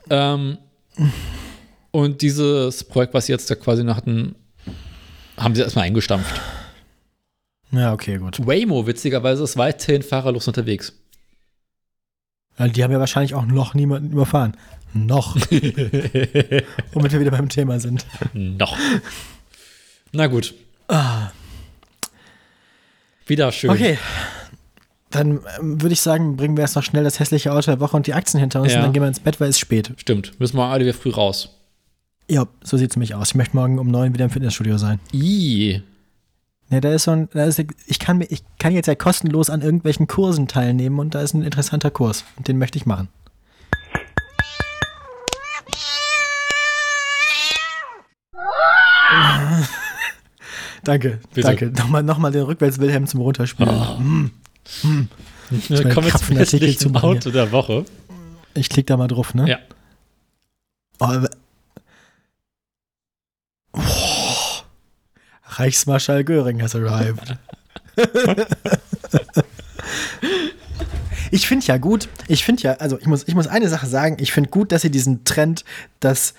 Ähm, 0.09 0.57
und 1.91 2.23
dieses 2.23 2.83
Projekt, 2.83 3.13
was 3.13 3.27
sie 3.27 3.31
jetzt 3.31 3.47
da 3.51 3.53
quasi 3.53 3.83
noch 3.83 3.95
hatten, 3.95 4.33
haben 5.37 5.53
sie 5.53 5.61
erstmal 5.61 5.85
eingestampft. 5.85 6.41
Ja, 7.71 7.93
okay, 7.93 8.17
gut. 8.17 8.45
Waymo, 8.45 8.87
witzigerweise, 8.87 9.43
ist 9.43 9.57
weiterhin 9.57 10.01
fahrerlos 10.01 10.47
unterwegs. 10.47 10.93
Ja, 12.57 12.67
die 12.67 12.83
haben 12.83 12.91
ja 12.91 12.99
wahrscheinlich 12.99 13.35
auch 13.35 13.45
noch 13.45 13.75
niemanden 13.75 14.11
überfahren. 14.11 14.57
Noch. 14.93 15.35
Womit 16.93 17.11
wir 17.11 17.19
wieder 17.19 17.31
beim 17.31 17.49
Thema 17.49 17.79
sind. 17.79 18.03
Noch. 18.33 18.75
Na 20.11 20.25
gut. 20.25 20.55
Ah. 20.91 21.31
Wieder 23.27 23.51
schön. 23.51 23.69
Okay. 23.69 23.97
Dann 25.09 25.41
ähm, 25.59 25.81
würde 25.81 25.93
ich 25.93 26.01
sagen, 26.01 26.37
bringen 26.37 26.55
wir 26.57 26.61
erst 26.61 26.75
noch 26.75 26.83
schnell 26.83 27.03
das 27.03 27.19
hässliche 27.19 27.51
Auto 27.51 27.71
der 27.71 27.79
Woche 27.79 27.95
und 27.97 28.07
die 28.07 28.13
Aktien 28.13 28.39
hinter 28.39 28.61
uns 28.61 28.71
Ja. 28.71 28.79
und 28.79 28.83
dann 28.85 28.93
gehen 28.93 29.03
wir 29.03 29.07
ins 29.07 29.19
Bett, 29.19 29.39
weil 29.39 29.49
es 29.49 29.55
ist 29.55 29.59
spät. 29.59 29.91
Stimmt. 29.97 30.39
Müssen 30.39 30.57
wir 30.57 30.65
alle 30.65 30.83
wieder 30.85 30.93
früh 30.93 31.09
raus. 31.11 31.49
Ja, 32.29 32.45
so 32.63 32.77
sieht 32.77 32.91
es 32.91 32.95
nämlich 32.95 33.13
aus. 33.15 33.29
Ich 33.29 33.35
möchte 33.35 33.55
morgen 33.57 33.77
um 33.79 33.87
neun 33.87 34.13
wieder 34.13 34.25
im 34.25 34.31
Fitnessstudio 34.31 34.77
sein. 34.77 34.99
I. 35.13 35.81
Ja, 36.69 36.79
da 36.79 36.93
ist 36.93 37.03
so 37.03 37.11
ein, 37.11 37.29
da 37.33 37.43
ist, 37.43 37.59
ich, 37.87 37.99
kann, 37.99 38.19
mir- 38.19 38.31
ich 38.31 38.43
kann 38.57 38.73
jetzt 38.73 38.85
ja 38.87 38.95
kostenlos 38.95 39.49
an 39.49 39.61
irgendwelchen 39.61 40.07
Kursen 40.07 40.47
teilnehmen 40.47 40.99
und 40.99 41.13
da 41.13 41.21
ist 41.21 41.33
ein 41.33 41.41
interessanter 41.43 41.91
Kurs. 41.91 42.23
Und 42.37 42.47
den 42.47 42.57
möchte 42.57 42.77
ich 42.77 42.85
machen. 42.85 43.09
Danke, 50.83 51.19
Bitte. 51.33 51.47
danke. 51.47 51.71
Nochmal, 51.71 52.03
nochmal 52.03 52.31
den 52.31 52.43
Rückwärts-Wilhelm 52.43 53.07
zum 53.07 53.21
Runterspielen. 53.21 54.31
Wir 55.51 55.83
mein 55.83 55.93
kommen 55.93 56.07
jetzt 56.07 56.19
zum 56.19 56.35
Krapfenartikel 56.37 56.39
hässlichen 56.39 56.79
zu 56.79 56.91
bringen. 56.91 57.17
Auto 57.17 57.31
der 57.31 57.51
Woche. 57.51 57.85
Ich 58.53 58.69
klick 58.69 58.87
da 58.87 58.97
mal 58.97 59.07
drauf, 59.07 59.33
ne? 59.33 59.49
Ja. 59.49 59.59
Oh, 60.99 61.27
oh. 63.73 63.81
Reichsmarschall 65.45 66.23
Göring 66.23 66.61
has 66.61 66.75
arrived. 66.75 67.37
ich 71.31 71.47
finde 71.47 71.65
ja 71.65 71.77
gut, 71.77 72.07
ich 72.27 72.43
finde 72.43 72.63
ja, 72.63 72.73
also 72.73 72.97
ich 72.99 73.07
muss, 73.07 73.27
ich 73.27 73.35
muss 73.35 73.47
eine 73.47 73.67
Sache 73.67 73.87
sagen, 73.87 74.17
ich 74.19 74.31
finde 74.31 74.49
gut, 74.49 74.71
dass 74.71 74.83
sie 74.83 74.91
diesen 74.91 75.23
Trend, 75.23 75.65
dass 75.99 76.33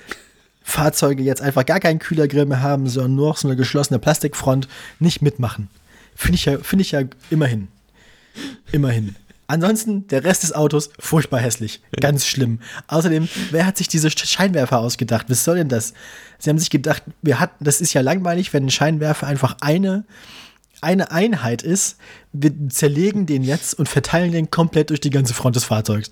Fahrzeuge 0.65 1.23
jetzt 1.23 1.42
einfach 1.42 1.66
gar 1.66 1.81
keinen 1.81 1.99
Kühlergrill 1.99 2.47
mehr 2.47 2.62
haben, 2.62 2.89
sondern 2.89 3.15
nur 3.15 3.28
noch 3.28 3.36
so 3.36 3.49
eine 3.49 3.57
geschlossene 3.57 3.99
Plastikfront, 3.99 4.68
nicht 4.99 5.23
mitmachen. 5.23 5.68
Finde 6.15 6.36
ich 6.36 6.44
ja, 6.44 6.58
finde 6.58 6.82
ich 6.82 6.92
ja 6.92 7.02
immerhin. 7.31 7.68
Immerhin. 8.70 9.16
Ansonsten, 9.52 10.07
der 10.07 10.24
Rest 10.24 10.44
des 10.44 10.55
Autos, 10.55 10.91
furchtbar 10.99 11.41
hässlich. 11.41 11.82
Ganz 12.00 12.26
schlimm. 12.26 12.60
Außerdem, 12.86 13.28
wer 13.50 13.66
hat 13.66 13.76
sich 13.76 13.86
diese 13.86 14.10
Scheinwerfer 14.10 14.78
ausgedacht? 14.78 15.26
Was 15.28 15.44
soll 15.44 15.57
denn 15.57 15.68
das? 15.68 15.92
Sie 16.39 16.49
haben 16.49 16.58
sich 16.58 16.70
gedacht, 16.70 17.02
wir 17.20 17.39
hatten, 17.39 17.62
das 17.62 17.82
ist 17.82 17.92
ja 17.92 18.00
langweilig, 18.00 18.55
wenn 18.55 18.65
ein 18.65 18.70
Scheinwerfer 18.70 19.26
einfach 19.26 19.58
eine, 19.60 20.05
eine 20.81 21.10
Einheit 21.10 21.60
ist. 21.62 21.99
Wir 22.32 22.52
zerlegen 22.70 23.26
den 23.26 23.42
jetzt 23.42 23.74
und 23.74 23.91
verteilen 23.91 24.32
den 24.32 24.50
komplett 24.50 24.89
durch 24.89 25.00
die 25.00 25.10
ganze 25.10 25.34
Front 25.34 25.57
des 25.57 25.65
Fahrzeugs. 25.65 26.08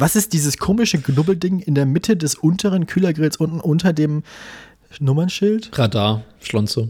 Was 0.00 0.14
ist 0.14 0.32
dieses 0.32 0.58
komische 0.58 0.98
Knubbelding 0.98 1.58
in 1.58 1.74
der 1.74 1.84
Mitte 1.84 2.16
des 2.16 2.36
unteren 2.36 2.86
Kühlergrills 2.86 3.36
unten 3.36 3.60
unter 3.60 3.92
dem 3.92 4.22
Nummernschild? 5.00 5.76
Radar, 5.76 6.24
Schlonze. 6.40 6.88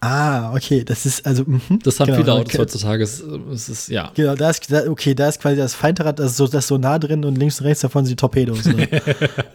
Ah, 0.00 0.52
okay, 0.52 0.84
das 0.84 1.06
ist 1.06 1.24
also. 1.24 1.44
mhm. 1.46 1.78
Das 1.84 2.00
haben 2.00 2.08
Genau, 2.08 2.18
viele 2.18 2.32
okay. 2.32 2.40
Autos 2.40 2.58
heutzutage. 2.58 3.04
Es, 3.04 3.20
es 3.20 3.68
ist, 3.68 3.88
ja. 3.88 4.10
Genau, 4.14 4.34
da 4.34 4.50
ist, 4.50 4.70
da, 4.70 4.90
okay, 4.90 5.14
da 5.14 5.28
ist 5.28 5.40
quasi 5.40 5.56
das 5.56 5.74
Feindrad, 5.74 6.18
das 6.18 6.32
ist 6.32 6.36
so, 6.36 6.46
das 6.46 6.64
ist 6.64 6.68
so 6.68 6.76
nah 6.76 6.98
drin 6.98 7.24
und 7.24 7.36
links 7.36 7.60
und 7.60 7.66
rechts 7.66 7.82
davon 7.82 8.04
sind 8.04 8.12
die 8.12 8.16
Torpedos. 8.16 8.64
Ne? 8.66 8.88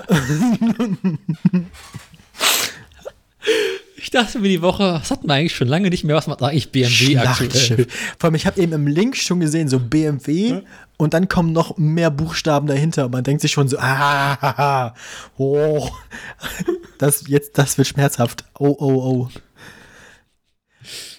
Ich 4.01 4.09
dachte 4.09 4.39
mir 4.39 4.47
die 4.47 4.61
Woche, 4.63 4.97
das 4.99 5.11
hatten 5.11 5.27
wir 5.27 5.35
eigentlich 5.35 5.55
schon 5.55 5.67
lange 5.67 5.89
nicht 5.89 6.03
mehr. 6.03 6.15
Was 6.15 6.25
macht 6.25 6.41
eigentlich 6.41 6.71
BMW 6.71 7.17
aktuell? 7.17 7.85
Vor 8.17 8.27
allem, 8.27 8.35
ich 8.35 8.47
habe 8.47 8.59
eben 8.59 8.73
im 8.73 8.87
Link 8.87 9.15
schon 9.15 9.39
gesehen, 9.39 9.67
so 9.67 9.79
BMW 9.79 10.61
und 10.97 11.13
dann 11.13 11.27
kommen 11.27 11.53
noch 11.53 11.77
mehr 11.77 12.09
Buchstaben 12.09 12.67
dahinter 12.67 13.05
und 13.05 13.11
man 13.11 13.23
denkt 13.23 13.41
sich 13.41 13.51
schon 13.51 13.67
so, 13.67 13.77
ah, 13.79 14.95
oh, 15.37 15.89
das, 16.97 17.27
jetzt, 17.27 17.57
das 17.57 17.77
wird 17.77 17.87
schmerzhaft. 17.87 18.45
Oh, 18.57 18.75
oh, 18.79 18.93
oh. 19.03 19.29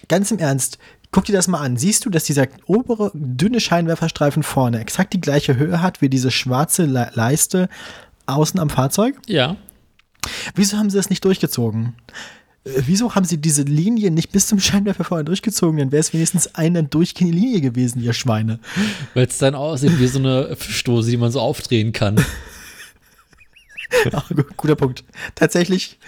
Ganz 0.08 0.32
im 0.32 0.38
Ernst, 0.38 0.78
guck 1.12 1.24
dir 1.24 1.34
das 1.34 1.46
mal 1.46 1.60
an. 1.60 1.76
Siehst 1.76 2.04
du, 2.04 2.10
dass 2.10 2.24
dieser 2.24 2.48
obere, 2.66 3.12
dünne 3.14 3.60
Scheinwerferstreifen 3.60 4.42
vorne 4.42 4.80
exakt 4.80 5.12
die 5.12 5.20
gleiche 5.20 5.56
Höhe 5.56 5.82
hat 5.82 6.00
wie 6.00 6.08
diese 6.08 6.32
schwarze 6.32 6.84
Le 6.84 7.10
Leiste 7.14 7.68
außen 8.26 8.58
am 8.58 8.70
Fahrzeug? 8.70 9.16
Ja. 9.26 9.56
Wieso 10.54 10.78
haben 10.78 10.90
sie 10.90 10.96
das 10.96 11.10
nicht 11.10 11.24
durchgezogen? 11.24 11.94
Äh, 12.64 12.70
Wieso 12.86 13.14
haben 13.14 13.24
sie 13.24 13.38
diese 13.38 13.62
Linie 13.62 14.10
nicht 14.10 14.30
bis 14.32 14.46
zum 14.46 14.60
Scheinwerfer 14.60 15.04
vorne 15.04 15.24
durchgezogen? 15.24 15.78
Dann 15.78 15.92
wäre 15.92 16.00
es 16.00 16.12
wenigstens 16.12 16.54
eine 16.54 16.84
durchgehende 16.84 17.36
Linie 17.36 17.60
gewesen, 17.60 18.02
ihr 18.02 18.12
Schweine. 18.12 18.58
Weil 19.14 19.26
es 19.26 19.38
dann 19.38 19.54
aussieht 19.54 19.98
wie 19.98 20.06
so 20.06 20.18
eine 20.18 20.54
Fischdose, 20.56 21.10
die 21.10 21.16
man 21.16 21.32
so 21.32 21.40
aufdrehen 21.40 21.92
kann. 21.92 22.16
Ach, 24.12 24.28
gu- 24.30 24.44
guter 24.56 24.76
Punkt. 24.76 25.04
Tatsächlich, 25.34 25.98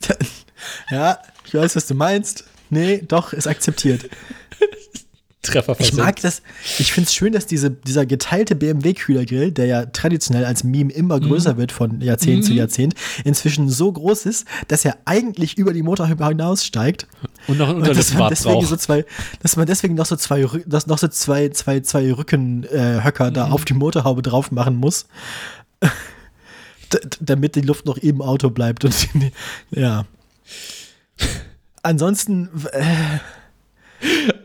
ja, 0.90 1.18
ich 1.46 1.54
weiß, 1.54 1.74
was 1.76 1.86
du 1.86 1.94
meinst. 1.94 2.44
Nee, 2.70 3.02
doch, 3.06 3.32
ist 3.32 3.46
akzeptiert. 3.46 4.08
Treffer 5.48 5.76
Ich 5.78 5.92
mag 5.94 6.20
das, 6.20 6.42
ich 6.78 6.92
finde 6.92 7.08
es 7.08 7.14
schön, 7.14 7.32
dass 7.32 7.46
diese, 7.46 7.70
dieser 7.70 8.06
geteilte 8.06 8.54
BMW-Kühlergrill, 8.54 9.52
der 9.52 9.66
ja 9.66 9.86
traditionell 9.86 10.44
als 10.44 10.64
Meme 10.64 10.92
immer 10.92 11.18
größer 11.20 11.56
wird 11.56 11.72
von 11.72 12.00
Jahrzehnt 12.00 12.44
zu 12.44 12.52
Jahrzehnt, 12.52 12.94
inzwischen 13.24 13.68
so 13.68 13.92
groß 13.92 14.26
ist, 14.26 14.46
dass 14.68 14.84
er 14.84 14.96
eigentlich 15.04 15.58
über 15.58 15.72
die 15.72 15.82
Motorhaube 15.82 16.26
hinaussteigt. 16.26 17.06
Und 17.46 17.58
noch 17.58 17.68
ein 17.68 17.76
Und 17.76 17.88
dass 17.88 18.14
man 18.14 18.28
Unterlippenbart 18.28 18.32
deswegen 18.32 18.66
so 18.66 18.76
zwei, 18.76 19.04
dass 19.42 19.56
man 19.56 19.66
deswegen 19.66 19.94
noch 19.94 20.06
so 20.06 20.16
zwei, 20.16 20.46
dass 20.66 20.86
noch 20.86 20.98
so 20.98 21.08
zwei, 21.08 21.48
zwei, 21.50 21.80
zwei 21.80 22.12
Rückenhöcker 22.12 22.98
äh, 22.98 23.04
Höcker 23.04 23.30
da 23.30 23.50
auf 23.50 23.64
die 23.64 23.74
Motorhaube 23.74 24.22
drauf 24.22 24.50
machen 24.50 24.76
muss. 24.76 25.06
Damit 27.20 27.54
die 27.54 27.60
Luft 27.60 27.86
noch 27.86 27.98
im 27.98 28.22
Auto 28.22 28.50
bleibt 28.50 28.84
und 28.84 28.94
ja. 29.70 30.06
Ansonsten, 31.82 32.48
äh, 32.72 32.84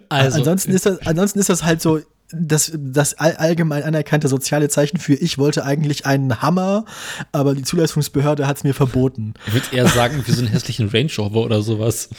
also, 0.09 0.39
ansonsten 0.39 0.71
ist 0.71 0.85
das, 0.85 1.05
ansonsten 1.05 1.39
ist 1.39 1.49
das 1.49 1.63
halt 1.63 1.81
so 1.81 2.01
das, 2.31 2.71
das 2.75 3.13
all, 3.15 3.35
allgemein 3.35 3.83
anerkannte 3.83 4.27
soziale 4.27 4.69
Zeichen 4.69 4.97
für 4.97 5.13
ich 5.13 5.37
wollte 5.37 5.65
eigentlich 5.65 6.05
einen 6.05 6.41
Hammer, 6.41 6.85
aber 7.31 7.53
die 7.53 7.63
Zulassungsbehörde 7.63 8.47
hat 8.47 8.57
es 8.57 8.63
mir 8.63 8.73
verboten. 8.73 9.35
ich 9.47 9.53
würde 9.53 9.67
eher 9.71 9.87
sagen, 9.87 10.23
wie 10.25 10.31
so 10.31 10.41
einen 10.41 10.49
hässlichen 10.49 10.89
Range 10.89 11.11
Rover 11.17 11.41
oder 11.41 11.61
sowas. 11.61 12.09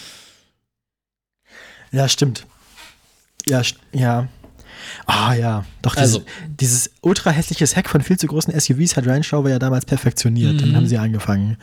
Ja, 1.90 2.08
stimmt. 2.08 2.46
Ja, 3.46 3.62
ja. 3.92 4.28
Ah 5.06 5.34
ja, 5.34 5.64
doch 5.82 5.94
dieses, 5.94 6.14
Also. 6.16 6.26
dieses 6.60 6.90
ultra 7.00 7.30
hässliches 7.30 7.76
Heck 7.76 7.88
von 7.88 8.00
viel 8.00 8.18
zu 8.18 8.26
großen 8.26 8.52
SUVs 8.58 8.96
hat 8.96 9.06
Range 9.06 9.24
Rover 9.32 9.50
ja 9.50 9.58
damals 9.58 9.84
perfektioniert. 9.86 10.60
Dann 10.60 10.70
Mhm. 10.70 10.76
haben 10.76 10.86
sie 10.86 10.98
angefangen. 10.98 11.56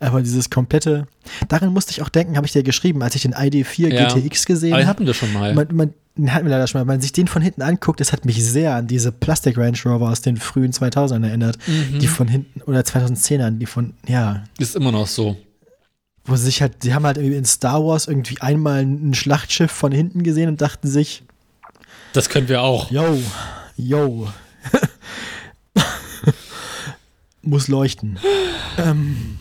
Aber 0.00 0.20
dieses 0.22 0.50
komplette, 0.50 1.06
daran 1.48 1.72
musste 1.72 1.92
ich 1.92 2.02
auch 2.02 2.08
denken, 2.08 2.36
habe 2.36 2.46
ich 2.46 2.52
dir 2.52 2.62
geschrieben, 2.62 3.02
als 3.02 3.14
ich 3.14 3.22
den 3.22 3.34
ID4 3.34 3.92
Ja. 3.92 4.08
GTX 4.08 4.46
gesehen 4.46 4.74
habe. 4.74 4.86
hatten 4.86 5.06
wir 5.06 5.14
schon 5.14 5.32
mal. 5.32 5.54
Man, 5.54 5.68
man, 5.72 5.94
hatten 6.32 6.46
wir 6.46 6.50
leider 6.50 6.66
schon 6.66 6.80
mal. 6.80 6.82
Wenn 6.88 6.94
man 6.94 7.00
sich 7.00 7.12
den 7.12 7.28
von 7.28 7.42
hinten 7.42 7.62
anguckt, 7.62 8.00
das 8.00 8.12
hat 8.12 8.24
mich 8.24 8.44
sehr 8.44 8.74
an 8.74 8.86
diese 8.88 9.12
Plastik 9.12 9.56
Range 9.56 9.78
Rover 9.84 10.08
aus 10.10 10.20
den 10.20 10.36
frühen 10.36 10.72
2000ern 10.72 11.24
erinnert. 11.26 11.58
Mhm. 11.66 11.98
Die 12.00 12.06
von 12.08 12.26
hinten, 12.28 12.60
oder 12.62 12.80
2010ern, 12.80 13.58
die 13.58 13.66
von, 13.66 13.94
ja, 14.06 14.42
Ist 14.58 14.74
immer 14.76 14.90
noch 14.92 15.06
so. 15.06 15.36
wo 16.24 16.36
sie 16.36 16.44
sich 16.46 16.60
halt, 16.60 16.82
sie 16.82 16.92
haben 16.92 17.06
halt 17.06 17.16
irgendwie 17.16 17.36
in 17.36 17.44
Star 17.46 17.82
Wars 17.84 18.06
irgendwie 18.06 18.40
einmal 18.40 18.80
ein 18.82 19.14
Schlachtschiff 19.14 19.70
von 19.70 19.92
hinten 19.92 20.22
gesehen 20.24 20.48
und 20.50 20.60
dachten 20.60 20.86
sich, 20.88 21.22
Das 22.18 22.28
können 22.28 22.48
wir 22.48 22.62
auch. 22.62 22.90
yo, 22.90 23.16
yo. 23.76 24.26
Muss 27.42 27.68
leuchten. 27.68 28.18
ähm, 28.76 29.38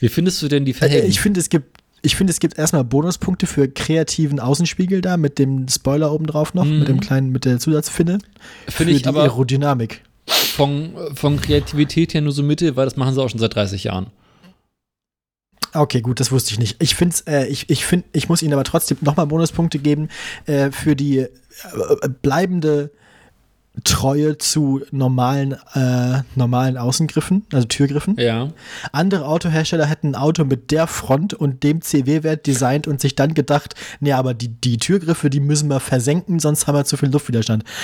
Wie 0.00 0.08
findest 0.08 0.42
du 0.42 0.48
denn 0.48 0.64
die 0.64 0.72
Verhältnisse? 0.72 1.06
ich 1.08 1.20
finde, 1.20 1.38
es 1.38 1.48
gibt, 1.48 1.78
ich 2.02 2.16
finde, 2.16 2.32
es 2.32 2.40
gibt 2.40 2.58
erstmal 2.58 2.82
Bonuspunkte 2.82 3.46
für 3.46 3.68
kreativen 3.68 4.40
Außenspiegel 4.40 5.00
da 5.00 5.16
mit 5.16 5.38
dem 5.38 5.68
Spoiler 5.68 6.10
oben 6.12 6.26
drauf 6.26 6.54
noch, 6.54 6.64
Mhm. 6.64 6.78
mit 6.80 6.88
dem 6.88 6.98
kleinen, 6.98 7.30
mit 7.30 7.44
der 7.44 7.60
Zusatzfinne. 7.60 8.18
Finde 8.66 8.90
für 8.92 8.96
ich 8.96 9.02
die 9.02 9.08
aber- 9.08 9.22
Aerodynamik. 9.22 10.02
von, 10.26 10.94
von 11.14 11.40
Kreativität 11.40 12.14
her 12.14 12.20
nur 12.20 12.32
so 12.32 12.42
Mitte, 12.42 12.74
weil 12.74 12.86
das 12.86 12.96
machen 12.96 13.14
sie 13.14 13.22
auch 13.22 13.30
schon 13.30 13.38
seit 13.38 13.54
30 13.54 13.84
Jahren. 13.84 14.08
Okay, 15.74 16.00
gut, 16.00 16.20
das 16.20 16.30
wusste 16.30 16.52
ich 16.52 16.58
nicht. 16.58 16.76
Ich 16.80 16.94
finde, 16.94 17.16
äh, 17.26 17.46
ich, 17.48 17.68
ich 17.68 17.84
finde, 17.84 18.06
ich 18.12 18.28
muss 18.28 18.42
Ihnen 18.42 18.52
aber 18.52 18.64
trotzdem 18.64 18.96
nochmal 19.00 19.26
Bonuspunkte 19.26 19.78
geben 19.78 20.08
äh, 20.46 20.70
für 20.70 20.94
die 20.94 21.18
äh, 21.18 21.28
bleibende 22.22 22.90
Treue 23.82 24.38
zu 24.38 24.82
normalen, 24.92 25.56
äh, 25.74 26.22
normalen 26.36 26.76
Außengriffen, 26.76 27.44
also 27.52 27.66
Türgriffen. 27.66 28.14
Ja. 28.18 28.52
Andere 28.92 29.26
Autohersteller 29.26 29.86
hätten 29.86 30.10
ein 30.10 30.14
Auto 30.14 30.44
mit 30.44 30.70
der 30.70 30.86
Front 30.86 31.34
und 31.34 31.64
dem 31.64 31.80
CW-Wert 31.82 32.46
designt 32.46 32.86
und 32.86 33.00
sich 33.00 33.16
dann 33.16 33.34
gedacht, 33.34 33.74
nee, 33.98 34.12
aber 34.12 34.32
die, 34.32 34.48
die 34.48 34.76
Türgriffe, 34.76 35.28
die 35.28 35.40
müssen 35.40 35.68
wir 35.68 35.80
versenken, 35.80 36.38
sonst 36.38 36.68
haben 36.68 36.76
wir 36.76 36.84
zu 36.84 36.96
viel 36.96 37.10
Luftwiderstand. 37.10 37.64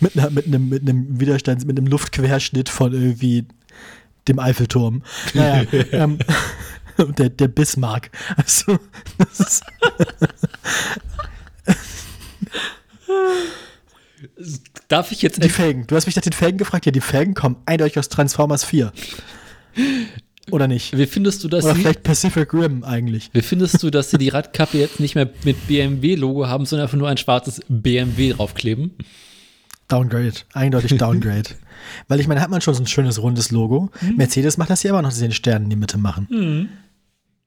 Mit, 0.00 0.18
einer, 0.18 0.30
mit, 0.30 0.46
einem, 0.46 0.68
mit 0.68 0.82
einem 0.82 1.20
Widerstand, 1.20 1.64
mit 1.64 1.78
einem 1.78 1.86
Luftquerschnitt 1.86 2.68
von 2.68 2.92
irgendwie 2.92 3.46
dem 4.28 4.38
Eiffelturm. 4.38 5.02
Naja, 5.34 5.66
ähm, 5.92 6.18
der, 7.18 7.30
der 7.30 7.48
Bismarck. 7.48 8.10
Also, 8.36 8.78
das 9.18 9.40
ist 9.40 9.64
Darf 14.88 15.10
ich 15.12 15.22
jetzt 15.22 15.42
die 15.42 15.48
Felgen. 15.48 15.86
Du 15.86 15.96
hast 15.96 16.06
mich 16.06 16.14
nach 16.16 16.22
den 16.22 16.32
Felgen 16.32 16.58
gefragt. 16.58 16.86
Ja, 16.86 16.92
die 16.92 17.00
Felgen 17.00 17.34
kommen 17.34 17.56
eindeutig 17.66 17.98
aus 17.98 18.08
Transformers 18.08 18.64
4. 18.64 18.92
Oder 20.50 20.68
nicht? 20.68 20.96
Wie 20.96 21.06
findest 21.06 21.42
du 21.42 21.48
das? 21.48 21.64
Oder 21.64 21.74
vielleicht 21.74 22.04
Pacific 22.04 22.54
Rim 22.54 22.84
eigentlich. 22.84 23.30
Wie 23.32 23.42
findest 23.42 23.82
du, 23.82 23.90
dass 23.90 24.10
sie 24.10 24.18
die 24.18 24.28
Radkappe 24.28 24.78
jetzt 24.78 25.00
nicht 25.00 25.16
mehr 25.16 25.28
mit 25.44 25.66
BMW-Logo 25.66 26.46
haben, 26.46 26.66
sondern 26.66 26.84
einfach 26.86 26.98
nur 26.98 27.08
ein 27.08 27.16
schwarzes 27.16 27.60
BMW 27.68 28.32
draufkleben? 28.32 28.92
Downgrade. 29.88 30.34
Eindeutig 30.52 30.96
Downgrade. 30.98 31.50
Weil 32.08 32.20
ich 32.20 32.26
meine, 32.28 32.40
hat 32.40 32.50
man 32.50 32.60
schon 32.60 32.74
so 32.74 32.82
ein 32.82 32.86
schönes 32.86 33.20
rundes 33.22 33.50
Logo. 33.50 33.90
Mhm. 34.00 34.16
Mercedes 34.16 34.56
macht 34.58 34.70
das 34.70 34.82
ja 34.82 34.90
immer 34.90 35.02
noch, 35.02 35.10
dass 35.10 35.18
sie 35.18 35.24
den 35.26 35.32
Stern 35.32 35.64
in 35.64 35.70
die 35.70 35.76
Mitte 35.76 35.98
machen. 35.98 36.68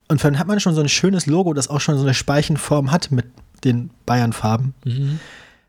Und 0.08 0.24
dann 0.24 0.38
hat 0.38 0.46
man 0.46 0.58
schon 0.60 0.74
so 0.74 0.80
ein 0.80 0.88
schönes 0.88 1.26
Logo, 1.26 1.52
das 1.54 1.68
auch 1.68 1.80
schon 1.80 1.96
so 1.96 2.02
eine 2.04 2.14
Speichenform 2.14 2.90
hat 2.90 3.10
mit 3.10 3.26
den 3.64 3.90
Bayern-Farben. 4.06 4.74
Mhm. 4.84 5.20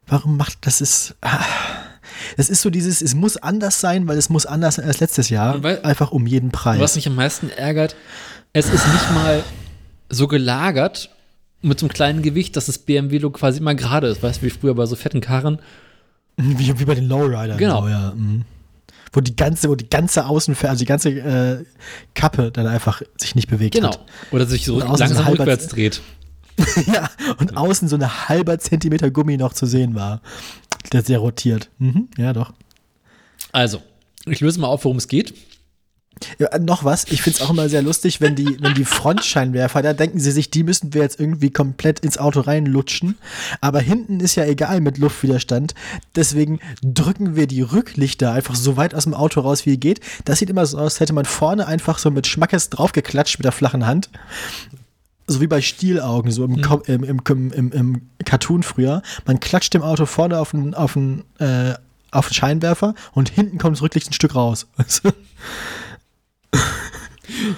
Warum 0.08 0.38
macht 0.38 0.60
das 0.62 0.82
ist. 0.82 1.16
ah. 1.22 1.40
Es 2.38 2.50
ist 2.50 2.62
so 2.62 2.70
dieses, 2.70 3.02
es 3.02 3.14
muss 3.16 3.36
anders 3.38 3.82
sein, 3.82 4.08
weil 4.08 4.18
es 4.18 4.30
muss 4.30 4.46
anders 4.46 4.76
sein 4.76 4.86
als 4.86 5.00
letztes 5.00 5.30
Jahr. 5.30 5.62
Weil- 5.64 5.82
einfach 5.84 6.12
um 6.12 6.26
jeden 6.28 6.52
Preis. 6.52 6.80
Was 6.80 6.96
mich 6.96 7.08
am 7.08 7.16
meisten 7.16 7.50
ärgert, 7.50 7.96
es 8.54 8.68
ist 8.68 8.88
nicht 8.88 9.12
mal 9.14 9.44
so 10.10 10.28
gelagert 10.28 11.10
mit 11.62 11.80
so 11.80 11.86
einem 11.86 11.94
kleinen 11.94 12.22
Gewicht, 12.22 12.56
dass 12.56 12.66
das 12.68 12.78
BMW-Logo 12.80 13.38
quasi 13.38 13.60
immer 13.60 13.76
gerade 13.76 14.08
ist. 14.08 14.24
Weißt 14.24 14.42
du, 14.42 14.46
wie 14.46 14.50
früher 14.50 14.76
bei 14.76 14.86
so 14.86 14.96
fetten 14.96 15.22
Karren? 15.22 15.60
Wie, 16.42 16.80
wie 16.80 16.86
bei 16.86 16.96
den 16.96 17.08
Lowriders. 17.08 17.58
Genau. 17.58 17.82
So, 17.84 17.88
ja. 17.90 18.14
mhm. 18.16 18.44
Wo 19.14 19.20
die 19.20 19.36
ganze, 19.36 19.68
wo 19.70 19.76
die 19.76 19.90
ganze 19.90 20.26
Außenfer, 20.26 20.70
also 20.70 20.80
die 20.80 20.86
ganze 20.86 21.10
äh, 21.10 21.66
Kappe 22.14 22.52
dann 22.52 22.66
einfach 22.68 23.02
sich 23.18 23.36
nicht 23.36 23.50
bewegt 23.50 23.76
Genau. 23.76 23.90
hat. 23.90 24.00
Oder 24.32 24.46
sich 24.46 24.66
so 24.66 24.80
langsam 24.80 25.10
so 25.10 25.24
rückwärts 25.24 25.68
dreht. 25.68 26.02
ja, 26.88 27.10
und 27.38 27.58
außen 27.58 27.88
so 27.88 27.96
eine 27.96 28.30
halber 28.30 28.60
Zentimeter 28.60 29.10
Gummi 29.12 29.38
noch 29.38 29.54
zu 29.54 29.66
sehen 29.66 29.96
war, 29.96 30.22
der 30.94 31.02
sehr 31.02 31.20
rotiert. 31.20 31.70
Mhm, 31.80 32.08
ja, 32.18 32.34
doch. 32.34 32.54
Also, 33.52 33.82
ich 34.26 34.40
löse 34.40 34.60
mal 34.60 34.68
auf, 34.68 34.86
worum 34.86 34.98
es 34.98 35.08
geht. 35.08 35.34
Ja, 36.38 36.58
noch 36.60 36.84
was, 36.84 37.06
ich 37.10 37.22
finde 37.22 37.38
es 37.38 37.42
auch 37.42 37.50
immer 37.50 37.70
sehr 37.70 37.82
lustig, 37.82 38.22
wenn 38.22 38.36
die, 38.36 38.58
wenn 38.62 38.74
die 38.74 38.86
Frontscheinwerfer, 38.86 39.82
da 39.82 39.94
denken 39.94 40.20
sie 40.20 40.32
sich, 40.32 40.50
die 40.50 40.64
müssen 40.64 40.94
wir 40.94 41.02
jetzt 41.02 41.20
irgendwie 41.20 41.52
komplett 41.52 42.00
ins 42.00 42.18
Auto 42.18 42.42
reinlutschen. 42.42 43.18
Aber 43.60 43.80
hinten 43.80 44.20
ist 44.20 44.36
ja 44.36 44.46
egal 44.46 44.82
mit 44.82 44.98
Luftwiderstand. 44.98 45.74
Deswegen 46.16 46.60
drücken 46.84 47.36
wir 47.36 47.48
die 47.48 47.62
Rücklichter 47.62 48.32
einfach 48.32 48.56
so 48.56 48.78
weit 48.78 48.94
aus 48.94 49.04
dem 49.04 49.14
Auto 49.14 49.42
raus, 49.42 49.66
wie 49.66 49.78
geht. 49.78 50.00
Das 50.26 50.40
sieht 50.40 50.50
immer 50.50 50.66
so 50.66 50.78
aus, 50.78 50.94
als 50.94 51.00
hätte 51.00 51.14
man 51.14 51.26
vorne 51.26 51.68
einfach 51.68 51.98
so 51.98 52.12
mit 52.12 52.28
Schmackes 52.28 52.70
draufgeklatscht 52.70 53.40
mit 53.40 53.46
der 53.46 53.52
flachen 53.52 53.86
Hand. 53.86 54.10
So 55.28 55.40
wie 55.40 55.48
bei 55.48 55.62
Stielaugen, 55.62 56.32
so 56.32 56.44
im, 56.44 56.56
im, 56.88 57.04
im, 57.04 57.22
im, 57.26 57.52
im, 57.52 57.72
im 57.72 58.02
Cartoon 58.26 58.64
früher. 58.64 59.02
Man 59.26 59.40
klatscht 59.40 59.74
dem 59.74 59.82
Auto 59.82 60.06
vorne 60.06 60.40
auf 60.40 60.52
den, 60.52 60.74
auf 60.74 60.94
den, 60.94 61.24
äh, 61.40 61.74
auf 62.12 62.28
den 62.28 62.34
Scheinwerfer 62.34 62.96
und 63.14 63.30
hinten 63.30 63.58
kommt 63.58 63.78
das 63.78 63.82
Rücklicht 63.82 64.10
ein 64.10 64.14
Stück 64.14 64.36
raus. 64.36 64.68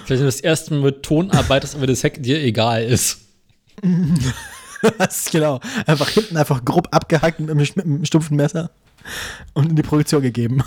Vielleicht 0.04 0.22
das 0.22 0.40
erste 0.40 0.74
Mal 0.74 0.80
mit 0.84 1.02
Ton 1.02 1.30
arbeitest, 1.30 1.74
aber 1.76 1.86
das 1.86 2.02
Heck 2.02 2.22
dir 2.22 2.42
egal 2.42 2.84
ist. 2.84 3.18
Das, 4.98 5.30
genau. 5.30 5.60
Einfach 5.86 6.10
hinten 6.10 6.36
einfach 6.36 6.62
grob 6.62 6.88
abgehackt 6.90 7.40
mit, 7.40 7.48
einem- 7.48 7.58
mit 7.58 7.78
einem 7.84 8.04
stumpfen 8.04 8.36
Messer 8.36 8.70
und 9.54 9.70
in 9.70 9.76
die 9.76 9.82
Projektion 9.82 10.20
gegeben. 10.20 10.62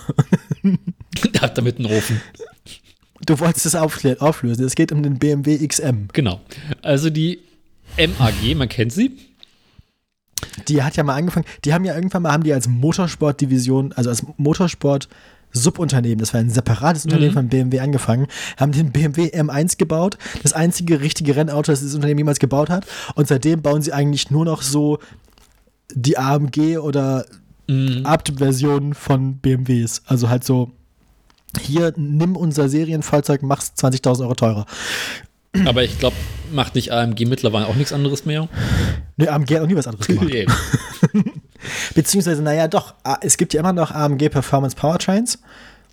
Habt 1.40 1.56
damit 1.58 1.77
einen 1.77 1.86
Ofen. 1.86 2.19
Du 3.27 3.40
wolltest 3.40 3.68
es 3.68 3.76
auflösen. 3.76 4.66
Es 4.66 4.74
geht 4.74 4.92
um 4.92 5.03
den 5.03 5.19
BMW 5.19 5.66
XM. 5.68 6.08
Genau. 6.14 6.42
Also 6.82 7.11
die 7.11 7.40
MAG, 7.98 8.56
man 8.56 8.69
kennt 8.69 8.92
sie. 8.92 9.11
Die 10.68 10.82
hat 10.82 10.98
ja 10.98 11.03
mal 11.03 11.16
angefangen, 11.16 11.45
die 11.64 11.74
haben 11.76 11.86
ja 11.86 11.94
irgendwann 11.95 12.24
mal, 12.24 12.32
haben 12.32 12.44
die 12.44 12.53
als 12.53 12.68
Motorsportdivision, 12.68 13.94
also 13.94 14.10
als 14.10 14.24
Motorsport 14.38 15.10
Subunternehmen, 15.51 16.19
das 16.19 16.34
war 16.34 16.42
ein 16.42 16.50
separates 16.50 17.06
Unternehmen 17.06 17.34
von 17.34 17.50
BMW 17.50 17.80
angefangen, 17.80 18.27
haben 18.58 18.72
den 18.72 18.92
BMW 18.92 19.27
M1 19.27 19.77
gebaut, 19.77 20.17
das 20.43 20.53
einzige 20.53 21.01
richtige 21.01 21.35
Rennauto, 21.35 21.72
das 21.72 21.82
das 21.82 21.95
Unternehmen 21.95 22.19
jemals 22.19 22.40
gebaut 22.40 22.69
hat. 22.69 22.85
Und 23.16 23.27
seitdem 23.27 23.61
bauen 23.61 23.82
sie 23.82 23.93
eigentlich 23.93 24.30
nur 24.30 24.45
noch 24.45 24.61
so 24.61 25.00
die 25.93 26.17
AMG 26.17 26.77
oder 26.77 27.26
Abt-Versionen 28.03 28.93
von 28.93 29.38
BMWs. 29.38 30.01
Also 30.06 30.30
halt 30.30 30.43
so, 30.43 30.72
hier, 31.59 31.93
nimm 31.98 32.35
unser 32.35 32.69
Serienfahrzeug, 32.69 33.42
mach's 33.42 33.74
20.000 33.77 34.22
Euro 34.22 34.35
teurer. 34.35 34.66
Aber 35.66 35.84
ich 35.84 35.98
glaube, 35.98 36.16
macht 36.51 36.76
nicht 36.76 36.92
AMG 36.92 37.26
mittlerweile 37.26 37.67
auch 37.67 37.76
nichts 37.76 37.92
anderes 37.92 38.26
mehr. 38.26 38.48
Ne, 39.17 39.30
AMG 39.30 39.56
hat 39.56 39.61
noch 39.61 39.67
nie 39.67 39.76
was 39.76 39.88
anderes 39.88 40.08
gemacht. 40.08 40.32
Beziehungsweise, 41.98 42.43
naja, 42.43 42.67
doch, 42.67 42.93
es 43.22 43.38
gibt 43.38 43.56
ja 43.56 43.59
immer 43.59 43.74
noch 43.74 43.90
AMG 43.90 44.30
Performance 44.30 44.76
Powertrains. 44.76 45.40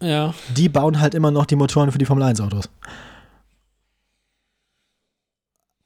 ja. 0.00 0.34
Die 0.54 0.68
bauen 0.68 1.00
halt 1.00 1.14
immer 1.14 1.30
noch 1.30 1.46
die 1.46 1.56
Motoren 1.56 1.90
für 1.92 1.96
die 1.98 2.04
Formel 2.04 2.24
1 2.24 2.42
Autos. 2.42 2.68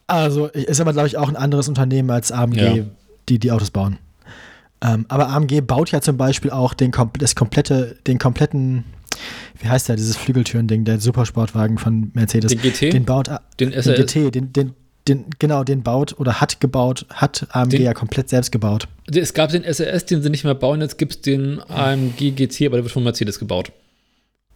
Also, 0.09 0.47
ist 0.47 0.81
aber, 0.81 0.93
glaube 0.93 1.07
ich, 1.09 1.17
auch 1.19 1.29
ein 1.29 1.37
anderes 1.37 1.69
Unternehmen 1.69 2.11
als 2.11 2.33
AMG, 2.33 2.57
Ja. 2.57 2.85
die 3.29 3.39
die 3.39 3.53
Autos 3.53 3.71
bauen. 3.71 3.99
Ähm, 4.81 5.05
aber 5.09 5.29
AMG 5.29 5.61
baut 5.61 5.91
ja 5.93 6.01
zum 6.01 6.17
Beispiel 6.17 6.51
auch 6.51 6.73
den, 6.75 6.93
das 7.19 7.35
komplette, 7.35 7.97
den 8.07 8.19
kompletten, 8.19 8.85
wie 9.61 9.69
heißt 9.69 9.89
der, 9.89 9.97
dieses 9.97 10.17
Flügeltüren-Ding, 10.17 10.85
der 10.85 10.99
Supersportwagen 11.01 11.79
von 11.79 12.11
Mercedes. 12.15 12.51
Den 12.51 12.61
GT? 12.63 12.93
Den 12.93 13.05
baut 13.05 13.29
Den 13.61 13.71
den? 13.71 13.83
GT, 13.95 14.35
den, 14.35 14.53
den, 14.53 14.75
den, 15.09 15.25
genau, 15.39 15.65
den 15.65 15.83
baut 15.83 16.19
oder 16.19 16.41
hat 16.41 16.61
gebaut, 16.61 17.07
hat 17.11 17.47
AMG 17.51 17.71
Den- 17.71 17.83
ja 17.83 17.95
komplett 17.95 18.29
selbst 18.29 18.53
gebaut. 18.53 18.89
Es 19.11 19.33
gab 19.35 19.51
den 19.51 19.65
SLS, 19.65 20.05
den 20.07 20.23
sie 20.23 20.31
nicht 20.31 20.45
mehr 20.45 20.55
bauen, 20.55 20.81
jetzt 20.81 20.99
gibt 20.99 21.13
es 21.15 21.21
den 21.23 21.61
AMG 21.69 22.33
GT, 22.33 22.67
aber 22.67 22.77
der 22.77 22.85
wird 22.85 22.93
von 22.93 23.03
Mercedes 23.05 23.39
gebaut. 23.39 23.73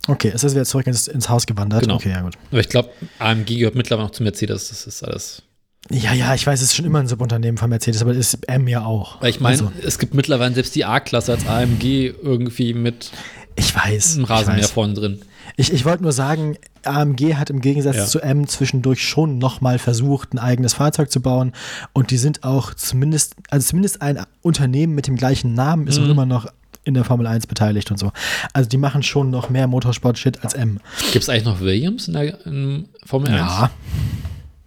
Okay, 0.08 0.32
es 0.34 0.42
ist 0.44 0.55
wieder 0.55 0.64
zurück 0.64 0.86
ins, 0.89 1.06
ins 1.08 1.28
Haus 1.28 1.47
gewandert. 1.47 1.82
Genau. 1.82 1.94
Okay, 1.94 2.10
ja 2.10 2.22
gut. 2.22 2.34
Aber 2.50 2.60
ich 2.60 2.68
glaube, 2.68 2.90
AMG 3.18 3.56
gehört 3.58 3.74
mittlerweile 3.76 4.06
noch 4.08 4.12
zu 4.12 4.22
Mercedes, 4.22 4.68
das 4.68 4.86
ist 4.86 5.02
alles. 5.05 5.42
Ja, 5.90 6.12
ja, 6.12 6.34
ich 6.34 6.47
weiß, 6.47 6.60
es 6.60 6.66
ist 6.68 6.76
schon 6.76 6.84
immer 6.84 7.00
ein 7.00 7.08
Subunternehmen 7.08 7.56
von 7.58 7.68
Mercedes, 7.70 8.02
aber 8.02 8.12
das 8.14 8.34
ist 8.34 8.48
M 8.48 8.68
ja 8.68 8.84
auch. 8.84 9.20
Weil 9.22 9.31
ich 9.31 9.40
meine, 9.40 9.52
Also, 9.58 9.72
es 9.84 9.98
gibt 9.98 10.14
mittlerweile 10.14 10.55
selbst 10.55 10.74
die 10.74 10.84
A-Klasse 10.84 11.32
als 11.32 11.47
AMG 11.47 12.14
irgendwie 12.22 12.72
mit 12.74 13.10
ich 13.56 13.74
weiß. 13.74 14.16
einem 14.16 14.24
Rasenmäher 14.24 14.68
vorne 14.68 14.94
drin. 14.94 15.22
Ich, 15.62 15.73
ich 15.73 15.84
wollte 15.84 16.02
nur 16.02 16.12
sagen, 16.12 16.57
AMG 16.84 17.34
hat 17.36 17.49
im 17.50 17.60
Gegensatz 17.60 17.97
Ja. 17.97 18.07
zu 18.07 18.20
M 18.20 18.47
zwischendurch 18.49 19.02
schon 19.07 19.39
nochmal 19.39 19.78
versucht, 19.78 20.34
ein 20.34 20.39
eigenes 20.39 20.74
Fahrzeug 20.74 21.10
zu 21.10 21.20
bauen. 21.20 21.52
Und 21.92 22.10
die 22.10 22.16
sind 22.18 22.42
auch 22.44 22.74
zumindest, 22.74 23.36
also 23.50 23.66
zumindest 23.68 24.02
ein 24.02 24.20
Unternehmen 24.42 24.94
mit 24.94 25.07
dem 25.07 25.16
gleichen 25.16 25.55
Namen 25.55 25.86
ist 25.86 25.99
auch 25.99 26.05
Mhm. 26.05 26.10
immer 26.10 26.26
noch 26.26 26.47
in 26.84 26.94
der 26.94 27.05
Formel 27.05 27.28
1 27.28 27.47
beteiligt 27.47 27.91
und 27.92 27.97
so. 27.99 28.10
Also 28.52 28.68
die 28.68 28.76
machen 28.76 29.05
schon 29.05 29.31
noch 29.31 29.49
mehr 29.50 29.68
Motorsport-Shit 29.68 30.42
als 30.42 30.55
M. 30.55 30.81
Gibt 31.12 31.23
es 31.23 31.28
eigentlich 31.28 31.44
noch 31.44 31.60
Williams 31.60 32.08
in 32.08 32.15
der 32.15 32.44
in 32.47 32.89
Formel 33.07 33.28
1? 33.31 33.39
Ja, 33.39 33.70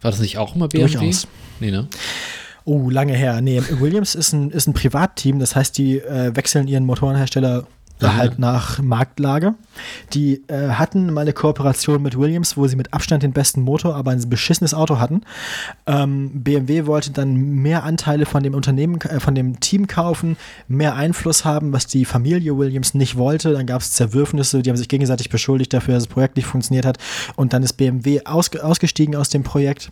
War 0.01 0.11
das 0.11 0.19
nicht 0.21 0.37
auch 0.37 0.55
immer 0.55 0.69
BMW? 0.69 0.93
Durchaus. 0.97 1.27
Nee, 1.59 1.71
ne? 1.71 1.87
Oh, 2.63 2.89
lange 2.89 3.13
her. 3.13 3.41
Nee, 3.41 3.61
Williams 3.79 4.15
ist 4.15 4.31
ein, 4.33 4.49
ist 4.51 4.67
ein 4.67 4.73
Privatteam, 4.73 5.39
das 5.39 5.55
heißt, 5.55 5.77
die 5.77 5.97
äh, 5.99 6.35
wechseln 6.35 6.67
ihren 6.67 6.85
Motorenhersteller. 6.85 7.67
Halt 8.01 8.39
nach 8.39 8.81
Marktlage. 8.81 9.55
Die 10.13 10.43
äh, 10.47 10.69
hatten 10.69 11.13
mal 11.13 11.21
eine 11.21 11.33
Kooperation 11.33 12.01
mit 12.01 12.17
Williams, 12.17 12.57
wo 12.57 12.67
sie 12.67 12.75
mit 12.75 12.93
Abstand 12.93 13.23
den 13.23 13.31
besten 13.31 13.61
Motor, 13.61 13.95
aber 13.95 14.11
ein 14.11 14.29
beschissenes 14.29 14.73
Auto 14.73 14.99
hatten. 14.99 15.21
Ähm, 15.85 16.43
BMW 16.43 16.85
wollte 16.85 17.11
dann 17.11 17.35
mehr 17.35 17.83
Anteile 17.83 18.25
von 18.25 18.43
dem 18.43 18.53
Unternehmen, 18.53 18.99
äh, 19.01 19.19
von 19.19 19.35
dem 19.35 19.59
Team 19.59 19.87
kaufen, 19.87 20.37
mehr 20.67 20.95
Einfluss 20.95 21.45
haben, 21.45 21.73
was 21.73 21.87
die 21.87 22.05
Familie 22.05 22.57
Williams 22.57 22.93
nicht 22.93 23.15
wollte. 23.17 23.53
Dann 23.53 23.65
gab 23.65 23.81
es 23.81 23.91
Zerwürfnisse, 23.91 24.61
die 24.61 24.69
haben 24.69 24.77
sich 24.77 24.89
gegenseitig 24.89 25.29
beschuldigt 25.29 25.73
dafür, 25.73 25.93
dass 25.93 26.03
das 26.03 26.13
Projekt 26.13 26.35
nicht 26.35 26.47
funktioniert 26.47 26.85
hat. 26.85 26.97
Und 27.35 27.53
dann 27.53 27.63
ist 27.63 27.73
BMW 27.73 28.21
ausge 28.25 28.63
ausgestiegen 28.63 29.15
aus 29.15 29.29
dem 29.29 29.43
Projekt. 29.43 29.91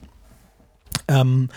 ähm, 1.08 1.50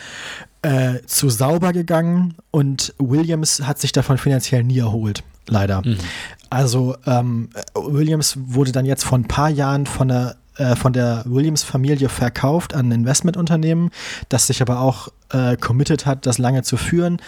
äh, 0.62 1.00
zu 1.06 1.28
sauber 1.28 1.72
gegangen 1.72 2.34
und 2.50 2.94
Williams 2.98 3.62
hat 3.62 3.78
sich 3.78 3.92
davon 3.92 4.18
finanziell 4.18 4.64
nie 4.64 4.78
erholt, 4.78 5.22
leider. 5.46 5.82
Mhm. 5.82 5.98
Also 6.50 6.96
ähm, 7.06 7.50
Williams 7.74 8.36
wurde 8.40 8.72
dann 8.72 8.84
jetzt 8.84 9.04
vor 9.04 9.18
ein 9.18 9.28
paar 9.28 9.50
Jahren 9.50 9.86
von 9.86 10.08
der 10.08 10.36
äh, 10.56 10.74
von 10.74 10.92
der 10.92 11.22
Williams-Familie 11.26 12.08
verkauft 12.08 12.74
an 12.74 12.88
ein 12.88 13.00
Investmentunternehmen, 13.00 13.90
das 14.28 14.46
sich 14.46 14.62
aber 14.62 14.80
auch 14.80 15.08
äh, 15.30 15.56
committed 15.56 16.06
hat, 16.06 16.26
das 16.26 16.38
lange 16.38 16.62
zu 16.62 16.76
führen, 16.76 17.18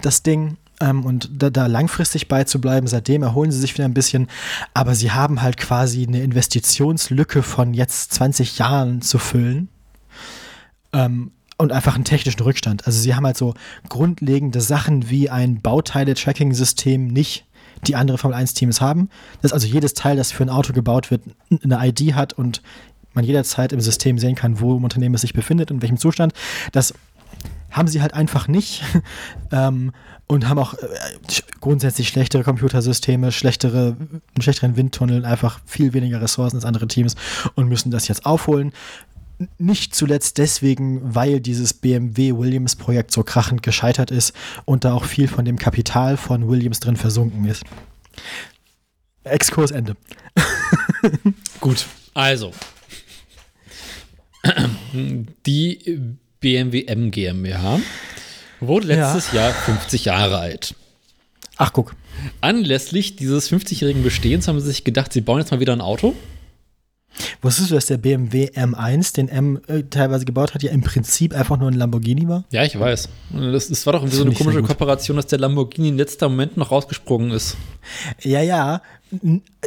das 0.00 0.22
Ding. 0.22 0.56
Ähm, 0.80 1.04
und 1.04 1.28
da, 1.32 1.50
da 1.50 1.66
langfristig 1.66 2.28
beizubleiben. 2.28 2.86
Seitdem 2.86 3.22
erholen 3.22 3.50
sie 3.50 3.58
sich 3.58 3.74
wieder 3.74 3.84
ein 3.84 3.94
bisschen, 3.94 4.28
aber 4.74 4.94
sie 4.94 5.10
haben 5.10 5.42
halt 5.42 5.56
quasi 5.56 6.06
eine 6.06 6.22
Investitionslücke 6.22 7.42
von 7.42 7.74
jetzt 7.74 8.14
20 8.14 8.58
Jahren 8.58 9.02
zu 9.02 9.18
füllen. 9.18 9.68
Ähm, 10.92 11.32
und 11.58 11.72
einfach 11.72 11.96
einen 11.96 12.04
technischen 12.04 12.40
Rückstand. 12.40 12.86
Also 12.86 13.00
sie 13.00 13.16
haben 13.16 13.26
halt 13.26 13.36
so 13.36 13.54
grundlegende 13.88 14.60
Sachen 14.60 15.10
wie 15.10 15.28
ein 15.28 15.60
Bauteile-Tracking-System 15.60 17.08
nicht, 17.08 17.46
die 17.86 17.96
andere 17.96 18.18
Formel 18.18 18.38
1-Teams 18.38 18.80
haben. 18.80 19.10
Das 19.42 19.50
ist 19.50 19.54
also 19.54 19.66
jedes 19.66 19.94
Teil, 19.94 20.16
das 20.16 20.32
für 20.32 20.42
ein 20.42 20.50
Auto 20.50 20.72
gebaut 20.72 21.10
wird, 21.10 21.22
eine 21.62 21.86
ID 21.86 22.14
hat 22.14 22.32
und 22.32 22.62
man 23.14 23.24
jederzeit 23.24 23.72
im 23.72 23.80
System 23.80 24.18
sehen 24.18 24.34
kann, 24.34 24.60
wo 24.60 24.76
im 24.76 24.84
Unternehmen 24.84 25.14
es 25.14 25.22
sich 25.22 25.32
befindet 25.32 25.70
und 25.70 25.78
in 25.78 25.82
welchem 25.82 25.96
Zustand. 25.96 26.32
Das 26.72 26.94
haben 27.70 27.88
sie 27.88 28.00
halt 28.00 28.14
einfach 28.14 28.48
nicht 28.48 28.82
ähm, 29.52 29.92
und 30.26 30.48
haben 30.48 30.58
auch 30.58 30.74
äh, 30.74 30.86
grundsätzlich 31.60 32.08
schlechtere 32.08 32.44
Computersysteme, 32.44 33.32
schlechtere, 33.32 33.96
einen 33.98 34.42
schlechteren 34.42 34.76
Windtunnel, 34.76 35.24
einfach 35.24 35.60
viel 35.66 35.92
weniger 35.92 36.20
Ressourcen 36.20 36.56
als 36.56 36.64
andere 36.64 36.88
Teams 36.88 37.14
und 37.54 37.68
müssen 37.68 37.90
das 37.90 38.08
jetzt 38.08 38.26
aufholen. 38.26 38.72
Nicht 39.58 39.94
zuletzt 39.94 40.38
deswegen, 40.38 41.14
weil 41.14 41.40
dieses 41.40 41.72
BMW-Williams-Projekt 41.72 43.12
so 43.12 43.22
krachend 43.22 43.62
gescheitert 43.62 44.10
ist 44.10 44.32
und 44.64 44.84
da 44.84 44.94
auch 44.94 45.04
viel 45.04 45.28
von 45.28 45.44
dem 45.44 45.58
Kapital 45.58 46.16
von 46.16 46.48
Williams 46.48 46.80
drin 46.80 46.96
versunken 46.96 47.44
ist. 47.44 47.62
Exkurs 49.22 49.70
Ende. 49.70 49.96
Gut, 51.60 51.86
also. 52.14 52.52
Die 55.46 56.00
BMW 56.40 56.84
M 56.84 57.10
GmbH 57.10 57.80
wurde 58.60 58.88
letztes 58.88 59.32
Jahr 59.32 59.52
50 59.52 60.06
Jahre 60.06 60.38
alt. 60.38 60.74
Ach, 61.56 61.72
guck. 61.72 61.94
Anlässlich 62.40 63.16
dieses 63.16 63.50
50-jährigen 63.50 64.02
Bestehens 64.02 64.48
haben 64.48 64.58
sie 64.60 64.66
sich 64.66 64.84
gedacht, 64.84 65.12
sie 65.12 65.20
bauen 65.20 65.40
jetzt 65.40 65.50
mal 65.50 65.60
wieder 65.60 65.72
ein 65.72 65.80
Auto. 65.80 66.14
Wusstest 67.42 67.70
du, 67.70 67.74
dass 67.74 67.86
der 67.86 67.98
BMW 67.98 68.46
M1, 68.46 69.14
den 69.14 69.28
M 69.28 69.60
äh, 69.68 69.82
teilweise 69.82 70.24
gebaut 70.24 70.54
hat, 70.54 70.62
ja 70.62 70.70
im 70.70 70.82
Prinzip 70.82 71.34
einfach 71.34 71.58
nur 71.58 71.68
ein 71.70 71.74
Lamborghini 71.74 72.28
war? 72.28 72.44
Ja, 72.50 72.64
ich 72.64 72.78
weiß. 72.78 73.08
Das, 73.32 73.68
das 73.68 73.86
war 73.86 73.94
doch 73.94 74.00
irgendwie 74.00 74.16
so 74.16 74.24
eine 74.24 74.34
komische. 74.34 74.62
Kooperation, 74.62 75.16
dass 75.16 75.26
der 75.26 75.38
Lamborghini 75.38 75.88
in 75.88 75.96
letzter 75.96 76.28
Moment 76.28 76.56
noch 76.56 76.70
rausgesprungen 76.70 77.30
ist. 77.30 77.56
Ja, 78.20 78.42
ja, 78.42 78.82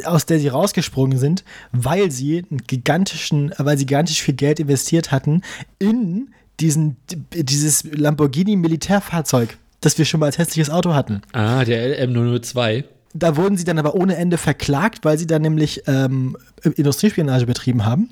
aus 0.04 0.26
der 0.26 0.38
sie 0.38 0.48
rausgesprungen 0.48 1.18
sind, 1.18 1.44
weil 1.72 2.10
sie 2.10 2.44
einen 2.50 2.60
gigantischen, 2.66 3.52
weil 3.58 3.76
sie 3.78 3.86
gigantisch 3.86 4.22
viel 4.22 4.34
Geld 4.34 4.60
investiert 4.60 5.10
hatten 5.10 5.42
in 5.78 6.30
diesen, 6.60 6.96
dieses 7.32 7.84
Lamborghini 7.84 8.56
Militärfahrzeug, 8.56 9.58
das 9.80 9.98
wir 9.98 10.04
schon 10.04 10.20
mal 10.20 10.26
als 10.26 10.38
hässliches 10.38 10.70
Auto 10.70 10.94
hatten. 10.94 11.22
Ah, 11.32 11.64
der 11.64 12.08
LM002. 12.08 12.84
Da 13.14 13.36
wurden 13.36 13.56
sie 13.56 13.64
dann 13.64 13.78
aber 13.78 13.94
ohne 13.94 14.16
Ende 14.16 14.38
verklagt, 14.38 15.04
weil 15.04 15.18
sie 15.18 15.26
dann 15.26 15.42
nämlich 15.42 15.82
ähm, 15.86 16.36
Industriespionage 16.62 17.46
betrieben 17.46 17.84
haben. 17.84 18.10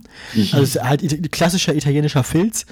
Also 0.53 0.63
es 0.63 0.77
ist 0.77 0.83
halt 0.83 1.33
klassischer 1.33 1.75
italienischer 1.75 2.23
Filz. 2.23 2.67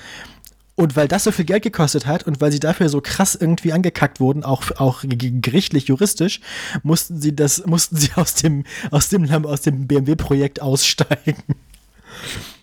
Und 0.79 0.95
weil 0.95 1.09
das 1.09 1.25
so 1.25 1.33
viel 1.33 1.45
Geld 1.45 1.65
gekostet 1.65 2.07
hat 2.07 2.25
und 2.25 2.41
weil 2.41 2.53
sie 2.53 2.61
dafür 2.61 2.89
so 2.89 3.01
krass 3.01 3.35
irgendwie 3.35 3.73
angekackt 3.73 4.21
wurden, 4.21 4.45
auch, 4.45 4.71
auch 4.77 5.03
gerichtlich, 5.03 5.89
juristisch, 5.89 6.41
mussten 6.85 7.21
sie 7.21 7.35
das, 7.35 7.67
mussten 7.67 7.97
sie 7.97 8.11
aus 8.15 8.35
dem, 8.35 8.63
aus 8.93 9.09
dem, 9.09 9.29
aus 9.45 9.63
dem 9.63 9.89
BMW-Projekt 9.89 10.63
aussteigen. 10.63 11.43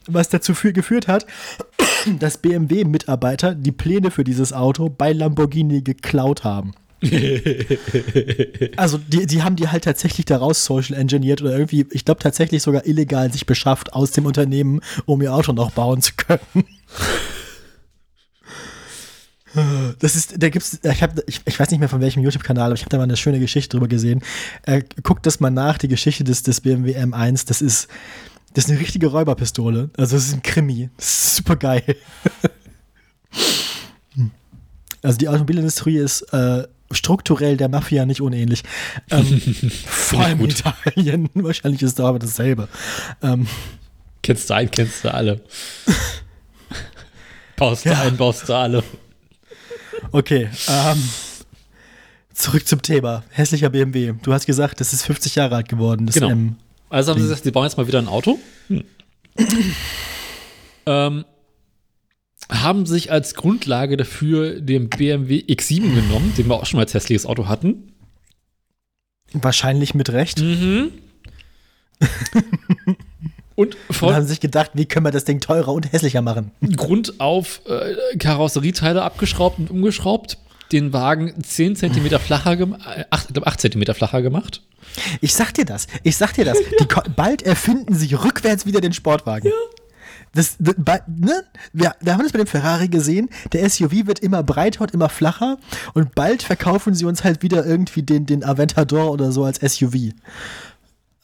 Was 0.07 0.29
dazu 0.29 0.53
geführt 0.53 1.09
hat, 1.09 1.25
dass 2.19 2.37
BMW-Mitarbeiter 2.37 3.53
die 3.53 3.73
Pläne 3.73 4.11
für 4.11 4.23
dieses 4.23 4.53
Auto 4.53 4.87
bei 4.87 5.11
Lamborghini 5.11 5.81
geklaut 5.81 6.45
haben. 6.45 6.73
Also 8.77 8.97
die, 8.97 9.25
die 9.25 9.43
haben 9.43 9.55
die 9.55 9.67
halt 9.67 9.83
tatsächlich 9.83 10.25
daraus 10.25 10.65
social 10.65 10.97
engineert 10.97 11.41
oder 11.41 11.51
irgendwie, 11.51 11.85
ich 11.91 12.05
glaube 12.05 12.21
tatsächlich 12.21 12.63
sogar 12.63 12.85
illegal 12.85 13.31
sich 13.31 13.45
beschafft 13.45 13.93
aus 13.93 14.11
dem 14.11 14.25
Unternehmen, 14.25 14.81
um 15.05 15.21
ihr 15.21 15.33
Auto 15.33 15.53
noch 15.53 15.71
bauen 15.71 16.01
zu 16.01 16.13
können. 16.15 16.41
Das 19.99 20.17
ist, 20.17 20.33
da 20.37 20.49
gibt's, 20.49 20.79
ich, 20.83 21.01
hab, 21.01 21.17
ich, 21.29 21.39
ich 21.45 21.57
weiß 21.57 21.71
nicht 21.71 21.79
mehr 21.79 21.87
von 21.87 22.01
welchem 22.01 22.21
YouTube-Kanal, 22.21 22.65
aber 22.65 22.73
ich 22.73 22.81
habe 22.81 22.89
da 22.89 22.97
mal 22.97 23.03
eine 23.03 23.15
schöne 23.15 23.39
Geschichte 23.39 23.77
drüber 23.77 23.87
gesehen. 23.87 24.21
Äh, 24.63 24.81
guckt 25.01 25.25
das 25.25 25.39
mal 25.39 25.49
nach, 25.49 25.77
die 25.77 25.87
Geschichte 25.87 26.25
des, 26.25 26.43
des 26.43 26.59
BMW 26.59 26.97
M1, 26.97 27.47
das 27.47 27.61
ist, 27.61 27.87
das 28.53 28.65
ist 28.65 28.71
eine 28.71 28.81
richtige 28.81 29.07
Räuberpistole. 29.07 29.91
Also 29.95 30.17
das 30.17 30.27
ist 30.27 30.33
ein 30.33 30.43
Krimi. 30.43 30.89
Das 30.97 31.37
super 31.37 31.55
geil. 31.55 31.83
Also 35.01 35.19
die 35.19 35.29
Automobilindustrie 35.29 35.97
ist 35.97 36.21
äh, 36.33 36.63
strukturell 36.95 37.57
der 37.57 37.69
Mafia 37.69 38.05
nicht 38.05 38.21
unähnlich. 38.21 38.63
Ähm, 39.11 39.41
vor 39.85 40.19
allem 40.21 40.39
in 40.41 40.49
Italien. 40.49 41.29
Wahrscheinlich 41.35 41.81
ist 41.83 41.99
da 41.99 42.07
aber 42.07 42.19
dasselbe. 42.19 42.67
Ähm, 43.21 43.47
Kennst 44.21 44.49
du 44.49 44.55
einen, 44.55 44.71
kennst 44.71 45.03
du 45.03 45.13
alle. 45.13 45.41
baust 47.57 47.85
du 47.85 47.89
Ja. 47.89 48.01
einen, 48.01 48.17
baust 48.17 48.49
du 48.49 48.53
alle. 48.53 48.83
okay. 50.11 50.49
Ähm, 50.67 51.09
zurück 52.33 52.67
zum 52.67 52.81
Thema. 52.81 53.23
Hässlicher 53.29 53.69
BMW. 53.69 54.13
Du 54.23 54.33
hast 54.33 54.45
gesagt, 54.47 54.79
das 54.81 54.93
ist 54.93 55.03
50 55.05 55.35
Jahre 55.35 55.55
alt 55.55 55.69
geworden. 55.69 56.07
Das 56.07 56.15
Genau. 56.15 56.29
M. 56.29 56.55
Also 56.89 57.11
haben 57.11 57.19
sie 57.19 57.27
gesagt, 57.27 57.43
sie 57.43 57.51
bauen 57.51 57.65
jetzt 57.65 57.77
mal 57.77 57.87
wieder 57.87 57.99
ein 57.99 58.07
Auto. 58.07 58.39
ähm, 60.85 61.25
haben 62.49 62.85
sich 62.85 63.11
als 63.11 63.35
Grundlage 63.35 63.97
dafür 63.97 64.59
den 64.59 64.89
BMW 64.89 65.39
X7 65.39 65.95
genommen, 65.95 66.33
den 66.37 66.47
wir 66.47 66.55
auch 66.55 66.65
schon 66.65 66.77
mal 66.77 66.83
als 66.83 66.93
hässliches 66.93 67.25
Auto 67.25 67.47
hatten. 67.47 67.93
Wahrscheinlich 69.33 69.93
mit 69.93 70.11
Recht. 70.11 70.39
Mhm. 70.39 70.91
Und 70.91 71.05
Und 73.55 73.77
von 73.89 74.13
haben 74.13 74.25
sich 74.25 74.41
gedacht, 74.41 74.71
wie 74.73 74.85
können 74.85 75.05
wir 75.05 75.11
das 75.11 75.23
Ding 75.23 75.39
teurer 75.39 75.73
und 75.73 75.91
hässlicher 75.91 76.21
machen? 76.21 76.51
Grund 76.75 77.19
auf 77.21 77.61
äh, 77.67 78.17
Karosserieteile 78.17 79.01
abgeschraubt 79.01 79.59
und 79.59 79.71
umgeschraubt, 79.71 80.37
den 80.73 80.91
Wagen 80.91 81.41
10 81.41 81.77
cm 81.77 82.19
flacher 82.19 82.53
ich 82.53 83.27
glaube 83.33 83.47
8 83.47 83.61
cm 83.61 83.85
flacher 83.93 84.21
gemacht. 84.21 84.61
Ich 85.21 85.33
sag 85.33 85.53
dir 85.53 85.65
das. 85.65 85.87
Ich 86.03 86.17
sag 86.17 86.33
dir 86.33 86.43
das. 86.43 86.57
Die, 86.57 86.85
bald 87.15 87.43
erfinden 87.43 87.95
sie 87.95 88.13
rückwärts 88.13 88.65
wieder 88.65 88.81
den 88.81 88.93
Sportwagen. 88.93 89.51
Das, 90.35 90.55
das, 90.59 90.75
ne? 91.07 91.43
wir, 91.73 91.95
wir 91.99 92.13
haben 92.13 92.21
das 92.23 92.31
bei 92.31 92.37
dem 92.37 92.45
Ferrari 92.47 92.87
gesehen. 92.89 93.29
Der 93.53 93.67
SUV 93.67 94.05
wird 94.05 94.19
immer 94.19 94.43
breiter 94.43 94.81
und 94.81 94.91
immer 94.93 95.09
flacher. 95.09 95.57
Und 95.93 96.13
bald 96.13 96.43
verkaufen 96.43 96.93
sie 96.93 97.05
uns 97.05 97.23
halt 97.23 97.41
wieder 97.41 97.65
irgendwie 97.65 98.03
den, 98.03 98.25
den 98.27 98.43
Aventador 98.43 99.11
oder 99.11 99.31
so 99.31 99.43
als 99.45 99.59
SUV. 99.59 100.11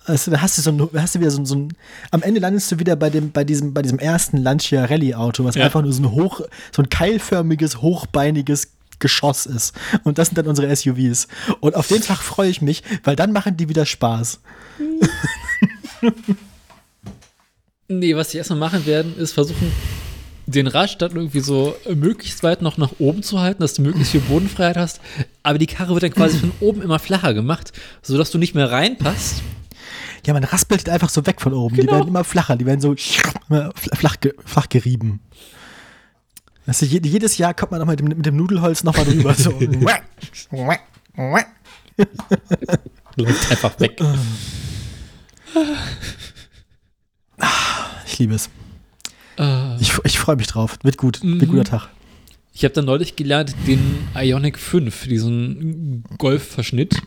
Also, 0.06 0.32
da 0.32 0.42
hast 0.42 0.58
du 0.58 0.64
so 0.64 0.72
ein, 0.72 0.78
da 0.92 1.02
hast 1.04 1.14
du 1.14 1.20
wieder 1.20 1.30
so, 1.30 1.42
ein- 1.42 1.46
so 1.46 1.56
ein, 1.56 1.74
am 2.10 2.24
Ende 2.24 2.40
landest 2.40 2.72
du 2.72 2.80
wieder 2.80 2.96
bei 2.96 3.12
dem, 3.12 3.32
bei 3.32 3.44
diesem, 3.44 3.74
bei 3.74 3.84
diesem 3.84 4.00
ersten 4.00 4.38
Lancia 4.38 4.86
Rallye 4.86 5.14
Auto, 5.14 5.44
was 5.44 5.54
Ja. 5.56 5.66
einfach 5.66 5.84
nur 5.84 5.94
so 5.94 6.02
ein 6.02 6.10
hoch, 6.12 6.42
so 6.76 6.82
ein 6.82 6.90
keilförmiges, 6.90 7.82
hochbeiniges 7.84 8.70
Geschoss 8.98 9.46
ist. 9.46 9.76
Und 10.04 10.18
das 10.18 10.30
sind 10.30 10.38
dann 10.38 10.48
unsere 10.48 10.76
SUVs. 10.76 11.28
Und 11.60 11.76
auf 11.76 11.88
den 11.88 12.02
Tag 12.02 12.18
freue 12.20 12.50
ich 12.50 12.62
mich, 12.64 12.82
weil 13.04 13.16
dann 13.16 13.32
machen 13.32 13.58
die 13.58 13.68
wieder 13.70 13.86
Spaß. 13.86 14.40
Nee, 18.00 18.16
was 18.16 18.32
sie 18.32 18.38
erstmal 18.38 18.60
machen 18.60 18.86
werden, 18.86 19.18
ist 19.18 19.34
versuchen, 19.34 19.72
den 20.46 20.68
Radstand 20.68 21.14
irgendwie 21.16 21.42
so 21.42 21.76
möglichst 21.94 22.42
weit 22.44 22.62
noch 22.62 22.78
nach 22.78 22.94
oben 23.00 23.22
zu 23.22 23.40
halten, 23.42 23.62
dass 23.62 23.74
du 23.74 23.82
möglichst 23.82 24.12
viel 24.12 24.22
Bodenfreiheit 24.22 24.78
hast. 24.78 25.02
Aber 25.44 25.58
die 25.58 25.68
Karre 25.68 25.94
wird 25.94 26.04
dann 26.04 26.14
quasi 26.14 26.38
von 26.38 26.52
oben 26.62 26.82
immer 26.82 27.00
flacher 27.00 27.34
gemacht, 27.34 27.74
sodass 28.02 28.32
du 28.32 28.38
nicht 28.38 28.56
mehr 28.56 28.72
reinpasst. 28.72 29.42
Ja, 30.26 30.34
man 30.34 30.44
raspelt 30.46 30.88
einfach 30.88 31.10
so 31.10 31.26
weg 31.26 31.42
von 31.42 31.54
oben. 31.54 31.76
Die 31.76 31.82
Genau. 31.82 31.94
werden 31.94 32.08
immer 32.08 32.24
flacher, 32.24 32.56
die 32.56 32.66
werden 32.66 32.80
so 32.80 32.96
flach, 32.96 34.16
flach 34.46 34.70
gerieben. 34.70 35.20
Also 36.68 36.86
je, 36.86 37.02
jedes 37.04 37.38
Jahr 37.38 37.54
kommt 37.54 37.72
man 37.72 37.82
noch 37.82 37.88
mit 37.88 38.00
dem, 38.00 38.08
mit 38.08 38.26
dem 38.26 38.38
Nudelholz 38.38 38.84
nochmal 38.84 39.04
drüber. 39.06 39.34
So. 39.34 39.52
Läuft 43.18 43.52
einfach 43.52 43.78
weg. 43.80 44.00
Ich 48.12 48.20
liebe 48.20 48.34
es. 48.36 48.50
Äh, 49.38 49.78
Ich, 49.80 49.94
ich 50.04 50.20
freue 50.20 50.36
mich 50.36 50.48
drauf. 50.48 50.78
Wird 50.84 50.98
gut. 50.98 51.22
Wird 51.24 51.42
Mhm. 51.42 51.48
guter 51.48 51.64
Tag. 51.64 51.90
Ich 52.54 52.66
habe 52.66 52.74
dann 52.74 52.84
neulich 52.86 53.16
gelernt, 53.16 53.56
den 53.66 53.80
Ionic 54.14 54.60
5, 54.60 55.08
diesen 55.08 56.04
Golf-Verschnitt, 56.18 57.02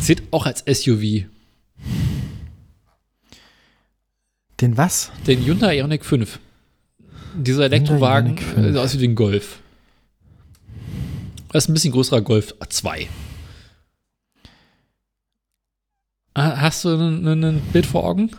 zählt 0.00 0.22
auch 0.32 0.44
als 0.44 0.62
SUV. 0.66 1.24
Den 4.60 4.76
was? 4.76 5.10
Den 5.26 5.42
Hyundai 5.44 5.78
Ionic 5.78 6.04
5. 6.04 6.38
Dieser 7.34 7.64
Elektrowagen 7.64 8.36
sieht 8.38 8.76
aus 8.76 8.98
wie 8.98 9.04
ein 9.08 9.14
Golf. 9.14 9.60
Das 11.52 11.64
ist 11.64 11.70
ein 11.70 11.74
bisschen 11.74 11.92
größerer 11.92 12.20
Golf 12.20 12.54
2. 12.68 13.08
Ah, 16.34 16.60
Hast 16.60 16.84
du 16.84 16.90
ein- 16.90 17.26
ein 17.44 17.62
Bild 17.72 17.86
vor 17.86 18.04
Augen? 18.04 18.30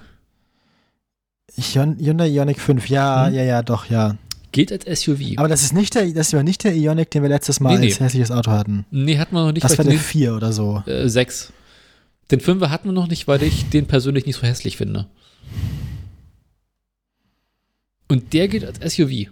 Hyundai 1.58 2.27
Ioniq 2.30 2.60
5, 2.60 2.88
ja, 2.90 3.27
Hm? 3.27 3.34
ja, 3.34 3.44
ja, 3.44 3.61
doch, 3.64 3.86
ja. 3.90 4.16
Geht 4.52 4.72
als 4.72 5.02
SUV. 5.02 5.38
Aber 5.38 5.48
das 5.48 5.61
ist 5.64 5.74
nicht 5.74 5.94
der, 5.95 6.08
das 6.14 6.32
war 6.34 6.42
nicht 6.44 6.64
der 6.64 6.74
Ioniq, 6.76 7.11
den 7.11 7.22
wir 7.22 7.30
letztes 7.30 7.60
Mal 7.60 7.77
Nee, 7.80 7.88
als 7.88 8.00
nee. 8.00 8.06
hässliches 8.06 8.32
Auto 8.32 8.52
hatten. 8.52 8.86
nee, 8.92 9.18
hatten 9.18 9.36
wir 9.36 9.45
noch 9.45 9.52
nicht. 9.52 9.64
Das 9.64 9.77
war 9.77 9.84
der 9.86 9.94
den, 9.95 10.00
4 10.00 10.36
oder 10.36 10.52
so. 10.53 10.84
äh, 10.88 11.08
6. 11.08 11.52
Den 12.32 12.40
5 12.40 12.68
hatten 12.69 12.90
wir 12.90 12.94
noch 12.94 13.08
nicht, 13.08 13.27
weil 13.27 13.42
ich 13.44 13.69
den 13.69 13.88
persönlich 13.88 14.26
nicht 14.26 14.36
so 14.38 14.44
hässlich 14.44 14.77
finde. 14.77 15.08
Und 18.10 18.34
der 18.34 18.48
geht 18.48 18.64
als 18.66 18.80
SUV. 18.95 19.30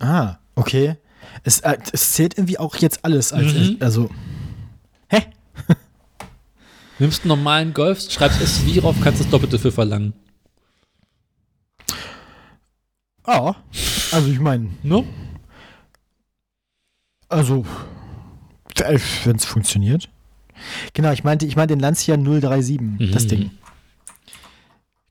Ah, 0.00 0.36
okay. 0.54 0.96
Es, 1.44 1.60
äh, 1.60 1.76
es 1.92 2.12
zählt 2.12 2.38
irgendwie 2.38 2.58
auch 2.58 2.76
jetzt 2.76 3.04
alles 3.04 3.32
als, 3.32 3.52
Mhm. 3.52 3.76
also, 3.80 4.10
hä? 5.08 5.22
Nimmst 6.98 7.22
einen 7.22 7.28
normalen 7.28 7.72
Golf, 7.74 8.00
schreibst 8.10 8.40
SUV 8.40 8.80
drauf, 8.80 8.96
kannst 9.02 9.20
das 9.20 9.28
Doppelte 9.30 9.58
für 9.58 9.70
verlangen. 9.72 10.12
Ja, 13.26 13.56
also 14.12 14.30
ich 14.30 14.40
meine, 14.40 14.70
No? 14.82 15.04
also, 17.28 17.64
wenn 19.24 19.36
es 19.36 19.44
funktioniert. 19.44 20.08
Genau, 20.94 21.12
ich 21.12 21.24
meinte, 21.24 21.44
ich 21.46 21.54
meinte 21.56 21.74
den 21.74 21.80
Lancia 21.80 22.16
037, 22.16 23.12
das 23.12 23.24
Mhm. 23.24 23.28
Ding. 23.28 23.50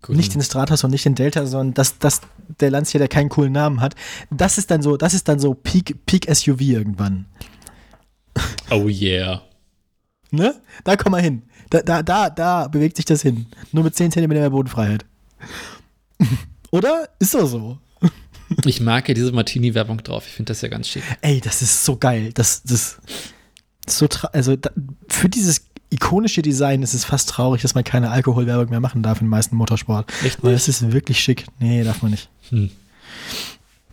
Gut. 0.01 0.15
Nicht 0.15 0.33
den 0.33 0.41
Stratos 0.41 0.83
und 0.83 0.91
nicht 0.91 1.05
den 1.05 1.15
Delta, 1.15 1.45
sondern 1.45 1.73
das, 1.73 1.99
das, 1.99 2.21
der 2.59 2.71
Lancia, 2.71 2.97
der 2.97 3.07
keinen 3.07 3.29
coolen 3.29 3.51
Namen 3.53 3.81
hat. 3.81 3.95
Das 4.29 4.57
ist 4.57 4.71
dann 4.71 4.81
so, 4.81 4.97
das 4.97 5.13
ist 5.13 5.27
dann 5.27 5.39
so 5.39 5.53
Peak, 5.53 6.05
Peak 6.05 6.27
SUV 6.33 6.61
irgendwann. 6.61 7.25
Oh 8.71 8.87
yeah. 8.87 9.41
Ne? 10.31 10.55
Da 10.83 10.95
komm 10.97 11.11
mal 11.13 11.21
hin. 11.21 11.43
Da, 11.69 11.81
da, 11.81 12.03
da, 12.03 12.29
da 12.29 12.67
bewegt 12.67 12.97
sich 12.97 13.05
das 13.05 13.21
hin. 13.21 13.47
Nur 13.71 13.83
mit 13.83 13.95
10 13.95 14.11
cm 14.11 14.29
mehr 14.29 14.49
Bodenfreiheit. 14.49 15.05
Oder? 16.71 17.09
Ist 17.19 17.33
doch 17.33 17.47
so. 17.47 17.77
Ich 18.63 18.79
mag 18.79 19.05
ja 19.09 19.13
diese 19.13 19.33
Martini-Werbung 19.33 20.01
drauf. 20.03 20.23
Ich 20.25 20.31
finde 20.31 20.51
das 20.51 20.61
ja 20.61 20.69
ganz 20.69 20.87
schick. 20.87 21.03
Ey, 21.19 21.41
das 21.41 21.61
ist 21.61 21.83
so 21.83 21.97
geil. 21.97 22.31
Das, 22.33 22.63
das 22.63 22.97
so 23.89 24.07
also 24.31 24.55
da, 24.55 24.69
für 25.09 25.27
dieses 25.27 25.67
ikonische 25.89 26.41
Design 26.41 26.81
ist 26.81 26.93
es 26.93 27.03
fast 27.03 27.29
traurig, 27.29 27.61
dass 27.61 27.75
man 27.75 27.83
keine 27.83 28.09
Alkoholwerbung 28.09 28.69
mehr 28.69 28.79
machen 28.79 29.03
darf 29.03 29.19
in 29.19 29.25
den 29.25 29.31
meisten 29.31 29.57
Motorsport. 29.57 30.11
Echt 30.23 30.43
Weil 30.43 30.53
das 30.53 30.69
ist 30.69 30.91
wirklich 30.91 31.19
schick. 31.19 31.45
Nee, 31.59 31.83
darf 31.83 32.01
man 32.01 32.11
nicht. 32.11 32.29
Hm. 32.49 32.69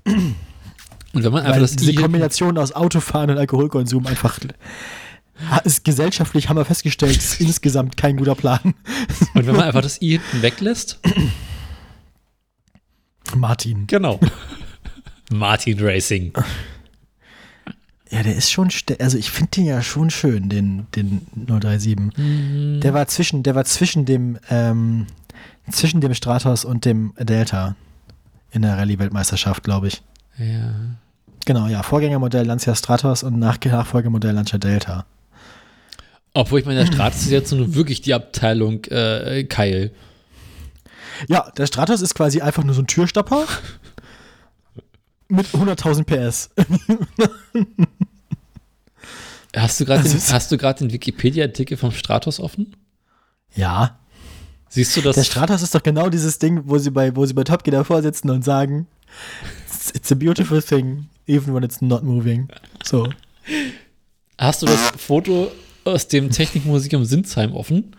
Und 0.05 1.23
wenn 1.23 1.33
man 1.33 1.43
einfach 1.43 1.55
Weil 1.55 1.61
das 1.61 1.77
diese 1.77 1.93
I 1.93 1.94
Kombination 1.94 2.59
aus 2.59 2.73
Autofahren 2.73 3.31
und 3.31 3.39
Alkoholkonsum 3.39 4.07
einfach 4.07 4.39
ist 5.65 5.85
gesellschaftlich, 5.85 6.49
haben 6.49 6.57
wir 6.57 6.65
festgestellt, 6.65 7.17
ist 7.17 7.41
insgesamt 7.41 7.97
kein 7.97 8.17
guter 8.17 8.35
Plan. 8.35 8.61
und 9.35 9.47
wenn 9.47 9.57
man 9.57 9.65
einfach 9.65 9.83
das 9.83 10.01
I 10.01 10.13
hinten 10.13 10.43
weglässt, 10.43 11.01
Martin. 13.35 13.87
genau. 13.87 14.21
Martin 15.31 15.79
Racing. 15.81 16.33
Ja, 18.11 18.23
der 18.23 18.37
ist 18.37 18.53
schon, 18.53 18.69
also 19.01 19.19
ich 19.19 19.31
finde 19.31 19.51
den 19.53 19.65
ja 19.67 19.83
schon 19.83 20.11
schön, 20.11 20.49
den, 20.49 20.87
den 20.95 21.27
037. 21.35 21.97
Mhm. 22.17 22.81
Der 22.81 22.95
war 22.95 23.09
zwischen, 23.09 23.43
der 23.43 23.55
war 23.55 23.65
zwischen 23.65 24.05
dem, 24.05 24.39
ähm, 24.51 25.07
zwischen 25.71 26.01
dem 26.01 26.15
Stratos 26.15 26.65
und 26.65 26.85
dem 26.85 27.15
Delta 27.19 27.75
in 28.53 28.63
der 28.63 28.77
Rallye-Weltmeisterschaft, 28.79 29.65
glaube 29.65 29.89
ich. 29.89 30.03
Ja. 30.39 30.75
Genau, 31.45 31.67
ja, 31.67 31.83
Vorgängermodell 31.83 32.47
Lancia 32.47 32.75
Stratos 32.75 33.23
und 33.23 33.39
Nach 33.39 33.59
Nachfolgemodell 33.63 34.35
Lancia 34.35 34.59
Delta. 34.59 35.07
Obwohl 36.35 36.61
ich 36.61 36.67
meine, 36.67 36.81
der 36.85 36.93
Stratus 36.93 37.23
ist 37.23 37.31
jetzt 37.31 37.53
nur 37.53 37.75
wirklich 37.75 38.01
die 38.03 38.13
Abteilung 38.13 38.85
äh, 38.87 39.45
Keil. 39.45 39.93
Ja, 41.29 41.51
der 41.57 41.67
Stratos 41.67 42.01
ist 42.01 42.15
quasi 42.15 42.41
einfach 42.41 42.65
nur 42.65 42.75
so 42.75 42.83
ein 42.83 42.89
Türstopper 42.89 43.47
mit 45.29 45.47
100.000 45.47 46.05
PS. 46.05 46.51
Hast 49.57 49.79
du 49.81 49.85
gerade 49.85 50.01
Also 50.01 50.11
den, 50.13 50.19
es- 50.19 50.33
hast 50.33 50.51
du 50.51 50.57
gerade 50.59 50.81
den 50.81 50.93
Wikipedia-Artikel 50.93 51.77
vom 51.77 51.93
Stratos 51.93 52.41
offen? 52.41 52.75
Ja, 53.55 53.99
Siehst 54.69 54.97
du 54.97 55.03
das? 55.03 55.15
der 55.15 55.23
Stratos 55.23 55.63
ist 55.63 55.73
doch 55.77 55.83
genau 55.85 56.09
dieses 56.09 56.41
Ding, 56.41 56.63
wo 56.65 56.79
sie 56.79 56.91
bei, 56.91 57.15
wo 57.15 57.25
sie 57.27 57.35
bei 57.35 57.45
Top 57.45 57.63
Gear 57.63 57.79
davor 57.79 58.03
sitzen 58.03 58.29
und 58.31 58.45
sagen, 58.45 58.89
it's, 59.69 59.93
it's 59.93 60.11
a 60.11 60.17
beautiful 60.17 60.61
thing, 60.61 61.09
even 61.29 61.55
when 61.55 61.63
it's 61.63 61.81
not 61.81 62.03
moving. 62.03 62.49
So. 62.83 63.09
hast 64.37 64.63
du 64.63 64.67
das 64.67 64.81
Foto 64.99 65.53
aus 65.85 66.09
dem 66.09 66.31
Technikmuseum 66.31 67.05
Sinsheim 67.05 67.55
offen? 67.55 67.97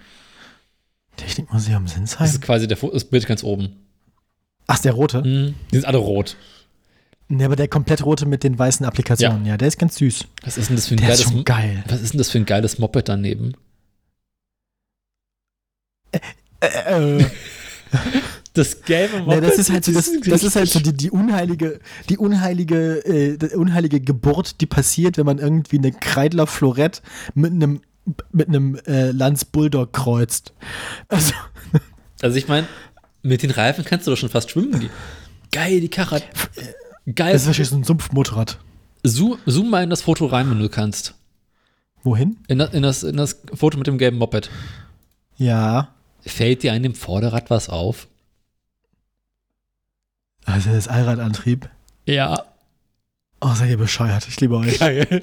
Technikmuseum 1.17 1.85
Das 1.85 1.93
Sinsheim? 1.93 2.25
ist 2.27 2.41
quasi 2.41 2.67
der 2.67 2.77
das 2.77 3.05
Bild 3.05 3.25
ganz 3.27 3.43
oben. 3.43 3.75
Ach, 4.67 4.79
der 4.79 4.93
rote? 4.93 5.21
Mhm. 5.21 5.55
Die 5.71 5.75
sind 5.75 5.85
alle 5.85 5.97
rot. 5.99 6.35
Ne, 7.27 7.45
aber 7.45 7.55
der 7.55 7.67
komplett 7.67 8.05
rote 8.05 8.25
mit 8.25 8.43
den 8.43 8.57
weißen 8.59 8.85
Applikationen. 8.85 9.45
Ja, 9.45 9.57
der 9.57 9.67
ist 9.67 9.79
ganz 9.79 9.95
süß. 9.95 10.25
Was 10.43 10.57
ist 10.57 10.69
denn 10.69 10.75
das 10.75 10.87
für 10.87 10.95
ein 10.95 10.97
Der 10.97 11.07
geiles 11.07 11.45
geil. 11.45 11.83
Was 11.87 12.01
ist 12.01 12.13
denn 12.13 12.19
das 12.19 12.29
für 12.29 12.37
ein 12.37 12.45
geiles 12.45 12.77
Moped 12.77 13.07
daneben? 13.09 13.53
Äh, 16.11 17.19
äh, 17.19 17.25
Das 18.55 18.81
gelbe 18.81 19.21
ne, 19.21 19.41
das 19.41 19.57
ist 19.57 19.69
halt 19.71 19.85
so, 19.85 19.91
das, 19.91 20.09
das 20.25 20.43
ist 20.43 20.55
halt 20.55 20.69
so 20.69 20.79
die, 20.79 20.93
die 20.93 21.11
unheilige, 21.11 21.79
die 22.09 22.17
unheilige, 22.17 23.05
äh, 23.05 23.37
die 23.37 23.55
unheilige 23.55 23.99
Geburt, 24.01 24.61
die 24.61 24.65
passiert, 24.65 25.17
wenn 25.17 25.25
man 25.25 25.37
irgendwie 25.39 25.77
eine 25.77 25.91
Kreidler 25.91 26.47
Florett 26.47 27.01
mit 27.35 27.51
einem 27.51 27.81
mit 28.31 28.47
einem 28.49 28.75
äh, 28.87 29.11
Lanz 29.11 29.45
Bulldog 29.45 29.91
kreuzt. 29.93 30.53
Also, 31.07 31.33
Also 32.21 32.37
ich 32.37 32.47
meine, 32.47 32.67
mit 33.23 33.41
den 33.43 33.51
Reifen 33.51 33.83
kannst 33.83 34.05
du 34.07 34.11
doch 34.11 34.17
schon 34.17 34.29
fast 34.29 34.51
schwimmen 34.51 34.79
gehen. 34.79 34.89
Geil, 35.51 35.81
die 35.81 35.89
Karre. 35.89 36.15
hat- 36.15 36.23
Geil. 37.15 37.33
das 37.33 37.41
ist 37.43 37.47
wahrscheinlich 37.47 37.69
so 37.69 37.75
ein 37.77 37.83
Sumpfmotorrad. 37.83 38.59
Zoom, 39.03 39.37
zoom 39.45 39.69
mal 39.69 39.83
in 39.83 39.89
das 39.89 40.01
Foto 40.03 40.27
rein, 40.27 40.49
wenn 40.49 40.59
du 40.59 40.69
kannst. 40.69 41.15
Wohin? 42.03 42.37
In 42.47 42.59
das, 42.59 42.73
in, 42.73 42.83
das, 42.83 43.03
in 43.03 43.17
das 43.17 43.41
Foto 43.53 43.77
mit 43.77 43.87
dem 43.87 43.97
gelben 43.97 44.17
Moped. 44.17 44.49
Ja. 45.37 45.89
Fällt 46.21 46.63
dir 46.63 46.73
an 46.73 46.83
dem 46.83 46.95
Vorderrad 46.95 47.49
was 47.49 47.69
auf? 47.69 48.07
Also 50.45 50.71
das 50.71 50.87
Allradantrieb. 50.87 51.69
Ja. 52.05 52.43
Oh, 53.41 53.53
seid 53.53 53.69
ihr 53.69 53.77
bescheuert. 53.77 54.27
Ich 54.27 54.39
liebe 54.39 54.55
euch. 54.57 54.79
Geil. 54.79 55.21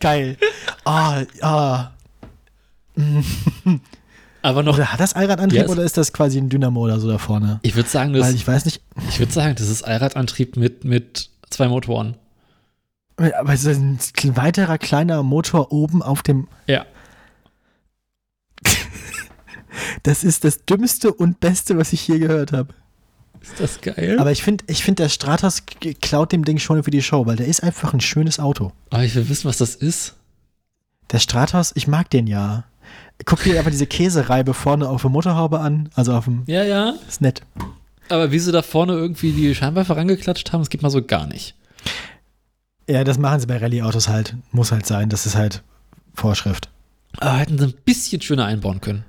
Geil. 0.00 0.36
Ah, 0.84 1.22
ah. 1.40 1.90
Aber 4.42 4.62
noch, 4.62 4.74
Oder 4.76 4.92
hat 4.92 5.00
das 5.00 5.14
Allradantrieb 5.14 5.62
Yes. 5.62 5.70
oder 5.70 5.82
ist 5.82 5.96
das 5.96 6.12
quasi 6.12 6.38
ein 6.38 6.50
Dynamo 6.50 6.80
oder 6.84 7.00
so 7.00 7.08
da 7.08 7.16
vorne? 7.18 7.60
ich 7.62 7.74
würde 7.74 7.88
sagen, 7.88 8.12
das, 8.12 8.26
Weil 8.26 8.34
ich 8.34 8.46
weiß 8.46 8.66
nicht, 8.66 8.82
ich 9.08 9.18
würde 9.18 9.32
sagen, 9.32 9.54
das 9.56 9.68
ist 9.68 9.82
Allradantrieb 9.82 10.56
mit, 10.58 10.84
mit 10.84 11.30
zwei 11.48 11.66
Motoren. 11.68 12.16
aber 13.16 13.52
es 13.54 13.64
ist 13.64 13.78
ein 13.78 13.98
weiterer 14.36 14.76
kleiner 14.76 15.22
Motor 15.22 15.72
oben 15.72 16.02
auf 16.02 16.22
dem. 16.22 16.48
Ja. 16.66 16.84
Das 20.04 20.22
ist 20.22 20.44
das 20.44 20.64
Dümmste 20.66 21.12
und 21.12 21.40
Beste, 21.40 21.76
was 21.76 21.92
ich 21.92 22.06
je 22.06 22.18
gehört 22.20 22.52
habe. 22.52 22.72
Ist 23.44 23.60
das 23.60 23.80
geil? 23.82 24.18
Aber 24.18 24.32
ich 24.32 24.42
finde, 24.42 24.64
ich 24.68 24.82
find, 24.82 24.98
der 24.98 25.10
Stratos 25.10 25.64
klaut 26.00 26.32
dem 26.32 26.46
Ding 26.46 26.58
schon 26.58 26.82
für 26.82 26.90
die 26.90 27.02
Show, 27.02 27.26
weil 27.26 27.36
der 27.36 27.46
ist 27.46 27.62
einfach 27.62 27.92
ein 27.92 28.00
schönes 28.00 28.40
Auto. 28.40 28.72
Aber 28.88 29.04
ich 29.04 29.14
will 29.14 29.28
wissen, 29.28 29.46
was 29.46 29.58
das 29.58 29.74
ist. 29.74 30.14
Der 31.12 31.18
Stratos, 31.18 31.72
ich 31.74 31.86
mag 31.86 32.08
den 32.08 32.26
ja. 32.26 32.64
Guck 33.26 33.42
dir 33.42 33.58
einfach 33.58 33.70
diese 33.70 33.86
Käsereibe 33.86 34.54
vorne 34.54 34.88
auf 34.88 35.02
der 35.02 35.10
Motorhaube 35.10 35.60
an. 35.60 35.90
Also 35.94 36.14
auf 36.14 36.24
dem. 36.24 36.44
Ja, 36.46 36.64
ja. 36.64 36.94
Ist 37.06 37.20
nett. 37.20 37.42
Aber 38.08 38.32
wie 38.32 38.38
sie 38.38 38.50
da 38.50 38.62
vorne 38.62 38.94
irgendwie 38.94 39.32
die 39.32 39.54
Scheinwerfer 39.54 39.96
rangeklatscht 39.96 40.52
haben, 40.52 40.62
das 40.62 40.70
geht 40.70 40.82
mal 40.82 40.90
so 40.90 41.04
gar 41.04 41.26
nicht. 41.26 41.54
Ja, 42.88 43.04
das 43.04 43.18
machen 43.18 43.40
sie 43.40 43.46
bei 43.46 43.58
Rallye-Autos 43.58 44.08
halt. 44.08 44.36
Muss 44.52 44.72
halt 44.72 44.86
sein. 44.86 45.10
Das 45.10 45.26
ist 45.26 45.36
halt 45.36 45.62
Vorschrift. 46.14 46.70
Aber 47.18 47.36
hätten 47.36 47.58
sie 47.58 47.66
ein 47.66 47.74
bisschen 47.84 48.22
schöner 48.22 48.46
einbauen 48.46 48.80
können. 48.80 49.04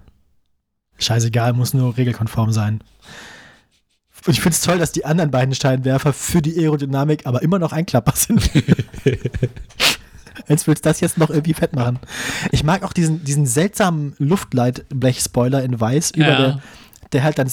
Scheißegal, 0.98 1.54
muss 1.54 1.74
nur 1.74 1.96
regelkonform 1.98 2.52
sein. 2.52 2.82
Und 4.26 4.34
ich 4.34 4.42
finde 4.42 4.56
es 4.56 4.62
toll, 4.62 4.80
dass 4.80 4.92
die 4.92 5.06
anderen 5.06 5.30
beiden 5.32 5.54
Steinwerfer 5.54 6.12
für 6.14 6.42
die 6.42 6.58
Aerodynamik 6.58 7.26
aber 7.28 7.42
immer 7.44 7.60
noch 7.60 7.72
einklappbar 7.74 8.16
sind. 8.16 8.50
Als 10.48 10.68
willst 10.68 10.86
du 10.86 10.90
das 10.90 11.00
jetzt 11.00 11.18
noch 11.18 11.30
irgendwie 11.30 11.54
fett 11.54 11.76
machen. 11.76 12.00
Ich 12.52 12.64
mag 12.64 12.84
auch 12.84 12.92
diesen, 12.94 13.24
diesen 13.24 13.46
seltsamen 13.46 14.16
Luftleitblech-Spoiler 14.20 15.64
in 15.64 15.80
weiß, 15.80 16.12
über 16.12 16.28
Ja. 16.28 16.38
der, 16.38 16.62
der 17.14 17.24
halt 17.24 17.40
dann 17.40 17.50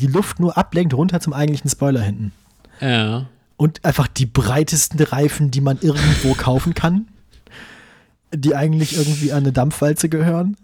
die 0.00 0.06
Luft 0.06 0.40
nur 0.40 0.56
ablenkt 0.56 0.94
runter 0.94 1.20
zum 1.20 1.32
eigentlichen 1.32 1.70
Spoiler 1.70 2.00
hinten. 2.00 2.32
Ja. 2.80 3.26
Und 3.56 3.84
einfach 3.84 4.08
die 4.08 4.26
breitesten 4.26 5.00
Reifen, 5.00 5.50
die 5.50 5.60
man 5.60 5.78
irgendwo 5.80 6.34
kaufen 6.34 6.74
kann, 6.74 7.06
die 8.34 8.56
eigentlich 8.56 8.96
irgendwie 8.96 9.30
an 9.30 9.38
eine 9.44 9.52
Dampfwalze 9.52 10.08
gehören. 10.08 10.56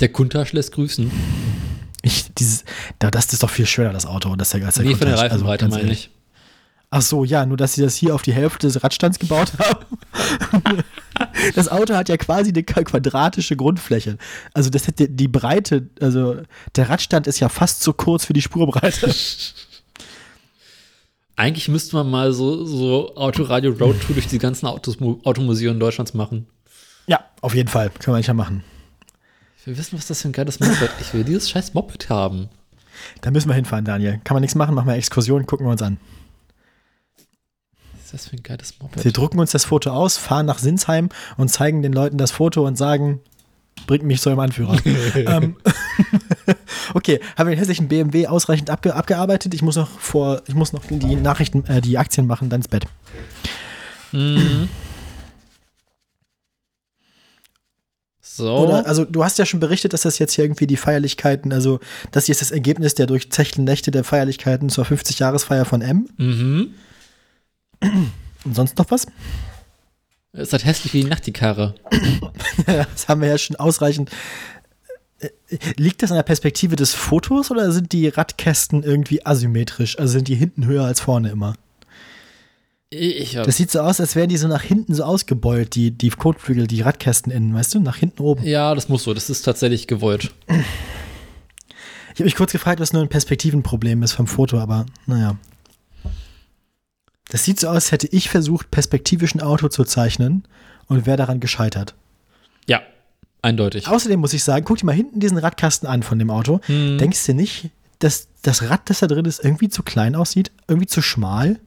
Der 0.00 0.10
Kuntasch 0.10 0.52
lässt 0.52 0.72
grüßen. 0.72 1.10
Ich, 2.02 2.32
dieses, 2.34 2.64
Da, 2.98 3.10
das 3.10 3.32
ist 3.32 3.42
doch 3.42 3.50
viel 3.50 3.66
schwerer, 3.66 3.92
das 3.92 4.06
Auto. 4.06 4.34
Das 4.36 4.50
das 4.50 4.60
ist 4.60 4.76
ja 4.76 4.82
Nee, 4.82 4.94
von 4.94 5.06
der. 5.06 5.18
Also, 5.18 5.22
Reifenbreite 5.22 5.64
ganz 5.64 5.74
meine 5.76 5.92
ich. 5.92 6.10
Ach 6.94 7.00
so, 7.00 7.24
ja, 7.24 7.46
nur 7.46 7.56
dass 7.56 7.72
sie 7.72 7.80
das 7.80 7.96
hier 7.96 8.14
auf 8.14 8.20
die 8.20 8.34
Hälfte 8.34 8.66
des 8.66 8.84
Radstands 8.84 9.18
gebaut 9.18 9.52
haben. 9.58 10.82
das 11.54 11.68
Auto 11.68 11.94
hat 11.94 12.10
ja 12.10 12.18
quasi 12.18 12.50
eine 12.50 12.64
quadratische 12.64 13.56
Grundfläche. 13.56 14.18
Also 14.52 14.68
das 14.68 14.88
hätte 14.88 15.08
die 15.08 15.28
Breite, 15.28 15.88
also 16.02 16.42
der 16.76 16.90
Radstand 16.90 17.26
ist 17.26 17.40
ja 17.40 17.48
fast 17.48 17.82
zu 17.82 17.94
kurz 17.94 18.26
für 18.26 18.34
die 18.34 18.42
Spurbreite. 18.42 19.10
Eigentlich 21.36 21.68
müsste 21.68 21.96
man 21.96 22.10
mal 22.10 22.34
so, 22.34 22.66
so 22.66 23.16
Autoradio 23.16 23.72
Roadtour 23.72 24.14
durch 24.14 24.26
die 24.26 24.38
ganzen 24.38 24.66
Autos, 24.66 24.98
Automuseen 25.00 25.80
Deutschlands 25.80 26.12
machen. 26.12 26.46
ja, 27.06 27.24
auf 27.40 27.54
jeden 27.54 27.70
Fall. 27.70 27.88
Können 28.00 28.18
wir 28.18 28.22
ja 28.22 28.34
machen. 28.34 28.64
Will 29.64 29.76
wissen, 29.76 29.96
was 29.96 30.08
das 30.08 30.22
für 30.22 30.28
ein 30.28 30.32
geiles 30.32 30.58
Moped 30.58 30.90
Ich 31.00 31.14
will 31.14 31.22
dieses 31.22 31.48
scheiß 31.48 31.74
Moped 31.74 32.08
haben. 32.10 32.48
Da 33.20 33.30
müssen 33.30 33.48
wir 33.48 33.54
hinfahren, 33.54 33.84
Daniel. 33.84 34.20
Kann 34.24 34.34
man 34.34 34.40
nichts 34.40 34.56
machen, 34.56 34.74
machen 34.74 34.88
wir 34.88 34.94
Exkursion, 34.94 35.46
gucken 35.46 35.66
wir 35.66 35.70
uns 35.70 35.82
an. 35.82 35.98
Was 37.92 38.04
ist 38.04 38.14
das 38.14 38.26
für 38.26 38.36
ein 38.36 38.42
geiles 38.42 38.80
Moped? 38.80 39.04
Wir 39.04 39.12
drucken 39.12 39.38
uns 39.38 39.52
das 39.52 39.64
Foto 39.64 39.90
aus, 39.90 40.16
fahren 40.16 40.46
nach 40.46 40.58
Sinsheim 40.58 41.10
und 41.36 41.48
zeigen 41.48 41.82
den 41.82 41.92
Leuten 41.92 42.18
das 42.18 42.32
Foto 42.32 42.66
und 42.66 42.76
sagen, 42.76 43.20
bringt 43.86 44.04
mich 44.04 44.20
zu 44.20 44.30
eurem 44.30 44.40
Anführer. 44.40 44.76
ähm, 45.14 45.56
okay, 46.94 47.20
haben 47.36 47.48
wir 47.48 47.54
den 47.54 47.58
hässlichen 47.58 47.88
BMW 47.88 48.26
ausreichend 48.26 48.68
abge 48.68 48.94
abgearbeitet? 48.94 49.54
Ich 49.54 49.62
muss 49.62 49.76
noch 49.76 49.88
vor, 49.88 50.42
ich 50.46 50.54
muss 50.54 50.72
noch 50.72 50.82
die 50.84 51.16
Nachrichten, 51.16 51.64
äh, 51.66 51.80
die 51.80 51.98
Aktien 51.98 52.26
machen, 52.26 52.48
dann 52.48 52.60
ins 52.60 52.68
Bett. 52.68 52.86
Mhm. 54.10 54.68
So. 58.34 58.56
Oder, 58.56 58.86
also 58.86 59.04
du 59.04 59.22
hast 59.22 59.38
ja 59.38 59.44
schon 59.44 59.60
berichtet, 59.60 59.92
dass 59.92 60.02
das 60.02 60.18
jetzt 60.18 60.32
hier 60.32 60.46
irgendwie 60.46 60.66
die 60.66 60.78
Feierlichkeiten, 60.78 61.52
also 61.52 61.80
das 62.12 62.24
hier 62.24 62.32
ist 62.32 62.40
das 62.40 62.50
Ergebnis 62.50 62.94
der 62.94 63.06
durchzechten 63.06 63.64
Nächte 63.64 63.90
der 63.90 64.04
Feierlichkeiten 64.04 64.70
zur 64.70 64.86
50-Jahresfeier 64.86 65.66
von 65.66 65.82
M. 65.82 66.08
mhm. 66.16 66.74
Und 68.44 68.56
sonst 68.56 68.78
noch 68.78 68.90
was? 68.90 69.06
Ist 70.32 70.52
halt 70.52 70.64
hässlich 70.64 70.94
wie 70.94 71.02
die 71.02 71.10
Nacht, 71.10 71.26
die 71.26 71.32
Karre. 71.32 71.74
Das 72.66 73.06
haben 73.06 73.20
wir 73.20 73.28
ja 73.28 73.36
schon 73.36 73.56
ausreichend. 73.56 74.10
Äh, 75.18 75.28
Liegt 75.76 76.02
das 76.02 76.10
an 76.10 76.16
der 76.16 76.22
Perspektive 76.22 76.74
des 76.74 76.94
Fotos 76.94 77.50
oder 77.50 77.70
sind 77.70 77.92
die 77.92 78.08
Radkästen 78.08 78.82
irgendwie 78.82 79.26
asymmetrisch? 79.26 79.98
Also 79.98 80.14
sind 80.14 80.28
die 80.28 80.36
hinten 80.36 80.64
höher 80.64 80.84
als 80.84 81.00
vorne 81.00 81.28
immer? 81.28 81.54
Das 83.44 83.56
sieht 83.56 83.70
so 83.70 83.80
aus, 83.80 84.00
als 84.00 84.16
wären 84.16 84.28
die 84.28 84.36
so 84.36 84.48
nach 84.48 84.62
hinten 84.62 84.94
so 84.94 85.04
ausgebeult, 85.04 85.74
die, 85.74 85.90
die 85.90 86.10
Kotflügel, 86.10 86.66
die 86.66 86.82
Radkästen 86.82 87.32
innen, 87.32 87.54
weißt 87.54 87.74
du? 87.74 87.80
Nach 87.80 87.96
hinten 87.96 88.22
oben. 88.22 88.44
ja, 88.44 88.74
das 88.74 88.88
muss 88.88 89.04
so. 89.04 89.14
Das 89.14 89.30
ist 89.30 89.42
tatsächlich 89.42 89.86
gewollt. 89.86 90.32
Ich 92.14 92.20
habe 92.20 92.24
mich 92.24 92.36
kurz 92.36 92.52
gefragt, 92.52 92.80
was 92.80 92.92
nur 92.92 93.00
ein 93.00 93.08
Perspektivenproblem 93.08 94.02
ist 94.02 94.12
vom 94.12 94.26
Foto, 94.26 94.58
aber 94.58 94.84
naja. 95.06 95.38
Das 97.30 97.44
sieht 97.44 97.58
so 97.58 97.68
aus, 97.68 97.76
als 97.76 97.92
hätte 97.92 98.08
ich 98.08 98.28
versucht, 98.28 98.70
perspektivisch 98.70 99.34
ein 99.34 99.40
Auto 99.40 99.68
zu 99.68 99.84
zeichnen 99.84 100.44
und 100.88 101.06
wäre 101.06 101.16
daran 101.16 101.40
gescheitert. 101.40 101.94
Ja, 102.68 102.82
eindeutig. 103.40 103.88
Außerdem 103.88 104.20
muss 104.20 104.34
ich 104.34 104.44
sagen, 104.44 104.66
guck 104.66 104.76
dir 104.76 104.84
mal 104.84 104.92
hinten 104.92 105.20
diesen 105.20 105.38
Radkasten 105.38 105.88
an 105.88 106.02
von 106.02 106.18
dem 106.18 106.28
Auto. 106.28 106.60
Hm. 106.66 106.98
Denkst 106.98 107.24
du 107.24 107.32
nicht, 107.32 107.70
dass 108.00 108.28
das 108.42 108.68
Rad, 108.68 108.90
das 108.90 109.00
da 109.00 109.06
drin 109.06 109.24
ist, 109.24 109.42
irgendwie 109.42 109.70
zu 109.70 109.82
klein 109.82 110.14
aussieht? 110.14 110.52
Irgendwie 110.68 110.88
zu 110.88 111.00
schmal? 111.00 111.58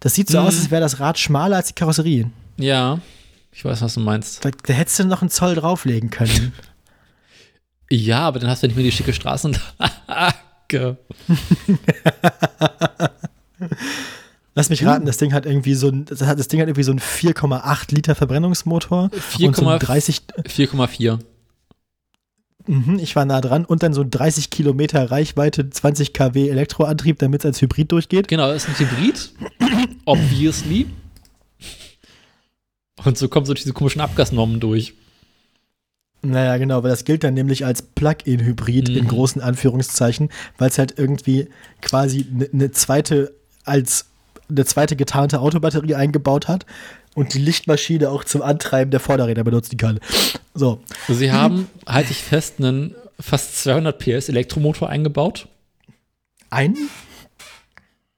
Das 0.00 0.14
sieht 0.14 0.28
so 0.30 0.40
Mhm. 0.40 0.46
aus, 0.46 0.56
als 0.58 0.70
wäre 0.70 0.80
das 0.80 1.00
Rad 1.00 1.18
schmaler 1.18 1.56
als 1.56 1.68
die 1.68 1.74
Karosserie. 1.74 2.30
Ja, 2.56 2.98
ich 3.52 3.64
weiß, 3.64 3.82
was 3.82 3.94
du 3.94 4.00
meinst. 4.00 4.44
Da, 4.44 4.50
da 4.50 4.72
hättest 4.72 4.98
du 5.00 5.04
noch 5.04 5.22
einen 5.22 5.30
Zoll 5.30 5.54
drauflegen 5.54 6.10
können. 6.10 6.52
Ja, 7.90 8.20
aber 8.28 8.38
dann 8.38 8.50
hast 8.50 8.62
du 8.62 8.66
nicht 8.66 8.76
mehr 8.76 8.84
die 8.84 8.92
schicke 8.92 9.14
Straßenlage. 9.14 9.62
Lass 14.54 14.68
mich 14.70 14.84
raten, 14.84 15.06
das 15.06 15.16
Ding 15.18 15.32
hat 15.32 15.46
irgendwie 15.46 15.74
so 15.74 15.88
ein, 15.88 16.04
das, 16.04 16.20
hat, 16.22 16.38
das 16.38 16.48
Ding 16.48 16.60
hat 16.60 16.68
irgendwie 16.68 16.82
so 16.82 16.90
einen 16.90 17.00
4,8 17.00 17.94
Liter 17.94 18.14
Verbrennungsmotor. 18.14 19.10
und 19.40 19.56
so 19.56 19.68
ein 19.68 19.78
30, 19.78 20.20
4,4. 20.44 21.18
Mhm, 22.68 22.98
ich 23.00 23.16
war 23.16 23.24
nah 23.24 23.40
dran. 23.40 23.64
Und 23.64 23.82
dann 23.82 23.92
so 23.92 24.02
ein 24.02 24.10
30 24.10 24.50
Kilometer 24.50 25.10
Reichweite, 25.10 25.68
20 25.68 26.12
kW 26.12 26.48
Elektroantrieb, 26.48 27.18
damit 27.18 27.40
es 27.40 27.46
als 27.46 27.60
Hybrid 27.62 27.90
durchgeht. 27.90 28.28
Genau, 28.28 28.50
ist 28.52 28.68
ein 28.68 28.78
Hybrid. 28.78 29.32
Obviously. 30.04 30.86
Und 33.04 33.16
so 33.16 33.28
kommen 33.28 33.46
so 33.46 33.54
diese 33.54 33.72
komischen 33.72 34.00
Abgasnormen 34.00 34.60
durch. 34.60 34.94
Naja, 36.22 36.56
genau, 36.56 36.82
weil 36.82 36.90
das 36.90 37.04
gilt 37.04 37.22
dann 37.22 37.34
nämlich 37.34 37.64
als 37.64 37.80
Plug-in-Hybrid 37.80 38.88
in 38.88 39.04
Mhm. 39.04 39.08
großen 39.08 39.40
Anführungszeichen, 39.40 40.30
weil 40.58 40.68
es 40.68 40.78
halt 40.78 40.98
irgendwie 40.98 41.48
quasi 41.80 42.26
eine 42.32 42.48
ne 42.52 42.70
zweite 42.72 43.32
als 43.64 44.06
eine 44.50 44.64
zweite 44.64 44.96
getarnte 44.96 45.40
Autobatterie 45.40 45.94
eingebaut 45.94 46.48
hat 46.48 46.64
und 47.18 47.34
die 47.34 47.38
Lichtmaschine 47.38 48.10
auch 48.10 48.24
zum 48.24 48.42
Antreiben 48.42 48.90
der 48.90 49.00
Vorderräder 49.00 49.44
benutzen 49.44 49.76
kann. 49.76 49.98
So, 50.54 50.82
Sie 51.08 51.32
haben, 51.32 51.68
halte 51.86 52.12
ich 52.12 52.18
fest, 52.22 52.54
einen 52.58 52.94
fast 53.20 53.60
200 53.62 53.98
PS 53.98 54.28
Elektromotor 54.28 54.88
eingebaut. 54.88 55.48
einen 56.50 56.76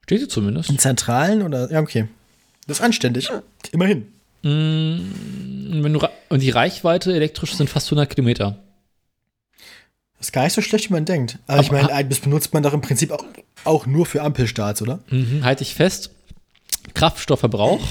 Steht 0.03 0.19
hier 0.19 0.29
zumindest. 0.29 0.69
in 0.69 0.77
zentralen 0.79 1.41
oder 1.41 1.71
ja 1.71 1.79
okay, 1.79 2.07
das 2.67 2.77
ist 2.79 2.83
anständig. 2.83 3.29
Immerhin. 3.71 4.07
Mm, 4.43 5.83
Wenn 5.83 5.93
du, 5.93 5.99
und 6.29 6.41
die 6.41 6.49
Reichweite 6.49 7.13
elektrisch 7.13 7.53
sind 7.55 7.69
fast 7.69 7.87
100 7.87 8.09
Kilometer. 8.09 8.57
Das 10.17 10.27
ist 10.27 10.31
gar 10.33 10.43
nicht 10.43 10.53
so 10.53 10.61
schlecht, 10.61 10.89
wie 10.89 10.93
man 10.93 11.05
denkt. 11.05 11.39
Aber, 11.47 11.61
ich 11.61 11.71
Aber- 11.71 11.81
meine, 11.87 12.07
das 12.09 12.19
benutzt 12.19 12.53
man 12.53 12.61
doch 12.63 12.73
im 12.73 12.81
Prinzip 12.81 13.11
auch, 13.11 13.23
auch 13.63 13.85
nur 13.87 14.05
für 14.05 14.21
Ampelstarts, 14.21 14.81
oder? 14.81 14.99
Mhm, 15.09 15.43
halte 15.43 15.63
ich 15.63 15.73
fest. 15.75 16.11
Kraftstoffverbrauch, 16.93 17.81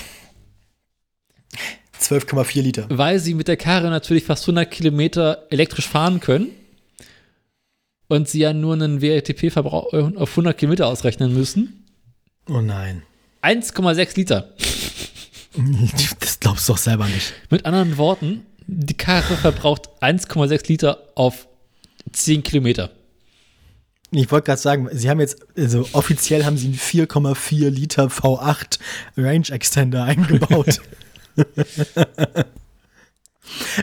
12,4 2.01 2.63
Liter. 2.63 2.87
weil 2.89 3.19
sie 3.19 3.35
mit 3.35 3.49
der 3.49 3.57
Karre 3.57 3.91
natürlich 3.91 4.25
fast 4.25 4.45
100 4.45 4.71
Kilometer 4.71 5.47
elektrisch 5.51 5.87
fahren 5.89 6.21
können 6.21 6.49
und 8.09 8.29
sie 8.29 8.41
ja 8.41 8.53
nur 8.53 8.75
einen 8.75 9.01
WLTP-Verbrauch 9.03 9.93
auf 9.93 10.31
100 10.31 10.57
Kilometer 10.57 10.87
ausrechnen 10.87 11.33
müssen. 11.35 11.85
Oh 12.49 12.61
nein. 12.61 13.03
1,6 13.43 14.17
Liter. 14.17 14.55
Das 16.21 16.39
glaubst 16.39 16.69
du 16.69 16.73
doch 16.75 16.79
selber 16.79 17.07
nicht. 17.09 17.35
Mit 17.51 17.67
anderen 17.67 17.97
Worten, 17.99 18.47
die 18.69 18.95
Karre 18.97 19.37
verbraucht 19.37 19.89
1,6 20.01 20.69
Liter 20.69 21.09
auf 21.17 21.49
10 22.13 22.45
Kilometer. 22.45 22.91
Ich 24.13 24.31
wollte 24.31 24.47
gerade 24.47 24.61
sagen, 24.61 24.89
sie 24.93 25.11
haben 25.11 25.19
jetzt, 25.19 25.45
also 25.59 25.89
offiziell 25.93 26.45
haben 26.45 26.57
sie 26.57 26.67
einen 26.67 26.77
4,4 26.77 27.69
Liter 27.69 28.07
V8 28.07 28.79
Range 29.17 29.49
Extender 29.51 30.05
eingebaut. 30.05 30.81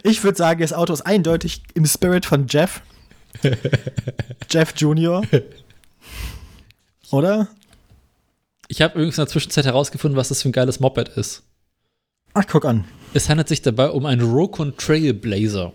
ich 0.04 0.24
würde 0.24 0.38
sagen, 0.38 0.62
das 0.62 0.74
Auto 0.74 0.94
ist 0.94 1.02
eindeutig 1.02 1.64
im 1.74 1.86
Spirit 1.86 2.26
von 2.26 2.48
Jeff. 2.48 2.82
Jeff 4.50 4.74
Junior. 4.78 5.24
Oder? 7.12 7.48
Ich 8.68 8.82
habe 8.82 8.96
übrigens 8.96 9.18
in 9.18 9.24
der 9.24 9.32
Zwischenzeit 9.32 9.66
herausgefunden, 9.66 10.18
was 10.18 10.30
das 10.30 10.42
für 10.42 10.50
ein 10.50 10.54
geiles 10.54 10.80
Moped 10.80 11.10
ist. 11.10 11.44
Ach, 12.34 12.46
guck 12.48 12.66
an. 12.66 12.86
Es 13.14 13.30
handelt 13.30 13.48
sich 13.48 13.62
dabei 13.62 13.90
um 13.90 14.06
einen 14.06 14.22
Rokon 14.22 14.76
Trailblazer. 14.78 15.74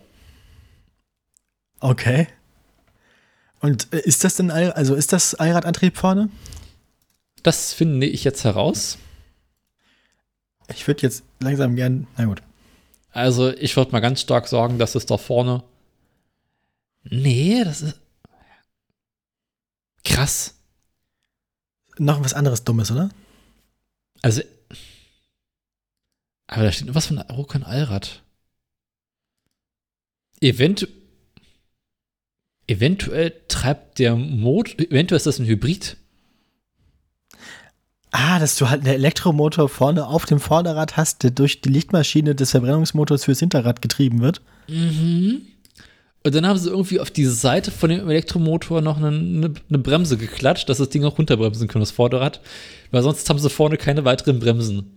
Okay. 1.80 2.28
Und 3.60 3.92
äh, 3.92 4.00
ist 4.00 4.24
das 4.24 4.36
denn, 4.36 4.50
also 4.50 4.94
ist 4.94 5.12
das 5.12 5.34
Allradantrieb 5.34 5.96
vorne? 5.96 6.28
Das 7.42 7.72
finde 7.72 8.06
ich 8.06 8.24
jetzt 8.24 8.44
heraus. 8.44 8.98
Ich 10.68 10.86
würde 10.86 11.02
jetzt 11.02 11.24
langsam 11.42 11.76
gern, 11.76 12.06
na 12.16 12.24
gut. 12.24 12.42
Also, 13.10 13.50
ich 13.50 13.76
würde 13.76 13.92
mal 13.92 14.00
ganz 14.00 14.20
stark 14.20 14.48
sagen, 14.48 14.78
dass 14.78 14.94
es 14.94 15.06
da 15.06 15.18
vorne. 15.18 15.62
Nee, 17.04 17.62
das 17.64 17.82
ist. 17.82 18.00
Krass. 20.04 20.54
Noch 21.98 22.24
was 22.24 22.34
anderes 22.34 22.64
Dummes, 22.64 22.90
oder? 22.90 23.10
Also. 24.22 24.42
Aber 26.46 26.64
da 26.64 26.72
steht 26.72 26.86
nur 26.86 26.94
was 26.94 27.06
von 27.06 27.18
Rokon 27.18 27.62
Allrad. 27.62 28.22
Eventu 30.40 30.86
eventuell 32.66 33.32
treibt 33.48 33.98
der 33.98 34.16
Motor. 34.16 34.80
Eventuell 34.80 35.16
ist 35.16 35.26
das 35.26 35.38
ein 35.38 35.46
Hybrid. 35.46 35.96
Ah, 38.12 38.38
dass 38.38 38.56
du 38.56 38.68
halt 38.68 38.82
einen 38.82 38.94
Elektromotor 38.94 39.70
vorne 39.70 40.06
auf 40.06 40.26
dem 40.26 40.38
Vorderrad 40.38 40.98
hast, 40.98 41.22
der 41.22 41.30
durch 41.30 41.62
die 41.62 41.70
Lichtmaschine 41.70 42.34
des 42.34 42.50
Verbrennungsmotors 42.50 43.24
fürs 43.24 43.40
Hinterrad 43.40 43.80
getrieben 43.80 44.20
wird. 44.20 44.42
Mhm. 44.68 45.42
Und 46.24 46.34
dann 46.34 46.46
haben 46.46 46.58
sie 46.58 46.68
irgendwie 46.68 47.00
auf 47.00 47.10
die 47.10 47.24
Seite 47.24 47.70
von 47.70 47.90
dem 47.90 48.08
Elektromotor 48.08 48.80
noch 48.80 48.98
eine, 48.98 49.08
eine, 49.08 49.54
eine 49.68 49.78
Bremse 49.78 50.18
geklatscht, 50.18 50.68
dass 50.68 50.78
das 50.78 50.90
Ding 50.90 51.04
auch 51.04 51.18
runterbremsen 51.18 51.68
kann, 51.68 51.80
das 51.80 51.90
Vorderrad. 51.90 52.40
Weil 52.90 53.02
sonst 53.02 53.28
haben 53.28 53.38
sie 53.38 53.50
vorne 53.50 53.76
keine 53.76 54.04
weiteren 54.04 54.38
Bremsen. 54.38 54.96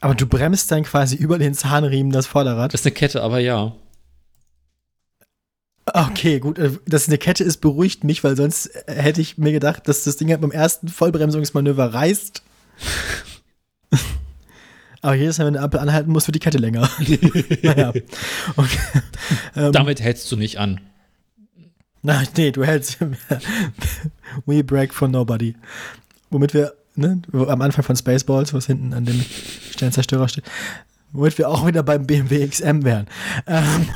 Aber 0.00 0.16
du 0.16 0.26
bremst 0.26 0.70
dann 0.72 0.82
quasi 0.82 1.14
über 1.14 1.38
den 1.38 1.54
Zahnriemen 1.54 2.12
das 2.12 2.26
Vorderrad. 2.26 2.74
Das 2.74 2.80
ist 2.80 2.86
eine 2.86 2.94
Kette, 2.94 3.22
aber 3.22 3.38
ja. 3.38 3.72
Okay, 5.94 6.40
gut, 6.40 6.58
äh, 6.58 6.70
dass 6.86 7.02
es 7.02 7.08
eine 7.08 7.18
Kette 7.18 7.44
ist, 7.44 7.58
beruhigt 7.58 8.02
mich, 8.02 8.24
weil 8.24 8.34
sonst 8.34 8.66
äh, 8.86 8.94
hätte 8.94 9.20
ich 9.20 9.36
mir 9.36 9.52
gedacht, 9.52 9.86
dass 9.88 10.04
das 10.04 10.16
Ding 10.16 10.30
halt 10.30 10.40
beim 10.40 10.50
ersten 10.50 10.88
Vollbremsungsmanöver 10.88 11.92
reißt. 11.92 12.42
Aber 15.02 15.14
jedes 15.14 15.36
Mal, 15.38 15.46
wenn 15.46 15.56
eine 15.56 15.64
Ampel 15.64 15.80
anhalten 15.80 16.10
muss, 16.12 16.26
wird 16.28 16.36
die 16.36 16.40
Kette 16.40 16.58
länger. 16.58 16.88
naja. 17.62 17.92
Okay. 18.56 18.78
Ähm, 19.56 19.72
Damit 19.72 20.00
hältst 20.00 20.30
du 20.32 20.36
nicht 20.36 20.58
an. 20.58 20.80
Na, 22.02 22.22
nee, 22.36 22.52
du 22.52 22.64
hältst. 22.64 22.98
We 24.46 24.64
break 24.64 24.94
for 24.94 25.08
nobody. 25.08 25.54
Womit 26.30 26.54
wir, 26.54 26.72
ne, 26.94 27.20
am 27.32 27.60
Anfang 27.60 27.84
von 27.84 27.96
Spaceballs, 27.96 28.54
was 28.54 28.66
hinten 28.66 28.94
an 28.94 29.04
dem 29.04 29.22
Sternzerstörer 29.72 30.28
steht, 30.28 30.44
womit 31.12 31.36
wir 31.36 31.48
auch 31.48 31.66
wieder 31.66 31.82
beim 31.82 32.06
BMW 32.06 32.46
XM 32.46 32.84
wären. 32.84 33.08
Ähm, 33.46 33.88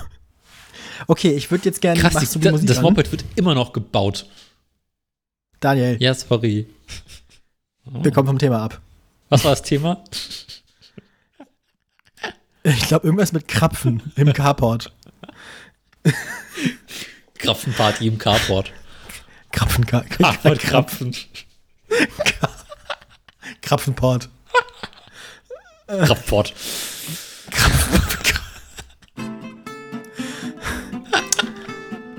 okay, 1.06 1.32
ich 1.34 1.50
würde 1.50 1.64
jetzt 1.66 1.80
gerne. 1.80 2.00
Krass, 2.00 2.14
die, 2.32 2.38
die 2.38 2.50
Musik 2.50 2.68
das 2.68 2.78
an? 2.78 2.84
Moped 2.84 3.10
wird 3.12 3.24
immer 3.36 3.54
noch 3.54 3.72
gebaut. 3.72 4.26
Daniel, 5.60 5.96
Ja, 6.00 6.14
sorry. 6.14 6.66
wir 7.84 8.10
kommen 8.12 8.26
vom 8.28 8.38
Thema 8.38 8.62
ab. 8.64 8.80
Was 9.28 9.44
war 9.44 9.52
das 9.52 9.62
Thema? 9.62 10.02
Ich 12.62 12.86
glaube, 12.88 13.06
irgendwas 13.06 13.32
mit 13.32 13.46
Krapfen 13.48 14.02
im 14.16 14.32
Carport. 14.32 14.92
Krapfenparty 17.38 18.06
im 18.08 18.18
Carport. 18.18 18.72
Krapfen, 19.52 19.86
Carport 19.86 20.58
Krapfen. 20.60 21.16
Krapfenport. 23.62 24.28
Krapfort. 25.86 26.54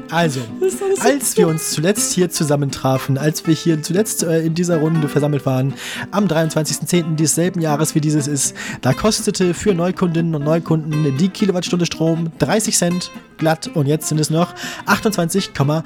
Also, 0.10 0.42
als 1.00 1.38
wir 1.38 1.48
uns 1.48 1.72
zuletzt 1.72 2.14
hier 2.14 2.30
zusammentrafen, 2.30 3.18
als 3.18 3.46
wir 3.46 3.54
hier 3.54 3.82
zuletzt 3.82 4.24
äh, 4.24 4.42
in 4.42 4.54
dieser 4.54 4.78
Runde 4.78 5.10
versammelt 5.10 5.46
waren, 5.46 5.74
am 6.12 6.26
23.10. 6.26 7.16
desselben 7.16 7.62
Jahres 7.62 7.96
wie 7.96 8.02
dieses 8.02 8.28
ist, 8.28 8.56
da 8.82 8.94
kostete 8.94 9.54
für 9.54 9.74
Neukundinnen 9.74 10.36
und 10.36 10.44
Neukunden 10.44 11.18
die 11.18 11.30
Kilowattstunde 11.30 11.86
Strom 11.86 12.32
30 12.40 12.78
Cent 12.78 13.12
glatt 13.38 13.70
und 13.74 13.88
jetzt 13.88 14.08
sind 14.08 14.20
es 14.20 14.30
noch 14.30 14.54
28,8 14.86 15.84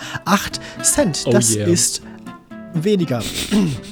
Cent. 0.84 1.24
Oh 1.26 1.32
Das 1.32 1.56
yeah. 1.56 1.68
ist 1.68 2.02
weniger. 2.74 3.22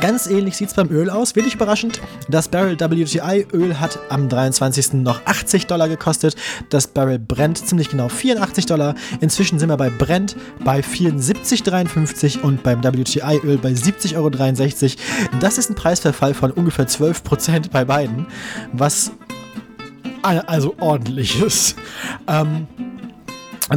Ganz 0.00 0.26
ähnlich 0.26 0.56
sieht 0.56 0.68
es 0.68 0.74
beim 0.74 0.90
Öl 0.90 1.10
aus, 1.10 1.36
wenig 1.36 1.54
überraschend. 1.54 2.00
Das 2.28 2.48
Barrel 2.48 2.78
WTI 2.78 3.46
Öl 3.52 3.78
hat 3.78 3.98
am 4.08 4.28
23. 4.28 4.94
noch 4.94 5.20
80 5.24 5.66
Dollar 5.66 5.88
gekostet, 5.88 6.36
das 6.68 6.86
Barrel 6.86 7.18
Brent 7.18 7.58
ziemlich 7.58 7.90
genau 7.90 8.08
84 8.08 8.66
Dollar. 8.66 8.94
Inzwischen 9.20 9.58
sind 9.58 9.68
wir 9.68 9.76
bei 9.76 9.90
Brent 9.90 10.36
bei 10.64 10.80
74,53 10.80 12.40
und 12.40 12.62
beim 12.62 12.82
WTI 12.82 13.40
Öl 13.44 13.58
bei 13.58 13.70
70,63 13.70 14.16
Euro. 14.16 14.30
Das 15.40 15.58
ist 15.58 15.70
ein 15.70 15.74
Preisverfall 15.74 16.34
von 16.34 16.50
ungefähr 16.50 16.86
12% 16.86 17.70
bei 17.70 17.84
beiden, 17.84 18.26
was 18.72 19.12
also 20.22 20.74
ordentlich 20.80 21.40
ist. 21.42 21.76
Ähm, 22.26 22.66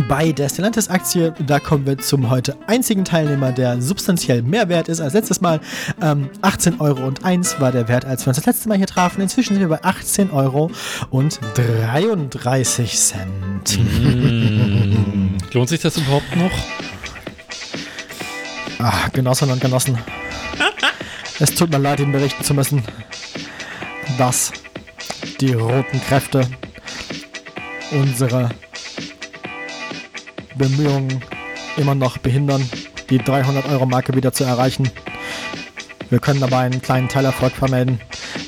bei 0.01 0.31
der 0.31 0.49
Stellantis-Aktie, 0.49 1.33
da 1.45 1.59
kommen 1.59 1.85
wir 1.85 1.97
zum 1.99 2.29
heute 2.29 2.57
einzigen 2.65 3.05
Teilnehmer, 3.05 3.51
der 3.51 3.79
substanziell 3.79 4.41
mehr 4.41 4.67
wert 4.67 4.89
ist 4.89 4.99
als 4.99 5.13
letztes 5.13 5.39
Mal. 5.39 5.59
Ähm, 6.01 6.29
18 6.41 6.79
Euro 6.81 7.05
und 7.05 7.23
1 7.23 7.59
war 7.59 7.71
der 7.71 7.87
Wert, 7.87 8.03
als 8.05 8.25
wir 8.25 8.29
uns 8.29 8.37
das 8.37 8.45
letzte 8.45 8.69
Mal 8.69 8.77
hier 8.77 8.87
trafen. 8.87 9.21
Inzwischen 9.21 9.53
sind 9.53 9.61
wir 9.61 9.69
bei 9.69 9.83
18 9.83 10.31
Euro 10.31 10.71
und 11.11 11.39
33 11.53 12.97
Cent. 12.97 13.79
Lohnt 15.53 15.69
sich 15.69 15.81
das 15.81 15.97
überhaupt 15.97 16.35
noch? 16.35 16.51
Ah, 18.79 19.09
Genossinnen 19.13 19.53
und 19.53 19.61
Genossen. 19.61 19.97
es 21.39 21.53
tut 21.53 21.69
mir 21.69 21.77
leid, 21.77 21.99
Ihnen 21.99 22.11
berichten 22.11 22.43
zu 22.43 22.55
müssen, 22.55 22.83
dass 24.17 24.51
die 25.39 25.53
roten 25.53 26.01
Kräfte 26.01 26.47
unsere 27.91 28.49
Bemühungen 30.55 31.23
immer 31.77 31.95
noch 31.95 32.17
behindern, 32.17 32.67
die 33.09 33.19
300-Euro-Marke 33.19 34.15
wieder 34.15 34.33
zu 34.33 34.43
erreichen. 34.43 34.89
Wir 36.09 36.19
können 36.19 36.39
dabei 36.39 36.59
einen 36.59 36.81
kleinen 36.81 37.09
Teilerfolg 37.09 37.53
vermelden. 37.53 37.99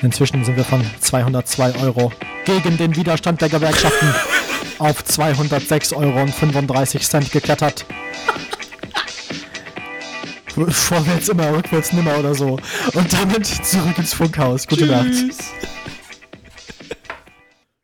Inzwischen 0.02 0.46
sind 0.46 0.56
wir 0.56 0.64
von 0.66 0.84
202 1.00 1.76
Euro 1.82 2.12
gegen 2.46 2.78
den 2.78 2.96
Widerstand 2.96 3.42
der 3.42 3.50
Gewerkschaften 3.50 4.14
auf 4.80 5.04
206 5.04 5.94
Euro 5.94 6.22
und 6.22 6.34
35 6.34 7.08
Cent 7.08 7.32
geklettert. 7.32 7.86
Vorwärts 10.70 11.28
immer, 11.30 11.52
rückwärts 11.52 11.92
nimmer 11.92 12.18
oder 12.18 12.34
so. 12.34 12.58
Und 12.94 13.14
damit 13.14 13.46
zurück 13.46 13.98
ins 13.98 14.14
Funkhaus. 14.14 14.66
Gute 14.68 14.86
Nacht. 14.86 15.10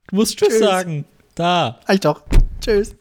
Du 0.07 0.15
musst 0.15 0.37
Tschüss 0.37 0.49
Tschüss. 0.49 0.59
sagen. 0.59 1.05
Da. 1.35 1.79
Reicht 1.87 2.05
doch. 2.05 2.21
Tschüss. 2.61 2.95